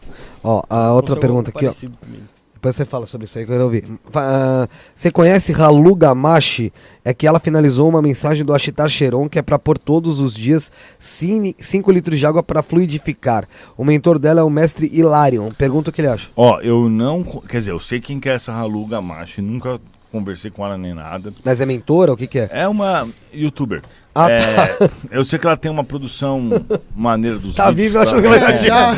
Ó, 0.44 0.62
a 0.70 0.92
outra 0.94 1.16
Aconteceu 1.16 1.18
pergunta 1.18 1.50
aqui, 1.52 1.68
ó. 1.68 1.74
comigo. 1.74 2.24
Depois 2.58 2.76
você 2.76 2.86
fala 2.86 3.06
sobre 3.06 3.26
isso 3.26 3.38
aí 3.38 3.46
que 3.46 3.52
eu 3.52 3.54
quero 3.56 3.66
ouvir. 3.66 3.86
Fa- 4.10 4.24
ah, 4.26 4.68
Você 4.96 5.12
conhece 5.12 5.54
Halu 5.54 5.96
Gamashi? 5.96 6.74
É 7.06 7.14
que 7.14 7.28
ela 7.28 7.40
finalizou 7.40 7.88
uma 7.88 8.02
mensagem 8.02 8.44
do 8.44 8.54
Ashitar 8.54 8.90
Cheron 8.90 9.30
que 9.30 9.38
é 9.38 9.42
para 9.44 9.60
pôr 9.60 9.78
todos 9.78 10.20
os 10.20 10.34
dias 10.34 10.72
5 11.00 11.92
litros 11.92 12.18
de 12.20 12.26
água 12.26 12.42
para 12.42 12.64
fluidificar. 12.64 13.48
O 13.78 13.86
mentor 13.86 14.18
dela 14.20 14.42
é 14.42 14.44
o 14.44 14.50
mestre 14.50 14.90
Hilarion. 14.92 15.52
Pergunta 15.52 15.90
o 15.90 15.94
que 15.94 16.02
ele 16.02 16.08
acha. 16.10 16.30
Ó, 16.36 16.60
eu 16.62 16.90
não. 16.90 17.24
Quer 17.24 17.60
dizer, 17.60 17.72
eu 17.72 17.80
sei 17.80 18.02
quem 18.02 18.20
que 18.20 18.28
é 18.28 18.34
essa 18.34 18.52
Halu 18.52 18.86
Gamache, 18.88 19.40
nunca 19.42 19.80
conversei 20.12 20.50
com 20.50 20.66
ela 20.66 20.78
nem 20.78 20.94
nada. 20.94 21.32
Mas 21.46 21.62
é 21.62 21.66
mentora? 21.66 22.14
O 22.14 22.18
que, 22.18 22.26
que 22.28 22.40
é? 22.40 22.50
É 22.52 22.68
uma 22.68 23.08
youtuber. 23.32 23.82
Ah, 24.16 24.32
É, 24.32 24.90
Eu 25.12 25.24
sei 25.24 25.38
que 25.38 25.46
ela 25.46 25.56
tem 25.58 25.70
uma 25.70 25.84
produção 25.84 26.50
maneira 26.96 27.38
dos 27.38 27.56
Tá 27.56 27.70
vídeos, 27.70 27.94
vivo, 27.94 27.98
eu 27.98 28.02
acho 28.02 28.22
que 28.22 28.28
tá? 28.28 28.52
É, 28.52 28.58
já, 28.66 28.96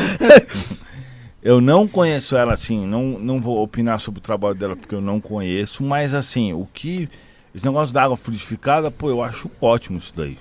Eu 1.42 1.60
não 1.60 1.88
conheço 1.88 2.36
ela 2.36 2.52
assim, 2.52 2.86
não, 2.86 3.18
não 3.18 3.40
vou 3.40 3.62
opinar 3.62 3.98
sobre 3.98 4.20
o 4.20 4.22
trabalho 4.22 4.54
dela 4.54 4.76
porque 4.76 4.94
eu 4.94 5.00
não 5.00 5.20
conheço, 5.20 5.82
mas 5.82 6.12
assim, 6.14 6.52
o 6.52 6.66
que. 6.72 7.08
Esse 7.54 7.64
negócio 7.64 7.92
da 7.92 8.04
água 8.04 8.16
fluidificada, 8.16 8.90
pô, 8.90 9.08
eu 9.08 9.22
acho 9.22 9.50
ótimo 9.60 9.98
isso 9.98 10.12
daí. 10.14 10.38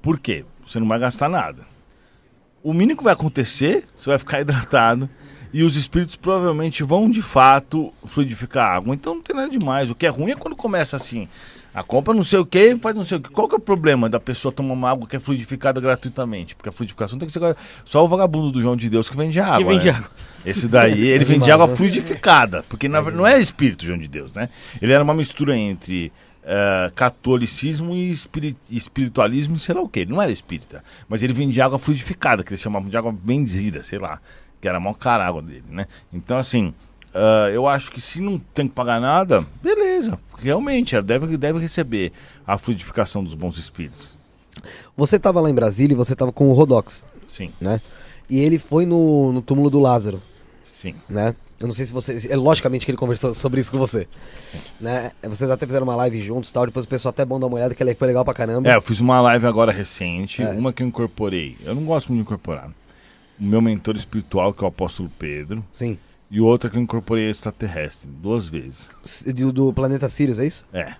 Por 0.00 0.18
quê? 0.18 0.44
Você 0.66 0.78
não 0.78 0.88
vai 0.88 0.98
gastar 0.98 1.28
nada. 1.28 1.66
O 2.62 2.72
mínimo 2.72 2.98
que 2.98 3.04
vai 3.04 3.12
acontecer, 3.12 3.84
você 3.98 4.08
vai 4.08 4.18
ficar 4.18 4.40
hidratado 4.42 5.10
e 5.52 5.62
os 5.62 5.76
espíritos 5.76 6.16
provavelmente 6.16 6.82
vão 6.82 7.10
de 7.10 7.22
fato 7.22 7.92
fluidificar 8.04 8.70
a 8.70 8.76
água. 8.76 8.94
Então 8.94 9.16
não 9.16 9.22
tem 9.22 9.34
nada 9.34 9.50
demais. 9.50 9.90
O 9.90 9.94
que 9.94 10.06
é 10.06 10.08
ruim 10.08 10.30
é 10.30 10.36
quando 10.36 10.56
começa 10.56 10.96
assim. 10.96 11.28
A 11.76 11.82
compra 11.82 12.14
não 12.14 12.24
sei 12.24 12.38
o 12.38 12.46
que, 12.46 12.74
faz 12.78 12.96
não 12.96 13.04
sei 13.04 13.18
o 13.18 13.20
que. 13.20 13.28
Qual 13.28 13.46
que 13.46 13.54
é 13.54 13.58
o 13.58 13.60
problema 13.60 14.08
da 14.08 14.18
pessoa 14.18 14.50
tomar 14.50 14.72
uma 14.72 14.90
água 14.90 15.06
que 15.06 15.14
é 15.14 15.20
fluidificada 15.20 15.78
gratuitamente? 15.78 16.56
Porque 16.56 16.70
a 16.70 16.72
fluidificação 16.72 17.18
tem 17.18 17.28
que 17.28 17.34
ser 17.34 17.54
só 17.84 18.02
o 18.02 18.08
vagabundo 18.08 18.50
do 18.50 18.62
João 18.62 18.74
de 18.74 18.88
Deus 18.88 19.10
que 19.10 19.16
vende 19.16 19.38
água. 19.38 19.74
vende 19.74 19.84
né? 19.84 19.90
água. 19.90 20.10
Esse 20.42 20.68
daí, 20.68 21.06
ele 21.06 21.26
vende 21.26 21.50
água 21.50 21.68
fluidificada. 21.68 22.64
Porque 22.66 22.88
na, 22.88 23.02
verdade 23.02 23.18
não 23.18 23.26
é 23.26 23.38
espírito 23.38 23.84
João 23.84 23.98
de 23.98 24.08
Deus, 24.08 24.32
né? 24.32 24.48
Ele 24.80 24.90
era 24.90 25.04
uma 25.04 25.12
mistura 25.12 25.54
entre 25.54 26.10
eh, 26.44 26.90
catolicismo 26.94 27.92
e 27.92 28.08
espiri- 28.08 28.56
espiritualismo 28.70 29.56
e 29.56 29.58
sei 29.58 29.74
lá 29.74 29.82
o 29.82 29.88
que. 29.88 30.00
Ele 30.00 30.12
não 30.12 30.22
era 30.22 30.32
espírita. 30.32 30.82
Mas 31.06 31.22
ele 31.22 31.34
vendia 31.34 31.66
água 31.66 31.78
fluidificada, 31.78 32.42
que 32.42 32.54
eles 32.54 32.60
chamavam 32.62 32.88
de 32.88 32.96
água 32.96 33.12
benzida, 33.12 33.82
sei 33.82 33.98
lá. 33.98 34.18
Que 34.62 34.66
era 34.66 34.78
a 34.78 34.80
maior 34.80 34.94
cara 34.94 35.24
a 35.24 35.26
água 35.26 35.42
dele, 35.42 35.64
né? 35.68 35.86
Então, 36.10 36.38
assim, 36.38 36.72
ah, 37.16 37.50
eu 37.50 37.66
acho 37.66 37.90
que 37.90 38.00
se 38.00 38.20
não 38.20 38.38
tem 38.38 38.66
que 38.68 38.74
pagar 38.74 39.00
nada, 39.00 39.44
beleza. 39.62 40.18
Realmente, 40.38 40.94
ela 40.94 41.02
deve, 41.02 41.36
deve 41.36 41.58
receber 41.58 42.12
a 42.46 42.58
fluidificação 42.58 43.24
dos 43.24 43.34
bons 43.34 43.56
espíritos. 43.58 44.08
Você 44.96 45.18
tava 45.18 45.40
lá 45.40 45.50
em 45.50 45.54
Brasília 45.54 45.94
e 45.94 45.96
você 45.96 46.14
tava 46.14 46.32
com 46.32 46.48
o 46.48 46.52
Rodox, 46.52 47.04
Sim, 47.28 47.52
né? 47.60 47.80
E 48.28 48.40
ele 48.40 48.58
foi 48.58 48.86
no, 48.86 49.32
no 49.32 49.40
túmulo 49.42 49.70
do 49.70 49.78
Lázaro, 49.78 50.22
sim. 50.64 50.94
né? 51.08 51.34
Eu 51.58 51.66
não 51.66 51.74
sei 51.74 51.86
se 51.86 51.92
você. 51.92 52.28
É 52.30 52.36
logicamente 52.36 52.84
que 52.84 52.90
ele 52.90 52.98
conversou 52.98 53.32
sobre 53.32 53.60
isso 53.60 53.72
com 53.72 53.78
você. 53.78 54.06
Né? 54.78 55.10
Vocês 55.22 55.50
até 55.50 55.64
fizeram 55.64 55.86
uma 55.86 55.96
live 55.96 56.20
juntos 56.20 56.50
e 56.50 56.52
tal. 56.52 56.66
Depois 56.66 56.84
o 56.84 56.88
pessoal 56.88 57.10
até 57.10 57.22
é 57.22 57.24
bom 57.24 57.40
dar 57.40 57.46
uma 57.46 57.56
olhada, 57.56 57.74
que 57.74 57.94
foi 57.94 58.06
legal 58.08 58.24
pra 58.26 58.34
caramba. 58.34 58.68
É, 58.68 58.76
eu 58.76 58.82
fiz 58.82 59.00
uma 59.00 59.20
live 59.22 59.46
agora 59.46 59.72
recente, 59.72 60.42
É. 60.42 60.50
uma 60.50 60.70
que 60.72 60.82
eu 60.82 60.86
incorporei. 60.86 61.56
Eu 61.64 61.74
não 61.74 61.84
gosto 61.84 62.08
muito 62.08 62.18
de 62.18 62.26
incorporar. 62.28 62.68
O 63.40 63.44
meu 63.44 63.62
mentor 63.62 63.96
espiritual, 63.96 64.52
que 64.52 64.62
é 64.62 64.66
o 64.66 64.68
apóstolo 64.68 65.10
Pedro, 65.18 65.64
Sim. 65.72 65.98
E 66.30 66.40
outra 66.40 66.68
que 66.70 66.76
eu 66.76 66.82
incorporei 66.82 67.30
extraterrestre, 67.30 68.08
duas 68.08 68.46
vezes. 68.48 68.88
Do, 69.34 69.52
do 69.52 69.72
planeta 69.72 70.08
Sirius, 70.08 70.38
é 70.38 70.46
isso? 70.46 70.64
É. 70.72 70.94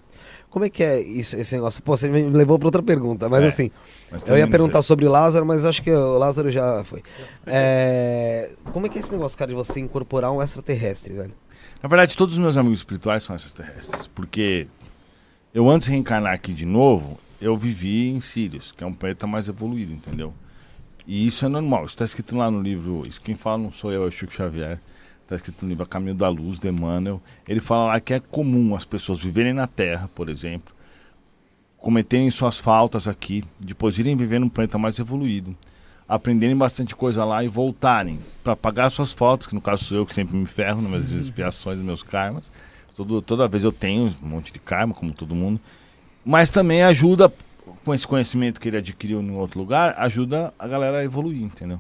Como 0.49 0.65
é 0.65 0.71
que 0.71 0.83
é 0.83 1.01
isso, 1.01 1.37
esse 1.37 1.55
negócio? 1.55 1.83
Pô, 1.83 1.97
você 1.97 2.09
me 2.09 2.23
levou 2.31 2.59
pra 2.59 2.69
outra 2.69 2.83
pergunta, 2.83 3.29
mas 3.29 3.43
É, 3.45 3.49
assim. 3.49 3.71
mas 4.11 4.23
Eu 4.27 4.39
ia 4.39 4.49
perguntar 4.49 4.81
sei. 4.81 4.87
sobre 4.89 5.07
Lázaro, 5.07 5.45
mas 5.45 5.65
acho 5.67 5.83
que 5.83 5.91
o 5.91 6.17
Lázaro 6.17 6.51
já 6.51 6.83
foi. 6.85 7.03
É, 7.47 8.51
Como 8.73 8.87
é 8.87 8.89
que 8.89 8.97
é 8.99 9.01
esse 9.01 9.13
negócio, 9.13 9.37
cara, 9.37 9.51
de 9.51 9.55
você 9.55 9.81
incorporar 9.81 10.33
um 10.33 10.43
extraterrestre, 10.43 11.13
velho? 11.13 11.35
Na 11.83 11.89
verdade, 11.89 12.17
todos 12.17 12.35
os 12.35 12.41
meus 12.41 12.57
amigos 12.57 12.79
espirituais 12.79 13.23
são 13.23 13.37
extraterrestres, 13.37 14.07
porque 14.15 14.67
eu 15.53 15.69
antes 15.69 15.87
de 15.87 15.93
reencarnar 15.93 16.33
aqui 16.33 16.55
de 16.55 16.65
novo, 16.65 17.19
eu 17.41 17.55
vivi 17.57 18.09
em 18.09 18.21
Sirius, 18.21 18.73
que 18.73 18.83
é 18.83 18.87
um 18.87 18.93
planeta 18.95 19.27
mais 19.27 19.49
evoluído, 19.49 19.93
entendeu? 19.93 20.33
E 21.07 21.27
isso 21.27 21.45
é 21.45 21.49
normal, 21.49 21.85
isso 21.85 21.95
está 21.95 22.05
escrito 22.05 22.35
lá 22.37 22.51
no 22.51 22.61
livro, 22.63 23.03
isso 23.07 23.21
quem 23.21 23.35
fala 23.37 23.59
não 23.59 23.71
sou 23.71 23.93
eu, 23.93 24.05
é 24.05 24.07
o 24.07 24.11
Chico 24.11 24.33
Xavier, 24.33 24.81
está 25.27 25.35
escrito 25.35 25.65
no 25.65 25.69
livro 25.69 25.83
A 25.83 25.87
Caminho 25.87 26.15
da 26.15 26.29
Luz, 26.29 26.59
de 26.59 26.69
Emmanuel, 26.69 27.21
ele 27.49 27.61
fala 27.61 27.87
lá 27.87 28.01
que 28.01 28.15
é 28.15 28.21
comum 28.21 28.75
as 28.77 28.85
pessoas 28.85 29.21
viverem 29.21 29.53
na 29.53 29.67
Terra, 29.67 30.09
por 30.15 30.29
exemplo, 30.29 30.73
cometerem 31.77 32.31
suas 32.31 32.59
faltas 32.59 33.09
aqui, 33.09 33.45
depois 33.59 33.99
irem 33.99 34.17
viver 34.17 34.39
num 34.39 34.49
planeta 34.49 34.79
mais 34.79 34.99
evoluído, 34.99 35.55
aprenderem 36.09 36.57
bastante 36.57 36.95
coisa 36.95 37.25
lá 37.25 37.43
e 37.43 37.49
voltarem 37.49 38.21
para 38.43 38.55
pagar 38.55 38.89
suas 38.91 39.13
faltas, 39.13 39.49
que 39.49 39.55
no 39.55 39.61
caso 39.61 39.85
sou 39.85 39.99
eu 39.99 40.07
que 40.07 40.15
sempre 40.15 40.37
me 40.37 40.47
ferro 40.47 40.81
nas 40.81 41.09
minhas 41.09 41.27
expiações, 41.27 41.79
nos 41.79 41.87
meus 41.87 42.03
karmas. 42.03 42.51
Todo, 42.95 43.21
toda 43.21 43.47
vez 43.47 43.63
eu 43.63 43.73
tenho 43.73 44.15
um 44.23 44.27
monte 44.27 44.53
de 44.53 44.59
karma, 44.59 44.95
como 44.95 45.13
todo 45.13 45.35
mundo. 45.35 45.61
Mas 46.25 46.49
também 46.49 46.83
ajuda, 46.83 47.33
com 47.85 47.93
esse 47.93 48.07
conhecimento 48.07 48.59
que 48.59 48.69
ele 48.69 48.79
adquiriu 48.79 49.21
em 49.21 49.31
outro 49.33 49.61
lugar, 49.61 49.95
ajuda 49.99 50.55
a 50.59 50.67
galera 50.67 50.99
a 50.99 51.05
evoluir, 51.05 51.43
entendeu? 51.43 51.79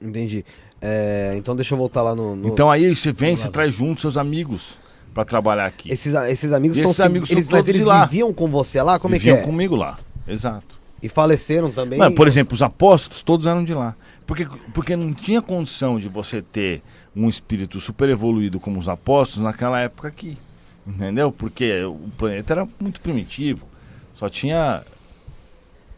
Entendi. 0.00 0.44
É, 0.82 1.34
então 1.36 1.54
deixa 1.54 1.74
eu 1.74 1.78
voltar 1.78 2.02
lá 2.02 2.14
no. 2.14 2.34
no- 2.36 2.48
Então 2.48 2.70
aí 2.70 2.94
você 2.94 3.12
vem, 3.12 3.36
você 3.36 3.48
traz 3.48 3.74
junto 3.74 4.00
seus 4.00 4.16
amigos 4.16 4.74
para 5.12 5.24
trabalhar 5.24 5.66
aqui. 5.66 5.90
Esses, 5.92 6.14
esses 6.14 6.52
amigos 6.52 6.78
E 6.78 6.82
são 6.82 6.90
esses 6.90 7.00
amigos 7.00 7.28
são 7.28 7.36
eles, 7.36 7.48
Mas 7.48 7.52
todos 7.58 7.64
de 7.66 7.70
eles 7.72 7.84
lá. 7.84 8.04
viviam 8.06 8.32
com 8.32 8.48
você 8.48 8.80
lá? 8.80 8.98
Como 8.98 9.12
Viviam 9.12 9.34
é 9.34 9.38
que 9.38 9.42
é? 9.42 9.46
comigo 9.46 9.76
lá. 9.76 9.98
Exato. 10.26 10.80
E 11.02 11.08
faleceram 11.08 11.70
também? 11.70 11.98
Não, 11.98 12.12
por 12.12 12.28
exemplo, 12.28 12.54
os 12.54 12.62
apóstolos 12.62 13.22
todos 13.22 13.46
eram 13.46 13.64
de 13.64 13.74
lá. 13.74 13.94
Porque, 14.26 14.46
porque 14.72 14.94
não 14.96 15.12
tinha 15.12 15.42
condição 15.42 15.98
de 15.98 16.08
você 16.08 16.40
ter 16.40 16.82
um 17.16 17.28
espírito 17.28 17.80
super 17.80 18.08
evoluído 18.08 18.60
como 18.60 18.78
os 18.78 18.88
apóstolos 18.88 19.44
naquela 19.44 19.80
época 19.80 20.08
aqui. 20.08 20.38
Entendeu? 20.86 21.32
Porque 21.32 21.82
o 21.84 21.96
planeta 22.16 22.52
era 22.54 22.68
muito 22.78 23.00
primitivo. 23.00 23.66
Só 24.14 24.28
tinha 24.28 24.82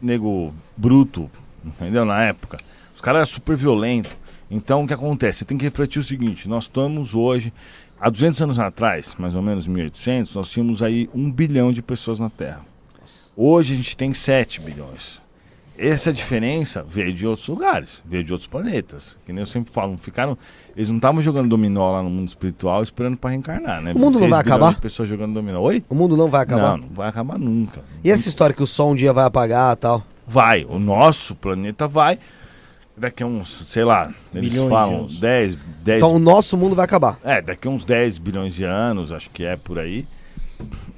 nego 0.00 0.52
bruto, 0.76 1.30
entendeu? 1.64 2.04
Na 2.04 2.22
época. 2.22 2.58
Os 2.94 3.00
caras 3.00 3.18
eram 3.20 3.26
super 3.26 3.56
violentos. 3.56 4.12
Então 4.52 4.84
o 4.84 4.86
que 4.86 4.92
acontece? 4.92 5.38
Você 5.38 5.44
tem 5.46 5.56
que 5.56 5.64
refletir 5.64 5.98
o 5.98 6.02
seguinte: 6.02 6.46
nós 6.46 6.64
estamos 6.64 7.14
hoje, 7.14 7.52
há 7.98 8.10
200 8.10 8.42
anos 8.42 8.58
atrás, 8.58 9.16
mais 9.18 9.34
ou 9.34 9.40
menos 9.40 9.66
1800, 9.66 10.34
nós 10.34 10.50
tínhamos 10.50 10.82
aí 10.82 11.08
um 11.14 11.32
bilhão 11.32 11.72
de 11.72 11.80
pessoas 11.80 12.20
na 12.20 12.28
Terra. 12.28 12.60
Hoje 13.34 13.72
a 13.72 13.76
gente 13.76 13.96
tem 13.96 14.12
7 14.12 14.60
bilhões. 14.60 15.22
Essa 15.78 16.12
diferença 16.12 16.84
veio 16.86 17.14
de 17.14 17.26
outros 17.26 17.48
lugares, 17.48 18.02
veio 18.04 18.22
de 18.22 18.30
outros 18.30 18.46
planetas. 18.46 19.16
Que 19.24 19.32
nem 19.32 19.40
eu 19.40 19.46
sempre 19.46 19.72
falo, 19.72 19.96
ficaram, 19.96 20.36
eles 20.76 20.90
não 20.90 20.96
estavam 20.96 21.22
jogando 21.22 21.48
dominó 21.48 21.90
lá 21.90 22.02
no 22.02 22.10
mundo 22.10 22.28
espiritual 22.28 22.82
esperando 22.82 23.16
para 23.16 23.30
reencarnar, 23.30 23.80
né? 23.80 23.92
O 23.94 23.98
mundo 23.98 24.20
não 24.20 24.28
vai 24.28 24.40
acabar? 24.40 24.78
pessoas 24.78 25.08
jogando 25.08 25.32
dominó. 25.32 25.60
Oi? 25.60 25.82
O 25.88 25.94
mundo 25.94 26.14
não 26.14 26.28
vai 26.28 26.42
acabar. 26.42 26.76
Não, 26.76 26.86
não 26.86 26.94
vai 26.94 27.08
acabar 27.08 27.38
nunca. 27.38 27.80
E 28.04 28.10
essa 28.10 28.28
história 28.28 28.54
que 28.54 28.62
o 28.62 28.66
sol 28.66 28.92
um 28.92 28.94
dia 28.94 29.14
vai 29.14 29.24
apagar 29.24 29.72
e 29.72 29.76
tal? 29.76 30.04
Vai, 30.26 30.66
o 30.66 30.78
nosso 30.78 31.34
planeta 31.34 31.88
vai. 31.88 32.18
Daqui 32.96 33.22
a 33.22 33.26
uns, 33.26 33.66
sei 33.68 33.84
lá, 33.84 34.12
eles 34.34 34.52
Bilhões 34.52 34.68
de 34.68 34.74
falam 34.74 34.98
anos. 35.00 35.18
10, 35.18 35.58
10 35.82 35.96
Então 35.98 36.14
o 36.14 36.18
nosso 36.18 36.56
mundo 36.56 36.76
vai 36.76 36.84
acabar. 36.84 37.18
É, 37.24 37.40
daqui 37.40 37.66
a 37.66 37.70
uns 37.70 37.84
10 37.84 38.18
bilhões 38.18 38.54
de 38.54 38.64
anos, 38.64 39.12
acho 39.12 39.30
que 39.30 39.44
é 39.44 39.56
por 39.56 39.78
aí, 39.78 40.06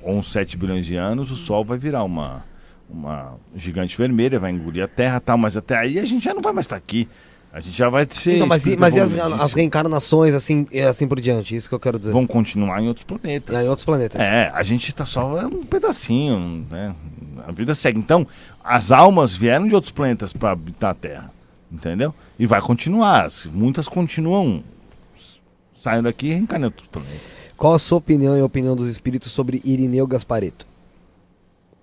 ou 0.02 0.16
uns 0.18 0.32
7 0.32 0.56
bilhões 0.56 0.86
de 0.86 0.96
anos, 0.96 1.30
o 1.30 1.36
Sol 1.36 1.64
vai 1.64 1.78
virar 1.78 2.02
uma, 2.02 2.44
uma 2.90 3.34
gigante 3.54 3.96
vermelha, 3.96 4.40
vai 4.40 4.50
engolir 4.50 4.82
a 4.82 4.88
Terra 4.88 5.18
e 5.18 5.20
tal, 5.20 5.38
mas 5.38 5.56
até 5.56 5.76
aí 5.76 5.98
a 5.98 6.04
gente 6.04 6.24
já 6.24 6.34
não 6.34 6.42
vai 6.42 6.52
mais 6.52 6.66
estar 6.66 6.76
aqui. 6.76 7.08
A 7.54 7.60
gente 7.60 7.78
já 7.78 7.88
vai 7.88 8.04
ser. 8.10 8.34
Então, 8.34 8.48
mas, 8.48 8.66
e, 8.66 8.76
mas 8.76 8.96
e 8.96 9.00
as, 9.00 9.16
as 9.16 9.52
reencarnações, 9.52 10.34
assim, 10.34 10.66
e 10.72 10.80
assim 10.80 11.06
por 11.06 11.20
diante? 11.20 11.54
Isso 11.54 11.68
que 11.68 11.74
eu 11.76 11.78
quero 11.78 12.00
dizer. 12.00 12.10
Vão 12.10 12.26
continuar 12.26 12.82
em 12.82 12.88
outros 12.88 13.04
planetas. 13.04 13.64
Em 13.64 13.68
outros 13.68 13.84
planetas. 13.84 14.20
É, 14.20 14.50
a 14.52 14.62
gente 14.64 14.92
tá 14.92 15.04
só 15.04 15.46
um 15.46 15.64
pedacinho, 15.64 16.66
né? 16.68 16.92
A 17.46 17.52
vida 17.52 17.72
segue. 17.76 17.96
Então, 17.96 18.26
as 18.62 18.90
almas 18.90 19.36
vieram 19.36 19.68
de 19.68 19.74
outros 19.76 19.92
planetas 19.92 20.32
para 20.32 20.50
habitar 20.50 20.90
a 20.90 20.94
Terra, 20.94 21.30
entendeu? 21.74 22.14
E 22.38 22.46
vai 22.46 22.60
continuar. 22.60 23.28
Muitas 23.52 23.88
continuam 23.88 24.62
saindo 25.80 26.04
daqui 26.04 26.28
e 26.28 26.30
reencarnam 26.34 26.66
em 26.66 26.70
outros 26.70 26.88
planetas. 26.88 27.44
Qual 27.56 27.74
a 27.74 27.78
sua 27.78 27.98
opinião 27.98 28.36
e 28.36 28.40
a 28.40 28.44
opinião 28.44 28.74
dos 28.74 28.88
espíritos 28.88 29.30
sobre 29.32 29.60
Irineu 29.64 30.06
Gaspareto? 30.06 30.66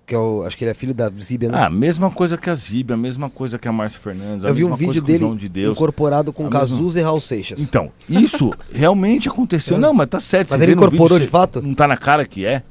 Que 0.04 0.14
eu 0.14 0.44
acho 0.44 0.56
que 0.58 0.64
ele 0.64 0.70
é 0.72 0.74
filho 0.74 0.92
da 0.92 1.08
Zíbia, 1.20 1.48
né? 1.48 1.58
Ah, 1.62 1.70
mesma 1.70 2.10
coisa 2.10 2.36
que 2.36 2.50
a 2.50 2.54
Zíbia, 2.54 2.94
a 2.94 2.96
mesma 2.96 3.30
coisa 3.30 3.58
que 3.58 3.68
a 3.68 3.72
Márcia 3.72 4.00
Fernandes, 4.00 4.44
eu 4.44 4.52
vi 4.52 4.64
um 4.64 4.74
vídeo 4.74 5.00
dele 5.00 5.34
de 5.36 5.48
Deus. 5.48 5.76
incorporado 5.76 6.32
com 6.32 6.42
A 6.42 6.46
mesma- 6.46 6.60
Cazuza 6.60 6.98
e 6.98 7.02
Raul 7.02 7.20
Seixas. 7.20 7.60
Então, 7.60 7.90
isso 8.08 8.52
realmente 8.72 9.28
aconteceu. 9.28 9.78
Não, 9.78 9.94
mas 9.94 10.08
tá 10.08 10.18
certo. 10.18 10.50
Mas 10.50 10.60
ele 10.60 10.72
vídeo, 10.72 10.84
incorporou 10.86 11.18
você- 11.18 11.24
de 11.24 11.30
fato? 11.30 11.62
Não 11.62 11.72
tá 11.74 11.86
na 11.86 11.96
cara 11.96 12.26
que 12.26 12.44
é. 12.44 12.62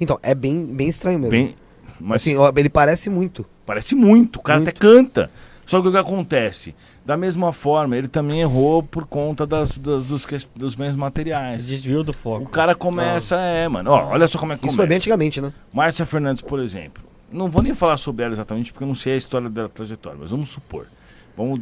Então, 0.00 0.18
é 0.22 0.34
bem, 0.34 0.64
bem 0.66 0.88
estranho 0.88 1.18
mesmo. 1.18 1.30
Bem, 1.30 1.54
mas 2.00 2.16
Assim, 2.22 2.34
ele 2.56 2.68
parece 2.70 3.08
muito. 3.10 3.44
Parece 3.66 3.94
muito, 3.94 4.40
o 4.40 4.42
cara 4.42 4.58
Muito. 4.58 4.68
até 4.70 4.78
canta. 4.78 5.30
Só 5.66 5.80
que 5.80 5.88
o 5.88 5.90
que 5.90 5.96
acontece? 5.98 6.74
Da 7.04 7.16
mesma 7.16 7.52
forma, 7.52 7.96
ele 7.96 8.08
também 8.08 8.40
errou 8.40 8.82
por 8.82 9.06
conta 9.06 9.46
das, 9.46 9.76
das- 9.78 10.06
dos, 10.06 10.26
dos 10.54 10.74
bens 10.74 10.94
materiais. 10.96 11.66
Desviou 11.66 12.02
do 12.04 12.10
O 12.10 12.14
foco. 12.14 12.50
cara 12.50 12.74
começa, 12.74 13.36
é, 13.36 13.68
mano. 13.68 13.90
Ó, 13.90 14.08
olha 14.10 14.26
só 14.26 14.38
como 14.38 14.52
é 14.52 14.56
que 14.56 14.60
Isso 14.60 14.68
começa. 14.68 14.76
foi 14.76 14.86
bem 14.86 14.96
antigamente, 14.98 15.40
né? 15.40 15.52
Márcia 15.72 16.04
Fernandes, 16.06 16.42
por 16.42 16.60
exemplo. 16.60 17.02
Não 17.32 17.48
vou 17.48 17.62
nem 17.62 17.74
falar 17.74 17.96
sobre 17.96 18.24
ela 18.24 18.32
exatamente, 18.34 18.72
porque 18.72 18.84
eu 18.84 18.88
não 18.88 18.94
sei 18.94 19.14
a 19.14 19.16
história 19.16 19.48
dela, 19.50 19.66
a 19.66 19.70
trajetória, 19.70 20.18
mas 20.20 20.30
vamos 20.30 20.48
supor. 20.50 20.86
Vamos 21.36 21.60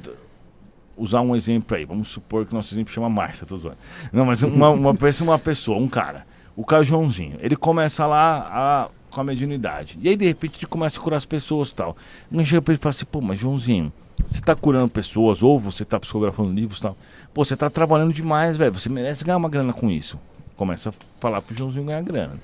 usar 0.96 1.20
um 1.22 1.34
exemplo 1.34 1.76
aí. 1.76 1.84
Vamos 1.84 2.08
supor 2.08 2.44
que 2.44 2.54
nosso 2.54 2.74
exemplo 2.74 2.92
chama 2.92 3.08
Márcia, 3.08 3.46
tô 3.46 3.56
zoando. 3.56 3.78
Não, 4.12 4.26
mas 4.26 4.42
uma, 4.42 4.68
uma, 4.70 4.94
pensa 4.96 5.24
uma 5.24 5.38
pessoa, 5.38 5.78
um 5.78 5.88
cara. 5.88 6.26
O 6.54 6.64
cara 6.64 6.82
Joãozinho. 6.82 7.38
Ele 7.40 7.56
começa 7.56 8.06
lá 8.06 8.48
a, 8.52 8.88
com 9.12 9.20
a 9.20 9.24
mediunidade. 9.24 9.98
E 10.00 10.08
aí, 10.08 10.16
de 10.16 10.26
repente, 10.26 10.58
ele 10.58 10.66
começa 10.66 10.98
a 10.98 11.02
curar 11.02 11.16
as 11.16 11.24
pessoas 11.24 11.70
e 11.70 11.74
tal. 11.74 11.96
Não 12.30 12.44
chega 12.44 12.62
pra 12.62 12.72
ele 12.72 12.80
e 12.80 12.82
fala 12.82 12.90
assim, 12.90 13.04
pô, 13.04 13.20
mas 13.20 13.38
Joãozinho, 13.38 13.92
você 14.26 14.40
tá 14.40 14.54
curando 14.54 14.90
pessoas, 14.90 15.42
ou 15.42 15.58
você 15.60 15.84
tá 15.84 15.98
psicografando 16.00 16.52
livros 16.52 16.78
e 16.78 16.82
tal. 16.82 16.96
Pô, 17.32 17.44
você 17.44 17.56
tá 17.56 17.70
trabalhando 17.70 18.12
demais, 18.12 18.56
velho. 18.56 18.72
Você 18.72 18.88
merece 18.88 19.24
ganhar 19.24 19.36
uma 19.36 19.48
grana 19.48 19.72
com 19.72 19.90
isso. 19.90 20.18
Começa 20.56 20.90
a 20.90 20.92
falar 21.20 21.42
pro 21.42 21.54
Joãozinho 21.54 21.84
ganhar 21.84 22.02
grana. 22.02 22.34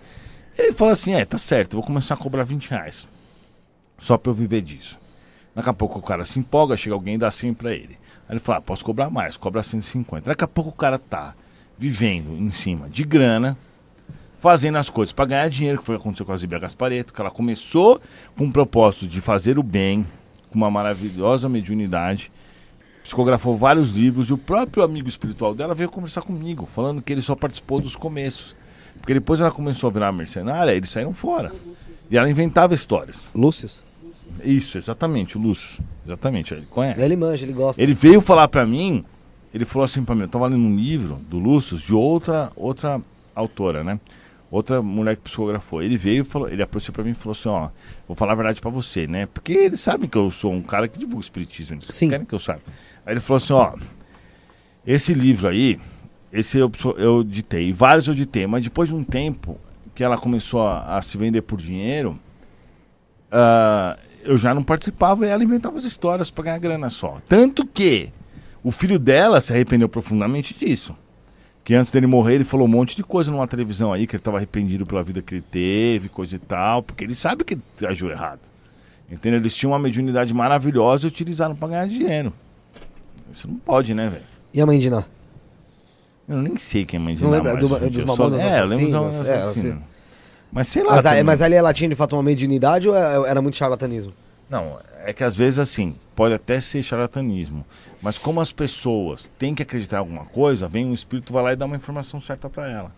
Ele 0.57 0.73
fala 0.73 0.93
assim, 0.93 1.15
é, 1.15 1.25
tá 1.25 1.39
certo, 1.39 1.75
vou 1.75 1.83
começar 1.85 2.15
a 2.15 2.17
cobrar 2.17 2.43
20 2.43 2.71
reais. 2.71 3.07
Só 3.97 4.19
pra 4.19 4.31
eu 4.31 4.35
viver 4.35 4.61
disso. 4.61 4.99
Daqui 5.55 5.71
a 5.71 5.73
pouco 5.73 5.99
o 5.99 6.03
cara 6.03 6.25
se 6.25 6.39
empolga, 6.39 6.77
chega 6.77 6.95
alguém 6.95 7.15
e 7.15 7.19
dá 7.19 7.31
100 7.31 7.55
pra 7.55 7.73
ele. 7.73 7.97
Aí 8.29 8.35
ele 8.35 8.41
falou, 8.41 8.59
ah, 8.59 8.63
posso 8.63 8.85
cobrar 8.85 9.09
mais, 9.09 9.37
cobra 9.37 9.63
150. 9.63 10.29
Daqui 10.29 10.45
a 10.45 10.49
pouco 10.49 10.71
o 10.71 10.73
cara 10.73 10.99
tá 10.99 11.35
vivendo 11.79 12.33
em 12.37 12.51
cima 12.51 12.89
de 12.89 13.05
grana, 13.05 13.57
fazendo 14.39 14.77
as 14.77 14.89
coisas 14.89 15.13
para 15.13 15.27
ganhar 15.27 15.49
dinheiro, 15.49 15.79
que 15.79 15.85
foi 15.85 15.97
o 15.97 15.99
que 15.99 16.03
aconteceu 16.03 16.25
com 16.25 16.33
a 16.33 16.37
Zibia 16.37 16.59
Gaspareto, 16.59 17.13
que 17.13 17.21
ela 17.21 17.31
começou 17.31 18.01
com 18.37 18.45
o 18.45 18.53
propósito 18.53 19.07
de 19.07 19.21
fazer 19.21 19.59
o 19.59 19.63
bem, 19.63 20.07
com 20.51 20.57
uma 20.57 20.71
maravilhosa 20.71 21.49
mediunidade, 21.49 22.31
psicografou 23.03 23.57
vários 23.57 23.91
livros, 23.91 24.29
e 24.29 24.33
o 24.33 24.39
próprio 24.39 24.83
amigo 24.83 25.09
espiritual 25.09 25.55
dela 25.55 25.75
veio 25.75 25.91
conversar 25.91 26.23
comigo, 26.23 26.69
falando 26.75 27.03
que 27.03 27.13
ele 27.13 27.23
só 27.23 27.35
participou 27.35 27.81
dos 27.81 27.97
começos. 27.97 28.57
Porque 29.01 29.15
depois 29.15 29.41
ela 29.41 29.51
começou 29.51 29.89
a 29.89 29.93
virar 29.93 30.13
mercenária, 30.13 30.73
eles 30.73 30.91
saíram 30.91 31.13
fora. 31.13 31.53
E 32.11 32.17
ela 32.17 32.29
inventava 32.29 32.75
histórias. 32.75 33.19
Lúcio? 33.35 33.69
Isso, 34.45 34.79
exatamente, 34.79 35.37
o 35.37 35.41
Lúcio. 35.41 35.83
Exatamente, 36.07 36.55
ele 36.55 36.67
conhece. 36.67 37.01
Ele 37.01 37.17
manja, 37.17 37.45
ele 37.45 37.53
gosta. 37.53 37.83
Ele 37.83 37.95
veio 37.95 38.21
falar 38.21 38.49
pra 38.49 38.67
mim, 38.67 39.05
ele 39.53 39.65
falou 39.65 39.85
assim 39.85 40.05
pra 40.05 40.15
mim, 40.15 40.23
eu 40.23 40.29
tava 40.29 40.47
lendo 40.47 40.63
um 40.63 40.77
livro 40.77 41.17
do 41.29 41.39
Lúcio 41.39 41.77
de 41.77 41.95
outra, 41.95 42.53
outra 42.55 43.01
autora, 43.35 43.83
né? 43.83 43.99
Outra 44.51 44.81
mulher 44.81 45.17
que 45.17 45.23
psicografou. 45.23 45.83
Ele 45.83 45.97
veio 45.97 46.23
e 46.23 46.25
falou, 46.25 46.49
ele 46.49 46.63
aproximou 46.63 46.95
pra 46.95 47.05
mim 47.05 47.11
e 47.11 47.15
falou 47.15 47.33
assim, 47.33 47.49
ó, 47.49 47.69
vou 48.07 48.17
falar 48.17 48.33
a 48.33 48.37
verdade 48.37 48.61
pra 48.61 48.71
você, 48.71 49.07
né? 49.07 49.27
Porque 49.27 49.53
eles 49.53 49.81
sabem 49.81 50.09
que 50.09 50.17
eu 50.17 50.31
sou 50.31 50.53
um 50.53 50.63
cara 50.63 50.89
que 50.89 50.99
divulga 50.99 51.23
espiritismo, 51.23 51.77
eles 51.77 51.87
Sim. 51.87 52.09
querem 52.09 52.25
que 52.25 52.35
eu 52.35 52.39
saiba. 52.39 52.63
Aí 53.05 53.13
ele 53.13 53.21
falou 53.21 53.37
assim, 53.37 53.53
ó, 53.53 53.75
esse 54.87 55.13
livro 55.13 55.49
aí, 55.49 55.79
esse 56.33 56.57
eu, 56.59 56.73
eu 56.97 57.23
ditei, 57.23 57.73
vários 57.73 58.09
eu 58.09 58.15
ditei, 58.15 58.47
mas 58.47 58.63
depois 58.63 58.89
de 58.89 58.95
um 58.95 59.05
tempo 59.05 59.59
que 59.95 60.03
ela 60.03 60.17
começou 60.17 60.67
a, 60.67 60.97
a 60.97 61.03
se 61.03 61.19
vender 61.19 61.43
por 61.43 61.59
dinheiro, 61.59 62.19
ah, 63.31 63.99
eu 64.23 64.37
já 64.37 64.55
não 64.55 64.63
participava 64.63 65.27
e 65.27 65.29
ela 65.29 65.45
inventava 65.45 65.77
as 65.77 65.85
histórias 65.85 66.31
pra 66.31 66.45
ganhar 66.45 66.59
grana 66.59 66.89
só. 66.89 67.19
Tanto 67.29 67.67
que 67.67 68.11
o 68.63 68.71
filho 68.71 68.99
dela 68.99 69.41
se 69.41 69.53
arrependeu 69.53 69.89
profundamente 69.89 70.55
disso. 70.55 70.97
Que 71.69 71.75
antes 71.75 71.91
dele 71.93 72.07
morrer, 72.07 72.37
ele 72.37 72.45
falou 72.45 72.67
um 72.67 72.71
monte 72.71 72.97
de 72.97 73.05
coisa 73.05 73.31
numa 73.31 73.47
televisão 73.47 73.93
aí, 73.93 74.07
que 74.07 74.17
ele 74.17 74.23
estava 74.23 74.39
arrependido 74.39 74.87
pela 74.87 75.03
vida 75.03 75.21
que 75.21 75.35
ele 75.35 75.43
teve, 75.43 76.09
coisa 76.09 76.35
e 76.35 76.39
tal, 76.39 76.83
porque 76.83 77.05
ele 77.05 77.15
sabe 77.15 77.45
que 77.45 77.59
agiu 77.87 78.09
errado. 78.11 78.41
Entendeu? 79.13 79.39
Eles 79.39 79.55
tinham 79.55 79.73
uma 79.73 79.79
mediunidade 79.79 80.33
maravilhosa 80.33 81.05
e 81.05 81.09
utilizaram 81.09 81.55
pra 81.55 81.69
ganhar 81.69 81.87
dinheiro. 81.87 82.33
Isso 83.35 83.47
não 83.47 83.57
pode, 83.57 83.93
né, 83.93 84.09
velho? 84.09 84.23
E 84.55 84.63
a 84.63 84.65
mãe 84.65 84.79
de 84.79 84.89
Ná? 84.89 85.05
Eu 86.27 86.39
nem 86.39 86.57
sei 86.57 86.87
quem 86.87 86.99
é 86.99 87.03
mãe 87.03 87.15
de 87.15 87.23
Não 87.23 87.31
Ná 87.33 87.37
lembra 87.37 87.57
do- 87.59 87.69
dos 87.69 87.83
Eu 87.83 88.01
só- 88.01 88.17
Mamonas 88.17 88.41
É, 88.41 88.61
eu 88.61 88.65
lembro 88.65 88.85
dos? 88.87 88.95
Mamonas 88.95 89.29
É, 89.29 89.45
você- 89.45 89.77
Mas 90.51 90.69
sei 90.69 90.83
lá. 90.83 90.97
Mas, 90.97 91.05
a- 91.05 91.23
mas 91.23 91.43
ali 91.43 91.55
ela 91.55 91.75
tinha 91.75 91.91
de 91.91 91.95
fato 91.95 92.17
uma 92.17 92.23
mediunidade 92.23 92.89
ou 92.89 92.97
é- 92.97 93.29
era 93.29 93.43
muito 93.43 93.57
charlatanismo? 93.59 94.15
Não, 94.49 94.79
é 95.05 95.13
que 95.13 95.23
às 95.23 95.37
vezes 95.37 95.59
assim, 95.59 95.95
pode 96.19 96.35
até 96.35 96.61
ser 96.61 96.83
charlatanismo, 96.83 97.65
mas 98.03 98.19
como 98.19 98.41
as 98.41 98.51
pessoas 98.51 99.31
têm 99.39 99.55
que 99.55 99.63
acreditar 99.63 99.99
em 99.99 100.01
alguma 100.01 100.25
coisa, 100.27 100.67
vem 100.67 100.85
um 100.85 100.93
espírito, 100.93 101.33
vai 101.33 101.45
lá 101.45 101.53
e 101.53 101.57
dá 101.57 101.65
uma 101.65 101.77
informação 101.77 102.21
certa 102.21 102.51
pra 102.51 102.69
ela. 102.69 102.91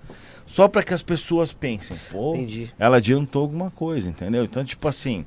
Só 0.46 0.66
pra 0.68 0.82
que 0.82 0.94
as 0.94 1.02
pessoas 1.02 1.52
pensem, 1.52 1.98
pô, 2.10 2.34
Entendi. 2.34 2.70
ela 2.78 2.96
adiantou 2.96 3.42
alguma 3.42 3.70
coisa, 3.70 4.08
entendeu? 4.08 4.42
Então, 4.42 4.64
tipo 4.64 4.88
assim, 4.88 5.26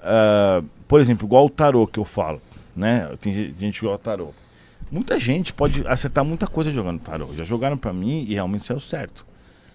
ah, 0.00 0.62
por 0.86 1.00
exemplo, 1.00 1.26
igual 1.26 1.46
o 1.46 1.50
tarô 1.50 1.84
que 1.84 1.98
eu 1.98 2.04
falo, 2.04 2.40
né? 2.76 3.10
Tem 3.20 3.34
ge- 3.34 3.54
gente 3.58 3.80
que 3.80 3.86
joga 3.86 3.98
tarô. 3.98 4.28
Muita 4.88 5.18
gente 5.18 5.52
pode 5.52 5.84
acertar 5.88 6.24
muita 6.24 6.46
coisa 6.46 6.70
jogando 6.70 7.00
tarô. 7.00 7.34
Já 7.34 7.42
jogaram 7.42 7.76
pra 7.76 7.92
mim 7.92 8.24
e 8.28 8.34
realmente 8.34 8.64
saiu 8.64 8.78
certo. 8.78 9.26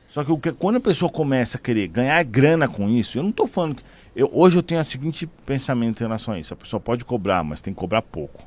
Só 0.07 0.23
que, 0.23 0.31
o 0.31 0.37
que 0.37 0.53
quando 0.53 0.77
a 0.77 0.79
pessoa 0.81 1.11
começa 1.11 1.57
a 1.57 1.59
querer 1.59 1.87
ganhar 1.87 2.23
grana 2.23 2.65
com 2.67 2.89
isso, 2.89 3.17
eu 3.17 3.23
não 3.23 3.31
tô 3.33 3.45
falando 3.45 3.75
que. 3.75 3.83
Eu, 4.15 4.29
hoje 4.33 4.57
eu 4.57 4.63
tenho 4.63 4.81
o 4.81 4.83
seguinte 4.83 5.27
pensamento 5.45 6.01
em 6.01 6.03
relação 6.03 6.33
a 6.33 6.39
isso. 6.39 6.53
A 6.53 6.57
pessoa 6.57 6.79
pode 6.79 7.05
cobrar, 7.05 7.43
mas 7.43 7.61
tem 7.61 7.73
que 7.73 7.79
cobrar 7.79 8.01
pouco. 8.01 8.43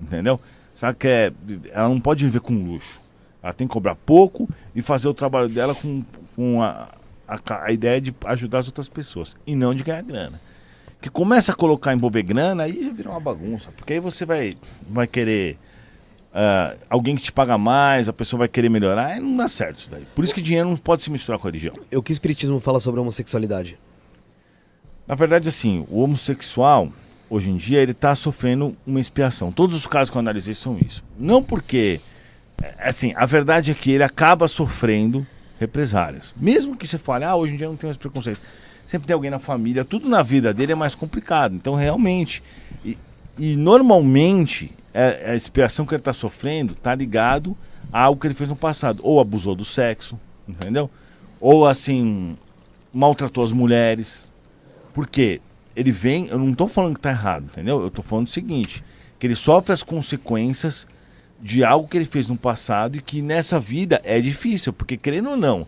Entendeu? 0.00 0.40
Sabe 0.74 0.98
que 0.98 1.08
é, 1.08 1.32
ela 1.72 1.88
não 1.88 2.00
pode 2.00 2.24
viver 2.24 2.40
com 2.40 2.54
luxo. 2.54 3.00
Ela 3.42 3.52
tem 3.52 3.66
que 3.66 3.72
cobrar 3.72 3.94
pouco 3.94 4.48
e 4.74 4.82
fazer 4.82 5.08
o 5.08 5.14
trabalho 5.14 5.48
dela 5.48 5.74
com, 5.74 6.02
com 6.36 6.62
a, 6.62 6.88
a, 7.26 7.64
a 7.64 7.72
ideia 7.72 8.00
de 8.00 8.14
ajudar 8.26 8.60
as 8.60 8.66
outras 8.66 8.88
pessoas. 8.88 9.34
E 9.46 9.56
não 9.56 9.74
de 9.74 9.82
ganhar 9.82 10.02
grana. 10.02 10.40
Que 11.00 11.08
começa 11.08 11.52
a 11.52 11.54
colocar, 11.54 11.94
envolver 11.94 12.22
grana, 12.22 12.64
aí 12.64 12.82
já 12.82 12.92
vira 12.92 13.10
uma 13.10 13.20
bagunça. 13.20 13.70
Porque 13.72 13.94
aí 13.94 14.00
você 14.00 14.26
vai, 14.26 14.56
vai 14.86 15.06
querer. 15.06 15.58
ah, 16.34 16.76
alguém 16.90 17.16
que 17.16 17.22
te 17.22 17.32
paga 17.32 17.56
mais, 17.56 18.06
a 18.06 18.12
pessoa 18.12 18.40
vai 18.40 18.48
querer 18.48 18.68
melhorar, 18.68 19.18
não 19.18 19.36
dá 19.36 19.48
certo 19.48 19.78
isso 19.80 19.90
daí. 19.90 20.06
Por 20.14 20.22
isso 20.22 20.34
que 20.34 20.42
dinheiro 20.42 20.68
não 20.68 20.76
pode 20.76 21.02
se 21.02 21.10
misturar 21.10 21.38
com 21.38 21.48
religião. 21.48 21.74
O 21.90 22.02
que 22.02 22.12
o 22.12 22.14
espiritismo 22.14 22.60
fala 22.60 22.78
sobre 22.80 22.98
a 22.98 23.02
homossexualidade? 23.02 23.78
Na 25.10 25.16
verdade, 25.16 25.48
assim, 25.48 25.84
o 25.90 26.02
homossexual, 26.04 26.88
hoje 27.28 27.50
em 27.50 27.56
dia, 27.56 27.80
ele 27.80 27.90
está 27.90 28.14
sofrendo 28.14 28.76
uma 28.86 29.00
expiação. 29.00 29.50
Todos 29.50 29.74
os 29.74 29.84
casos 29.84 30.08
que 30.08 30.16
eu 30.16 30.20
analisei 30.20 30.54
são 30.54 30.78
isso. 30.86 31.02
Não 31.18 31.42
porque. 31.42 32.00
é, 32.62 32.88
Assim, 32.88 33.12
a 33.16 33.26
verdade 33.26 33.72
é 33.72 33.74
que 33.74 33.90
ele 33.90 34.04
acaba 34.04 34.46
sofrendo 34.46 35.26
represálias. 35.58 36.32
Mesmo 36.36 36.76
que 36.76 36.86
você 36.86 36.96
fale, 36.96 37.24
ah, 37.24 37.34
hoje 37.34 37.54
em 37.54 37.56
dia 37.56 37.66
não 37.66 37.74
tem 37.74 37.88
mais 37.88 37.96
preconceito. 37.96 38.40
Sempre 38.86 39.08
tem 39.08 39.14
alguém 39.14 39.32
na 39.32 39.40
família, 39.40 39.84
tudo 39.84 40.08
na 40.08 40.22
vida 40.22 40.54
dele 40.54 40.70
é 40.70 40.76
mais 40.76 40.94
complicado. 40.94 41.56
Então, 41.56 41.74
realmente. 41.74 42.40
E, 42.84 42.96
e 43.36 43.56
normalmente, 43.56 44.70
é- 44.94 45.32
a 45.32 45.34
expiação 45.34 45.84
que 45.84 45.92
ele 45.92 46.02
está 46.02 46.12
sofrendo 46.12 46.74
está 46.74 46.94
ligado 46.94 47.56
a 47.92 48.00
algo 48.02 48.20
que 48.20 48.28
ele 48.28 48.34
fez 48.34 48.48
no 48.48 48.54
passado. 48.54 49.00
Ou 49.02 49.18
abusou 49.18 49.56
do 49.56 49.64
sexo, 49.64 50.16
entendeu? 50.46 50.88
Ou, 51.40 51.66
assim, 51.66 52.36
maltratou 52.94 53.42
as 53.42 53.50
mulheres. 53.50 54.29
Porque 54.94 55.40
ele 55.76 55.90
vem, 55.92 56.26
eu 56.26 56.38
não 56.38 56.52
tô 56.54 56.66
falando 56.66 56.94
que 56.94 57.00
tá 57.00 57.10
errado, 57.10 57.44
entendeu? 57.52 57.80
Eu 57.82 57.90
tô 57.90 58.02
falando 58.02 58.26
o 58.26 58.30
seguinte, 58.30 58.82
que 59.18 59.26
ele 59.26 59.34
sofre 59.36 59.72
as 59.72 59.82
consequências 59.82 60.86
de 61.40 61.64
algo 61.64 61.88
que 61.88 61.96
ele 61.96 62.04
fez 62.04 62.28
no 62.28 62.36
passado 62.36 62.96
e 62.96 63.00
que 63.00 63.22
nessa 63.22 63.58
vida 63.58 64.00
é 64.04 64.20
difícil, 64.20 64.72
porque 64.72 64.96
querendo 64.96 65.30
ou 65.30 65.36
não, 65.36 65.66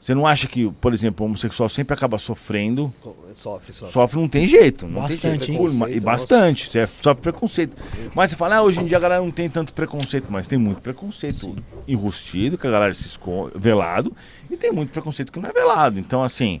você 0.00 0.14
não 0.14 0.26
acha 0.26 0.46
que, 0.46 0.70
por 0.82 0.92
exemplo, 0.92 1.24
o 1.24 1.28
homossexual 1.30 1.66
sempre 1.66 1.94
acaba 1.94 2.18
sofrendo, 2.18 2.92
Sofre, 3.32 3.72
sofre. 3.72 3.92
sofre 3.92 4.20
não 4.20 4.28
tem 4.28 4.46
jeito, 4.46 4.86
não 4.86 5.00
Bastante, 5.00 5.20
tem 5.22 5.30
hein? 5.32 5.40
jeito. 5.40 5.58
Por- 5.58 5.70
E 5.70 5.72
Preconceito, 5.78 6.04
bastante, 6.04 6.68
você 6.68 6.86
sofre 7.00 7.22
preconceito. 7.22 7.74
Mas 8.14 8.30
você 8.30 8.36
fala, 8.36 8.56
ah, 8.56 8.62
hoje 8.62 8.80
em 8.82 8.84
dia 8.84 8.98
a 8.98 9.00
galera 9.00 9.22
não 9.22 9.30
tem 9.30 9.48
tanto 9.48 9.72
preconceito, 9.72 10.26
mas 10.28 10.46
tem 10.46 10.58
muito 10.58 10.82
preconceito 10.82 11.56
enrustido, 11.88 12.58
que 12.58 12.66
a 12.66 12.70
galera 12.70 12.92
se 12.92 13.06
esconde, 13.06 13.52
velado, 13.56 14.14
e 14.50 14.56
tem 14.58 14.70
muito 14.70 14.90
preconceito 14.90 15.32
que 15.32 15.38
não 15.40 15.48
é 15.48 15.52
velado. 15.54 15.98
Então, 15.98 16.22
assim, 16.22 16.60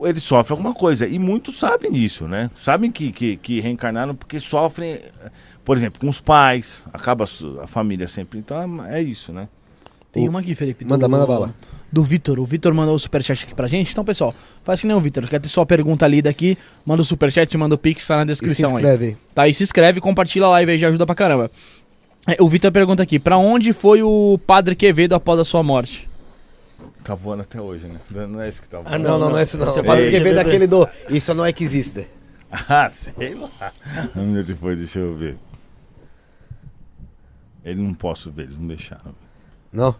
ele 0.00 0.20
sofre 0.20 0.52
alguma 0.52 0.74
coisa. 0.74 1.06
E 1.06 1.18
muitos 1.18 1.58
sabem 1.58 1.92
disso, 1.92 2.26
né? 2.28 2.50
Sabem 2.56 2.90
que, 2.90 3.12
que, 3.12 3.36
que 3.36 3.60
reencarnaram 3.60 4.14
porque 4.14 4.38
sofrem, 4.40 5.00
por 5.64 5.76
exemplo, 5.76 6.00
com 6.00 6.08
os 6.08 6.20
pais, 6.20 6.84
acaba 6.92 7.24
a 7.62 7.66
família 7.66 8.06
sempre. 8.08 8.38
Então 8.38 8.84
é 8.86 9.00
isso, 9.02 9.32
né? 9.32 9.48
Tem 10.12 10.28
uma 10.28 10.40
aqui, 10.40 10.54
Felipe. 10.54 10.84
do- 10.84 10.88
Manda- 10.90 11.08
manda 11.08 11.26
bala. 11.26 11.54
Do 11.92 12.02
Vitor. 12.02 12.38
O 12.40 12.44
Vitor 12.44 12.74
mandou 12.74 12.94
o 12.94 12.98
superchat 12.98 13.44
aqui 13.44 13.54
pra 13.54 13.66
gente. 13.66 13.92
Então, 13.92 14.04
pessoal, 14.04 14.34
faz 14.64 14.80
que 14.80 14.86
nem 14.86 14.96
o 14.96 15.00
Vitor. 15.00 15.26
Quer 15.28 15.40
ter 15.40 15.48
sua 15.48 15.64
pergunta 15.64 16.06
lida 16.06 16.28
aqui? 16.28 16.58
Manda 16.84 17.00
o 17.02 17.04
superchat, 17.04 17.56
manda 17.56 17.74
o 17.74 17.78
pix, 17.78 18.06
tá 18.06 18.16
na 18.16 18.22
E 18.22 18.24
se 18.24 18.28
descrição 18.32 18.70
aí. 18.70 18.74
inscreve 18.82 19.04
aí. 19.06 19.16
Tá, 19.34 19.48
e 19.48 19.54
se 19.54 19.62
inscreve, 19.62 20.00
compartilha 20.00 20.46
a 20.46 20.50
live 20.50 20.72
aí, 20.72 20.78
já 20.78 20.88
ajuda 20.88 21.06
pra 21.06 21.14
caramba. 21.14 21.50
É, 22.26 22.42
O 22.42 22.48
Vitor 22.48 22.72
pergunta 22.72 23.02
aqui, 23.02 23.18
pra 23.18 23.36
onde 23.38 23.72
foi 23.72 24.02
o 24.02 24.38
Padre 24.46 24.74
Quevedo 24.74 25.14
após 25.14 25.38
a 25.38 25.44
sua 25.44 25.62
morte? 25.62 26.08
Tá 27.04 27.14
voando 27.14 27.42
até 27.42 27.60
hoje, 27.60 27.86
né? 27.86 28.00
Não 28.10 28.40
é 28.40 28.48
isso 28.48 28.60
que 28.62 28.68
tá 28.68 28.78
voando. 28.80 28.94
Ah, 28.94 28.98
Não, 28.98 29.18
não, 29.18 29.30
não, 29.30 29.38
é 29.38 29.42
esse 29.42 29.56
não. 29.56 29.66
Você 29.66 29.80
O 29.80 29.84
padre 29.84 30.04
pode- 30.04 30.16
que 30.16 30.22
veio 30.22 30.34
daquele 30.34 30.66
do. 30.66 30.88
Isso 31.10 31.32
não 31.34 31.44
é 31.44 31.52
que 31.52 31.64
existe. 31.64 32.06
Ah, 32.68 32.88
sei 32.88 33.34
lá. 33.34 33.50
Um 34.14 34.22
minuto 34.26 34.46
depois, 34.46 34.78
deixa 34.78 35.00
eu 35.00 35.14
ver. 35.16 35.36
Ele 37.64 37.82
não 37.82 37.92
posso 37.94 38.30
ver, 38.30 38.44
eles 38.44 38.58
não 38.58 38.66
deixaram. 38.68 39.14
Não. 39.72 39.94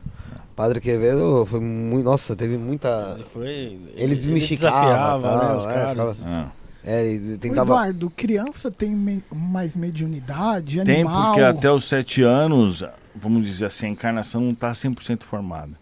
Padre 0.55 0.81
Quevedo 0.81 1.45
foi 1.47 1.61
muito. 1.61 2.05
Nossa, 2.05 2.35
teve 2.37 2.57
muita. 2.57 3.15
Ele 3.17 3.25
foi. 3.25 3.81
Ele 3.95 4.15
desmistificava, 4.15 5.19
desafiava, 5.19 5.29
tal, 5.29 5.39
né, 5.53 5.59
os 5.59 5.67
é, 5.67 5.69
caras. 5.75 6.17
ficava- 6.17 6.17
Ah. 6.25 6.53
É, 6.85 7.05
ele 7.05 7.37
tentava. 7.39 7.63
Eduardo, 7.73 8.11
criança 8.11 8.71
tem 8.71 8.91
me- 8.95 9.23
mais 9.35 9.75
mediunidade, 9.75 10.83
Tem, 10.85 11.01
animal? 11.01 11.27
porque 11.33 11.41
até 11.43 11.71
os 11.71 11.85
sete 11.85 12.23
anos, 12.23 12.85
vamos 13.15 13.45
dizer 13.45 13.67
assim, 13.67 13.87
a 13.87 13.91
encarnação 13.91 14.41
não 14.41 14.53
está 14.53 14.73
100% 14.73 15.25
formada. 15.25 15.73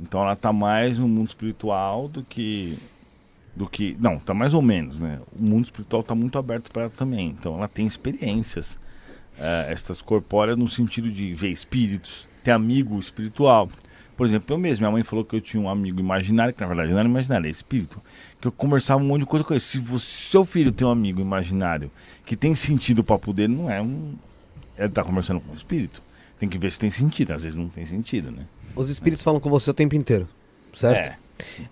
Então 0.00 0.22
ela 0.22 0.32
está 0.32 0.52
mais 0.52 0.98
no 0.98 1.08
mundo 1.08 1.28
espiritual 1.28 2.08
do 2.08 2.22
que. 2.24 2.78
do 3.54 3.68
que 3.68 3.96
Não, 4.00 4.14
está 4.14 4.32
mais 4.32 4.54
ou 4.54 4.62
menos, 4.62 4.98
né? 4.98 5.20
O 5.38 5.42
mundo 5.42 5.64
espiritual 5.64 6.00
está 6.02 6.14
muito 6.14 6.38
aberto 6.38 6.70
para 6.72 6.82
ela 6.82 6.92
também. 6.96 7.28
Então 7.28 7.56
ela 7.56 7.68
tem 7.68 7.86
experiências. 7.86 8.78
eh, 9.38 9.66
estas 9.70 10.02
corpóreas 10.02 10.56
no 10.56 10.68
sentido 10.68 11.10
de 11.10 11.34
ver 11.34 11.48
espíritos, 11.50 12.28
ter 12.44 12.50
amigo 12.50 12.98
espiritual. 12.98 13.68
Por 14.16 14.26
exemplo, 14.26 14.54
eu 14.54 14.58
mesmo, 14.58 14.82
minha 14.82 14.90
mãe 14.90 15.02
falou 15.02 15.24
que 15.24 15.34
eu 15.34 15.40
tinha 15.40 15.62
um 15.62 15.68
amigo 15.68 15.98
imaginário, 15.98 16.52
que 16.52 16.60
na 16.60 16.66
verdade 16.66 16.90
não 16.92 16.98
era 16.98 17.08
imaginário, 17.08 17.46
é 17.46 17.50
espírito, 17.50 18.02
que 18.38 18.46
eu 18.46 18.52
conversava 18.52 19.02
um 19.02 19.06
monte 19.06 19.20
de 19.20 19.26
coisa 19.26 19.42
com 19.44 19.54
ele. 19.54 19.60
Se 19.60 19.78
você, 19.78 20.04
seu 20.30 20.44
filho 20.44 20.70
tem 20.72 20.86
um 20.86 20.90
amigo 20.90 21.20
imaginário 21.22 21.90
que 22.26 22.36
tem 22.36 22.54
sentido 22.54 23.02
para 23.02 23.18
poder, 23.18 23.48
não 23.48 23.70
é 23.70 23.80
um. 23.80 24.14
Ele 24.76 24.90
tá 24.90 25.02
conversando 25.02 25.40
com 25.40 25.52
o 25.52 25.54
espírito. 25.54 26.02
Tem 26.38 26.48
que 26.48 26.58
ver 26.58 26.70
se 26.72 26.78
tem 26.78 26.90
sentido, 26.90 27.32
às 27.32 27.42
vezes 27.44 27.56
não 27.56 27.68
tem 27.68 27.84
sentido, 27.86 28.30
né? 28.30 28.44
Os 28.76 28.88
espíritos 28.88 29.22
falam 29.22 29.40
com 29.40 29.50
você 29.50 29.70
o 29.70 29.74
tempo 29.74 29.94
inteiro. 29.94 30.28
Certo? 30.74 31.10
É. 31.10 31.16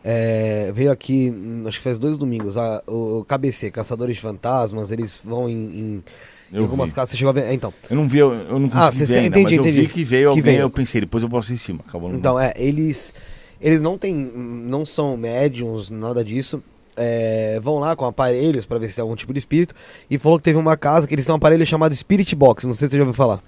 É, 0.04 0.72
veio 0.74 0.90
aqui, 0.90 1.32
acho 1.66 1.78
que 1.78 1.84
faz 1.84 1.98
dois 1.98 2.16
domingos, 2.16 2.56
a- 2.56 2.82
o, 2.86 3.24
KBC, 3.28 3.70
Caçadores 3.70 4.16
de 4.16 4.22
Fantasmas, 4.22 4.90
eles 4.90 5.20
vão 5.22 5.48
em, 5.48 5.54
em, 5.54 6.04
Eu 6.52 6.62
algumas 6.62 6.90
vi. 6.90 6.96
casas. 6.96 7.10
Você 7.10 7.16
chegou 7.18 7.30
a 7.30 7.32
ver? 7.34 7.44
É, 7.44 7.52
então. 7.52 7.72
Eu 7.90 7.96
não 7.96 8.08
vi, 8.08 8.18
eu, 8.18 8.32
eu 8.32 8.58
não 8.58 8.68
consegui 8.68 8.86
Ah, 8.88 8.92
cê- 8.92 9.04
ver 9.06 9.14
ainda, 9.20 9.38
entendi, 9.38 9.56
mas 9.58 9.66
eu 9.66 9.70
entendi. 9.72 9.86
vi 9.86 9.92
que 9.92 10.04
veio 10.04 10.22
Que 10.32 10.38
alguém, 10.38 10.42
veio. 10.54 10.60
eu 10.62 10.70
pensei, 10.70 11.00
depois 11.02 11.22
eu 11.22 11.28
vou 11.28 11.38
assistir, 11.38 11.72
mas 11.72 11.82
acabou 11.86 12.08
não. 12.10 12.16
Então, 12.18 12.38
é, 12.40 12.52
eles. 12.56 13.12
Eles 13.60 13.80
não 13.82 13.98
têm. 13.98 14.14
Não 14.14 14.84
são 14.86 15.16
médiums, 15.16 15.90
nada 15.90 16.24
disso. 16.24 16.62
É, 16.96 17.60
vão 17.60 17.78
lá 17.78 17.94
com 17.94 18.04
aparelhos 18.04 18.64
pra 18.66 18.78
ver 18.78 18.88
se 18.88 18.96
tem 18.96 19.02
algum 19.02 19.14
tipo 19.16 19.32
de 19.32 19.38
espírito. 19.38 19.74
E 20.10 20.16
falou 20.18 20.38
que 20.38 20.44
teve 20.44 20.58
uma 20.58 20.76
casa 20.76 21.06
que 21.06 21.14
eles 21.14 21.24
têm 21.26 21.32
um 21.32 21.36
aparelho 21.36 21.64
chamado 21.66 21.94
Spirit 21.94 22.34
Box. 22.34 22.66
Não 22.66 22.74
sei 22.74 22.88
se 22.88 22.92
você 22.92 22.96
já 22.96 23.02
ouviu 23.02 23.14
falar. 23.14 23.40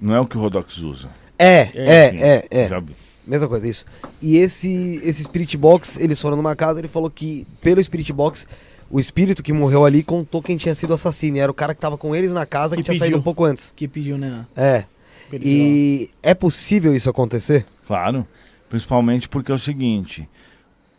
Não 0.00 0.14
é 0.14 0.20
o 0.20 0.26
que 0.26 0.36
o 0.36 0.40
Rodox 0.40 0.76
usa. 0.78 1.08
É, 1.38 1.70
é, 1.74 2.16
é, 2.16 2.46
é. 2.50 2.68
Já 2.68 2.80
vi. 2.80 2.94
Mesma 3.26 3.48
coisa, 3.48 3.68
isso. 3.68 3.84
E 4.22 4.36
esse, 4.38 5.00
esse 5.02 5.24
Spirit 5.24 5.56
Box, 5.56 5.98
eles 6.00 6.20
foram 6.20 6.36
numa 6.36 6.54
casa, 6.54 6.78
ele 6.78 6.86
falou 6.88 7.10
que 7.10 7.44
pelo 7.60 7.82
Spirit 7.82 8.12
Box, 8.12 8.46
o 8.88 9.00
espírito 9.00 9.42
que 9.42 9.52
morreu 9.52 9.84
ali 9.84 10.02
contou 10.04 10.40
quem 10.40 10.56
tinha 10.56 10.74
sido 10.76 10.94
assassino. 10.94 11.36
E 11.36 11.40
era 11.40 11.50
o 11.50 11.54
cara 11.54 11.74
que 11.74 11.80
tava 11.80 11.98
com 11.98 12.14
eles 12.14 12.32
na 12.32 12.46
casa 12.46 12.76
que, 12.76 12.82
Que 12.82 12.86
tinha 12.86 12.98
saído 12.98 13.14
pediu. 13.14 13.20
um 13.20 13.22
pouco 13.24 13.44
antes. 13.44 13.72
Que 13.74 13.88
pediu, 13.88 14.16
né? 14.16 14.46
É. 14.56 14.84
E 15.32 16.08
é 16.22 16.34
possível 16.34 16.94
isso 16.94 17.10
acontecer? 17.10 17.66
Claro. 17.86 18.24
Principalmente 18.70 19.28
porque 19.28 19.50
é 19.50 19.54
o 19.54 19.58
seguinte: 19.58 20.28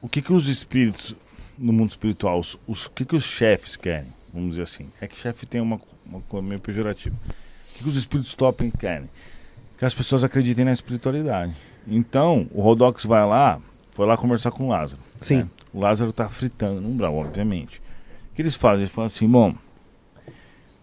o 0.01 0.09
que, 0.09 0.21
que 0.21 0.33
os 0.33 0.49
espíritos 0.49 1.15
no 1.57 1.71
mundo 1.71 1.89
espiritual, 1.91 2.39
os, 2.39 2.57
os- 2.67 2.85
o 2.87 2.91
que, 2.91 3.05
que 3.05 3.15
os 3.15 3.23
chefes 3.23 3.77
querem? 3.77 4.07
Vamos 4.33 4.51
dizer 4.51 4.63
assim. 4.63 4.87
É 4.99 5.07
que 5.07 5.17
chefe 5.17 5.45
tem 5.45 5.61
uma, 5.61 5.79
uma 6.05 6.19
coisa 6.27 6.45
meio 6.45 6.59
pejorativa. 6.59 7.15
O 7.25 7.73
que, 7.77 7.83
que 7.83 7.89
os 7.89 7.95
espíritos 7.95 8.33
topem 8.35 8.69
querem? 8.69 9.09
Que 9.77 9.85
as 9.85 9.93
pessoas 9.93 10.23
acreditem 10.23 10.65
na 10.65 10.73
espiritualidade. 10.73 11.53
Então, 11.87 12.47
o 12.51 12.61
Rodox 12.61 13.05
vai 13.05 13.25
lá, 13.25 13.61
foi 13.91 14.05
lá 14.05 14.17
conversar 14.17 14.51
com 14.51 14.65
o 14.65 14.69
Lázaro. 14.69 15.01
Sim. 15.21 15.37
né? 15.37 15.49
O 15.73 15.79
Lázaro 15.79 16.11
tá 16.11 16.27
fritando 16.29 16.81
no 16.81 16.89
umbral, 16.89 17.15
obviamente. 17.15 17.79
O 18.31 18.35
que 18.35 18.41
eles 18.41 18.55
fazem? 18.55 18.81
Eles 18.81 18.91
falam 18.91 19.07
assim, 19.07 19.27
bom, 19.27 19.53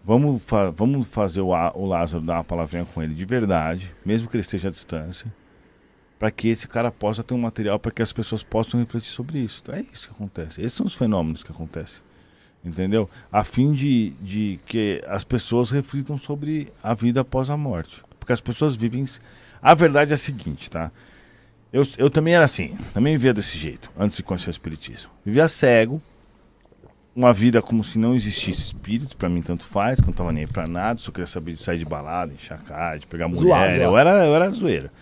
vamos, 0.05 0.43
fa 0.43 0.71
vamos 0.71 1.09
fazer 1.09 1.41
o, 1.41 1.49
o 1.49 1.87
Lázaro 1.87 2.25
dar 2.25 2.35
uma 2.35 2.45
palavrinha 2.45 2.85
com 2.85 3.03
ele 3.03 3.15
de 3.15 3.25
verdade, 3.25 3.93
mesmo 4.05 4.29
que 4.29 4.37
ele 4.37 4.43
esteja 4.43 4.69
à 4.69 4.71
distância, 4.71 5.33
para 6.19 6.31
que 6.31 6.49
esse 6.49 6.69
cara 6.69 6.93
possa 6.93 7.25
ter 7.25 7.35
um 7.35 7.39
material 7.39 7.79
para 7.79 7.91
que 7.91 8.03
as 8.03 8.13
pessoas 8.13 8.43
possam 8.43 8.79
refletir 8.79 9.11
sobre 9.11 9.39
isso. 9.39 9.61
Então, 9.63 9.75
é 9.75 9.85
isso 9.93 10.09
que 10.09 10.15
acontece. 10.15 10.61
Esses 10.61 10.75
são 10.75 10.87
os 10.87 10.95
fenômenos 10.95 11.43
que 11.43 11.51
acontecem. 11.51 12.03
Entendeu? 12.65 13.11
A 13.31 13.45
fim 13.45 13.73
de, 13.73 14.11
de 14.21 14.59
que 14.67 15.03
as 15.07 15.23
pessoas 15.25 15.71
reflitam 15.71 16.17
sobre 16.17 16.73
a 16.83 16.95
vida 16.95 17.21
após 17.21 17.51
a 17.51 17.57
morte. 17.57 18.03
Porque 18.25 18.33
as 18.33 18.41
pessoas 18.41 18.75
vivem. 18.75 19.07
A 19.61 19.75
verdade 19.75 20.13
é 20.13 20.15
a 20.15 20.19
seguinte, 20.19 20.71
tá? 20.71 20.91
Eu, 21.71 21.87
eu 21.99 22.09
também 22.09 22.35
era 22.35 22.45
assim, 22.45 22.75
também 22.95 23.13
vivia 23.13 23.35
desse 23.35 23.59
jeito, 23.59 23.91
antes 23.99 24.17
de 24.17 24.23
conhecer 24.23 24.49
o 24.49 24.51
Espiritismo. 24.51 25.11
Vivia 25.27 25.47
cego, 25.47 26.01
uma 27.15 27.35
vida 27.35 27.61
como 27.61 27.85
se 27.85 27.99
não 27.99 28.15
existisse 28.15 28.63
espíritos, 28.63 29.13
pra 29.13 29.29
mim 29.29 29.43
tanto 29.43 29.67
faz, 29.67 29.97
que 29.97 30.05
eu 30.05 30.07
não 30.07 30.15
tava 30.15 30.33
nem 30.33 30.47
pra 30.47 30.67
nada, 30.67 30.99
só 31.01 31.11
queria 31.13 31.27
saber 31.27 31.53
de 31.53 31.61
sair 31.61 31.79
de 31.79 31.85
balada, 31.85 32.33
enxacar, 32.33 32.99
de 32.99 33.07
pegar 33.07 33.29
mulher, 33.29 33.43
Zoar, 33.43 33.77
zoar. 33.77 33.81
Eu, 33.81 33.99
era, 33.99 34.25
eu 34.25 34.35
era 34.35 34.51
zoeira. 34.51 34.93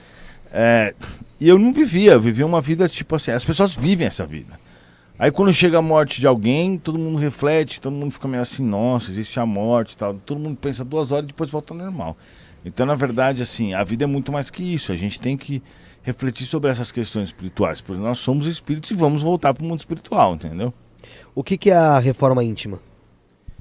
É, 0.51 0.94
e 1.39 1.49
eu 1.49 1.59
não 1.60 1.73
vivia, 1.73 2.12
eu 2.12 2.20
vivia 2.20 2.44
uma 2.44 2.60
vida 2.60 2.89
tipo 2.89 3.15
assim, 3.15 3.31
as 3.31 3.44
pessoas 3.44 3.76
vivem 3.76 4.07
essa 4.07 4.26
vida. 4.26 4.59
Aí 5.17 5.31
quando 5.31 5.52
chega 5.52 5.78
a 5.78 5.83
morte 5.83 6.20
de 6.20 6.26
alguém, 6.26 6.76
todo 6.76 6.99
mundo 6.99 7.18
reflete, 7.18 7.81
todo 7.81 7.92
mundo 7.94 8.10
fica 8.10 8.26
meio 8.26 8.42
assim, 8.42 8.65
nossa, 8.65 9.10
existe 9.12 9.39
a 9.39 9.47
morte 9.47 9.92
e 9.92 9.97
tal. 9.97 10.15
Todo 10.15 10.41
mundo 10.41 10.57
pensa 10.57 10.84
duas 10.84 11.12
horas 11.12 11.25
e 11.25 11.28
depois 11.28 11.51
volta 11.51 11.73
ao 11.73 11.78
normal. 11.78 12.17
Então, 12.65 12.86
na 12.86 12.94
verdade, 12.94 13.42
assim, 13.42 13.74
a 13.74 13.82
vida 13.82 14.05
é 14.05 14.07
muito 14.07 14.31
mais 14.32 14.50
que 14.50 14.62
isso. 14.62 14.92
A 14.92 14.97
gente 14.97 15.18
tem 15.18 15.36
que 15.36 15.62
refletir 16.02 16.47
sobre 16.47 16.70
essas 16.70 16.91
questões 16.92 17.28
espirituais, 17.28 17.81
porque 17.81 18.00
nós 18.00 18.18
somos 18.18 18.47
espíritos 18.47 18.91
e 18.91 18.94
vamos 18.94 19.23
voltar 19.23 19.52
para 19.55 19.65
o 19.65 19.66
mundo 19.66 19.81
espiritual, 19.81 20.34
entendeu? 20.34 20.73
O 21.34 21.42
que, 21.42 21.57
que 21.58 21.70
é 21.70 21.76
a 21.76 21.99
reforma 21.99 22.42
íntima? 22.44 22.78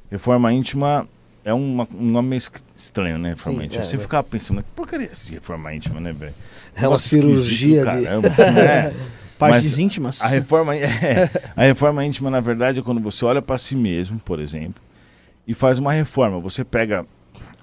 Reforma 0.10 0.52
íntima 0.54 1.08
é 1.44 1.54
uma- 1.54 1.88
um 1.94 2.06
nome 2.12 2.30
meio 2.30 2.38
es- 2.40 2.52
estranho, 2.76 3.18
né? 3.18 3.30
Reforma 3.30 3.60
Sim, 3.60 3.66
íntima. 3.66 3.82
é, 3.82 3.86
Você 3.86 3.96
é. 3.96 4.00
ficava 4.00 4.24
pensando, 4.24 4.62
que 4.62 4.70
porcaria 4.76 5.08
é 5.08 5.12
essa 5.12 5.26
de 5.26 5.34
reforma 5.34 5.74
íntima, 5.74 6.00
né, 6.00 6.12
velho? 6.12 6.34
É 6.76 6.88
uma 6.88 7.00
cirurgia 7.00 7.80
de. 7.80 7.86
caramba, 7.86 8.30
né? 8.30 8.94
Partes 9.40 9.72
Mas 9.72 9.80
íntimas. 9.80 10.22
A 10.22 10.28
reforma, 10.28 10.76
é, 10.78 11.30
a 11.56 11.64
reforma 11.64 12.06
íntima, 12.06 12.30
na 12.30 12.40
verdade, 12.40 12.80
é 12.80 12.84
quando 12.84 13.02
você 13.02 13.26
olha 13.26 13.42
para 13.42 13.58
si 13.58 13.76
mesmo, 13.76 14.20
por 14.20 14.40
exemplo, 14.40 14.82
e 15.48 15.54
faz 15.56 15.80
uma 15.80 15.92
reforma. 15.92 16.40
Você 16.40 16.64
pega 16.64 17.06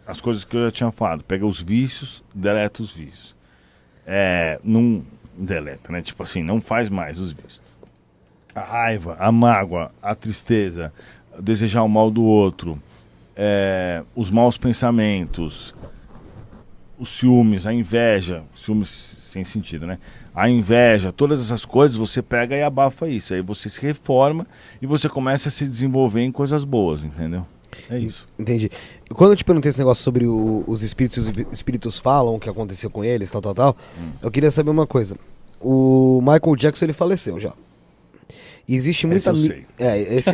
as 0.08 0.22
coisas 0.22 0.42
que 0.42 0.56
eu 0.56 0.64
já 0.64 0.70
tinha 0.70 0.90
falado, 0.90 1.22
pega 1.22 1.44
os 1.44 1.60
vícios, 1.60 2.24
deleta 2.34 2.82
os 2.82 2.90
vícios. 2.90 3.36
É, 4.06 4.58
não 4.64 5.04
deleta, 5.36 5.92
né? 5.92 6.00
Tipo 6.00 6.22
assim, 6.22 6.42
não 6.42 6.62
faz 6.62 6.88
mais 6.88 7.20
os 7.20 7.30
vícios. 7.30 7.60
A 8.54 8.62
raiva, 8.62 9.16
a 9.20 9.30
mágoa, 9.30 9.92
a 10.00 10.14
tristeza, 10.14 10.90
desejar 11.38 11.82
o 11.82 11.88
mal 11.88 12.10
do 12.10 12.24
outro, 12.24 12.80
é, 13.36 14.02
os 14.16 14.30
maus 14.30 14.56
pensamentos, 14.56 15.74
os 16.98 17.10
ciúmes, 17.10 17.66
a 17.66 17.74
inveja, 17.74 18.44
ciúmes 18.56 18.88
sem 18.88 19.44
sentido, 19.44 19.86
né? 19.86 19.98
A 20.34 20.48
inveja, 20.48 21.12
todas 21.12 21.38
essas 21.38 21.66
coisas, 21.66 21.98
você 21.98 22.22
pega 22.22 22.56
e 22.56 22.62
abafa 22.62 23.06
isso. 23.06 23.34
Aí 23.34 23.42
você 23.42 23.68
se 23.68 23.78
reforma 23.82 24.46
e 24.80 24.86
você 24.86 25.06
começa 25.06 25.50
a 25.50 25.52
se 25.52 25.68
desenvolver 25.68 26.22
em 26.22 26.32
coisas 26.32 26.64
boas, 26.64 27.04
entendeu? 27.04 27.46
É 27.90 27.98
isso. 27.98 28.26
Entendi. 28.38 28.70
Quando 29.14 29.30
eu 29.32 29.36
te 29.36 29.44
perguntei 29.44 29.70
esse 29.70 29.78
negócio 29.78 30.02
sobre 30.04 30.26
o- 30.26 30.64
os 30.66 30.82
espíritos, 30.82 31.26
os 31.28 31.32
espíritos 31.52 31.98
falam 31.98 32.34
o 32.36 32.38
que 32.38 32.48
aconteceu 32.48 32.90
com 32.90 33.02
eles, 33.04 33.30
tal, 33.30 33.40
tal, 33.40 33.54
tal, 33.54 33.76
eu 34.22 34.30
queria 34.30 34.50
saber 34.50 34.70
uma 34.70 34.86
coisa. 34.86 35.16
O 35.60 36.20
Michael 36.20 36.56
Jackson, 36.56 36.84
ele 36.84 36.92
faleceu 36.92 37.40
já. 37.40 37.52
E 38.68 38.76
existe 38.76 39.06
muita... 39.06 39.30
eu 39.30 39.34
mi- 39.34 39.48
sei. 39.48 39.66
É, 39.78 39.98
esse... 40.14 40.30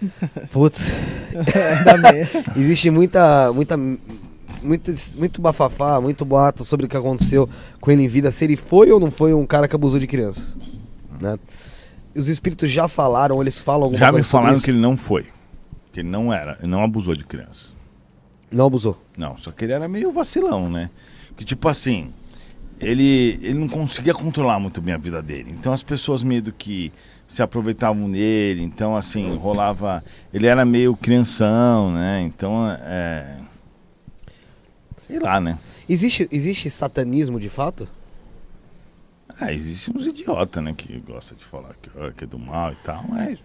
Putz. 0.50 0.88
Bem. 1.30 2.26
Existe 2.56 2.90
muita, 2.90 3.52
muita, 3.52 3.76
muito, 3.76 4.94
muito 5.18 5.40
bafafá, 5.42 6.00
muito 6.00 6.24
boato 6.24 6.64
sobre 6.64 6.86
o 6.86 6.88
que 6.88 6.96
aconteceu 6.96 7.46
com 7.78 7.90
ele 7.90 8.02
em 8.04 8.08
vida, 8.08 8.32
se 8.32 8.44
ele 8.44 8.56
foi 8.56 8.90
ou 8.90 8.98
não 8.98 9.10
foi 9.10 9.34
um 9.34 9.44
cara 9.46 9.68
que 9.68 9.76
abusou 9.76 9.98
de 10.00 10.06
crianças, 10.06 10.56
né? 11.20 11.38
Os 12.14 12.28
espíritos 12.28 12.70
já 12.70 12.88
falaram, 12.88 13.42
eles 13.42 13.60
falam 13.60 13.82
alguma 13.84 13.98
Já 13.98 14.06
me 14.06 14.12
coisa 14.12 14.24
sobre 14.26 14.40
falaram 14.40 14.54
isso? 14.56 14.64
que 14.64 14.70
ele 14.70 14.80
não 14.80 14.96
foi. 14.96 15.26
Que 15.92 16.00
ele 16.00 16.08
não 16.08 16.32
era, 16.32 16.56
ele 16.60 16.68
não 16.68 16.82
abusou 16.82 17.14
de 17.14 17.26
crianças. 17.26 17.75
Não 18.50 18.66
abusou. 18.66 19.00
Não, 19.16 19.36
só 19.36 19.50
que 19.50 19.64
ele 19.64 19.72
era 19.72 19.88
meio 19.88 20.12
vacilão, 20.12 20.70
né? 20.70 20.90
Que 21.36 21.44
tipo 21.44 21.68
assim, 21.68 22.12
ele, 22.80 23.38
ele 23.42 23.54
não 23.54 23.68
conseguia 23.68 24.14
controlar 24.14 24.58
muito 24.58 24.80
bem 24.80 24.94
a 24.94 24.98
vida 24.98 25.22
dele. 25.22 25.54
Então 25.58 25.72
as 25.72 25.82
pessoas 25.82 26.22
meio 26.22 26.42
do 26.42 26.52
que 26.52 26.92
se 27.26 27.42
aproveitavam 27.42 28.10
dele, 28.10 28.62
então 28.62 28.96
assim, 28.96 29.34
rolava. 29.36 30.02
Ele 30.32 30.46
era 30.46 30.64
meio 30.64 30.96
crianção, 30.96 31.92
né? 31.92 32.22
Então 32.22 32.70
é. 32.70 33.38
Sei 35.06 35.18
lá, 35.18 35.40
né? 35.40 35.58
Existe, 35.88 36.28
existe 36.32 36.68
satanismo 36.68 37.38
de 37.38 37.48
fato? 37.48 37.88
Ah, 39.38 39.52
existe 39.52 39.90
uns 39.94 40.06
idiotas, 40.06 40.62
né? 40.62 40.74
Que 40.76 40.98
gosta 40.98 41.34
de 41.34 41.44
falar 41.44 41.74
que, 41.80 41.90
que 42.16 42.24
é 42.24 42.26
do 42.26 42.38
mal 42.38 42.72
e 42.72 42.76
tal, 42.76 43.04
mas. 43.08 43.38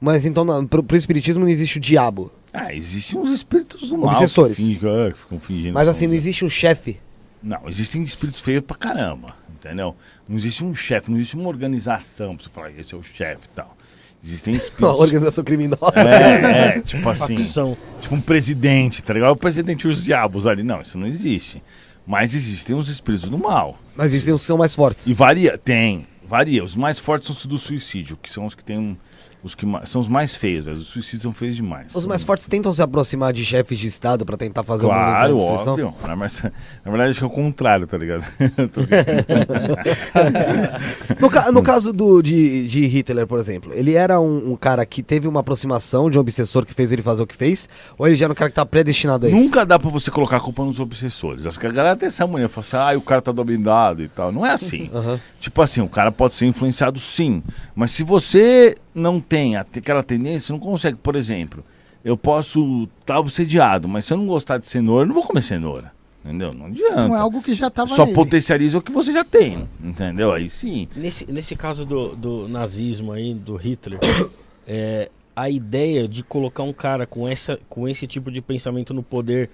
Mas 0.00 0.24
então, 0.24 0.66
pro, 0.66 0.82
pro 0.82 0.96
espiritismo 0.96 1.44
não 1.44 1.50
existe 1.50 1.78
o 1.78 1.80
diabo. 1.80 2.30
Ah, 2.56 2.72
existem 2.72 3.18
uns 3.18 3.30
espíritos 3.30 3.88
do 3.88 3.98
mal. 3.98 4.10
que 4.10 4.16
Obsessores. 4.16 4.56
fingem- 4.56 4.78
ah, 4.88 5.10
que 5.12 5.18
ficam 5.18 5.40
fingindo. 5.40 5.74
Mas 5.74 5.88
assim, 5.88 6.06
não 6.06 6.14
existe 6.14 6.44
um 6.44 6.48
chefe. 6.50 6.98
Não, 7.42 7.68
existem 7.68 8.02
espíritos 8.04 8.40
feios 8.40 8.62
pra 8.64 8.76
caramba, 8.76 9.34
entendeu? 9.52 9.94
Não 10.28 10.36
existe 10.36 10.64
um 10.64 10.74
chefe, 10.74 11.10
não 11.10 11.18
existe 11.18 11.36
uma 11.36 11.48
organização 11.48 12.36
pra 12.36 12.44
você 12.44 12.50
falar, 12.50 12.70
esse 12.78 12.94
é 12.94 12.96
o 12.96 13.02
chefe 13.02 13.46
e 13.46 13.48
tal. 13.50 13.76
Existem 14.24 14.54
Uma 14.54 14.60
espíritos. 14.62 15.00
organização 15.00 15.44
criminosa. 15.44 15.92
É, 15.96 16.78
é, 16.78 16.80
tipo 16.80 17.06
assim, 17.10 17.36
Facção. 17.36 17.76
tipo 18.00 18.14
um 18.14 18.20
presidente, 18.20 19.02
tá 19.02 19.12
ligado? 19.12 19.32
O 19.32 19.36
presidente 19.36 19.82
e 19.82 19.88
os 19.88 20.02
diabos 20.02 20.46
ali. 20.46 20.62
Não, 20.62 20.80
isso 20.80 20.96
não 20.96 21.06
existe. 21.06 21.62
Mas 22.06 22.32
existem 22.34 22.74
os 22.76 22.88
espíritos 22.88 23.28
do 23.28 23.36
mal. 23.36 23.78
Mas 23.96 24.06
existem 24.12 24.32
os 24.32 24.40
que 24.42 24.46
são 24.46 24.56
mais 24.56 24.74
fortes. 24.74 25.06
E 25.06 25.12
varia, 25.12 25.58
tem, 25.58 26.06
varia. 26.26 26.62
Os 26.64 26.74
mais 26.74 26.98
fortes 26.98 27.26
são 27.26 27.36
os 27.36 27.44
do 27.46 27.58
suicídio, 27.58 28.16
que 28.22 28.30
são 28.32 28.46
os 28.46 28.54
que 28.54 28.64
tem 28.64 28.78
um. 28.78 28.96
Os 29.44 29.54
que 29.54 29.66
são 29.84 30.00
os 30.00 30.08
mais 30.08 30.34
feios, 30.34 30.64
velho. 30.64 30.78
Os 30.78 30.86
suicídios 30.86 31.22
são 31.22 31.30
feios 31.30 31.54
demais. 31.54 31.94
Os 31.94 32.06
mais 32.06 32.24
fortes 32.24 32.48
tentam 32.48 32.72
se 32.72 32.80
aproximar 32.82 33.30
de 33.32 33.44
chefes 33.44 33.78
de 33.78 33.86
estado 33.86 34.24
pra 34.24 34.36
tentar 34.38 34.62
fazer 34.64 34.86
Claro, 34.86 35.34
destruição. 35.34 35.72
óbvio. 35.74 35.94
Na, 36.02 36.16
mas, 36.16 36.42
na 36.82 36.90
verdade, 36.90 37.10
acho 37.10 37.18
que 37.18 37.24
é 37.24 37.28
o 37.28 37.30
contrário, 37.30 37.86
tá 37.86 37.98
ligado? 37.98 38.24
No, 41.20 41.30
ca- 41.30 41.50
no 41.52 41.62
caso 41.62 41.92
do, 41.92 42.22
de, 42.22 42.66
de 42.68 42.86
Hitler, 42.86 43.26
por 43.26 43.38
exemplo, 43.38 43.72
ele 43.74 43.94
era 43.94 44.20
um, 44.20 44.52
um 44.52 44.56
cara 44.56 44.84
que 44.84 45.02
teve 45.02 45.28
uma 45.28 45.40
aproximação 45.40 46.10
de 46.10 46.18
um 46.18 46.20
obsessor 46.20 46.64
que 46.64 46.74
fez 46.74 46.92
ele 46.92 47.02
fazer 47.02 47.22
o 47.22 47.26
que 47.26 47.36
fez? 47.36 47.68
Ou 47.98 48.06
ele 48.06 48.16
já 48.16 48.26
era 48.26 48.32
um 48.32 48.36
cara 48.36 48.50
que 48.50 48.56
tá 48.56 48.66
predestinado 48.66 49.26
a 49.26 49.30
isso? 49.30 49.38
Nunca 49.38 49.64
dá 49.64 49.78
pra 49.78 49.90
você 49.90 50.10
colocar 50.10 50.38
a 50.38 50.40
culpa 50.40 50.64
nos 50.64 50.80
obsessores. 50.80 51.46
As 51.46 51.58
a 51.58 51.68
galera 51.68 51.96
tem 51.96 52.08
essa 52.08 52.26
mania, 52.26 52.48
fala 52.48 52.66
assim, 52.66 52.94
ah, 52.94 52.98
o 52.98 53.02
cara 53.02 53.22
tá 53.22 53.32
dominado 53.32 54.02
e 54.02 54.08
tal. 54.08 54.30
Não 54.32 54.44
é 54.44 54.50
assim. 54.52 54.90
Aham. 54.92 55.20
Tipo 55.40 55.62
assim, 55.62 55.80
o 55.80 55.88
cara 55.88 56.12
pode 56.12 56.34
ser 56.34 56.46
influenciado 56.46 56.98
sim. 57.00 57.42
Mas 57.74 57.90
se 57.92 58.02
você 58.02 58.74
não 58.94 59.20
tem 59.20 59.56
aquela 59.56 60.02
tendência, 60.02 60.52
não 60.52 60.60
consegue. 60.60 60.96
Por 60.96 61.16
exemplo, 61.16 61.64
eu 62.04 62.16
posso 62.16 62.88
estar 63.00 63.18
obsediado, 63.18 63.88
mas 63.88 64.04
se 64.04 64.12
eu 64.12 64.18
não 64.18 64.26
gostar 64.26 64.58
de 64.58 64.66
cenoura, 64.66 65.04
eu 65.04 65.08
não 65.08 65.14
vou 65.14 65.24
comer 65.24 65.42
cenoura. 65.42 65.92
Entendeu? 66.24 66.54
Não 66.54 66.66
adianta. 66.66 67.08
Não 67.08 67.16
é 67.16 67.20
algo 67.20 67.42
que 67.42 67.52
já 67.52 67.68
tava 67.68 67.94
Só 67.94 68.04
nele. 68.04 68.14
potencializa 68.14 68.78
o 68.78 68.82
que 68.82 68.90
você 68.90 69.12
já 69.12 69.24
tem. 69.24 69.68
Entendeu? 69.82 70.32
Aí 70.32 70.48
sim. 70.48 70.88
Nesse, 70.96 71.30
nesse 71.30 71.54
caso 71.54 71.84
do, 71.84 72.16
do 72.16 72.48
nazismo 72.48 73.12
aí, 73.12 73.34
do 73.34 73.56
Hitler, 73.56 73.98
é, 74.66 75.10
a 75.36 75.50
ideia 75.50 76.08
de 76.08 76.22
colocar 76.22 76.62
um 76.62 76.72
cara 76.72 77.06
com, 77.06 77.28
essa, 77.28 77.58
com 77.68 77.86
esse 77.86 78.06
tipo 78.06 78.30
de 78.30 78.40
pensamento 78.40 78.94
no 78.94 79.02
poder 79.02 79.50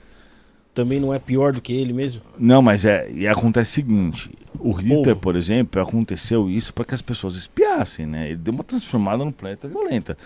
também 0.75 1.01
não 1.01 1.13
é 1.13 1.19
pior 1.19 1.53
do 1.53 1.61
que 1.61 1.73
ele 1.73 1.93
mesmo? 1.93 2.23
Não, 2.39 2.61
mas 2.63 2.85
é. 2.85 3.11
E 3.13 3.27
acontece 3.27 3.71
o 3.71 3.75
seguinte: 3.75 4.31
o 4.59 4.73
Hitler, 4.73 5.17
por 5.17 5.37
exemplo, 5.37 5.81
aconteceu 5.83 6.49
isso 6.49 6.73
para 6.73 6.85
que 6.85 6.95
as 6.95 7.03
pessoas 7.03 7.35
espiassem, 7.37 8.07
né? 8.07 8.27
Ele 8.29 8.37
deu 8.37 8.55
uma 8.55 8.65
transformada 8.65 9.25
no 9.25 9.33
planeta 9.33 9.67
violenta. 9.69 10.17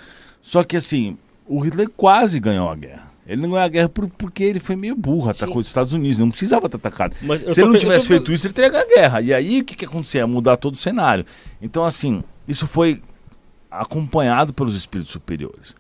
Só 0.43 0.63
que 0.63 0.77
assim, 0.77 1.17
o 1.47 1.59
Hitler 1.61 1.89
quase 1.97 2.39
ganhou 2.41 2.69
a 2.69 2.75
guerra. 2.77 3.13
Ele 3.27 3.41
não 3.41 3.49
ganhou 3.51 3.65
a 3.65 3.69
guerra 3.69 3.89
por- 3.89 4.07
porque 4.11 4.45
ele 4.45 4.61
foi 4.61 4.77
meio 4.77 4.95
burro, 4.95 5.31
atacou 5.31 5.57
os 5.59 5.67
Estados 5.67 5.95
Unidos, 5.95 6.19
não 6.19 6.29
precisava 6.31 6.69
ter 6.69 6.77
atacado. 6.77 7.17
Mas 7.23 7.41
Se 7.41 7.63
ele 7.63 7.71
não 7.71 7.79
tivesse 7.79 8.03
tô 8.03 8.09
feito 8.09 8.31
isso, 8.33 8.47
ele 8.47 8.53
teria 8.53 8.69
ganho 8.71 8.85
a 8.85 8.87
guerra. 8.87 9.21
E 9.23 9.33
aí 9.33 9.61
o 9.61 9.65
que, 9.65 9.75
que 9.75 9.87
acontecia? 9.87 10.21
Ia 10.21 10.27
mudar 10.27 10.59
todo 10.59 10.75
o 10.75 10.77
cenário. 10.79 11.25
Então, 11.63 11.85
assim, 11.87 12.23
isso 12.47 12.67
foi 12.67 13.01
acompanhado 13.71 14.53
pelos 14.53 14.77
espíritos 14.77 15.13
superiores. 15.13 15.75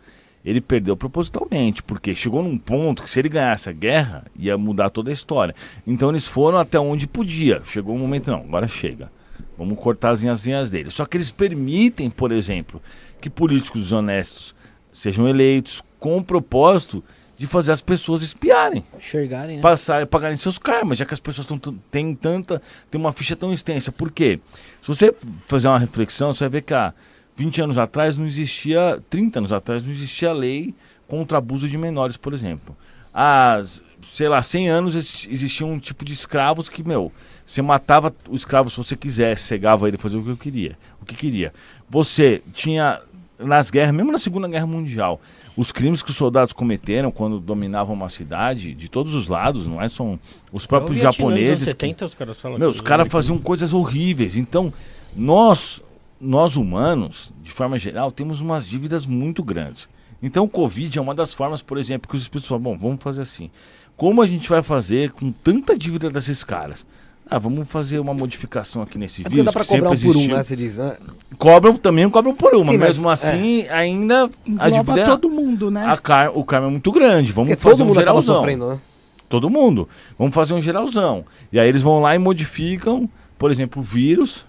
Ele 0.44 0.60
perdeu 0.60 0.96
propositalmente, 0.96 1.82
porque 1.82 2.14
chegou 2.14 2.42
num 2.42 2.58
ponto 2.58 3.02
que 3.02 3.10
se 3.10 3.18
ele 3.18 3.30
ganhasse 3.30 3.68
a 3.68 3.72
guerra, 3.72 4.24
ia 4.36 4.58
mudar 4.58 4.90
toda 4.90 5.10
a 5.10 5.12
história. 5.12 5.54
Então 5.86 6.10
eles 6.10 6.26
foram 6.26 6.58
até 6.58 6.78
onde 6.78 7.06
podia. 7.06 7.62
Chegou 7.66 7.94
um 7.94 7.98
momento, 7.98 8.30
não, 8.30 8.40
agora 8.40 8.68
chega. 8.68 9.10
Vamos 9.56 9.78
cortar 9.78 10.10
as 10.10 10.20
linhas 10.20 10.68
dele. 10.68 10.90
Só 10.90 11.06
que 11.06 11.16
eles 11.16 11.30
permitem, 11.30 12.10
por 12.10 12.30
exemplo, 12.30 12.82
que 13.20 13.30
políticos 13.30 13.90
honestos 13.90 14.54
sejam 14.92 15.26
eleitos 15.26 15.82
com 15.98 16.18
o 16.18 16.24
propósito 16.24 17.02
de 17.36 17.46
fazer 17.46 17.72
as 17.72 17.80
pessoas 17.80 18.22
espiarem 18.22 18.84
Enxergarem, 18.96 19.56
né? 19.56 19.62
passar, 19.62 20.06
pagarem 20.06 20.36
seus 20.36 20.56
karmas, 20.56 20.98
já 20.98 21.04
que 21.04 21.14
as 21.14 21.20
pessoas 21.20 21.48
têm 21.90 22.14
tanta, 22.14 22.62
tem 22.90 23.00
uma 23.00 23.12
ficha 23.12 23.34
tão 23.34 23.52
extensa. 23.52 23.90
Por 23.90 24.10
quê? 24.12 24.38
Se 24.80 24.88
você 24.88 25.14
fazer 25.46 25.68
uma 25.68 25.78
reflexão, 25.78 26.32
você 26.32 26.44
vai 26.44 26.50
ver 26.50 26.62
que 26.62 26.74
há 26.74 26.94
20 27.36 27.62
anos 27.62 27.78
atrás 27.78 28.16
não 28.16 28.26
existia, 28.26 29.02
30 29.10 29.40
anos 29.40 29.52
atrás 29.52 29.82
não 29.84 29.90
existia 29.90 30.32
lei 30.32 30.74
contra 31.08 31.38
abuso 31.38 31.68
de 31.68 31.76
menores, 31.76 32.16
por 32.16 32.32
exemplo. 32.32 32.76
Há, 33.12 33.62
sei 34.08 34.28
lá, 34.28 34.42
100 34.42 34.68
anos 34.68 34.94
exi- 34.94 35.28
existia 35.30 35.66
um 35.66 35.78
tipo 35.78 36.04
de 36.04 36.12
escravos 36.12 36.68
que, 36.68 36.82
meu, 36.82 37.12
você 37.46 37.60
matava 37.62 38.14
o 38.28 38.34
escravo 38.34 38.70
se 38.70 38.76
você 38.76 38.96
quisesse, 38.96 39.44
cegava 39.44 39.86
ele, 39.88 39.96
fazia 39.98 40.18
o 40.18 40.22
que 40.24 40.30
eu 40.30 40.36
queria, 40.36 40.78
o 41.00 41.04
que 41.04 41.14
queria. 41.14 41.52
Você 41.88 42.42
tinha 42.52 43.00
nas 43.38 43.70
guerras, 43.70 43.94
mesmo 43.94 44.12
na 44.12 44.18
Segunda 44.18 44.48
Guerra 44.48 44.66
Mundial, 44.66 45.20
os 45.56 45.70
crimes 45.70 46.02
que 46.02 46.10
os 46.10 46.16
soldados 46.16 46.52
cometeram 46.52 47.10
quando 47.10 47.38
dominavam 47.40 47.94
uma 47.94 48.08
cidade, 48.08 48.74
de 48.74 48.88
todos 48.88 49.14
os 49.14 49.28
lados, 49.28 49.66
não 49.66 49.80
é 49.82 49.88
só 49.88 50.16
os 50.52 50.66
próprios 50.66 50.96
japoneses. 51.02 51.58
que- 51.64 51.64
70, 51.66 52.06
os 52.06 52.14
caras 52.14 52.36
meu, 52.58 52.70
que 52.70 52.74
os 52.76 52.80
caras 52.80 53.08
faziam 53.08 53.38
coisas 53.38 53.72
horríveis. 53.74 54.36
Então, 54.36 54.72
nós, 55.14 55.80
nós 56.20 56.56
humanos, 56.56 57.32
de 57.42 57.50
forma 57.50 57.78
geral, 57.78 58.10
temos 58.12 58.40
umas 58.40 58.66
dívidas 58.66 59.04
muito 59.06 59.42
grandes. 59.42 59.88
Então, 60.22 60.44
o 60.44 60.48
Covid 60.48 60.98
é 60.98 61.02
uma 61.02 61.14
das 61.14 61.32
formas, 61.34 61.60
por 61.60 61.76
exemplo, 61.76 62.08
que 62.08 62.16
os 62.16 62.22
espíritos 62.22 62.48
falam, 62.48 62.62
bom, 62.62 62.78
vamos 62.78 63.02
fazer 63.02 63.22
assim. 63.22 63.50
Como 63.96 64.22
a 64.22 64.26
gente 64.26 64.48
vai 64.48 64.62
fazer 64.62 65.12
com 65.12 65.30
tanta 65.30 65.76
dívida 65.76 66.08
desses 66.10 66.42
caras? 66.42 66.84
Ah, 67.30 67.38
vamos 67.38 67.68
fazer 67.68 67.98
uma 68.00 68.12
modificação 68.12 68.82
aqui 68.82 68.98
nesse 68.98 69.24
É 69.24 69.28
vírus. 69.28 69.46
dá 69.46 69.52
pra 69.52 69.62
que 69.62 69.68
sempre 69.68 69.84
cobrar 69.88 69.98
um 69.98 70.12
por 70.12 70.16
um, 70.16 70.26
né? 70.28 70.42
Você 70.42 70.56
diz, 70.56 70.76
né? 70.78 70.96
Cobram 71.38 71.76
também, 71.76 72.08
cobram 72.10 72.34
por 72.34 72.54
uma. 72.54 72.64
Sim, 72.64 72.76
mas, 72.78 72.88
Mesmo 72.96 73.08
assim, 73.08 73.66
ainda 73.68 74.24
a 74.58 74.68
Engloba 74.68 74.92
dívida 74.92 75.00
é- 75.00 75.04
todo 75.06 75.30
mundo, 75.30 75.70
né? 75.70 75.86
a 75.86 75.96
car 75.96 76.36
o 76.36 76.44
karma 76.44 76.66
é 76.68 76.70
muito 76.70 76.92
grande. 76.92 77.32
Vamos 77.32 77.50
Porque 77.50 77.62
fazer 77.62 77.76
todo 77.76 77.84
um 77.84 77.88
mundo 77.88 77.98
geralzão. 77.98 78.34
sofrendo, 78.36 78.68
né? 78.68 78.80
Todo 79.28 79.48
mundo. 79.48 79.88
Vamos 80.18 80.34
fazer 80.34 80.52
um 80.52 80.60
geralzão. 80.60 81.24
E 81.50 81.58
aí 81.58 81.66
eles 81.68 81.80
vão 81.82 81.98
lá 82.00 82.14
e 82.14 82.18
modificam, 82.18 83.08
por 83.38 83.50
exemplo, 83.50 83.80
o 83.80 83.84
vírus. 83.84 84.46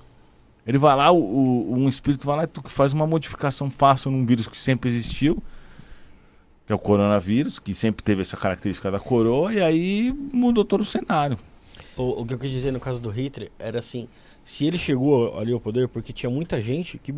Ele 0.66 0.78
vai 0.78 0.96
lá, 0.96 1.12
o, 1.12 1.18
o- 1.20 1.74
um 1.78 1.88
espírito 1.88 2.26
vai 2.26 2.38
lá 2.38 2.44
e 2.44 2.48
tu- 2.48 2.62
faz 2.68 2.92
uma 2.94 3.06
modificação 3.06 3.70
fácil 3.70 4.10
num 4.12 4.26
vírus 4.26 4.48
que 4.48 4.58
sempre 4.58 4.90
existiu, 4.90 5.42
que 6.66 6.72
é 6.74 6.76
o 6.76 6.80
coronavírus, 6.80 7.60
que 7.60 7.76
sempre 7.76 8.04
teve 8.04 8.22
essa 8.22 8.36
característica 8.36 8.90
da 8.90 9.00
coroa, 9.00 9.54
e 9.54 9.62
aí 9.62 10.12
mudou 10.34 10.66
todo 10.66 10.82
o 10.82 10.86
cenário. 10.86 11.38
O, 11.96 12.22
o 12.22 12.26
que 12.26 12.34
eu 12.34 12.40
quis 12.40 12.52
dizer 12.52 12.72
no 12.72 12.80
caso 12.80 13.00
do 13.00 13.10
Hitler 13.10 13.52
era 13.60 13.80
assim, 13.80 14.08
se 14.44 14.66
ele 14.66 14.78
chegou 14.78 15.38
ali 15.40 15.54
ao 15.54 15.60
poder 15.60 15.88
porque 15.88 16.12
tinha 16.12 16.30
muita 16.30 16.62
gente 16.62 16.98
que 16.98 17.14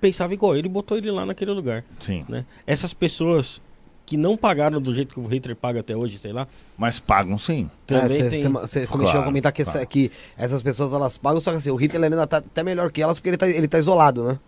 pensava 0.00 0.32
igual 0.34 0.56
ele 0.56 0.68
e 0.68 0.70
botou 0.70 0.96
ele 0.96 1.10
lá 1.10 1.26
naquele 1.26 1.50
lugar, 1.50 1.84
Sim. 1.98 2.24
né? 2.28 2.44
Essas 2.66 2.94
pessoas 2.94 3.60
que 4.06 4.16
não 4.16 4.36
pagaram 4.36 4.80
do 4.80 4.94
jeito 4.94 5.14
que 5.14 5.20
o 5.20 5.26
Hitler 5.26 5.56
paga 5.56 5.80
até 5.80 5.96
hoje, 5.96 6.18
sei 6.18 6.32
lá, 6.32 6.46
Mas 6.76 6.98
pagam 6.98 7.38
sim. 7.38 7.70
também 7.86 8.20
É, 8.20 8.28
tem... 8.28 8.48
Você 8.52 8.86
Claro, 8.86 9.06
chegou 9.06 9.22
a 9.22 9.24
comentar 9.24 9.50
que, 9.52 9.62
essa- 9.62 9.72
claro. 9.72 9.86
que 9.86 10.12
essas 10.36 10.62
pessoas 10.62 10.92
elas 10.92 11.16
pagam, 11.16 11.40
só 11.40 11.50
que 11.52 11.56
assim, 11.56 11.70
o 11.70 11.76
Hitler 11.76 12.04
ainda 12.12 12.26
tá 12.26 12.36
até 12.38 12.62
melhor 12.62 12.90
que 12.92 13.00
elas 13.00 13.18
porque 13.18 13.30
ele 13.30 13.36
tá, 13.38 13.48
ele 13.48 13.66
tá 13.68 13.78
isolado, 13.78 14.24
né? 14.24 14.38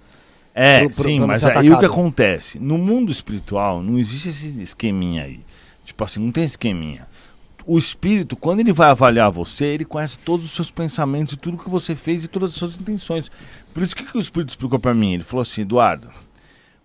É, 0.55 0.81
Pro- 0.81 0.91
pro- 0.97 1.02
sim, 1.05 1.20
mas 1.20 1.44
aí 1.44 1.70
o 1.70 1.78
que 1.78 1.85
acontece? 1.85 2.59
No 2.59 2.76
mundo 2.78 3.10
espiritual 3.12 3.83
não 3.83 3.99
existe 3.99 4.28
esse 4.28 4.62
esqueminha 4.62 5.25
aí. 5.25 5.41
Tipo 5.85 6.02
assim, 6.05 6.20
não 6.20 6.33
tem 6.33 6.44
esqueminha. 6.44 7.07
O 7.67 7.78
espírito, 7.78 8.36
quando 8.36 8.60
ele 8.60 8.73
vai 8.73 8.91
avaliar 8.91 9.31
você, 9.31 9.65
ele 9.65 9.85
conhece 9.85 10.18
todos 10.18 10.47
os 10.47 10.52
seus 10.52 10.70
pensamentos 10.70 11.35
e 11.35 11.36
tudo 11.36 11.59
que 11.59 11.68
você 11.68 11.94
fez 11.97 12.25
e 12.25 12.28
todas 12.28 12.51
as 12.51 12.57
suas 12.57 12.75
intenções. 12.75 13.31
Por 13.75 13.83
isso 13.83 13.94
que, 13.97 14.05
que 14.05 14.17
o 14.17 14.20
espírito 14.20 14.51
explicou 14.51 14.78
pra 14.78 14.94
mim? 14.94 15.15
Ele 15.15 15.25
falou 15.25 15.43
assim, 15.43 15.62
Eduardo, 15.62 16.09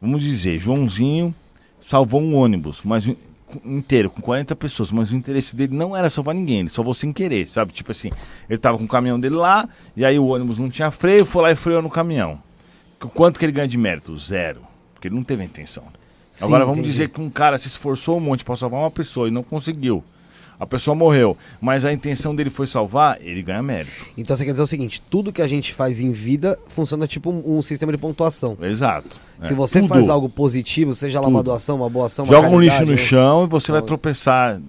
vamos 0.01 0.23
dizer, 0.23 0.57
Joãozinho 0.57 1.33
salvou 1.81 2.21
um 2.21 2.35
ônibus, 2.35 2.81
mas 2.83 3.09
inteiro, 3.65 4.09
com 4.09 4.21
40 4.21 4.55
pessoas, 4.55 4.91
mas 4.91 5.11
o 5.11 5.15
interesse 5.15 5.55
dele 5.55 5.75
não 5.75 5.95
era 5.95 6.09
salvar 6.09 6.33
ninguém, 6.33 6.59
ele 6.61 6.69
salvou 6.69 6.93
sem 6.93 7.11
querer, 7.11 7.45
sabe? 7.47 7.73
Tipo 7.73 7.91
assim, 7.91 8.09
ele 8.49 8.57
tava 8.57 8.77
com 8.77 8.85
o 8.85 8.87
caminhão 8.87 9.19
dele 9.19 9.35
lá, 9.35 9.67
e 9.95 10.05
aí 10.05 10.17
o 10.17 10.27
ônibus 10.27 10.57
não 10.57 10.69
tinha 10.69 10.89
freio, 10.89 11.25
foi 11.25 11.41
lá 11.43 11.51
e 11.51 11.55
freou 11.55 11.81
no 11.81 11.89
caminhão. 11.89 12.41
Qu- 12.99 13.09
Quanto 13.09 13.37
que 13.39 13.43
ele 13.45 13.51
ganha 13.51 13.67
de 13.67 13.77
mérito? 13.77 14.17
Zero. 14.17 14.61
Porque 14.93 15.07
ele 15.09 15.15
não 15.15 15.23
teve 15.23 15.41
a 15.41 15.45
intenção. 15.45 15.83
Sim, 16.31 16.45
Agora 16.45 16.61
vamos 16.63 16.77
entendi. 16.77 16.91
dizer 16.91 17.09
que 17.09 17.19
um 17.19 17.29
cara 17.29 17.57
se 17.57 17.67
esforçou 17.67 18.15
um 18.17 18.21
monte 18.21 18.45
para 18.45 18.55
salvar 18.55 18.79
uma 18.79 18.91
pessoa 18.91 19.27
e 19.27 19.31
não 19.31 19.43
conseguiu. 19.43 20.01
A 20.61 20.65
pessoa 20.67 20.93
morreu, 20.93 21.35
mas 21.59 21.85
a 21.85 21.91
intenção 21.91 22.35
dele 22.35 22.51
foi 22.51 22.67
salvar, 22.67 23.17
ele 23.19 23.41
ganha 23.41 23.63
mérito. 23.63 23.91
Então 24.15 24.35
você 24.37 24.45
quer 24.45 24.51
dizer 24.51 24.61
o 24.61 24.67
seguinte, 24.67 25.01
tudo 25.09 25.33
que 25.33 25.41
a 25.41 25.47
gente 25.47 25.73
faz 25.73 25.99
em 25.99 26.11
vida 26.11 26.55
funciona 26.67 27.07
tipo 27.07 27.31
um, 27.31 27.57
um 27.57 27.61
sistema 27.63 27.91
de 27.91 27.97
pontuação. 27.97 28.55
Exato. 28.61 29.19
Se 29.41 29.53
É, 29.53 29.55
você 29.55 29.79
tudo. 29.79 29.89
faz 29.89 30.07
algo 30.07 30.29
positivo, 30.29 30.93
seja 30.93 31.19
lá 31.19 31.27
uma 31.27 31.39
Tudo. 31.39 31.45
doação, 31.47 31.77
uma 31.77 31.89
boa 31.89 32.05
ação, 32.05 32.25
uma 32.25 32.31
Joga 32.35 32.47
um 32.47 32.59
lixo 32.61 32.75
caridade, 32.77 32.91
no 32.91 32.95
né? 33.01 33.09
chão 33.09 33.43
e 33.45 33.47
você 33.47 33.71
vai 33.71 33.79
Então- 33.79 33.87
tropeçar, 33.87 34.61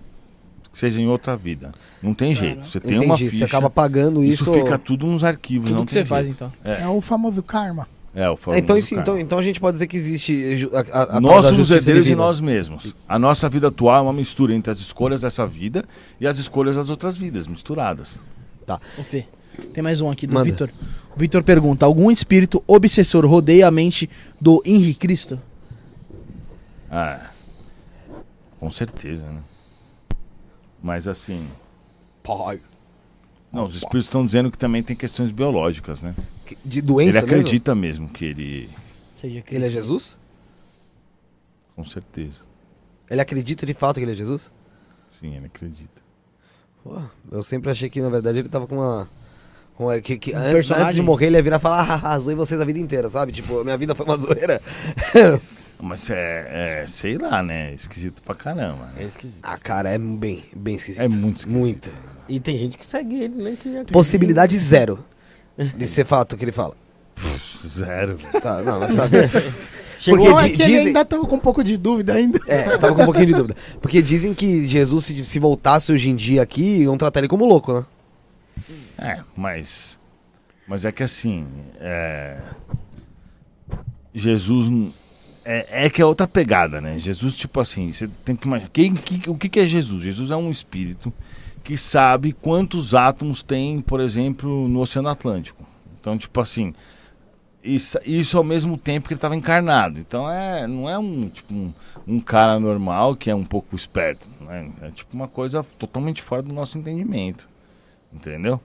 seja 0.72 0.98
em 0.98 1.06
outra 1.08 1.36
vida. 1.36 1.72
Não 2.02 2.14
tem 2.14 2.34
jeito. 2.34 2.66
Você 2.66 2.80
tem 2.80 2.92
Entendi, 2.92 3.04
uma 3.06 3.18
você 3.18 3.28
ficha. 3.28 3.44
acaba 3.44 3.68
pagando 3.68 4.24
isso. 4.24 4.44
isso 4.44 4.52
fica 4.54 4.78
tudo 4.78 5.06
nos 5.06 5.22
arquivos. 5.22 5.68
Tudo 5.68 5.76
não 5.78 5.84
que 5.84 5.92
tem 5.92 6.02
você 6.02 6.08
faz, 6.08 6.24
jeito. 6.26 6.50
então. 6.58 6.74
É 6.74 6.88
o 6.88 7.02
famoso 7.02 7.42
karma. 7.42 7.86
É, 8.14 8.28
o 8.28 8.36
famoso 8.36 8.62
então, 8.62 8.76
isso- 8.76 8.94
então, 8.94 9.18
então 9.18 9.38
a 9.38 9.42
gente 9.42 9.58
pode 9.58 9.74
dizer 9.76 9.86
que 9.86 9.96
existe 9.96 10.68
a, 10.72 10.98
a, 10.98 11.16
a 11.16 11.20
nós 11.20 11.46
somos 11.46 11.70
herdeiros 11.70 12.04
de 12.04 12.14
nós 12.14 12.40
mesmos. 12.40 12.94
A 13.08 13.18
nossa 13.18 13.48
vida 13.48 13.68
atual 13.68 13.96
é 13.98 14.00
uma 14.02 14.12
mistura 14.12 14.54
entre 14.54 14.70
as 14.70 14.80
escolhas 14.80 15.22
dessa 15.22 15.46
vida 15.46 15.84
e 16.20 16.26
as 16.26 16.38
escolhas 16.38 16.76
das 16.76 16.90
outras 16.90 17.16
vidas, 17.16 17.46
misturadas. 17.46 18.10
Ô, 18.98 19.02
Fê, 19.02 19.26
tem 19.72 19.82
mais 19.82 20.00
um 20.02 20.10
aqui 20.10 20.26
do. 20.26 20.34
Vitor. 20.44 20.70
O 21.16 21.18
Vitor 21.18 21.42
pergunta: 21.42 21.86
algum 21.86 22.10
espírito 22.10 22.62
obsessor 22.66 23.24
rodeia 23.26 23.66
a 23.66 23.70
mente 23.70 24.08
do 24.40 24.62
Henri 24.64 24.94
Cristo? 24.94 25.40
Ah, 26.90 27.30
com 28.60 28.70
certeza, 28.70 29.22
né? 29.22 29.40
Mas 30.82 31.08
assim. 31.08 31.46
Pai. 32.22 32.60
Não, 33.52 33.64
os 33.64 33.74
espíritos 33.74 34.04
estão 34.04 34.24
dizendo 34.24 34.50
que 34.50 34.58
também 34.58 34.82
tem 34.82 34.94
questões 34.96 35.30
biológicas, 35.30 36.00
né? 36.02 36.14
De 36.64 36.80
doença 36.80 37.18
ele 37.18 37.26
mesmo? 37.26 37.38
acredita 37.40 37.74
mesmo? 37.74 38.08
que 38.08 38.24
ele. 38.24 38.70
Seja 39.20 39.40
Cristo. 39.42 39.54
Ele 39.54 39.66
é 39.66 39.70
Jesus? 39.70 40.18
Com 41.76 41.84
certeza. 41.84 42.40
Ele 43.08 43.20
acredita 43.20 43.66
de 43.66 43.74
fato 43.74 43.96
que 43.96 44.02
ele 44.02 44.12
é 44.12 44.16
Jesus? 44.16 44.50
Sim, 45.20 45.36
ele 45.36 45.46
acredita. 45.46 46.02
Pô, 46.82 47.00
eu 47.30 47.42
sempre 47.42 47.70
achei 47.70 47.88
que, 47.88 48.00
na 48.00 48.08
verdade, 48.08 48.38
ele 48.38 48.48
tava 48.48 48.66
com 48.66 48.76
uma. 48.76 49.08
Com 49.74 49.88
que, 50.02 50.18
que 50.18 50.34
Um 50.34 50.38
antes, 50.38 50.70
antes 50.70 50.94
de 50.94 51.02
morrer, 51.02 51.26
ele 51.26 51.36
ia 51.36 51.42
virar 51.42 51.56
e 51.56 51.60
falar: 51.60 52.00
ah, 52.04 52.18
zoei 52.18 52.36
vocês 52.36 52.60
a 52.60 52.64
vida 52.64 52.78
inteira, 52.78 53.08
sabe? 53.08 53.32
Tipo, 53.32 53.62
minha 53.64 53.76
vida 53.76 53.94
foi 53.94 54.04
uma 54.04 54.16
zoeira. 54.16 54.60
Mas 55.80 56.08
é, 56.10 56.82
é, 56.82 56.86
sei 56.86 57.18
lá, 57.18 57.42
né? 57.42 57.74
Esquisito 57.74 58.22
pra 58.22 58.34
caramba. 58.34 58.90
É 58.96 59.04
esquisito. 59.04 59.40
ah, 59.42 59.58
cara, 59.58 59.90
é 59.90 59.98
bem, 59.98 60.44
bem 60.54 60.76
esquisito. 60.76 61.02
É 61.02 61.08
muito 61.08 61.38
esquisito. 61.38 61.58
Muito. 61.58 61.90
E 62.28 62.38
tem 62.38 62.56
gente 62.56 62.78
que 62.78 62.86
segue 62.86 63.22
ele, 63.24 63.42
né? 63.42 63.56
Que. 63.60 63.92
Possibilidade 63.92 64.56
zero 64.58 65.04
de 65.56 65.86
ser 65.86 66.04
fato 66.04 66.34
o 66.34 66.38
que 66.38 66.44
ele 66.44 66.52
fala. 66.52 66.74
Zero. 67.66 68.16
Tá, 68.40 68.62
não, 68.62 68.80
mas 68.80 68.94
sabe. 68.94 69.16
Chegou 70.02 70.18
Porque 70.18 70.30
Não, 70.32 70.40
é 70.40 70.48
que 70.48 70.62
ele 70.62 70.72
dizem- 70.72 70.86
ainda 70.88 71.04
tá 71.04 71.16
com 71.16 71.36
um 71.36 71.38
pouco 71.38 71.62
de 71.62 71.76
dúvida 71.76 72.14
ainda. 72.14 72.40
É, 72.48 72.76
tava 72.76 72.92
com 72.92 73.02
um 73.02 73.04
pouquinho 73.04 73.26
de 73.26 73.34
dúvida. 73.34 73.56
Porque 73.80 74.02
dizem 74.02 74.34
que 74.34 74.66
Jesus, 74.66 75.04
se, 75.04 75.24
se 75.24 75.38
voltasse 75.38 75.92
hoje 75.92 76.10
em 76.10 76.16
dia 76.16 76.42
aqui, 76.42 76.78
iam 76.82 76.98
tratar 76.98 77.20
ele 77.20 77.28
como 77.28 77.46
louco, 77.46 77.72
né? 77.72 77.86
É, 78.98 79.20
mas. 79.36 79.96
Mas 80.66 80.84
é 80.84 80.90
que 80.90 81.04
assim. 81.04 81.46
É, 81.78 82.36
Jesus. 84.12 84.92
É, 85.44 85.84
é 85.86 85.90
que 85.90 86.02
é 86.02 86.04
outra 86.04 86.26
pegada, 86.26 86.80
né? 86.80 86.98
Jesus, 86.98 87.36
tipo 87.36 87.60
assim, 87.60 87.92
você 87.92 88.08
tem 88.24 88.34
que 88.34 88.46
imaginar. 88.46 88.70
Quem, 88.72 88.94
que, 88.94 89.30
o 89.30 89.36
que, 89.36 89.48
que 89.48 89.60
é 89.60 89.66
Jesus? 89.66 90.02
Jesus 90.02 90.30
é 90.32 90.36
um 90.36 90.50
espírito 90.50 91.12
que 91.62 91.76
sabe 91.76 92.32
quantos 92.32 92.94
átomos 92.94 93.42
tem, 93.42 93.80
por 93.80 94.00
exemplo, 94.00 94.68
no 94.68 94.80
Oceano 94.80 95.08
Atlântico. 95.08 95.64
Então, 96.00 96.16
tipo 96.18 96.40
assim. 96.40 96.74
Isso, 97.64 97.96
isso 98.04 98.36
ao 98.36 98.42
mesmo 98.42 98.76
tempo 98.76 99.06
que 99.06 99.14
ele 99.14 99.18
estava 99.18 99.36
encarnado. 99.36 100.00
Então 100.00 100.28
é, 100.28 100.66
não 100.66 100.88
é 100.90 100.98
um 100.98 101.28
tipo 101.28 101.54
um, 101.54 101.72
um 102.08 102.18
cara 102.18 102.58
normal 102.58 103.14
que 103.14 103.30
é 103.30 103.34
um 103.36 103.44
pouco 103.44 103.76
esperto. 103.76 104.28
Né? 104.40 104.68
É 104.82 104.90
tipo 104.90 105.14
uma 105.14 105.28
coisa 105.28 105.64
totalmente 105.78 106.20
fora 106.22 106.42
do 106.42 106.52
nosso 106.52 106.76
entendimento. 106.76 107.48
Entendeu? 108.12 108.60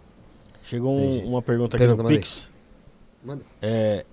Chegou 0.64 0.98
um- 0.98 1.28
uma 1.30 1.44
pergunta 1.44 1.78
aqui 1.78 1.86
Pergunta, 1.86 2.02
no 2.02 2.10
Pix. 2.10 2.50
É, 3.62 4.04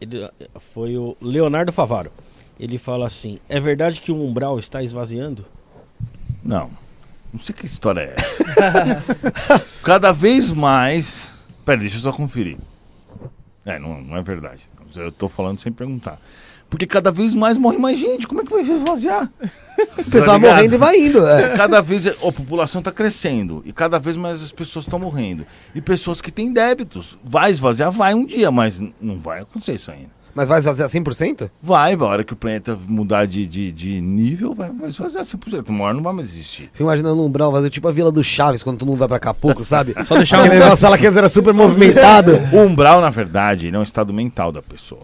ele- 0.00 0.28
foi 0.58 0.96
o 0.98 1.16
Leonardo 1.22 1.70
Favaro. 1.72 2.10
Ele 2.58 2.76
fala 2.76 3.06
assim: 3.06 3.38
É 3.48 3.60
verdade 3.60 4.00
que 4.00 4.10
o 4.10 4.20
umbral 4.20 4.58
está 4.58 4.82
esvaziando? 4.82 5.44
Não. 6.42 6.70
Não 7.34 7.40
sei 7.40 7.52
que 7.52 7.66
história 7.66 8.00
é 8.00 8.14
essa. 8.16 9.64
Cada 9.82 10.12
vez 10.12 10.52
mais. 10.52 11.32
Pera, 11.66 11.80
deixa 11.80 11.96
eu 11.96 12.00
só 12.00 12.12
conferir. 12.12 12.56
É, 13.66 13.76
não, 13.76 14.00
não 14.00 14.16
é 14.16 14.22
verdade. 14.22 14.70
Eu 14.94 15.10
tô 15.10 15.28
falando 15.28 15.58
sem 15.58 15.72
perguntar. 15.72 16.20
Porque 16.70 16.86
cada 16.86 17.10
vez 17.10 17.34
mais 17.34 17.58
morre 17.58 17.76
mais 17.76 17.98
gente. 17.98 18.28
Como 18.28 18.40
é 18.40 18.44
que 18.44 18.52
vai 18.52 18.64
se 18.64 18.72
esvaziar? 18.72 19.28
O 19.78 20.10
pessoal 20.10 20.36
ligado? 20.36 20.54
morrendo 20.54 20.74
e 20.74 20.78
vai 20.78 20.96
indo. 20.96 21.26
É. 21.26 21.54
Cada 21.58 21.80
vez 21.80 22.06
a 22.06 22.12
população 22.12 22.78
está 22.78 22.92
crescendo 22.92 23.62
e 23.66 23.72
cada 23.72 23.98
vez 23.98 24.16
mais 24.16 24.40
as 24.40 24.52
pessoas 24.52 24.84
estão 24.84 25.00
morrendo. 25.00 25.44
E 25.74 25.80
pessoas 25.80 26.20
que 26.20 26.30
têm 26.30 26.52
débitos. 26.52 27.18
Vai 27.24 27.50
esvaziar? 27.50 27.90
Vai 27.90 28.14
um 28.14 28.24
dia, 28.24 28.52
mas 28.52 28.80
não 29.00 29.18
vai 29.18 29.40
acontecer 29.40 29.74
isso 29.74 29.90
ainda. 29.90 30.10
Mas 30.34 30.48
vai 30.48 30.58
esvaziar 30.58 30.88
100%? 30.88 31.48
Vai, 31.62 31.94
a 31.94 32.04
hora 32.04 32.24
que 32.24 32.32
o 32.32 32.36
planeta 32.36 32.76
mudar 32.88 33.24
de, 33.26 33.46
de, 33.46 33.70
de 33.70 34.00
nível, 34.00 34.52
vai, 34.52 34.70
vai 34.70 34.88
esvaziar 34.88 35.24
100%. 35.24 35.68
Uma 35.68 35.84
hora 35.84 35.94
não 35.94 36.02
vai 36.02 36.12
mais 36.12 36.28
existir. 36.28 36.70
Fico 36.72 36.82
imaginando 36.82 37.22
um 37.22 37.26
umbral 37.26 37.52
vazio, 37.52 37.70
tipo 37.70 37.86
a 37.86 37.92
Vila 37.92 38.10
do 38.10 38.22
Chaves, 38.24 38.62
quando 38.62 38.78
todo 38.78 38.88
mundo 38.88 38.98
vai 38.98 39.08
pra 39.08 39.18
Acapulco, 39.18 39.62
sabe? 39.64 39.94
Só 40.04 40.16
deixar 40.16 40.40
Aquele 40.40 40.58
negócio 40.58 40.90
lá 40.90 40.98
que 40.98 41.06
era 41.06 41.28
super 41.28 41.54
movimentado. 41.54 42.32
O 42.52 42.58
umbral, 42.58 43.00
na 43.00 43.10
verdade, 43.10 43.68
ele 43.68 43.76
é 43.76 43.78
um 43.78 43.82
estado 43.82 44.12
mental 44.12 44.50
da 44.50 44.62
pessoa. 44.62 45.02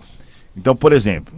Então, 0.57 0.75
por 0.75 0.93
exemplo, 0.93 1.35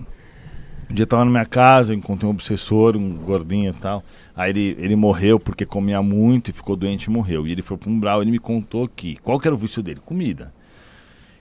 um 0.91 0.95
dia 0.95 1.05
eu 1.05 1.07
tava 1.07 1.25
na 1.25 1.31
minha 1.31 1.45
casa, 1.47 1.95
encontrei 1.95 2.29
um 2.29 2.33
obsessor, 2.33 2.97
um 2.97 3.15
gordinho 3.17 3.71
e 3.71 3.75
tal. 3.75 4.03
Aí 4.37 4.51
ele, 4.51 4.77
ele 4.79 4.97
morreu 4.97 5.39
porque 5.39 5.65
comia 5.65 6.03
muito 6.03 6.51
e 6.51 6.53
ficou 6.53 6.77
doente 6.77 7.05
e 7.05 7.11
morreu. 7.11 7.47
E 7.47 7.53
ele 7.53 7.62
foi 7.62 7.77
pro 7.77 7.91
umbral, 7.91 8.21
ele 8.23 8.31
me 8.31 8.39
contou 8.39 8.89
que. 8.89 9.17
Qual 9.17 9.39
que 9.39 9.49
era 9.49 9.55
o 9.55 9.59
vício 9.59 9.83
dele? 9.83 10.01
Comida. 10.05 10.53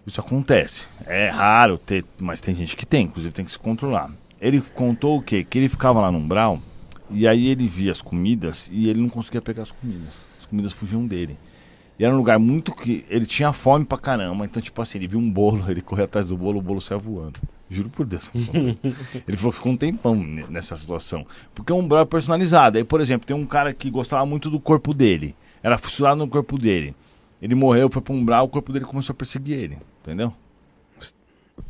Isso 0.05 0.19
acontece. 0.19 0.87
É 1.05 1.29
raro 1.29 1.77
ter, 1.77 2.03
mas 2.19 2.41
tem 2.41 2.55
gente 2.55 2.75
que 2.75 2.85
tem, 2.85 3.05
inclusive 3.05 3.33
tem 3.33 3.45
que 3.45 3.51
se 3.51 3.59
controlar. 3.59 4.09
Ele 4.39 4.59
contou 4.73 5.17
o 5.17 5.21
quê? 5.21 5.43
Que 5.47 5.59
ele 5.59 5.69
ficava 5.69 6.01
lá 6.01 6.11
no 6.11 6.17
umbral 6.17 6.59
e 7.09 7.27
aí 7.27 7.47
ele 7.47 7.67
via 7.67 7.91
as 7.91 8.01
comidas 8.01 8.67
e 8.71 8.89
ele 8.89 8.99
não 9.01 9.09
conseguia 9.09 9.41
pegar 9.41 9.63
as 9.63 9.71
comidas. 9.71 10.09
As 10.39 10.45
comidas 10.47 10.73
fugiam 10.73 11.05
dele. 11.05 11.37
E 11.99 12.03
era 12.05 12.13
um 12.13 12.17
lugar 12.17 12.39
muito 12.39 12.73
que. 12.73 13.05
Ele 13.07 13.27
tinha 13.27 13.53
fome 13.53 13.85
pra 13.85 13.95
caramba. 13.97 14.43
Então, 14.43 14.59
tipo 14.59 14.81
assim, 14.81 14.97
ele 14.97 15.07
viu 15.07 15.19
um 15.19 15.29
bolo, 15.29 15.63
ele 15.69 15.81
correu 15.81 16.05
atrás 16.05 16.29
do 16.29 16.35
bolo, 16.37 16.57
o 16.57 16.61
bolo 16.61 16.81
saiu 16.81 16.99
voando. 16.99 17.39
Juro 17.69 17.89
por 17.89 18.05
Deus. 18.07 18.31
ele 19.27 19.37
falou 19.37 19.51
que 19.51 19.57
ficou 19.57 19.71
um 19.71 19.77
tempão 19.77 20.15
ne- 20.15 20.45
nessa 20.49 20.75
situação. 20.75 21.25
Porque 21.53 21.71
é 21.71 21.75
um 21.75 21.79
umbral 21.79 22.05
personalizado. 22.07 22.77
Aí, 22.79 22.83
por 22.83 22.99
exemplo, 23.01 23.27
tem 23.27 23.35
um 23.35 23.45
cara 23.45 23.71
que 23.71 23.89
gostava 23.89 24.25
muito 24.25 24.49
do 24.49 24.59
corpo 24.59 24.93
dele. 24.95 25.35
Era 25.61 25.77
fissurado 25.77 26.17
no 26.17 26.27
corpo 26.27 26.57
dele. 26.57 26.95
Ele 27.41 27.55
morreu, 27.55 27.89
foi 27.89 28.01
pro 28.01 28.13
umbral, 28.13 28.45
o 28.45 28.49
corpo 28.49 28.71
dele 28.71 28.85
começou 28.85 29.13
a 29.13 29.15
perseguir 29.15 29.57
ele. 29.57 29.77
Entendeu? 30.01 30.33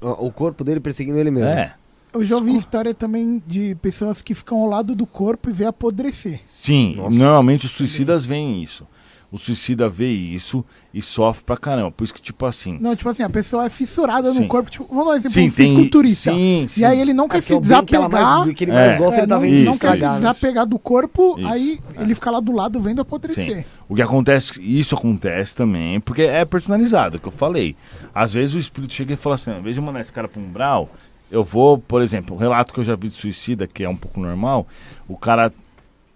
O 0.01 0.27
o 0.27 0.32
corpo 0.32 0.64
dele 0.64 0.80
perseguindo 0.80 1.17
ele 1.17 1.32
mesmo. 1.32 1.50
É. 1.50 1.75
Eu 2.14 2.24
já 2.24 2.35
ouvi 2.35 2.56
história 2.56 2.93
também 2.93 3.41
de 3.48 3.74
pessoas 3.75 4.22
que 4.22 4.35
ficam 4.35 4.59
ao 4.59 4.67
lado 4.67 4.93
do 4.93 5.06
corpo 5.06 5.50
e 5.50 5.53
vê 5.53 5.66
apodrecer. 5.66 6.41
Sim, 6.48 6.95
Nossa. 6.98 7.17
normalmente 7.17 7.66
os 7.66 7.72
suicidas 7.72 8.25
veem 8.25 8.61
isso. 8.61 8.85
O 9.32 9.38
suicida 9.38 9.88
vê 9.88 10.10
isso 10.10 10.64
e 10.93 11.01
sofre 11.01 11.45
pra 11.45 11.56
caramba. 11.56 11.90
Por 11.90 12.03
isso 12.03 12.14
que, 12.14 12.22
tipo 12.22 12.45
assim. 12.45 12.77
Não, 12.82 12.93
tipo 12.98 13.08
assim, 13.08 13.24
a 13.24 13.30
pessoa 13.30 13.66
é 13.66 13.69
fissurada 13.69 14.30
Sim. 14.34 14.42
no 14.42 14.48
corpo. 14.50 14.69
Tipo, 14.69 14.85
vamos 14.90 15.06
dar 15.06 15.11
um 15.11 15.16
exemplo, 15.16 15.32
Sim, 15.32 15.48
um 15.48 15.51
tem. 15.51 15.68
fisiculturista. 15.69 16.32
Sim, 16.34 16.68
sim. 16.69 16.82
E 16.82 16.84
aí 16.84 17.00
ele 17.00 17.14
não 17.14 17.30
quer 17.30 17.38
É 17.38 17.42
se 17.42 17.53
é 17.53 17.56
o 17.56 17.60
que 17.61 17.68
desapegar. 17.68 18.10
mais, 18.10 18.53
que 18.53 18.64
ele 18.66 18.74
mais 18.74 18.92
É. 18.92 18.98
gosta, 18.98 19.19
ele 19.22 19.27
tá 19.27 19.35
é, 19.35 19.38
não, 19.38 19.40
vendo 19.42 19.53
isso. 19.56 19.66
não 19.68 19.77
quer 19.77 19.93
se 19.98 20.16
desapegar 20.16 20.66
do 20.66 20.77
corpo, 20.77 21.40
Isso. 21.40 21.48
aí 21.48 21.80
ele 21.98 22.14
fica 22.14 22.30
lá 22.30 22.42
do 22.42 22.51
lado 22.51 22.77
vendo 22.82 23.00
apodrecer. 23.01 23.56
Sim. 23.60 23.66
O 23.88 23.95
que 23.95 24.01
acontece, 24.01 24.60
isso 24.61 24.95
acontece 24.95 25.56
também, 25.56 26.01
porque 26.01 26.24
é 26.24 26.43
personalizado, 26.43 27.16
é 27.16 27.18
o 27.18 27.22
que 27.22 27.27
eu 27.30 27.32
falei. 27.32 27.74
Às 28.14 28.34
vezes 28.34 28.53
o 28.53 28.60
espírito 28.60 28.93
chega 28.93 29.14
e 29.14 29.18
fala 29.18 29.35
assim, 29.35 29.51
invés 29.51 29.76
de 29.76 29.80
eu 29.80 29.85
mandar 29.85 30.01
esse 30.01 30.11
cara 30.11 30.27
para 30.27 30.42
um 30.42 30.45
umbral, 30.45 30.90
eu 31.32 31.42
vou, 31.45 31.77
por 31.77 32.01
exemplo, 32.01 32.35
um 32.35 32.38
relato 32.38 32.74
que 32.74 32.82
eu 32.82 32.84
já 32.84 32.98
vi 32.98 33.08
de 33.08 33.16
suicida, 33.16 33.66
que 33.66 33.82
é 33.82 33.88
um 33.88 33.95
pouco 33.95 34.19
normal, 34.19 34.68
o 35.08 35.16
cara 35.16 35.53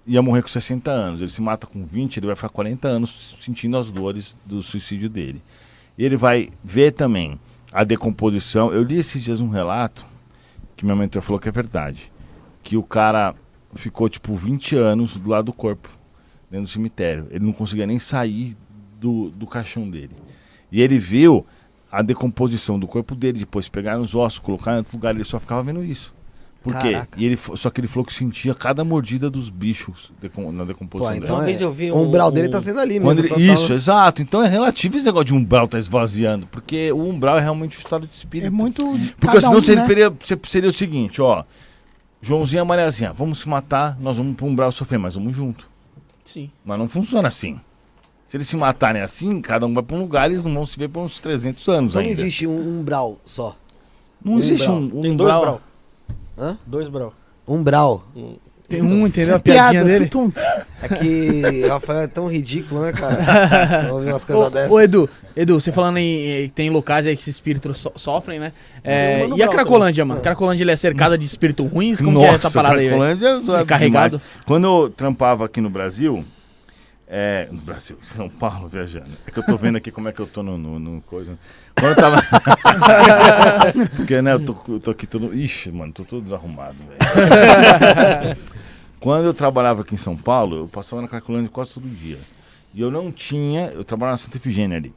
ia 0.08 0.22
morrer 0.22 0.42
com 0.42 0.48
60 0.48 0.92
anos, 0.92 1.22
ele 1.22 1.30
se 1.30 1.42
mata 1.42 1.66
com 1.66 1.86
20, 1.86 2.18
ele 2.18 2.28
vai 2.28 2.36
ficar 2.36 2.50
40 2.50 2.88
anos 2.88 3.38
sentindo 3.42 3.78
as 3.78 3.90
dores 3.90 4.36
do 4.46 4.62
suicídio 4.62 5.10
dele. 5.10 5.42
Ele 5.98 6.16
vai 6.16 6.50
ver 6.64 6.92
também 6.92 7.40
a 7.72 7.84
decomposição. 7.84 8.72
Eu 8.72 8.84
li 8.84 8.98
esses 8.98 9.24
dias 9.24 9.42
um 9.42 9.50
relato 9.50 10.06
que 10.76 10.86
minha 10.86 10.96
mentora 10.96 11.22
falou 11.22 11.40
que 11.40 11.50
é 11.50 11.52
verdade, 11.52 12.12
que 12.62 12.78
o 12.78 12.84
cara 12.84 13.34
ficou 13.74 14.08
tipo 14.10 14.36
20 14.36 14.76
anos 14.76 15.16
do 15.16 15.30
lado 15.30 15.46
do 15.46 15.54
corpo 15.54 15.90
dentro 16.50 16.68
do 16.68 16.72
cemitério. 16.72 17.28
Ele 17.30 17.46
não 17.46 17.54
conseguia 17.54 17.88
nem 17.88 18.00
sair 18.00 18.56
do, 19.00 19.30
do 19.32 19.48
caixão 19.48 19.90
dele. 19.90 20.16
E 20.72 20.82
ele 20.82 20.98
viu 20.98 21.46
a 21.92 22.02
decomposição 22.02 22.78
do 22.78 22.88
corpo 22.88 23.16
dele, 23.16 23.40
depois 23.40 23.70
pegar 23.70 23.98
nos 23.98 24.14
ossos, 24.16 24.40
colocar 24.40 24.74
em 24.74 24.78
outro 24.78 24.98
lugar, 24.98 25.16
ele 25.16 25.24
só 25.24 25.40
ficava 25.40 25.64
vendo 25.64 25.84
isso. 25.84 26.14
Por 26.66 26.82
quê? 26.82 27.00
E 27.16 27.26
ele, 27.26 27.38
só 27.56 27.70
que 27.70 27.80
ele 27.80 27.88
falou 27.88 28.04
que 28.06 28.14
sentia 28.14 28.56
cada 28.56 28.84
mordida 28.84 29.30
dos 29.30 29.50
bichos 29.50 30.12
decom- 30.20 30.52
na 30.52 30.64
decomposição 30.66 31.12
Pô, 31.14 31.18
então 31.24 31.36
Uma 31.36 31.48
é, 31.50 31.64
eu 31.64 31.72
vi 31.72 31.92
o 31.92 31.96
um- 31.96 32.08
umbral 32.08 32.32
dele 32.32 32.48
um- 32.48 32.52
tá 32.52 32.60
sendo 32.60 32.80
ali 32.80 33.00
mesmo. 33.00 33.12
ele- 33.22 33.28
total. 33.30 33.40
isso, 33.44 33.72
exato. 33.72 34.22
Então 34.24 34.44
é 34.44 34.48
relativo 34.48 34.98
esse 34.98 35.06
negócio 35.06 35.26
de 35.26 35.34
umbral 35.36 35.68
tá 35.68 35.78
esvaziando, 35.78 36.48
porque 36.48 36.92
o 36.92 37.08
umbral 37.08 37.38
é 37.38 37.42
realmente 37.42 37.78
o 37.78 37.80
estado 37.80 38.08
de 38.08 38.16
espírito. 38.16 38.48
É 38.48 38.50
muito 38.50 38.84
Porque 39.20 39.40
senão 39.40 39.58
um, 39.58 39.62
seria, 39.62 39.82
né? 39.84 39.88
seria, 39.88 40.14
seria 40.48 40.70
o 40.70 40.74
seguinte, 40.74 41.22
ó. 41.22 41.44
Joãozinho 42.22 42.62
e 42.64 42.66
Mariazinha, 42.66 43.14
vamos 43.14 43.40
se 43.42 43.48
matar, 43.48 43.96
nós 44.00 44.18
vamos 44.18 44.36
pro 44.36 44.48
umbral 44.48 44.72
sofrer, 44.72 44.98
mas 44.98 45.14
vamos 45.14 45.36
junto. 45.36 45.70
Sim. 46.24 46.50
Mas 46.66 46.80
não 46.80 46.90
funciona 46.90 47.28
assim. 47.28 47.60
Se 48.26 48.36
eles 48.38 48.48
se 48.50 48.58
matarem 48.58 49.04
assim, 49.04 49.40
cada 49.40 49.68
um 49.68 49.74
vai 49.76 49.84
pra 49.84 49.96
um 49.96 50.00
lugar 50.00 50.32
e 50.32 50.34
eles 50.34 50.44
não 50.46 50.54
vão 50.56 50.66
se 50.66 50.80
ver 50.80 50.88
por 50.90 51.02
uns 51.04 51.20
300 51.20 51.68
anos 51.70 51.92
Então 51.92 52.02
não 52.02 52.10
ainda. 52.10 52.20
existe 52.22 52.48
um 52.48 52.80
umbral 52.80 53.20
só. 53.24 53.56
Não 54.24 54.40
existe 54.40 54.68
umbral. 54.68 54.80
um, 54.96 55.00
um 55.00 55.02
Tem 55.04 55.16
dois 55.16 55.36
umbral. 55.36 55.62
Brau. 56.36 56.50
Hã? 56.50 56.58
Dois 56.66 56.90
brau. 56.90 57.14
Umbral. 57.48 58.04
Tem 58.68 58.82
um, 58.82 59.06
entendeu? 59.06 59.36
A 59.36 59.40
Piada, 59.40 59.70
piadinha 59.72 59.84
dele. 59.84 60.06
tutum. 60.10 60.32
É 60.82 60.88
que 60.88 61.64
o 61.66 61.68
Rafael 61.70 62.00
é 62.02 62.08
tão 62.08 62.28
ridículo, 62.28 62.82
né, 62.82 62.92
cara? 62.92 63.94
Ouvir 63.94 64.10
umas 64.10 64.26
coisas 64.26 64.52
dessas. 64.52 64.72
Ô, 64.72 64.74
ô, 64.74 64.82
Edu, 64.82 65.08
Edu, 65.38 65.62
você 65.62 65.72
falando 65.72 65.98
em, 65.98 66.46
em- 66.46 66.50
tem 66.50 66.72
locais 66.72 67.06
aí 67.06 67.16
que 67.16 67.22
esses 67.22 67.36
espíritos 67.36 67.78
so- 67.78 67.92
sofrem, 67.96 68.40
né? 68.40 68.54
É, 68.84 69.28
e 69.36 69.44
a 69.44 69.48
Cracolândia, 69.48 70.04
mano? 70.04 70.20
Cracolândia 70.20 70.64
ele 70.64 70.72
é 70.72 70.76
cercada 70.76 71.16
de 71.16 71.26
espíritos 71.26 71.70
ruins? 71.72 72.02
Como 72.02 72.18
que 72.20 72.26
é 72.26 72.30
essa 72.30 72.50
parada 72.50 72.80
aí? 72.80 72.88
Cracolândia 72.88 73.28
é 73.28 73.62
É 73.62 73.66
carregado? 73.66 74.18
demais. 74.18 74.30
Quando 74.48 74.64
eu 74.66 74.90
trampava 74.90 75.46
aqui 75.46 75.62
no 75.62 75.70
Brasil, 75.70 76.26
é, 77.08 77.48
no 77.52 77.62
Brasil, 77.62 77.98
São 78.02 78.28
Paulo, 78.28 78.68
viajando. 78.68 79.12
É 79.28 79.32
que 79.32 79.38
eu 79.38 79.46
tô 79.46 79.56
vendo 79.56 79.76
aqui 79.76 79.92
como 79.92 80.10
é 80.10 80.12
que 80.12 80.20
eu 80.20 80.26
tô 80.26 80.42
no, 80.42 80.58
no, 80.58 80.80
no 80.80 81.02
coisa. 81.02 81.38
Quando 81.76 81.92
eu 81.92 81.96
tava. 81.96 82.18
Porque, 83.96 84.22
né, 84.22 84.34
eu 84.34 84.44
tô, 84.44 84.56
eu 84.70 84.80
tô 84.80 84.92
aqui 84.92 85.06
todo. 85.06 85.34
Ixi, 85.34 85.72
mano, 85.72 85.94
tô 85.94 86.04
todo 86.04 86.24
desarrumado, 86.24 86.78
velho. 86.78 88.38
Quando 89.00 89.26
eu 89.26 89.34
trabalhava 89.34 89.82
aqui 89.82 89.94
em 89.94 90.00
São 90.00 90.18
Paulo, 90.18 90.58
eu 90.58 90.68
passava 90.68 91.02
na 91.02 91.08
Cracolândia 91.08 91.50
quase 91.50 91.72
todo 91.72 91.88
dia. 91.88 92.18
E 92.74 92.82
eu 92.82 92.90
não 92.90 93.12
tinha. 93.12 93.68
Eu 93.68 93.84
trabalhava 93.84 94.14
na 94.14 94.18
Santa 94.18 94.38
Efigênia 94.38 94.78
ali. 94.78 94.92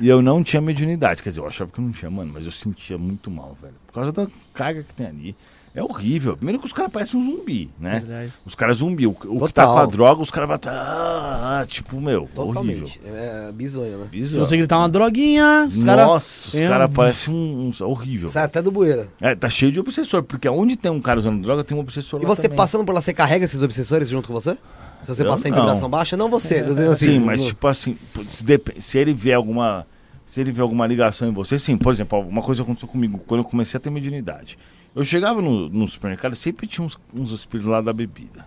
E 0.00 0.08
eu 0.08 0.20
não 0.20 0.42
tinha 0.42 0.60
mediunidade. 0.60 1.22
Quer 1.22 1.28
dizer, 1.28 1.42
eu 1.42 1.46
achava 1.46 1.70
que 1.70 1.78
eu 1.78 1.84
não 1.84 1.92
tinha, 1.92 2.10
mano, 2.10 2.32
mas 2.34 2.44
eu 2.44 2.50
sentia 2.50 2.98
muito 2.98 3.30
mal, 3.30 3.56
velho. 3.60 3.74
Por 3.86 3.94
causa 3.94 4.10
da 4.10 4.26
carga 4.52 4.82
que 4.82 4.94
tem 4.94 5.06
ali. 5.06 5.36
É 5.74 5.82
horrível. 5.82 6.36
Primeiro 6.36 6.58
que 6.58 6.66
os 6.66 6.72
caras 6.72 6.92
parecem 6.92 7.18
um 7.18 7.24
zumbi, 7.24 7.70
né? 7.80 8.00
Verdade. 8.00 8.32
Os 8.44 8.54
caras 8.54 8.76
zumbi. 8.76 9.06
O, 9.06 9.16
o 9.24 9.46
que 9.46 9.54
tá 9.54 9.64
com 9.66 9.78
a 9.78 9.86
droga, 9.86 10.20
os 10.20 10.30
caras 10.30 10.46
vão. 10.46 10.58
Ah, 10.66 11.60
ah, 11.62 11.66
tipo, 11.66 11.98
meu, 11.98 12.28
horrível. 12.36 12.46
Totalmente. 12.46 13.00
É 13.06 13.50
bizonho, 13.52 13.96
né? 13.96 14.04
Se 14.04 14.10
Bizarro. 14.10 14.44
você 14.46 14.56
gritar 14.58 14.76
uma 14.78 14.88
droguinha, 14.88 15.66
os 15.74 15.82
caras. 15.82 16.06
Nossa, 16.06 16.48
os 16.48 16.54
É. 16.60 16.68
caras 16.68 16.92
parecem 16.92 17.32
um, 17.32 17.70
um- 17.80 17.84
horrível. 17.86 18.28
Sai 18.28 18.44
até 18.44 18.60
do 18.60 18.70
bueira. 18.70 19.08
É, 19.18 19.34
tá 19.34 19.48
cheio 19.48 19.72
de 19.72 19.80
obsessor, 19.80 20.22
porque 20.22 20.46
onde 20.46 20.76
tem 20.76 20.90
um 20.90 21.00
cara 21.00 21.18
usando 21.18 21.40
droga, 21.40 21.64
tem 21.64 21.74
um 21.74 21.80
obsessor 21.80 22.20
E 22.20 22.24
lá 22.24 22.28
você 22.28 22.42
também. 22.42 22.56
passando 22.58 22.84
por 22.84 22.94
lá, 22.94 23.00
você 23.00 23.14
carrega 23.14 23.46
esses 23.46 23.62
obsessores 23.62 24.10
junto 24.10 24.28
com 24.28 24.34
você? 24.34 24.58
Se 25.02 25.08
você 25.14 25.22
Eu 25.22 25.26
passar 25.28 25.48
em 25.48 25.52
não. 25.52 25.58
vibração 25.60 25.88
baixa? 25.88 26.16
Não 26.18 26.28
você, 26.28 26.62
dizendo 26.62 26.92
assim. 26.92 27.06
Sim, 27.06 27.18
mas 27.18 27.40
no- 27.40 27.46
tipo 27.46 27.66
assim, 27.66 27.96
se, 28.28 28.44
dep- 28.44 28.78
se 28.78 28.98
ele 28.98 29.14
vê 29.14 29.32
alguma. 29.32 29.86
Se 30.26 30.40
ele 30.40 30.52
vê 30.52 30.60
alguma 30.62 30.86
ligação 30.86 31.26
em 31.28 31.32
você, 31.32 31.58
sim, 31.58 31.76
por 31.76 31.92
exemplo, 31.92 32.18
uma 32.20 32.40
coisa 32.42 32.62
aconteceu 32.62 32.88
comigo 32.88 33.18
quando 33.26 33.40
eu 33.40 33.44
comecei 33.44 33.76
a 33.78 33.80
ter 33.80 33.90
mediunidade. 33.90 34.56
Eu 34.94 35.04
chegava 35.04 35.40
no, 35.40 35.68
no 35.68 35.88
supermercado, 35.88 36.34
sempre 36.36 36.66
tinha 36.66 36.84
uns, 36.84 36.98
uns 37.14 37.32
espíritos 37.32 37.70
lá 37.70 37.80
da 37.80 37.92
bebida. 37.92 38.46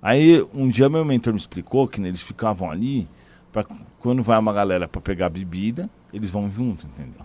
Aí 0.00 0.44
um 0.54 0.68
dia 0.68 0.88
meu 0.88 1.04
mentor 1.04 1.32
me 1.32 1.38
explicou 1.38 1.86
que 1.88 2.00
eles 2.00 2.22
ficavam 2.22 2.70
ali, 2.70 3.08
pra, 3.52 3.64
quando 3.98 4.22
vai 4.22 4.38
uma 4.38 4.52
galera 4.52 4.86
pra 4.88 5.00
pegar 5.00 5.28
bebida, 5.28 5.88
eles 6.12 6.30
vão 6.30 6.50
junto, 6.50 6.86
entendeu? 6.86 7.24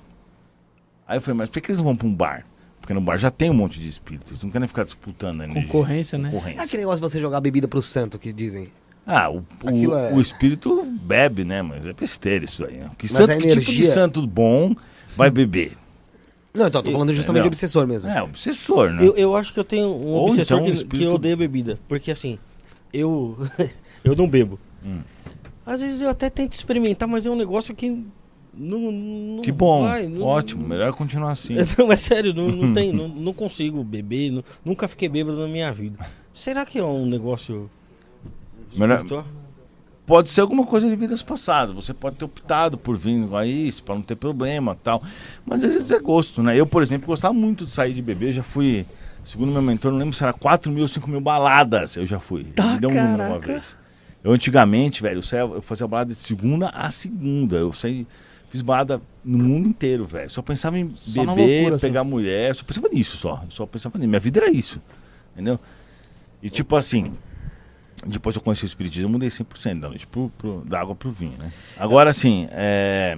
Aí 1.07 1.17
eu 1.17 1.21
falei, 1.21 1.37
mas 1.37 1.49
por 1.49 1.61
que 1.61 1.71
eles 1.71 1.81
vão 1.81 1.95
pra 1.95 2.07
um 2.07 2.13
bar? 2.13 2.45
Porque 2.81 2.93
no 2.93 3.01
bar 3.01 3.17
já 3.17 3.29
tem 3.29 3.49
um 3.49 3.53
monte 3.53 3.79
de 3.79 3.87
espíritos, 3.89 4.31
eles 4.31 4.43
não 4.43 4.49
querem 4.49 4.67
ficar 4.67 4.83
disputando 4.85 5.41
a 5.41 5.43
energia. 5.45 5.63
Concorrência, 5.65 6.17
né? 6.17 6.29
É 6.29 6.31
Concorrência. 6.31 6.63
aquele 6.63 6.81
negócio 6.83 7.01
de 7.03 7.11
você 7.11 7.19
jogar 7.19 7.41
bebida 7.41 7.67
pro 7.67 7.81
santo 7.81 8.17
que 8.17 8.31
dizem. 8.31 8.69
Ah, 9.05 9.29
o, 9.29 9.45
o, 9.63 9.95
é- 9.95 10.13
o 10.13 10.19
espírito 10.19 10.83
bebe, 10.85 11.45
né? 11.45 11.61
Mas 11.61 11.87
é 11.87 11.93
besteira 11.93 12.43
isso 12.43 12.65
aí. 12.65 12.77
Né? 12.77 12.91
Que, 12.97 13.11
Mas 13.11 13.25
santo, 13.25 13.41
que 13.41 13.49
tipo 13.59 13.71
de 13.71 13.87
santo 13.87 14.27
bom 14.27 14.75
vai 15.15 15.29
beber? 15.31 15.77
Não, 16.57 16.67
então, 16.67 16.81
tô 16.83 16.91
falando 16.91 17.13
justamente 17.13 17.43
de 17.43 17.47
obsessor 17.47 17.85
mesmo. 17.87 18.09
É, 18.09 18.21
obsessor, 18.21 18.91
né? 18.91 19.05
Eu, 19.05 19.15
eu 19.15 19.35
acho 19.35 19.53
que 19.53 19.59
eu 19.59 19.63
tenho 19.63 19.87
um 19.87 20.07
Ou 20.07 20.25
obsessor 20.29 20.57
então 20.57 20.59
um 20.59 20.63
que, 20.71 20.77
espírito- 20.77 21.09
que 21.09 21.15
odeia 21.15 21.37
bebida. 21.37 21.79
Porque 21.87 22.11
assim, 22.11 22.37
eu. 22.91 23.37
eu 24.03 24.15
não 24.15 24.27
bebo. 24.27 24.59
Hum. 24.83 24.99
Às 25.65 25.81
vezes 25.81 26.01
eu 26.01 26.09
até 26.09 26.29
tento 26.29 26.53
experimentar, 26.53 27.07
mas 27.07 27.25
é 27.25 27.29
um 27.29 27.35
negócio 27.35 27.75
que. 27.75 28.03
Não, 28.59 28.91
não 28.91 29.41
Que 29.43 29.51
bom, 29.51 29.83
vai, 29.83 30.07
não- 30.07 30.23
ótimo, 30.25 30.67
melhor 30.67 30.91
continuar 30.93 31.31
assim. 31.33 31.55
Não, 31.77 31.91
é 31.91 31.95
sério, 31.95 32.33
não, 32.33 32.47
não, 32.49 32.73
tem, 32.73 32.89
não, 32.95 33.07
não 33.07 33.31
consigo 33.31 33.83
beber, 33.83 34.31
não- 34.31 34.43
nunca 34.65 34.87
fiquei 34.87 35.07
bêbado 35.07 35.37
na 35.37 35.47
minha 35.47 35.71
vida. 35.71 36.03
Será 36.33 36.65
que 36.65 36.79
é 36.79 36.83
um 36.83 37.05
negócio. 37.05 37.69
Melhor- 38.75 38.95
espiritual? 38.95 39.25
Pode 40.07 40.29
ser 40.29 40.39
alguma 40.39 40.65
coisa 40.65 40.89
de 40.89 40.95
vidas 40.95 41.21
passadas. 41.21 41.75
Você 41.75 41.93
pode 41.93 42.15
ter 42.15 42.23
optado 42.23 42.77
por 42.77 42.97
vir 42.97 43.27
a 43.35 43.45
isso, 43.45 43.83
para 43.83 43.93
não 43.93 44.01
ter 44.01 44.15
problema 44.15 44.73
tal. 44.73 45.03
Mas 45.45 45.61
às 45.65 45.73
vezes 45.73 45.91
é 45.91 45.99
gosto, 45.99 46.41
né? 46.41 46.57
Eu, 46.57 46.65
por 46.65 46.81
exemplo, 46.81 47.07
gostava 47.07 47.33
muito 47.33 47.65
de 47.65 47.73
sair 47.73 47.93
de 47.93 48.01
beber. 48.01 48.31
Já 48.31 48.41
fui, 48.41 48.85
segundo 49.25 49.51
meu 49.51 49.61
mentor, 49.61 49.91
não 49.91 49.99
lembro 49.99 50.15
se 50.15 50.23
era 50.23 50.31
4 50.31 50.71
mil 50.71 50.83
ou 50.83 50.87
5 50.87 51.09
mil 51.09 51.19
baladas. 51.19 51.97
Eu 51.97 52.05
já 52.05 52.21
fui. 52.21 52.45
Tá, 52.45 52.71
Ele 52.71 52.79
deu 52.79 52.89
um 52.89 52.93
número 52.93 53.21
uma 53.21 53.39
vez. 53.39 53.75
Eu 54.23 54.31
antigamente, 54.31 55.01
velho, 55.01 55.21
eu, 55.29 55.55
eu 55.55 55.61
fazia 55.61 55.85
balada 55.85 56.13
de 56.13 56.19
segunda 56.19 56.69
a 56.69 56.89
segunda. 56.89 57.57
Eu 57.57 57.73
saí, 57.73 58.07
fiz 58.49 58.61
balada 58.61 59.01
no 59.25 59.37
mundo 59.37 59.67
inteiro, 59.67 60.05
velho. 60.05 60.29
Só 60.29 60.41
pensava 60.41 60.79
em 60.79 60.89
Só 60.95 61.25
beber, 61.25 61.63
loucura, 61.63 61.79
pegar 61.79 62.05
mulher. 62.05 62.55
Só 62.55 62.63
pensava 62.63 62.87
nisso 62.93 63.17
só. 63.17 63.43
Só 63.49 63.65
pensava 63.65 63.97
nisso. 63.97 64.07
Minha 64.07 64.21
vida 64.21 64.39
era 64.39 64.49
isso. 64.49 64.81
Entendeu? 65.33 65.59
E 66.41 66.49
tipo 66.49 66.77
assim, 66.77 67.11
depois 68.05 68.35
eu 68.35 68.41
conheci 68.41 68.63
o 68.63 68.67
espiritismo, 68.67 69.07
eu 69.07 69.11
mudei 69.11 69.29
100% 69.29 69.79
da 69.79 69.89
noite 69.89 70.05
pro, 70.07 70.31
pro, 70.37 70.63
da 70.65 70.79
água 70.79 70.95
pro 70.95 71.11
vinho, 71.11 71.35
né? 71.39 71.51
Agora, 71.77 72.09
assim, 72.09 72.47
é... 72.51 73.17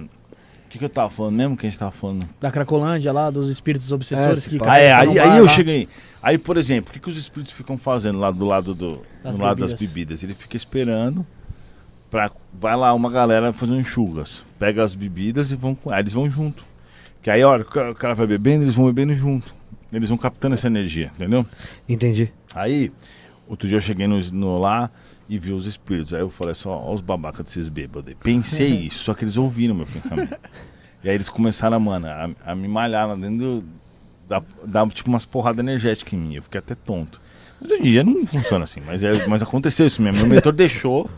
O 0.66 0.70
que, 0.70 0.78
que 0.78 0.84
eu 0.84 0.88
tava 0.88 1.10
falando 1.10 1.34
mesmo? 1.34 1.56
Que 1.56 1.66
a 1.66 1.70
gente 1.70 1.78
tava 1.78 1.90
falando? 1.90 2.28
Da 2.40 2.48
Cracolândia 2.48 3.12
lá, 3.12 3.28
dos 3.28 3.48
espíritos 3.48 3.90
obsessores 3.90 4.46
É, 4.46 4.50
que 4.50 4.58
Ah, 4.62 4.78
é, 4.78 4.92
aí, 4.92 5.18
aí 5.18 5.38
eu 5.38 5.48
cheguei. 5.48 5.88
Aí, 6.22 6.38
por 6.38 6.56
exemplo, 6.56 6.90
o 6.90 6.92
que, 6.92 7.00
que 7.00 7.08
os 7.08 7.16
espíritos 7.16 7.52
ficam 7.52 7.76
fazendo 7.76 8.20
lá 8.20 8.30
do 8.30 8.46
lado, 8.46 8.72
do, 8.72 9.02
Das 9.20 9.36
do 9.36 9.42
lado 9.42 9.58
das 9.58 9.72
bebidas. 9.72 9.88
bebidas? 9.92 10.22
Ele 10.22 10.32
fica 10.34 10.56
esperando 10.56 11.26
pra. 12.08 12.30
Vai 12.54 12.76
lá 12.76 12.94
uma 12.94 13.10
galera 13.10 13.52
fazendo 13.52 13.82
churras. 13.82 14.44
Pega 14.60 14.84
as 14.84 14.94
bebidas 14.94 15.50
e 15.50 15.56
vão 15.56 15.74
com. 15.74 15.90
Aí 15.90 16.02
eles 16.02 16.12
vão 16.12 16.30
junto. 16.30 16.64
Que 17.20 17.30
aí, 17.30 17.42
a 17.42 17.48
hora 17.48 17.64
que 17.64 17.76
o 17.76 17.94
cara 17.96 18.14
vai 18.14 18.28
bebendo, 18.28 18.62
eles 18.62 18.76
vão 18.76 18.86
bebendo 18.86 19.12
junto. 19.12 19.52
Eles 19.92 20.08
vão 20.08 20.16
captando 20.16 20.54
essa 20.54 20.68
energia, 20.68 21.10
entendeu? 21.16 21.44
Entendi. 21.88 22.32
Aí, 22.54 22.92
outro 23.50 23.68
dia 23.68 23.76
eu 23.76 23.80
cheguei 23.80 24.06
no, 24.06 24.18
no 24.30 24.58
lá 24.58 24.90
e 25.28 25.38
vi 25.38 25.52
os 25.52 25.66
espíritos. 25.66 26.14
Aí 26.14 26.20
eu 26.20 26.30
falei 26.30 26.54
só, 26.54 26.70
ó 26.70 26.94
os 26.94 27.00
babacas 27.00 27.44
desses 27.44 27.68
bêbados. 27.68 28.14
Pensei 28.22 28.68
isso, 28.86 29.04
só 29.04 29.12
que 29.12 29.24
eles 29.24 29.36
ouviram 29.36 29.74
meu 29.74 29.86
pensamento. 29.86 30.38
e 31.02 31.08
aí 31.08 31.14
eles 31.14 31.28
começaram, 31.28 31.78
mano, 31.80 32.06
a, 32.06 32.30
a 32.44 32.54
me 32.54 32.68
malhar 32.68 33.08
lá 33.08 33.16
dentro 33.16 33.38
do, 33.38 33.64
da, 34.28 34.42
da, 34.64 34.86
tipo 34.86 35.10
umas 35.10 35.24
porradas 35.24 35.58
energéticas 35.58 36.12
em 36.12 36.16
mim. 36.16 36.34
Eu 36.36 36.42
fiquei 36.42 36.60
até 36.60 36.74
tonto. 36.74 37.20
Mas 37.60 37.72
hoje 37.72 37.80
em 37.80 37.84
dia 37.84 38.04
não 38.04 38.24
funciona 38.26 38.64
assim, 38.64 38.80
mas, 38.86 39.02
é, 39.02 39.26
mas 39.26 39.42
aconteceu 39.42 39.86
isso 39.86 40.00
mesmo. 40.00 40.22
Meu 40.22 40.34
mentor 40.36 40.52
deixou 40.54 41.10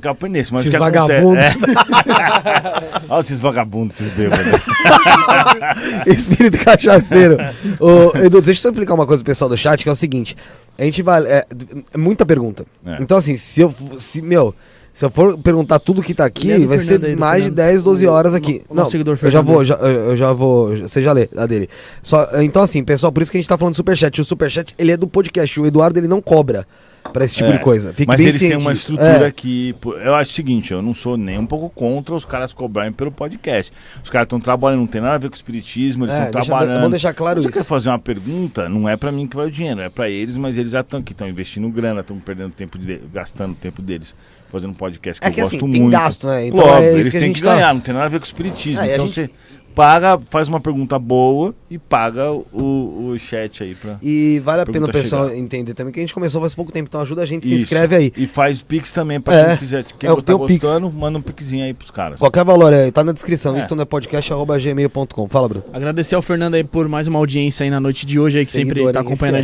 que 0.00 0.06
eu 0.06 0.10
aprendesse. 0.10 0.52
Mas 0.52 0.62
Esses 0.66 0.70
o 0.70 0.72
que 0.72 0.78
vagabundos. 0.78 1.44
É. 1.44 1.52
Olha 3.08 3.20
esses 3.20 3.40
vagabundos, 3.40 4.00
esses 4.00 4.12
bêbados. 4.12 4.46
Espírito 6.06 6.58
cachaceiro. 6.64 7.36
Ô, 7.80 8.16
Edu, 8.18 8.40
deixa 8.40 8.50
eu 8.60 8.62
só 8.62 8.68
explicar 8.70 8.94
uma 8.94 9.06
coisa 9.06 9.22
pro 9.22 9.30
pessoal 9.32 9.48
do 9.48 9.56
chat, 9.56 9.82
que 9.82 9.88
é 9.88 9.92
o 9.92 9.96
seguinte. 9.96 10.36
A 10.78 10.84
gente 10.84 11.02
vai. 11.02 11.22
É, 11.24 11.44
é 11.92 11.98
muita 11.98 12.24
pergunta. 12.24 12.64
É. 12.86 12.98
Então, 13.00 13.16
assim, 13.16 13.36
se 13.36 13.60
eu. 13.60 13.74
Se, 13.98 14.22
meu. 14.22 14.54
Se 14.94 15.04
eu 15.04 15.10
for 15.10 15.38
perguntar 15.38 15.78
tudo 15.78 16.02
que 16.02 16.12
tá 16.12 16.24
aqui, 16.24 16.52
do 16.58 16.66
vai 16.66 16.76
Fernando 16.80 17.02
ser 17.04 17.16
mais 17.16 17.44
de 17.44 17.50
Fernando. 17.50 17.66
10, 17.68 17.82
12 17.84 18.06
O- 18.06 18.10
horas 18.12 18.32
o 18.32 18.36
aqui. 18.36 18.62
no- 18.68 18.74
o 18.74 18.76
nosso 18.78 18.90
seguidor 18.90 19.16
eu 19.22 19.30
já 19.30 19.40
vou, 19.40 19.64
já, 19.64 19.74
eu 19.76 19.88
eu 20.10 20.16
já 20.16 20.32
vou. 20.32 20.76
Você 20.76 21.00
já 21.00 21.12
lê 21.12 21.28
a 21.36 21.46
dele. 21.46 21.68
Só, 22.02 22.28
então, 22.42 22.62
assim, 22.62 22.82
pessoal, 22.82 23.12
por 23.12 23.22
isso 23.22 23.30
que 23.30 23.38
a 23.38 23.40
gente 23.40 23.48
tá 23.48 23.56
falando 23.56 23.74
do 23.74 23.76
Superchat. 23.76 24.20
O 24.20 24.24
Superchat, 24.24 24.74
ele 24.76 24.90
é 24.90 24.96
do 24.96 25.06
podcast. 25.06 25.60
O 25.60 25.66
Eduardo, 25.66 26.00
ele 26.00 26.08
não 26.08 26.20
cobra 26.20 26.66
pra 27.12 27.24
esse 27.24 27.34
tipo 27.36 27.50
É, 27.50 27.52
de 27.52 27.58
coisa. 27.60 27.92
Fique 27.92 28.06
Mas 28.08 28.16
bem 28.18 28.26
eles 28.28 28.40
têm 28.40 28.56
uma 28.56 28.72
estrutura 28.72 29.26
É. 29.26 29.30
que. 29.30 29.74
Eu 30.04 30.14
acho 30.14 30.30
o 30.30 30.34
seguinte, 30.34 30.72
eu 30.72 30.82
não 30.82 30.94
sou 30.94 31.16
nem 31.16 31.38
um 31.38 31.46
pouco 31.46 31.68
contra 31.70 32.14
os 32.14 32.24
caras 32.24 32.52
cobrarem 32.52 32.92
pelo 32.92 33.10
podcast. 33.10 33.72
Os 34.02 34.10
caras 34.10 34.26
estão 34.26 34.40
trabalhando, 34.40 34.80
não 34.80 34.86
tem 34.86 35.00
nada 35.00 35.14
a 35.14 35.18
ver 35.18 35.28
com 35.28 35.34
o 35.34 35.36
espiritismo, 35.36 36.04
eles 36.04 36.14
É, 36.14 36.18
estão 36.26 36.32
deixa- 36.40 36.46
trabalhando. 36.46 36.74
vamos 36.76 36.90
deixar 36.90 37.14
claro 37.14 37.40
Se 37.40 37.44
você 37.44 37.48
isso. 37.50 37.58
quer 37.58 37.64
fazer 37.68 37.88
uma 37.90 37.98
pergunta, 37.98 38.68
não 38.68 38.88
é 38.88 38.96
pra 38.96 39.10
mim 39.12 39.26
que 39.26 39.36
vai 39.36 39.46
o 39.46 39.50
dinheiro, 39.50 39.80
é 39.80 39.88
pra 39.88 40.08
eles, 40.08 40.36
mas 40.36 40.56
eles 40.56 40.72
já 40.72 40.80
estão 40.80 41.02
que 41.02 41.12
estão 41.12 41.28
investindo 41.28 41.68
grana, 41.68 42.00
estão 42.00 42.18
perdendo 42.18 42.50
tempo 42.52 42.78
de, 42.78 43.00
gastando 43.12 43.54
tempo 43.54 43.80
deles 43.82 44.14
fazendo 44.50 44.70
um 44.70 44.74
podcast 44.74 45.20
que 45.20 45.26
É 45.26 45.28
eu 45.30 45.34
que, 45.34 45.40
gosto 45.42 45.56
assim, 45.56 45.66
muito. 45.66 45.78
tem 45.78 45.90
gasto, 45.90 46.26
né? 46.26 46.46
Então 46.46 46.60
Logo, 46.60 46.78
é 46.78 46.94
eles 46.94 47.10
têm 47.12 47.32
que 47.34 47.42
tá- 47.42 47.54
ganhar, 47.54 47.74
não 47.74 47.82
tem 47.82 47.92
nada 47.92 48.06
a 48.06 48.08
ver 48.08 48.18
com 48.18 48.24
o 48.24 48.26
espiritismo. 48.26 48.80
A 48.80 48.86
então 48.88 49.06
gente- 49.06 49.14
você 49.26 49.30
paga, 49.78 50.20
faz 50.28 50.48
uma 50.48 50.58
pergunta 50.58 50.98
boa 50.98 51.54
e 51.70 51.78
paga 51.78 52.32
o, 52.32 53.10
o 53.12 53.16
chat 53.16 53.62
aí 53.62 53.76
pra. 53.76 53.96
E 54.02 54.40
vale 54.44 54.62
a 54.62 54.66
pena 54.66 54.86
o 54.86 54.90
pessoal 54.90 55.28
chegar. 55.28 55.38
entender 55.38 55.72
também 55.72 55.92
que 55.92 56.00
a 56.00 56.02
gente 56.02 56.12
começou 56.12 56.40
faz 56.40 56.52
pouco 56.52 56.72
tempo, 56.72 56.88
então 56.88 57.00
ajuda 57.00 57.22
a 57.22 57.26
gente, 57.26 57.46
se 57.46 57.54
Isso. 57.54 57.62
inscreve 57.62 57.94
aí. 57.94 58.12
E 58.16 58.26
faz 58.26 58.60
Pix 58.60 58.90
também 58.90 59.20
pra 59.20 59.32
É, 59.34 59.46
quem 59.50 59.56
quiser. 59.58 59.84
Quem 59.96 60.10
é, 60.10 60.16
tá 60.16 60.20
tem 60.20 60.34
o 60.34 60.46
Pix. 60.46 60.64
gostando, 60.64 60.90
manda 60.90 61.18
um 61.18 61.22
Pixinho 61.22 61.64
aí 61.64 61.72
pros 61.72 61.92
caras. 61.92 62.18
Qualquer 62.18 62.44
valor 62.44 62.72
aí, 62.72 62.90
tá 62.90 63.04
na 63.04 63.12
descrição. 63.12 63.56
É. 63.56 63.60
Isso 63.60 63.72
não 63.76 63.82
é 63.82 63.84
podcast.gmail.com. 63.84 65.28
Fala, 65.28 65.48
Bruno. 65.48 65.64
Agradecer 65.72 66.16
ao 66.16 66.22
Fernando 66.22 66.54
aí 66.54 66.64
por 66.64 66.88
mais 66.88 67.06
uma 67.06 67.20
audiência 67.20 67.62
aí 67.62 67.70
na 67.70 67.78
noite 67.78 68.04
de 68.04 68.18
hoje 68.18 68.38
aí, 68.38 68.46
que 68.46 68.50
sempre 68.50 68.92
tá 68.92 68.98
acompanhando 68.98 69.36
a 69.36 69.40
é. 69.40 69.42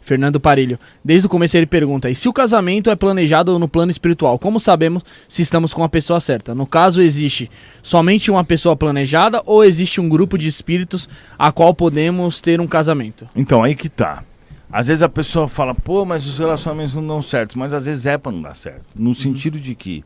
Fernando 0.00 0.40
Parilho. 0.40 0.78
Desde 1.04 1.26
o 1.26 1.30
começo 1.30 1.56
ele 1.56 1.66
pergunta: 1.66 2.10
e 2.10 2.14
se 2.14 2.28
o 2.28 2.32
casamento 2.32 2.90
é 2.90 2.96
planejado 2.96 3.58
no 3.58 3.68
plano 3.68 3.90
espiritual? 3.90 4.38
Como 4.38 4.58
sabemos 4.58 5.02
se 5.28 5.42
estamos 5.42 5.74
com 5.74 5.84
a 5.84 5.88
pessoa 5.88 6.20
certa? 6.20 6.54
No 6.54 6.66
caso, 6.66 7.02
existe 7.02 7.50
somente 7.82 8.30
uma 8.30 8.44
pessoa 8.44 8.76
planejada 8.76 9.42
ou 9.46 9.64
existe 9.64 10.00
um 10.00 10.08
grupo 10.08 10.36
de 10.36 10.48
espíritos 10.48 11.08
a 11.38 11.52
qual 11.52 11.74
podemos 11.74 12.40
ter 12.40 12.60
um 12.60 12.66
casamento? 12.66 13.26
Então, 13.34 13.62
aí 13.62 13.74
que 13.74 13.88
tá. 13.88 14.24
Às 14.72 14.86
vezes 14.86 15.02
a 15.02 15.08
pessoa 15.08 15.48
fala, 15.48 15.74
pô, 15.74 16.04
mas 16.04 16.28
os 16.28 16.38
relacionamentos 16.38 16.94
não 16.94 17.06
dão 17.06 17.22
certo. 17.22 17.58
Mas 17.58 17.74
às 17.74 17.84
vezes 17.84 18.06
é 18.06 18.16
pra 18.16 18.30
não 18.30 18.40
dar 18.40 18.54
certo. 18.54 18.84
No 18.94 19.14
sentido 19.14 19.58
de 19.58 19.74
que 19.74 20.04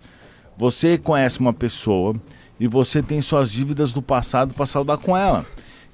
você 0.57 0.97
conhece 0.97 1.39
uma 1.41 1.53
pessoa 1.53 2.17
e 2.59 2.67
você 2.67 3.03
tem 3.03 3.21
suas 3.21 3.51
dívidas 3.51 3.93
do 3.93 4.01
passado 4.01 4.55
pra 4.55 4.65
saldar 4.65 4.99
com 4.99 5.17
ela. 5.17 5.45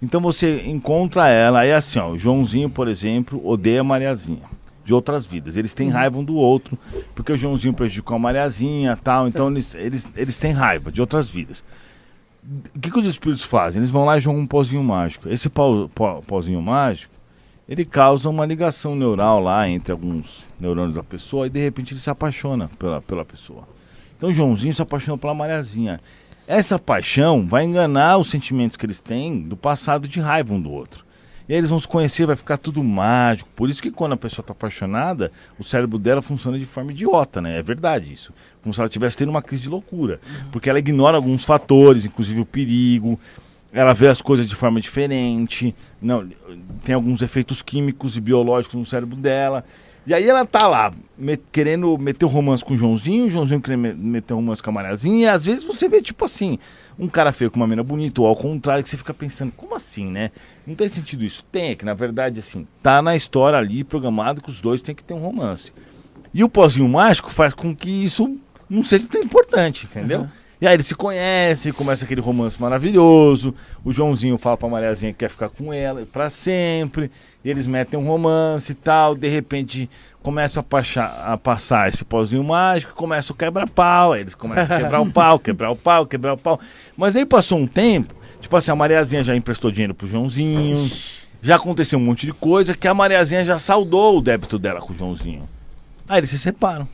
Então 0.03 0.21
você 0.21 0.63
encontra 0.67 1.29
ela, 1.29 1.61
aí 1.61 1.73
assim, 1.73 1.99
ó, 1.99 2.11
o 2.11 2.19
Joãozinho, 2.19 2.71
por 2.71 2.89
exemplo, 2.89 3.41
odeia 3.47 3.83
a 3.83 3.85
Mariazinha. 3.85 4.49
De 4.83 4.95
outras 4.95 5.25
vidas. 5.25 5.57
Eles 5.57 5.75
têm 5.75 5.89
raiva 5.89 6.19
um 6.19 6.25
do 6.25 6.35
outro, 6.35 6.77
porque 7.15 7.31
o 7.31 7.37
Joãozinho 7.37 7.75
prejudicou 7.75 8.17
a 8.17 8.19
Mariazinha 8.19 8.97
tal. 8.97 9.29
Então 9.29 9.49
eles, 9.51 9.75
eles, 9.75 10.09
eles 10.17 10.37
têm 10.37 10.53
raiva 10.53 10.91
de 10.91 11.01
outras 11.01 11.29
vidas. 11.29 11.63
O 12.75 12.81
que, 12.81 12.91
que 12.91 12.99
os 12.99 13.05
espíritos 13.05 13.45
fazem? 13.45 13.79
Eles 13.79 13.91
vão 13.91 14.05
lá 14.05 14.17
e 14.17 14.21
jogam 14.21 14.41
um 14.41 14.47
pozinho 14.47 14.83
mágico. 14.83 15.29
Esse 15.29 15.49
pau, 15.49 15.89
pozinho 16.27 16.61
mágico, 16.61 17.13
ele 17.69 17.85
causa 17.85 18.29
uma 18.29 18.45
ligação 18.45 18.97
neural 18.97 19.39
lá 19.39 19.69
entre 19.69 19.93
alguns 19.93 20.45
neurônios 20.59 20.97
da 20.97 21.05
pessoa 21.05 21.47
e 21.47 21.51
de 21.51 21.61
repente 21.61 21.95
ele 21.95 22.01
se 22.01 22.11
apaixona 22.11 22.69
pela, 22.79 23.01
pela 23.01 23.25
pessoa. 23.25 23.69
Então 24.17 24.31
o 24.31 24.33
Joãozinho 24.33 24.75
se 24.75 24.83
apaixona 24.83 25.17
pela 25.17 25.35
Mariazinha. 25.35 26.01
Essa 26.51 26.81
paixão 26.81 27.47
vai 27.47 27.65
enganar 27.65 28.19
os 28.19 28.29
sentimentos 28.29 28.77
que 28.77 28.85
eles 28.85 28.99
têm 28.99 29.41
do 29.41 29.57
passado 29.57 30.09
de 30.09 30.19
raiva 30.21 30.53
um 30.53 30.61
do 30.61 30.69
outro. 30.69 31.05
E 31.49 31.53
aí 31.53 31.59
eles 31.59 31.71
vão 31.71 31.79
se 31.79 31.87
conhecer, 31.87 32.27
vai 32.27 32.35
ficar 32.35 32.59
tudo 32.59 32.83
mágico. 32.83 33.49
Por 33.55 33.71
isso 33.71 33.81
que 33.81 33.89
quando 33.89 34.15
a 34.15 34.17
pessoa 34.17 34.43
está 34.43 34.51
apaixonada, 34.51 35.31
o 35.61 35.63
cérebro 35.63 35.97
dela 35.97 36.21
funciona 36.21 36.59
de 36.59 36.65
forma 36.65 36.91
idiota, 36.91 37.41
né? 37.41 37.57
É 37.57 37.63
verdade 37.63 38.13
isso. 38.13 38.35
Como 38.65 38.75
se 38.75 38.81
ela 38.81 38.89
estivesse 38.89 39.17
tendo 39.17 39.29
uma 39.29 39.43
crise 39.43 39.63
de 39.63 39.69
loucura. 39.69 40.21
Porque 40.51 40.69
ela 40.69 40.81
ignora 40.81 41.17
alguns 41.17 41.45
fatores, 41.45 42.05
inclusive 42.05 42.41
o 42.41 42.45
perigo. 42.45 43.17
Ela 43.73 43.93
vê 43.93 44.09
as 44.09 44.21
coisas 44.21 44.49
de 44.49 44.57
forma 44.57 44.81
diferente. 44.81 45.73
Não, 46.03 46.29
tem 46.83 46.97
alguns 46.97 47.23
efeitos 47.23 47.63
químicos 47.63 48.17
e 48.17 48.21
biológicos 48.21 48.75
no 48.77 48.85
cérebro 48.85 49.15
dela. 49.15 49.65
E 50.07 50.15
aí 50.15 50.27
ela 50.29 50.47
tá 50.47 50.67
lá, 50.67 50.93
me- 51.17 51.37
querendo 51.37 51.97
meter 51.99 52.25
o 52.25 52.29
romance 52.29 52.65
com 52.65 52.73
o 52.75 52.77
Joãozinho, 52.77 53.27
o 53.27 53.31
Joãozinho 53.31 53.61
querendo 53.61 53.81
me- 53.81 53.93
meter 53.95 54.33
o 54.33 54.37
romance 54.37 54.63
com 54.63 54.71
a 54.71 54.73
Mariazinha, 54.73 55.27
e 55.27 55.29
às 55.29 55.45
vezes 55.45 55.63
você 55.63 55.89
vê, 55.89 56.01
tipo 56.01 56.25
assim, 56.25 56.59
um 56.99 57.07
cara 57.07 57.33
feio 57.33 57.51
com 57.51 57.59
uma 57.59 57.67
menina 57.67 57.83
bonita, 57.85 58.21
ou 58.21 58.27
ao 58.27 58.35
contrário, 58.35 58.83
que 58.83 58.89
você 58.91 58.97
fica 58.97 59.13
pensando, 59.13 59.53
como 59.57 59.75
assim, 59.75 60.07
né? 60.07 60.31
Não 60.67 60.75
tem 60.75 60.89
sentido 60.89 61.23
isso. 61.25 61.45
Tem, 61.53 61.71
é 61.71 61.75
que 61.75 61.85
na 61.85 61.95
verdade, 61.95 62.41
assim, 62.41 62.67
tá 62.83 63.03
na 63.03 63.15
história 63.15 63.59
ali 63.59 63.85
programado 63.85 64.41
que 64.43 64.51
os 64.51 64.61
dois 64.61 64.81
têm 64.81 64.95
que 64.95 65.05
ter 65.05 65.15
um 65.15 65.19
romance. 65.19 65.73
E 66.33 66.43
o 66.43 66.49
pozinho 66.49 66.89
mágico 66.89 67.31
faz 67.31 67.53
com 67.53 67.75
que 67.77 67.91
isso 67.91 68.37
não 68.69 68.83
seja 68.83 69.07
tão 69.07 69.21
importante, 69.21 69.85
entendeu? 69.87 70.27
E 70.61 70.67
aí 70.67 70.75
eles 70.75 70.87
se 70.87 70.95
conhecem, 70.95 71.73
começa 71.73 72.05
aquele 72.05 72.21
romance 72.21 72.61
maravilhoso. 72.61 73.55
O 73.83 73.91
Joãozinho 73.93 74.37
fala 74.37 74.57
pra 74.59 74.69
Mariazinha 74.69 75.11
que 75.13 75.21
quer 75.21 75.31
ficar 75.31 75.49
com 75.49 75.73
ela 75.73 76.07
pra 76.13 76.29
sempre. 76.29 77.11
E 77.43 77.49
eles 77.49 77.67
metem 77.67 77.99
um 77.99 78.05
romance 78.07 78.73
e 78.73 78.75
tal. 78.75 79.15
De 79.15 79.27
repente 79.27 79.89
começa 80.23 80.61
a, 80.61 80.63
passar- 80.63 81.25
a 81.27 81.39
passar 81.39 81.89
esse 81.89 82.05
pozinho 82.05 82.45
mágico, 82.45 82.93
começa 82.95 83.33
o 83.33 83.35
quebra-pau. 83.35 84.13
Aí 84.13 84.21
eles 84.21 84.35
começam 84.35 84.77
a 84.77 84.81
quebrar 84.81 85.01
o 85.01 85.09
pau, 85.11 85.39
quebrar 85.39 85.71
o 85.71 85.77
pau, 85.77 86.05
quebrar 86.05 86.35
o 86.35 86.37
pau. 86.37 86.61
Mas 86.95 87.17
aí 87.17 87.25
passou 87.25 87.59
um 87.59 87.67
tempo, 87.67 88.15
tipo 88.39 88.55
assim, 88.55 88.71
a 88.71 88.77
Mariazinha 88.77 89.25
já 89.25 89.35
emprestou 89.35 89.71
dinheiro 89.71 89.95
pro 89.95 90.07
Joãozinho. 90.07 90.91
Já 91.41 91.57
aconteceu 91.57 91.99
um 91.99 92.03
monte 92.03 92.27
de 92.27 92.35
coisa 92.35 92.77
que 92.77 92.87
a 92.87 92.93
Mariazinha 92.93 93.43
já 93.47 93.59
saldou 93.59 94.19
o 94.19 94.21
débito 94.21 94.59
dela 94.59 94.81
com 94.81 94.93
o 94.93 94.97
Joãozinho. 94.97 95.49
Aí 96.07 96.19
eles 96.19 96.29
se 96.29 96.39
separam. 96.39 96.87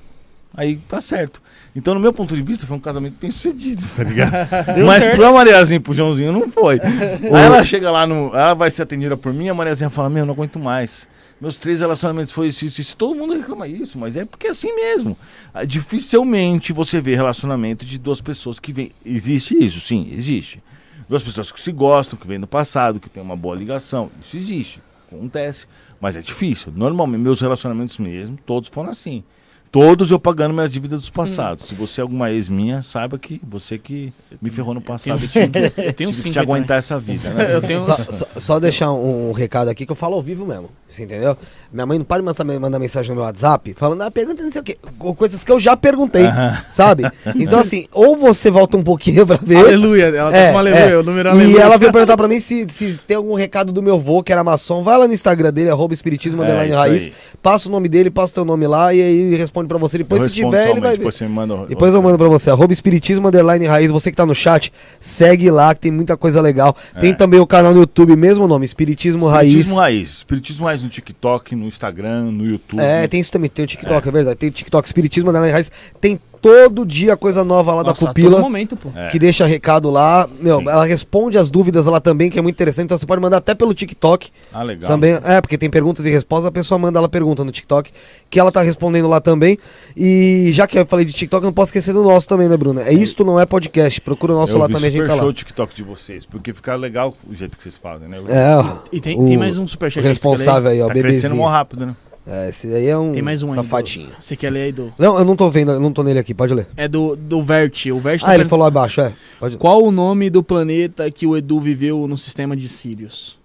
Aí 0.56 0.76
tá 0.88 1.00
certo. 1.00 1.42
Então, 1.76 1.92
no 1.92 2.00
meu 2.00 2.10
ponto 2.10 2.34
de 2.34 2.40
vista, 2.40 2.66
foi 2.66 2.74
um 2.74 2.80
casamento 2.80 3.18
bem 3.20 3.30
sucedido, 3.30 3.82
tá 3.94 4.02
ligado? 4.02 4.32
Mas 4.86 5.14
pra 5.14 5.30
Mariazinha 5.30 5.78
pro 5.78 5.92
Joãozinho 5.92 6.32
não 6.32 6.50
foi. 6.50 6.80
Aí 6.82 7.44
ela 7.44 7.62
chega 7.66 7.90
lá 7.90 8.06
no. 8.06 8.34
Ela 8.34 8.54
vai 8.54 8.70
ser 8.70 8.80
atendida 8.80 9.14
por 9.14 9.30
mim, 9.30 9.50
a 9.50 9.54
Mariazinha 9.54 9.90
fala: 9.90 10.08
Meu, 10.08 10.20
eu 10.22 10.26
não 10.26 10.32
aguento 10.32 10.58
mais. 10.58 11.06
Meus 11.38 11.58
três 11.58 11.80
relacionamentos 11.80 12.32
foi 12.32 12.46
isso, 12.46 12.64
isso, 12.64 12.80
isso. 12.80 12.96
Todo 12.96 13.14
mundo 13.14 13.34
reclama 13.34 13.68
isso, 13.68 13.98
mas 13.98 14.16
é 14.16 14.24
porque 14.24 14.46
é 14.46 14.50
assim 14.52 14.74
mesmo. 14.74 15.18
Ah, 15.52 15.66
Dificilmente 15.66 16.72
você 16.72 16.98
vê 16.98 17.14
relacionamento 17.14 17.84
de 17.84 17.98
duas 17.98 18.22
pessoas 18.22 18.58
que 18.58 18.72
vêm. 18.72 18.90
Existe 19.04 19.54
isso, 19.54 19.78
sim, 19.78 20.08
existe. 20.16 20.62
Duas 21.06 21.22
pessoas 21.22 21.52
que 21.52 21.60
se 21.60 21.70
gostam, 21.72 22.18
que 22.18 22.26
vêm 22.26 22.40
do 22.40 22.46
passado, 22.46 22.98
que 22.98 23.10
tem 23.10 23.22
uma 23.22 23.36
boa 23.36 23.54
ligação. 23.54 24.10
Isso 24.26 24.34
existe, 24.38 24.80
acontece. 25.12 25.66
Mas 26.00 26.16
é 26.16 26.22
difícil. 26.22 26.72
Normalmente, 26.74 27.20
meus 27.20 27.42
relacionamentos 27.42 27.98
mesmo, 27.98 28.38
todos 28.46 28.70
foram 28.70 28.88
assim. 28.88 29.22
Todos 29.70 30.10
eu 30.10 30.18
pagando 30.18 30.54
minhas 30.54 30.70
dívidas 30.70 31.00
dos 31.00 31.10
passados. 31.10 31.66
Se 31.68 31.74
você 31.74 32.00
é 32.00 32.02
alguma 32.02 32.30
ex 32.30 32.48
minha, 32.48 32.82
saiba 32.82 33.18
que 33.18 33.40
você 33.46 33.76
que 33.76 34.12
me 34.40 34.48
ferrou 34.48 34.72
no 34.72 34.80
passado. 34.80 35.22
e 35.22 35.28
tive, 35.28 35.44
Eu 35.44 35.70
tenho 35.92 35.92
tive 35.92 36.12
que 36.12 36.14
cinco 36.14 36.32
te 36.32 36.38
aguentar 36.38 36.78
essa 36.78 36.98
vida, 36.98 37.28
né? 37.30 37.54
Eu 37.54 37.60
tenho 37.60 37.84
Só, 37.84 37.94
só- 37.94 38.26
só 38.38 38.58
deixar 38.60 38.92
um, 38.92 39.30
um 39.30 39.32
recado 39.32 39.68
aqui 39.68 39.84
que 39.84 39.92
eu 39.92 39.96
falo 39.96 40.14
ao 40.14 40.22
vivo 40.22 40.46
mesmo. 40.46 40.70
Você 40.88 41.02
entendeu? 41.02 41.36
Minha 41.70 41.84
mãe 41.84 41.98
não 41.98 42.04
para 42.06 42.22
de 42.22 42.24
mandar, 42.24 42.60
mandar 42.60 42.78
mensagem 42.78 43.10
no 43.10 43.16
meu 43.16 43.24
WhatsApp 43.24 43.74
falando, 43.76 44.00
ah, 44.02 44.10
pergunta 44.10 44.42
não 44.42 44.50
sei 44.52 44.60
o 44.62 44.64
quê. 44.64 44.78
co- 44.98 45.14
Coisas 45.14 45.44
que 45.44 45.52
eu 45.52 45.60
já 45.60 45.76
perguntei, 45.76 46.24
sabe? 46.70 47.02
Então, 47.34 47.58
assim, 47.58 47.86
ou 47.92 48.16
você 48.16 48.50
volta 48.50 48.76
um 48.78 48.82
pouquinho 48.82 49.26
pra 49.26 49.36
ver. 49.36 49.56
Aleluia, 49.58 50.04
ela 50.06 50.30
tá 50.32 50.52
com 50.52 50.58
aleluia, 50.58 51.00
o 51.00 51.02
número 51.02 51.28
E 51.28 51.32
aleluia. 51.32 51.60
ela 51.62 51.76
veio 51.76 51.92
perguntar 51.92 52.16
pra 52.16 52.28
mim 52.28 52.40
se, 52.40 52.64
se 52.70 52.96
tem 52.98 53.16
algum 53.16 53.34
recado 53.34 53.72
do 53.72 53.82
meu 53.82 53.98
vô, 54.00 54.22
que 54.22 54.32
era 54.32 54.42
maçom. 54.44 54.82
Vai 54.82 54.96
lá 54.96 55.06
no 55.06 55.12
Instagram 55.12 55.52
dele, 55.52 55.68
arroba 55.68 55.92
espiritismo, 55.92 56.42
É, 56.44 56.66
raiz. 56.72 57.04
aí. 57.04 57.12
Passa 57.42 57.68
o 57.68 57.72
nome 57.72 57.88
dele, 57.88 58.10
passa 58.10 58.32
o 58.32 58.34
teu 58.36 58.44
nome 58.46 58.66
lá 58.66 58.94
e 58.94 59.02
aí 59.02 59.16
ele 59.22 59.36
responde 59.56 59.68
pra 59.68 59.78
você. 59.78 59.98
Depois, 59.98 60.22
Eu 60.22 60.28
se 60.28 60.34
tiver, 60.34 60.70
ele 60.70 60.80
vai 60.80 60.92
ver. 60.92 60.98
Depois 60.98 61.20
manda. 61.22 61.66
Depois 61.66 61.94
eu 61.94 62.02
mando 62.02 62.18
pra 62.18 62.28
você, 62.28 62.50
arroba 62.50 62.72
espiritismo, 62.72 63.28
underline 63.28 63.66
raiz. 63.66 63.90
Você 63.90 64.10
que 64.10 64.16
tá 64.16 64.26
no 64.26 64.34
chat, 64.34 64.72
segue 65.00 65.50
lá, 65.50 65.74
que 65.74 65.80
tem 65.80 65.90
muita 65.90 66.16
coisa 66.16 66.40
legal. 66.40 66.76
Tem 67.00 67.14
também 67.14 67.40
o 67.40 67.46
canal 67.46 67.72
no 67.72 67.80
YouTube, 67.80 68.14
mesmo 68.16 68.46
nome, 68.46 68.66
Espiritismo, 68.66 69.28
Espiritismo 69.28 69.76
Raiz. 69.76 69.96
Raiz. 69.96 70.10
Espiritismo 70.18 70.66
Raiz 70.66 70.82
no 70.82 70.88
TikTok, 70.88 71.54
no 71.54 71.66
Instagram, 71.66 72.30
no 72.30 72.44
YouTube. 72.44 72.80
É, 72.80 73.06
tem 73.08 73.20
isso 73.20 73.32
também, 73.32 73.48
tem 73.48 73.64
o 73.64 73.68
TikTok, 73.68 74.08
é, 74.08 74.12
verdade. 74.12 74.36
Tem 74.36 74.48
o 74.48 74.52
TikTok, 74.52 74.86
Espiritismo, 74.86 75.30
underline 75.30 75.52
raiz. 75.52 75.70
Tem 76.00 76.20
todo 76.46 76.86
dia 76.86 77.16
coisa 77.16 77.42
nova 77.44 77.72
lá 77.74 77.82
Nossa, 77.82 78.02
da 78.02 78.08
pupila. 78.08 78.30
todo 78.36 78.40
momento, 78.42 78.76
pô. 78.76 78.90
É. 78.94 79.08
que 79.08 79.18
deixa 79.18 79.44
recado 79.46 79.90
lá. 79.90 80.28
Meu, 80.40 80.58
Sim. 80.58 80.68
ela 80.68 80.84
responde 80.84 81.36
as 81.38 81.50
dúvidas 81.50 81.86
lá 81.86 82.00
também, 82.00 82.30
que 82.30 82.38
é 82.38 82.42
muito 82.42 82.54
interessante. 82.54 82.84
Então 82.86 82.96
você 82.98 83.04
pode 83.06 83.20
mandar 83.20 83.38
até 83.38 83.54
pelo 83.54 83.74
TikTok. 83.74 84.30
Ah, 84.52 84.62
legal. 84.62 84.88
Também, 84.88 85.18
é, 85.24 85.40
porque 85.40 85.58
tem 85.58 85.68
perguntas 85.68 86.06
e 86.06 86.10
respostas, 86.10 86.46
a 86.46 86.52
pessoa 86.52 86.78
manda 86.78 86.98
ela 86.98 87.08
pergunta 87.08 87.42
no 87.44 87.50
TikTok, 87.50 87.90
que 88.30 88.38
ela 88.38 88.52
tá 88.52 88.62
respondendo 88.62 89.08
lá 89.08 89.20
também. 89.20 89.58
E 89.96 90.50
já 90.52 90.66
que 90.66 90.78
eu 90.78 90.86
falei 90.86 91.04
de 91.04 91.12
TikTok, 91.12 91.42
eu 91.44 91.48
não 91.48 91.52
posso 91.54 91.68
esquecer 91.70 91.92
do 91.92 92.02
nosso 92.02 92.28
também, 92.28 92.48
né, 92.48 92.56
Bruna? 92.56 92.82
É 92.82 92.92
Isto 92.92 93.24
Não 93.24 93.40
É 93.40 93.46
Podcast. 93.46 94.00
Procura 94.00 94.32
o 94.32 94.36
nosso 94.36 94.52
eu 94.52 94.58
lá 94.58 94.66
também, 94.68 94.88
a 94.88 94.90
gente 94.90 95.00
super 95.00 95.08
tá 95.08 95.14
show 95.16 95.24
lá. 95.24 95.30
o 95.30 95.32
TikTok 95.32 95.74
de 95.74 95.82
vocês, 95.82 96.24
porque 96.26 96.52
fica 96.52 96.74
legal 96.76 97.14
o 97.28 97.34
jeito 97.34 97.56
que 97.56 97.62
vocês 97.62 97.76
fazem, 97.78 98.08
né? 98.08 98.18
É, 98.28 98.56
ó, 98.56 98.76
E 98.92 99.00
tem, 99.00 99.18
o- 99.20 99.24
tem 99.26 99.36
mais 99.36 99.58
um 99.58 99.66
superchat 99.66 100.02
aí 100.02 100.08
responsável 100.12 100.70
aí, 100.70 100.80
ó, 100.82 100.86
tá 100.86 100.92
crescendo 100.92 101.12
bebezinho. 101.14 101.36
mó 101.36 101.48
rápido, 101.48 101.86
né? 101.86 101.96
É, 102.28 102.48
esse 102.48 102.66
aí 102.74 102.86
é 102.88 102.98
um 102.98 103.12
Tem 103.12 103.22
mais 103.22 103.42
um 103.42 103.50
aí. 103.50 103.54
safadinho. 103.54 104.08
do- 104.10 104.16
Você 104.20 104.36
quer 104.36 104.50
ler 104.50 104.62
aí 104.62 104.72
do. 104.72 104.92
Não, 104.98 105.16
eu 105.18 105.24
não 105.24 105.36
tô 105.36 105.48
vendo, 105.48 105.70
eu 105.70 105.78
não 105.80 105.92
tô 105.92 106.02
nele 106.02 106.18
aqui, 106.18 106.34
pode 106.34 106.52
ler. 106.54 106.66
É 106.76 106.88
do, 106.88 107.14
do 107.14 107.40
Vert. 107.42 107.86
O 107.86 108.00
Vert 108.00 108.20
tá 108.20 108.26
Ah, 108.26 108.30
ele 108.34 108.38
perguntando- 108.44 108.48
falou 108.48 108.66
abaixo, 108.66 109.00
é. 109.00 109.14
Pode 109.38 109.56
Qual 109.56 109.82
o 109.84 109.92
nome 109.92 110.28
do 110.28 110.42
planeta 110.42 111.08
que 111.10 111.24
o 111.26 111.36
Edu 111.36 111.60
viveu 111.60 112.08
no 112.08 112.18
sistema 112.18 112.56
de 112.56 112.68
Sirius? 112.68 113.38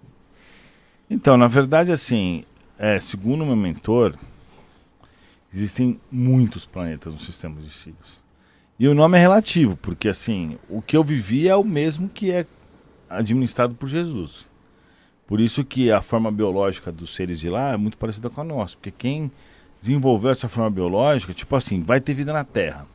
Então, 1.08 1.36
na 1.36 1.46
verdade, 1.46 1.92
assim, 1.92 2.42
é, 2.76 2.98
segundo 2.98 3.42
o 3.44 3.46
meu 3.46 3.54
mentor, 3.54 4.14
existem 5.54 6.00
muitos 6.10 6.64
planetas 6.64 7.12
no 7.12 7.20
sistema 7.20 7.60
de 7.60 7.70
Sirius. 7.70 8.20
E 8.80 8.88
o 8.88 8.94
nome 8.94 9.16
é 9.16 9.20
relativo, 9.20 9.76
porque 9.76 10.08
assim, 10.08 10.58
o 10.68 10.82
que 10.82 10.96
eu 10.96 11.04
vivi 11.04 11.46
é 11.46 11.54
o 11.54 11.62
mesmo 11.62 12.08
que 12.08 12.32
é 12.32 12.46
administrado 13.08 13.74
por 13.74 13.88
Jesus. 13.88 14.44
Por 15.32 15.40
isso 15.40 15.64
que 15.64 15.90
a 15.90 16.02
forma 16.02 16.30
biológica 16.30 16.92
dos 16.92 17.14
seres 17.14 17.40
de 17.40 17.48
lá 17.48 17.72
é 17.72 17.76
muito 17.78 17.96
parecida 17.96 18.28
com 18.28 18.42
a 18.42 18.44
nossa, 18.44 18.76
porque 18.76 18.90
quem 18.90 19.32
desenvolveu 19.80 20.30
essa 20.30 20.46
forma 20.46 20.68
biológica, 20.68 21.32
tipo 21.32 21.56
assim, 21.56 21.82
vai 21.82 22.02
ter 22.02 22.12
vida 22.12 22.34
na 22.34 22.44
Terra. 22.44 22.86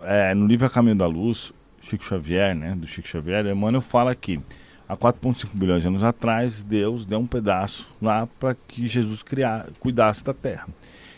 É, 0.00 0.34
no 0.34 0.46
livro 0.46 0.66
A 0.66 0.70
Caminho 0.70 0.96
da 0.96 1.06
Luz, 1.06 1.52
Chico 1.82 2.02
Xavier, 2.02 2.56
né, 2.56 2.74
do 2.74 2.86
Chico 2.86 3.06
Xavier, 3.06 3.44
Emmanuel 3.44 3.82
fala 3.82 4.14
que 4.14 4.40
há 4.88 4.96
4,5 4.96 5.48
bilhões 5.52 5.82
de 5.82 5.88
anos 5.88 6.02
atrás, 6.02 6.64
Deus 6.64 7.04
deu 7.04 7.18
um 7.18 7.26
pedaço 7.26 7.86
lá 8.00 8.26
para 8.40 8.54
que 8.54 8.88
Jesus 8.88 9.22
criar, 9.22 9.66
cuidasse 9.78 10.24
da 10.24 10.32
terra. 10.32 10.66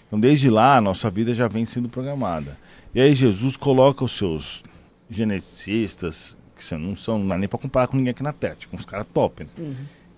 Então, 0.09 0.19
desde 0.19 0.51
lá, 0.51 0.79
a 0.79 0.81
nossa 0.81 1.09
vida 1.09 1.33
já 1.33 1.47
vem 1.47 1.65
sendo 1.65 1.89
programada. 1.89 2.59
E 2.93 3.01
aí, 3.01 3.15
Jesus 3.15 3.57
coloca 3.57 4.05
os 4.05 4.11
seus 4.11 4.65
geneticistas, 5.09 6.37
que 6.59 6.65
são- 6.65 6.79
não 6.79 6.97
são 6.97 7.19
não 7.19 7.29
dá 7.29 7.39
nem 7.39 7.49
para 7.49 7.59
comparar 7.59 7.87
com 7.87 7.97
ninguém 7.97 8.11
aqui 8.11 8.23
na 8.23 8.33
Terra, 8.33 8.57
tipo, 8.59 8.77
uns 8.77 8.85
caras 8.85 9.07
top. 9.15 9.45
né? 9.45 9.51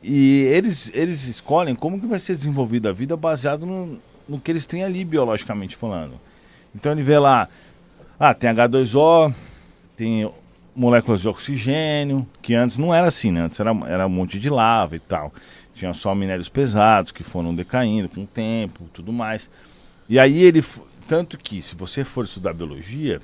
E 0.03 0.45
eles, 0.51 0.91
eles 0.95 1.25
escolhem 1.29 1.75
como 1.75 2.01
que 2.01 2.07
vai 2.07 2.19
ser 2.19 2.35
desenvolvida 2.35 2.89
a 2.89 2.93
vida 2.93 3.17
baseado 3.17 3.67
no, 3.67 3.99
no 4.29 4.41
que 4.41 4.51
eles 4.51 4.65
têm 4.67 4.83
ali, 4.83 5.05
biologicamente 5.05 5.77
falando. 5.77 6.15
Então, 6.75 6.91
ele 6.93 7.03
vê 7.03 7.19
lá, 7.19 7.49
ah, 8.19 8.33
tem 8.33 8.49
H2O, 8.51 9.35
tem 9.97 10.31
moléculas 10.75 11.21
de 11.21 11.29
oxigênio, 11.29 12.27
que 12.41 12.55
antes 12.55 12.79
não 12.79 12.95
era 12.95 13.09
assim, 13.09 13.31
né? 13.31 13.43
Antes 13.43 13.61
era, 13.61 13.71
era 13.87 14.07
um 14.07 14.11
monte 14.11 14.39
de 14.39 14.49
lava 14.49 14.97
e 14.97 15.01
tal. 15.01 15.33
Tinha 15.75 15.93
só 15.93 16.15
minérios 16.15 16.49
pesados 16.49 17.13
que 17.13 17.23
foram 17.23 17.55
decaindo 17.55 18.09
com 18.09 18.23
o 18.23 18.27
tempo, 18.27 18.85
tudo 18.95 19.13
mais. 19.13 19.51
E 20.09 20.19
aí 20.19 20.41
ele, 20.43 20.65
tanto 21.09 21.37
que 21.37 21.61
se 21.61 21.75
você 21.75 22.05
for 22.05 22.25
estudar 22.25 22.55
biologia, 22.55 23.21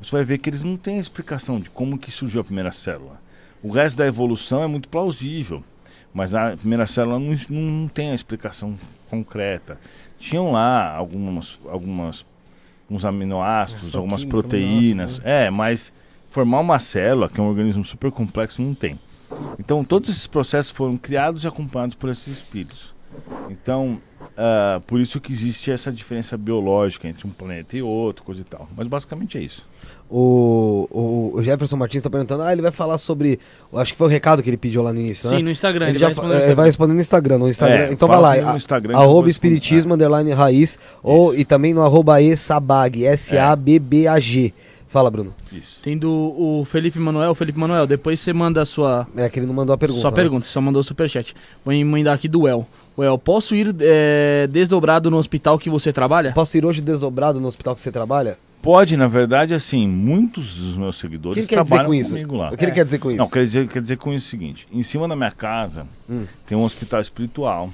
você 0.00 0.12
vai 0.12 0.24
ver 0.24 0.38
que 0.38 0.48
eles 0.48 0.62
não 0.62 0.76
têm 0.76 0.98
explicação 0.98 1.60
de 1.60 1.70
como 1.70 1.98
que 1.98 2.10
surgiu 2.10 2.40
a 2.40 2.44
primeira 2.44 2.72
célula. 2.72 3.20
O 3.62 3.70
resto 3.70 3.96
da 3.96 4.06
evolução 4.06 4.62
é 4.62 4.66
muito 4.66 4.88
plausível, 4.88 5.62
mas 6.14 6.34
a 6.34 6.56
primeira 6.56 6.86
célula 6.86 7.18
não, 7.18 7.34
não 7.48 7.88
tem 7.88 8.12
a 8.12 8.14
explicação 8.14 8.78
concreta. 9.10 9.78
Tinham 10.18 10.52
lá 10.52 10.94
algumas, 10.94 11.58
algumas 11.66 12.24
uns 12.88 13.04
aminoácidos, 13.04 13.90
Só 13.90 13.98
algumas 13.98 14.20
química, 14.20 14.38
proteínas. 14.38 15.20
É, 15.24 15.50
mas 15.50 15.92
formar 16.30 16.60
uma 16.60 16.78
célula, 16.78 17.28
que 17.28 17.40
é 17.40 17.42
um 17.42 17.48
organismo 17.48 17.84
super 17.84 18.10
complexo, 18.10 18.62
não 18.62 18.74
tem. 18.74 18.98
Então, 19.58 19.84
todos 19.84 20.08
esses 20.08 20.26
processos 20.26 20.72
foram 20.72 20.96
criados 20.96 21.44
e 21.44 21.46
acompanhados 21.46 21.94
por 21.94 22.08
esses 22.08 22.38
espíritos. 22.38 22.94
Então, 23.50 24.00
ah, 24.36 24.80
por 24.86 25.00
isso 25.00 25.20
que 25.20 25.32
existe 25.32 25.70
essa 25.70 25.90
diferença 25.90 26.36
biológica 26.36 27.08
entre 27.08 27.26
um 27.26 27.30
planeta 27.30 27.76
e 27.76 27.82
outro, 27.82 28.24
coisa 28.24 28.40
e 28.40 28.44
tal. 28.44 28.68
Mas 28.76 28.86
basicamente 28.86 29.36
é 29.36 29.42
isso. 29.42 29.66
O, 30.10 30.88
o, 30.90 31.38
o 31.38 31.42
Jefferson 31.42 31.76
Martins 31.76 32.02
tá 32.02 32.08
perguntando, 32.08 32.42
ah, 32.42 32.50
ele 32.50 32.62
vai 32.62 32.70
falar 32.70 32.96
sobre. 32.96 33.38
Acho 33.74 33.92
que 33.92 33.98
foi 33.98 34.06
o 34.06 34.10
recado 34.10 34.42
que 34.42 34.48
ele 34.48 34.56
pediu 34.56 34.82
lá 34.82 34.90
no 34.90 34.98
início, 34.98 35.28
né? 35.30 35.36
Sim, 35.36 35.42
no 35.42 35.50
Instagram. 35.50 35.88
Ele, 35.88 35.92
Ele, 35.92 35.98
já 35.98 36.06
vai 36.06 36.14
responder 36.14 36.28
no 36.28 36.32
é, 36.32 36.38
Instagram. 36.38 36.56
vai 36.56 36.66
responder 36.66 36.94
no 36.94 37.00
Instagram. 37.00 37.38
No 37.38 37.48
Instagram. 37.48 37.76
É, 37.76 37.92
então 37.92 38.08
vai 38.08 38.20
lá, 38.20 38.52
no 38.52 38.56
Instagram 38.56 38.96
arroba 38.96 39.28
espiritismo, 39.28 39.94
underline 39.94 40.32
raiz, 40.32 40.78
ou, 41.02 41.34
e 41.34 41.44
também 41.44 41.74
no 41.74 41.82
arroba 41.82 42.22
esabag, 42.22 43.04
S-A-B-B-A-G. 43.04 44.54
Fala, 44.88 45.10
Bruno. 45.10 45.34
Isso. 45.52 45.78
Tem 45.82 45.98
do 45.98 46.10
o 46.10 46.64
Felipe 46.64 46.98
Manuel. 46.98 47.34
Felipe 47.34 47.58
Manuel, 47.58 47.86
depois 47.86 48.18
você 48.18 48.32
manda 48.32 48.62
a 48.62 48.66
sua, 48.66 49.06
É 49.14 49.28
que 49.28 49.38
ele 49.38 49.46
não 49.46 49.52
mandou 49.52 49.74
a 49.74 49.78
pergunta. 49.78 50.00
sua 50.00 50.10
né? 50.10 50.16
pergunta. 50.16 50.46
Você 50.46 50.52
só 50.52 50.60
mandou 50.62 50.80
o 50.80 50.84
superchat. 50.84 51.36
Vou 51.62 51.74
emendar 51.74 52.14
aqui 52.14 52.26
do 52.26 52.48
El. 52.48 52.66
O 52.96 53.04
El, 53.04 53.18
posso 53.18 53.54
ir 53.54 53.76
é, 53.80 54.48
desdobrado 54.50 55.10
no 55.10 55.18
hospital 55.18 55.58
que 55.58 55.68
você 55.68 55.92
trabalha? 55.92 56.32
Posso 56.32 56.56
ir 56.56 56.64
hoje 56.64 56.80
desdobrado 56.80 57.38
no 57.38 57.46
hospital 57.46 57.74
que 57.74 57.82
você 57.82 57.92
trabalha? 57.92 58.38
Pode, 58.60 58.96
na 58.96 59.06
verdade, 59.06 59.54
assim, 59.54 59.86
muitos 59.86 60.56
dos 60.56 60.76
meus 60.76 60.96
O 60.96 61.00
seguidores 61.00 61.34
que 61.34 61.40
ele 61.40 61.46
quer 61.46 61.62
dizer 61.62 61.68
trabalham 61.68 61.90
com 61.90 61.94
isso? 61.94 62.10
comigo 62.10 62.36
lá. 62.36 62.50
O 62.52 62.56
que 62.56 62.64
ele 62.64 62.72
quer 62.72 62.84
dizer 62.84 62.98
com 62.98 63.10
isso? 63.10 63.18
Não, 63.18 63.28
quer 63.30 63.44
dizer, 63.44 63.68
quer 63.68 63.80
dizer 63.82 63.96
com 63.96 64.12
isso 64.12 64.26
o 64.26 64.30
seguinte: 64.30 64.66
em 64.72 64.82
cima 64.82 65.06
da 65.06 65.14
minha 65.14 65.30
casa 65.30 65.86
Hum. 66.10 66.26
tem 66.44 66.56
um 66.58 66.62
hospital 66.64 67.00
espiritual 67.00 67.70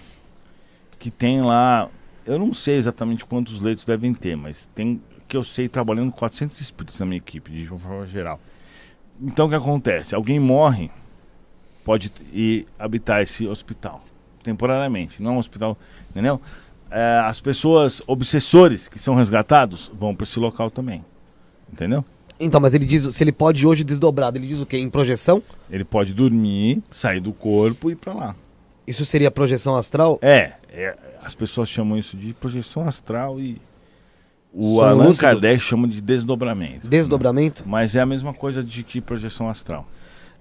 que 0.99 1.11
tem 1.11 1.43
lá, 1.43 1.89
eu 2.27 2.39
não 2.39 2.53
sei 2.55 2.77
exatamente 2.77 3.25
quantos 3.25 3.61
leitos 3.61 3.85
devem 3.85 4.13
ter, 4.15 4.37
mas 4.37 4.69
tem 4.75 5.01
que 5.27 5.37
eu 5.37 5.43
sei 5.43 5.69
trabalhando 5.69 6.13
400 6.13 6.61
espíritos 6.61 6.99
na 7.01 7.07
minha 7.07 7.17
equipe, 7.19 7.51
de 7.51 7.67
uma 7.69 7.79
forma 7.79 8.07
geral. 8.07 8.39
Então 9.21 9.47
o 9.47 9.49
que 9.49 9.55
acontece? 9.55 10.15
Alguém 10.15 10.39
morre, 10.39 10.91
pode 11.85 12.13
ir 12.33 12.67
habitar 12.79 13.23
esse 13.23 13.47
hospital 13.47 14.05
temporariamente, 14.43 15.23
não 15.23 15.31
é 15.31 15.35
um 15.35 15.39
hospital, 15.39 15.79
entendeu? 16.11 16.39
É, 16.97 17.19
as 17.25 17.41
pessoas 17.41 18.01
obsessores 18.07 18.87
que 18.87 19.01
são 19.01 19.17
resgatados 19.17 19.91
vão 19.99 20.15
para 20.15 20.23
esse 20.23 20.39
local 20.39 20.71
também, 20.71 21.05
entendeu? 21.73 22.05
Então, 22.39 22.61
mas 22.61 22.73
ele 22.73 22.85
diz, 22.85 23.13
se 23.13 23.25
ele 23.25 23.33
pode 23.33 23.65
ir 23.65 23.67
hoje 23.67 23.83
desdobrado, 23.83 24.39
ele 24.39 24.47
diz 24.47 24.61
o 24.61 24.67
quê? 24.67 24.79
Em 24.79 24.89
projeção? 24.89 25.43
Ele 25.69 25.85
pode 25.85 26.15
dormir, 26.15 26.81
sair 26.93 27.19
do 27.19 27.33
corpo 27.33 27.91
e 27.91 27.95
ir 27.95 27.97
para 27.97 28.13
lá. 28.13 28.37
Isso 28.87 29.05
seria 29.05 29.29
projeção 29.29 29.75
astral? 29.75 30.21
É, 30.23 30.53
é, 30.71 30.97
as 31.21 31.35
pessoas 31.35 31.69
chamam 31.69 31.99
isso 31.99 32.17
de 32.17 32.33
projeção 32.33 32.87
astral 32.87 33.41
e 33.41 33.61
o 34.53 34.77
Sonho 34.77 34.85
Allan? 34.85 35.15
Kardec 35.15 35.61
chama 35.61 35.89
de 35.89 36.01
desdobramento. 36.01 36.87
Desdobramento? 36.87 37.65
Mas 37.67 37.97
é 37.97 38.01
a 38.01 38.07
mesma 38.07 38.33
coisa 38.33 38.63
de 38.63 38.85
que 38.85 39.01
projeção 39.01 39.49
astral. 39.49 39.89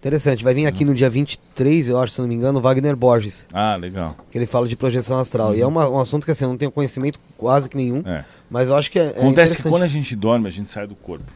Interessante, 0.04 0.44
vai 0.44 0.54
vir 0.54 0.66
aqui 0.66 0.84
no 0.84 0.94
dia 0.94 1.10
23, 1.10 1.88
eu 1.88 1.98
acho, 1.98 2.12
se 2.12 2.20
não 2.20 2.28
me 2.28 2.36
engano, 2.36 2.60
o 2.60 2.62
Wagner 2.62 2.94
Borges, 2.94 3.48
Ah, 3.54 3.78
legal. 3.78 4.18
que 4.30 4.38
ele 4.38 4.46
fala 4.46 4.68
de 4.68 4.76
projeção 4.76 5.18
astral. 5.18 5.56
E 5.56 5.62
é 5.62 5.66
uma- 5.66 5.88
um 5.88 5.98
assunto 5.98 6.26
que 6.26 6.32
assim, 6.32 6.44
eu 6.44 6.50
não 6.50 6.58
tenho 6.58 6.70
conhecimento 6.72 7.18
quase 7.38 7.70
que 7.70 7.78
nenhum, 7.78 8.04
É. 8.06 8.26
mas 8.50 8.68
eu 8.68 8.76
acho 8.76 8.92
que 8.92 9.00
é, 9.00 9.14
é 9.16 9.20
Acontece 9.20 9.56
que 9.64 9.70
quando 9.70 9.84
a 9.84 9.88
gente 9.88 10.14
dorme, 10.14 10.46
a 10.46 10.52
gente 10.52 10.70
sai 10.70 10.86
do 10.86 10.94
corpo. 10.94 11.32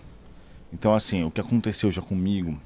Então, 0.74 0.94
assim, 0.94 1.24
o 1.24 1.32
que 1.32 1.40
aconteceu 1.40 1.90
já 1.90 2.02
comigo, 2.02 2.60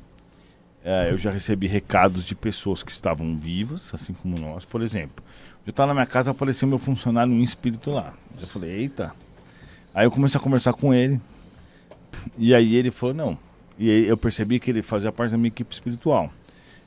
é, 0.83 1.11
eu 1.11 1.19
já 1.19 1.29
recebi 1.29 1.67
recados 1.67 2.23
de 2.25 2.33
pessoas 2.33 2.81
que 2.81 2.91
estavam 2.91 3.37
vivas, 3.37 3.91
assim 3.93 4.11
como 4.11 4.35
nós. 4.39 4.65
Por 4.65 4.81
exemplo, 4.81 5.23
eu 5.67 5.69
estava 5.69 5.89
na 5.89 5.93
minha 5.93 6.07
casa, 6.07 6.31
apareceu 6.31 6.67
meu 6.67 6.79
funcionário, 6.79 7.31
um 7.31 7.43
espírito 7.43 7.91
lá. 7.91 8.15
Eu 8.41 8.47
falei, 8.47 8.71
eita. 8.71 9.13
Aí 9.93 10.07
eu 10.07 10.09
comecei 10.09 10.41
a 10.41 10.43
conversar 10.43 10.73
com 10.73 10.91
ele. 10.91 11.21
E 12.39 12.55
aí 12.55 12.75
ele 12.75 12.89
falou, 12.89 13.13
não. 13.13 13.37
E 13.83 14.05
eu 14.07 14.15
percebi 14.15 14.59
que 14.59 14.69
ele 14.69 14.81
fazia 14.83 15.11
parte 15.11 15.31
da 15.31 15.37
minha 15.37 15.47
equipe 15.47 15.73
espiritual. 15.73 16.31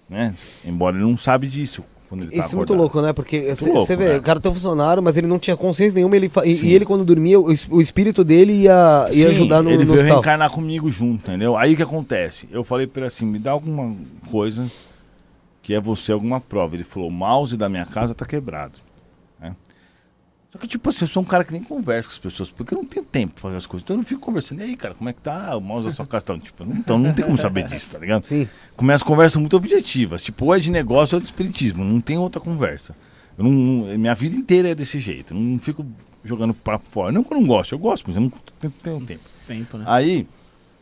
Né? 0.08 0.34
Embora 0.64 0.96
ele 0.96 1.04
não 1.04 1.16
sabe 1.16 1.48
disso. 1.48 1.82
Quando 2.08 2.22
ele 2.22 2.30
tá 2.30 2.44
Isso 2.44 2.54
é 2.54 2.56
muito 2.56 2.74
louco, 2.74 3.00
né? 3.00 3.12
Porque 3.12 3.52
você 3.54 3.96
vê, 3.96 4.10
né? 4.10 4.18
o 4.18 4.22
cara 4.22 4.38
tem 4.38 4.48
um 4.50 4.54
funcionário, 4.54 5.02
mas 5.02 5.16
ele 5.16 5.26
não 5.26 5.38
tinha 5.38 5.56
consciência 5.56 5.94
nenhuma, 5.96 6.14
ele 6.14 6.30
e, 6.44 6.52
e 6.66 6.72
ele 6.72 6.84
quando 6.84 7.04
dormia, 7.04 7.40
o, 7.40 7.50
es- 7.50 7.66
o 7.68 7.80
espírito 7.80 8.22
dele 8.22 8.52
ia, 8.52 9.08
ia 9.10 9.24
Sim, 9.24 9.30
ajudar 9.30 9.62
no, 9.62 9.70
ele 9.70 9.78
no 9.78 9.86
veio 9.86 9.94
hospital. 10.02 10.16
reencarnar 10.18 10.50
comigo 10.50 10.88
junto, 10.90 11.28
entendeu? 11.28 11.56
Aí 11.56 11.72
o 11.72 11.76
que 11.76 11.82
acontece? 11.82 12.46
Eu 12.52 12.62
falei 12.62 12.86
pra 12.86 13.00
ele 13.00 13.06
assim, 13.08 13.24
me 13.24 13.38
dá 13.38 13.50
alguma 13.52 13.96
coisa 14.30 14.70
que 15.62 15.72
é 15.74 15.80
você, 15.80 16.12
alguma 16.12 16.38
prova. 16.40 16.76
Ele 16.76 16.84
falou, 16.84 17.08
o 17.08 17.12
mouse 17.12 17.56
da 17.56 17.68
minha 17.70 17.86
casa 17.86 18.14
tá 18.14 18.26
quebrado. 18.26 18.74
Só 20.54 20.58
que, 20.58 20.68
tipo 20.68 20.88
assim, 20.88 20.98
eu 21.00 21.08
sou 21.08 21.20
um 21.20 21.26
cara 21.26 21.42
que 21.42 21.52
nem 21.52 21.64
conversa 21.64 22.08
com 22.08 22.12
as 22.12 22.18
pessoas, 22.18 22.48
porque 22.48 22.72
eu 22.72 22.78
não 22.78 22.84
tenho 22.84 23.04
tempo 23.04 23.34
pra 23.34 23.42
fazer 23.42 23.56
as 23.56 23.66
coisas. 23.66 23.82
Então 23.82 23.94
eu 23.94 23.98
não 23.98 24.04
fico 24.04 24.20
conversando. 24.20 24.60
E 24.60 24.62
aí, 24.62 24.76
cara, 24.76 24.94
como 24.94 25.10
é 25.10 25.12
que 25.12 25.20
tá? 25.20 25.56
O 25.56 25.60
mouse 25.60 25.88
da 25.88 25.92
sua 25.92 26.06
casa 26.06 26.24
tá... 26.24 26.38
Tipo, 26.38 26.64
não- 26.64 26.76
então 26.76 26.96
não 26.96 27.12
tem 27.12 27.24
como 27.24 27.36
saber 27.36 27.66
disso, 27.66 27.88
tá 27.90 27.98
ligado? 27.98 28.24
Sim. 28.24 28.48
Começa 28.76 29.04
conversas 29.04 29.36
muito 29.40 29.56
objetivas. 29.56 30.22
Tipo, 30.22 30.44
ou 30.44 30.54
é 30.54 30.60
de 30.60 30.70
negócio 30.70 31.16
ou 31.16 31.18
é 31.18 31.22
de 31.22 31.26
espiritismo. 31.26 31.82
Não 31.84 32.00
tem 32.00 32.16
outra 32.18 32.40
conversa. 32.40 32.94
Eu 33.36 33.42
não, 33.42 33.50
não- 33.50 33.98
minha 33.98 34.14
vida 34.14 34.36
inteira 34.36 34.68
é 34.68 34.74
desse 34.76 35.00
jeito. 35.00 35.34
Eu 35.34 35.40
não 35.40 35.58
fico 35.58 35.84
jogando 36.24 36.54
papo 36.54 36.84
fora. 36.88 37.10
Não 37.10 37.24
que 37.24 37.34
eu 37.34 37.40
não 37.40 37.46
gosto, 37.48 37.72
eu 37.72 37.78
gosto, 37.80 38.04
mas 38.06 38.14
eu 38.14 38.22
não 38.22 38.30
tenho, 38.60 38.72
tenho 38.80 39.00
tempo. 39.00 39.24
Tempo, 39.48 39.76
né? 39.76 39.84
Aí, 39.88 40.24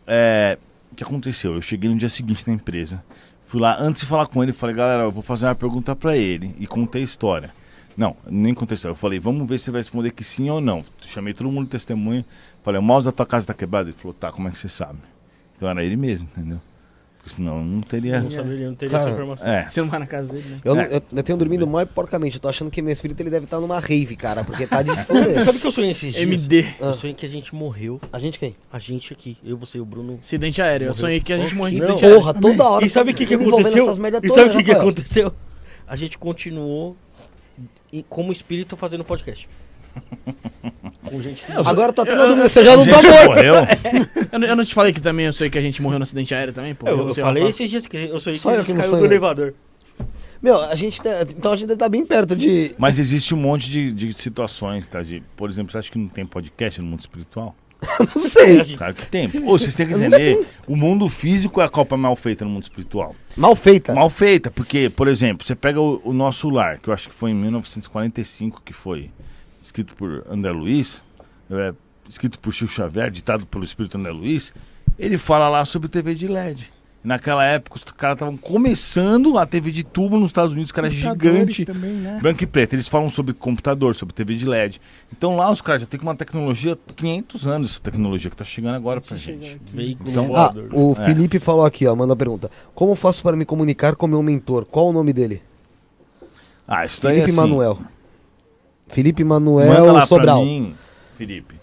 é, 0.06 0.58
o 0.92 0.94
que 0.94 1.02
aconteceu? 1.02 1.54
Eu 1.54 1.62
cheguei 1.62 1.88
no 1.88 1.96
dia 1.96 2.10
seguinte 2.10 2.46
na 2.46 2.52
empresa. 2.52 3.02
Fui 3.46 3.58
lá, 3.58 3.74
antes 3.80 4.02
de 4.02 4.06
falar 4.06 4.26
com 4.26 4.42
ele, 4.42 4.52
falei, 4.52 4.76
galera, 4.76 5.04
eu 5.04 5.10
vou 5.10 5.22
fazer 5.22 5.46
uma 5.46 5.54
pergunta 5.54 5.96
pra 5.96 6.14
ele. 6.14 6.54
E 6.58 6.66
contei 6.66 7.00
a 7.00 7.04
história. 7.04 7.50
Não, 7.96 8.16
nem 8.28 8.52
história. 8.52 8.92
Eu 8.92 8.94
falei, 8.96 9.18
vamos 9.18 9.46
ver 9.48 9.58
se 9.58 9.70
vai 9.70 9.80
responder 9.80 10.10
que 10.12 10.24
sim 10.24 10.48
ou 10.50 10.60
não. 10.60 10.84
Chamei 11.02 11.32
todo 11.34 11.50
mundo 11.50 11.64
de 11.66 11.70
testemunha. 11.70 12.24
Falei, 12.62 12.80
o 12.80 12.82
mouse 12.82 13.04
da 13.04 13.12
tua 13.12 13.26
casa 13.26 13.46
tá 13.46 13.54
quebrado? 13.54 13.88
Ele 13.90 13.96
falou, 13.98 14.14
tá, 14.14 14.30
como 14.32 14.48
é 14.48 14.50
que 14.50 14.58
você 14.58 14.68
sabe? 14.68 14.98
Então 15.56 15.68
era 15.68 15.84
ele 15.84 15.96
mesmo, 15.96 16.28
entendeu? 16.36 16.58
Porque 17.18 17.36
senão 17.36 17.58
eu 17.58 17.64
não 17.64 17.80
teria. 17.82 18.16
Eu 18.16 18.22
não 18.24 18.30
saberia, 18.32 18.66
não 18.68 18.74
teria 18.74 18.90
Cara, 18.98 19.04
essa 19.10 19.14
informação. 19.14 19.46
É. 19.48 19.68
Você 19.68 19.80
não 19.80 19.88
vai 19.88 20.00
na 20.00 20.06
casa 20.08 20.32
dele, 20.32 20.44
né? 20.48 20.58
Eu, 20.64 20.76
É. 20.80 20.86
eu- 20.96 21.02
eu 21.12 21.22
tenho 21.22 21.38
dormido 21.38 21.64
mó 21.68 21.84
porcamente. 21.86 22.34
Eu 22.34 22.40
tô 22.40 22.48
achando 22.48 22.68
que 22.68 22.82
meu 22.82 22.92
espírito 22.92 23.20
ele 23.20 23.30
deve 23.30 23.44
estar 23.44 23.60
numa 23.60 23.78
rave, 23.78 24.16
cara, 24.16 24.42
porque 24.42 24.66
tá 24.66 24.82
de 24.82 24.90
foder. 25.04 25.44
Sabe 25.44 25.58
o 25.58 25.60
que 25.60 25.66
eu 25.68 25.70
sonhei 25.70 25.92
esses 25.92 26.14
dias? 26.14 26.22
MD. 26.22 26.64
Eu 26.80 26.94
sonhei 26.94 27.14
que 27.14 27.24
a 27.24 27.28
gente 27.28 27.54
morreu. 27.54 28.00
A 28.12 28.18
gente 28.18 28.40
quem? 28.40 28.56
A 28.72 28.78
gente 28.80 29.12
aqui, 29.12 29.36
eu, 29.44 29.56
você 29.56 29.78
e 29.78 29.80
o 29.80 29.84
Bruno. 29.84 30.18
Acidente 30.20 30.60
aéreo. 30.60 30.86
Eu 30.86 30.88
Morreu. 30.88 31.00
sonhei 31.00 31.20
que 31.20 31.32
a 31.32 31.38
gente 31.38 31.54
Oh, 31.54 31.58
morreu 31.58 31.72
em 31.72 31.82
acidente 31.82 32.04
aéreo. 32.04 32.18
Porra, 32.20 32.34
toda 32.34 32.64
hora. 32.68 32.84
E 32.84 32.90
sabe 32.90 33.12
o 33.12 33.14
que, 33.14 33.24
que 33.24 33.34
envolvendo 33.34 33.68
aconteceu? 33.68 33.84
E 34.22 34.28
sabe 34.30 34.48
o 34.48 34.58
que, 34.58 34.64
que 34.64 34.72
aconteceu? 34.72 35.32
A 35.86 35.94
gente 35.94 36.18
continuou 36.18 36.96
e, 37.92 38.02
como 38.02 38.32
espírito 38.32 38.76
fazendo 38.76 39.04
podcast. 39.04 39.48
Com 41.04 41.20
gente 41.20 41.44
que... 41.44 41.52
Agora 41.52 41.92
tá 41.92 42.04
tendo 42.04 42.16
Eu- 42.18 42.22
a 42.22 42.26
dúvida, 42.28 42.48
você 42.48 42.64
já 42.64 42.76
não 42.76 42.86
tá 42.86 43.02
morto. 43.02 43.26
morreu. 43.26 43.54
Eu, 44.32 44.38
não- 44.38 44.48
eu 44.48 44.56
não 44.56 44.64
te 44.64 44.72
falei 44.74 44.92
que 44.94 45.00
também 45.00 45.26
eu 45.26 45.32
sonhei 45.32 45.50
que 45.50 45.58
a 45.58 45.60
gente 45.60 45.82
morreu 45.82 45.98
no 45.98 46.04
acidente 46.04 46.34
aéreo 46.34 46.54
também, 46.54 46.74
pô? 46.74 46.88
eu, 46.88 46.98
eu 46.98 47.04
Você, 47.08 47.20
falei 47.20 47.46
esses 47.46 47.68
dias 47.68 47.86
que 47.86 47.96
eu 47.98 48.18
sonhei 48.18 48.38
que 48.38 48.42
Só 48.42 48.54
eu 48.54 48.64
que 48.64 48.72
caiu 48.72 48.90
do 48.96 49.04
elevador. 49.04 49.52
Meu, 50.40 50.58
a 50.60 50.74
gente 50.74 51.02
tá, 51.02 51.10
então 51.28 51.52
a 51.52 51.56
gente 51.56 51.76
tá 51.76 51.86
bem 51.88 52.06
perto 52.06 52.34
de. 52.34 52.72
Mas 52.78 52.98
existe 52.98 53.34
um 53.34 53.38
monte 53.38 53.70
de, 53.70 53.92
de 53.92 54.12
situações, 54.14 54.86
tá? 54.86 55.02
De, 55.02 55.22
por 55.36 55.50
exemplo, 55.50 55.70
você 55.70 55.78
acha 55.78 55.90
que 55.92 55.98
não 55.98 56.08
tem 56.08 56.24
podcast 56.24 56.80
no 56.80 56.86
mundo 56.86 57.00
espiritual? 57.00 57.54
Não 57.98 58.22
sei. 58.22 58.76
Claro 58.76 58.94
que 58.94 59.06
tem. 59.06 59.26
Ô, 59.44 59.58
vocês 59.58 59.74
têm 59.74 59.86
que 59.88 59.92
entender. 59.94 60.46
O 60.68 60.76
mundo 60.76 61.08
físico 61.08 61.60
é 61.60 61.64
a 61.64 61.68
copa 61.68 61.96
mal 61.96 62.14
feita 62.14 62.44
no 62.44 62.50
mundo 62.52 62.62
espiritual. 62.62 63.14
Mal 63.36 63.56
feita. 63.56 63.94
Mal 63.94 64.10
feita, 64.10 64.50
porque, 64.50 64.90
por 64.90 65.08
exemplo, 65.08 65.46
você 65.46 65.54
pega 65.54 65.80
o, 65.80 66.00
o 66.04 66.12
nosso 66.12 66.50
lar, 66.50 66.78
que 66.78 66.88
eu 66.88 66.94
acho 66.94 67.08
que 67.08 67.14
foi 67.14 67.30
em 67.30 67.34
1945 67.34 68.62
que 68.64 68.72
foi 68.72 69.10
escrito 69.62 69.94
por 69.94 70.24
André 70.30 70.50
Luiz, 70.52 71.02
é, 71.50 71.72
escrito 72.08 72.38
por 72.38 72.52
Chico 72.52 72.70
Xavier, 72.70 73.10
ditado 73.10 73.46
pelo 73.46 73.64
espírito 73.64 73.96
André 73.96 74.12
Luiz, 74.12 74.52
ele 74.98 75.16
fala 75.16 75.48
lá 75.48 75.64
sobre 75.64 75.88
TV 75.88 76.14
de 76.14 76.28
LED. 76.28 76.70
Naquela 77.04 77.44
época, 77.44 77.76
os 77.78 77.82
caras 77.84 78.14
estavam 78.14 78.36
começando 78.36 79.36
a 79.36 79.44
TV 79.44 79.72
de 79.72 79.82
tubo 79.82 80.18
nos 80.18 80.28
Estados 80.28 80.52
Unidos, 80.52 80.70
que 80.70 80.78
era 80.78 80.88
gigante. 80.88 81.64
Também, 81.64 81.94
né? 81.94 82.18
Branco 82.22 82.44
e 82.44 82.46
preto, 82.46 82.74
eles 82.74 82.86
falam 82.86 83.10
sobre 83.10 83.34
computador, 83.34 83.96
sobre 83.96 84.14
TV 84.14 84.36
de 84.36 84.46
LED. 84.46 84.80
Então 85.10 85.36
lá 85.36 85.50
os 85.50 85.60
caras 85.60 85.80
já 85.80 85.86
têm 85.88 85.98
uma 86.00 86.14
tecnologia, 86.14 86.78
500 86.94 87.46
anos 87.46 87.70
essa 87.72 87.80
tecnologia 87.80 88.30
que 88.30 88.36
tá 88.36 88.44
chegando 88.44 88.76
agora 88.76 89.00
pra 89.00 89.16
gente. 89.16 89.60
Veículo 89.72 90.10
Então- 90.10 90.36
Ah, 90.36 90.54
o 90.72 90.92
É. 90.92 91.04
Felipe 91.06 91.40
falou 91.40 91.64
aqui, 91.64 91.84
ó, 91.88 91.96
manda 91.96 92.12
a 92.12 92.16
pergunta. 92.16 92.48
Como 92.72 92.94
faço 92.94 93.20
para 93.22 93.36
me 93.36 93.44
comunicar 93.44 93.96
com 93.96 94.06
meu 94.06 94.22
mentor? 94.22 94.64
Qual 94.64 94.88
o 94.88 94.92
nome 94.92 95.12
dele? 95.12 95.42
Ah, 96.68 96.84
isso 96.84 97.02
daí 97.02 97.14
Felipe 97.16 97.30
é 97.30 97.32
assim, 97.32 97.40
Manuel. 97.50 97.78
Felipe 98.86 99.24
Manda 99.24 99.50
Manuel 99.50 99.92
lá 99.92 100.06
Sobral. 100.06 100.36
pra 100.38 100.44
mim, 100.46 100.74
Felipe. 101.18 101.56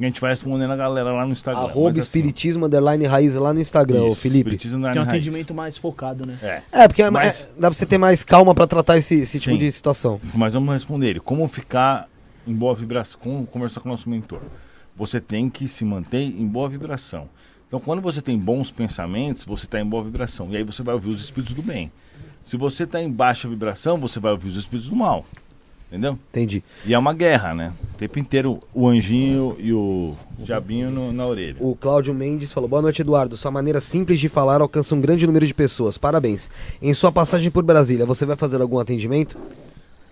A 0.00 0.04
gente 0.04 0.20
vai 0.20 0.30
respondendo 0.30 0.70
a 0.70 0.76
galera 0.76 1.10
lá 1.12 1.26
no 1.26 1.32
Instagram. 1.32 1.62
Arroba 1.62 1.90
assim, 1.90 1.98
espiritismo 2.00 2.66
underline 2.66 3.04
raiz 3.06 3.34
lá 3.34 3.52
no 3.52 3.60
Instagram, 3.60 4.06
isso, 4.06 4.16
Felipe. 4.16 4.38
espiritismo 4.50 4.78
Tem 4.82 4.90
um 4.90 4.94
raiz. 4.94 5.08
atendimento 5.08 5.52
mais 5.52 5.76
focado, 5.76 6.24
né? 6.24 6.38
É, 6.40 6.62
É, 6.70 6.86
porque 6.88 7.02
é- 7.02 7.10
Mas- 7.10 7.50
é- 7.56 7.60
dá 7.60 7.68
pra 7.68 7.72
você 7.74 7.84
ter 7.84 7.98
mais 7.98 8.22
calma 8.22 8.54
pra 8.54 8.66
tratar 8.66 8.96
esse, 8.96 9.16
esse 9.16 9.40
tipo 9.40 9.54
Sim. 9.54 9.58
de 9.58 9.72
situação. 9.72 10.20
mas 10.34 10.52
vamos 10.54 10.72
responder 10.72 11.08
ele. 11.08 11.20
Como 11.20 11.46
ficar 11.48 12.08
em 12.46 12.54
boa 12.54 12.74
vibração? 12.76 13.18
Como 13.20 13.44
conversar 13.46 13.80
com 13.80 13.88
o 13.88 13.92
nosso 13.92 14.08
mentor? 14.08 14.40
Você 14.96 15.20
tem 15.20 15.50
que 15.50 15.66
se 15.66 15.84
manter 15.84 16.22
em 16.22 16.46
boa 16.46 16.68
vibração. 16.68 17.28
Então, 17.66 17.80
quando 17.80 18.00
você 18.00 18.22
tem 18.22 18.38
bons 18.38 18.70
pensamentos, 18.70 19.44
você 19.44 19.64
está 19.66 19.80
em 19.80 19.84
boa 19.84 20.02
vibração. 20.04 20.48
E 20.50 20.56
aí 20.56 20.62
você 20.62 20.82
vai 20.82 20.94
ouvir 20.94 21.10
os 21.10 21.22
espíritos 21.22 21.54
do 21.54 21.62
bem. 21.62 21.90
Se 22.44 22.56
você 22.56 22.84
está 22.84 23.02
em 23.02 23.10
baixa 23.10 23.46
vibração, 23.48 23.98
você 23.98 24.18
vai 24.18 24.30
ouvir 24.32 24.48
os 24.48 24.56
espíritos 24.56 24.88
do 24.88 24.96
mal. 24.96 25.26
Entendeu? 25.88 26.18
Entendi. 26.30 26.62
E 26.84 26.92
é 26.92 26.98
uma 26.98 27.14
guerra, 27.14 27.54
né? 27.54 27.72
O 27.94 27.96
tempo 27.96 28.18
inteiro 28.18 28.60
o 28.74 28.86
anjinho 28.86 29.56
e 29.58 29.72
o 29.72 30.14
diabinho 30.38 30.90
no- 30.90 31.12
na 31.14 31.26
orelha. 31.26 31.56
O 31.60 31.74
Cláudio 31.74 32.12
Mendes 32.14 32.52
falou: 32.52 32.68
Boa 32.68 32.82
noite, 32.82 33.00
Eduardo. 33.00 33.36
Sua 33.38 33.50
maneira 33.50 33.80
simples 33.80 34.20
de 34.20 34.28
falar 34.28 34.60
alcança 34.60 34.94
um 34.94 35.00
grande 35.00 35.26
número 35.26 35.46
de 35.46 35.54
pessoas. 35.54 35.96
Parabéns. 35.96 36.50
Em 36.82 36.92
sua 36.92 37.10
passagem 37.10 37.50
por 37.50 37.64
Brasília, 37.64 38.04
você 38.04 38.26
vai 38.26 38.36
fazer 38.36 38.60
algum 38.60 38.78
atendimento? 38.78 39.38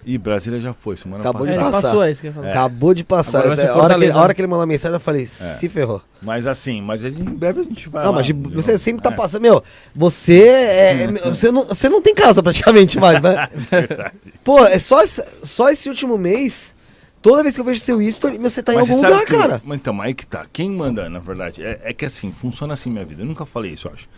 E 0.09 0.17
Brasília 0.17 0.60
já 0.60 0.73
foi, 0.73 0.97
semana 0.97 1.20
Acabou 1.20 1.44
de 1.44 1.52
É, 1.52 1.57
passada. 1.57 1.73
passar. 1.73 1.89
passou, 1.89 2.05
é 2.05 2.12
isso 2.12 2.20
que 2.20 2.28
eu 2.28 2.31
ia 2.31 2.35
falar. 2.36 2.51
Acabou 2.51 2.94
de 2.94 3.02
passar. 3.02 3.43
Ser 3.57 3.67
a, 3.68 3.76
hora 3.76 3.99
que, 3.99 4.07
a 4.09 4.17
hora 4.17 4.35
que 4.35 4.41
ele 4.41 4.47
mandou 4.47 4.62
a 4.62 4.67
mensagem, 4.67 4.94
eu 4.94 5.01
falei: 5.01 5.26
Se 5.26 5.68
ferrou. 5.68 6.01
Mas 6.23 6.47
assim, 6.47 6.81
mas 6.81 7.02
em 7.05 7.10
breve 7.25 7.60
a 7.62 7.65
gente 7.65 7.89
vai 7.89 8.05
Não, 8.05 8.12
lá, 8.12 8.17
mas 8.18 8.26
de- 8.26 8.33
você 8.33 8.78
sempre 8.78 9.02
tá 9.02 9.10
É, 9.10 9.12
passando. 9.17 9.43
Meu, 9.43 9.60
você 9.93 10.43
é. 10.49 11.02
é- 11.02 11.12
você, 11.25 11.51
não, 11.51 11.65
você 11.65 11.89
não 11.89 12.01
tem 12.01 12.15
casa 12.15 12.41
praticamente 12.41 13.01
mais, 13.01 13.20
né? 13.20 13.49
verdade. 13.68 14.15
Pô, 14.44 14.60
é 14.65 14.78
só 14.78 15.02
esse, 15.02 15.25
só 15.43 15.68
esse 15.70 15.89
último 15.89 16.17
mês. 16.17 16.73
Toda 17.20 17.43
vez 17.43 17.57
que 17.57 17.60
eu 17.60 17.65
vejo 17.65 17.81
seu 17.81 18.01
history, 18.01 18.39
você 18.39 18.62
tá 18.62 18.73
em 18.73 18.76
Mas 18.76 18.89
algum 18.89 19.02
lugar, 19.02 19.25
que 19.25 19.36
cara. 19.36 19.60
Mas 19.65 19.78
então, 19.81 20.01
aí 20.01 20.15
que 20.15 20.25
tá. 20.25 20.47
Quem 20.52 20.70
manda, 20.70 21.10
na 21.10 21.18
verdade, 21.18 21.65
é, 21.65 21.81
é 21.83 21.93
que 21.93 22.05
assim, 22.05 22.31
funciona 22.31 22.75
assim 22.75 22.89
minha 22.91 23.05
vida. 23.05 23.23
Eu 23.23 23.26
nunca 23.26 23.44
falei 23.44 23.73
isso, 23.73 23.89
eu 23.89 23.93
acho. 23.93 24.09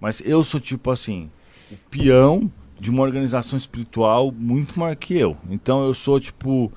Mas 0.00 0.20
eu 0.24 0.42
sou 0.42 0.58
tipo 0.58 0.90
assim, 0.90 1.30
o 1.70 1.76
peão 1.88 2.50
de 2.78 2.90
uma 2.90 3.02
organização 3.02 3.56
espiritual 3.56 4.30
muito 4.30 4.78
maior 4.78 4.94
que 4.96 5.16
eu. 5.16 5.36
Então 5.50 5.86
eu 5.86 5.94
sou 5.94 6.20
tipo 6.20 6.70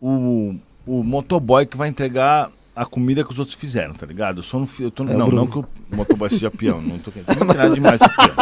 o, 0.00 0.54
o 0.86 1.02
motoboy 1.02 1.66
que 1.66 1.76
vai 1.76 1.88
entregar 1.88 2.50
a 2.74 2.84
comida 2.84 3.22
que 3.24 3.30
os 3.30 3.38
outros 3.38 3.56
fizeram, 3.56 3.94
tá 3.94 4.04
ligado? 4.04 4.38
Eu 4.38 4.42
sou 4.42 4.60
no, 4.60 4.68
eu 4.80 4.90
tô, 4.90 5.04
É 5.04 5.14
não, 5.14 5.28
não 5.28 5.46
que 5.46 5.58
o 5.58 5.66
motoboy 5.94 6.28
seja 6.28 6.50
peão, 6.50 6.80
não 6.80 6.98
tô 6.98 7.12
querendo 7.12 7.44
nada 7.44 7.70
demais 7.70 8.00
peão. 8.00 8.34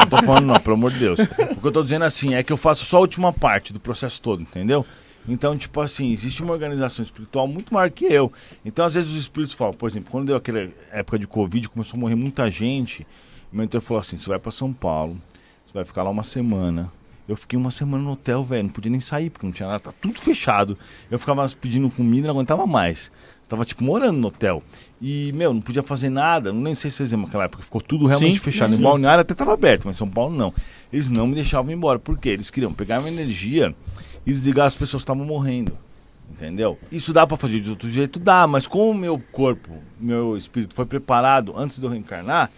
Não 0.00 0.06
tô 0.06 0.24
falando 0.24 0.46
não, 0.46 0.56
pelo 0.56 0.76
amor 0.76 0.90
de 0.90 0.98
Deus. 0.98 1.18
O 1.18 1.60
que 1.60 1.66
eu 1.66 1.72
tô 1.72 1.82
dizendo 1.82 2.04
assim 2.04 2.34
é 2.34 2.42
que 2.42 2.52
eu 2.52 2.56
faço 2.56 2.84
só 2.86 2.96
a 2.96 3.00
última 3.00 3.32
parte 3.32 3.72
do 3.72 3.78
processo 3.78 4.20
todo, 4.22 4.40
entendeu? 4.40 4.86
Então, 5.28 5.56
tipo 5.56 5.80
assim, 5.80 6.10
existe 6.10 6.42
uma 6.42 6.52
organização 6.52 7.02
espiritual 7.02 7.46
muito 7.46 7.74
maior 7.74 7.90
que 7.90 8.06
eu. 8.06 8.32
Então, 8.64 8.86
às 8.86 8.94
vezes 8.94 9.10
os 9.10 9.18
espíritos 9.18 9.54
falam, 9.54 9.74
por 9.74 9.88
exemplo, 9.88 10.10
quando 10.10 10.26
deu 10.26 10.36
aquela 10.36 10.68
época 10.90 11.18
de 11.18 11.26
Covid, 11.26 11.68
começou 11.68 11.98
a 11.98 12.00
morrer 12.00 12.14
muita 12.14 12.50
gente, 12.50 13.06
o 13.52 13.56
mentor 13.56 13.82
falou 13.82 14.00
assim, 14.00 14.18
você 14.18 14.28
vai 14.28 14.38
pra 14.38 14.50
São 14.50 14.72
Paulo, 14.72 15.20
você 15.70 15.74
vai 15.74 15.84
ficar 15.84 16.02
lá 16.02 16.10
uma 16.10 16.24
semana. 16.24 16.90
Eu 17.28 17.36
fiquei 17.36 17.56
uma 17.56 17.70
semana 17.70 18.02
no 18.02 18.10
hotel, 18.12 18.42
velho, 18.42 18.64
não 18.64 18.70
podia 18.70 18.90
nem 18.90 19.00
sair, 19.00 19.30
porque 19.30 19.46
não 19.46 19.52
tinha 19.52 19.68
nada, 19.68 19.78
tá 19.78 19.92
tudo 20.00 20.20
fechado. 20.20 20.76
Eu 21.08 21.16
ficava 21.16 21.48
pedindo 21.60 21.88
comida 21.88 22.26
não 22.26 22.34
aguentava 22.34 22.66
mais. 22.66 23.12
Tava, 23.48 23.64
tipo, 23.64 23.84
morando 23.84 24.18
no 24.18 24.28
hotel. 24.28 24.62
E, 25.00 25.32
meu, 25.32 25.54
não 25.54 25.60
podia 25.60 25.82
fazer 25.82 26.08
nada. 26.08 26.52
Não 26.52 26.60
nem 26.60 26.74
sei 26.74 26.90
se 26.90 26.98
vocês 26.98 27.12
lembram 27.12 27.26
naquela 27.26 27.44
época. 27.44 27.62
Ficou 27.62 27.80
tudo 27.80 28.06
realmente 28.06 28.34
Sim, 28.34 28.40
fechado. 28.40 28.74
sim. 28.74 28.80
Em 28.80 28.82
Balneário 28.82 29.22
até 29.22 29.34
tava 29.34 29.52
aberto, 29.52 29.86
mas 29.86 29.96
em 29.96 29.98
São 29.98 30.08
Paulo 30.08 30.36
não. 30.36 30.52
Eles 30.92 31.08
não 31.08 31.26
me 31.26 31.34
deixavam 31.34 31.70
ir 31.70 31.74
embora. 31.74 31.98
Por 31.98 32.18
quê? 32.18 32.30
Eles 32.30 32.50
queriam 32.50 32.72
pegar 32.72 33.00
minha 33.00 33.12
energia 33.12 33.74
e 34.26 34.32
desligar 34.32 34.66
as 34.66 34.74
pessoas 34.74 35.02
que 35.02 35.04
estavam 35.04 35.24
morrendo. 35.24 35.76
Entendeu? 36.30 36.78
Isso 36.92 37.12
dá 37.12 37.26
pra 37.26 37.36
fazer 37.36 37.60
de 37.60 37.70
outro 37.70 37.90
jeito? 37.90 38.20
Dá, 38.20 38.46
mas 38.46 38.66
como 38.68 38.90
o 38.90 38.94
meu 38.94 39.20
corpo, 39.32 39.70
meu 39.98 40.36
espírito 40.36 40.74
foi 40.74 40.86
preparado 40.86 41.52
antes 41.56 41.78
de 41.78 41.84
eu 41.84 41.90
reencarnar, 41.90 42.50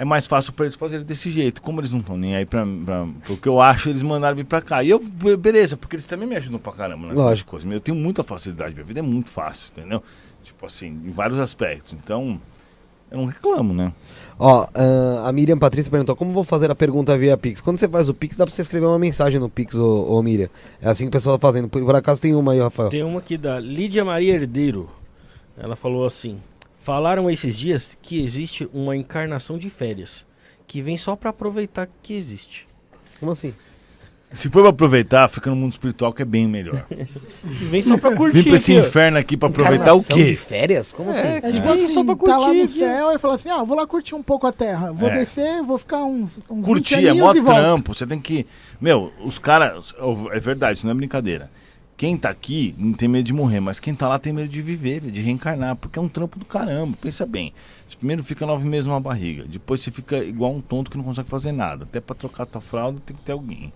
é 0.00 0.04
mais 0.06 0.26
fácil 0.26 0.54
pra 0.54 0.64
eles 0.64 0.74
fazerem 0.76 1.04
desse 1.04 1.30
jeito. 1.30 1.60
Como 1.60 1.78
eles 1.78 1.92
não 1.92 1.98
estão 1.98 2.16
nem 2.16 2.34
aí 2.34 2.46
pra, 2.46 2.64
pra, 2.86 3.06
pro 3.22 3.36
que 3.36 3.46
eu 3.46 3.60
acho, 3.60 3.90
eles 3.90 4.00
mandaram 4.02 4.34
vir 4.34 4.46
pra 4.46 4.62
cá. 4.62 4.82
E 4.82 4.88
eu, 4.88 4.98
be- 4.98 5.36
beleza, 5.36 5.76
porque 5.76 5.94
eles 5.96 6.06
também 6.06 6.26
me 6.26 6.34
ajudam 6.36 6.58
pra 6.58 6.72
caramba 6.72 7.08
nas 7.08 7.16
Lógico. 7.16 7.58
Eu 7.70 7.80
tenho 7.80 7.98
muita 7.98 8.24
facilidade, 8.24 8.72
minha 8.72 8.84
vida 8.86 9.00
é 9.00 9.02
muito 9.02 9.28
fácil, 9.28 9.70
entendeu? 9.76 10.02
Tipo 10.42 10.64
assim, 10.64 10.86
em 10.86 11.10
vários 11.10 11.38
aspectos. 11.38 11.92
Então, 11.92 12.40
eu 13.10 13.18
não 13.18 13.26
reclamo, 13.26 13.74
né? 13.74 13.92
Ó, 14.38 14.66
ah, 14.74 15.28
a 15.28 15.32
Miriam 15.32 15.58
Patrícia 15.58 15.90
perguntou 15.90 16.16
como 16.16 16.32
vou 16.32 16.44
fazer 16.44 16.70
a 16.70 16.74
pergunta 16.74 17.18
via 17.18 17.36
Pix. 17.36 17.60
Quando 17.60 17.76
você 17.76 17.86
faz 17.86 18.08
o 18.08 18.14
Pix, 18.14 18.38
dá 18.38 18.46
pra 18.46 18.54
você 18.54 18.62
escrever 18.62 18.86
uma 18.86 18.98
mensagem 18.98 19.38
no 19.38 19.50
Pix, 19.50 19.74
ô, 19.74 20.14
ô 20.14 20.22
Miriam. 20.22 20.48
É 20.80 20.88
assim 20.88 21.04
que 21.04 21.08
o 21.08 21.12
pessoal 21.12 21.38
tá 21.38 21.46
fazendo. 21.46 21.68
Por, 21.68 21.84
por 21.84 21.94
acaso 21.94 22.22
tem 22.22 22.34
uma 22.34 22.52
aí, 22.52 22.58
Rafael. 22.58 22.88
Tem 22.88 23.02
uma 23.02 23.18
aqui 23.18 23.36
da 23.36 23.60
Lídia 23.60 24.02
Maria 24.02 24.32
Herdeiro. 24.32 24.88
Ela 25.58 25.76
falou 25.76 26.06
assim: 26.06 26.40
Falaram 26.80 27.30
esses 27.30 27.56
dias 27.56 27.96
que 28.00 28.22
existe 28.22 28.68
uma 28.72 28.96
encarnação 28.96 29.58
de 29.58 29.68
férias. 29.70 30.26
Que 30.66 30.80
vem 30.80 30.96
só 30.96 31.14
pra 31.16 31.30
aproveitar 31.30 31.88
que 32.02 32.14
existe. 32.14 32.66
Como 33.18 33.32
assim? 33.32 33.52
Se 34.32 34.48
for 34.48 34.60
pra 34.62 34.70
aproveitar, 34.70 35.26
fica 35.28 35.50
no 35.50 35.56
mundo 35.56 35.72
espiritual 35.72 36.12
que 36.12 36.22
é 36.22 36.24
bem 36.24 36.46
melhor. 36.46 36.86
Que 36.88 37.64
vem 37.66 37.82
só 37.82 37.98
pra 37.98 38.14
curtir. 38.14 38.42
Vim 38.42 38.44
pra 38.44 38.56
esse 38.56 38.76
aqui, 38.78 38.86
inferno 38.88 39.18
aqui 39.18 39.36
pra 39.36 39.48
aproveitar 39.48 39.92
o 39.92 40.04
quê? 40.04 40.24
de 40.26 40.36
férias? 40.36 40.92
Como 40.92 41.10
assim? 41.10 41.18
É 41.42 41.52
tipo 41.52 41.66
É. 41.66 41.72
assim, 41.72 41.88
Só 41.88 42.04
pra 42.04 42.14
tá 42.14 42.38
lá 42.38 42.44
curtir 42.46 42.62
no 42.62 42.68
céu 42.68 43.12
e 43.12 43.18
fala 43.18 43.34
assim, 43.34 43.48
ah, 43.50 43.64
vou 43.64 43.76
lá 43.76 43.86
curtir 43.88 44.14
um 44.14 44.22
pouco 44.22 44.46
a 44.46 44.52
terra. 44.52 44.92
Vou 44.92 45.08
É. 45.08 45.18
descer, 45.18 45.60
vou 45.64 45.76
ficar 45.78 46.04
uns, 46.04 46.38
uns 46.48 46.58
20 46.58 46.64
Curtir, 46.64 47.06
é 47.08 47.12
mó 47.12 47.34
trampo. 47.34 47.92
Você 47.92 48.06
tem 48.06 48.20
que. 48.20 48.46
Meu, 48.80 49.12
os 49.24 49.38
caras. 49.40 49.92
É 50.32 50.38
verdade, 50.38 50.78
isso 50.78 50.86
não 50.86 50.92
é 50.92 50.96
brincadeira. 50.96 51.50
Quem 52.00 52.16
tá 52.16 52.30
aqui 52.30 52.74
não 52.78 52.94
tem 52.94 53.06
medo 53.06 53.26
de 53.26 53.32
morrer, 53.34 53.60
mas 53.60 53.78
quem 53.78 53.94
tá 53.94 54.08
lá 54.08 54.18
tem 54.18 54.32
medo 54.32 54.48
de 54.48 54.62
viver, 54.62 55.02
de 55.02 55.20
reencarnar, 55.20 55.76
porque 55.76 55.98
é 55.98 56.02
um 56.02 56.08
trampo 56.08 56.38
do 56.38 56.46
caramba. 56.46 56.96
Pensa 56.98 57.26
bem. 57.26 57.52
Você 57.86 57.94
primeiro 57.94 58.24
fica 58.24 58.46
nove 58.46 58.66
meses 58.66 58.86
numa 58.86 58.98
barriga, 58.98 59.44
depois 59.46 59.82
você 59.82 59.90
fica 59.90 60.16
igual 60.24 60.50
um 60.50 60.62
tonto 60.62 60.90
que 60.90 60.96
não 60.96 61.04
consegue 61.04 61.28
fazer 61.28 61.52
nada. 61.52 61.84
Até 61.84 62.00
pra 62.00 62.16
trocar 62.16 62.46
tua 62.46 62.62
fralda 62.62 63.02
tem 63.04 63.14
que 63.14 63.22
ter 63.22 63.32
alguém. 63.32 63.70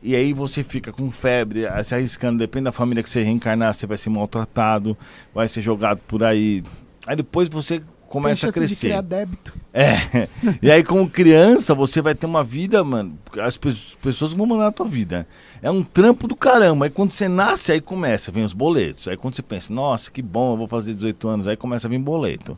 E 0.00 0.14
aí 0.14 0.32
você 0.32 0.62
fica 0.62 0.92
com 0.92 1.10
febre, 1.10 1.62
se 1.82 1.96
arriscando, 1.96 2.38
depende 2.38 2.66
da 2.66 2.70
família 2.70 3.02
que 3.02 3.10
você 3.10 3.24
reencarnar, 3.24 3.74
você 3.74 3.88
vai 3.88 3.98
ser 3.98 4.08
maltratado, 4.08 4.96
vai 5.34 5.48
ser 5.48 5.60
jogado 5.60 5.98
por 6.06 6.22
aí. 6.22 6.62
Aí 7.04 7.16
depois 7.16 7.48
você 7.48 7.82
começa 8.22 8.34
a 8.48 8.52
chance 8.52 8.52
de 8.52 8.66
crescer. 8.66 8.86
criar 8.86 9.00
débito. 9.02 9.54
É. 9.72 10.28
E 10.62 10.70
aí, 10.70 10.82
como 10.84 11.08
criança, 11.10 11.74
você 11.74 12.00
vai 12.00 12.14
ter 12.14 12.26
uma 12.26 12.42
vida, 12.44 12.82
mano. 12.84 13.18
As 13.42 13.56
pe- 13.56 13.74
pessoas 14.00 14.32
vão 14.32 14.46
mandar 14.46 14.68
a 14.68 14.72
tua 14.72 14.86
vida. 14.86 15.26
É 15.60 15.70
um 15.70 15.82
trampo 15.82 16.26
do 16.28 16.36
caramba. 16.36 16.86
Aí 16.86 16.90
quando 16.90 17.10
você 17.10 17.28
nasce, 17.28 17.72
aí 17.72 17.80
começa, 17.80 18.30
vem 18.30 18.44
os 18.44 18.52
boletos. 18.52 19.08
Aí 19.08 19.16
quando 19.16 19.34
você 19.34 19.42
pensa, 19.42 19.72
nossa, 19.72 20.10
que 20.10 20.22
bom, 20.22 20.52
eu 20.52 20.56
vou 20.58 20.68
fazer 20.68 20.94
18 20.94 21.28
anos, 21.28 21.48
aí 21.48 21.56
começa 21.56 21.86
a 21.86 21.90
vir 21.90 21.98
boleto. 21.98 22.56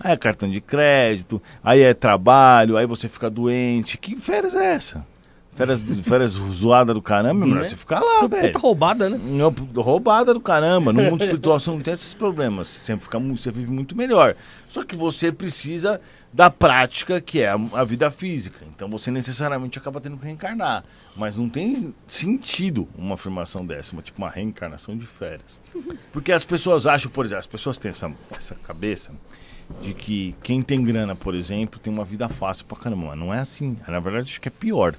Aí 0.00 0.12
é 0.12 0.16
cartão 0.16 0.48
de 0.48 0.60
crédito, 0.60 1.40
aí 1.64 1.80
é 1.80 1.92
trabalho, 1.94 2.76
aí 2.76 2.86
você 2.86 3.08
fica 3.08 3.28
doente. 3.30 3.96
Que 3.98 4.14
férias 4.16 4.54
é 4.54 4.74
essa? 4.74 5.04
Férias, 5.58 5.82
férias 6.04 6.30
zoada 6.30 6.94
do 6.94 7.02
caramba, 7.02 7.44
meu 7.44 7.56
Né? 7.56 7.68
Você 7.68 7.76
fica 7.76 7.98
lá, 7.98 8.28
velho. 8.28 8.52
Puta 8.52 8.60
roubada, 8.60 9.10
né? 9.10 9.18
Não, 9.20 9.50
roubada 9.74 10.32
do 10.32 10.40
caramba. 10.40 10.92
No 10.92 11.02
mundo 11.02 11.20
espiritual 11.20 11.58
você 11.58 11.68
não 11.68 11.80
tem 11.80 11.94
esses 11.94 12.14
problemas. 12.14 12.68
Você 12.68 12.78
sempre 12.78 13.02
fica, 13.02 13.18
você 13.18 13.50
vive 13.50 13.68
muito 13.68 13.96
melhor. 13.96 14.36
Só 14.68 14.84
que 14.84 14.94
você 14.94 15.32
precisa 15.32 16.00
da 16.32 16.48
prática, 16.48 17.20
que 17.20 17.40
é 17.40 17.48
a, 17.48 17.58
a 17.72 17.82
vida 17.82 18.08
física. 18.08 18.64
Então 18.72 18.88
você 18.88 19.10
necessariamente 19.10 19.76
acaba 19.80 20.00
tendo 20.00 20.16
que 20.16 20.26
reencarnar. 20.26 20.84
Mas 21.16 21.36
não 21.36 21.48
tem 21.48 21.92
sentido 22.06 22.86
uma 22.96 23.14
afirmação 23.14 23.66
dessa, 23.66 23.94
uma, 23.94 24.02
tipo 24.02 24.18
uma 24.22 24.30
reencarnação 24.30 24.96
de 24.96 25.06
férias. 25.06 25.58
Porque 26.12 26.30
as 26.30 26.44
pessoas 26.44 26.86
acham, 26.86 27.10
por 27.10 27.24
exemplo, 27.24 27.40
as 27.40 27.48
pessoas 27.48 27.78
têm 27.78 27.90
essa, 27.90 28.12
essa 28.30 28.54
cabeça 28.54 29.10
de 29.82 29.92
que 29.92 30.36
quem 30.40 30.62
tem 30.62 30.84
grana, 30.84 31.16
por 31.16 31.34
exemplo, 31.34 31.80
tem 31.80 31.92
uma 31.92 32.04
vida 32.04 32.28
fácil 32.28 32.64
pra 32.64 32.78
caramba. 32.78 33.08
Mas 33.08 33.18
não 33.18 33.34
é 33.34 33.40
assim. 33.40 33.76
Na 33.88 33.98
verdade, 33.98 34.30
acho 34.30 34.40
que 34.40 34.46
é 34.46 34.52
pior. 34.52 34.94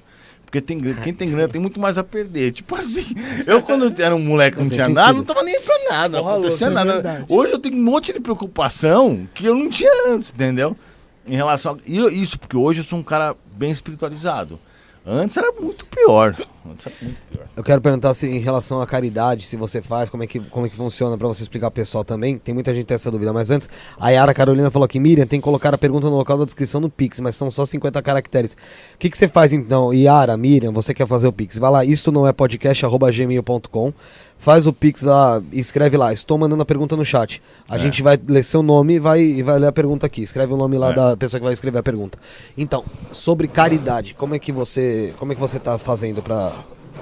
Porque 0.50 0.60
tem, 0.60 0.80
quem 0.80 1.14
tem 1.14 1.30
grana 1.30 1.46
tem 1.48 1.60
muito 1.60 1.78
mais 1.78 1.96
a 1.96 2.02
perder. 2.02 2.50
Tipo 2.50 2.74
assim, 2.74 3.06
eu 3.46 3.62
quando 3.62 4.02
era 4.02 4.14
um 4.16 4.18
moleque 4.18 4.56
que 4.56 4.62
não 4.64 4.68
Tem 4.68 4.74
tinha 4.76 4.86
sentido. 4.86 5.00
nada, 5.00 5.12
não 5.12 5.24
tava 5.24 5.44
nem 5.44 5.60
pra 5.60 5.74
nada, 5.88 6.16
não 6.16 6.24
Porra, 6.24 6.36
acontecia 6.38 6.68
louco, 6.68 6.80
é 6.82 6.84
nada. 6.84 7.24
Hoje 7.28 7.52
eu 7.52 7.58
tenho 7.60 7.76
um 7.76 7.82
monte 7.82 8.12
de 8.12 8.18
preocupação 8.18 9.28
que 9.32 9.46
eu 9.46 9.54
não 9.54 9.70
tinha 9.70 10.08
antes, 10.08 10.30
entendeu? 10.30 10.76
Em 11.24 11.36
relação 11.36 11.74
a... 11.74 11.78
e 11.86 12.20
Isso, 12.20 12.36
porque 12.36 12.56
hoje 12.56 12.80
eu 12.80 12.84
sou 12.84 12.98
um 12.98 13.02
cara 13.02 13.36
bem 13.52 13.70
espiritualizado. 13.70 14.58
Antes 15.04 15.36
era 15.36 15.50
muito 15.52 15.86
pior. 15.86 16.36
Antes 16.68 16.86
era 16.86 16.94
muito 17.00 17.18
pior. 17.30 17.46
Eu 17.56 17.64
quero 17.64 17.80
perguntar 17.80 18.12
se 18.12 18.26
em 18.26 18.38
relação 18.38 18.80
à 18.80 18.86
caridade, 18.86 19.46
se 19.46 19.56
você 19.56 19.80
faz, 19.80 20.10
como 20.10 20.22
é 20.22 20.26
que, 20.26 20.38
como 20.38 20.66
é 20.66 20.68
que 20.68 20.76
funciona 20.76 21.16
pra 21.16 21.26
você 21.26 21.42
explicar 21.42 21.70
pessoal 21.70 22.04
também. 22.04 22.36
Tem 22.36 22.54
muita 22.54 22.72
gente 22.72 22.82
que 22.82 22.88
tem 22.88 22.94
essa 22.94 23.10
dúvida, 23.10 23.32
mas 23.32 23.50
antes, 23.50 23.68
a 23.98 24.10
Yara 24.10 24.34
Carolina 24.34 24.70
falou 24.70 24.86
que 24.86 25.00
Miriam 25.00 25.26
tem 25.26 25.40
que 25.40 25.44
colocar 25.44 25.74
a 25.74 25.78
pergunta 25.78 26.08
no 26.08 26.16
local 26.16 26.36
da 26.36 26.44
descrição 26.44 26.80
do 26.80 26.90
Pix, 26.90 27.18
mas 27.20 27.34
são 27.34 27.50
só 27.50 27.64
50 27.64 28.00
caracteres. 28.02 28.56
O 28.94 28.98
que, 28.98 29.08
que 29.08 29.16
você 29.16 29.26
faz 29.26 29.52
então? 29.52 29.92
Yara, 29.92 30.36
Miriam, 30.36 30.72
você 30.72 30.92
quer 30.92 31.06
fazer 31.06 31.26
o 31.26 31.32
Pix? 31.32 31.58
Vai 31.58 31.70
lá, 31.70 31.84
isto 31.84 32.12
não 32.12 32.26
é 32.26 32.32
podcast, 32.32 32.84
arroba 32.84 33.10
gmail.com. 33.10 33.92
Faz 34.40 34.66
o 34.66 34.72
Pix 34.72 35.02
lá, 35.02 35.42
escreve 35.52 35.98
lá, 35.98 36.14
estou 36.14 36.38
mandando 36.38 36.62
a 36.62 36.66
pergunta 36.66 36.96
no 36.96 37.04
chat. 37.04 37.42
A 37.68 37.76
É. 37.76 37.78
gente 37.78 38.02
vai 38.02 38.18
ler 38.26 38.42
seu 38.42 38.62
nome 38.62 38.94
e 38.94 38.98
vai, 38.98 39.20
e 39.20 39.42
vai 39.42 39.58
ler 39.58 39.66
a 39.66 39.72
pergunta 39.72 40.06
aqui. 40.06 40.22
Escreve 40.22 40.54
o 40.54 40.56
nome 40.56 40.78
lá 40.78 40.90
É. 40.90 40.94
da 40.94 41.16
pessoa 41.16 41.38
que 41.38 41.44
vai 41.44 41.52
escrever 41.52 41.78
a 41.78 41.82
pergunta. 41.82 42.18
Então, 42.56 42.82
sobre 43.12 43.46
caridade, 43.46 44.14
como 44.14 44.34
é 44.34 44.38
que 44.38 44.50
você, 44.50 45.12
como 45.18 45.32
é 45.32 45.34
que 45.34 45.40
você 45.40 45.58
tá 45.58 45.76
fazendo 45.76 46.22
pra... 46.22 46.52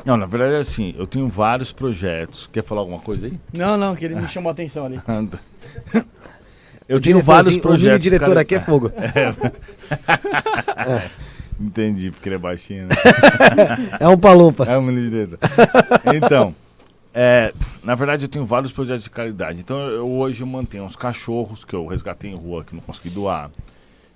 Não, 0.05 0.17
na 0.17 0.27
verdade 0.27 0.55
é 0.55 0.59
assim, 0.59 0.95
eu 0.99 1.07
tenho 1.07 1.29
vários 1.29 1.71
projetos. 1.73 2.49
Quer 2.53 2.65
falar 2.65 2.81
alguma 2.81 2.99
coisa 3.01 3.27
aí? 3.27 3.35
Não, 3.57 3.77
não, 3.77 3.95
que 3.95 4.05
ele 4.05 4.17
me 4.17 4.27
chamou 4.31 4.51
a 4.51 4.53
atenção 4.53 4.85
ali. 4.87 5.01
Anda. 5.07 5.39
Eu 6.89 6.97
O 6.97 7.01
tenho 7.03 7.23
vários 7.23 7.55
O 7.57 7.61
projetos. 7.61 7.85
mini 7.91 7.99
diretor 7.99 8.29
cara- 8.29 8.41
aqui 8.41 8.55
é 8.55 8.61
fogo. 8.61 8.91
Entendi, 11.61 12.11
porque 12.11 12.29
ele 12.31 12.37
é 12.37 12.39
baixinho, 12.39 12.87
né? 12.87 12.95
É 14.01 14.09
um 14.09 14.17
palumpa. 14.17 14.65
É 14.65 14.79
um 14.79 14.83
mini 14.83 15.11
diretor. 15.11 15.39
Então, 16.15 16.55
é, 17.21 17.53
na 17.83 17.97
verdade 17.97 18.25
eu 18.25 18.29
tenho 18.29 18.47
vários 18.47 18.71
projetos 18.71 19.03
de 19.03 19.11
caridade. 19.11 19.59
Então 19.61 19.77
eu, 19.81 20.09
hoje 20.09 20.45
mantenho 20.45 20.87
os 20.87 20.95
cachorros 20.95 21.65
que 21.65 21.75
eu 21.75 21.85
resgatei 21.87 22.31
em 22.31 22.37
rua 22.37 22.63
que 22.65 22.75
não 22.77 22.81
consegui 22.81 23.11
doar. 23.11 23.51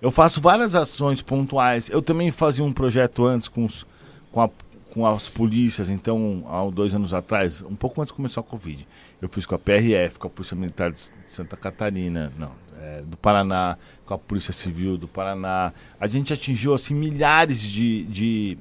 Eu 0.01 0.13
faço 0.13 0.41
várias 0.41 0.77
ações 0.77 1.21
pontuais. 1.21 1.89
Eu 1.91 2.01
também 2.01 2.31
fazia 2.31 2.65
um 2.65 2.73
projeto 2.73 3.25
antes 3.25 3.49
com, 3.49 3.65
os, 3.65 3.85
com, 4.31 4.41
a- 4.41 4.51
com 4.91 5.05
as 5.05 5.29
polícias, 5.29 5.89
então 5.89 6.45
há 6.49 6.69
dois 6.71 6.95
anos 6.95 7.13
atrás, 7.13 7.61
um 7.63 7.75
pouco 7.75 8.01
antes 8.01 8.13
de 8.13 8.17
começar 8.17 8.41
a 8.41 8.45
Covid. 8.45 8.87
Eu 9.21 9.29
fiz 9.29 9.47
com 9.47 9.55
a 9.57 9.59
PRF, 9.59 10.19
com 10.21 10.29
a 10.29 10.31
Polícia 10.31 10.57
Militar 10.57 10.93
de 10.93 11.01
Santa 11.27 11.57
Catarina, 11.57 12.33
não, 12.39 12.53
é, 12.81 13.03
do 13.03 13.17
Paraná, 13.17 13.77
com 14.07 14.15
a 14.15 14.19
Polícia 14.19 14.53
Civil 14.53 14.97
do 14.97 15.09
Paraná. 15.09 15.73
A 16.01 16.07
gente 16.07 16.33
atingiu 16.33 16.73
assim 16.75 16.95
milhares 16.95 17.61
de, 17.63 18.05
de 18.05 18.59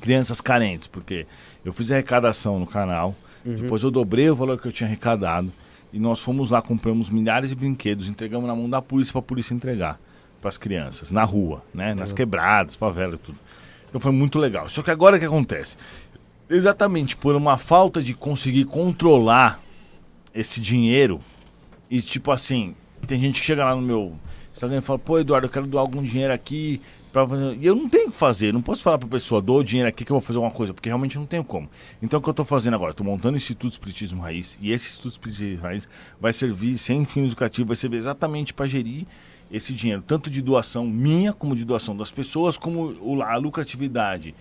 crianças 0.00 0.40
carentes, 0.40 0.86
porque 0.88 1.26
eu 1.64 1.72
fiz 1.72 1.90
arrecadação 1.90 2.58
no 2.58 2.66
canal, 2.66 3.14
depois 3.44 3.82
eu 3.82 3.90
dobrei 3.90 4.28
o 4.30 4.36
valor 4.36 4.60
que 4.60 4.66
eu 4.66 4.72
tinha 4.72 4.86
arrecadado 4.86 5.52
e 5.92 5.98
nós 5.98 6.20
fomos 6.20 6.50
lá, 6.50 6.60
compramos 6.60 7.08
milhares 7.08 7.50
de 7.50 7.54
brinquedos, 7.54 8.08
entregamos 8.08 8.46
na 8.46 8.54
mão 8.54 8.68
da 8.68 8.82
polícia 8.82 9.12
para 9.12 9.20
a 9.20 9.22
polícia 9.22 9.54
entregar 9.54 9.98
para 10.40 10.48
as 10.48 10.58
crianças, 10.58 11.10
na 11.10 11.24
rua, 11.24 11.64
né, 11.74 11.94
nas 11.94 12.12
quebradas, 12.12 12.76
favela 12.76 13.14
e 13.14 13.18
tudo. 13.18 13.38
Então 13.88 14.00
foi 14.00 14.12
muito 14.12 14.38
legal. 14.38 14.68
Só 14.68 14.82
que 14.82 14.90
agora 14.90 15.16
o 15.16 15.18
que 15.18 15.24
acontece? 15.24 15.76
Exatamente 16.48 17.16
por 17.16 17.34
uma 17.34 17.58
falta 17.58 18.02
de 18.02 18.14
conseguir 18.14 18.64
controlar 18.66 19.60
esse 20.34 20.60
dinheiro 20.60 21.20
e 21.90 22.00
tipo 22.00 22.30
assim, 22.30 22.74
tem 23.06 23.18
gente 23.18 23.40
que 23.40 23.46
chega 23.46 23.64
lá 23.64 23.74
no 23.74 23.82
meu 23.82 24.14
Instagram 24.52 24.78
e 24.78 24.82
fala, 24.82 24.98
pô 24.98 25.18
Eduardo, 25.18 25.46
eu 25.46 25.50
quero 25.50 25.66
doar 25.66 25.82
algum 25.82 26.02
dinheiro 26.02 26.32
aqui 26.32 26.80
fazer. 27.26 27.56
E 27.56 27.66
eu 27.66 27.74
não 27.74 27.88
tenho 27.88 28.08
o 28.08 28.10
que 28.10 28.16
fazer, 28.16 28.52
não 28.52 28.62
posso 28.62 28.82
falar 28.82 28.98
pra 28.98 29.08
pessoa, 29.08 29.40
dou 29.40 29.60
o 29.60 29.64
dinheiro 29.64 29.88
aqui 29.88 30.04
que 30.04 30.12
eu 30.12 30.14
vou 30.14 30.20
fazer 30.20 30.36
alguma 30.36 30.54
coisa, 30.54 30.74
porque 30.74 30.88
realmente 30.88 31.18
não 31.18 31.26
tenho 31.26 31.42
como. 31.42 31.68
Então 32.02 32.20
o 32.20 32.22
que 32.22 32.28
eu 32.28 32.34
tô 32.34 32.44
fazendo 32.44 32.74
agora? 32.74 32.92
Tô 32.92 33.02
montando 33.02 33.34
o 33.34 33.36
Instituto 33.36 33.72
Espiritismo 33.72 34.22
Raiz, 34.22 34.58
e 34.60 34.70
esse 34.70 34.86
Instituto 34.86 35.12
Espiritismo 35.12 35.62
Raiz 35.62 35.88
vai 36.20 36.32
servir 36.32 36.78
sem 36.78 37.04
fins 37.04 37.30
lucrativos, 37.30 37.68
vai 37.68 37.76
servir 37.76 37.96
exatamente 37.96 38.52
para 38.52 38.66
gerir 38.66 39.06
esse 39.50 39.72
dinheiro, 39.72 40.02
tanto 40.06 40.28
de 40.28 40.42
doação 40.42 40.86
minha, 40.86 41.32
como 41.32 41.56
de 41.56 41.64
doação 41.64 41.96
das 41.96 42.10
pessoas, 42.10 42.56
como 42.56 43.22
a 43.22 43.36
lucratividade 43.36 44.34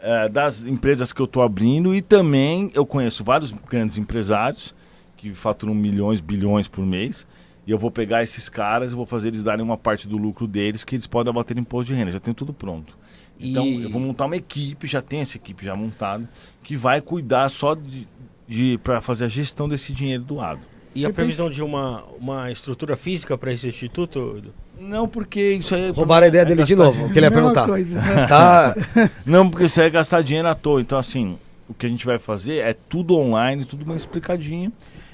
eh, 0.00 0.28
das 0.28 0.62
empresas 0.62 1.12
que 1.12 1.20
eu 1.20 1.24
estou 1.24 1.42
abrindo 1.42 1.92
e 1.92 2.00
também 2.00 2.70
eu 2.72 2.86
conheço 2.86 3.24
vários 3.24 3.50
grandes 3.50 3.98
empresários 3.98 4.72
que 5.16 5.34
faturam 5.34 5.74
milhões, 5.74 6.20
bilhões 6.20 6.68
por 6.68 6.86
mês. 6.86 7.26
E 7.68 7.70
eu 7.70 7.76
vou 7.76 7.90
pegar 7.90 8.22
esses 8.22 8.48
caras 8.48 8.92
e 8.92 8.94
vou 8.94 9.04
fazer 9.04 9.28
eles 9.28 9.42
darem 9.42 9.62
uma 9.62 9.76
parte 9.76 10.08
do 10.08 10.16
lucro 10.16 10.46
deles 10.46 10.84
que 10.84 10.96
eles 10.96 11.06
podem 11.06 11.28
abater 11.30 11.58
imposto 11.58 11.92
de 11.92 11.98
renda. 11.98 12.10
Já 12.10 12.18
tem 12.18 12.32
tudo 12.32 12.50
pronto. 12.54 12.96
Então 13.38 13.66
E- 13.66 13.82
eu 13.82 13.90
vou 13.90 14.00
montar 14.00 14.24
uma 14.24 14.36
equipe, 14.36 14.86
já 14.86 15.02
tem 15.02 15.20
essa 15.20 15.36
equipe 15.36 15.62
já 15.62 15.74
montada, 15.74 16.26
que 16.62 16.78
vai 16.78 17.02
cuidar 17.02 17.46
só 17.50 17.74
de, 17.74 18.08
de 18.48 18.78
para 18.82 19.02
fazer 19.02 19.26
a 19.26 19.28
gestão 19.28 19.68
desse 19.68 19.92
dinheiro 19.92 20.22
doado. 20.24 20.62
E 20.94 21.04
a 21.04 21.08
Você 21.08 21.12
previsão 21.12 21.50
de 21.50 21.62
uma, 21.62 22.04
uma 22.18 22.50
estrutura 22.50 22.96
física 22.96 23.36
para 23.36 23.52
esse 23.52 23.68
instituto? 23.68 24.42
Não, 24.80 25.06
porque 25.06 25.52
isso 25.52 25.74
aí. 25.74 25.90
Roubaram 25.90 26.24
a 26.24 26.28
ideia 26.28 26.46
dele 26.46 26.64
de 26.64 26.74
novo, 26.74 27.04
o 27.04 27.12
que 27.12 27.18
ele 27.18 27.26
ia 27.26 27.30
perguntar. 27.30 27.66
coisa. 27.66 28.00
Tá, 28.26 28.74
Não, 29.26 29.50
porque 29.50 29.66
isso 29.66 29.78
aí 29.78 29.88
é 29.88 29.90
gastar 29.90 30.22
dinheiro 30.22 30.48
à 30.48 30.54
toa. 30.54 30.80
Então, 30.80 30.98
assim, 30.98 31.36
o 31.68 31.74
que 31.74 31.84
a 31.84 31.88
gente 31.90 32.06
vai 32.06 32.18
fazer 32.18 32.64
é 32.64 32.72
tudo 32.72 33.14
online, 33.14 33.66
tudo 33.66 33.84
bem 33.84 33.94
explicadinho. 33.94 34.72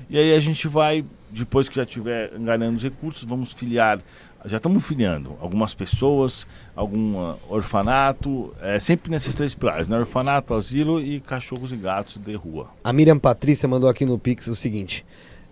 E 0.09 0.19
aí 0.19 0.35
a 0.35 0.41
gente 0.41 0.69
vai, 0.69 1.05
depois 1.31 1.69
que 1.69 1.77
já 1.77 1.85
tiver 1.85 2.31
ganhando 2.39 2.77
os 2.77 2.83
recursos, 2.83 3.25
vamos 3.25 3.53
filiar 3.53 4.01
já 4.47 4.59
estamos 4.59 4.85
filiando 4.85 5.37
algumas 5.41 5.73
pessoas, 5.73 6.47
algum 6.77 7.19
ah, 7.19 7.37
orfanato, 7.49 8.55
é, 8.61 8.79
sempre 8.79 9.11
nesses 9.11 9.35
três 9.35 9.55
pilares, 9.55 9.89
né? 9.89 9.99
Orfanato, 9.99 10.53
asilo 10.55 11.01
e 11.01 11.21
cachorros 11.21 11.73
e 11.73 11.77
gatos 11.77 12.19
de 12.19 12.35
rua. 12.35 12.69
A 12.83 12.93
Miriam 12.93 13.19
Patrícia 13.19 13.67
mandou 13.67 13.89
aqui 13.89 14.05
no 14.05 14.19
Pix 14.19 14.47
o 14.49 14.55
seguinte: 14.55 15.05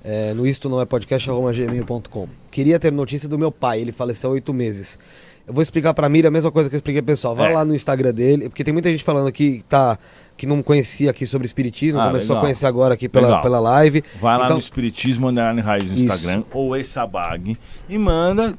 é, 0.05 0.35
no 0.35 0.47
isto 0.47 0.69
não 0.69 0.81
é 0.81 0.85
podcast 0.85 1.29
gmail.com. 1.29 2.29
Queria 2.51 2.79
ter 2.79 2.93
notícia 2.93 3.29
do 3.29 3.39
meu 3.39 3.51
pai, 3.51 3.81
ele 3.81 3.93
faleceu 3.93 4.31
há 4.31 4.33
oito 4.35 4.53
meses. 4.53 4.99
Eu 5.47 5.53
vou 5.53 5.63
explicar 5.63 5.93
pra 5.93 6.09
Miriam 6.09 6.29
a 6.29 6.31
mesma 6.31 6.51
coisa 6.51 6.69
que 6.71 6.75
eu 6.75 6.79
expliquei 6.79 7.03
pessoal. 7.03 7.35
Vai 7.35 7.51
É. 7.51 7.55
lá 7.55 7.65
no 7.65 7.75
Instagram 7.75 8.13
dele, 8.15 8.49
porque 8.49 8.63
tem 8.63 8.73
muita 8.73 8.89
gente 8.91 9.03
falando 9.03 9.27
aqui 9.27 9.59
que, 9.59 9.65
tá, 9.65 9.99
que 10.37 10.47
não 10.47 10.63
conhecia 10.63 11.11
aqui 11.11 11.27
sobre 11.27 11.47
espiritismo, 11.47 12.01
Ah, 12.01 12.07
começou 12.07 12.35
legal. 12.35 12.39
a 12.39 12.41
conhecer 12.47 12.67
agora 12.67 12.95
aqui 12.95 13.09
pela, 13.09 13.27
Legal. 13.27 13.43
pela 13.43 13.59
live. 13.61 14.05
Vai 14.21 14.39
lá 14.39 14.45
Então- 14.45 14.57
no 14.57 14.61
Espiritismo 14.63 15.29
Underline 15.29 15.61
Raiz 15.61 15.85
no 15.85 15.93
Isso. 15.95 16.03
Instagram 16.05 16.45
ou 16.53 16.77
Essabag 16.77 17.57
e 17.89 17.99
manda 17.99 18.55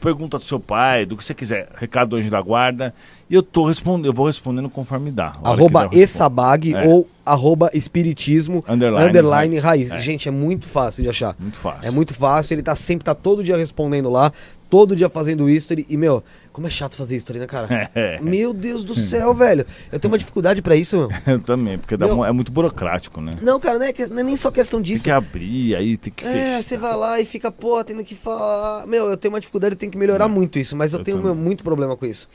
pergunta 0.00 0.38
do 0.38 0.44
seu 0.44 0.58
pai, 0.58 1.04
do 1.06 1.14
que 1.16 1.22
você 1.24 1.34
quiser, 1.34 1.68
recado 1.76 2.10
do 2.10 2.16
anjo 2.16 2.30
da 2.30 2.40
guarda, 2.40 2.94
e 3.28 3.34
eu 3.34 3.42
tô 3.42 3.66
respondendo, 3.66 4.06
eu 4.06 4.12
vou 4.14 4.26
respondendo 4.26 4.68
conforme 4.70 5.10
dá. 5.10 5.34
Arroba. 5.44 5.88
Essabag 5.92 6.74
É. 6.74 6.86
ou 6.88 7.06
arroba 7.24 7.70
espiritismo 7.72 8.64
Underline 8.68 9.08
underline 9.08 9.58
raiz. 9.58 9.88
raiz. 9.90 10.00
É. 10.00 10.04
Gente, 10.04 10.26
é 10.28 10.30
muito 10.30 10.66
fácil 10.66 11.02
de 11.02 11.08
achar. 11.10 11.36
Muito 11.38 11.58
fácil. 11.58 11.86
É 11.86 11.90
muito 11.90 12.14
fácil, 12.14 12.54
ele 12.54 12.62
tá 12.62 12.74
sempre, 12.74 13.04
tá 13.04 13.14
todo 13.14 13.42
dia 13.44 13.56
respondendo 13.56 14.10
lá, 14.10 14.32
todo 14.74 14.96
dia 14.96 15.08
fazendo 15.08 15.48
history. 15.48 15.86
E, 15.88 15.96
meu, 15.96 16.20
como 16.52 16.66
é 16.66 16.70
chato 16.70 16.96
fazer 16.96 17.14
history, 17.14 17.38
né, 17.38 17.46
cara? 17.46 17.88
É. 17.94 18.18
Meu 18.20 18.52
Deus 18.52 18.82
do 18.84 18.92
céu, 18.98 19.32
velho. 19.32 19.64
Eu 19.92 20.00
tenho 20.00 20.10
uma 20.10 20.18
dificuldade 20.18 20.60
pra 20.60 20.74
isso, 20.74 20.96
meu. 20.96 21.08
Eu 21.32 21.38
também, 21.38 21.78
porque 21.78 21.96
dá 21.96 22.06
Meu- 22.06 22.18
um- 22.18 22.24
é 22.24 22.32
muito 22.32 22.50
burocrático, 22.50 23.20
né? 23.20 23.30
Não, 23.40 23.60
cara, 23.60 23.78
não 23.78 23.86
é, 23.86 23.94
não 24.10 24.18
é 24.18 24.22
nem 24.24 24.36
só 24.36 24.50
questão 24.50 24.80
Tem 24.82 24.92
disso. 24.92 25.04
que 25.04 25.12
abrir, 25.12 25.76
aí 25.76 25.96
tem 25.96 26.12
que 26.12 26.24
É, 26.26 26.60
você 26.60 26.76
vai 26.76 26.96
lá 26.96 27.20
e 27.20 27.24
fica, 27.24 27.52
pô, 27.52 27.84
tendo 27.84 28.02
que 28.02 28.16
falar. 28.16 28.84
Meu, 28.88 29.08
eu 29.08 29.16
tenho 29.16 29.32
uma 29.32 29.38
dificuldade, 29.40 29.74
eu 29.74 29.78
tenho 29.78 29.92
que 29.92 29.98
melhorar 29.98 30.26
Não, 30.26 30.34
muito 30.34 30.58
isso, 30.58 30.76
mas 30.76 30.92
eu, 30.92 30.98
eu 30.98 31.04
tenho 31.04 31.22
meu, 31.22 31.36
muito 31.36 31.62
problema 31.62 31.96
com 31.96 32.04
isso. 32.04 32.28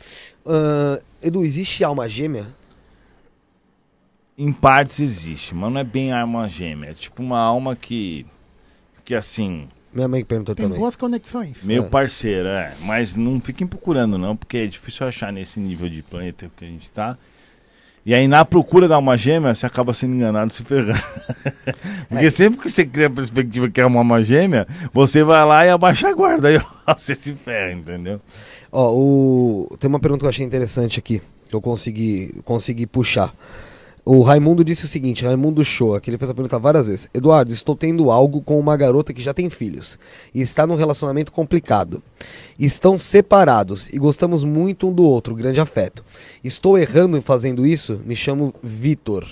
Ahn, 0.46 0.98
Edu, 1.22 1.44
existe 1.44 1.84
alma 1.84 2.08
gêmea? 2.08 2.48
Em 4.38 4.54
partes 4.54 5.02
existe, 5.02 5.54
mas 5.54 5.74
não 5.74 5.82
é 5.82 5.84
bem 5.84 6.14
alma 6.14 6.48
gêmea. 6.48 6.92
É 6.92 6.94
tipo 6.94 7.22
uma 7.22 7.38
alma 7.40 7.76
que. 7.76 8.26
Que 9.04 9.14
assim, 9.14 9.68
Minha 9.94 10.08
mãe 10.08 10.24
perguntou 10.24 10.54
Tem 10.54 10.66
também. 10.66 10.80
boas 10.80 10.96
conexões. 10.96 11.64
meio 11.64 11.84
É. 11.84 11.88
parceira, 11.88 12.50
é. 12.80 12.86
Mas 12.86 13.16
não 13.16 13.40
fiquem 13.42 13.66
procurando, 13.66 14.18
não, 14.18 14.36
porque 14.36 14.58
é 14.58 14.68
difícil 14.68 15.08
achar 15.08 15.34
nesse 15.34 15.60
nível 15.60 15.90
de 15.90 16.02
planeta 16.04 16.50
que 16.56 16.64
a 16.66 16.68
gente 16.68 16.90
tá. 16.92 17.18
E 18.06 18.14
aí, 18.14 18.28
na 18.28 18.46
procura 18.46 18.88
da 18.88 18.96
alma 18.96 19.18
gêmea, 19.18 19.54
você 19.54 19.66
acaba 19.66 19.94
sendo 19.94 20.16
enganado 20.16 20.52
e 20.52 20.54
se 20.56 20.64
ferrando. 20.64 21.00
porque 22.08 22.26
É. 22.26 22.30
sempre 22.30 22.60
que 22.60 22.70
você 22.70 22.86
cria 22.86 23.08
a 23.08 23.10
perspectiva 23.10 23.70
que 23.70 23.82
é 23.82 23.86
uma 23.86 24.00
alma 24.00 24.22
gêmea, 24.24 24.68
você 24.94 25.24
vai 25.24 25.44
lá 25.46 25.66
e 25.66 25.70
abaixa 25.70 26.08
a 26.08 26.14
guarda. 26.14 26.48
Aí 26.48 26.60
você 26.98 27.14
se 27.14 27.34
ferra, 27.34 27.74
entendeu? 27.74 28.22
Ó, 28.72 28.94
o... 28.94 29.78
tem 29.80 29.88
uma 29.90 30.00
pergunta 30.00 30.22
que 30.22 30.26
eu 30.26 30.30
achei 30.30 30.46
interessante 30.46 30.98
aqui, 31.00 31.22
que 31.50 31.56
eu 31.56 31.62
consegui, 31.62 32.34
consegui 32.46 32.86
puxar. 32.88 33.34
O 34.06 34.22
Raimundo 34.22 34.64
disse 34.64 34.86
o 34.86 34.88
seguinte, 34.88 35.26
Raimundo 35.26 35.64
Show, 35.64 36.00
que 36.00 36.10
ele 36.10 36.18
fez 36.18 36.32
a 36.32 36.34
pergunta 36.34 36.58
várias 36.58 36.88
vezes. 36.88 37.08
Eduardo, 37.14 37.54
estou 37.54 37.76
tendo 37.76 38.10
algo 38.10 38.42
com 38.42 38.60
uma 38.60 38.76
garota 38.76 39.14
que 39.14 39.22
já 39.22 39.34
tem 39.34 39.50
filhos 39.50 40.00
e 40.34 40.42
está 40.42 40.66
num 40.66 40.76
relacionamento 40.76 41.32
complicado. 41.32 42.02
Estão 42.58 42.98
separados 42.98 43.90
e 43.90 44.00
gostamos 44.00 44.44
muito 44.44 44.88
um 44.88 44.94
do 44.94 45.04
outro, 45.04 45.36
grande 45.36 45.60
afeto. 45.60 46.04
Estou 46.44 46.78
errando 46.78 47.18
em 47.18 47.22
fazendo 47.22 47.66
isso? 47.66 48.02
Me 48.06 48.16
chamo 48.16 48.54
Vitor. 48.64 49.28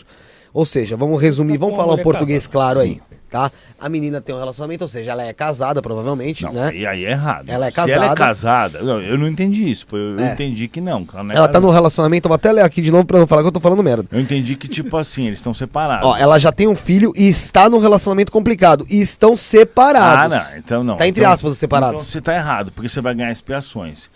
Ou 0.54 0.66
seja, 0.66 0.98
vamos 0.98 1.22
resumir, 1.22 1.54
Tá 1.54 1.60
vamos 1.60 1.76
falar 1.76 1.90
um 1.90 1.92
mulher 1.92 2.04
português 2.04 2.48
claro 2.48 2.80
aí, 2.80 3.00
tá? 3.30 3.52
A 3.80 3.90
menina 3.90 4.20
tem 4.22 4.34
um 4.34 4.40
relacionamento, 4.40 4.84
ou 4.84 4.88
seja, 4.88 5.12
ela 5.12 5.24
é 5.24 5.34
casada 5.34 5.82
provavelmente, 5.82 6.44
Não, 6.44 6.54
né? 6.54 6.72
e 6.76 6.86
aí 6.86 7.06
é 7.06 7.12
errado. 7.12 7.50
Ela 7.50 7.68
é 7.68 7.72
Se 7.72 7.80
ela 7.80 7.92
é 7.92 7.96
casada. 8.16 8.16
casada, 8.16 8.82
não, 8.84 9.02
eu 9.02 9.18
não 9.18 9.28
entendi 9.28 9.70
isso. 9.70 9.86
foi- 9.88 10.00
eu 10.00 10.20
É. 10.20 10.34
entendi 10.34 10.68
que 10.68 10.80
não. 10.82 11.06
que 11.06 11.14
ela 11.16 11.24
não 11.24 11.32
é 11.32 11.38
Ela 11.38 11.48
tá 11.48 11.54
casada. 11.54 11.68
no 11.68 11.72
relacionamento, 11.74 12.28
vou 12.28 12.36
até 12.36 12.52
ler 12.52 12.62
aqui 12.64 12.82
de 12.82 12.90
novo 12.92 13.06
pra 13.06 13.20
não 13.20 13.28
falar 13.28 13.42
que 13.42 13.48
eu 13.48 13.52
tô 13.52 13.60
falando 13.60 13.84
merda. 13.84 14.06
Eu 14.12 14.20
entendi 14.20 14.56
que, 14.56 14.68
tipo 14.68 14.96
assim, 14.98 15.28
eles 15.28 15.40
estão 15.40 15.54
separados. 15.54 16.06
Ó, 16.08 16.16
ela 16.18 16.40
já 16.40 16.52
tem 16.52 16.68
um 16.68 16.76
filho 16.76 17.14
e 17.16 17.28
está 17.28 17.70
num 17.70 17.80
relacionamento 17.80 18.32
complicado. 18.32 18.86
E 18.90 19.00
estão 19.02 19.34
Ah, 19.34 19.38
separados. 19.38 20.38
não, 20.52 20.58
então 20.58 20.84
não. 20.84 20.98
Tá 20.98 21.08
entre 21.08 21.22
Então- 21.22 21.34
aspas 21.34 21.52
os 21.52 21.58
separados. 21.58 22.02
Então 22.02 22.12
você 22.12 22.22
tá 22.22 22.34
errado, 22.36 22.72
porque 22.72 22.90
você 22.90 23.02
vai 23.02 23.14
ganhar 23.14 23.32
expiações. 23.32 24.10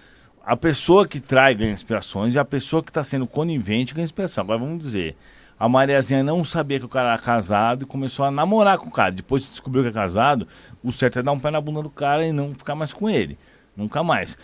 A 0.45 0.57
pessoa 0.57 1.07
que 1.07 1.19
trai 1.19 1.53
ganha 1.53 1.72
expiações 1.73 2.33
e 2.33 2.40
a 2.40 2.43
pessoa 2.45 2.81
que 2.81 2.91
tá 2.91 3.03
sendo 3.03 3.27
conivente 3.27 3.93
ganha 3.93 4.03
expiação. 4.06 4.43
Agora 4.43 4.57
vamos 4.59 4.83
dizer, 4.83 5.15
a 5.61 5.69
Mariazinha 5.69 6.23
não 6.23 6.43
sabia 6.43 6.80
que 6.80 6.85
o 6.88 6.90
cara 6.90 7.09
era 7.09 7.19
casado 7.19 7.83
e 7.83 7.85
começou 7.85 8.25
a 8.25 8.31
namorar 8.31 8.80
com 8.80 8.88
o 8.88 8.91
cara. 8.91 9.11
Depois 9.11 9.43
que 9.45 9.51
descobriu 9.51 9.83
que 9.83 9.90
é 9.90 9.91
casado, 9.91 10.48
o 10.83 10.91
certo 10.91 11.19
é 11.19 11.22
dar 11.22 11.31
um 11.31 11.40
pé 11.40 11.51
na 11.51 11.61
bunda 11.61 11.83
do 11.83 11.90
cara 11.91 12.25
e 12.25 12.31
não 12.31 12.56
ficar 12.56 12.73
mais 12.73 12.91
com 12.91 13.07
ele. 13.07 13.38
Nunca 13.77 14.01
mais. 14.01 14.35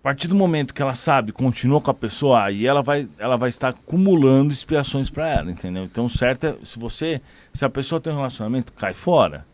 A 0.00 0.02
partir 0.02 0.26
do 0.26 0.34
momento 0.34 0.74
que 0.74 0.82
ela 0.82 0.96
sabe, 0.96 1.30
continua 1.30 1.80
com 1.80 1.92
a 1.92 1.94
pessoa, 1.94 2.42
aí 2.42 2.66
ela 2.66 2.82
vai, 2.82 3.08
ela 3.20 3.36
vai 3.36 3.50
estar 3.50 3.68
acumulando 3.68 4.52
expiações 4.52 5.08
para 5.08 5.28
ela, 5.28 5.48
entendeu? 5.48 5.84
Então, 5.84 6.06
o 6.06 6.10
certo 6.10 6.48
é, 6.48 6.56
se 6.64 6.76
você, 6.76 7.20
se 7.54 7.64
a 7.64 7.70
pessoa 7.70 8.00
tem 8.00 8.12
um 8.12 8.16
relacionamento, 8.16 8.72
cai 8.72 8.94
fora. 8.94 9.46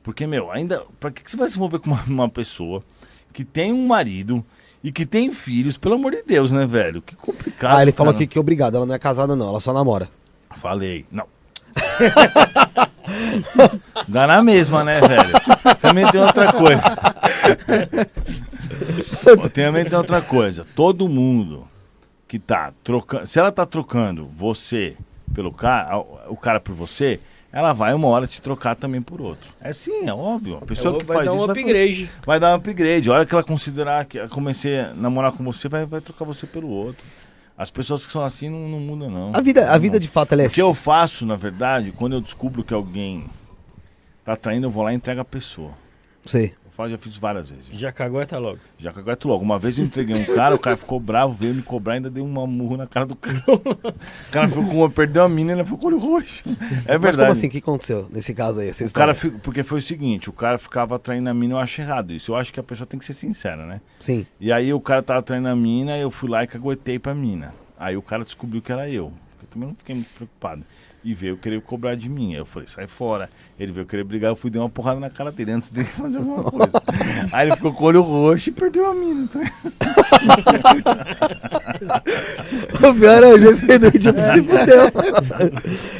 Porque, 0.00 0.28
meu, 0.28 0.48
ainda, 0.48 0.84
pra 1.00 1.10
que 1.10 1.24
que 1.24 1.30
você 1.32 1.36
vai 1.36 1.48
se 1.48 1.56
envolver 1.56 1.80
com 1.80 1.90
uma, 1.90 2.04
uma 2.06 2.28
pessoa 2.28 2.84
que 3.32 3.44
tem 3.44 3.72
um 3.72 3.84
marido 3.84 4.44
e 4.80 4.92
que 4.92 5.04
tem 5.04 5.32
filhos, 5.32 5.76
pelo 5.76 5.96
amor 5.96 6.12
de 6.12 6.22
Deus, 6.22 6.52
né, 6.52 6.64
velho? 6.68 7.02
Que 7.02 7.16
complicado. 7.16 7.78
Ah, 7.78 7.82
ele 7.82 7.90
falou 7.90 8.12
cara. 8.12 8.22
aqui 8.22 8.32
que 8.32 8.38
obrigado, 8.38 8.76
ela 8.76 8.86
não 8.86 8.94
é 8.94 8.98
casada 9.00 9.34
não, 9.34 9.48
ela 9.48 9.58
só 9.58 9.72
namora. 9.72 10.08
Falei, 10.56 11.06
não. 11.10 11.26
Dá 14.08 14.26
na 14.26 14.42
mesma, 14.42 14.84
né, 14.84 15.00
velho? 15.00 15.32
Também 15.80 16.10
tem 16.10 16.20
outra 16.20 16.52
coisa. 16.52 16.82
Também 19.54 19.84
tem 19.84 19.98
outra 19.98 20.20
coisa. 20.20 20.66
Todo 20.74 21.08
mundo 21.08 21.66
que 22.28 22.38
tá 22.38 22.72
trocando. 22.82 23.26
Se 23.26 23.38
ela 23.38 23.52
tá 23.52 23.66
trocando 23.66 24.26
você 24.26 24.96
pelo 25.34 25.52
cara, 25.52 25.98
o 26.28 26.36
cara 26.36 26.60
por 26.60 26.74
você, 26.74 27.20
ela 27.52 27.72
vai 27.72 27.92
uma 27.92 28.08
hora 28.08 28.26
te 28.26 28.40
trocar 28.40 28.74
também 28.74 29.02
por 29.02 29.20
outro. 29.20 29.50
É 29.60 29.72
sim, 29.72 30.08
é 30.08 30.14
óbvio. 30.14 30.56
A 30.56 30.66
pessoa 30.66 30.98
que 30.98 31.04
vai 31.04 31.18
faz 31.18 31.28
dar 31.28 31.34
isso 31.34 31.42
um 31.42 31.46
vai, 31.46 31.56
upgrade. 31.56 32.10
vai 32.24 32.40
dar 32.40 32.52
um 32.52 32.54
upgrade. 32.54 33.10
A 33.10 33.12
hora 33.12 33.26
que 33.26 33.34
ela 33.34 33.44
considerar 33.44 34.04
que 34.06 34.26
comecei 34.28 34.80
a 34.80 34.94
namorar 34.94 35.32
com 35.32 35.44
você, 35.44 35.68
vai, 35.68 35.84
vai 35.84 36.00
trocar 36.00 36.24
você 36.24 36.46
pelo 36.46 36.68
outro. 36.68 37.04
As 37.62 37.70
pessoas 37.70 38.04
que 38.04 38.10
são 38.12 38.24
assim 38.24 38.50
não, 38.50 38.68
não 38.68 38.80
mudam, 38.80 39.08
não. 39.08 39.30
A 39.32 39.40
vida, 39.40 39.68
a 39.70 39.74
Não. 39.74 39.80
vida 39.80 40.00
de 40.00 40.08
fato 40.08 40.32
ela 40.32 40.42
é 40.42 40.46
O 40.48 40.50
que 40.50 40.60
eu 40.60 40.74
faço, 40.74 41.24
na 41.24 41.36
verdade, 41.36 41.92
quando 41.92 42.14
eu 42.14 42.20
descubro 42.20 42.64
que 42.64 42.74
alguém 42.74 43.26
tá 44.24 44.34
traindo, 44.34 44.66
eu 44.66 44.70
vou 44.70 44.82
lá 44.82 44.92
e 44.92 44.96
entrego 44.96 45.20
a 45.20 45.24
pessoa. 45.24 45.70
Sei. 46.26 46.54
Eu 46.72 46.76
faço, 46.76 46.90
já 46.90 46.98
fiz 46.98 47.18
várias 47.18 47.50
vezes. 47.50 47.66
Já 47.72 47.92
cagueta 47.92 48.38
logo. 48.38 48.58
Já 48.78 48.92
que 48.92 48.98
aguento 48.98 49.28
logo. 49.28 49.44
Uma 49.44 49.58
vez 49.58 49.78
eu 49.78 49.84
entreguei 49.84 50.16
um 50.16 50.24
cara, 50.34 50.54
o 50.54 50.58
cara 50.58 50.76
ficou 50.76 50.98
bravo, 50.98 51.34
veio 51.34 51.54
me 51.54 51.62
cobrar, 51.62 51.94
ainda 51.94 52.08
dei 52.08 52.22
uma 52.22 52.46
murro 52.46 52.78
na 52.78 52.86
cara 52.86 53.04
do 53.04 53.14
cara. 53.14 53.42
O 53.52 54.32
cara 54.32 54.48
ficou 54.48 54.64
com 54.64 54.90
perdeu 54.90 55.22
a 55.24 55.28
mina, 55.28 55.52
ele 55.52 55.64
ficou 55.64 55.78
com 55.78 55.84
o 55.84 55.88
olho 55.88 55.98
roxo. 55.98 56.42
É 56.86 56.98
verdade. 56.98 57.00
Mas 57.02 57.16
como 57.16 57.32
assim? 57.32 57.46
O 57.48 57.50
que 57.50 57.58
aconteceu 57.58 58.08
nesse 58.10 58.32
caso 58.32 58.60
aí? 58.60 58.70
Essa 58.70 58.86
O 58.86 58.92
cara, 58.92 59.14
porque 59.42 59.62
foi 59.62 59.78
o 59.78 59.82
seguinte, 59.82 60.30
o 60.30 60.32
cara 60.32 60.56
ficava 60.58 60.98
traindo 60.98 61.28
a 61.28 61.34
mina, 61.34 61.54
eu 61.54 61.58
acho 61.58 61.80
errado 61.82 62.12
isso. 62.12 62.32
Eu 62.32 62.36
acho 62.36 62.52
que 62.52 62.58
a 62.58 62.62
pessoa 62.62 62.86
tem 62.86 62.98
que 62.98 63.04
ser 63.04 63.14
sincera, 63.14 63.66
né? 63.66 63.80
Sim. 64.00 64.26
E 64.40 64.50
aí 64.50 64.72
o 64.72 64.80
cara 64.80 65.02
tava 65.02 65.22
traindo 65.22 65.48
a 65.48 65.56
mina, 65.56 65.98
eu 65.98 66.10
fui 66.10 66.30
lá 66.30 66.42
e 66.42 66.46
caguetei 66.46 66.98
pra 66.98 67.14
mina. 67.14 67.52
Aí 67.78 67.96
o 67.96 68.02
cara 68.02 68.24
descobriu 68.24 68.62
que 68.62 68.72
era 68.72 68.88
eu. 68.88 69.12
Eu 69.42 69.48
também 69.50 69.68
não 69.68 69.74
fiquei 69.74 69.94
muito 69.94 70.08
preocupado. 70.14 70.64
E 71.04 71.14
veio 71.14 71.36
querer 71.36 71.60
cobrar 71.60 71.96
de 71.96 72.08
mim. 72.08 72.34
Eu 72.34 72.46
falei, 72.46 72.68
sai 72.68 72.86
fora. 72.86 73.28
Ele 73.58 73.72
veio 73.72 73.84
querer 73.86 74.04
brigar, 74.04 74.30
eu 74.30 74.36
fui 74.36 74.50
dar 74.50 74.60
uma 74.60 74.70
porrada 74.70 75.00
na 75.00 75.10
cara 75.10 75.32
dele 75.32 75.50
antes 75.52 75.68
dele 75.68 75.86
fazer 75.98 76.18
alguma 76.18 76.44
coisa. 76.44 76.80
aí 77.32 77.48
ele 77.48 77.56
ficou 77.56 77.72
com 77.72 77.84
o 77.84 77.86
olho 77.88 78.02
roxo 78.02 78.50
e 78.50 78.52
perdeu 78.52 78.88
a 78.90 78.94
mina. 78.94 79.22
Então, 79.24 79.42
O 82.90 82.94
pior 82.94 83.22
é 83.22 83.28
o 83.28 83.38
jeito 83.38 83.66
que 83.66 83.72
ele 83.72 83.90
se 83.90 84.42
fudeu. 84.42 84.90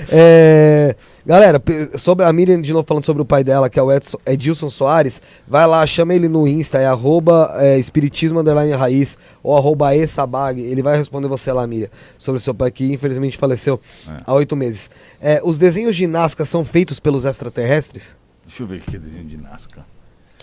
É, 0.15 0.95
galera, 1.25 1.63
sobre 1.99 2.25
a 2.25 2.33
Miriam, 2.33 2.61
de 2.61 2.73
novo 2.73 2.87
falando 2.87 3.05
sobre 3.05 3.23
o 3.23 3.25
pai 3.25 3.45
dela, 3.45 3.71
que 3.71 3.79
é 3.79 3.83
o 3.83 3.93
Edson, 3.93 4.19
Edilson 4.27 4.69
Soares, 4.69 5.21
vai 5.47 5.67
lá, 5.67 5.87
chama 5.87 6.15
ele 6.15 6.29
no 6.29 6.47
Insta, 6.47 6.79
é 6.79 6.87
arroba 6.87 7.55
é, 7.57 7.79
espiritismo 7.79 8.41
underline 8.41 8.73
raiz 8.73 9.17
ou 9.43 9.57
arroba 9.57 9.95
esabag, 9.95 10.61
ele 10.61 10.83
vai 10.83 10.97
responder 10.97 11.29
você 11.29 11.53
lá, 11.53 11.67
Miriam, 11.67 11.89
sobre 12.19 12.39
o 12.39 12.41
seu 12.41 12.55
pai 12.55 12.71
que 12.71 12.93
infelizmente 12.93 13.37
faleceu 13.37 13.81
É. 14.09 14.23
há 14.27 14.35
oito 14.35 14.57
meses. 14.57 14.91
É, 15.21 15.41
os 15.45 15.59
desenhos 15.59 15.97
de 15.97 16.07
Nazca 16.07 16.45
são 16.45 16.65
feitos 16.65 16.99
pelos 16.99 17.25
extraterrestres? 17.25 18.17
deixa 18.45 18.63
eu 18.63 18.67
ver 18.67 18.83
é 18.95 18.99
desenho 18.99 19.25
de 19.25 19.37
Nazca. 19.37 19.87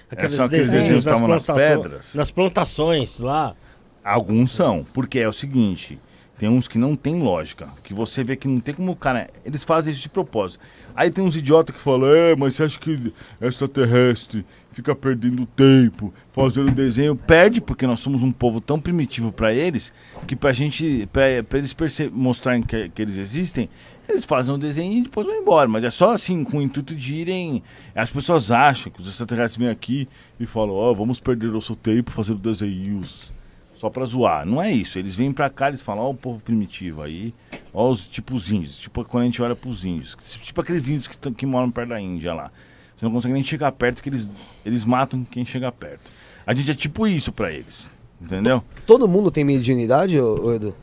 Aqueles 0.09 0.31
são 0.31 0.45
aqueles 0.45 0.71
desenhos 0.71 1.03
que 1.03 1.09
nas 1.11 1.17
estavam 1.17 1.27
nas 1.27 1.45
pedras? 1.45 2.15
Nas 2.15 2.31
plantações 2.31 3.19
lá. 3.19 3.55
Alguns 4.03 4.51
são, 4.51 4.85
porque 4.93 5.19
é 5.19 5.27
o 5.27 5.33
seguinte, 5.33 5.99
tem 6.39 6.47
uns 6.47 6.69
que 6.69 6.77
não 6.77 6.95
tem 6.95 7.21
lógica, 7.21 7.67
que 7.83 7.93
você 7.93 8.23
vê 8.23 8.37
que 8.37 8.47
não 8.47 8.61
tem 8.61 8.73
como 8.73 8.93
o 8.93 8.95
cara, 8.95 9.29
eles 9.43 9.65
fazem 9.65 9.91
isso 9.91 10.01
de 10.01 10.07
propósito. 10.07 10.63
Aí 10.95 11.11
tem 11.11 11.21
uns 11.21 11.35
idiotas 11.35 11.75
que 11.75 11.81
falam, 11.81 12.15
é, 12.15 12.33
mas 12.33 12.55
você 12.55 12.63
acha 12.63 12.79
que 12.79 13.13
extraterrestre 13.41 14.45
fica 14.71 14.95
perdendo 14.95 15.45
tempo 15.45 16.13
fazendo 16.31 16.71
desenho? 16.71 17.13
Perde, 17.13 17.59
porque 17.59 17.85
nós 17.85 17.99
somos 17.99 18.23
um 18.23 18.31
povo 18.31 18.61
tão 18.61 18.79
primitivo 18.79 19.33
pra 19.33 19.53
eles, 19.53 19.93
que 20.25 20.33
pra 20.33 20.53
gente, 20.53 21.09
pra, 21.11 21.23
pra 21.47 21.59
eles 21.59 21.75
mostrarem 22.13 22.63
que, 22.63 22.87
que 22.87 23.01
eles 23.01 23.17
existem, 23.17 23.69
Eles 24.07 24.25
fazem 24.25 24.53
um 24.53 24.57
desenho 24.57 24.93
e 24.93 25.01
depois 25.03 25.27
vão 25.27 25.35
embora. 25.35 25.67
Mas 25.67 25.83
é 25.83 25.89
só 25.89 26.13
assim, 26.13 26.43
com 26.43 26.57
o 26.57 26.61
intuito 26.61 26.95
de 26.95 27.15
irem. 27.15 27.61
As 27.93 28.09
pessoas 28.09 28.49
acham 28.49 28.91
que 28.91 28.99
os 29.01 29.07
extraterrestres 29.07 29.57
vêm 29.57 29.69
aqui 29.69 30.07
e 30.39 30.45
falam: 30.47 30.73
Ó, 30.73 30.93
vamos 30.93 31.19
perder 31.19 31.51
nosso 31.51 31.75
tempo 31.75 32.09
fazendo 32.11 32.39
desenhos. 32.39 33.31
Só 33.79 33.89
pra 33.89 34.05
zoar. 34.05 34.45
Não 34.45 34.61
é 34.61 34.69
isso. 34.71 34.99
Eles 34.99 35.15
vêm 35.15 35.31
pra 35.31 35.49
cá 35.49 35.67
e 35.67 35.69
eles 35.71 35.81
falam: 35.81 36.03
Ó, 36.03 36.09
o 36.11 36.13
povo 36.13 36.39
primitivo 36.41 37.01
aí. 37.01 37.33
Ó, 37.73 37.89
os 37.89 38.05
tipo 38.05 38.35
os 38.35 38.51
índios. 38.51 38.77
Tipo 38.77 39.03
quando 39.05 39.23
a 39.23 39.25
gente 39.25 39.41
olha 39.41 39.55
pros 39.55 39.85
índios. 39.85 40.15
Tipo 40.43 40.61
aqueles 40.61 40.87
índios 40.89 41.07
que, 41.07 41.17
tão- 41.17 41.33
que 41.33 41.45
moram 41.45 41.71
perto 41.71 41.89
da 41.89 42.01
Índia 42.01 42.33
lá. 42.33 42.51
Você 42.95 43.05
não 43.05 43.11
consegue 43.13 43.33
nem 43.33 43.41
chegar 43.43 43.71
perto, 43.71 44.03
que 44.03 44.09
eles, 44.09 44.29
eles 44.65 44.83
matam 44.83 45.23
quem 45.23 45.45
chega 45.45 45.71
perto. 45.71 46.11
A 46.45 46.53
gente 46.53 46.69
é 46.69 46.73
tipo 46.75 47.07
isso 47.07 47.31
pra 47.31 47.49
eles. 47.51 47.89
Entendeu? 48.21 48.61
Todo 48.85 49.07
mundo 49.07 49.31
tem 49.31 49.45
mediunidade, 49.45 50.19
ô, 50.19 50.53
Edu? 50.53 50.75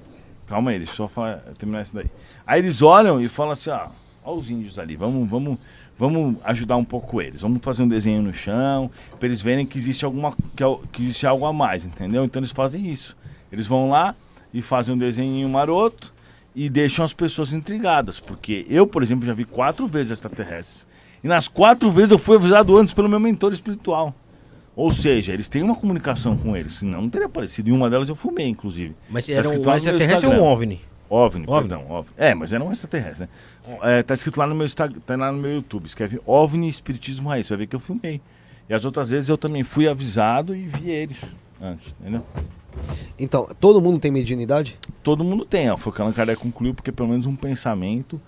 Calma 0.47 0.71
aí, 0.71 0.79
deixa 0.79 0.93
eu 0.93 0.97
só 0.97 1.09
falar, 1.09 1.43
terminar 1.59 1.83
isso 1.83 1.95
daí. 1.95 2.07
Aí 2.47 2.61
eles 2.61 2.81
olham 2.81 3.21
e 3.21 3.29
falam 3.29 3.53
assim, 3.53 3.69
ó, 3.69 3.89
ó 4.25 4.35
os 4.35 4.49
índios 4.49 4.79
ali, 4.79 4.97
vamos, 4.97 5.29
vamos, 5.29 5.59
vamos 5.99 6.37
ajudar 6.45 6.77
um 6.77 6.85
pouco 6.85 7.21
eles. 7.21 7.41
Vamos 7.41 7.59
fazer 7.63 7.83
um 7.83 7.89
desenho 7.89 8.23
no 8.23 8.33
chão, 8.33 8.91
para 9.19 9.27
eles 9.29 9.41
verem 9.41 9.67
que 9.67 9.79
existe 9.79 10.05
alguma 10.05 10.33
que, 10.55 10.63
é 10.63 10.77
que 10.93 11.03
existe 11.03 11.27
algo 11.27 11.45
a 11.47 11.53
mais, 11.53 11.85
entendeu? 11.85 12.25
Então 12.25 12.41
eles 12.41 12.53
fazem 12.53 12.91
isso. 12.91 13.17
Eles 13.51 13.67
vão 13.67 13.89
lá 13.91 14.15
e 14.53 14.61
fazem 14.63 14.95
um 14.95 14.99
desenho 14.99 15.49
maroto 15.49 16.13
e 16.55 16.69
deixam 16.71 17.05
as 17.05 17.13
pessoas 17.13 17.53
intrigadas, 17.53 18.19
porque 18.19 18.67
eu, 18.69 18.87
por 18.87 19.03
exemplo, 19.03 19.27
já 19.27 19.35
vi 19.35 19.45
quatro 19.45 19.87
vezes 19.87 20.13
extraterrestres. 20.13 20.87
E 21.23 21.29
nas 21.29 21.49
quatro 21.49 21.91
vezes 21.91 22.13
eu 22.13 22.19
fui 22.19 22.37
avisado 22.37 22.77
antes 22.77 22.95
pelo 22.95 23.09
meu 23.09 23.21
mentor 23.21 23.53
espiritual. 23.53 24.15
Ou 24.75 24.91
seja, 24.91 25.33
eles 25.33 25.49
têm 25.49 25.63
uma 25.63 25.75
comunicação 25.75 26.37
com 26.37 26.55
eles, 26.55 26.75
senão 26.75 27.01
não 27.03 27.09
teria 27.09 27.27
aparecido. 27.27 27.71
E 27.71 27.73
uma 27.73 27.89
delas 27.89 28.09
eu 28.11 28.15
fumei, 28.15 28.47
inclusive. 28.47 28.95
Mas 29.09 29.27
Tá 29.27 29.33
era 29.33 29.49
um, 29.49 29.59
meu 29.59 29.75
extraterrestre 29.75 30.27
ou 30.27 30.35
um. 30.35 30.43
OVNI? 30.43 30.81
OVNI, 31.09 31.45
OVNI. 31.47 31.69
perdão, 31.69 31.91
OVNI. 31.91 32.13
É, 32.17 32.35
mas 32.35 32.53
era 32.53 32.63
um 32.63 32.71
extraterrestre, 32.71 33.23
né? 33.23 33.29
É, 33.83 34.03
tá 34.03 34.15
escrito 34.15 34.39
lá 34.39 34.47
no 34.47 34.55
meu 34.55 34.67
Instagram, 34.67 35.01
tá 35.01 35.17
lá 35.17 35.33
no 35.33 35.39
meu 35.39 35.53
YouTube, 35.53 35.87
escreve 35.87 36.21
OVNI 36.25 36.69
Espiritismo 36.69 37.29
Raiz, 37.29 37.47
você 37.47 37.55
vai 37.55 37.59
ver 37.59 37.67
que 37.67 37.77
eu 37.77 37.81
filmei. 37.81 38.21
E 38.69 38.75
as 38.75 38.85
outras 38.85 39.11
vezes 39.11 39.29
eu 39.29 39.39
também 39.39 39.63
fui 39.63 39.89
avisado 39.89 40.55
e 40.55 40.67
vi 40.67 40.91
eles 40.91 41.25
antes, 41.61 41.95
entendeu? 42.01 42.25
Então, 43.19 43.49
todo 43.59 43.81
mundo 43.81 43.99
tem 43.99 44.11
mediunidade? 44.11 44.79
Todo 45.03 45.25
mundo 45.25 45.45
tem, 45.45 45.71
ó, 45.71 45.77
foi 45.77 45.93
o 45.93 45.95
que 45.95 46.03
Allan 46.03 46.13
Kardec 46.13 46.41
concluiu, 46.41 46.75
porque 46.75 46.93
pelo 46.93 47.09
menos 47.09 47.27
um 47.27 47.35
pensamento 47.35 48.21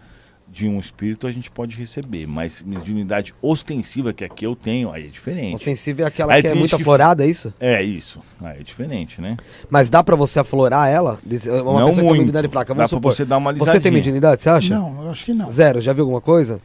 de 0.50 0.66
um 0.66 0.78
espírito 0.78 1.26
a 1.26 1.30
gente 1.30 1.50
pode 1.50 1.76
receber, 1.76 2.26
mas 2.26 2.62
mediunidade 2.62 3.34
ostensiva, 3.40 4.12
que 4.12 4.24
aqui 4.24 4.44
eu 4.46 4.56
tenho, 4.56 4.90
aí 4.90 5.04
é 5.04 5.08
diferente. 5.08 5.54
Ostensiva 5.56 6.02
é 6.02 6.04
aquela 6.06 6.32
Aí 6.32 6.42
que 6.42 6.48
é 6.48 6.54
muito 6.54 6.74
que- 6.74 6.82
aflorada, 6.82 7.24
é 7.24 7.28
isso? 7.28 7.52
É 7.60 7.82
isso, 7.82 8.20
aí 8.40 8.60
é 8.60 8.62
diferente, 8.62 9.20
né? 9.20 9.36
Mas 9.70 9.88
dá 9.90 10.02
pra 10.02 10.16
você 10.16 10.40
aflorar 10.40 10.88
ela? 10.88 11.18
Desse- 11.24 11.48
Uma 11.50 11.58
Não 11.58 11.62
pessoa 11.64 11.84
que 11.90 11.94
tem 11.96 12.02
muito, 12.04 12.12
mediunidade 12.18 12.48
fraca, 12.48 12.68
dá 12.74 12.74
vamos 12.74 12.90
pra 12.90 12.96
supor. 12.98 13.14
você 13.14 13.24
dar 13.24 13.36
uma 13.36 13.52
Você 13.52 13.78
tem 13.78 13.92
mediunidade, 13.92 14.42
você 14.42 14.48
acha? 14.48 14.74
Não, 14.74 15.04
eu 15.04 15.10
acho 15.10 15.24
que 15.24 15.32
não. 15.34 15.50
Zero, 15.50 15.80
já 15.80 15.92
viu 15.92 16.04
alguma 16.04 16.20
coisa? 16.20 16.60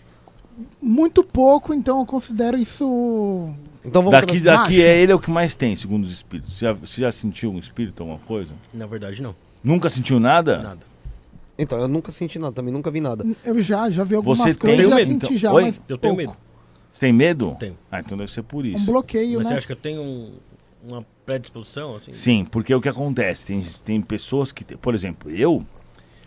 Muito 0.81 1.23
pouco, 1.23 1.73
então 1.73 1.99
eu 1.99 2.05
considero 2.05 2.57
isso. 2.57 3.49
Então 3.85 4.01
vamos 4.01 4.19
Daqui, 4.19 4.39
daqui 4.39 4.81
é 4.81 4.97
ele 5.01 5.11
é 5.11 5.15
o 5.15 5.19
que 5.19 5.29
mais 5.31 5.53
tem, 5.55 5.75
segundo 5.75 6.05
os 6.05 6.11
espíritos. 6.11 6.53
Você 6.57 6.65
já, 6.65 6.73
você 6.73 7.01
já 7.01 7.11
sentiu 7.11 7.51
um 7.51 7.59
espírito, 7.59 8.01
alguma 8.01 8.19
coisa? 8.19 8.51
Na 8.73 8.85
verdade, 8.85 9.21
não. 9.21 9.35
Nunca 9.63 9.89
sentiu 9.89 10.19
nada? 10.19 10.57
Nada. 10.61 10.92
Então, 11.57 11.80
eu 11.80 11.88
nunca 11.88 12.11
senti 12.11 12.40
nada, 12.40 12.51
também 12.53 12.73
nunca 12.73 12.90
vi 12.90 12.99
nada. 12.99 13.23
Eu 13.45 13.61
já, 13.61 13.90
já 13.90 14.03
vi 14.03 14.15
algumas 14.15 14.38
Você 14.40 14.56
coisas, 14.56 14.80
tem 14.80 14.90
já 14.90 14.95
medo, 14.95 15.07
senti 15.11 15.25
então? 15.25 15.38
já, 15.38 15.53
Oi? 15.53 15.61
mas 15.64 15.82
Eu 15.88 15.98
tenho 15.98 16.15
pouco. 16.15 16.32
medo. 16.32 16.38
Você 16.91 16.99
tem 17.01 17.14
medo? 17.14 17.56
Tenho. 17.59 17.77
Ah, 17.91 17.99
então 17.99 18.17
deve 18.17 18.32
ser 18.32 18.43
por 18.43 18.64
Um 18.64 18.67
isso. 18.67 18.85
bloqueio, 18.85 19.38
Mas 19.38 19.43
né? 19.45 19.51
você 19.51 19.57
acha 19.59 19.67
que 19.67 19.73
eu 19.73 19.77
tenho 19.77 20.01
um- 20.01 20.32
uma 20.83 21.06
predisposição? 21.25 21.95
Assim? 21.95 22.11
Sim, 22.11 22.45
porque 22.45 22.73
o 22.73 22.82
que 22.82 22.90
acontece? 22.90 23.45
Tem, 23.45 23.61
tem 23.83 24.01
pessoas 24.01 24.51
que. 24.51 24.64
tem- 24.64 24.77
Por 24.77 24.93
exemplo, 24.95 25.30
eu, 25.32 25.64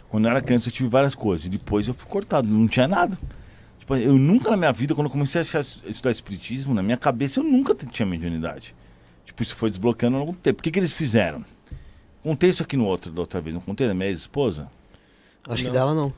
quando 0.08 0.24
eu 0.26 0.30
era 0.30 0.40
criança, 0.40 0.68
eu 0.68 0.72
tive 0.72 0.88
várias 0.88 1.14
coisas. 1.14 1.46
E 1.46 1.48
depois 1.48 1.86
eu 1.88 1.94
fui 1.94 2.08
cortado, 2.08 2.48
não 2.48 2.66
tinha 2.68 2.86
nada. 2.88 3.18
Tipo, 3.78 3.96
eu 3.96 4.14
nunca 4.18 4.50
na 4.50 4.56
minha 4.56 4.72
vida, 4.72 4.94
quando 4.94 5.06
eu 5.06 5.12
comecei 5.12 5.40
a 5.40 5.42
achar- 5.42 5.60
estudar 5.60 6.10
espiritismo, 6.10 6.72
na 6.74 6.82
minha 6.82 6.96
cabeça 6.96 7.40
eu 7.40 7.44
nunca 7.44 7.74
t- 7.74 7.86
tinha 7.86 8.06
mediunidade. 8.06 8.74
Tipo, 9.24 9.42
isso 9.42 9.54
foi 9.56 9.70
desbloqueando 9.70 10.16
ao 10.16 10.20
longo 10.20 10.32
do 10.32 10.38
tempo. 10.38 10.60
O 10.60 10.62
que, 10.62 10.70
que 10.70 10.78
eles 10.78 10.92
fizeram? 10.92 11.44
Contei 12.22 12.50
isso 12.50 12.62
aqui 12.62 12.76
no 12.76 12.84
outro, 12.86 13.12
da 13.12 13.20
outra 13.20 13.40
vez, 13.40 13.54
não 13.54 13.60
contei 13.60 13.86
da 13.86 13.94
minha 13.94 14.08
ex-esposa? 14.08 14.68
Acho 15.48 15.62
que 15.62 15.68
Não. 15.68 15.72
dela 15.72 15.94
não. 15.94 16.12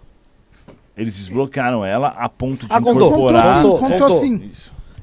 Eles 0.96 1.16
desbloquearam 1.16 1.84
ela 1.84 2.08
a 2.08 2.28
ponto 2.28 2.66
de 2.66 2.72
Ah, 2.72 2.80
contou. 2.80 3.08
incorporar. 3.08 3.62
Contou, 3.62 3.78
contou, 3.78 3.98
contou. 3.98 4.20
sim. 4.20 4.50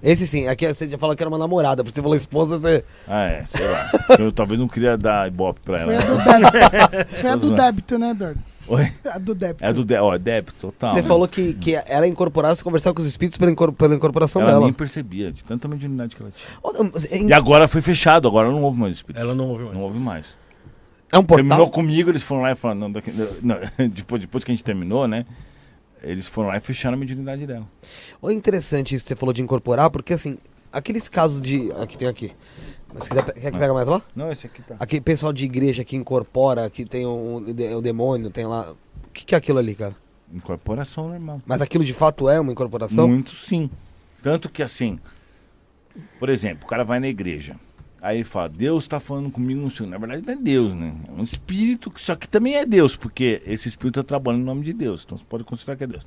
Esse 0.04 0.28
sim, 0.28 0.48
aqui 0.48 0.72
você 0.72 0.88
já 0.90 0.98
falou 0.98 1.16
que 1.16 1.24
era 1.24 1.30
uma 1.30 1.38
namorada, 1.38 1.84
porque 1.84 1.96
você 1.96 2.02
falou 2.02 2.16
esposa, 2.16 2.58
você. 2.58 2.84
Ah, 3.08 3.24
é, 3.24 3.46
sei 3.48 3.66
lá. 3.66 3.90
Eu 4.20 4.32
talvez 4.32 4.60
não 4.60 4.68
queria 4.68 4.98
dar 4.98 5.28
ibope 5.28 5.62
pra 5.62 5.80
ela. 5.82 5.94
Foi 6.02 6.30
a 6.32 6.38
do 6.38 6.52
débito. 6.52 7.16
Foi 7.16 7.30
a 7.30 7.34
Tô 7.34 7.40
do 7.40 7.48
zoando. 7.48 7.56
débito, 7.62 7.98
né, 7.98 8.10
Eduardo? 8.12 8.40
Oi? 8.68 8.92
A 9.12 9.18
do 9.18 9.34
débito. 9.36 9.64
É 9.64 9.72
do 9.74 9.86
de... 9.86 9.96
ó, 9.96 10.18
débito 10.18 10.54
total. 10.60 10.94
você 10.94 11.02
né? 11.02 11.08
falou 11.08 11.28
que, 11.28 11.54
que 11.54 11.76
ela 11.88 12.08
incorporasse, 12.08 12.64
conversar 12.64 12.94
com 12.94 13.00
os 13.00 13.06
espíritos 13.08 13.38
pela, 13.38 13.52
incor- 13.52 13.72
pela 13.72 13.96
incorporação 13.96 14.42
Ela 14.42 14.52
dela. 14.52 14.64
nem 14.66 14.74
percebia 14.74 15.32
de 15.32 15.44
tanta 15.44 15.68
mediunidade 15.68 16.16
que 16.16 16.22
ela 16.22 16.32
tinha. 16.36 16.60
Ô, 16.62 16.90
mas 16.94 17.06
É, 17.12 17.22
E 17.24 17.32
agora 17.34 17.68
foi 17.68 17.82
fechado, 17.82 18.28
agora 18.28 18.50
não 18.52 18.62
houve 18.64 18.80
mais 18.80 18.96
espírito. 18.96 19.22
Ela 19.22 19.34
não 19.34 19.50
ouviu 19.50 19.66
mais. 19.68 19.78
Não 19.78 19.84
houve 19.86 20.00
mais. 20.00 20.26
É 21.16 21.20
um 21.20 21.24
Terminou 21.24 21.58
portal? 21.58 21.72
comigo, 21.72 22.10
eles 22.10 22.24
foram 22.24 22.42
lá 22.42 22.52
e 22.52 22.56
falaram. 22.56 22.80
Não, 22.82 22.92
daqui- 22.92 23.12
não, 23.42 23.58
depois, 23.90 24.22
depois 24.22 24.44
que 24.44 24.52
a 24.52 24.54
gente 24.54 24.64
terminou, 24.64 25.08
né? 25.08 25.26
Eles 26.04 26.28
foram 26.28 26.50
lá 26.50 26.58
e 26.58 26.60
fecharam 26.60 26.96
a 26.96 27.00
mediunidade 27.00 27.48
dela. 27.48 27.68
Ou 28.22 28.32
interessante 28.32 28.94
isso 28.94 29.04
que 29.06 29.10
você 29.10 29.16
falou 29.16 29.34
de 29.34 29.42
incorporar, 29.42 29.90
porque 29.90 30.14
assim, 30.14 30.38
aqueles 30.72 31.10
casos 31.10 31.42
de. 31.42 31.72
Aqui 31.82 31.98
tem 31.98 32.08
aqui. 32.08 32.32
Quiser, 33.00 33.24
quer 33.26 33.52
que 33.52 33.58
pega 33.58 33.74
mais 33.74 33.88
lá? 33.88 34.02
Não, 34.16 34.32
esse 34.32 34.46
aqui 34.46 34.62
tá. 34.62 34.76
Aquele 34.80 35.02
pessoal 35.02 35.34
de 35.34 35.44
igreja 35.44 35.84
que 35.84 35.96
incorpora, 35.98 36.70
que 36.70 36.86
tem 36.86 37.06
um, 37.06 37.38
o 37.38 37.82
demônio, 37.82 38.30
tem 38.30 38.46
lá. 38.46 38.72
O 38.72 39.10
que, 39.12 39.26
que 39.26 39.36
é 39.36 39.38
aquilo 39.38 39.60
ali, 39.60 39.76
cara? 39.76 39.96
Incorporação 40.34 41.10
normal. 41.10 41.42
Mas 41.46 41.62
aquilo 41.62 41.84
de 41.84 41.94
fato 41.94 42.30
é 42.30 42.40
uma 42.40 42.52
incorporação? 42.52 43.08
Muito 43.08 43.32
sim. 43.32 43.70
Tanto 44.24 44.50
que 44.50 44.64
assim, 44.64 45.00
por 46.20 46.30
exemplo, 46.30 46.66
o 46.66 46.68
cara 46.68 46.84
vai 46.84 47.00
na 47.00 47.08
igreja. 47.08 47.56
Aí 48.06 48.24
fala, 48.24 48.50
Deus 48.50 48.84
está 48.84 49.00
falando 49.00 49.32
comigo 49.32 49.60
no 49.60 49.70
Senhor. 49.70 49.90
Na 49.90 49.98
verdade 49.98 50.22
não 50.24 50.34
é 50.34 50.38
Deus, 50.38 50.74
né? 50.74 50.94
É 51.08 51.12
um 51.12 51.24
espírito, 51.24 51.90
que- 51.90 52.00
só 52.00 52.16
que 52.16 52.28
também 52.28 52.54
é 52.56 52.64
Deus, 52.64 52.96
porque 52.96 53.42
esse 53.48 53.68
espírito 53.68 54.00
está 54.00 54.08
trabalhando 54.08 54.42
em 54.42 54.46
nome 54.46 54.64
de 54.64 54.74
Deus. 54.74 55.02
Então 55.04 55.18
você 55.18 55.24
pode 55.28 55.44
considerar 55.44 55.76
que 55.76 55.86
é 55.86 55.88
Deus. 55.88 56.06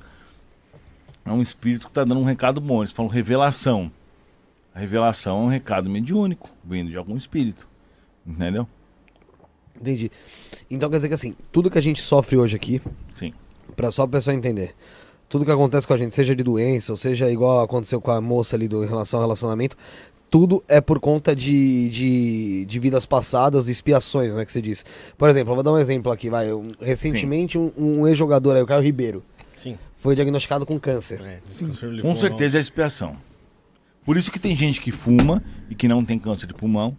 É 1.25 1.31
um 1.31 1.41
espírito 1.41 1.87
que 1.87 1.91
está 1.91 2.05
dando 2.05 2.21
um 2.21 2.23
recado 2.23 2.61
bom. 2.61 2.81
Eles 2.81 2.93
falam 2.93 3.11
revelação. 3.11 3.91
A 4.73 4.79
revelação 4.79 5.39
é 5.39 5.41
um 5.43 5.47
recado 5.49 5.89
mediúnico, 5.89 6.49
vindo 6.63 6.89
de 6.89 6.97
algum 6.97 7.17
espírito. 7.17 7.67
Entendeu? 8.25 8.65
Entendi. 9.75 10.09
Então 10.71 10.89
quer 10.89 10.97
dizer 10.97 11.07
que 11.09 11.13
assim, 11.15 11.35
tudo 11.51 11.69
que 11.69 11.77
a 11.77 11.81
gente 11.81 12.01
sofre 12.01 12.37
hoje 12.37 12.55
aqui, 12.55 12.81
Sim. 13.17 13.33
pra 13.75 13.91
só 13.91 14.03
a 14.03 14.07
pessoa 14.07 14.33
entender, 14.33 14.73
tudo 15.27 15.45
que 15.45 15.51
acontece 15.51 15.85
com 15.87 15.93
a 15.93 15.97
gente, 15.97 16.13
seja 16.15 16.35
de 16.35 16.43
doença, 16.43 16.91
ou 16.91 16.97
seja 16.97 17.29
igual 17.31 17.61
aconteceu 17.61 18.01
com 18.01 18.11
a 18.11 18.19
moça 18.19 18.55
ali 18.55 18.67
do, 18.67 18.83
em 18.83 18.87
relação 18.87 19.19
ao 19.19 19.25
relacionamento, 19.25 19.77
tudo 20.29 20.63
é 20.67 20.79
por 20.79 20.99
conta 20.99 21.35
de, 21.35 21.89
de, 21.89 22.65
de 22.65 22.79
vidas 22.79 23.05
passadas, 23.05 23.67
expiações, 23.67 24.33
né, 24.33 24.45
que 24.45 24.51
você 24.51 24.61
disse. 24.61 24.83
Por 25.17 25.29
exemplo, 25.29 25.51
eu 25.51 25.55
vou 25.55 25.63
dar 25.63 25.71
um 25.73 25.77
exemplo 25.77 26.11
aqui, 26.11 26.29
vai. 26.29 26.51
um- 26.53 26.71
recentemente, 26.79 27.57
um, 27.57 27.71
um 27.77 28.07
ex-jogador 28.07 28.55
aí, 28.55 28.61
o 28.61 28.65
Caio 28.65 28.81
Ribeiro, 28.83 29.23
Sim. 29.57 29.77
foi 29.95 30.15
diagnosticado 30.15 30.65
com 30.65 30.79
câncer. 30.79 31.19
É, 31.21 31.39
Sim. 31.47 31.71
Com 32.01 32.15
certeza 32.15 32.57
é 32.57 32.61
expiação. 32.61 33.15
Por 34.05 34.17
isso 34.17 34.31
que 34.31 34.39
tem 34.39 34.55
gente 34.55 34.81
que 34.81 34.91
fuma 34.91 35.43
e 35.69 35.75
que 35.75 35.87
não 35.87 36.03
tem 36.05 36.17
câncer 36.17 36.47
de 36.47 36.53
pulmão. 36.53 36.97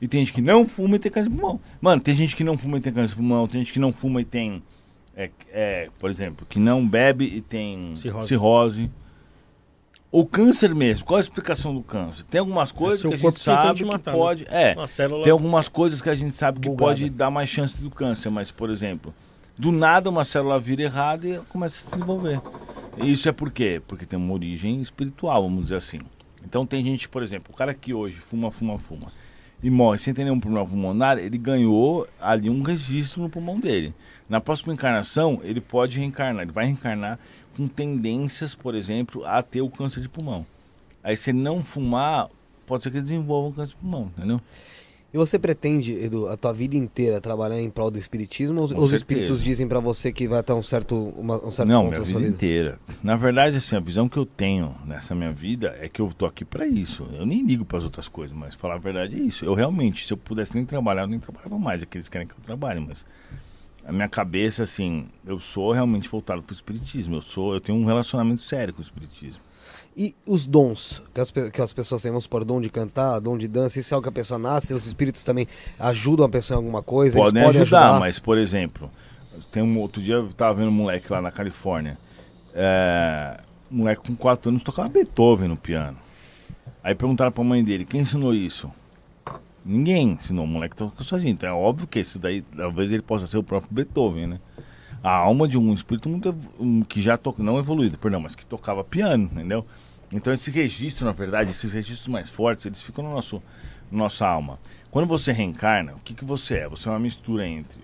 E 0.00 0.06
tem 0.06 0.20
gente 0.20 0.32
que 0.32 0.42
não 0.42 0.66
fuma 0.66 0.96
e 0.96 0.98
tem 0.98 1.10
câncer 1.10 1.30
de 1.30 1.36
pulmão. 1.36 1.60
Mano, 1.80 2.00
tem 2.00 2.14
gente 2.14 2.36
que 2.36 2.44
não 2.44 2.58
fuma 2.58 2.76
e 2.78 2.80
tem 2.80 2.92
câncer 2.92 3.10
de 3.10 3.16
pulmão. 3.16 3.48
Tem 3.48 3.60
gente 3.62 3.72
que 3.72 3.78
não 3.78 3.92
fuma 3.92 4.20
e 4.20 4.24
tem, 4.24 4.62
é, 5.16 5.30
é, 5.50 5.88
por 5.98 6.10
exemplo, 6.10 6.46
que 6.48 6.58
não 6.58 6.86
bebe 6.86 7.24
e 7.24 7.40
tem 7.40 7.94
Cirrose. 7.96 8.28
cirrose. 8.28 8.90
O 10.16 10.24
câncer 10.24 10.72
mesmo, 10.72 11.04
qual 11.04 11.18
a 11.18 11.20
explicação 11.20 11.74
do 11.74 11.82
câncer? 11.82 12.22
Tem 12.30 12.38
algumas 12.38 12.70
coisas 12.70 13.00
seu 13.00 13.10
que 13.10 13.16
a 13.16 13.18
gente 13.18 13.40
sabe 13.40 13.78
que 13.80 13.84
matar, 13.84 14.12
né? 14.12 14.16
pode... 14.16 14.46
É, 14.48 14.76
tem 15.24 15.32
algumas 15.32 15.68
coisas 15.68 16.00
que 16.00 16.08
a 16.08 16.14
gente 16.14 16.38
sabe 16.38 16.60
que 16.60 16.68
Bugada. 16.68 16.84
pode 16.84 17.10
dar 17.10 17.32
mais 17.32 17.48
chance 17.48 17.82
do 17.82 17.90
câncer, 17.90 18.30
mas, 18.30 18.52
por 18.52 18.70
exemplo, 18.70 19.12
do 19.58 19.72
nada 19.72 20.08
uma 20.08 20.24
célula 20.24 20.60
vira 20.60 20.82
errada 20.82 21.26
e 21.26 21.40
começa 21.48 21.80
a 21.80 21.82
se 21.82 21.90
desenvolver. 21.90 22.40
Isso 22.98 23.28
é 23.28 23.32
por 23.32 23.50
quê? 23.50 23.82
Porque 23.88 24.06
tem 24.06 24.16
uma 24.16 24.32
origem 24.32 24.80
espiritual, 24.80 25.42
vamos 25.42 25.64
dizer 25.64 25.76
assim. 25.78 25.98
Então 26.44 26.64
tem 26.64 26.84
gente, 26.84 27.08
por 27.08 27.20
exemplo, 27.20 27.52
o 27.52 27.56
cara 27.56 27.74
que 27.74 27.92
hoje 27.92 28.20
fuma, 28.20 28.52
fuma, 28.52 28.78
fuma 28.78 29.08
e 29.64 29.70
morre 29.70 29.98
sem 29.98 30.12
ter 30.12 30.24
nenhum 30.24 30.38
problema 30.38 30.66
pulmonar, 30.66 31.18
ele 31.18 31.38
ganhou 31.38 32.06
ali 32.20 32.50
um 32.50 32.62
registro 32.62 33.22
no 33.22 33.30
pulmão 33.30 33.58
dele. 33.58 33.94
Na 34.28 34.38
próxima 34.38 34.74
encarnação, 34.74 35.40
ele 35.42 35.60
pode 35.60 35.98
reencarnar, 35.98 36.42
ele 36.42 36.52
vai 36.52 36.66
reencarnar 36.66 37.18
com 37.56 37.66
tendências, 37.68 38.54
por 38.54 38.74
exemplo, 38.74 39.24
a 39.24 39.42
ter 39.42 39.62
o 39.62 39.70
câncer 39.70 40.00
de 40.00 40.08
pulmão. 40.08 40.44
Aí 41.02 41.16
se 41.16 41.32
não 41.32 41.62
fumar, 41.62 42.28
pode 42.66 42.84
ser 42.84 42.90
que 42.90 43.00
desenvolva 43.00 43.48
um 43.48 43.52
câncer 43.52 43.70
de 43.70 43.76
pulmão, 43.76 44.10
entendeu? 44.16 44.40
E 45.12 45.16
você 45.16 45.38
pretende, 45.38 45.92
Edu, 45.92 46.26
a 46.26 46.36
tua 46.36 46.52
vida 46.52 46.76
inteira 46.76 47.20
trabalhar 47.20 47.60
em 47.60 47.70
prol 47.70 47.88
do 47.88 47.96
espiritismo? 47.98 48.58
Ou 48.58 48.64
os- 48.66 48.72
Com 48.72 48.80
os 48.80 48.90
certeza. 48.90 48.96
espíritos 48.96 49.40
dizem 49.44 49.68
pra 49.68 49.78
você 49.78 50.12
que 50.12 50.26
vai 50.26 50.40
até 50.40 50.52
um 50.52 50.62
certo, 50.62 50.96
uma, 51.16 51.36
um 51.36 51.52
certo 51.52 51.68
Não, 51.68 51.84
minha 51.84 51.98
da 51.98 52.04
vida 52.04 52.18
vida? 52.18 52.30
inteira. 52.32 52.80
Na 53.00 53.14
verdade, 53.14 53.58
assim, 53.58 53.76
a 53.76 53.80
visão 53.80 54.08
que 54.08 54.16
eu 54.16 54.26
tenho 54.26 54.74
nessa 54.84 55.14
minha 55.14 55.30
vida 55.32 55.76
é 55.80 55.88
que 55.88 56.00
eu 56.00 56.12
tô 56.12 56.26
aqui 56.26 56.44
pra 56.44 56.66
isso. 56.66 57.08
Eu 57.12 57.24
nem 57.24 57.44
ligo 57.46 57.64
para 57.64 57.78
as 57.78 57.84
outras 57.84 58.08
coisas, 58.08 58.36
mas 58.36 58.56
falar 58.56 58.74
a 58.74 58.78
verdade 58.78 59.14
é 59.14 59.18
isso. 59.20 59.44
Eu 59.44 59.54
realmente, 59.54 60.04
se 60.04 60.12
eu 60.12 60.16
pudesse 60.16 60.52
nem 60.56 60.64
trabalhar, 60.64 61.02
eu 61.02 61.06
nem 61.06 61.20
trabalhava 61.20 61.56
mais. 61.60 61.80
É 61.84 61.86
que 61.86 61.96
eles 61.96 62.08
querem 62.08 62.26
que 62.26 62.34
eu 62.34 62.42
trabalhe, 62.44 62.80
mas 62.80 63.06
a 63.86 63.92
minha 63.92 64.08
cabeça, 64.08 64.62
assim, 64.62 65.06
eu 65.26 65.38
sou 65.38 65.72
realmente 65.72 66.08
voltado 66.08 66.42
pro 66.42 66.54
espiritismo. 66.54 67.16
Eu 67.16 67.22
sou, 67.22 67.54
eu 67.54 67.60
tenho 67.60 67.78
um 67.78 67.84
relacionamento 67.84 68.42
sério 68.42 68.72
com 68.72 68.80
o 68.80 68.84
espiritismo. 68.84 69.40
E 69.96 70.14
os 70.26 70.46
dons 70.46 71.02
que 71.14 71.20
as, 71.20 71.30
que 71.30 71.62
as 71.62 71.72
pessoas 71.72 72.02
têm, 72.02 72.10
vamos 72.10 72.24
supor, 72.24 72.44
dom 72.44 72.60
de 72.60 72.68
cantar, 72.68 73.20
dom 73.20 73.38
de 73.38 73.46
dança, 73.46 73.78
isso 73.78 73.92
é 73.92 73.94
algo 73.94 74.02
que 74.02 74.08
a 74.08 74.12
pessoa 74.12 74.38
nasce, 74.38 74.74
os 74.74 74.86
espíritos 74.86 75.22
também 75.22 75.46
ajudam 75.78 76.26
a 76.26 76.28
pessoa 76.28 76.56
em 76.56 76.58
alguma 76.64 76.82
coisa, 76.82 77.16
Podem 77.16 77.42
podem 77.44 77.60
ajudar, 77.62 77.84
ajudar. 77.84 78.00
mas, 78.00 78.18
por 78.18 78.36
exemplo, 78.36 78.90
tem 79.52 79.62
um 79.62 79.78
outro 79.78 80.02
dia 80.02 80.16
eu 80.16 80.32
tava 80.32 80.54
vendo 80.54 80.68
um 80.68 80.72
moleque 80.72 81.12
lá 81.12 81.22
na 81.22 81.30
Califórnia. 81.30 81.96
É, 82.52 83.40
um 83.70 83.78
moleque 83.78 84.02
com 84.08 84.16
4 84.16 84.50
anos 84.50 84.62
tocava 84.62 84.88
Beethoven 84.88 85.48
no 85.48 85.56
piano. 85.56 85.96
Aí 86.82 86.94
perguntaram 86.94 87.30
pra 87.30 87.44
mãe 87.44 87.62
dele, 87.62 87.84
quem 87.84 88.00
ensinou 88.00 88.34
isso? 88.34 88.70
Ninguém 89.64 90.10
ensinou, 90.10 90.44
o 90.44 90.48
moleque 90.48 90.76
tocou 90.76 91.04
sozinho. 91.04 91.32
Então 91.32 91.48
é 91.48 91.52
óbvio 91.52 91.86
que 91.86 91.98
esse 91.98 92.18
daí, 92.18 92.42
talvez 92.42 92.92
ele 92.92 93.02
possa 93.02 93.26
ser 93.26 93.38
o 93.38 93.42
próprio 93.42 93.72
Beethoven, 93.72 94.26
né? 94.26 94.40
A 95.02 95.14
alma 95.16 95.46
de 95.48 95.58
um 95.58 95.72
espírito 95.72 96.08
muito 96.08 96.34
um, 96.58 96.82
que 96.82 97.00
já 97.00 97.16
toca, 97.16 97.42
não 97.42 97.58
evoluído, 97.58 97.98
perdão, 97.98 98.20
mas 98.20 98.34
que 98.34 98.44
tocava 98.44 98.82
piano, 98.82 99.28
entendeu? 99.32 99.66
Então 100.12 100.32
esse 100.32 100.50
registro, 100.50 101.04
na 101.04 101.12
verdade, 101.12 101.50
esses 101.50 101.72
registros 101.72 102.08
mais 102.08 102.28
fortes, 102.28 102.66
eles 102.66 102.82
ficam 102.82 103.04
no 103.04 103.10
nosso, 103.10 103.42
nossa 103.90 104.26
alma. 104.26 104.58
Quando 104.90 105.06
você 105.06 105.32
reencarna, 105.32 105.92
o 105.94 106.00
que, 106.00 106.14
que 106.14 106.24
você 106.24 106.58
é? 106.58 106.68
Você 106.68 106.88
é 106.88 106.92
uma 106.92 106.98
mistura 106.98 107.46
entre 107.46 107.78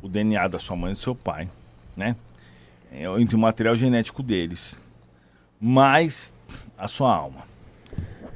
o 0.00 0.08
DNA 0.08 0.48
da 0.48 0.58
sua 0.58 0.76
mãe 0.76 0.92
e 0.92 0.94
do 0.94 1.00
seu 1.00 1.14
pai, 1.14 1.48
né? 1.96 2.16
É, 2.90 3.04
Entre 3.20 3.34
o 3.36 3.38
material 3.38 3.76
genético 3.76 4.22
deles, 4.22 4.78
mais 5.60 6.32
a 6.78 6.88
sua 6.88 7.14
alma. 7.14 7.45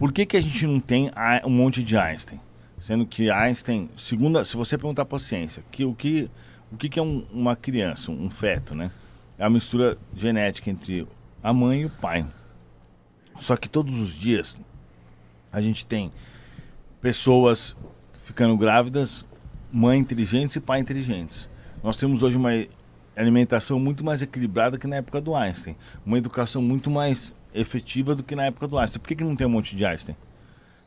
Por 0.00 0.14
que, 0.14 0.24
que 0.24 0.34
a 0.38 0.40
gente 0.40 0.66
não 0.66 0.80
tem 0.80 1.10
um 1.44 1.50
monte 1.50 1.84
de 1.84 1.94
Einstein? 1.94 2.40
Sendo 2.78 3.04
que 3.04 3.30
Einstein, 3.30 3.90
segunda, 3.98 4.42
se 4.46 4.56
você 4.56 4.78
perguntar 4.78 5.04
para 5.04 5.16
a 5.18 5.20
ciência, 5.20 5.62
que 5.70 5.84
o 5.84 5.94
que 5.94 6.30
o 6.72 6.76
que, 6.78 6.88
que 6.88 6.98
é 6.98 7.02
um- 7.02 7.26
uma 7.30 7.54
criança, 7.54 8.10
um 8.10 8.30
feto, 8.30 8.74
né? 8.74 8.90
É 9.36 9.44
a 9.44 9.50
mistura 9.50 9.98
genética 10.16 10.70
entre 10.70 11.06
a 11.42 11.52
mãe 11.52 11.82
e 11.82 11.84
o 11.84 11.90
pai. 11.90 12.24
Só 13.38 13.58
que 13.58 13.68
todos 13.68 13.98
os 13.98 14.14
dias 14.14 14.56
a 15.52 15.60
gente 15.60 15.84
tem 15.84 16.10
pessoas 16.98 17.76
ficando 18.24 18.56
grávidas, 18.56 19.22
mãe 19.70 19.98
inteligentes 19.98 20.56
e 20.56 20.60
pai 20.60 20.80
inteligentes. 20.80 21.46
Nós 21.84 21.98
temos 21.98 22.22
hoje 22.22 22.38
uma 22.38 22.52
alimentação 23.14 23.78
muito 23.78 24.02
mais 24.02 24.22
equilibrada 24.22 24.78
que 24.78 24.86
na 24.86 24.96
época 24.96 25.20
do 25.20 25.34
Einstein, 25.34 25.76
uma 26.06 26.16
educação 26.16 26.62
muito 26.62 26.90
mais 26.90 27.34
efetiva 27.54 28.14
do 28.14 28.22
que 28.22 28.34
na 28.34 28.44
época 28.44 28.66
do 28.66 28.78
Einstein. 28.78 29.00
Por 29.00 29.08
que, 29.08 29.16
que 29.16 29.24
não 29.24 29.36
tem 29.36 29.46
um 29.46 29.50
monte 29.50 29.74
de 29.74 29.84
Einstein? 29.84 30.16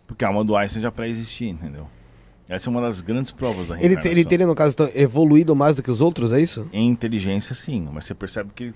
Porque 0.08 0.24
a 0.24 0.27
alma 0.27 0.43
do 0.43 0.56
Einstein 0.56 0.82
já 0.82 0.92
pré-existia, 0.92 1.50
entendeu? 1.50 1.88
Essa 2.48 2.69
é 2.69 2.72
uma 2.72 2.82
das 2.82 3.00
grandes 3.00 3.32
provas 3.32 3.67
da 3.67 3.82
Ele, 3.82 3.98
ele 4.03 4.25
teria, 4.25 4.45
no 4.45 4.53
caso, 4.53 4.74
então, 4.74 4.90
evoluído 4.93 5.56
mais 5.56 5.77
do 5.77 5.83
que 5.83 5.90
os 5.90 6.01
outros, 6.01 6.33
é 6.33 6.42
isso? 6.42 6.67
Em 6.74 6.90
inteligência, 6.90 7.56
sim, 7.56 7.88
mas 7.92 8.06
você 8.06 8.14
percebe 8.14 8.51
que 8.53 8.64
ele 8.64 8.75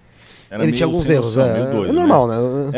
era 0.50 0.64
ele 0.64 0.72
meio 0.72 0.78
tinha 0.78 0.88
alguns 0.88 1.10
erros, 1.10 1.36
noção, 1.36 1.50
é, 1.50 1.54
meio 1.60 1.72
doido, 1.72 1.90
é 1.90 1.94
normal, 1.94 2.28
né? 2.28 2.38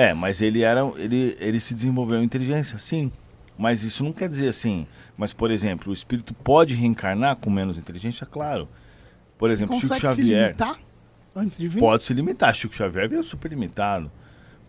É, 0.09 0.13
mas 0.13 0.41
ele 0.41 0.63
era. 0.63 0.81
Ele, 0.97 1.37
ele 1.39 1.59
se 1.59 1.73
desenvolveu 1.73 2.19
em 2.19 2.23
inteligência, 2.23 2.77
sim. 2.77 3.11
Mas 3.57 3.83
isso 3.83 4.03
não 4.03 4.11
quer 4.11 4.27
dizer 4.27 4.47
assim. 4.47 4.87
Mas, 5.15 5.33
por 5.33 5.51
exemplo, 5.51 5.91
o 5.91 5.93
espírito 5.93 6.33
pode 6.33 6.73
reencarnar 6.73 7.35
com 7.35 7.49
menos 7.49 7.77
inteligência, 7.77 8.25
claro. 8.25 8.67
Por 9.37 9.51
exemplo, 9.51 9.75
Chico 9.75 9.89
Consegue 9.89 10.01
se 10.01 10.07
Xavier 10.07 10.45
limitar 10.47 10.79
antes 11.35 11.57
de 11.57 11.67
vir? 11.67 11.79
pode 11.79 12.03
se 12.03 12.13
limitar. 12.13 12.53
Chico 12.55 12.73
Xavier 12.73 13.07
veio 13.07 13.23
super 13.23 13.49
limitado. 13.49 14.11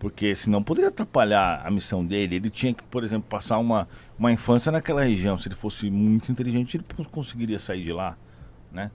Porque 0.01 0.35
senão 0.35 0.63
poderia 0.63 0.89
atrapalhar 0.89 1.61
a 1.65 1.71
missão 1.71 2.05
dele. 2.05 2.37
Ele 2.37 2.49
tinha 2.51 2.73
que, 2.75 2.83
por 2.83 3.05
exemplo, 3.05 3.29
passar 3.29 3.59
uma, 3.59 3.87
uma 4.19 4.33
infância 4.33 4.73
naquela 4.73 5.05
região. 5.05 5.37
Se 5.37 5.47
ele 5.47 5.55
fosse 5.55 5.91
muito 5.91 6.33
inteligente, 6.33 6.79
ele 6.79 6.85
cons- 6.97 7.07
conseguiria 7.07 7.59
sair 7.59 7.85
de 7.85 7.93
lá, 7.93 8.17
né? 8.73 8.91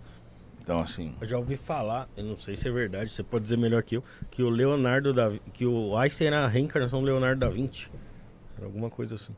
Então, 0.62 0.80
assim... 0.80 1.14
Eu 1.22 1.28
já 1.28 1.38
ouvi 1.38 1.58
falar, 1.58 2.10
eu 2.18 2.24
não 2.26 2.36
sei 2.36 2.58
se 2.58 2.68
é 2.68 2.72
verdade, 2.72 3.14
você 3.14 3.22
pode 3.22 3.44
dizer 3.44 3.56
melhor 3.56 3.84
que 3.84 3.98
eu, 3.98 4.04
que 4.32 4.42
o 4.42 4.50
Leonardo 4.50 5.14
da 5.14 5.32
que 5.54 5.64
o 5.64 5.96
Einstein 5.96 6.26
era 6.30 6.44
a 6.44 6.48
reencarnação 6.48 7.02
do 7.02 7.06
Leonardo 7.06 7.40
da 7.40 7.50
Vinci. 7.50 7.88
Era 8.58 8.66
alguma 8.66 8.90
coisa 8.90 9.14
assim. 9.14 9.34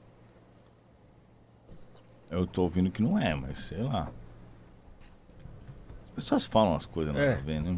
Eu 2.32 2.48
tô 2.48 2.64
ouvindo 2.64 2.90
que 2.90 3.02
não 3.02 3.20
é, 3.20 3.36
mas 3.36 3.58
sei 3.60 3.82
lá. 3.84 4.10
As 6.16 6.24
pessoas 6.24 6.46
falam 6.46 6.76
as 6.76 6.86
coisas, 6.86 7.14
não 7.14 7.20
É. 7.22 7.36
ver, 7.36 7.62
né? 7.62 7.78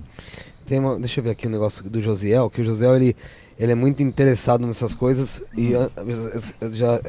Tem 0.67 0.77
uma- 0.79 0.99
deixa 0.99 1.19
eu 1.19 1.23
ver 1.23 1.31
aqui 1.31 1.47
o 1.47 1.49
negócio 1.49 1.89
do 1.89 1.99
Josiel, 2.01 2.49
que 2.51 2.61
o 2.61 2.63
Josiel 2.63 2.95
ele, 2.95 3.15
ele 3.59 3.71
é 3.73 3.75
muito 3.75 4.01
interessado 4.01 4.65
nessas 4.65 4.93
coisas 4.95 5.41
e 5.55 5.73
Uhum. 5.75 5.83
an- 5.83 6.71
já 6.71 6.99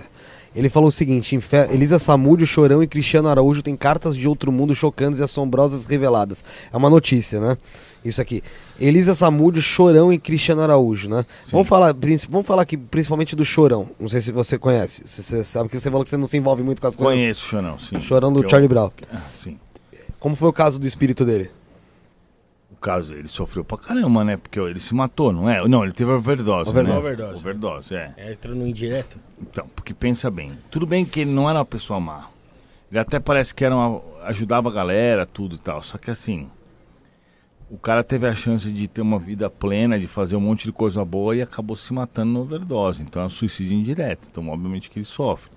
ele 0.54 0.68
falou 0.68 0.88
o 0.88 0.92
seguinte, 0.92 1.38
Elisa 1.70 1.96
Samúdio, 2.00 2.44
Chorão 2.44 2.82
e 2.82 2.86
Cristiano 2.88 3.28
Araújo 3.28 3.62
têm 3.62 3.76
cartas 3.76 4.16
de 4.16 4.26
outro 4.26 4.50
mundo 4.50 4.74
chocantes 4.74 5.20
e 5.20 5.22
assombrosas 5.22 5.86
reveladas. 5.86 6.44
É 6.72 6.76
uma 6.76 6.90
notícia, 6.90 7.38
né? 7.40 7.56
Isso 8.04 8.20
aqui. 8.20 8.42
Elisa 8.80 9.14
Samúdio, 9.14 9.62
Chorão 9.62 10.12
e 10.12 10.18
Cristiano 10.18 10.60
Araújo, 10.62 11.08
né? 11.08 11.24
Vamos 11.52 11.68
falar, 11.68 11.94
vamos 12.28 12.46
falar 12.46 12.62
aqui 12.62 12.76
principalmente 12.76 13.36
do 13.36 13.44
Chorão. 13.44 13.90
Não 14.00 14.08
sei 14.08 14.20
se 14.20 14.32
você 14.32 14.58
conhece. 14.58 15.02
Você 15.06 15.44
sabe 15.44 15.68
que 15.68 15.78
você 15.78 15.88
falou 15.88 16.02
que 16.02 16.10
você 16.10 16.16
não 16.16 16.26
se 16.26 16.36
envolve 16.36 16.64
muito 16.64 16.80
com 16.80 16.88
as 16.88 16.96
coisas. 16.96 17.14
Conheço 17.14 17.46
o 17.46 17.48
Chorão, 17.48 17.78
sim. 17.78 18.00
Chorão 18.00 18.32
do 18.32 18.42
Eu- 18.42 18.48
Charlie 18.48 18.68
Brown. 18.68 18.90
Ah, 19.12 19.20
sim. 19.40 19.56
Como 20.18 20.34
foi 20.34 20.48
o 20.48 20.52
caso 20.52 20.80
do 20.80 20.86
espírito 20.86 21.24
dele? 21.24 21.48
Caso, 22.80 23.12
ele 23.12 23.28
sofreu 23.28 23.62
pra 23.62 23.76
caramba, 23.76 24.24
né? 24.24 24.36
Porque 24.38 24.58
ele 24.58 24.80
se 24.80 24.94
matou, 24.94 25.32
não 25.32 25.50
é? 25.50 25.66
Não, 25.68 25.84
ele 25.84 25.92
teve 25.92 26.10
overdose. 26.10 26.70
Overdose. 26.70 26.92
Né? 26.92 26.98
Overdose. 26.98 27.38
Overdose, 27.38 27.94
é. 27.94 28.14
Entra 28.32 28.54
no 28.54 28.66
indireto. 28.66 29.18
Então, 29.40 29.68
porque 29.76 29.92
pensa 29.92 30.30
bem. 30.30 30.52
Tudo 30.70 30.86
bem 30.86 31.04
que 31.04 31.20
ele 31.20 31.30
não 31.30 31.48
era 31.48 31.58
uma 31.58 31.64
pessoa 31.64 32.00
má. 32.00 32.28
Ele 32.90 32.98
até 32.98 33.20
parece 33.20 33.54
que 33.54 33.64
era 33.64 33.76
uma, 33.76 34.00
ajudava 34.24 34.70
a 34.70 34.72
galera, 34.72 35.26
tudo 35.26 35.56
e 35.56 35.58
tal. 35.58 35.82
Só 35.82 35.98
que 35.98 36.10
assim, 36.10 36.48
o 37.70 37.76
cara 37.76 38.02
teve 38.02 38.26
a 38.26 38.34
chance 38.34 38.70
de 38.72 38.88
ter 38.88 39.02
uma 39.02 39.18
vida 39.18 39.48
plena, 39.50 40.00
de 40.00 40.06
fazer 40.06 40.34
um 40.36 40.40
monte 40.40 40.64
de 40.64 40.72
coisa 40.72 41.04
boa 41.04 41.36
e 41.36 41.42
acabou 41.42 41.76
se 41.76 41.92
matando 41.92 42.32
na 42.32 42.40
overdose. 42.40 43.02
Então 43.02 43.22
é 43.22 43.26
um 43.26 43.30
suicídio 43.30 43.74
indireto. 43.74 44.26
Então, 44.30 44.48
obviamente 44.48 44.90
que 44.90 44.98
ele 44.98 45.06
sofre. 45.06 45.50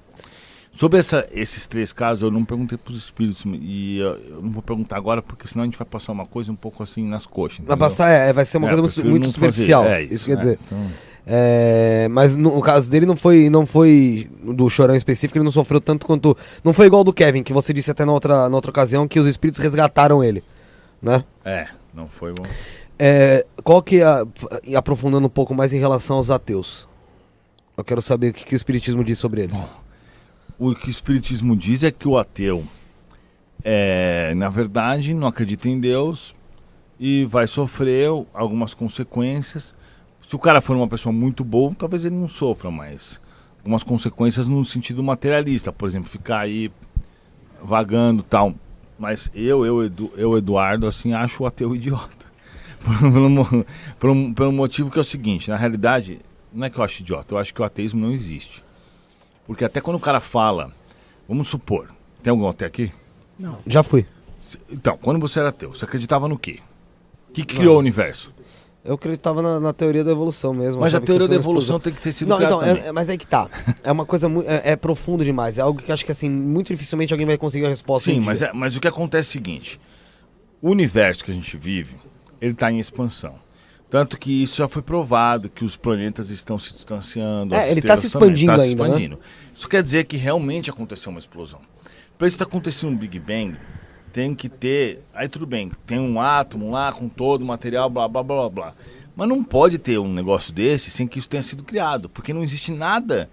Sobre 0.74 1.00
essa- 1.00 1.28
esses 1.32 1.68
três 1.68 1.94
casos, 1.94 2.24
eu 2.24 2.32
não 2.32 2.44
perguntei 2.44 2.78
pros 2.78 2.98
espíritos. 2.98 3.44
E 3.46 4.00
eu, 4.00 4.14
eu 4.30 4.42
não 4.42 4.50
vou 4.50 4.62
perguntar 4.64 4.98
agora, 4.98 5.22
porque 5.22 5.48
senão 5.48 5.62
a 5.64 5.66
gente 5.66 5.78
vai 5.78 5.86
passar 5.86 6.12
uma 6.12 6.26
coisa 6.26 6.52
um 6.52 6.56
pouco 6.56 6.82
assim 6.82 7.08
nas 7.08 7.26
coxas. 7.28 7.60
Vai 7.60 7.66
entendeu? 7.66 7.78
passar, 7.78 8.10
é, 8.10 8.34
vai 8.34 8.44
ser 8.44 8.58
uma 8.58 8.68
É, 8.72 8.76
coisa 8.76 9.04
muito, 9.04 9.30
superficial. 9.30 9.86
É, 9.86 10.02
isso, 10.02 10.14
isso, 10.14 10.26
quer 10.26 10.32
né? 10.36 10.38
dizer. 10.40 10.60
Então- 10.66 10.88
É, 11.26 12.08
mas 12.12 12.36
no, 12.36 12.56
no 12.56 12.62
caso 12.62 12.90
dele 12.92 13.06
não 13.06 13.16
foi, 13.16 13.50
não 13.50 13.66
foi 13.66 14.30
do 14.44 14.70
chorão 14.70 14.94
específico, 14.96 15.38
ele 15.38 15.46
não 15.46 15.52
sofreu 15.54 15.80
tanto 15.80 16.06
quanto. 16.06 16.36
Não 16.64 16.74
foi 16.74 16.88
igual 16.88 17.02
do 17.04 17.14
Kevin, 17.14 17.44
que 17.44 17.54
você 17.54 17.72
disse 17.74 17.90
até 17.92 18.04
na 18.04 18.12
outra, 18.12 18.50
na 18.50 18.56
outra 18.56 18.72
ocasião 18.72 19.08
que 19.08 19.20
os 19.20 19.28
espíritos 19.28 19.62
resgataram 19.62 20.22
ele. 20.24 20.44
Né? 21.02 21.24
É, 21.46 21.68
não 21.94 22.08
foi 22.08 22.34
bom. 22.34 22.44
É, 23.00 23.46
qual 23.64 23.82
que 23.82 23.98
é. 24.02 24.04
a- 24.04 24.26
aprofundando 24.76 25.26
um 25.28 25.30
pouco 25.30 25.54
mais 25.54 25.72
em 25.72 25.80
relação 25.80 26.18
aos 26.18 26.30
ateus. 26.30 26.88
Eu 27.78 27.84
quero 27.84 28.02
saber 28.02 28.30
o 28.30 28.34
que, 28.34 28.44
que 28.46 28.56
o 28.56 28.58
Espiritismo 28.58 29.04
diz 29.04 29.18
sobre 29.18 29.42
eles. 29.44 29.66
O 30.58 30.74
que 30.76 30.88
o 30.88 30.90
Espiritismo 30.90 31.56
diz 31.56 31.84
é 31.84 31.92
que 31.92 32.08
o 32.08 32.18
ateu, 32.18 32.64
é, 33.64 34.34
na 34.36 34.50
verdade, 34.50 35.14
não 35.14 35.28
acredita 35.28 35.68
em 35.68 35.80
Deus 35.80 36.36
e 37.00 37.26
vai 37.26 37.48
sofrer 37.48 38.10
algumas 38.34 38.74
consequências. 38.74 39.74
Se 40.28 40.36
o 40.36 40.40
cara 40.40 40.62
for 40.62 40.76
uma 40.76 40.88
pessoa 40.88 41.12
muito 41.12 41.44
boa, 41.44 41.74
talvez 41.78 42.06
ele 42.06 42.16
não 42.16 42.28
sofra, 42.28 42.70
mas 42.70 43.20
algumas 43.60 43.84
consequências 43.84 44.48
no 44.48 44.64
sentido 44.64 45.02
materialista, 45.02 45.72
por 45.72 45.88
exemplo, 45.88 46.10
ficar 46.10 46.40
aí 46.40 46.72
vagando 47.62 48.22
tal. 48.22 48.54
Mas 48.98 49.30
eu, 49.34 49.66
eu, 49.66 49.84
Edu, 49.84 50.12
eu 50.16 50.38
Eduardo, 50.38 50.86
assim, 50.86 51.14
acho 51.14 51.44
o 51.44 51.46
ateu 51.46 51.74
idiota. 51.76 52.24
Pelo, 52.84 53.66
pelo, 53.98 54.34
pelo 54.34 54.52
motivo 54.52 54.92
que 54.92 54.98
é 54.98 55.02
o 55.02 55.06
seguinte, 55.06 55.50
na 55.50 55.56
realidade, 55.56 56.20
não 56.54 56.68
é 56.68 56.70
que 56.70 56.78
eu 56.78 56.84
acho 56.84 57.02
idiota, 57.02 57.34
eu 57.34 57.40
acho 57.40 57.54
que 57.54 57.62
o 57.62 57.66
ateísmo 57.66 58.02
não 58.02 58.12
existe. 58.12 58.64
Porque 59.46 59.66
até 59.66 59.82
quando 59.82 59.98
o 59.98 60.00
cara 60.00 60.20
fala, 60.20 60.72
vamos 61.28 61.48
supor, 61.48 61.90
tem 62.22 62.32
algum 62.32 62.48
ateu 62.48 62.68
aqui? 62.68 62.92
Não. 63.38 63.58
Já 63.66 63.84
fui. 63.84 64.06
Então, 64.70 64.98
quando 64.98 65.20
você 65.20 65.40
era 65.40 65.50
ateu, 65.50 65.74
você 65.74 65.86
acreditava 65.86 66.28
no 66.28 66.38
quê? 66.38 66.60
O 67.30 67.34
que 67.34 67.44
criou 67.44 67.76
o 67.76 67.80
universo? 67.80 68.32
Eu 68.86 68.96
acreditava 68.96 69.42
na, 69.42 69.60
na 69.62 69.72
teoria 69.72 70.04
da 70.04 70.12
evolução 70.12 70.54
mesmo. 70.54 70.82
Mas 70.82 70.94
a 70.94 71.00
teoria 71.00 71.28
da 71.28 71.36
evolução 71.36 71.78
explosão. 71.78 71.80
tem 71.80 71.94
que 71.94 72.02
ter 72.02 72.12
sido 72.12 72.28
Não, 72.28 72.42
então, 72.42 72.62
é, 72.62 72.88
é- 72.88 72.92
mas 72.92 73.10
aí 73.10 73.18
que 73.18 73.26
tá. 73.26 73.50
É 73.82 73.90
uma 73.92 74.06
coisa 74.06 74.28
muito. 74.28 74.50
É, 74.50 74.72
é 74.72 74.76
profundo 74.76 75.24
demais. 75.24 75.58
É 75.58 75.62
algo 75.62 75.82
que 75.82 75.90
acho 75.92 76.06
que 76.06 76.12
assim, 76.12 76.30
muito 76.30 76.68
dificilmente 76.68 77.14
alguém 77.14 77.26
vai 77.26 77.38
conseguir 77.38 77.66
a 77.66 77.70
resposta. 77.70 78.12
Sim, 78.12 78.20
um 78.20 78.24
mas, 78.24 78.42
é- 78.42 78.52
mas 78.54 78.76
o 78.76 78.82
que 78.82 78.88
acontece 78.88 79.30
é 79.30 79.30
o 79.30 79.32
seguinte: 79.32 79.80
o 80.62 80.70
universo 80.70 81.24
que 81.24 81.32
a 81.32 81.34
gente 81.34 81.56
vive, 81.56 81.96
ele 82.42 82.52
está 82.52 82.70
em 82.70 82.78
expansão. 82.80 83.36
Tanto 83.94 84.18
que 84.18 84.42
isso 84.42 84.56
já 84.56 84.68
foi 84.68 84.82
provado, 84.82 85.48
que 85.48 85.64
os 85.64 85.78
planetas 85.78 86.32
estão 86.32 86.58
se 86.58 86.74
distanciando. 86.74 87.54
É, 87.54 87.70
ele 87.70 87.80
tá 87.80 87.94
estrelas 87.94 88.00
se 88.02 88.12
também, 88.12 88.30
expandindo 88.30 88.52
tá 88.52 88.58
se 88.58 88.64
ainda, 88.64 88.84
né? 88.86 88.90
expandindo. 88.90 89.20
Isso 89.56 89.70
quer 89.70 89.84
dizer 89.84 90.06
que 90.06 90.18
realmente 90.18 90.72
aconteceu 90.72 91.12
uma 91.12 91.20
explosão. 91.20 91.60
Para 92.18 92.28
isso 92.28 92.42
acontecer 92.42 92.88
um 92.88 92.98
Big 92.98 93.20
Bang, 93.20 93.56
tem 94.12 94.34
que 94.34 94.50
ter. 94.50 95.04
Aí 95.14 95.30
tudo 95.30 95.46
bem, 95.46 95.72
tem 95.86 96.00
um 96.00 96.20
átomo 96.20 96.72
lá 96.72 96.92
com 96.92 97.08
todo 97.08 97.44
o 97.44 97.46
material, 97.46 97.88
blá 97.88 98.08
blá 98.08 98.24
blá 98.24 98.50
blá. 98.50 98.74
Mas 99.16 99.30
não 99.30 99.44
pode 99.44 99.78
ter 99.78 100.00
um 100.00 100.12
negócio 100.12 100.52
desse 100.52 100.90
sem 100.90 101.06
que 101.06 101.20
isso 101.20 101.30
tenha 101.30 101.44
sido 101.44 101.64
criado, 101.64 102.10
porque 102.10 102.34
não 102.34 102.44
existe 102.44 102.72
nada. 102.72 103.30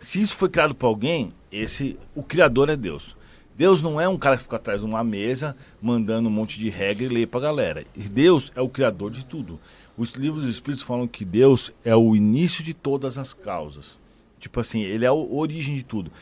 Se 0.00 0.22
isso 0.22 0.34
foi 0.36 0.48
criado 0.48 0.74
por 0.74 0.86
alguém, 0.86 1.34
esse 1.52 1.98
o 2.14 2.22
criador 2.22 2.70
é 2.70 2.76
Deus. 2.76 3.14
Deus 3.54 3.82
não 3.82 4.00
é 4.00 4.08
um 4.08 4.16
cara 4.16 4.38
que 4.38 4.44
fica 4.44 4.56
atrás 4.56 4.80
de 4.80 4.86
uma 4.86 5.04
mesa 5.04 5.54
mandando 5.82 6.30
um 6.30 6.32
monte 6.32 6.58
de 6.58 6.70
regra 6.70 7.04
e 7.04 7.08
lê 7.08 7.26
pra 7.26 7.40
galera. 7.40 7.84
E 7.94 8.02
Deus 8.04 8.50
é 8.56 8.62
o 8.62 8.70
criador 8.70 9.10
de 9.10 9.26
tudo. 9.26 9.60
Os 9.98 10.12
livros 10.12 10.44
dos 10.44 10.54
Espíritos 10.54 10.84
falam 10.84 11.08
que 11.08 11.24
Deus 11.24 11.72
é 11.84 11.94
o 11.94 12.14
início 12.14 12.62
de 12.62 12.72
todas 12.72 13.18
as 13.18 13.34
causas. 13.34 13.98
Tipo 14.38 14.60
assim, 14.60 14.82
ele 14.82 15.04
é 15.04 15.08
a 15.08 15.12
origem 15.12 15.74
de 15.74 15.82
tudo. 15.82 16.12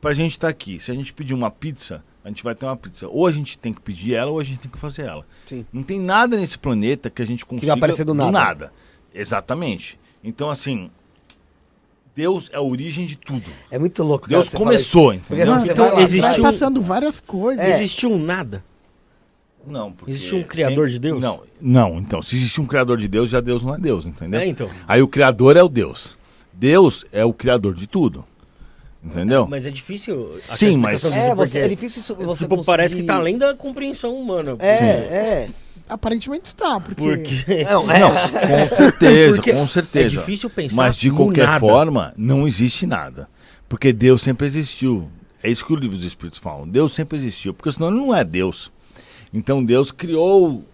Pra 0.00 0.14
gente 0.14 0.30
estar 0.32 0.48
aqui, 0.48 0.80
se 0.80 0.90
a 0.90 0.94
gente 0.94 1.12
pedir 1.12 1.34
uma 1.34 1.50
pizza, 1.50 2.02
a 2.24 2.28
gente 2.28 2.42
vai 2.42 2.54
ter 2.54 2.64
uma 2.64 2.76
pizza. 2.76 3.06
Ou 3.08 3.26
a 3.26 3.30
gente 3.30 3.58
tem 3.58 3.74
que 3.74 3.80
pedir 3.82 4.14
ela, 4.14 4.30
ou 4.30 4.40
a 4.40 4.42
gente 4.42 4.60
tem 4.60 4.70
que 4.70 4.78
fazer 4.78 5.02
ela. 5.02 5.26
Sim. 5.46 5.66
Não 5.70 5.82
tem 5.82 6.00
nada 6.00 6.38
nesse 6.38 6.56
planeta 6.56 7.10
que 7.10 7.20
a 7.20 7.26
gente 7.26 7.44
consiga... 7.44 7.74
aparecer 7.74 8.06
do 8.06 8.14
nada. 8.14 8.72
Exatamente. 9.12 10.00
Então, 10.24 10.48
assim, 10.48 10.90
Deus 12.14 12.48
é 12.52 12.56
a 12.56 12.62
origem 12.62 13.04
de 13.04 13.16
tudo. 13.16 13.44
É 13.70 13.78
muito 13.78 14.02
louco. 14.02 14.28
Deus 14.28 14.48
começou, 14.48 15.12
entendeu? 15.12 15.52
Assim, 15.52 15.66
você 15.66 15.72
Então, 15.72 15.94
vai 15.94 16.06
Vai 16.06 16.40
um- 16.40 16.42
passando 16.42 16.80
várias 16.80 17.20
coisas. 17.20 17.62
É. 17.62 17.76
Existiu 17.76 18.10
um 18.10 18.18
nada? 18.18 18.64
Não, 19.66 19.92
porque... 19.92 20.12
Existe 20.12 20.34
um 20.34 20.42
criador 20.42 20.88
de 20.88 20.98
Deus? 20.98 21.20
Não, 21.20 21.40
não. 21.60 21.98
Então, 21.98 22.22
se 22.22 22.36
existe 22.36 22.60
um 22.60 22.66
criador 22.66 22.96
de 22.96 23.06
Deus, 23.06 23.30
já 23.30 23.40
Deus 23.40 23.62
não 23.62 23.74
é 23.74 23.78
Deus, 23.78 24.06
entendeu? 24.06 24.40
É, 24.40 24.46
então. 24.46 24.68
Aí 24.88 25.02
o 25.02 25.08
criador 25.08 25.56
é 25.56 25.62
o 25.62 25.68
Deus. 25.68 26.16
Deus 26.52 27.04
é 27.12 27.24
o 27.24 27.32
criador 27.32 27.74
de 27.74 27.86
tudo. 27.86 28.24
Entendeu? 29.02 29.46
Mas 29.48 29.64
é 29.64 29.70
difícil. 29.70 30.38
a 30.48 30.56
Sim, 30.56 30.76
mas- 30.76 31.02
É, 31.04 31.34
você, 31.34 31.60
é 31.60 31.68
difícil 31.68 32.00
isso, 32.00 32.14
você 32.16 32.44
tipo, 32.44 32.56
conseguir- 32.56 32.66
parece 32.66 32.96
que 32.96 33.02
tá 33.02 33.16
além 33.16 33.38
da 33.38 33.54
compreensão 33.54 34.14
humana. 34.14 34.56
É, 34.58 34.74
é. 34.74 35.48
Aparentemente 35.88 36.46
está, 36.46 36.78
porque... 36.78 37.02
Porque 37.02 37.64
Não, 37.64 37.82
é. 37.90 37.98
Não, 37.98 38.10
com 38.10 38.76
certeza, 38.76 39.34
Porque 39.36 39.52
com 39.52 39.66
certeza. 39.66 40.06
é 40.06 40.08
difícil 40.20 40.50
pensar 40.50 40.76
Mas 40.76 40.96
de 40.96 41.10
qualquer 41.10 41.46
nada. 41.46 41.60
forma, 41.60 42.12
não 42.16 42.46
existe 42.46 42.86
nada. 42.86 43.26
Porque 43.68 43.92
Deus 43.92 44.20
sempre 44.22 44.46
existiu. 44.46 45.10
É 45.42 45.50
isso 45.50 45.64
que 45.64 45.72
o 45.72 45.76
livro 45.76 45.96
dos 45.96 46.06
Espíritos 46.06 46.38
falam. 46.38 46.68
Deus 46.68 46.92
sempre 46.92 47.16
existiu. 47.18 47.54
Porque 47.54 47.72
senão 47.72 47.88
ele 47.88 47.96
não 47.96 48.14
é 48.14 48.22
Deus. 48.22 48.70
Então 49.32 49.64
Deus 49.64 49.90
criou 49.90 50.64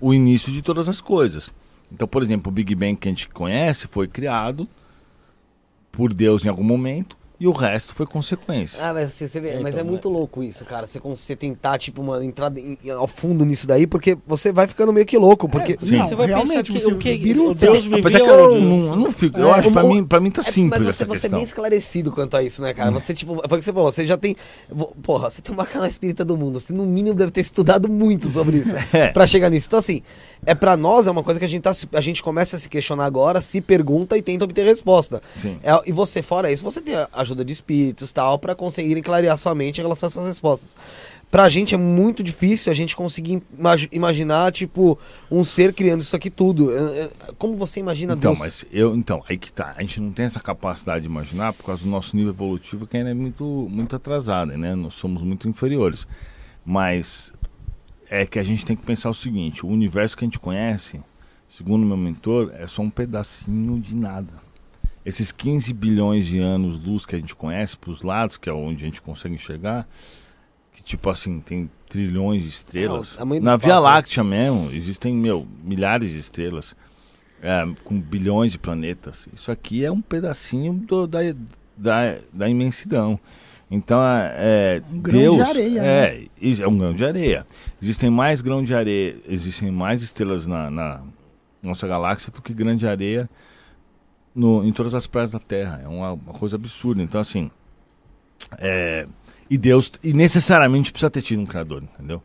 o 0.00 0.14
início 0.14 0.52
de 0.52 0.62
todas 0.62 0.88
as 0.88 1.00
coisas. 1.00 1.50
Então, 1.90 2.06
por 2.06 2.22
exemplo, 2.22 2.50
o 2.50 2.54
Big 2.54 2.74
Bang 2.74 2.96
que 2.96 3.08
a 3.08 3.10
gente 3.10 3.28
conhece 3.28 3.86
foi 3.86 4.06
criado 4.06 4.68
por 5.90 6.12
Deus 6.12 6.44
em 6.44 6.48
algum 6.48 6.62
momento 6.62 7.16
e 7.40 7.46
o 7.46 7.52
resto 7.52 7.94
foi 7.94 8.04
consequência. 8.06 8.78
Ah, 8.84 8.92
mas 8.92 9.12
você, 9.12 9.28
você 9.28 9.40
vê, 9.40 9.50
É, 9.50 9.58
mas 9.60 9.74
então, 9.74 9.86
é 9.86 9.90
muito 9.90 10.08
louco 10.08 10.42
isso, 10.42 10.64
cara. 10.64 10.86
Você, 10.86 10.98
você 10.98 11.36
tentar, 11.36 11.78
tipo, 11.78 12.00
uma 12.02 12.24
entrada 12.24 12.58
em- 12.58 12.76
ao 12.90 13.06
fundo 13.06 13.44
nisso 13.44 13.66
daí, 13.66 13.86
porque 13.86 14.16
você 14.26 14.50
vai 14.52 14.66
ficando 14.66 14.92
meio 14.92 15.06
que 15.06 15.16
louco. 15.16 15.48
Porque. 15.48 15.76
Sim. 15.80 15.98
Não, 15.98 16.08
Você 16.08 16.14
vai 16.14 16.26
realmente, 16.26 16.72
que 16.72 16.80
você 16.80 16.86
o 16.86 16.96
que 16.98 17.10
o 17.32 17.54
Deus 17.54 17.82
vivia 17.84 17.98
Apesar 18.00 18.20
que 18.20 18.26
eu 18.28 18.52
onde? 18.52 18.60
não, 18.64 18.86
eu 18.88 18.96
não 18.96 19.12
fico. 19.12 19.38
Eu 19.38 19.48
É, 19.48 19.58
acho, 19.58 19.70
pra 19.70 19.84
o- 19.84 19.88
mim, 19.88 20.04
pra 20.04 20.20
mim 20.20 20.30
tá 20.30 20.40
É, 20.40 20.44
simples 20.44 20.82
mas 20.84 20.96
você, 20.96 21.02
essa 21.04 21.06
você 21.14 21.26
é 21.26 21.30
bem 21.30 21.42
esclarecido 21.42 22.10
quanto 22.12 22.36
a 22.36 22.42
isso, 22.42 22.60
né, 22.62 22.74
cara? 22.74 22.90
Você, 22.90 23.14
tipo, 23.14 23.34
foi 23.36 23.44
o 23.44 23.58
que 23.60 23.64
você 23.64 23.72
falou, 23.72 23.90
você 23.92 24.06
já 24.06 24.16
tem. 24.16 24.34
Porra, 25.02 25.30
você 25.30 25.40
tem 25.42 25.54
um 25.54 25.58
canal 25.64 25.86
espírita 25.88 26.24
do 26.24 26.36
mundo. 26.36 26.58
Você, 26.60 26.72
no 26.72 26.84
mínimo, 26.86 27.14
deve 27.16 27.30
ter 27.30 27.40
estudado 27.40 27.88
muito 27.88 28.26
sobre 28.28 28.58
isso 28.58 28.74
É. 28.92 29.08
pra 29.08 29.26
chegar 29.26 29.48
nisso. 29.50 29.66
Então, 29.68 29.78
assim, 29.78 30.02
é 30.44 30.54
pra 30.54 30.76
nós, 30.76 31.06
é 31.06 31.10
uma 31.10 31.22
coisa 31.22 31.38
que 31.38 31.46
a 31.46 31.48
gente, 31.48 31.62
tá, 31.62 31.72
a 31.92 32.00
gente 32.00 32.22
começa 32.22 32.56
a 32.56 32.58
se 32.58 32.68
questionar 32.68 33.04
agora, 33.04 33.40
se 33.42 33.60
pergunta 33.60 34.16
e 34.16 34.22
tenta 34.22 34.44
obter 34.44 34.64
resposta. 34.64 35.22
Sim. 35.40 35.58
É, 35.62 35.70
e 35.86 35.92
você, 35.92 36.22
fora 36.22 36.50
isso, 36.50 36.62
você 36.62 36.80
tem 36.80 36.94
a 36.94 37.08
ajuda 37.28 37.44
de 37.44 37.52
espíritos 37.52 38.12
tal, 38.12 38.38
pra 38.38 38.54
conseguirem 38.54 39.02
clarear 39.02 39.36
sua 39.38 39.54
mente 39.54 39.78
em 39.78 39.82
relação 39.82 40.06
a 40.06 40.10
essas 40.10 40.26
respostas. 40.26 40.76
Pra 41.30 41.46
gente 41.50 41.74
é 41.74 41.78
muito 41.78 42.22
difícil 42.22 42.72
a 42.72 42.74
gente 42.74 42.96
conseguir 42.96 43.42
imagi- 43.58 43.88
imaginar, 43.92 44.50
tipo, 44.50 44.98
um 45.30 45.44
ser 45.44 45.74
criando 45.74 46.00
isso 46.00 46.16
aqui 46.16 46.30
tudo. 46.30 46.70
Como 47.36 47.54
você 47.54 47.80
imagina 47.80 48.14
Então, 48.14 48.32
Deus? 48.32 48.38
mas 48.38 48.64
eu, 48.72 48.96
então, 48.96 49.22
aí 49.28 49.36
que 49.36 49.52
tá. 49.52 49.74
A 49.76 49.82
gente 49.82 50.00
não 50.00 50.10
tem 50.10 50.24
essa 50.24 50.40
capacidade 50.40 51.02
de 51.02 51.06
imaginar 51.06 51.52
por 51.52 51.64
causa 51.66 51.82
do 51.82 51.88
nosso 51.90 52.16
nível 52.16 52.32
evolutivo 52.32 52.86
que 52.86 52.96
ainda 52.96 53.10
é 53.10 53.14
muito, 53.14 53.44
muito 53.70 53.94
atrasado, 53.94 54.56
né? 54.56 54.74
Nós 54.74 54.94
somos 54.94 55.20
muito 55.22 55.46
inferiores. 55.46 56.06
Mas 56.64 57.30
é 58.08 58.24
que 58.24 58.38
a 58.38 58.42
gente 58.42 58.64
tem 58.64 58.74
que 58.74 58.82
pensar 58.84 59.10
o 59.10 59.14
seguinte: 59.14 59.66
o 59.66 59.68
universo 59.68 60.16
que 60.16 60.24
a 60.24 60.26
gente 60.26 60.38
conhece, 60.38 60.98
segundo 61.46 61.84
meu 61.84 61.96
mentor, 61.98 62.52
é 62.58 62.66
só 62.66 62.80
um 62.80 62.88
pedacinho 62.90 63.78
de 63.78 63.94
nada. 63.94 64.32
Esses 65.08 65.32
15 65.32 65.72
bilhões 65.72 66.26
de 66.26 66.38
anos 66.38 66.78
luz 66.84 67.06
que 67.06 67.14
a 67.16 67.18
gente 67.18 67.34
conhece 67.34 67.76
para 67.76 67.90
os 67.90 68.02
lados, 68.02 68.36
que 68.36 68.48
é 68.48 68.52
onde 68.52 68.84
a 68.84 68.86
gente 68.86 69.00
consegue 69.00 69.34
enxergar, 69.34 69.88
que 70.72 70.82
tipo 70.82 71.08
assim, 71.08 71.40
tem 71.40 71.70
trilhões 71.88 72.42
de 72.42 72.48
estrelas. 72.50 73.16
É, 73.18 73.24
Na 73.24 73.34
espaço, 73.54 73.58
Via 73.58 73.74
né? 73.74 73.80
Láctea 73.80 74.22
mesmo, 74.24 74.70
existem, 74.70 75.14
meu, 75.14 75.46
milhares 75.64 76.10
de 76.10 76.18
estrelas 76.18 76.76
é, 77.42 77.66
com 77.84 77.98
bilhões 77.98 78.52
de 78.52 78.58
planetas. 78.58 79.26
Isso 79.32 79.50
aqui 79.50 79.84
é 79.84 79.90
um 79.90 80.00
pedacinho 80.02 80.74
do- 80.74 81.06
da, 81.06 81.20
da, 81.76 82.16
da 82.32 82.48
imensidão. 82.48 83.18
Então, 83.70 84.00
é, 84.02 84.34
é, 84.36 84.82
Um 84.92 84.98
grão 85.00 85.18
de 85.20 85.36
Deus 85.36 85.48
areia, 85.48 85.80
é, 85.82 86.26
is- 86.40 86.60
é 86.60 86.66
um 86.68 86.76
grão 86.76 86.92
de 86.92 87.04
areia. 87.04 87.46
Existem 87.82 88.10
mais 88.10 88.40
grãos 88.42 88.66
de 88.66 88.74
areia, 88.74 89.16
existem 89.26 89.70
mais 89.70 90.02
estrelas 90.02 90.46
na, 90.46 90.70
na 90.70 91.00
nossa 91.62 91.86
galáxia 91.88 92.30
do 92.30 92.42
que 92.42 92.52
grande 92.52 92.86
areia 92.86 93.28
no, 94.38 94.64
em 94.64 94.72
todas 94.72 94.94
as 94.94 95.06
praias 95.06 95.32
da 95.32 95.40
Terra. 95.40 95.80
É 95.82 95.88
uma, 95.88 96.12
uma 96.12 96.32
coisa 96.32 96.54
absurda. 96.54 97.02
Então, 97.02 97.20
assim, 97.20 97.50
é, 98.58 99.06
e 99.50 99.58
Deus, 99.58 99.90
e 100.02 100.12
necessariamente 100.12 100.92
precisa 100.92 101.10
ter 101.10 101.22
tido 101.22 101.42
um 101.42 101.46
criador, 101.46 101.82
entendeu? 101.82 102.22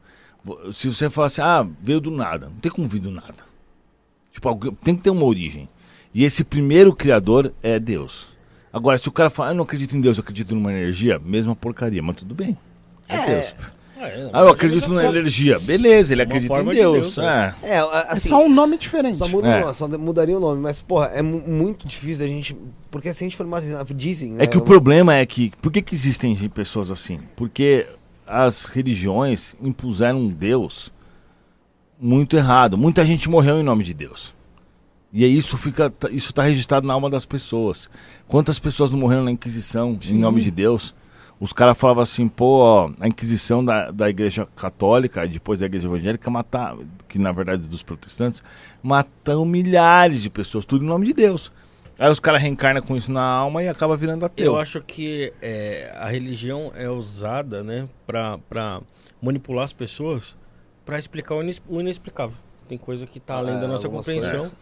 Se 0.72 0.88
você 0.88 1.09
falar 1.09 1.27
assim, 1.27 1.42
ah, 1.42 1.66
veio 1.82 2.00
do 2.00 2.11
nada, 2.11 2.48
não 2.48 2.58
tem 2.58 2.72
como 2.72 2.88
vir 2.88 3.00
do 3.00 3.09
nada. 3.09 3.35
Tipo, 4.32 4.72
tem 4.83 4.95
que 4.95 5.01
ter 5.01 5.09
uma 5.09 5.25
origem. 5.25 5.67
E 6.14 6.24
esse 6.24 6.43
primeiro 6.43 6.93
criador 6.93 7.51
é 7.64 7.80
Deus. 7.80 8.27
Agora, 8.72 8.98
se 8.98 9.08
o 9.08 9.11
cara 9.11 9.30
fala, 9.30 9.51
eu 9.51 9.56
não 9.56 9.64
acredito 9.64 9.95
em 9.95 10.01
Deus, 10.01 10.17
eu 10.17 10.22
acredito 10.22 10.53
numa 10.53 10.72
energia, 10.72 11.17
mesma 11.17 11.56
porcaria, 11.56 12.03
mas 12.03 12.17
tudo 12.17 12.35
bem. 12.35 12.58
É, 13.08 13.16
É, 13.16 13.25
Deus. 13.25 13.56
É, 14.07 14.30
Ah, 14.33 14.41
eu 14.41 14.48
acredito 14.49 14.90
na 14.90 15.06
energia. 15.06 15.59
Beleza, 15.59 16.14
ele 16.14 16.22
acredita 16.22 16.53
em 16.53 16.56
forma 16.56 16.72
de 16.73 16.80
Deus. 16.80 17.15
Deus, 17.15 17.17
né? 17.17 17.56
é. 17.64 17.69
É, 17.69 17.77
a- 17.80 18.06
É 18.09 18.14
assim, 18.14 18.30
só 18.30 18.43
um 18.43 18.49
nome 18.49 18.77
diferente. 18.77 19.17
Só, 19.17 19.27
muda, 19.27 19.48
É. 19.48 19.73
só 19.73 19.88
mudaria 19.88 20.38
o 20.38 20.40
nome, 20.40 20.61
mas, 20.61 20.82
porra, 20.82 21.07
é 21.14 21.22
mu- 21.22 21.43
muito 21.48 21.88
difícil 21.88 22.25
da 22.25 22.32
gente. 22.32 22.56
Porque 22.91 23.14
se 23.14 23.23
a 23.23 23.25
gente 23.25 23.35
for 23.38 23.45
imaginar, 23.45 23.83
dizem, 23.85 24.33
né? 24.33 24.43
É 24.43 24.48
que 24.48 24.57
o 24.57 24.61
problema 24.61 25.15
é 25.15 25.25
que. 25.25 25.51
Por 25.61 25.72
que, 25.72 25.82
que 25.82 25.95
existem 25.95 26.35
pessoas 26.49 26.91
assim? 26.91 27.19
Porque 27.35 27.88
as 28.27 28.65
religiões 28.65 29.56
impuseram 29.61 30.19
um 30.19 30.30
Deus 30.30 30.91
muito 31.99 32.35
errado. 32.35 32.77
Muita 32.77 33.06
gente 33.06 33.30
morreu 33.30 33.59
em 33.59 33.64
nome 33.64 33.83
de 33.83 33.93
Deus. 33.93 34.33
E 35.11 35.23
aí 35.23 35.38
isso 35.38 35.57
fica. 35.57 35.90
tá- 35.90 36.09
Isso 36.09 36.30
está 36.32 36.43
registrado 36.43 36.88
na 36.88 36.93
alma 36.93 37.09
das 37.09 37.25
pessoas. 37.25 37.90
Quantas 38.27 38.57
pessoas 38.59 38.90
não 38.91 38.98
morreram 38.98 39.23
na 39.23 39.32
Inquisição 39.32 39.98
em 40.09 40.17
nome 40.17 40.41
de 40.41 40.49
Deus? 40.51 40.93
Os 41.43 41.51
caras 41.51 41.77
falavam 41.77 42.01
assim, 42.03 42.25
pô, 42.30 42.59
ó, 42.59 42.91
a 43.01 43.07
Inquisição 43.07 43.63
da, 43.65 43.91
da 43.91 44.09
Igreja 44.09 44.47
Católica, 44.55 45.25
e 45.25 45.27
depois 45.27 45.59
da 45.59 45.65
Igreja 45.65 45.88
Evangélica, 45.88 46.30
matar, 46.31 46.73
que 47.09 47.19
na 47.19 47.33
verdade 47.33 47.67
dos 47.67 47.83
protestantes, 47.83 48.41
matam 48.81 49.43
milhares 49.43 50.22
de 50.22 50.30
pessoas, 50.30 50.63
tudo 50.63 50.85
em 50.85 50.88
nome 50.88 51.05
de 51.05 51.13
Deus. 51.13 51.51
Aí 51.99 52.09
os 52.09 52.19
caras 52.19 52.41
reencarnam 52.41 52.81
com 52.81 52.95
isso 52.95 53.11
na 53.11 53.22
alma 53.23 53.61
e 53.61 53.67
acaba 53.67 53.97
virando 53.97 54.25
ateu. 54.25 54.45
Eu 54.53 54.57
acho 54.59 54.80
que 54.81 55.33
é, 55.41 55.93
a 55.99 56.07
religião 56.07 56.72
é 56.75 56.89
usada, 56.89 57.61
né, 57.61 57.89
pra, 58.07 58.38
pra 58.49 58.80
manipular 59.22 59.65
as 59.65 59.73
pessoas 59.73 60.38
pra 60.85 60.97
explicar 60.97 61.35
o, 61.35 61.41
inex- 61.43 61.61
o 61.67 61.81
inexplicável. 61.81 62.35
Tem 62.69 62.77
coisa 62.77 63.05
que 63.05 63.19
tá 63.19 63.35
além 63.35 63.55
da 63.59 63.65
Ah, 63.65 63.67
nossa 63.67 63.88
algumas 63.88 64.05
compreensão. 64.05 64.31
coisas. 64.31 64.55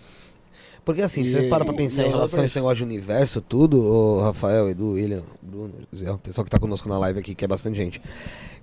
Porque 0.83 1.01
assim, 1.01 1.21
E- 1.21 1.27
você 1.29 1.43
para 1.43 1.63
pra 1.63 1.73
pensar 1.73 2.03
e 2.03 2.07
em 2.07 2.09
relação 2.09 2.41
a 2.41 2.45
esse 2.45 2.55
negócio 2.55 2.77
de 2.77 2.83
universo, 2.83 3.39
tudo, 3.39 3.77
o 3.79 4.21
Rafael, 4.21 4.67
Edu, 4.69 4.93
William, 4.93 5.21
Bruno, 5.41 5.71
o 5.93 6.17
pessoal 6.17 6.43
que 6.43 6.49
tá 6.49 6.57
conosco 6.59 6.89
na 6.89 6.97
live 6.97 7.19
aqui, 7.19 7.35
que 7.35 7.45
é 7.45 7.47
bastante 7.47 7.75
gente. 7.77 8.01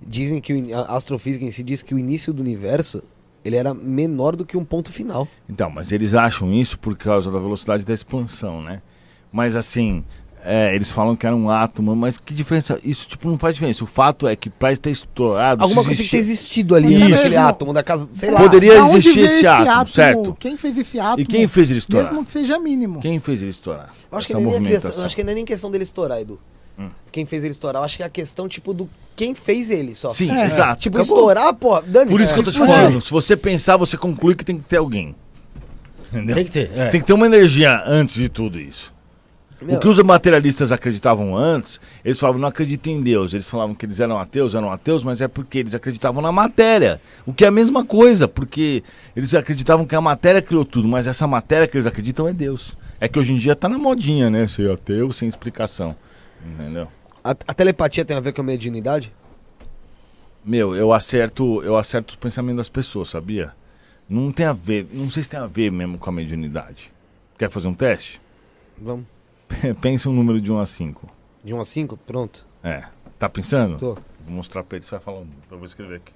Dizem 0.05 0.41
que 0.41 0.53
o 0.53 0.75
a 0.77 0.95
astrofísica 0.97 1.45
em 1.45 1.51
si 1.51 1.63
diz 1.63 1.81
que 1.81 1.93
o 1.95 1.99
início 1.99 2.33
do 2.33 2.41
universo 2.41 3.01
ele 3.43 3.55
era 3.55 3.73
menor 3.73 4.35
do 4.35 4.45
que 4.45 4.57
um 4.57 4.65
ponto 4.65 4.91
final. 4.91 5.27
Então, 5.49 5.69
mas 5.69 5.91
eles 5.93 6.13
acham 6.13 6.53
isso 6.53 6.77
por 6.77 6.97
causa 6.97 7.31
da 7.31 7.39
velocidade 7.39 7.85
da 7.85 7.93
expansão, 7.93 8.61
né? 8.61 8.81
Mas 9.31 9.55
assim, 9.55 10.03
é, 10.43 10.73
eles 10.75 10.89
falam 10.91 11.15
que 11.15 11.25
era 11.27 11.35
um 11.35 11.49
átomo, 11.49 11.95
mas 11.95 12.17
que 12.17 12.33
diferença? 12.33 12.79
Isso 12.83 13.07
tipo 13.07 13.29
não 13.29 13.37
faz 13.37 13.55
diferença. 13.55 13.83
O 13.83 13.87
fato 13.87 14.27
é 14.27 14.35
que 14.35 14.49
para 14.49 14.75
ter 14.77 14.91
estourado, 14.91 15.61
Alguma 15.63 15.83
coisa 15.83 16.01
que 16.01 16.09
tem 16.09 16.19
existir- 16.19 16.33
existido 16.33 16.75
ali 16.75 16.95
Isso. 16.99 17.09
naquele 17.09 17.35
átomo 17.35 17.73
da 17.73 17.83
casa, 17.83 18.07
sei 18.13 18.31
lá. 18.31 18.39
Poderia 18.39 18.81
Da 18.81 18.87
existir 18.89 19.13
veio 19.13 19.25
esse 19.25 19.47
átomo, 19.47 19.87
certo? 19.87 20.37
Quem 20.39 20.55
fez 20.57 20.77
esse 20.77 20.99
átomo? 20.99 21.19
E 21.21 21.25
quem 21.25 21.47
fez 21.47 21.69
ele 21.69 21.79
estourar? 21.79 22.07
Mesmo 22.11 22.25
que 22.25 22.31
seja 22.31 22.57
mínimo. 22.59 23.01
Quem 23.01 23.19
fez 23.19 23.41
ele 23.41 23.51
estourar? 23.51 23.93
Eu 24.11 24.17
acho, 24.17 24.27
que 24.27 24.33
Essa 24.33 24.41
nem 24.41 24.55
é 24.55 24.69
questão, 24.69 24.91
eu 24.91 25.05
acho 25.05 25.15
que 25.15 25.23
não 25.23 25.31
é 25.31 25.35
nem 25.35 25.45
questão 25.45 25.69
dele 25.71 25.83
estourar, 25.83 26.19
Edu. 26.21 26.39
Hum. 26.79 26.89
Quem 27.11 27.25
fez 27.25 27.43
ele 27.43 27.51
estourar, 27.51 27.81
eu 27.81 27.85
acho 27.85 27.97
que 27.97 28.03
é 28.03 28.05
a 28.05 28.09
questão, 28.09 28.47
tipo, 28.47 28.73
do 28.73 28.89
quem 29.15 29.35
fez 29.35 29.69
ele 29.69 29.93
só. 29.93 30.13
Sim, 30.13 30.31
É. 30.31 30.45
exato. 30.45 30.79
Tipo, 30.79 30.97
Acabou. 30.99 31.17
estourar, 31.17 31.53
pô, 31.53 31.81
dane 31.81 32.09
Por 32.09 32.21
isso 32.21 32.33
que 32.33 32.39
eu 32.39 32.43
tô 32.45 32.51
te 32.51 32.53
Explodir. 32.53 32.75
falando. 32.75 33.01
Se 33.01 33.11
você 33.11 33.35
pensar, 33.35 33.75
você 33.75 33.97
conclui 33.97 34.33
que 34.35 34.45
tem 34.45 34.57
que 34.57 34.63
ter 34.63 34.77
alguém. 34.77 35.13
Entendeu? 36.11 36.35
Tem 36.35 36.45
que 36.45 36.51
ter. 36.51 36.71
é. 36.75 36.87
Tem 36.89 37.01
que 37.01 37.05
ter 37.05 37.13
uma 37.13 37.25
energia 37.25 37.83
antes 37.85 38.15
de 38.15 38.29
tudo 38.29 38.59
isso. 38.59 38.93
O 39.61 39.77
que 39.77 39.87
os 39.87 39.99
materialistas 39.99 40.71
acreditavam 40.71 41.35
antes, 41.35 41.81
eles 42.03 42.17
falavam, 42.17 42.39
não 42.39 42.47
acreditem 42.47 42.95
em 42.95 43.01
Deus. 43.01 43.33
Eles 43.33 43.49
falavam 43.49 43.75
que 43.75 43.85
eles 43.85 43.99
eram 43.99 44.17
ateus, 44.17 44.55
eram 44.55 44.71
ateus, 44.71 45.03
mas 45.03 45.19
é 45.19 45.27
porque 45.27 45.59
eles 45.59 45.75
acreditavam 45.75 46.21
na 46.21 46.31
matéria. 46.31 47.01
O 47.25 47.33
que 47.33 47.43
é 47.43 47.47
a 47.47 47.51
mesma 47.51 47.83
coisa, 47.83 48.27
porque 48.27 48.83
eles 49.15 49.33
acreditavam 49.35 49.85
que 49.85 49.95
a 49.95 50.01
matéria 50.01 50.41
criou 50.41 50.63
tudo, 50.63 50.87
mas 50.87 51.07
essa 51.07 51.27
matéria 51.27 51.67
que 51.67 51.75
eles 51.75 51.87
acreditam 51.87 52.27
é 52.27 52.33
Deus. 52.33 52.77
É 53.01 53.07
que 53.07 53.19
hoje 53.19 53.33
em 53.33 53.37
dia 53.37 53.55
tá 53.55 53.67
na 53.67 53.77
modinha, 53.77 54.29
né? 54.29 54.47
Ser 54.47 54.71
ateu 54.71 55.11
sem 55.11 55.27
explicação. 55.27 55.95
Entendeu? 56.45 56.87
A, 57.21 57.31
a 57.31 57.53
telepatia 57.53 58.05
tem 58.05 58.15
a 58.15 58.21
ver 58.21 58.31
com 58.31 58.41
a 58.41 58.45
mediunidade? 58.45 59.11
Meu, 60.43 60.73
eu 60.73 60.93
acerto, 60.93 61.61
eu 61.63 61.77
acerto 61.77 62.13
os 62.13 62.15
pensamentos 62.15 62.57
das 62.57 62.69
pessoas, 62.69 63.09
sabia? 63.09 63.51
Não 64.09 64.31
tem 64.31 64.45
a 64.45 64.53
ver, 64.53 64.87
não 64.91 65.09
sei 65.11 65.21
se 65.21 65.29
tem 65.29 65.39
a 65.39 65.47
ver 65.47 65.69
mesmo 65.69 65.97
com 65.97 66.09
a 66.09 66.13
mediunidade. 66.13 66.91
Quer 67.37 67.49
fazer 67.49 67.67
um 67.67 67.73
teste? 67.73 68.21
Vamos. 68.77 69.18
Pensa 69.81 70.09
um 70.09 70.13
número 70.13 70.39
de 70.41 70.51
1 70.51 70.59
a 70.59 70.65
5. 70.65 71.07
De 71.43 71.53
1 71.53 71.59
a 71.61 71.65
5? 71.65 71.97
Pronto. 71.97 72.45
É. 72.63 72.83
Tá 73.17 73.27
pensando? 73.29 73.77
Tô. 73.77 73.93
Vou 74.25 74.35
mostrar 74.35 74.63
pra 74.63 74.77
ele, 74.77 74.85
você 74.85 74.91
vai 74.91 74.99
falando. 74.99 75.29
Eu 75.49 75.57
vou 75.57 75.65
escrever 75.65 75.97
aqui. 75.97 76.13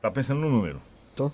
Tá 0.00 0.10
pensando 0.10 0.40
no 0.40 0.50
número? 0.50 0.80
Tô. 1.16 1.30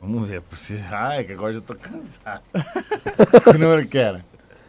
Vamos 0.00 0.28
ver. 0.28 0.42
Você... 0.50 0.80
Ai, 0.90 1.24
que 1.24 1.32
agora 1.32 1.52
já 1.52 1.60
tô 1.60 1.74
cansado. 1.74 2.42
que 3.52 3.58
número 3.58 3.86
que 3.86 3.98
era? 3.98 4.24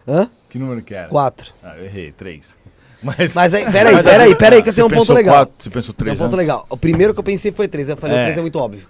Hã? 0.08 0.30
Que 0.50 0.58
número 0.58 0.82
que 0.82 0.94
era? 0.94 1.08
4. 1.08 1.54
Ah, 1.64 1.78
eu 1.78 1.86
errei. 1.86 2.12
3. 2.12 2.58
Mas, 3.02 3.34
Mas 3.34 3.54
aí, 3.54 3.64
peraí, 3.72 3.94
Mas 3.94 4.06
peraí, 4.06 4.28
assim, 4.28 4.36
peraí, 4.36 4.64
que 4.64 4.70
eu 4.70 4.74
tenho 4.74 4.88
um 4.88 4.90
ponto 4.90 5.14
legal. 5.14 5.46
quatro, 5.46 5.54
você 5.58 5.70
pensou 5.70 5.94
Tem 5.94 6.04
um 6.04 6.08
3 6.08 6.20
ponto 6.20 6.36
legal. 6.36 6.66
O 6.70 6.76
primeiro 6.76 7.14
que 7.14 7.20
eu 7.20 7.24
pensei 7.24 7.52
foi 7.52 7.68
3. 7.68 7.90
Eu 7.90 7.98
falei, 7.98 8.18
o 8.18 8.20
É. 8.20 8.24
3 8.26 8.38
é 8.40 8.42
muito 8.42 8.60
óbvio. 8.60 8.86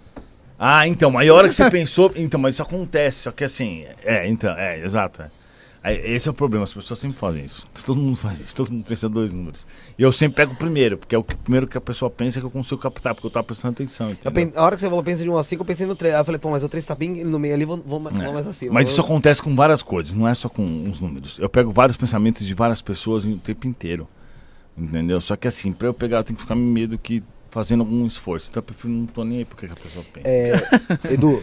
Ah, 0.59 0.85
então, 0.87 1.09
mas 1.09 1.29
a 1.29 1.33
hora 1.33 1.47
que 1.47 1.55
você 1.55 1.69
pensou. 1.71 2.11
Então, 2.15 2.39
mas 2.39 2.55
isso 2.55 2.61
acontece, 2.61 3.21
só 3.21 3.31
que 3.31 3.43
assim. 3.45 3.85
É, 4.03 4.27
então, 4.27 4.53
é, 4.57 4.83
exato. 4.83 5.21
é. 5.21 5.29
Esse 6.13 6.27
é 6.27 6.31
o 6.31 6.33
problema, 6.33 6.65
as 6.65 6.73
pessoas 6.73 6.99
sempre 6.99 7.17
fazem 7.17 7.45
isso. 7.45 7.65
Todo 7.85 8.01
mundo 8.01 8.17
faz 8.17 8.41
isso, 8.41 8.53
todo 8.53 8.69
mundo 8.69 8.83
pensa 8.85 9.07
dois 9.07 9.31
números. 9.31 9.65
E 9.97 10.03
eu 10.03 10.11
sempre 10.11 10.35
pego 10.35 10.51
o 10.51 10.55
primeiro, 10.57 10.97
porque 10.97 11.15
é 11.15 11.17
o 11.17 11.23
que- 11.23 11.37
primeiro 11.37 11.65
que 11.65 11.77
a 11.77 11.81
pessoa 11.81 12.11
pensa 12.11 12.41
que 12.41 12.45
eu 12.45 12.51
consigo 12.51 12.81
captar, 12.81 13.15
porque 13.15 13.25
eu 13.27 13.31
tava 13.31 13.45
prestando 13.45 13.71
atenção. 13.75 14.13
Pen- 14.33 14.51
A 14.57 14.63
hora 14.65 14.75
que 14.75 14.81
você 14.81 14.89
falou, 14.89 15.01
pensa 15.01 15.23
de 15.23 15.29
1 15.29 15.37
a 15.37 15.41
5, 15.43 15.61
eu 15.61 15.65
pensei 15.65 15.87
no 15.87 15.95
3. 15.95 16.13
Aí 16.15 16.19
eu 16.19 16.25
falei, 16.25 16.37
pô, 16.37 16.49
mas 16.49 16.65
o 16.65 16.67
3 16.67 16.85
tá 16.85 16.93
bem 16.93 17.23
no 17.23 17.39
meio 17.39 17.53
ali, 17.55 17.63
vou, 17.63 17.77
vou, 17.77 18.09
É. 18.09 18.11
vou 18.25 18.33
mais 18.33 18.45
acima. 18.45 18.73
Mas 18.73 18.87
Vou- 18.87 18.91
isso 18.91 19.01
acontece 19.01 19.41
com 19.41 19.55
várias 19.55 19.81
coisas, 19.81 20.13
não 20.13 20.27
é 20.27 20.33
só 20.33 20.49
com 20.49 20.89
os 20.89 20.99
números. 20.99 21.39
Eu 21.39 21.47
pego 21.47 21.71
vários 21.71 21.95
pensamentos 21.95 22.45
de 22.45 22.53
várias 22.53 22.81
pessoas 22.81 23.23
o 23.23 23.37
tempo 23.37 23.65
inteiro. 23.65 24.05
Entendeu? 24.77 25.21
Só 25.21 25.37
que 25.37 25.47
assim, 25.47 25.71
pra 25.71 25.87
eu 25.87 25.93
pegar, 25.93 26.17
eu 26.17 26.23
tenho 26.25 26.35
que 26.35 26.41
ficar 26.43 26.55
me 26.55 26.61
medo 26.61 26.97
que 26.97 27.23
fazendo 27.51 27.81
algum 27.81 28.05
esforço. 28.05 28.47
Então 28.49 28.59
eu 28.61 28.63
prefiro 28.65 28.89
não 28.93 29.05
tô 29.05 29.23
nem 29.23 29.39
aí 29.39 29.45
porque 29.45 29.67
que 29.67 29.73
a 29.73 29.75
pessoa 29.75 30.05
pensa. 30.13 30.27
É, 30.27 31.13
Edu, 31.13 31.41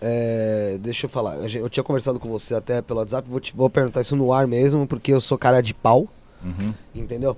é, 0.00 0.78
deixa 0.80 1.06
eu 1.06 1.10
falar. 1.10 1.36
Eu, 1.54 1.68
tinha 1.68 1.84
conversado 1.84 2.18
com 2.18 2.28
você 2.28 2.54
até 2.54 2.82
pelo 2.82 2.98
WhatsApp, 3.00 3.28
vou, 3.28 3.40
te, 3.40 3.54
vou 3.54 3.70
perguntar 3.70 4.00
isso 4.00 4.16
no 4.16 4.32
ar 4.32 4.46
mesmo, 4.46 4.86
porque 4.86 5.12
eu 5.12 5.20
sou 5.20 5.38
cara 5.38 5.60
de 5.62 5.72
pau, 5.74 6.08
Uhum. 6.44 6.74
entendeu? 6.94 7.36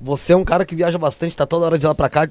Você 0.00 0.32
é 0.34 0.36
um 0.36 0.44
cara 0.44 0.64
que 0.66 0.74
viaja 0.74 0.98
bastante, 0.98 1.34
tá 1.36 1.46
toda 1.46 1.64
hora 1.64 1.78
de 1.78 1.86
lá 1.86 1.94
pra 1.94 2.08
cá, 2.10 2.28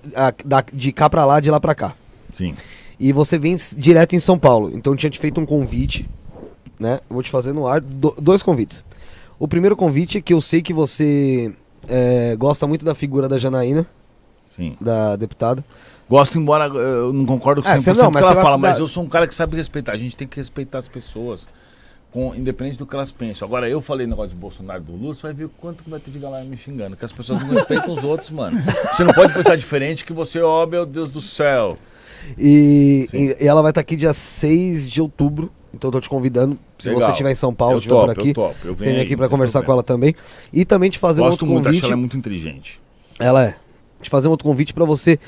de 0.72 0.92
cá 0.92 1.10
pra 1.10 1.26
lá, 1.26 1.40
de 1.40 1.50
lá 1.50 1.60
pra 1.60 1.74
cá. 1.74 1.96
Sim. 2.38 2.54
E 3.00 3.12
você 3.12 3.40
vem 3.40 3.56
direto 3.76 4.14
em 4.16 4.20
São 4.20 4.38
Paulo. 4.38 4.70
Então 4.76 4.94
eu 4.94 4.98
tinha 4.98 5.10
te 5.10 5.18
feito 5.18 5.40
um 5.42 5.46
convite, 5.46 6.08
né? 6.80 7.00
Eu 7.10 7.14
vou 7.16 7.24
te 7.24 7.32
fazer 7.32 7.54
no 7.54 7.66
ar 7.68 7.82
do- 7.82 8.14
dois 8.22 8.44
convites. 8.44 8.84
O 9.40 9.48
primeiro 9.48 9.76
convite 9.76 10.18
é 10.20 10.22
que 10.22 10.34
eu 10.34 10.42
sei 10.42 10.62
que 10.62 10.74
você 10.74 11.52
é, 11.88 12.36
gosta 12.36 12.68
muito 12.68 12.86
da 12.86 12.94
figura 12.94 13.28
da 13.28 13.40
Janaína, 13.40 13.88
Sim. 14.56 14.76
da 14.82 15.16
deputada. 15.16 15.64
Gosto, 16.10 16.38
embora 16.38 16.66
eu 16.66 17.14
não 17.14 17.26
concordo 17.26 17.64
com 17.64 17.70
É, 17.70 17.78
100% 17.78 17.82
você 17.84 17.94
do 17.94 17.98
não, 18.00 18.08
que 18.10 18.14
mas 18.16 18.24
ela 18.24 18.42
fala, 18.42 18.58
mas 18.58 18.76
da- 18.76 18.82
eu 18.82 18.88
sou 18.88 19.04
um 19.04 19.08
cara 19.08 19.26
que 19.28 19.34
sabe 19.34 19.56
respeitar. 19.56 19.94
A 19.94 19.98
gente 19.98 20.16
tem 20.18 20.28
que 20.28 20.36
respeitar 20.38 20.80
as 20.80 20.88
pessoas, 20.90 21.48
com, 22.12 22.36
independente 22.36 22.78
do 22.78 22.86
que 22.86 22.94
elas 22.94 23.14
pensam. 23.14 23.48
Agora, 23.48 23.70
eu 23.70 23.82
falei 23.82 24.06
negócio 24.06 24.32
de 24.32 24.36
Bolsonaro 24.36 24.84
do 24.84 24.92
Lula, 24.94 25.16
você 25.16 25.22
vai 25.22 25.34
ver 25.34 25.46
o 25.46 25.50
quanto 25.50 25.84
que 25.86 25.90
vai 25.90 26.02
ter 26.02 26.12
de 26.12 26.20
galera 26.20 26.44
me 26.44 26.58
xingando. 26.58 26.98
Que 26.98 27.06
as 27.06 27.14
pessoas 27.14 27.42
não 27.42 27.48
respeitam 27.50 27.94
os 27.96 28.04
outros, 28.04 28.30
mano. 28.30 28.62
Você 28.92 29.06
não 29.06 29.14
pode 29.14 29.34
pensar 29.34 29.56
diferente 29.56 30.04
que 30.04 30.12
você, 30.12 30.42
ó, 30.42 30.66
meu 30.66 30.86
Deus 30.86 31.10
do 31.10 31.22
céu. 31.22 31.78
E, 32.38 33.08
e- 33.14 33.38
e 33.44 33.48
ela 33.48 33.62
vai 33.62 33.72
estar 33.72 33.80
aqui 33.82 33.96
dia 33.96 34.12
6 34.14 34.88
de 34.90 35.02
outubro. 35.02 35.50
Então 35.74 35.88
eu 35.88 35.94
tô 35.94 36.02
te 36.02 36.10
convidando. 36.10 36.60
Se 36.78 36.90
Legal. 36.90 37.04
você 37.04 37.12
estiver 37.12 37.32
em 37.32 37.36
São 37.36 37.54
Paulo, 37.54 37.76
eu 37.76 37.80
estiver 37.80 37.96
por 37.96 38.10
aqui, 38.10 38.34
eu. 38.36 38.56
Eu 38.66 38.76
você 38.76 38.92
vem 38.92 39.02
aqui 39.02 39.16
tem 39.16 39.30
conversar 39.30 39.60
com 39.62 39.66
problema. 39.68 39.74
ela 39.76 39.84
também. 39.84 40.14
E 40.52 40.66
também 40.66 40.90
te 40.90 41.00
fazer 41.00 41.22
um 41.22 41.24
Gosto 41.26 41.34
outro 41.44 41.48
muito, 41.48 41.70
acho 41.70 41.78
convite. 41.78 41.86
ela 41.92 41.96
muito 41.98 42.18
inteligente. 42.18 42.82
Ela 43.18 43.46
é. 43.46 43.56
Te 44.02 44.10
fazer 44.10 44.28
um 44.28 44.32
outro 44.32 44.46
convite 44.46 44.74
pra 44.74 44.86
você. 44.86 45.20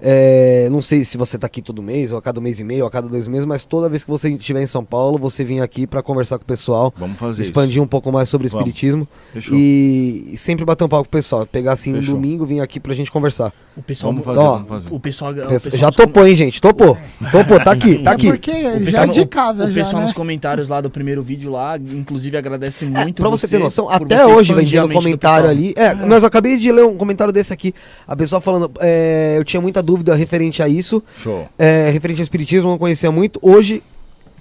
É, 0.00 0.68
não 0.70 0.80
sei 0.80 1.04
se 1.04 1.16
você 1.18 1.36
tá 1.38 1.46
aqui 1.46 1.60
todo 1.60 1.82
mês, 1.82 2.12
ou 2.12 2.18
a 2.18 2.22
cada 2.22 2.40
mês 2.40 2.60
e 2.60 2.64
meio, 2.64 2.82
ou 2.82 2.88
a 2.88 2.90
cada 2.90 3.08
dois 3.08 3.26
meses, 3.28 3.44
mas 3.46 3.64
toda 3.64 3.88
vez 3.88 4.04
que 4.04 4.10
você 4.10 4.30
estiver 4.30 4.62
em 4.62 4.66
São 4.66 4.84
Paulo, 4.84 5.18
você 5.18 5.44
vem 5.44 5.60
aqui 5.60 5.86
pra 5.86 6.02
conversar 6.02 6.38
com 6.38 6.44
o 6.44 6.46
pessoal, 6.46 6.92
Vamos 6.96 7.18
fazer 7.18 7.42
expandir 7.42 7.82
um 7.82 7.86
pouco 7.86 8.10
mais 8.12 8.28
sobre 8.28 8.46
o 8.46 8.48
espiritismo 8.48 9.06
isso. 9.34 9.54
E, 9.54 10.30
e 10.32 10.38
sempre 10.38 10.64
bater 10.64 10.84
um 10.84 10.88
papo 10.88 11.04
com 11.04 11.08
o 11.08 11.12
pessoal. 11.12 11.46
Pegar 11.46 11.72
assim 11.72 11.92
Fechou. 11.94 12.14
um 12.14 12.20
domingo, 12.20 12.46
vir 12.46 12.60
aqui 12.60 12.78
pra 12.80 12.94
gente 12.94 13.10
conversar. 13.10 13.52
O 13.76 13.82
pessoal, 13.82 14.12
Vamos 14.12 14.24
fazer, 14.24 14.38
Ó, 14.40 14.52
vamos 14.54 14.68
fazer. 14.68 14.88
o 14.92 15.00
pessoal, 15.00 15.32
o 15.32 15.34
Pessoal- 15.48 15.76
já 15.78 15.90
topou, 15.92 16.26
hein, 16.26 16.34
gente? 16.34 16.60
Topou. 16.60 16.96
Topou, 17.30 17.60
tá 17.62 17.70
aqui, 17.72 17.98
tá 17.98 18.10
É 18.10 18.14
aqui. 18.14 18.26
porque 18.26 18.50
O 18.50 18.54
já 18.54 18.84
pessoal, 18.84 19.04
é 19.04 19.06
de 19.08 19.20
o- 19.20 19.26
casa 19.26 19.64
o 19.64 19.68
já, 19.70 19.74
pessoal 19.74 19.98
né? 20.00 20.02
nos 20.04 20.12
comentários 20.12 20.68
lá 20.68 20.80
do 20.80 20.90
primeiro 20.90 21.22
vídeo 21.22 21.50
lá, 21.50 21.76
inclusive 21.76 22.36
agradece 22.36 22.84
muito 22.84 23.22
Pra 23.22 23.28
você 23.30 23.46
ter 23.46 23.58
noção, 23.58 23.88
até 23.88 24.26
hoje 24.26 24.52
vem 24.54 24.66
do 24.66 24.88
comentário 24.90 25.48
ali. 25.48 25.72
É, 25.76 25.94
mas 25.94 26.22
eu 26.22 26.26
acabei 26.28 26.56
de 26.58 26.70
ler 26.72 26.84
um 26.84 26.96
comentário 26.96 27.32
desse 27.32 27.52
aqui. 27.52 27.72
A 28.06 28.16
pessoa 28.16 28.40
falando, 28.40 28.70
é, 28.80 29.34
eu 29.38 29.44
tinha 29.44 29.60
muita 29.60 29.80
dúvida 29.88 30.14
referente 30.14 30.62
a 30.62 30.68
isso, 30.68 31.02
Show. 31.16 31.48
é, 31.58 31.88
referente 31.88 32.20
ao 32.20 32.24
espiritismo, 32.24 32.68
não 32.68 32.76
conhecia 32.78 33.10
muito. 33.10 33.40
Hoje 33.40 33.82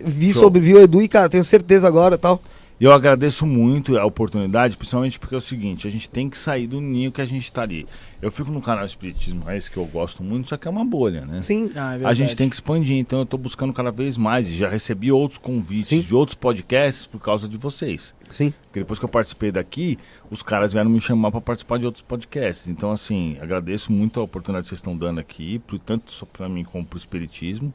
vi 0.04 0.34
Show. 0.34 0.44
sobre 0.44 0.60
vi 0.60 0.74
o 0.74 0.82
Edu 0.82 1.02
e, 1.02 1.08
cara, 1.08 1.30
tenho 1.30 1.44
certeza 1.44 1.88
agora 1.88 2.18
tal. 2.18 2.42
E 2.80 2.84
eu 2.84 2.92
agradeço 2.92 3.44
muito 3.44 3.98
a 3.98 4.06
oportunidade, 4.06 4.78
principalmente 4.78 5.18
porque 5.18 5.34
é 5.34 5.38
o 5.40 5.42
seguinte, 5.42 5.88
a 5.88 5.90
gente 5.90 6.08
tem 6.08 6.30
que 6.30 6.38
sair 6.38 6.68
do 6.68 6.80
ninho 6.80 7.12
que 7.12 7.20
a 7.20 7.26
gente 7.26 7.52
tá 7.52 7.64
ali. 7.64 7.88
Eu 8.22 8.32
fico 8.32 8.52
no 8.52 8.62
canal 8.62 8.86
Espiritismo 8.86 9.44
Raiz, 9.44 9.68
que 9.68 9.78
eu 9.78 9.86
gosto 9.86 10.22
muito, 10.24 10.50
só 10.50 10.58
que 10.58 10.68
é 10.68 10.72
uma 10.72 10.86
bolha, 10.86 11.26
né? 11.26 11.42
Sim. 11.42 11.72
Ah, 11.76 11.80
é 11.80 11.82
A 11.82 11.98
verdade. 11.98 12.18
gente 12.20 12.36
tem 12.36 12.48
que 12.48 12.56
expandir, 12.56 12.96
então 12.96 13.20
eu 13.20 13.26
tô 13.26 13.36
buscando 13.36 13.74
cada 13.74 13.90
vez 13.90 14.16
mais. 14.16 14.48
E 14.48 14.54
já 14.54 14.70
recebi 14.70 15.12
outros 15.12 15.40
convites 15.40 15.90
Sim. 15.90 16.02
de 16.02 16.14
outros 16.14 16.36
podcasts 16.36 17.08
por 17.08 17.20
causa 17.20 17.48
de 17.50 17.58
vocês. 17.58 18.14
Sim. 18.30 18.54
Porque 18.68 18.82
depois 18.82 19.00
que 19.00 19.06
eu 19.06 19.10
participei 19.10 19.52
daqui, 19.52 19.98
os 20.30 20.44
caras 20.44 20.72
vieram 20.72 20.92
me 20.92 21.00
chamar 21.02 21.32
para 21.32 21.42
participar 21.42 21.80
de 21.80 21.86
outros 21.88 22.04
podcasts. 22.04 22.68
Então, 22.68 22.92
assim, 22.92 23.38
agradeço 23.42 23.92
muito 23.92 24.20
a 24.20 24.24
oportunidade 24.24 24.66
que 24.66 24.70
vocês 24.70 24.80
estão 24.80 24.96
dando 24.96 25.20
aqui, 25.20 25.60
tanto 25.84 26.12
só 26.12 26.28
para 26.28 26.48
mim 26.48 26.64
como 26.64 26.86
pro 26.86 27.00
Espiritismo. 27.00 27.74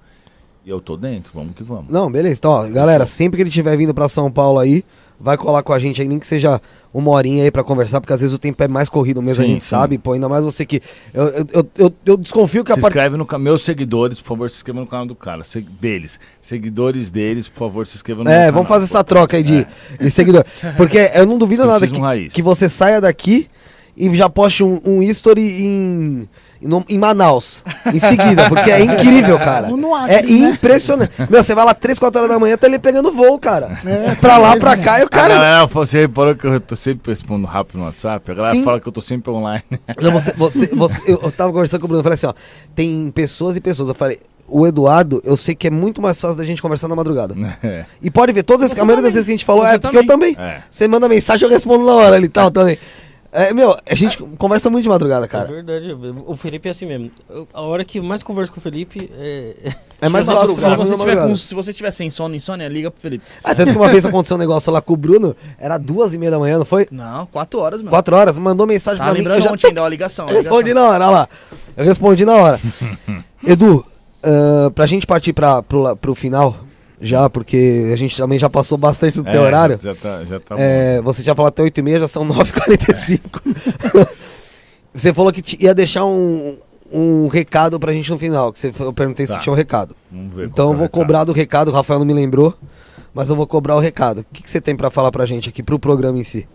E 0.65 0.71
eu 0.71 0.81
tô 0.81 0.97
dentro, 0.97 1.33
vamos 1.35 1.55
que 1.57 1.63
vamos. 1.63 1.87
Não, 1.91 2.11
beleza. 2.11 2.37
Então, 2.39 2.51
ó, 2.51 2.67
galera, 2.69 3.05
sempre 3.07 3.37
que 3.37 3.43
ele 3.43 3.49
estiver 3.51 3.77
vindo 3.77 3.93
pra 3.93 4.09
São 4.09 4.31
Paulo 4.31 4.59
aí, 4.61 4.85
vai 5.19 5.37
colar 5.37 5.63
com 5.63 5.73
a 5.73 5.79
gente 5.79 6.01
aí, 6.01 6.07
nem 6.07 6.19
que 6.21 6.27
seja 6.27 6.61
uma 6.95 7.11
horinha 7.11 7.43
aí 7.43 7.51
pra 7.51 7.65
conversar, 7.65 8.01
porque 8.01 8.13
às 8.13 8.21
vezes 8.21 8.35
o 8.35 8.39
tempo 8.39 8.63
é 8.63 8.69
mais 8.69 8.89
corrido 8.89 9.21
mesmo, 9.23 9.43
a 9.43 9.47
Sim, 9.47 9.53
gente 9.55 9.65
sim. 9.65 9.71
sabe, 9.71 9.99
pô, 9.99 10.13
ainda 10.13 10.29
mais 10.29 10.45
você 10.45 10.65
que. 10.65 10.81
Eu, 11.13 11.25
eu, 11.53 11.69
eu, 11.79 11.93
eu- 12.07 12.17
desconfio 12.17 12.63
que 12.65 12.71
a 12.71 12.75
Se 12.77 12.81
inscreve 12.81 13.17
no 13.17 13.27
canal. 13.27 13.43
Meus 13.43 13.63
seguidores, 13.65 14.21
por 14.21 14.29
favor, 14.29 14.51
se 14.51 14.57
inscrevam 14.57 14.83
no 14.83 14.87
canal 14.89 15.07
do 15.07 15.15
cara. 15.17 15.43
Se- 15.43 15.61
deles. 15.63 16.21
Seguidores 16.41 17.11
deles, 17.11 17.49
por 17.49 17.59
favor, 17.59 17.87
se 17.87 17.97
inscrevam 17.97 18.23
no 18.25 18.31
É, 18.31 18.35
canal. 18.39 18.53
vamos 18.53 18.69
fazer 18.69 18.85
essa 18.85 19.03
troca 19.03 19.37
aí 19.37 19.43
de, 19.43 19.59
É. 19.99 20.05
de 20.05 20.11
seguidor. 20.11 20.45
Porque 20.77 21.11
eu 21.15 21.27
não 21.27 21.39
duvido 21.39 21.65
nada 21.67 21.87
que, 21.89 22.29
que 22.29 22.43
você 22.43 22.69
saia 22.69 23.01
daqui 23.01 23.49
e 23.97 24.15
já 24.17 24.29
poste 24.29 24.63
um, 24.63 24.81
um 24.85 25.03
history 25.03 25.43
em, 25.65 26.29
no- 26.63 26.85
em 26.89 26.99
Manaus, 26.99 27.63
em 27.93 27.99
seguida, 27.99 28.49
porque 28.49 28.71
é 28.71 28.83
incrível, 28.85 29.39
cara. 29.41 29.69
No- 29.69 29.77
no 29.77 29.95
Acre, 29.95 30.15
É 30.15 30.23
né? 30.23 30.31
impressionante. 30.31 31.13
Meu, 31.31 31.43
você 31.43 31.55
vai 31.55 31.65
lá 31.65 31.75
3, 31.75 31.99
4 31.99 32.19
horas 32.21 32.31
da 32.33 32.39
manhã, 32.39 32.57
tá 32.57 32.67
ele 32.67 32.79
pegando 32.79 33.11
voo, 33.13 33.39
cara. 33.39 33.79
É, 33.85 34.15
pra 34.15 34.37
lá, 34.39 34.49
mesmo. 34.51 34.61
pra 34.61 34.77
cá, 34.77 35.01
e 35.01 35.05
o 35.05 35.09
cara. 35.09 35.35
galera, 35.35 35.67
você 35.67 36.01
reparou 36.03 36.35
que 36.35 36.47
eu 36.47 36.61
tô 36.61 36.77
sempre 36.77 37.11
respondo 37.13 37.47
rápido 37.47 37.79
no 37.79 37.85
WhatsApp? 37.85 38.31
A 38.31 38.35
galera 38.35 38.55
Sim. 38.55 38.65
fala 38.65 38.81
que 38.81 38.89
eu 38.89 38.93
tô 38.93 39.01
sempre 39.01 39.31
online. 39.31 39.63
Não, 40.01 40.13
você, 40.13 40.33
você, 40.33 40.67
você- 40.69 41.03
eu, 41.13 41.21
eu 41.23 41.33
tava 41.33 41.53
conversando 41.53 41.81
com 41.81 41.87
o 41.87 41.89
Bruno, 41.89 42.01
eu 42.01 42.05
falei 42.05 42.15
assim, 42.15 42.27
ó, 42.27 42.35
tem 42.75 43.11
pessoas 43.11 43.57
e 43.57 43.61
pessoas. 43.61 43.89
Eu 43.89 43.95
falei, 43.95 44.19
o 44.49 44.67
Eduardo, 44.67 45.23
eu 45.25 45.37
sei 45.37 45.55
que 45.55 45.67
é 45.67 45.71
muito 45.71 46.03
mais 46.03 46.21
fácil 46.21 46.37
da 46.37 46.45
gente 46.45 46.61
conversar 46.61 46.87
na 46.89 46.95
madrugada. 46.97 47.35
É. 47.63 47.85
E 48.03 48.11
pode 48.11 48.33
ver, 48.33 48.43
todas 48.43 48.71
as, 48.73 48.79
a 48.79 48.85
maioria 48.85 49.03
das 49.03 49.13
também. 49.13 49.13
vezes 49.13 49.25
que 49.25 49.31
a 49.31 49.35
gente 49.35 49.45
falou, 49.45 49.63
Você 49.65 49.75
é 49.75 49.79
porque 49.79 49.99
eu 49.99 50.07
também. 50.07 50.37
É. 50.39 50.59
Você 50.71 50.87
manda 50.89 51.09
mensagem, 51.09 51.47
eu 51.47 51.51
respondo 51.53 51.87
na 51.87 51.93
hora 51.93 52.17
ali 52.17 52.27
e 52.27 52.29
tal 52.29 52.51
também. 52.51 52.77
É, 53.35 53.51
meu, 53.55 53.75
a 53.89 53.95
gente 53.95 54.19
conversa 54.37 54.69
muito 54.69 54.83
de 54.83 54.91
madrugada, 54.91 55.25
É 55.25 55.29
cara. 55.29 55.47
verdade. 55.47 55.97
O 56.27 56.37
Felipe 56.37 56.69
é 56.69 56.71
assim 56.73 56.85
mesmo. 56.85 57.11
A 57.55 57.63
hora 57.63 57.83
que 57.83 57.99
mais 57.99 58.23
converso 58.23 58.53
com 58.53 58.61
o 58.61 58.63
Felipe 58.63 59.11
é. 59.19 59.73
É 60.03 60.09
mais 60.11 60.27
se, 60.29 60.33
fácil 60.35 60.55
você, 60.55 60.61
na 60.61 60.71
se, 60.71 60.77
você 60.77 60.85
tiver 60.93 60.97
madrugada. 60.99 61.29
com, 61.31 61.37
se 61.39 61.55
você 61.55 61.73
tiver 61.73 61.91
sem 61.93 62.11
sono, 62.11 62.35
insônia, 62.35 62.69
liga 62.69 62.91
pro 62.91 63.01
Felipe. 63.01 63.25
Ah, 63.43 63.55
tanto 63.55 63.73
que 63.73 63.79
uma 63.79 63.89
vez 63.89 64.05
aconteceu 64.07 64.37
um 64.37 64.41
negócio 64.41 64.71
lá 64.71 64.83
com 64.83 64.93
o 64.93 64.97
Bruno, 64.99 65.35
era 65.59 65.79
duas 65.79 66.13
e 66.13 66.19
meia 66.19 66.31
da 66.31 66.39
manhã, 66.39 66.59
não 66.59 66.67
foi? 66.67 66.87
Não, 66.91 67.25
quatro 67.25 67.59
horas, 67.59 67.81
mano. 67.81 67.91
Quatro 67.91 68.15
horas, 68.15 68.37
mandou 68.37 68.67
mensagem 68.67 68.99
Tá 68.99 69.05
pra 69.05 69.13
mim. 69.15 69.21
lembrando 69.21 69.39
Eu 69.39 69.43
já 69.45 69.53
ontem, 69.53 69.73
deu 69.73 69.83
uma 69.83 69.89
ligação. 69.89 70.27
Eu 70.27 70.33
uma 70.33 70.37
respondi 70.39 70.69
ligação. 70.69 70.89
na 70.89 70.95
hora, 70.95 71.05
olha 71.07 71.13
lá. 71.17 71.29
Eu 71.75 71.85
respondi 71.87 72.25
na 72.27 72.35
hora. 72.37 72.61
Edu, 73.47 73.83
ah, 74.23 74.71
pra 74.75 74.85
gente 74.87 75.07
partir 75.07 75.33
pra, 75.33 75.63
pro, 75.63 75.97
pro 75.97 76.15
final, 76.15 76.55
já, 77.03 77.29
porque 77.29 77.91
a 77.93 77.97
gente 77.97 78.17
também 78.17 78.39
já 78.39 78.49
passou 78.49 78.79
bastante 78.79 79.19
do 79.19 79.25
teu 79.25 79.43
É, 79.43 79.47
horário. 79.47 79.79
Já 79.83 79.95
tá, 79.95 80.25
já 80.25 80.41
tá 80.41 80.55
É, 80.59 81.03
você 81.03 81.23
tinha 81.23 81.35
falado 81.35 81.51
até 81.53 81.63
8 81.63 81.79
e 81.79 81.83
meia, 81.83 82.01
já 82.01 82.09
são 82.09 82.25
9h45. 82.27 83.21
você 84.95 85.13
falou 85.13 85.33
que 85.33 85.63
ia 85.63 85.75
deixar 85.75 86.05
um, 86.05 86.57
um 86.93 87.27
recado 87.29 87.79
pra 87.81 87.93
gente 87.93 88.11
no 88.11 88.19
final, 88.19 88.53
que 88.53 88.59
você, 88.59 88.73
eu 88.79 88.93
perguntei 88.93 89.27
se 89.27 89.33
Tá. 89.35 89.39
tinha 89.41 89.53
um 89.53 89.57
recado. 89.57 89.97
Então 90.39 90.69
eu 90.69 90.75
é 90.75 90.77
vou 90.79 90.89
cobrar 90.89 91.25
do 91.25 91.33
recado, 91.33 91.69
o 91.69 91.75
Rafael 91.75 91.99
não 91.99 92.07
me 92.07 92.15
lembrou, 92.15 92.55
mas 93.13 93.29
eu 93.29 93.37
vou 93.37 93.47
cobrar 93.47 93.77
o 93.77 93.81
recado. 93.81 94.21
O 94.21 94.25
que, 94.33 94.43
que 94.43 94.51
você 94.51 94.61
tem 94.61 94.77
pra 94.77 94.91
falar 94.91 95.11
pra 95.11 95.27
gente 95.27 95.49
aqui, 95.49 95.63
pro 95.63 95.79
programa 95.79 96.19
em 96.19 96.25
si? 96.25 96.47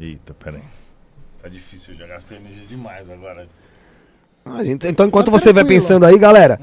Eita, 0.00 0.32
peraí. 0.32 0.62
Tá 1.42 1.48
difícil, 1.48 1.92
eu 1.92 1.98
já 1.98 2.06
gastei 2.06 2.38
energia 2.38 2.66
demais 2.66 3.08
agora. 3.10 3.46
Ah, 4.44 4.64
gente, 4.64 4.86
então 4.86 5.06
enquanto 5.06 5.26
Tá 5.26 5.32
você 5.32 5.52
vai 5.52 5.64
pensando 5.64 6.06
aí, 6.06 6.18
galera, 6.18 6.58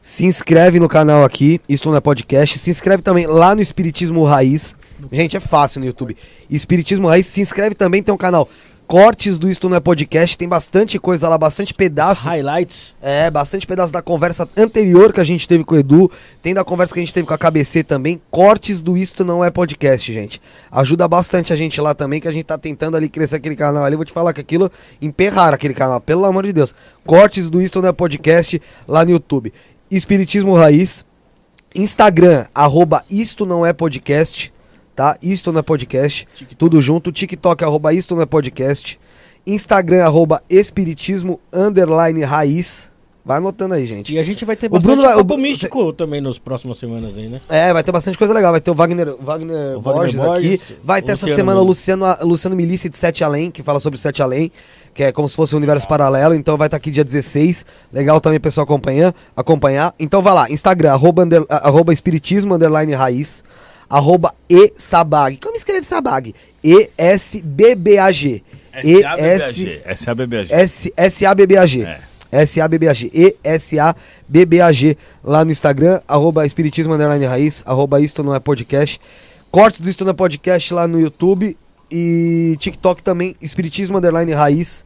Se 0.00 0.26
inscreve 0.26 0.78
no 0.78 0.86
canal 0.86 1.24
aqui, 1.24 1.58
Isto 1.66 1.88
Não 1.88 1.96
é 1.96 2.00
Podcast. 2.00 2.58
Se 2.58 2.70
inscreve 2.70 3.02
também 3.02 3.26
lá 3.26 3.54
no 3.54 3.62
Espiritismo 3.62 4.22
Raiz. 4.24 4.76
Gente, 5.10 5.34
é 5.34 5.40
fácil 5.40 5.80
no 5.80 5.86
YouTube. 5.86 6.14
Espiritismo 6.50 7.08
Raiz. 7.08 7.26
Se 7.26 7.40
inscreve 7.40 7.74
também, 7.74 8.02
tem 8.02 8.14
um 8.14 8.18
canal 8.18 8.46
Cortes 8.86 9.38
do 9.38 9.48
Isto 9.48 9.68
Não 9.68 9.76
é 9.76 9.80
Podcast. 9.80 10.36
Tem 10.36 10.46
bastante 10.46 10.98
coisa 10.98 11.28
lá, 11.28 11.38
bastante 11.38 11.72
pedaços. 11.72 12.24
Highlights. 12.24 12.94
É, 13.00 13.30
bastante 13.30 13.66
pedaços 13.66 13.90
da 13.90 14.02
conversa 14.02 14.48
anterior 14.56 15.12
que 15.12 15.20
a 15.20 15.24
gente 15.24 15.48
teve 15.48 15.64
com 15.64 15.74
o 15.74 15.78
Edu. 15.78 16.10
Tem 16.42 16.52
da 16.52 16.62
conversa 16.62 16.92
que 16.92 17.00
a 17.00 17.02
gente 17.02 17.12
teve 17.12 17.26
com 17.26 17.34
a 17.34 17.38
KBC 17.38 17.82
também. 17.82 18.20
Cortes 18.30 18.82
do 18.82 18.96
Isto 18.96 19.24
Não 19.24 19.42
É 19.42 19.50
Podcast, 19.50 20.12
gente. 20.12 20.40
Ajuda 20.70 21.08
bastante 21.08 21.52
a 21.52 21.56
gente 21.56 21.80
lá 21.80 21.94
também, 21.94 22.20
que 22.20 22.28
a 22.28 22.32
gente 22.32 22.44
tá 22.44 22.58
tentando 22.58 22.96
ali 22.96 23.08
crescer 23.08 23.36
aquele 23.36 23.56
canal 23.56 23.84
ali. 23.84 23.96
Vou 23.96 24.04
te 24.04 24.12
falar 24.12 24.32
que 24.32 24.40
aquilo 24.40 24.70
emperrar 25.00 25.54
aquele 25.54 25.74
canal, 25.74 26.00
pelo 26.00 26.24
amor 26.26 26.46
de 26.46 26.52
Deus. 26.52 26.74
Cortes 27.06 27.48
do 27.48 27.62
Isto 27.62 27.80
Não 27.80 27.88
É 27.88 27.92
Podcast 27.92 28.60
lá 28.86 29.04
no 29.04 29.10
YouTube. 29.10 29.52
Espiritismo 29.90 30.54
Raiz. 30.54 31.04
Instagram, 31.74 32.46
arroba 32.54 33.02
Isto 33.10 33.44
Não 33.44 33.66
É 33.66 33.72
Podcast. 33.72 34.53
Tá? 34.94 35.16
Isto 35.22 35.52
Não 35.52 35.60
É 35.60 35.62
Podcast. 35.62 36.26
Tudo 36.56 36.80
junto. 36.80 37.10
TikTok, 37.10 37.64
arroba 37.64 37.92
Isto 37.92 38.14
Não 38.14 38.22
É 38.22 38.26
Podcast. 38.26 38.98
Instagram, 39.46 40.04
arroba 40.04 40.42
Espiritismo 40.48 41.40
Underline 41.52 42.22
Raiz. 42.22 42.92
Vai 43.26 43.38
anotando 43.38 43.72
aí, 43.72 43.86
gente. 43.86 44.12
E 44.14 44.18
a 44.18 44.22
gente 44.22 44.44
vai 44.44 44.54
ter 44.54 44.66
O 44.66 44.70
bastante 44.70 44.86
Bruno 44.86 45.02
vai- 45.02 45.14
o 45.14 45.16
papo 45.18 45.28
Bru- 45.28 45.38
místico 45.38 45.92
também 45.94 46.20
nas 46.20 46.38
próximas 46.38 46.76
semanas 46.76 47.16
aí, 47.16 47.26
né? 47.26 47.40
É, 47.48 47.72
vai 47.72 47.82
ter 47.82 47.90
bastante 47.90 48.18
coisa 48.18 48.34
legal. 48.34 48.52
Vai 48.52 48.60
ter 48.60 48.70
o 48.70 48.74
Wagner, 48.74 49.16
Wagner, 49.18 49.78
O 49.78 49.80
Wagner 49.80 49.80
Borges, 49.80 50.16
Borges, 50.20 50.60
aqui. 50.60 50.76
Vai 50.84 51.00
ter 51.00 51.12
o 51.12 51.14
essa 51.14 51.26
semana 51.34 51.58
o. 51.60 51.64
Luciano, 51.64 52.04
Luciano 52.20 52.54
Milícia 52.54 52.88
de 52.90 52.96
Sete 52.98 53.24
Além, 53.24 53.50
que 53.50 53.62
fala 53.62 53.80
sobre 53.80 53.98
Sete 53.98 54.22
Além, 54.22 54.52
que 54.92 55.04
é 55.04 55.10
como 55.10 55.26
se 55.26 55.34
fosse 55.34 55.54
um 55.54 55.56
universo 55.58 55.88
paralelo. 55.88 56.34
Então 56.34 56.58
vai 56.58 56.66
estar 56.66 56.76
aqui 56.76 56.90
dia 56.90 57.02
16. 57.02 57.64
Legal 57.90 58.20
também, 58.20 58.38
pessoal, 58.38 58.64
acompanhar. 58.64 59.14
acompanhar. 59.34 59.94
Então 59.98 60.20
vai 60.20 60.34
lá, 60.34 60.50
Instagram, 60.50 60.92
arroba, 60.92 61.24
under- 61.24 61.46
arroba 61.48 61.94
espiritismo, 61.94 62.54
underline 62.54 62.92
raiz, 62.92 63.42
arroba 63.88 64.34
e-sabag. 64.48 65.38
Como 65.38 65.56
escreve 65.56 65.84
sabag? 65.84 66.34
E-S-B-B-A-G. 66.62 68.42
E-S... 68.82 69.82
S-A-B-B-A-G. 69.84 70.92
S-A-B-B-A-G. 70.96 71.82
É. 71.82 72.00
S-A-B-B-A-G. 72.32 73.10
E-S-A-B-B-A-G. 73.14 74.98
Lá 75.22 75.44
no 75.44 75.52
Instagram, 75.52 76.00
arroba 76.08 76.44
Espiritismo 76.44 76.94
Underline 76.94 77.24
Raiz, 77.26 77.62
arroba 77.64 78.00
Isto 78.00 78.24
Não 78.24 78.34
É 78.34 78.40
Podcast. 78.40 79.00
Cortes 79.50 79.80
do 79.80 79.88
Isto 79.88 80.04
Não 80.04 80.10
É 80.10 80.14
Podcast 80.14 80.74
lá 80.74 80.88
no 80.88 81.00
YouTube. 81.00 81.56
E 81.90 82.56
TikTok 82.58 83.02
também, 83.02 83.36
Espiritismo 83.40 83.98
Underline 83.98 84.32
Raiz. 84.32 84.84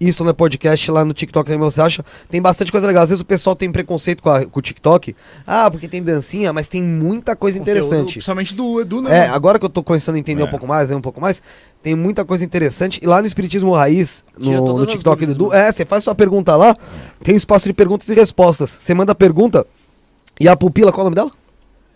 Isto 0.00 0.22
Não 0.22 0.30
É 0.30 0.32
Podcast 0.32 0.90
lá 0.92 1.04
no 1.04 1.12
TikTok 1.12 1.50
também 1.50 1.58
você 1.70 1.80
acha. 1.82 2.04
Tem 2.30 2.40
bastante 2.40 2.70
coisa 2.70 2.86
legal. 2.86 3.02
Às 3.02 3.10
vezes 3.10 3.20
o 3.20 3.24
pessoal 3.24 3.56
tem 3.56 3.70
preconceito 3.72 4.22
com, 4.22 4.30
a- 4.30 4.44
com 4.46 4.58
o 4.58 4.62
TikTok. 4.62 5.14
Ah, 5.46 5.68
porque 5.70 5.88
tem 5.88 6.02
dancinha, 6.02 6.52
mas 6.52 6.68
tem 6.68 6.82
muita 6.82 7.34
coisa 7.34 7.58
Conteúdo, 7.58 7.78
interessante. 7.78 8.12
Principalmente 8.12 8.54
do 8.54 8.80
Edu, 8.80 9.02
né? 9.02 9.18
É, 9.18 9.28
agora 9.28 9.58
que 9.58 9.64
eu 9.64 9.68
tô 9.68 9.82
começando 9.82 10.14
a 10.14 10.18
entender 10.18 10.42
É. 10.42 10.44
um 10.44 10.48
pouco 10.48 10.66
mais, 10.66 10.90
aí 10.90 10.96
um 10.96 11.00
pouco 11.00 11.20
mais, 11.20 11.42
tem 11.82 11.94
muita 11.96 12.24
coisa 12.24 12.44
interessante. 12.44 13.00
E 13.02 13.06
lá 13.06 13.20
no 13.20 13.26
Espiritismo 13.26 13.72
Raiz, 13.72 14.22
no, 14.38 14.78
no 14.78 14.86
TikTok 14.86 15.26
do 15.26 15.32
Edu, 15.32 15.52
é, 15.52 15.72
você 15.72 15.84
faz 15.84 16.04
sua 16.04 16.14
pergunta 16.14 16.54
lá, 16.54 16.76
tem 17.24 17.34
espaço 17.34 17.66
de 17.66 17.72
perguntas 17.72 18.08
e 18.08 18.14
respostas. 18.14 18.76
Você 18.78 18.94
manda 18.94 19.12
a 19.12 19.14
pergunta 19.16 19.66
e 20.38 20.48
a 20.48 20.56
pupila, 20.56 20.92
qual 20.92 21.00
é 21.00 21.02
o 21.02 21.10
nome 21.10 21.16
dela? 21.16 21.32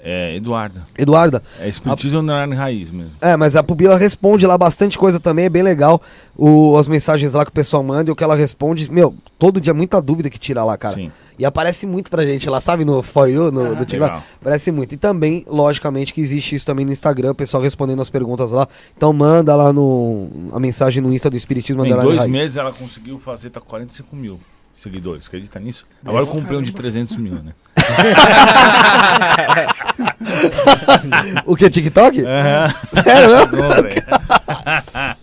É, 0.04 0.34
Eduarda. 0.34 0.84
Eduarda. 0.98 1.42
É 1.60 1.68
Espiritismo 1.68 2.18
Underline 2.20 2.54
Raiz 2.56 2.90
mesmo. 2.90 3.12
É, 3.20 3.36
mas 3.36 3.54
a 3.54 3.62
pupila 3.62 3.96
responde 3.96 4.44
lá 4.46 4.58
bastante 4.58 4.98
coisa 4.98 5.20
também, 5.20 5.44
é 5.44 5.48
bem 5.48 5.62
legal. 5.62 6.02
O, 6.36 6.76
as 6.76 6.88
mensagens 6.88 7.34
lá 7.34 7.44
que 7.44 7.50
o 7.50 7.54
pessoal 7.54 7.84
manda 7.84 8.10
e 8.10 8.12
o 8.12 8.16
que 8.16 8.24
ela 8.24 8.34
responde. 8.34 8.90
Meu, 8.90 9.14
todo 9.38 9.60
dia 9.60 9.72
muita 9.72 10.02
dúvida 10.02 10.28
que 10.28 10.38
tira 10.40 10.64
lá, 10.64 10.76
cara. 10.76 10.96
Sim. 10.96 11.12
E 11.38 11.44
aparece 11.44 11.86
muito 11.86 12.10
pra 12.10 12.24
gente 12.26 12.48
lá, 12.50 12.60
sabe? 12.60 12.84
No 12.84 13.00
For 13.02 13.28
You, 13.28 13.50
no, 13.52 13.74
do 13.76 13.84
TikTok. 13.86 14.00
legal. 14.00 14.22
Aparece 14.40 14.70
muito. 14.72 14.92
E 14.94 14.96
também, 14.96 15.44
logicamente, 15.48 16.12
que 16.12 16.20
existe 16.20 16.56
isso 16.56 16.66
também 16.66 16.84
no 16.84 16.92
Instagram, 16.92 17.30
o 17.30 17.34
pessoal 17.34 17.62
respondendo 17.62 18.02
as 18.02 18.10
perguntas 18.10 18.50
lá. 18.52 18.66
Então 18.96 19.12
manda 19.12 19.54
lá 19.54 19.72
no, 19.72 20.28
a 20.52 20.58
mensagem 20.58 21.00
no 21.02 21.12
Insta 21.12 21.30
do 21.30 21.36
Espiritismo 21.36 21.82
Em 21.84 21.86
Underline 21.86 22.08
dois 22.08 22.20
Raiz. 22.20 22.30
meses 22.32 22.56
ela 22.56 22.72
conseguiu 22.72 23.18
fazer, 23.20 23.50
tá 23.50 23.60
45 23.60 24.14
mil 24.16 24.38
seguidores. 24.82 25.26
Acredita 25.26 25.58
nisso? 25.60 25.86
Agora 26.04 26.24
eu 26.24 26.28
comprei 26.28 26.58
um 26.58 26.62
de 26.62 26.72
300 26.72 27.16
mil, 27.16 27.34
né? 27.34 27.52
O 31.46 31.56
que, 31.56 31.68
TikTok? 31.68 32.20
Sério? 32.20 33.48
Comprei. 33.48 34.02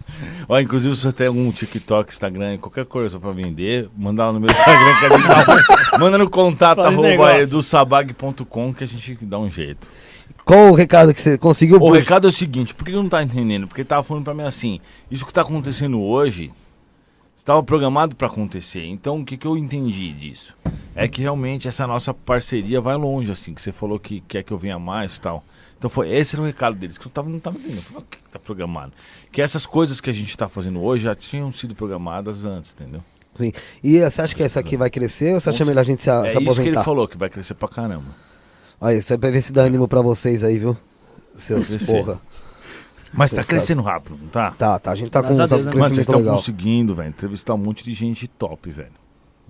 Ó, 0.47 0.59
inclusive, 0.59 0.95
se 0.95 1.01
você 1.01 1.13
tem 1.13 1.27
algum 1.27 1.51
TikTok, 1.51 2.11
Instagram, 2.11 2.57
qualquer 2.57 2.85
coisa 2.85 3.19
pra 3.19 3.31
vender, 3.31 3.87
manda 3.95 4.25
lá 4.25 4.33
no 4.33 4.39
meu 4.39 4.49
Instagram 4.49 4.99
que 4.99 5.05
a 5.05 5.17
gente 5.17 5.27
dá 5.27 5.45
um- 5.95 5.99
Manda 6.03 6.17
no 6.17 6.29
contato 6.29 6.81
arroba 6.81 7.37
edusabag.com 7.39 8.73
que 8.73 8.83
a 8.83 8.87
gente 8.87 9.17
dá 9.21 9.37
um 9.37 9.49
jeito. 9.49 9.87
Qual 10.43 10.71
o 10.71 10.73
recado 10.73 11.13
que 11.13 11.21
você 11.21 11.37
conseguiu? 11.37 11.77
O 11.79 11.91
recado 11.91 12.27
é 12.27 12.29
o 12.29 12.33
seguinte, 12.33 12.73
por 12.73 12.83
que 12.83 12.91
não 12.91 13.07
tá 13.07 13.21
entendendo? 13.21 13.67
Porque 13.67 13.81
ele 13.81 13.87
tava 13.87 14.03
falando 14.03 14.23
pra 14.23 14.33
mim 14.33 14.43
assim, 14.43 14.79
isso 15.11 15.25
que 15.25 15.33
tá 15.33 15.41
acontecendo 15.41 16.01
hoje 16.01 16.51
estava 17.49 17.63
programado 17.63 18.15
pra 18.15 18.27
acontecer. 18.27 18.85
Então 18.85 19.21
o 19.21 19.25
que, 19.25 19.35
que 19.35 19.47
eu 19.47 19.57
entendi 19.57 20.13
disso? 20.13 20.55
É 20.95 21.07
que 21.07 21.21
realmente 21.21 21.67
essa 21.67 21.87
nossa 21.87 22.13
parceria 22.13 22.79
vai 22.79 22.95
longe, 22.95 23.31
assim, 23.31 23.53
que 23.55 23.61
você 23.61 23.71
falou 23.71 23.97
que 23.99 24.21
quer 24.21 24.43
que 24.43 24.53
eu 24.53 24.57
venha 24.57 24.77
mais 24.77 25.15
e 25.17 25.21
tal. 25.21 25.43
Então 25.77 25.89
foi, 25.89 26.11
esse 26.11 26.35
era 26.35 26.43
o 26.43 26.45
recado 26.45 26.75
deles, 26.75 26.97
que 26.97 27.07
eu 27.07 27.11
tava, 27.11 27.27
não 27.29 27.39
tava 27.39 27.57
entendendo. 27.57 27.77
Eu 27.77 27.83
falei, 27.83 28.03
o 28.03 28.05
que, 28.11 28.17
que 28.17 28.29
tá 28.29 28.37
programado? 28.37 28.91
Que 29.31 29.41
essas 29.41 29.65
coisas 29.65 29.99
que 29.99 30.09
a 30.09 30.13
gente 30.13 30.37
tá 30.37 30.47
fazendo 30.47 30.79
hoje 30.81 31.05
já 31.05 31.15
tinham 31.15 31.51
sido 31.51 31.73
programadas 31.73 32.45
antes, 32.45 32.73
entendeu? 32.73 33.01
Sim. 33.33 33.51
E 33.83 33.99
você 33.99 34.21
acha 34.21 34.35
que 34.35 34.43
essa 34.43 34.59
aqui 34.59 34.75
vai 34.77 34.89
crescer 34.89 35.33
ou 35.33 35.39
você 35.39 35.49
acha 35.49 35.63
melhor 35.65 35.81
a 35.81 35.85
gente 35.85 36.01
se, 36.01 36.09
a- 36.09 36.25
é 36.25 36.29
se 36.29 36.37
isso 36.37 36.37
que 36.37 36.43
ele 36.43 36.49
aposentar? 36.51 36.83
falou, 36.83 37.07
que 37.07 37.17
vai 37.17 37.29
crescer 37.29 37.53
pra 37.55 37.67
caramba. 37.69 38.07
Olha, 38.81 38.95
isso 38.97 39.13
é 39.13 39.17
pra 39.17 39.29
ver 39.31 39.41
se 39.41 39.51
dá 39.53 39.63
ânimo 39.63 39.87
pra 39.87 40.01
vocês 40.01 40.43
aí, 40.43 40.57
viu? 40.59 40.77
Seus 41.37 41.73
porra. 41.85 42.19
Mas 43.13 43.31
tá 43.31 43.43
crescendo 43.43 43.81
rápido, 43.81 44.17
não 44.21 44.29
tá? 44.29 44.51
Tá, 44.51 44.79
tá. 44.79 44.91
A 44.91 44.95
gente 44.95 45.09
tá 45.09 45.21
com, 45.21 45.35
tá 45.35 45.47
Deus, 45.47 45.67
com 45.67 45.73
né? 45.73 45.79
Mano, 45.79 45.95
vocês 45.95 45.99
estão 45.99 46.19
legal. 46.19 46.35
conseguindo, 46.37 46.95
velho, 46.95 47.09
entrevistar 47.09 47.53
um 47.53 47.57
monte 47.57 47.83
de 47.83 47.93
gente 47.93 48.27
top, 48.27 48.69
velho. 48.69 48.99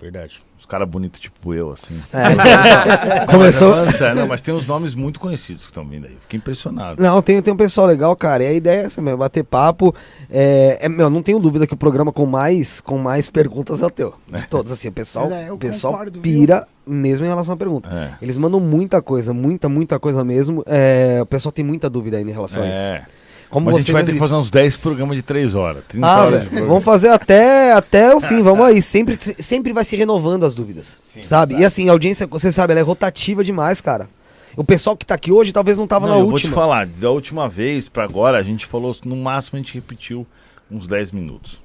Verdade. 0.00 0.42
Os 0.58 0.64
caras 0.64 0.88
bonitos 0.88 1.20
tipo 1.20 1.52
eu, 1.52 1.72
assim. 1.72 2.00
É. 2.12 3.26
Começou. 3.30 3.76
Mas, 3.76 4.00
não, 4.14 4.26
mas 4.26 4.40
tem 4.40 4.54
uns 4.54 4.66
nomes 4.66 4.94
muito 4.94 5.20
conhecidos 5.20 5.64
que 5.64 5.70
estão 5.70 5.86
vindo 5.86 6.06
aí. 6.06 6.16
Fiquei 6.22 6.38
impressionado. 6.38 7.02
Não, 7.02 7.20
tem, 7.20 7.40
tem 7.42 7.52
um 7.52 7.56
pessoal 7.56 7.86
legal, 7.86 8.16
cara. 8.16 8.42
E 8.44 8.46
a 8.46 8.52
ideia 8.52 8.80
é 8.80 8.84
essa 8.84 9.02
mesmo, 9.02 9.18
bater 9.18 9.44
papo. 9.44 9.94
É, 10.30 10.78
é, 10.80 10.88
meu, 10.88 11.10
não 11.10 11.22
tenho 11.22 11.38
dúvida 11.38 11.66
que 11.66 11.74
o 11.74 11.76
programa 11.76 12.12
com 12.12 12.24
mais, 12.24 12.80
com 12.80 12.96
mais 12.96 13.28
perguntas 13.28 13.82
é 13.82 13.86
o 13.86 13.90
teu. 13.90 14.14
De 14.26 14.46
todos, 14.46 14.72
assim, 14.72 14.88
o 14.88 14.92
pessoal, 14.92 15.30
é, 15.30 15.52
o 15.52 15.58
pessoal 15.58 15.92
concordo, 15.92 16.20
viu? 16.20 16.22
pira 16.22 16.66
mesmo 16.86 17.26
em 17.26 17.28
relação 17.28 17.54
à 17.54 17.56
pergunta. 17.56 17.88
É. 17.90 18.24
Eles 18.24 18.38
mandam 18.38 18.58
muita 18.58 19.02
coisa, 19.02 19.34
muita, 19.34 19.68
muita 19.68 19.98
coisa 19.98 20.24
mesmo. 20.24 20.62
É, 20.66 21.18
o 21.22 21.26
pessoal 21.26 21.52
tem 21.52 21.64
muita 21.64 21.90
dúvida 21.90 22.16
aí 22.16 22.22
em 22.22 22.30
relação 22.30 22.62
a 22.62 22.66
isso. 22.66 23.19
É. 23.50 23.52
Como 23.52 23.66
Mas 23.66 23.74
a 23.74 23.78
gente 23.80 23.92
vai 23.92 24.04
ter 24.04 24.12
que 24.12 24.18
fazer 24.18 24.34
uns 24.34 24.48
10 24.50 24.76
programas 24.76 25.16
de 25.16 25.22
3 25.22 25.54
horas. 25.56 25.82
30 25.88 26.06
Ah, 26.06 26.24
horas 26.24 26.48
vamos 26.52 26.84
fazer 26.84 27.08
até, 27.08 27.72
até 27.72 28.14
o 28.14 28.20
fim, 28.20 28.42
vamos 28.42 28.64
aí. 28.64 28.80
Sempre, 28.80 29.18
sempre 29.42 29.72
vai 29.72 29.84
se 29.84 29.96
renovando 29.96 30.44
as 30.46 30.54
dúvidas, 30.54 31.00
sabe? 31.22 31.56
E 31.56 31.64
assim, 31.64 31.88
a 31.88 31.92
audiência, 31.92 32.26
você 32.28 32.52
sabe, 32.52 32.72
ela 32.72 32.80
é 32.80 32.84
rotativa 32.84 33.42
demais, 33.42 33.80
cara. 33.80 34.08
O 34.56 34.62
pessoal 34.64 34.96
que 34.96 35.04
tá 35.06 35.14
aqui 35.14 35.32
hoje 35.32 35.52
talvez 35.52 35.78
não 35.78 35.86
tava 35.86 36.06
Não, 36.06 36.14
na 36.14 36.20
eu 36.20 36.24
vou 36.28 36.38
te 36.38 36.44
última. 36.46 36.54
falar, 36.54 36.86
da 36.86 37.10
última 37.10 37.48
vez 37.48 37.88
pra 37.88 38.04
agora, 38.04 38.38
a 38.38 38.42
gente 38.42 38.66
falou, 38.66 38.94
no 39.04 39.16
máximo 39.16 39.58
a 39.58 39.62
gente 39.62 39.74
repetiu 39.74 40.26
uns 40.70 40.86
10 40.86 41.10
minutos. 41.12 41.58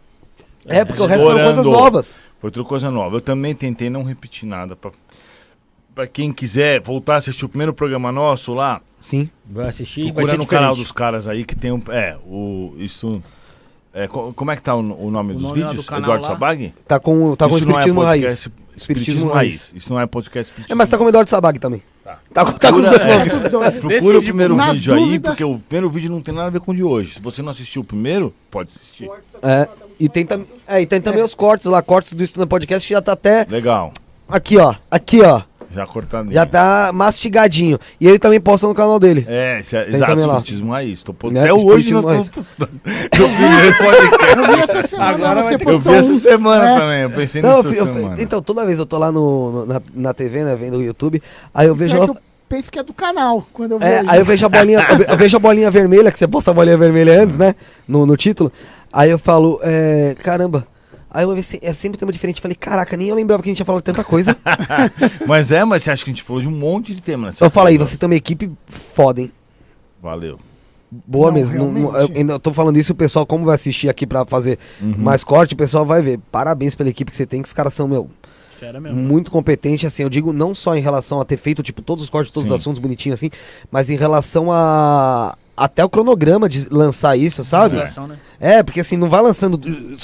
É, 0.67 0.83
porque 0.83 1.01
o 1.01 1.05
resto 1.05 1.23
foram 1.23 1.43
coisas 1.43 1.65
novas. 1.67 2.19
Foi 2.41 2.47
outra 2.47 2.63
coisa 2.63 2.89
nova. 2.91 3.17
Eu 3.17 3.21
também 3.21 3.53
tentei 3.53 3.89
não 3.89 4.03
repetir 4.03 4.47
nada. 4.47 4.75
Pra, 4.75 4.91
pra 5.95 6.05
quem 6.05 6.31
quiser 6.31 6.81
voltar 6.81 7.15
a 7.15 7.17
assistir 7.17 7.45
o 7.45 7.49
primeiro 7.49 7.73
programa 7.73 8.11
nosso 8.11 8.53
lá, 8.53 8.81
Sim. 8.99 9.29
Vai 9.49 9.67
assistir 9.69 10.01
e 10.01 10.03
vai 10.05 10.13
procura 10.13 10.31
ser 10.33 10.37
no 10.37 10.45
canal 10.47 10.69
diferente. 10.71 10.87
dos 10.87 10.91
caras 10.91 11.27
aí 11.27 11.43
que 11.45 11.55
tem 11.55 11.71
um. 11.71 11.81
É, 11.89 12.17
o. 12.25 12.73
Isso. 12.77 13.21
É, 13.93 14.07
co- 14.07 14.33
como 14.33 14.51
é 14.51 14.55
que 14.55 14.61
tá 14.61 14.75
o, 14.75 14.79
o 14.79 15.09
nome 15.11 15.31
O 15.31 15.35
dos 15.35 15.43
nome 15.43 15.61
lá 15.61 15.67
vídeos? 15.69 15.85
do 15.85 15.87
canal 15.89 16.03
Eduardo 16.03 16.23
lá? 16.23 16.29
Sabag? 16.29 16.73
Tá 16.87 16.99
com, 16.99 17.35
tá 17.35 17.47
com 17.47 17.57
Isso 17.57 17.67
não 17.67 17.75
é 17.75 17.81
espiritismo 17.81 18.01
raiz. 18.01 18.21
podcast, 18.23 18.51
Espiritismo 18.75 19.31
Raiz. 19.31 19.71
Isso 19.75 19.89
não 19.93 19.99
é 20.01 20.05
podcast 20.05 20.51
É, 20.67 20.75
mas 20.75 20.89
tá 20.89 20.97
com 20.97 21.05
o 21.05 21.07
Eduardo 21.09 21.29
Sabag 21.29 21.59
também. 21.59 21.81
Tá. 22.03 22.19
Tá, 22.33 22.45
com- 22.45 22.51
tá 22.53 22.71
com 22.71 22.77
os 22.79 22.83
Procura- 22.83 22.97
dois 23.05 23.09
é. 23.11 23.17
nomes. 23.17 23.49
Dois. 23.51 23.75
Procura 23.77 23.93
Decide, 23.99 24.17
o 24.17 24.21
primeiro 24.23 24.55
na 24.55 24.73
vídeo 24.73 24.93
aí, 24.95 24.99
dúvida- 24.99 25.29
porque 25.29 25.43
o 25.45 25.59
primeiro 25.59 25.89
vídeo 25.89 26.11
não 26.11 26.19
tem 26.21 26.33
nada 26.33 26.47
a 26.47 26.49
ver 26.49 26.59
com 26.59 26.71
o 26.71 26.75
de 26.75 26.83
hoje. 26.83 27.13
Se 27.13 27.21
você 27.21 27.41
não 27.41 27.51
assistiu 27.51 27.83
o 27.83 27.85
primeiro, 27.85 28.33
pode 28.51 28.69
assistir. 28.75 29.07
É, 29.41 29.67
e 29.99 30.09
tem, 30.09 30.25
tam- 30.25 30.43
é, 30.67 30.81
e 30.81 30.85
tem 30.85 30.99
também 30.99 31.23
os 31.23 31.33
cortes 31.33 31.67
lá, 31.67 31.81
cortes 31.81 32.13
do 32.13 32.23
Estudando 32.23 32.49
Podcast 32.49 32.85
que 32.85 32.93
já 32.93 33.01
tá 33.01 33.13
até 33.13 33.45
Legal. 33.49 33.93
aqui, 34.27 34.57
ó. 34.57 34.75
Aqui, 34.91 35.21
ó. 35.21 35.41
Já 35.75 35.85
cortadinho. 35.85 36.33
Já 36.33 36.45
tá 36.45 36.91
mastigadinho. 36.93 37.77
E 37.99 38.07
ele 38.07 38.17
também 38.17 38.39
posta 38.39 38.65
no 38.65 38.73
canal 38.73 38.97
dele. 38.97 39.25
É, 39.27 39.59
isso 39.59 39.75
é 39.75 39.83
Tem 39.83 39.95
exato. 39.95 40.13
Espiritismo 40.19 40.71
Raiz. 40.71 41.03
Tô, 41.03 41.13
po- 41.13 41.27
É, 41.35 41.39
até 41.41 41.53
hoje 41.53 41.91
nós 41.93 42.03
estamos 42.05 42.29
postando. 42.29 42.71
Eu 43.15 44.55
vi 44.55 44.59
essa 44.61 44.87
semana, 44.87 45.09
Agora 45.09 45.43
você 45.43 45.57
ter- 45.57 45.67
Eu 45.67 45.77
vi 45.77 45.83
postou 45.83 45.93
essa 45.95 46.19
semana 46.19 46.69
É. 46.69 46.79
também, 46.79 47.01
eu 47.01 47.09
pensei 47.09 47.41
Não, 47.41 47.57
eu 47.57 47.63
fi- 47.63 47.77
eu- 47.77 47.85
semana. 47.85 48.15
então, 48.19 48.41
toda 48.41 48.65
vez 48.65 48.79
eu 48.79 48.85
tô 48.85 48.97
lá 48.97 49.11
no, 49.11 49.51
no- 49.51 49.65
na, 49.65 49.81
na 49.93 50.13
TV, 50.13 50.43
né, 50.43 50.55
vendo 50.55 50.77
o 50.77 50.83
YouTube, 50.83 51.21
aí 51.53 51.67
eu 51.67 51.75
vejo 51.75 51.93
É 51.95 51.97
ela. 51.97 52.07
eu 52.07 52.17
penso 52.47 52.71
que 52.71 52.79
é 52.79 52.83
do 52.83 52.93
canal, 52.93 53.45
quando 53.53 53.73
eu 53.73 53.81
É, 53.81 53.97
vejo. 53.99 54.09
aí 54.11 54.19
eu 54.19 54.25
vejo 54.25 54.45
a 54.45 54.49
bolinha, 54.49 54.79
eu 54.89 55.05
eu 55.13 55.17
vejo 55.17 55.37
a 55.37 55.39
bolinha 55.39 55.71
vermelha, 55.71 56.11
que 56.11 56.19
você 56.19 56.27
posta 56.27 56.51
a 56.51 56.53
bolinha 56.53 56.77
vermelha 56.77 57.21
antes, 57.21 57.37
né? 57.37 57.53
No, 57.87 58.05
no 58.05 58.15
título. 58.17 58.51
Aí 58.93 59.09
eu 59.09 59.19
falo, 59.19 59.59
é, 59.63 60.15
caramba. 60.23 60.65
Aí 61.15 61.23
eu 61.23 61.33
vi 61.33 61.39
assim, 61.39 61.57
é 61.61 61.73
sempre 61.73 61.97
tema 61.97 62.11
diferente. 62.11 62.41
Falei, 62.41 62.55
caraca, 62.55 62.97
nem 62.97 63.07
eu 63.07 63.15
lembrava 63.15 63.41
que 63.41 63.47
a 63.49 63.51
gente 63.51 63.59
ia 63.59 63.65
falar 63.65 63.79
de 63.79 63.85
tanta 63.85 64.03
coisa. 64.03 64.35
Mas 65.25 65.49
é, 65.51 65.63
mas 65.63 65.83
você 65.83 65.91
acha 65.91 66.03
que 66.03 66.09
a 66.11 66.13
gente 66.13 66.23
falou 66.23 66.41
de 66.41 66.47
um 66.47 66.51
monte 66.51 66.93
de 66.93 67.01
tema, 67.01 67.27
né? 67.29 67.33
eu 67.39 67.49
falei, 67.49 67.77
você 67.77 67.95
tem 67.97 68.05
uma 68.07 68.15
equipe 68.15 68.51
foda, 68.67 69.21
hein? 69.21 69.31
Valeu. 70.01 70.37
Boa 70.91 71.27
Não, 71.27 71.33
mesmo. 71.33 71.71
Não- 71.71 71.97
eu, 71.97 72.09
ainda 72.15 72.37
tô 72.39 72.53
falando 72.53 72.77
isso, 72.77 72.91
o 72.93 72.95
pessoal, 72.95 73.25
como 73.25 73.45
vai 73.45 73.55
assistir 73.55 73.89
aqui 73.89 74.05
pra 74.05 74.25
fazer 74.25 74.59
Uhum. 74.81 74.93
mais 74.97 75.23
corte, 75.23 75.53
o 75.53 75.57
pessoal 75.57 75.85
vai 75.85 76.01
ver. 76.01 76.19
Parabéns 76.31 76.75
pela 76.75 76.89
equipe 76.89 77.09
que 77.11 77.15
você 77.17 77.25
tem, 77.25 77.41
que 77.41 77.47
os 77.47 77.53
caras 77.53 77.73
são, 77.73 77.87
meu, 77.87 78.09
Fera 78.59 78.79
mesmo. 78.79 79.01
muito 79.01 79.31
competentes, 79.31 79.85
assim, 79.85 80.03
eu 80.03 80.09
digo 80.09 80.31
não 80.31 80.53
só 80.53 80.75
em 80.75 80.81
relação 80.81 81.19
a 81.19 81.25
ter 81.25 81.37
feito, 81.37 81.63
tipo, 81.63 81.81
todos 81.81 82.03
os 82.03 82.09
cortes, 82.09 82.31
todos 82.31 82.47
Sim. 82.49 82.53
os 82.55 82.61
assuntos 82.61 82.79
bonitinhos, 82.79 83.19
assim, 83.19 83.29
mas 83.71 83.89
em 83.89 83.95
relação 83.97 84.51
a... 84.51 85.35
Até 85.57 85.85
o 85.85 85.89
cronograma 85.89 86.49
de 86.49 86.67
lançar 86.69 87.15
isso, 87.17 87.43
sabe? 87.43 87.75
Divulgação, 87.75 88.07
né? 88.07 88.17
É, 88.39 88.61
porque 88.61 88.81
assim, 88.81 88.97
não 88.97 89.09
vai 89.09 89.21
lançando 89.21 89.57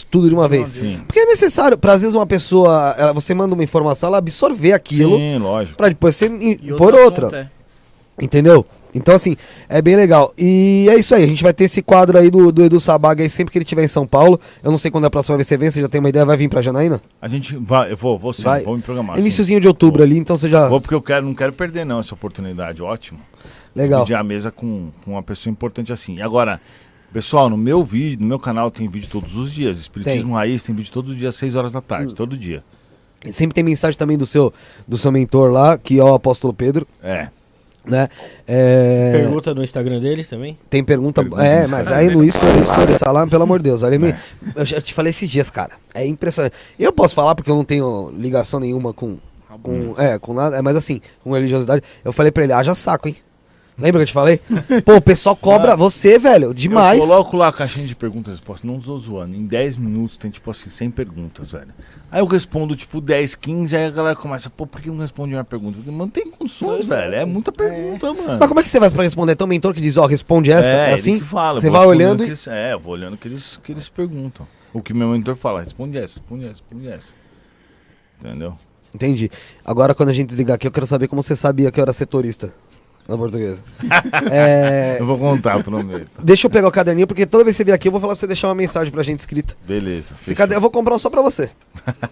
tudo 0.10 0.30
de 0.30 0.34
uma 0.34 0.48
vez. 0.48 0.70
Sim. 0.70 1.02
Porque 1.06 1.20
é 1.20 1.26
necessário, 1.26 1.78
pra 1.78 1.94
às 1.94 2.02
vezes 2.02 2.16
uma 2.16 2.26
pessoa, 2.26 2.96
ela- 2.98 3.12
você 3.14 3.34
manda 3.34 3.54
uma 3.54 3.64
informação, 3.64 4.08
ela 4.08 4.18
absorver 4.18 4.72
aquilo, 4.72 5.18
Sim, 5.18 5.38
lógico. 5.40 5.78
pra 5.78 5.90
depois 5.90 6.16
você 6.16 6.26
assunto 6.28 6.98
outra. 7.04 7.38
é- 7.38 7.62
Entendeu? 8.24 8.66
Então, 8.94 9.16
assim, 9.16 9.36
é 9.70 9.82
bem 9.82 9.96
legal. 9.96 10.34
E 10.38 10.86
é 10.90 10.96
isso 11.00 11.16
aí, 11.16 11.24
a 11.24 11.28
gente 11.28 11.42
vai 11.44 11.54
ter 11.54 11.64
esse 11.64 11.82
quadro 11.82 12.18
aí 12.18 12.30
do, 12.30 12.52
do 12.52 12.64
Edu 12.64 12.78
Sabaga 12.80 13.24
aí 13.24 13.30
sempre 13.30 13.52
que 13.52 13.58
ele 13.58 13.64
estiver 13.64 13.84
em 13.84 13.88
São 13.88 14.06
Paulo. 14.06 14.40
Eu 14.62 14.70
não 14.70 14.78
sei 14.78 14.92
quando 14.92 15.06
é 15.06 15.08
a 15.08 15.10
próxima 15.10 15.38
vez 15.38 15.48
que 15.48 15.54
você 15.54 15.58
vem, 15.58 15.72
você 15.72 15.82
já 15.82 15.88
tem 15.88 16.00
uma 16.00 16.10
ideia, 16.10 16.26
vai 16.26 16.36
vir 16.38 16.50
pra 16.50 16.62
Janaína? 16.62 17.02
A 17.22 17.28
gente 17.28 17.56
vai, 17.56 17.92
eu 17.94 17.98
vou, 17.98 18.18
vou 18.18 18.34
sim, 18.34 18.44
Vai. 18.44 18.64
vou 18.64 18.76
me 18.76 18.82
programar. 18.82 19.16
sim. 19.16 19.22
Iniciozinho 19.22 19.62
de 19.62 19.68
outubro 19.68 20.00
Vou. 20.00 20.06
ali, 20.06 20.18
então 20.18 20.36
você 20.38 20.50
já. 20.50 20.68
Vou 20.68 20.82
porque 20.82 20.94
eu 20.94 21.02
quero, 21.02 21.26
não 21.26 21.34
quero 21.34 21.54
perder 21.54 21.86
não 21.86 22.00
essa 22.02 22.14
oportunidade, 22.14 22.82
ótimo. 22.84 23.20
Legal. 23.76 24.00
Dividir 24.02 24.16
a 24.18 24.24
mesa 24.24 24.52
com, 24.52 24.90
com 25.04 25.12
uma 25.12 25.24
pessoa 25.24 25.52
importante 25.52 25.94
assim. 25.94 26.16
E 26.18 26.22
agora, 26.22 26.60
pessoal, 27.14 27.50
no 27.50 27.58
meu 27.58 27.84
vídeo, 27.84 28.20
no 28.22 28.28
meu 28.28 28.40
canal 28.40 28.70
tem 28.72 28.88
vídeo 28.88 29.10
todos 29.10 29.36
os 29.36 29.52
dias. 29.52 29.78
Espiritismo 29.80 30.34
Raiz 30.36 30.62
tem 30.64 30.76
vídeo 30.76 30.92
todo 30.92 31.16
dia 31.16 31.30
às 31.30 31.36
6 31.36 31.56
horas 31.56 31.72
da 31.72 31.80
Hum. 31.80 31.84
tarde, 31.88 32.16
todo 32.16 32.38
dia. 32.38 32.64
E 33.26 33.32
Sempre 33.32 33.54
tem 33.56 33.64
mensagem 33.64 33.98
também 33.98 34.18
do 34.18 34.26
seu, 34.26 34.52
do 34.88 34.98
seu 34.98 35.12
mentor 35.12 35.52
lá, 35.52 35.78
que 35.78 36.00
é 36.00 36.04
o 36.04 36.14
apóstolo 36.14 36.52
Pedro, 36.54 36.88
É. 37.04 37.28
né? 37.86 38.10
É, 38.48 39.12
Pergunta 39.14 39.54
no 39.54 39.64
Instagram 39.64 40.00
deles 40.00 40.28
também? 40.28 40.58
Tem 40.70 40.84
pergunta. 40.84 41.22
Pergunta 41.22 41.44
é, 41.46 41.68
mas 41.68 41.82
Instagram 41.82 41.98
aí 42.02 42.08
dele. 42.16 42.32
no 42.92 42.98
Salam, 43.00 43.30
pelo 43.30 43.44
amor 43.44 43.60
de 43.60 43.64
Deus. 43.66 43.84
Olha, 43.84 43.98
me- 44.00 44.10
É. 44.10 44.18
eu 44.56 44.66
já 44.66 44.82
te 44.82 44.92
falei 44.94 45.12
esses 45.12 45.30
dias, 45.30 45.50
cara. 45.52 45.74
É 45.94 46.06
impressionante. 46.06 46.56
Eu 46.80 46.92
posso 46.92 47.14
falar 47.14 47.36
porque 47.36 47.50
eu 47.52 47.56
não 47.56 47.64
tenho 47.64 48.12
ligação 48.18 48.60
nenhuma 48.60 48.92
com. 48.92 49.18
com 49.62 49.94
é, 50.00 50.18
com 50.18 50.34
nada. 50.34 50.58
É, 50.58 50.62
mas 50.62 50.76
assim, 50.76 51.00
com 51.24 51.32
religiosidade. 51.34 51.84
Eu 52.04 52.12
falei 52.12 52.32
pra 52.32 52.44
ele, 52.44 52.54
haja 52.54 52.74
saco, 52.74 53.08
hein? 53.08 53.16
Lembra 53.82 54.00
que 54.00 54.04
eu 54.04 54.06
te 54.08 54.14
falei? 54.14 54.40
Pô, 54.86 54.96
o 54.96 55.02
pessoal 55.02 55.36
cobra 55.36 55.76
você, 55.76 56.20
velho, 56.20 56.54
demais. 56.54 57.00
Eu 57.00 57.08
coloco 57.08 57.36
lá 57.36 57.48
a 57.48 57.54
caixinha 57.54 57.86
de 57.88 57.96
perguntas 57.96 58.34
e 58.34 58.38
respostas, 58.38 58.70
não 58.70 58.80
tô 58.80 58.98
zoando. 59.00 59.36
Em 59.36 59.46
10 59.46 59.78
minutos 59.78 60.18
tem 60.18 60.30
tipo 60.30 60.50
assim, 60.52 60.70
100 60.70 60.92
perguntas, 60.92 61.52
velho. 61.52 61.70
Aí 62.12 62.20
eu 62.22 62.26
respondo 62.26 62.76
tipo 62.76 63.02
10, 63.02 63.36
15, 63.36 63.76
aí 63.76 63.86
a 63.86 63.90
galera 63.90 64.16
começa, 64.16 64.50
pô, 64.50 64.68
por 64.68 64.80
que 64.82 64.90
não 64.90 64.98
responde 65.00 65.34
uma 65.34 65.44
pergunta? 65.44 65.78
Porque, 65.78 65.92
mano, 65.92 66.12
tem 66.12 66.30
condições, 66.30 66.88
velho. 66.88 67.16
É 67.16 67.26
muita 67.26 67.52
pergunta, 67.52 68.14
mano. 68.14 68.38
Mas 68.40 68.48
como 68.48 68.60
é 68.60 68.64
que 68.64 68.70
você 68.70 68.80
faz 68.80 68.94
pra 68.94 69.04
responder? 69.04 69.36
Tem 69.36 69.46
um 69.46 69.50
mentor 69.50 69.74
que 69.74 69.82
diz, 69.82 69.98
ó, 69.98 70.06
responde 70.06 70.52
essa, 70.52 70.68
é, 70.70 70.94
assim? 70.94 71.18
que 71.20 71.26
fala, 71.26 71.60
Você 71.60 71.68
eu 71.68 71.72
vai 71.72 71.86
olhando 71.86 72.24
e. 72.24 72.28
eles- 72.28 72.48
É, 72.48 72.74
eu 72.74 72.80
vou 72.80 72.94
olhando 72.94 73.16
o 73.16 73.18
que 73.18 73.28
eles, 73.28 73.60
que 73.64 73.72
eles 73.72 73.90
perguntam. 73.90 74.48
O 74.74 74.82
que 74.82 74.94
meu 74.94 75.10
mentor 75.10 75.36
fala, 75.36 75.62
responde 75.62 75.98
essa, 75.98 76.20
responde 76.20 76.44
essa, 76.46 76.62
responde 76.62 76.88
essa. 76.88 77.08
Entendeu? 78.20 78.56
Entendi. 78.94 79.32
Agora, 79.66 79.96
quando 79.96 80.10
a 80.10 80.14
gente 80.14 80.28
desligar 80.28 80.56
aqui, 80.56 80.68
eu 80.68 80.72
quero 80.72 80.86
saber 80.86 81.08
como 81.08 81.24
você 81.24 81.36
sabia 81.36 81.72
que 81.72 81.80
eu 81.80 81.82
era 81.82 81.94
setorista. 81.94 82.54
Na 83.08 83.18
portuguesa. 83.18 83.60
é... 84.32 84.98
Eu 85.00 85.06
vou 85.06 85.18
contar, 85.18 85.62
prometo. 85.64 86.08
Deixa 86.22 86.48
eu 86.48 86.52
pegar 86.52 86.68
o 86.68 86.72
caderninho, 86.72 87.08
porque 87.08 87.26
toda 87.26 87.44
vez 87.44 87.56
que 87.56 87.58
você 87.58 87.64
vier 87.66 87.76
aqui, 87.76 87.88
eu 87.88 87.92
vou 87.92 88.00
falar 88.00 88.14
pra 88.14 88.20
você 88.20 88.28
deixar 88.28 88.48
uma 88.48 88.56
mensagem 88.56 88.92
pra 88.92 89.04
gente 89.04 89.20
escrita. 89.20 89.56
Beleza. 89.68 90.16
Caderno, 90.36 90.56
eu 90.56 90.62
vou 90.62 90.70
comprar 90.70 90.96
um 90.96 91.00
só 91.00 91.10
pra 91.10 91.22
você. 91.22 91.50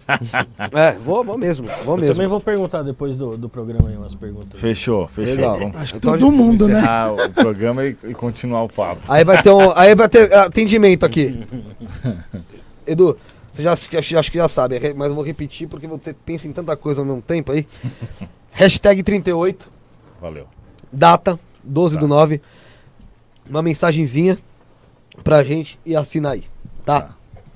é, 0.73 0.93
vou, 1.03 1.23
vou 1.23 1.37
mesmo, 1.37 1.67
vou 1.85 1.95
Eu 1.95 2.01
mesmo. 2.01 2.13
também 2.15 2.27
vou 2.27 2.41
perguntar 2.41 2.81
depois 2.83 3.15
do, 3.15 3.37
do 3.37 3.47
programa 3.47 3.89
aí 3.89 3.95
umas 3.95 4.15
perguntas. 4.15 4.59
Fechou, 4.59 5.07
fechou. 5.07 5.35
Legal. 5.35 5.59
Vamos 5.59 5.75
Acho 5.77 5.93
que 5.93 5.97
Então, 5.99 6.13
todo 6.17 6.31
mundo, 6.31 6.67
né? 6.67 6.81
o 7.07 7.29
programa 7.29 7.85
e, 7.85 7.95
e 8.03 8.13
continuar 8.13 8.63
o 8.63 8.69
papo. 8.69 9.01
Aí 9.07 9.23
vai 9.23 9.41
ter 9.41 9.51
um, 9.51 9.71
aí 9.75 9.95
vai 9.95 10.09
ter 10.09 10.33
atendimento 10.33 11.05
aqui. 11.05 11.39
Edu, 12.85 13.17
você 13.51 13.63
já 13.63 13.73
acho, 13.73 13.89
que- 13.89 13.97
acho 13.97 14.31
que 14.31 14.37
já 14.37 14.47
sabe, 14.47 14.79
mas 14.95 15.09
eu 15.09 15.15
vou 15.15 15.23
repetir 15.23 15.67
porque 15.67 15.87
você 15.87 16.13
pensa 16.13 16.47
em 16.47 16.51
tanta 16.51 16.75
coisa 16.75 17.01
ao 17.01 17.05
mesmo 17.05 17.21
tempo 17.21 17.51
aí. 17.51 17.65
Hashtag 18.51 19.03
38, 19.03 19.69
Valeu. 20.19 20.47
Data 20.91 21.39
12 21.63 21.95
Tá. 21.95 22.01
do 22.01 22.07
9. 22.07 22.41
Uma 23.49 23.61
mensagenzinha 23.61 24.37
pra 25.23 25.43
gente 25.43 25.79
e 25.85 25.95
assina 25.95 26.31
aí, 26.31 26.43
tá? 26.85 27.01
Tá. 27.01 27.15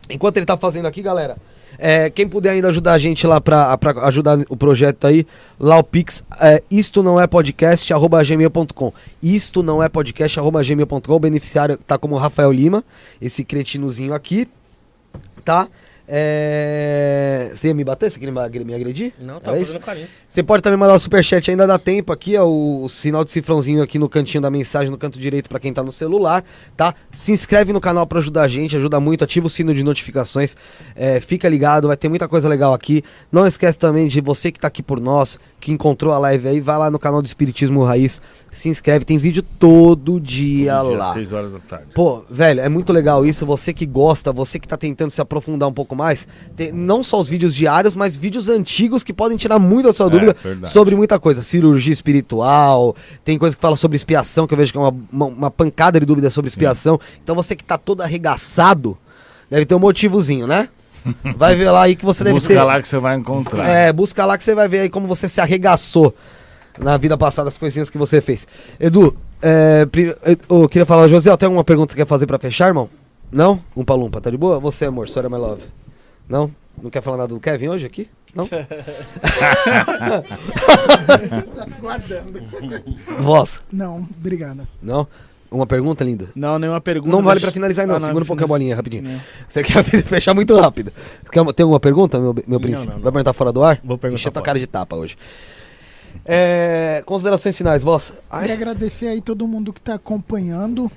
Enquanto 0.09 0.37
ele 0.37 0.45
tá 0.45 0.57
fazendo 0.57 0.87
aqui, 0.87 1.01
galera, 1.01 1.37
é, 1.77 2.09
quem 2.09 2.27
puder 2.27 2.51
ainda 2.51 2.67
ajudar 2.67 2.93
a 2.93 2.97
gente 2.97 3.25
lá 3.25 3.39
pra, 3.39 3.75
pra 3.77 3.91
ajudar 4.07 4.39
o 4.49 4.57
projeto 4.57 5.05
aí, 5.05 5.25
lá 5.59 5.77
o 5.77 5.83
Pix, 5.83 6.21
é, 6.39 6.61
isto 6.69 7.01
não 7.01 7.19
é 7.19 7.25
podcast, 7.27 7.91
arroba 7.93 8.23
gmail.com. 8.23 8.93
Isto 9.21 9.63
não 9.63 9.81
é 9.81 9.87
podcast, 9.89 10.39
arroba 10.39 10.63
gmail.com. 10.63 10.99
O 11.13 11.19
beneficiário 11.19 11.77
tá 11.77 11.97
como 11.97 12.15
Rafael 12.17 12.51
Lima, 12.51 12.83
esse 13.21 13.43
cretinozinho 13.43 14.13
aqui, 14.13 14.47
tá? 15.45 15.67
É... 16.07 17.51
Você 17.53 17.69
ia 17.69 17.73
me 17.73 17.83
bater? 17.83 18.11
Você 18.11 18.19
queria 18.19 18.33
me 18.33 18.73
agredir? 18.73 19.13
Não, 19.19 19.39
tá 19.39 19.51
fazendo 19.51 19.79
carinho. 19.79 20.07
Você 20.27 20.43
pode 20.43 20.61
também 20.61 20.77
mandar 20.77 20.95
o 20.95 20.99
superchat, 20.99 21.49
ainda 21.49 21.65
dá 21.65 21.79
tempo 21.79 22.11
aqui, 22.11 22.35
ó, 22.37 22.45
o, 22.45 22.85
o 22.85 22.89
sinal 22.89 23.23
de 23.23 23.31
cifrãozinho 23.31 23.81
aqui 23.81 23.97
no 23.97 24.09
cantinho 24.09 24.41
da 24.41 24.49
mensagem, 24.49 24.89
no 24.89 24.97
canto 24.97 25.17
direito 25.17 25.49
pra 25.49 25.59
quem 25.59 25.71
tá 25.71 25.83
no 25.83 25.91
celular, 25.91 26.43
tá? 26.75 26.93
Se 27.13 27.31
inscreve 27.31 27.71
no 27.71 27.79
canal 27.79 28.05
pra 28.05 28.19
ajudar 28.19 28.43
a 28.43 28.47
gente, 28.47 28.75
ajuda 28.75 28.99
muito, 28.99 29.23
ativa 29.23 29.47
o 29.47 29.49
sino 29.49 29.73
de 29.73 29.83
notificações, 29.83 30.55
é, 30.95 31.19
fica 31.21 31.47
ligado, 31.47 31.87
vai 31.87 31.97
ter 31.97 32.09
muita 32.09 32.27
coisa 32.27 32.49
legal 32.49 32.73
aqui. 32.73 33.03
Não 33.31 33.45
esquece 33.45 33.77
também 33.77 34.07
de 34.07 34.19
você 34.21 34.51
que 34.51 34.59
tá 34.59 34.67
aqui 34.67 34.83
por 34.83 34.99
nós, 34.99 35.39
que 35.59 35.71
encontrou 35.71 36.13
a 36.13 36.19
live 36.19 36.47
aí, 36.47 36.59
vai 36.59 36.77
lá 36.77 36.91
no 36.91 36.99
canal 36.99 37.21
do 37.21 37.25
Espiritismo 37.25 37.83
Raiz, 37.83 38.21
se 38.51 38.69
inscreve, 38.69 39.05
tem 39.05 39.17
vídeo 39.17 39.41
todo 39.41 40.19
dia 40.19 40.73
Todo 40.79 40.89
dia, 40.89 40.97
lá. 40.97 41.13
6 41.13 41.33
horas 41.33 41.51
da 41.51 41.59
tarde. 41.59 41.85
Pô, 41.93 42.23
velho, 42.29 42.59
é 42.61 42.69
muito 42.69 42.91
legal 42.91 43.25
isso. 43.25 43.45
Você 43.45 43.73
que 43.73 43.85
gosta, 43.85 44.31
você 44.31 44.59
que 44.59 44.67
tá 44.67 44.77
tentando 44.77 45.11
se 45.11 45.21
aprofundar 45.21 45.69
um 45.69 45.73
pouco 45.73 45.92
mais, 45.95 46.27
tem 46.55 46.71
não 46.71 47.03
só 47.03 47.19
os 47.19 47.27
vídeos 47.29 47.53
diários, 47.55 47.95
mas 47.95 48.15
vídeos 48.15 48.49
antigos 48.49 49.03
que 49.03 49.13
podem 49.13 49.37
tirar 49.37 49.59
muito 49.59 49.87
a 49.87 49.93
sua 49.93 50.07
É, 50.07 50.09
dúvida 50.09 50.35
verdade. 50.43 50.73
sobre 50.73 50.95
muita 50.95 51.19
coisa. 51.19 51.41
Cirurgia 51.43 51.93
espiritual, 51.93 52.95
tem 53.23 53.37
coisa 53.37 53.55
que 53.55 53.61
fala 53.61 53.75
sobre 53.75 53.95
expiação, 53.95 54.45
que 54.47 54.53
eu 54.53 54.57
vejo 54.57 54.71
que 54.71 54.77
é 54.77 54.81
uma, 54.81 54.95
uma, 55.11 55.25
uma 55.25 55.51
pancada 55.51 55.99
de 55.99 56.05
dúvidas 56.05 56.33
sobre 56.33 56.47
expiação. 56.49 56.99
Então 57.23 57.35
você 57.35 57.55
que 57.55 57.63
tá 57.63 57.77
todo 57.77 58.01
arregaçado, 58.01 58.97
deve 59.49 59.65
ter 59.65 59.75
um 59.75 59.79
motivozinho, 59.79 60.47
né? 60.47 60.69
Vai 61.35 61.55
ver 61.55 61.69
lá 61.69 61.83
aí 61.83 61.95
que 61.97 62.05
você 62.05 62.23
deve 62.23 62.35
Busca 62.39 62.53
ter. 62.53 62.63
lá 62.63 62.81
que 62.81 62.87
você 62.87 62.97
vai 62.97 63.17
encontrar. 63.17 63.67
É, 63.67 63.91
busca 63.91 64.25
lá 64.25 64.37
que 64.37 64.43
você 64.43 64.55
vai 64.55 64.69
ver 64.69 64.79
aí 64.79 64.89
como 64.89 65.05
você 65.05 65.27
se 65.27 65.41
arregaçou 65.41 66.15
na 66.79 66.95
vida 66.95 67.17
passada, 67.17 67.49
as 67.49 67.57
coisinhas 67.57 67.89
que 67.89 67.97
você 67.97 68.21
fez. 68.21 68.47
Edu, 68.79 69.13
é, 69.41 69.85
eu 70.49 70.69
queria 70.69 70.85
falar, 70.85 71.09
José, 71.09 71.35
tem 71.35 71.47
alguma 71.47 71.63
pergunta 71.63 71.87
que 71.87 71.93
você 71.93 72.05
quer 72.05 72.07
fazer 72.07 72.25
pra 72.25 72.39
fechar, 72.39 72.67
irmão? 72.69 72.89
Não? 73.29 73.59
Um 73.75 73.83
palumpa, 73.83 74.21
tá 74.21 74.29
de 74.29 74.37
boa? 74.37 74.59
Você, 74.61 74.85
amor, 74.85 75.09
Sorry, 75.09 75.27
my 75.29 75.37
love. 75.37 75.61
Não? 76.27 76.51
Não 76.81 76.89
quer 76.89 77.01
falar 77.01 77.17
nada 77.17 77.33
do 77.33 77.39
Kevin 77.39 77.67
hoje 77.69 77.85
aqui? 77.85 78.09
Não? 78.35 78.47
Tá 78.47 78.63
se 81.65 81.75
guardando. 81.79 82.41
Voz? 83.19 83.61
Não, 83.71 84.07
obrigada. 84.17 84.67
Não? 84.81 85.07
Uma 85.51 85.67
pergunta, 85.67 86.03
linda? 86.03 86.29
Não, 86.35 86.57
nenhuma 86.57 86.81
pergunta. 86.81 87.11
Não 87.15 87.21
vale 87.21 87.35
deixa- 87.39 87.47
pra 87.47 87.53
finalizar, 87.53 87.85
não. 87.85 87.95
Ah, 87.95 87.99
Segura 87.99 88.23
um 88.23 88.27
pouquinho 88.27 88.45
a 88.45 88.47
bolinha, 88.47 88.75
rapidinho. 88.75 89.03
Não. 89.03 89.19
Você 89.47 89.63
quer 89.63 89.83
fechar 90.03 90.33
muito 90.33 90.55
rápido. 90.59 90.91
Quer 91.31 91.41
uma- 91.41 91.53
tem 91.53 91.63
alguma 91.63 91.79
pergunta, 91.79 92.19
meu, 92.19 92.35
meu 92.47 92.59
príncipe? 92.59 92.87
não, 92.87 92.95
não. 92.95 93.03
Vai 93.03 93.11
perguntar 93.11 93.33
fora 93.33 93.51
do 93.51 93.63
ar? 93.63 93.79
Vou 93.83 93.95
perguntar 93.97 94.19
Encher 94.19 94.31
tua 94.31 94.41
cara 94.41 94.57
de 94.57 94.65
tapa 94.65 94.95
hoje. 94.95 95.15
É, 96.25 97.03
considerações 97.05 97.55
finais, 97.55 97.83
voz. 97.83 98.11
Queria 98.39 98.53
agradecer 98.55 99.07
aí 99.07 99.21
todo 99.21 99.47
mundo 99.47 99.71
que 99.71 99.81
tá 99.81 99.93
acompanhando. 99.93 100.91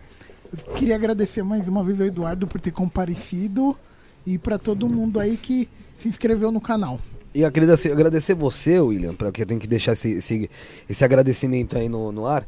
Eu 0.68 0.74
queria 0.74 0.94
agradecer 0.94 1.42
mais 1.42 1.68
uma 1.68 1.84
vez 1.84 2.00
ao 2.00 2.06
Eduardo 2.06 2.46
por 2.46 2.58
ter 2.60 2.70
comparecido 2.70 3.76
e 4.26 4.36
pra 4.38 4.58
todo 4.58 4.88
mundo 4.88 5.20
aí 5.20 5.36
que 5.36 5.68
se 5.96 6.08
inscreveu 6.08 6.50
no 6.50 6.60
canal. 6.60 6.98
E 7.34 7.44
agradecer, 7.44 7.92
agradecer 7.92 8.34
você, 8.34 8.80
William, 8.80 9.14
porque 9.14 9.42
eu 9.42 9.46
tenho 9.46 9.60
que 9.60 9.66
deixar 9.66 9.92
esse, 9.92 10.10
esse, 10.12 10.50
esse 10.88 11.04
agradecimento 11.04 11.76
aí 11.76 11.88
no, 11.88 12.10
no 12.10 12.26
ar, 12.26 12.46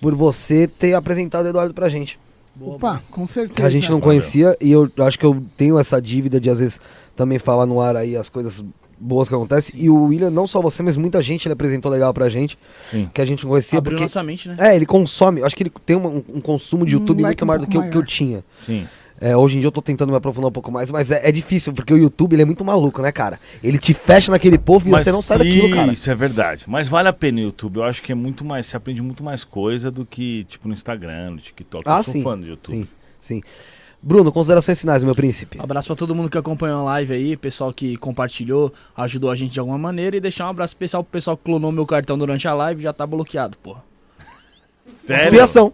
por 0.00 0.14
você 0.14 0.66
ter 0.66 0.94
apresentado 0.94 1.46
o 1.46 1.48
Eduardo 1.48 1.72
pra 1.72 1.88
gente. 1.88 2.18
Opa, 2.60 3.00
com 3.10 3.24
certeza. 3.26 3.54
Que 3.54 3.62
a 3.62 3.70
gente 3.70 3.88
não 3.90 4.00
conhecia 4.00 4.56
e 4.60 4.72
eu 4.72 4.90
acho 4.98 5.16
que 5.18 5.24
eu 5.24 5.40
tenho 5.56 5.78
essa 5.78 6.02
dívida 6.02 6.40
de 6.40 6.50
às 6.50 6.58
vezes 6.58 6.80
também 7.14 7.38
falar 7.38 7.66
no 7.66 7.80
ar 7.80 7.94
aí 7.96 8.16
as 8.16 8.28
coisas 8.28 8.64
boas 8.98 9.28
que 9.28 9.34
acontecem. 9.36 9.80
E 9.80 9.88
o 9.88 10.06
William, 10.06 10.28
não 10.30 10.44
só 10.48 10.60
você, 10.60 10.82
mas 10.82 10.96
muita 10.96 11.22
gente 11.22 11.46
ele 11.46 11.52
apresentou 11.52 11.90
legal 11.90 12.12
pra 12.12 12.28
gente, 12.28 12.58
Sim. 12.90 13.08
que 13.14 13.20
a 13.20 13.24
gente 13.24 13.44
não 13.44 13.50
conhecia. 13.50 13.78
Abriu 13.78 13.92
porque, 13.92 14.02
nossa 14.06 14.22
mente, 14.24 14.48
né? 14.48 14.56
É, 14.58 14.74
ele 14.74 14.86
consome, 14.86 15.40
eu 15.40 15.46
acho 15.46 15.54
que 15.54 15.62
ele 15.62 15.72
tem 15.86 15.94
uma- 15.96 16.08
um, 16.10 16.24
um 16.34 16.40
consumo 16.40 16.84
de 16.84 16.96
Um 16.96 17.00
YouTube 17.00 17.22
leque 17.22 17.44
muito 17.44 17.46
maior 17.46 17.60
um 17.60 17.64
do 17.64 17.68
que, 17.70 17.76
eu, 17.76 17.80
pouco 17.82 17.92
que 17.92 17.96
eu 17.96 18.00
maior. 18.00 18.08
tinha. 18.08 18.44
Sim. 18.66 18.88
É, 19.20 19.36
hoje 19.36 19.56
em 19.56 19.60
dia 19.60 19.66
eu 19.66 19.72
tô 19.72 19.82
tentando 19.82 20.10
me 20.10 20.16
aprofundar 20.16 20.48
um 20.48 20.52
pouco 20.52 20.70
mais, 20.70 20.90
mas 20.90 21.10
é, 21.10 21.28
é 21.28 21.32
difícil, 21.32 21.72
porque 21.72 21.92
o 21.92 21.96
YouTube 21.96 22.34
ele 22.34 22.42
é 22.42 22.44
muito 22.44 22.64
maluco, 22.64 23.02
né, 23.02 23.10
cara? 23.10 23.40
Ele 23.62 23.78
te 23.78 23.92
fecha 23.92 24.30
naquele 24.30 24.58
povo 24.58 24.88
e 24.88 24.90
você 24.90 25.10
não 25.10 25.20
sai 25.20 25.38
daquilo, 25.38 25.74
cara. 25.74 25.92
Isso 25.92 26.10
é 26.10 26.14
verdade. 26.14 26.64
Mas 26.68 26.88
vale 26.88 27.08
a 27.08 27.12
pena 27.12 27.38
o 27.38 27.42
YouTube. 27.42 27.78
Eu 27.78 27.84
acho 27.84 28.02
que 28.02 28.12
é 28.12 28.14
muito 28.14 28.44
mais. 28.44 28.66
Você 28.66 28.76
aprende 28.76 29.02
muito 29.02 29.24
mais 29.24 29.42
coisa 29.42 29.90
do 29.90 30.06
que, 30.06 30.44
tipo, 30.44 30.68
no 30.68 30.74
Instagram, 30.74 31.30
no 31.30 31.38
TikTok. 31.38 31.82
Ah, 31.86 31.98
eu 31.98 32.02
sou 32.04 32.12
sim. 32.12 32.22
fã 32.22 32.38
do 32.38 32.46
YouTube. 32.46 32.76
Sim, 32.76 32.88
sim. 33.20 33.42
Bruno, 34.00 34.30
considerações 34.30 34.80
finais, 34.80 35.02
meu 35.02 35.14
príncipe. 35.14 35.58
Um 35.58 35.64
abraço 35.64 35.88
pra 35.88 35.96
todo 35.96 36.14
mundo 36.14 36.30
que 36.30 36.38
acompanhou 36.38 36.80
a 36.80 36.84
live 36.84 37.12
aí, 37.12 37.36
pessoal 37.36 37.72
que 37.72 37.96
compartilhou, 37.96 38.72
ajudou 38.96 39.28
a 39.28 39.34
gente 39.34 39.52
de 39.52 39.58
alguma 39.58 39.76
maneira 39.76 40.16
e 40.16 40.20
deixar 40.20 40.46
um 40.46 40.50
abraço 40.50 40.70
especial 40.70 41.02
pro 41.02 41.10
pessoal 41.10 41.36
que 41.36 41.42
clonou 41.42 41.72
meu 41.72 41.84
cartão 41.84 42.16
durante 42.16 42.46
a 42.46 42.54
live 42.54 42.82
já 42.82 42.92
tá 42.92 43.04
bloqueado, 43.04 43.58
porra. 43.58 43.82
Sério? 45.02 45.24
Expiação. 45.24 45.72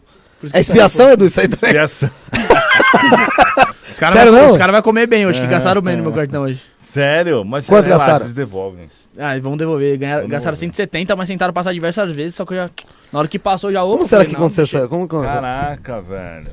É 0.52 0.60
expiação, 0.60 1.10
Edu? 1.10 1.26
Isso 1.26 1.40
aí 1.40 1.48
também. 1.48 1.70
Expiação. 1.70 2.10
Os 3.90 3.98
caras 4.00 4.14
Sério 4.14 4.32
vai, 4.32 4.40
mesmo? 4.40 4.52
os 4.52 4.58
cara 4.58 4.72
vai 4.72 4.82
comer 4.82 5.06
bem 5.06 5.26
hoje, 5.26 5.38
que 5.40 5.46
É, 5.46 5.48
gastaram 5.48 5.80
bem 5.80 5.94
é. 5.94 5.96
no 5.96 6.02
meu 6.02 6.12
cartão 6.12 6.42
hoje. 6.42 6.60
Sério? 6.78 7.44
Mas 7.44 7.66
Quanto 7.66 7.84
relaxa, 7.86 8.04
gastaram? 8.04 8.26
Eles 8.26 8.34
devolvem. 8.34 8.88
Ah, 9.18 9.38
vamos 9.40 9.58
devolver. 9.58 9.96
Ganharam, 9.98 10.22
Vamos 10.22 10.32
gastaram 10.32 10.54
devolver. 10.54 10.74
170, 10.76 11.16
mas 11.16 11.28
tentaram 11.28 11.52
passar 11.52 11.72
diversas 11.72 12.10
vezes, 12.12 12.34
só 12.36 12.44
que 12.44 12.54
eu 12.54 12.56
já. 12.58 12.70
Na 13.12 13.18
hora 13.20 13.28
que 13.28 13.38
passou 13.38 13.72
já 13.72 13.82
Como 13.82 14.04
será 14.04 14.20
falei, 14.20 14.26
que 14.26 14.32
não, 14.32 14.40
aconteceu 14.40 14.64
essa... 14.64 14.88
Como, 14.88 15.06
como- 15.06 15.22
Caraca, 15.24 16.00
velho. 16.02 16.52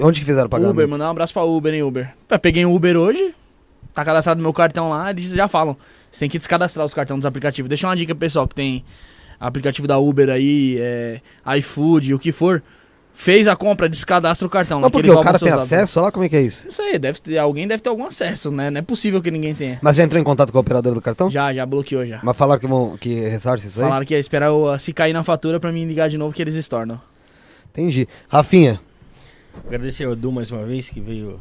Onde 0.00 0.20
que 0.20 0.26
fizeram 0.26 0.46
o 0.46 0.50
pagamento? 0.50 0.72
Uber, 0.72 0.88
mandar 0.88 1.08
um 1.08 1.10
abraço 1.10 1.32
pra 1.32 1.42
Uber, 1.44 1.72
hein, 1.74 1.82
Uber. 1.82 2.10
Pô, 2.28 2.38
peguei 2.38 2.64
um 2.64 2.74
Uber 2.74 2.96
hoje, 2.96 3.34
tá 3.94 4.04
cadastrado 4.04 4.38
no 4.38 4.42
meu 4.42 4.52
cartão 4.52 4.90
lá, 4.90 5.10
eles 5.10 5.24
já 5.30 5.48
falam. 5.48 5.76
Você 6.10 6.20
tem 6.20 6.28
que 6.30 6.38
descadastrar 6.38 6.84
os 6.86 6.92
cartões 6.94 7.18
dos 7.20 7.26
aplicativos. 7.26 7.68
Deixa 7.68 7.86
uma 7.86 7.96
dica, 7.96 8.14
pessoal, 8.14 8.46
que 8.48 8.54
tem 8.54 8.84
aplicativo 9.38 9.86
da 9.88 9.98
Uber 9.98 10.28
aí, 10.30 10.76
é, 10.78 11.20
iFood, 11.58 12.14
o 12.14 12.18
que 12.18 12.32
for. 12.32 12.62
Fez 13.20 13.46
a 13.46 13.54
compra, 13.54 13.86
descadastra 13.86 14.46
o 14.46 14.50
cartão. 14.50 14.80
Mas 14.80 14.86
né, 14.86 14.90
que 14.90 15.06
porque 15.06 15.10
o 15.10 15.22
cara 15.22 15.38
tem 15.38 15.50
acesso 15.52 16.00
lá? 16.00 16.10
Como 16.10 16.24
é 16.24 16.28
que 16.30 16.36
é 16.36 16.40
isso? 16.40 16.64
Não 16.64 16.72
sei, 16.72 16.98
deve 16.98 17.20
ter, 17.20 17.36
alguém 17.36 17.68
deve 17.68 17.82
ter 17.82 17.90
algum 17.90 18.06
acesso, 18.06 18.50
né? 18.50 18.70
Não 18.70 18.78
é 18.78 18.82
possível 18.82 19.20
que 19.20 19.30
ninguém 19.30 19.54
tenha. 19.54 19.78
Mas 19.82 19.96
já 19.96 20.04
entrou 20.04 20.18
em 20.18 20.24
contato 20.24 20.50
com 20.50 20.56
a 20.56 20.60
operadora 20.62 20.94
do 20.94 21.02
cartão? 21.02 21.30
Já, 21.30 21.52
já 21.52 21.66
bloqueou 21.66 22.06
já. 22.06 22.20
Mas 22.22 22.34
falaram 22.34 22.58
que, 22.58 22.66
vão, 22.66 22.96
que 22.96 23.20
ressarce 23.28 23.66
isso 23.68 23.78
aí? 23.78 23.84
Falaram 23.84 24.06
que 24.06 24.14
ia 24.14 24.18
esperar 24.18 24.46
eu, 24.46 24.78
se 24.78 24.94
cair 24.94 25.12
na 25.12 25.22
fatura 25.22 25.60
pra 25.60 25.70
mim 25.70 25.84
ligar 25.84 26.08
de 26.08 26.16
novo 26.16 26.34
que 26.34 26.40
eles 26.40 26.54
estornam. 26.54 26.98
Entendi. 27.70 28.08
Rafinha, 28.26 28.80
Agradecer 29.66 30.04
ao 30.04 30.12
Edu 30.12 30.32
mais 30.32 30.50
uma 30.50 30.64
vez 30.64 30.88
que 30.88 30.98
veio, 30.98 31.38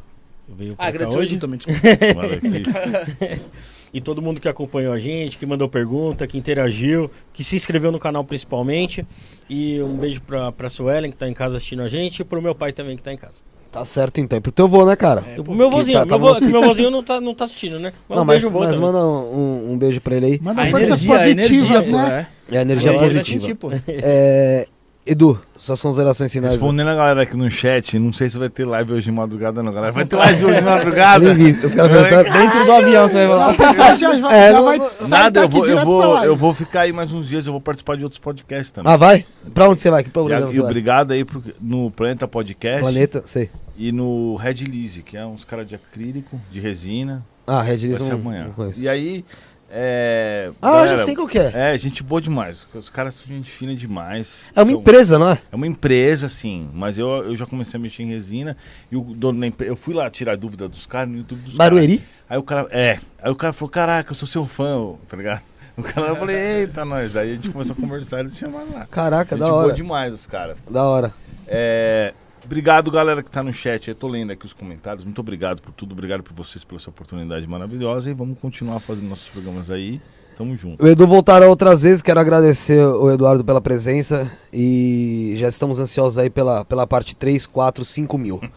veio 0.50 0.76
Ah, 0.78 0.90
hoje. 0.90 1.18
hoje 1.18 1.38
também, 1.38 1.60
desculpa. 1.60 1.80
E 3.94 4.00
todo 4.00 4.22
mundo 4.22 4.40
que 4.40 4.48
acompanhou 4.48 4.94
a 4.94 5.00
gente, 5.00 5.38
que 5.38 5.46
mandou 5.46 5.68
pergunta, 5.68 6.28
que 6.28 6.38
interagiu, 6.38 7.10
que 7.34 7.44
se 7.44 7.56
inscreveu 7.56 7.92
no 7.92 8.00
canal 8.00 8.24
principalmente. 8.24 9.06
E 9.50 9.82
um 9.82 9.96
beijo 9.98 10.22
pra, 10.22 10.52
pra 10.52 10.70
Suelen, 10.70 11.10
que 11.12 11.18
tá 11.18 11.28
em 11.28 11.34
casa 11.34 11.58
assistindo 11.58 11.82
a 11.82 11.90
gente, 11.90 12.20
e 12.20 12.24
pro 12.24 12.42
meu 12.42 12.54
pai 12.54 12.72
também, 12.72 12.96
que 12.96 13.02
tá 13.04 13.12
em 13.12 13.18
casa. 13.18 13.38
tá 13.72 13.84
certo 13.86 14.20
então. 14.20 14.38
E 14.38 14.42
pro 14.42 14.52
teu 14.52 14.68
vô, 14.68 14.86
né, 14.86 14.96
cara? 14.96 15.24
É, 15.28 15.40
E 15.40 15.44
pro 15.44 15.54
meu 15.56 15.70
vozinho, 15.72 15.98
tá- 16.06 16.06
meu, 16.06 16.34
tá 16.34 16.40
vô, 16.40 16.46
meu 16.46 16.62
vozinho 16.64 16.90
não 16.92 17.04
tá, 17.04 17.20
não 17.22 17.34
tá 17.34 17.46
assistindo, 17.46 17.80
né? 17.80 17.92
Mas 18.08 18.16
Não, 18.16 18.24
um 18.24 18.26
mas, 18.26 18.42
beijo 18.44 18.60
mas 18.60 18.78
manda 18.78 19.06
um, 19.06 19.72
um 19.74 19.78
beijo 19.78 20.00
pra 20.02 20.16
ele 20.16 20.26
aí. 20.26 20.40
Manda 20.42 20.62
A 20.62 20.66
forças 20.68 21.02
energia, 21.02 21.16
a 21.16 21.20
positivas, 21.20 21.70
energia, 21.70 21.92
pô, 21.92 21.98
né? 21.98 22.28
é. 22.52 22.56
É 22.56 22.58
a 22.58 22.62
energia 22.62 22.94
positiva. 23.00 23.58
É, 23.88 24.68
Edu, 25.12 25.40
suas 25.58 25.82
considerações 25.82 26.32
finais. 26.32 26.54
Respondendo 26.54 26.88
a 26.90 26.96
galera 26.96 27.22
aqui 27.24 27.36
no 27.36 27.50
chat, 27.50 27.98
não 27.98 28.14
sei 28.14 28.30
se 28.30 28.38
vai 28.38 28.48
ter 28.50 28.64
live 28.66 28.94
hoje 28.94 29.06
de 29.06 29.12
madrugada, 29.12 29.64
não, 29.64 29.72
galera. 29.74 29.92
Vai 29.92 30.06
ter 30.06 30.16
live 30.16 30.46
hoje 30.46 30.56
de 30.60 30.62
madrugada? 30.62 31.34
Nem 31.34 31.54
vi, 31.54 31.66
os 31.66 31.74
caras 31.74 31.92
perguntaram. 31.92 32.32
Dentro 32.40 32.66
do 32.66 32.72
avião 32.72 33.10
você 33.10 33.26
vai 33.28 33.36
lá. 33.38 33.96
já, 33.96 34.20
vai- 34.20 34.38
É, 34.38 34.52
já 34.52 34.62
vai 34.62 34.80
Nada, 35.08 35.40
eu 35.42 35.50
vou, 35.50 35.66
eu, 35.66 35.82
vou, 35.84 36.24
eu 36.24 36.36
vou 36.36 36.54
ficar 36.54 36.82
aí 36.82 36.94
mais 36.94 37.12
uns 37.12 37.28
dias, 37.28 37.48
eu 37.48 37.52
vou 37.54 37.62
participar 37.62 37.98
de 37.98 38.04
outros 38.04 38.20
podcasts 38.20 38.70
também. 38.72 38.94
Ah, 38.94 38.98
vai? 38.98 39.26
Pra 39.54 39.68
onde 39.68 39.80
você 39.82 39.90
vai? 39.90 40.04
Que 40.04 40.10
e, 40.10 40.12
programa 40.12 40.50
e 40.50 40.54
você 40.54 40.60
vai? 40.62 40.70
obrigado 40.70 41.12
aí 41.12 41.26
pro- 41.26 41.44
no 41.60 41.90
Planeta 41.90 42.28
Podcast 42.28 42.82
Planeta, 42.82 43.24
sei. 43.26 43.50
e 43.76 43.92
no 43.92 44.36
Red 44.36 44.54
Lise, 44.66 45.02
que 45.02 45.18
é 45.18 45.26
uns 45.26 45.44
caras 45.44 45.66
de 45.68 45.74
acrílico, 45.76 46.40
de 46.52 46.60
resina. 46.60 47.26
Ah, 47.48 47.64
Red 47.64 47.78
Vai 47.78 47.88
List 47.88 48.02
ser 48.04 48.14
amanhã. 48.14 48.50
E 48.78 48.88
aí. 48.88 49.26
É, 49.72 50.52
Ah, 50.62 50.72
galera, 50.72 50.98
já 50.98 51.06
sei 51.06 51.16
qual 51.16 51.28
que 51.28 51.38
é. 51.38 51.52
É, 51.74 51.78
gente 51.78 52.02
boa 52.02 52.20
demais. 52.22 52.68
Os 52.74 52.90
caras 52.90 53.16
são 53.16 53.28
gente 53.28 53.50
fina 53.52 53.76
demais. 53.76 54.46
É 54.56 54.62
uma 54.62 54.72
São- 54.72 54.80
empresa, 54.80 55.20
não 55.20 55.30
é? 55.32 55.40
É 55.52 55.56
uma 55.56 55.68
empresa, 55.68 56.28
sim, 56.28 56.70
mas 56.74 56.98
eu, 56.98 57.08
eu 57.08 57.36
já 57.36 57.46
comecei 57.46 57.78
a 57.78 57.82
mexer 57.82 58.04
em 58.04 58.08
resina 58.08 58.58
e 58.92 58.96
o 58.96 59.02
dono 59.02 59.40
da 59.40 59.46
empresa. 59.48 59.72
Eu 59.72 59.76
fui 59.76 59.94
lá 59.94 60.10
tirar 60.10 60.36
dúvida 60.38 60.68
dos 60.68 60.86
caras 60.86 61.10
no 61.10 61.18
YouTube 61.18 61.42
dos 61.42 61.56
caras. 61.56 61.72
Barueri? 61.74 62.04
Aí 62.30 62.38
o 62.38 62.44
cara. 62.44 62.68
É. 62.72 63.00
Aí 63.22 63.32
o 63.32 63.36
cara 63.36 63.54
falou, 63.54 63.70
caraca, 63.70 64.12
eu 64.12 64.16
sou 64.16 64.28
seu 64.28 64.46
fã, 64.46 64.78
ô", 64.78 64.98
tá 65.08 65.16
ligado? 65.16 65.42
O 65.80 65.84
cara 65.84 66.08
eu 66.08 66.16
falei, 66.18 66.36
eita, 66.36 66.84
nós. 66.84 67.16
Aí 67.16 67.32
a 67.32 67.36
gente 67.36 67.50
começou 67.52 67.74
a 67.78 67.80
conversar 67.82 68.18
e 68.18 68.20
eles 68.24 68.36
chamaram 68.36 68.68
lá. 68.74 68.86
Caraca, 68.88 69.36
Gente 69.36 69.40
da 69.46 69.50
boa 69.50 69.64
hora. 69.66 69.74
demais 69.74 70.14
os 70.14 70.26
caras. 70.28 70.58
Da 70.70 70.84
hora. 70.84 71.14
É, 71.48 72.14
obrigado, 72.46 72.90
galera, 72.92 73.22
que 73.24 73.30
tá 73.32 73.44
no 73.44 73.52
chat. 73.54 73.88
Eu 73.88 73.96
tô 73.96 74.08
lendo 74.08 74.32
aqui 74.32 74.46
os 74.46 74.54
comentários. 74.54 75.04
Muito 75.04 75.20
obrigado 75.20 75.62
por 75.62 75.72
tudo. 75.72 75.92
Obrigado 75.94 76.24
por 76.24 76.34
vocês 76.34 76.64
pela 76.64 76.80
essa 76.80 76.90
oportunidade 76.90 77.46
maravilhosa. 77.48 78.10
E 78.10 78.14
vamos 78.14 78.40
continuar 78.40 78.80
fazendo 78.80 79.08
nossos 79.08 79.30
programas 79.30 79.70
aí. 79.70 80.02
Tamo 80.38 80.56
junto. 80.56 80.84
O 80.84 80.88
Edu 80.88 81.06
voltará 81.06 81.48
outras 81.50 81.82
vezes. 81.82 82.02
Quero 82.02 82.20
agradecer 82.20 82.80
o 82.86 83.12
Eduardo 83.12 83.44
pela 83.44 83.60
presença. 83.60 84.32
E 84.54 85.34
já 85.38 85.50
estamos 85.50 85.80
ansiosos 85.80 86.18
aí 86.18 86.30
pela, 86.30 86.64
pela 86.64 86.88
parte 86.88 87.16
3, 87.16 87.46
4, 87.46 87.84
5 87.86 88.18
mil. 88.18 88.42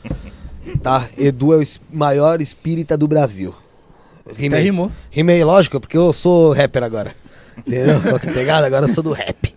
Tá? 0.81 1.09
Edu 1.19 1.53
é 1.53 1.57
o 1.57 1.63
es- 1.63 1.81
maior 1.93 2.41
espírita 2.41 2.97
do 2.97 3.09
Brasil. 3.09 3.53
Até 4.25 4.43
Rimei. 4.43 4.63
rimou. 4.63 4.93
Rimei, 5.11 5.43
lógico, 5.43 5.81
porque 5.81 5.97
eu 5.99 6.13
sou 6.13 6.53
rapper 6.53 6.85
agora. 6.85 7.15
Entendeu? 7.59 7.97
A 8.15 8.19
pegada? 8.21 8.67
Agora 8.69 8.87
eu 8.87 8.89
sou 8.89 9.03
do 9.03 9.11
rap. 9.13 9.53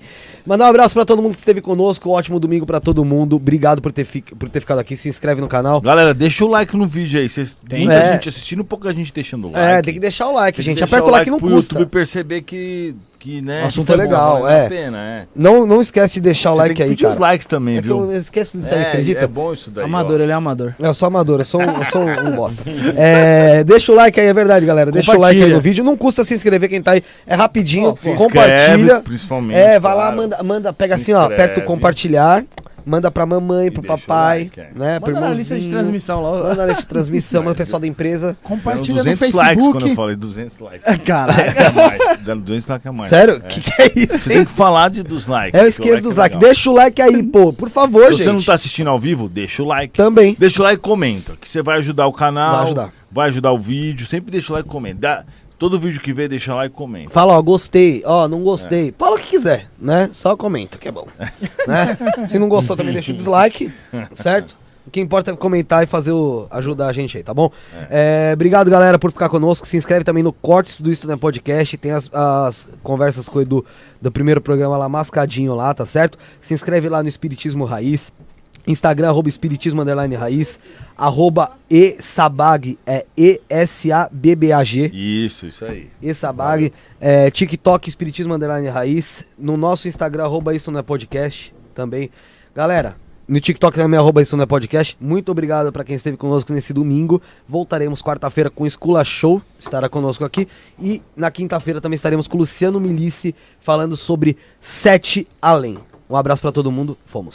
Mandar 0.45 0.65
um 0.65 0.67
abraço 0.69 0.93
pra 0.93 1.03
todo 1.05 1.21
mundo 1.21 1.33
que 1.33 1.39
esteve 1.39 1.59
conosco. 1.59 2.09
Um 2.09 2.13
ótimo 2.13 2.39
domingo 2.39 2.65
pra 2.65 2.79
todo 2.79 3.03
mundo. 3.03 3.35
Obrigado 3.35 3.81
por 3.81 3.91
ter, 3.91 4.05
fi- 4.05 4.21
por 4.21 4.47
ter 4.49 4.59
ficado 4.59 4.79
aqui. 4.79 4.95
Se 4.95 5.09
inscreve 5.09 5.41
no 5.41 5.47
canal. 5.47 5.81
Galera, 5.81 6.13
deixa 6.13 6.45
o 6.45 6.47
like 6.47 6.77
no 6.77 6.85
vídeo 6.85 7.19
aí. 7.19 7.27
Vocês, 7.27 7.57
Tem. 7.67 7.79
muita 7.79 7.93
É. 7.95 8.13
gente 8.13 8.29
assistindo, 8.29 8.63
pouca 8.63 8.93
gente 8.93 9.11
deixando 9.11 9.47
o 9.47 9.51
like. 9.51 9.65
É, 9.73 9.81
tem 9.81 9.93
que 9.95 9.99
deixar 9.99 10.27
o 10.27 10.33
like, 10.33 10.61
gente. 10.61 10.83
Aperta 10.83 11.07
o 11.07 11.11
like, 11.11 11.31
não 11.31 11.39
pro 11.39 11.49
custa. 11.49 11.73
YouTube 11.73 11.89
perceber 11.89 12.41
que, 12.43 12.93
que 13.25 13.41
né, 13.41 13.63
O 13.63 13.67
assunto 13.67 13.91
é 13.91 13.95
legal, 13.95 14.41
bom, 14.41 14.47
é. 14.47 14.69
pena, 14.69 14.97
é. 14.99 15.25
Não, 15.35 15.65
não 15.65 15.81
esquece 15.81 16.15
de 16.15 16.21
deixar 16.21 16.51
o 16.51 16.55
Você 16.55 16.59
like 16.61 16.75
tem 16.75 16.75
que 16.75 16.83
aí, 16.83 16.89
pedir 16.89 17.05
os 17.07 17.15
cara. 17.15 17.21
likes 17.31 17.47
também, 17.47 17.77
É 17.77 17.81
que 17.81 17.87
viu? 17.87 18.11
eu 18.11 18.15
esqueço 18.15 18.57
disso 18.57 18.71
aí, 18.71 18.79
é, 18.83 18.87
acredita? 18.89 19.23
é 19.25 19.27
bom 19.27 19.51
isso 19.51 19.71
daí. 19.71 19.83
Amador, 19.83 20.19
ó. 20.19 20.23
ele 20.23 20.31
é 20.31 20.35
amador. 20.35 20.73
Eu 20.77 20.93
sou 20.93 21.07
amador, 21.07 21.39
eu 21.39 21.45
sou 21.45 21.59
um, 21.61 21.77
eu 21.79 21.85
sou 21.85 22.01
um, 22.03 22.31
bosta. 22.37 22.61
É, 22.95 23.63
deixa 23.63 23.91
o 23.91 23.95
like 23.95 24.19
aí, 24.19 24.27
é 24.27 24.33
verdade, 24.33 24.63
galera. 24.65 24.91
Deixa 24.91 25.15
o 25.15 25.19
like 25.19 25.43
aí 25.43 25.51
no 25.51 25.59
vídeo. 25.59 25.83
Não 25.83 25.97
custa 25.97 26.23
se 26.23 26.35
inscrever 26.35 26.69
quem 26.69 26.81
tá 26.83 26.91
aí. 26.91 27.03
É 27.25 27.33
rapidinho. 27.33 27.95
Se 27.99 28.13
compartilha. 28.13 28.73
inscreve, 28.75 29.01
principalmente. 29.01 29.57
É, 29.57 29.79
vai 29.79 29.95
lá, 29.95 30.01
claro. 30.03 30.17
manda, 30.17 30.43
manda, 30.43 30.73
pega 30.73 30.95
Se 30.97 31.11
assim, 31.11 31.13
ó, 31.13 31.25
aperta 31.25 31.59
o 31.59 31.63
compartilhar, 31.63 32.43
manda 32.85 33.09
pra 33.09 33.25
mamãe, 33.25 33.67
E 33.67 33.71
pro 33.71 33.81
o 33.81 33.85
papai, 33.85 34.39
like, 34.43 34.59
é. 34.59 34.69
né, 34.75 34.99
pro 34.99 35.13
Manda 35.13 35.29
na 35.29 35.33
lista 35.35 35.59
de 35.59 35.69
transmissão 35.69 36.21
lá. 36.21 36.43
Manda 36.43 36.55
na 36.55 36.65
lista 36.67 36.81
de 36.81 36.87
transmissão, 36.87 37.41
manda 37.41 37.55
pro 37.55 37.63
pessoal 37.63 37.79
da 37.79 37.87
empresa. 37.87 38.37
Compartilha 38.43 38.97
no 38.97 39.03
200 39.03 39.31
likes 39.31 39.63
quando 39.65 39.75
eu 39.75 39.79
Facebook. 39.81 39.95
falei 39.95 40.15
200 40.15 40.59
likes. 40.59 40.97
Caraca. 41.03 41.41
É 41.41 41.71
mais. 41.71 42.19
Deram 42.23 42.39
200 42.41 42.67
likes 42.69 42.87
a 42.87 42.91
mais. 42.93 43.09
Sério? 43.09 43.35
É. 43.43 43.47
Que 43.47 43.61
que 43.61 43.81
é 43.81 43.85
isso, 43.95 44.19
Você 44.19 44.29
hein? 44.31 44.35
tem 44.37 44.45
que 44.45 44.51
falar 44.51 44.89
de, 44.89 45.03
dos 45.03 45.25
likes. 45.27 45.53
É, 45.59 45.63
eu 45.63 45.63
que 45.63 45.67
o 45.67 45.69
esqueço 45.69 45.89
like 45.93 46.03
dos 46.03 46.15
é 46.15 46.19
likes. 46.19 46.35
legal. 46.37 46.49
Deixa 46.53 46.69
o 46.69 46.73
like 46.73 47.01
aí, 47.01 47.23
pô, 47.23 47.51
por 47.53 47.69
favor, 47.69 48.05
Se 48.07 48.13
gente. 48.13 48.23
você 48.23 48.31
não 48.31 48.41
tá 48.43 48.53
assistindo 48.53 48.89
ao 48.89 48.99
vivo, 48.99 49.27
deixa 49.27 49.63
o 49.63 49.65
like. 49.65 49.93
Também. 49.97 50.35
Deixa 50.37 50.61
o 50.61 50.63
like 50.65 50.77
e 50.79 50.81
comenta, 50.81 51.33
que 51.39 51.47
você 51.49 51.61
vai 51.63 51.77
ajudar 51.79 52.07
o 52.07 52.13
canal. 52.13 52.55
Vai 52.55 52.63
ajudar. 52.65 52.89
vai 53.11 53.27
ajudar 53.29 53.51
o 53.51 53.57
vídeo. 53.59 54.05
Sempre 54.05 54.31
deixa 54.31 54.51
o 54.51 54.55
like 54.55 54.67
e 54.67 54.71
comenta. 54.71 54.99
Dá- 54.99 55.23
todo 55.57 55.79
vídeo 55.79 56.01
que 56.01 56.13
vê, 56.13 56.27
deixa 56.27 56.53
like 56.53 56.73
e 56.73 56.77
comenta. 56.77 57.09
Fala, 57.09 57.33
ó, 57.33 57.41
gostei, 57.41 58.03
ó, 58.05 58.27
não 58.27 58.43
gostei. 58.43 58.89
É. 58.89 58.93
Fala 58.97 59.15
o 59.15 59.19
que 59.19 59.29
quiser, 59.29 59.69
né? 59.79 60.09
Só 60.13 60.35
comenta, 60.35 60.77
que 60.77 60.87
é 60.87 60.91
bom. 60.91 61.07
né? 61.67 62.27
Se 62.27 62.37
não 62.39 62.49
gostou, 62.49 62.75
também 62.75 62.93
deixa 62.93 63.11
o 63.11 63.15
dislike, 63.15 63.71
certo? 64.13 64.57
O 64.85 64.91
que 64.91 65.01
importa 65.01 65.31
é 65.31 65.35
comentar 65.35 65.83
e 65.83 65.87
fazer 65.87 66.11
o. 66.11 66.45
ajudar 66.51 66.87
a 66.87 66.93
gente 66.93 67.17
aí, 67.17 67.23
tá 67.23 67.33
bom? 67.33 67.51
É, 67.89 68.31
obrigado, 68.33 68.69
galera, 68.69 68.99
por 68.99 69.11
ficar 69.11 69.29
conosco. 69.29 69.67
Se 69.67 69.75
inscreve 69.75 70.03
também 70.03 70.21
no 70.21 70.31
Cortes 70.31 70.79
do 70.79 70.91
Estudante 70.91 71.19
Podcast. 71.19 71.75
Tem 71.77 71.91
as, 71.91 72.07
as 72.13 72.67
conversas 72.83 73.27
com 73.27 73.39
o 73.39 73.41
Edu 73.41 73.65
do 73.99 74.11
primeiro 74.11 74.39
programa 74.39 74.77
lá, 74.77 74.87
mascadinho 74.87 75.55
lá, 75.55 75.73
tá 75.73 75.87
certo? 75.87 76.19
Se 76.39 76.53
inscreve 76.53 76.87
lá 76.87 77.01
no 77.01 77.09
Espiritismo 77.09 77.65
Raiz. 77.65 78.13
Instagram, 78.67 79.09
arroba 79.09 79.29
Espiritismo 79.29 79.81
Underline 79.81 80.15
Raiz. 80.15 80.59
Arroba 80.97 81.51
ESABAG, 81.69 82.79
é 82.85 83.05
E-S-A-B-B-A-G. 83.17 84.91
Isso, 84.93 85.47
isso 85.47 85.65
aí. 85.65 85.89
Essabag, 86.01 86.71
é, 86.99 87.29
TikTok, 87.29 87.89
Espiritismo 87.89 88.33
Underline 88.33 88.67
Raiz, 88.69 89.23
no 89.37 89.57
nosso 89.57 89.87
Instagram, 89.87 90.23
arroba 90.23 90.55
isso 90.55 90.71
não 90.71 90.79
é 90.79 90.83
podcast, 90.83 91.53
também. 91.73 92.09
Galera, 92.55 92.95
no 93.27 93.39
TikTok 93.39 93.75
também, 93.75 93.99
arroba 93.99 94.21
isso 94.21 94.37
não 94.37 94.43
é 94.43 94.45
podcast. 94.45 94.95
Muito 95.01 95.31
obrigado 95.31 95.71
para 95.71 95.83
quem 95.83 95.95
esteve 95.95 96.15
conosco 96.15 96.53
nesse 96.53 96.71
domingo. 96.71 97.19
Voltaremos 97.49 98.01
quarta-feira 98.01 98.51
com 98.51 98.67
Escula 98.67 99.03
Show, 99.03 99.41
estará 99.59 99.89
conosco 99.89 100.23
aqui. 100.23 100.47
E 100.79 101.01
na 101.17 101.31
quinta-feira 101.31 101.81
também 101.81 101.95
estaremos 101.95 102.27
com 102.27 102.37
Luciano 102.37 102.79
Milici, 102.79 103.33
falando 103.59 103.97
sobre 103.97 104.37
Sete 104.61 105.27
Além. 105.41 105.79
Um 106.07 106.15
abraço 106.15 106.41
para 106.41 106.51
todo 106.51 106.71
mundo, 106.71 106.95
fomos. 107.03 107.33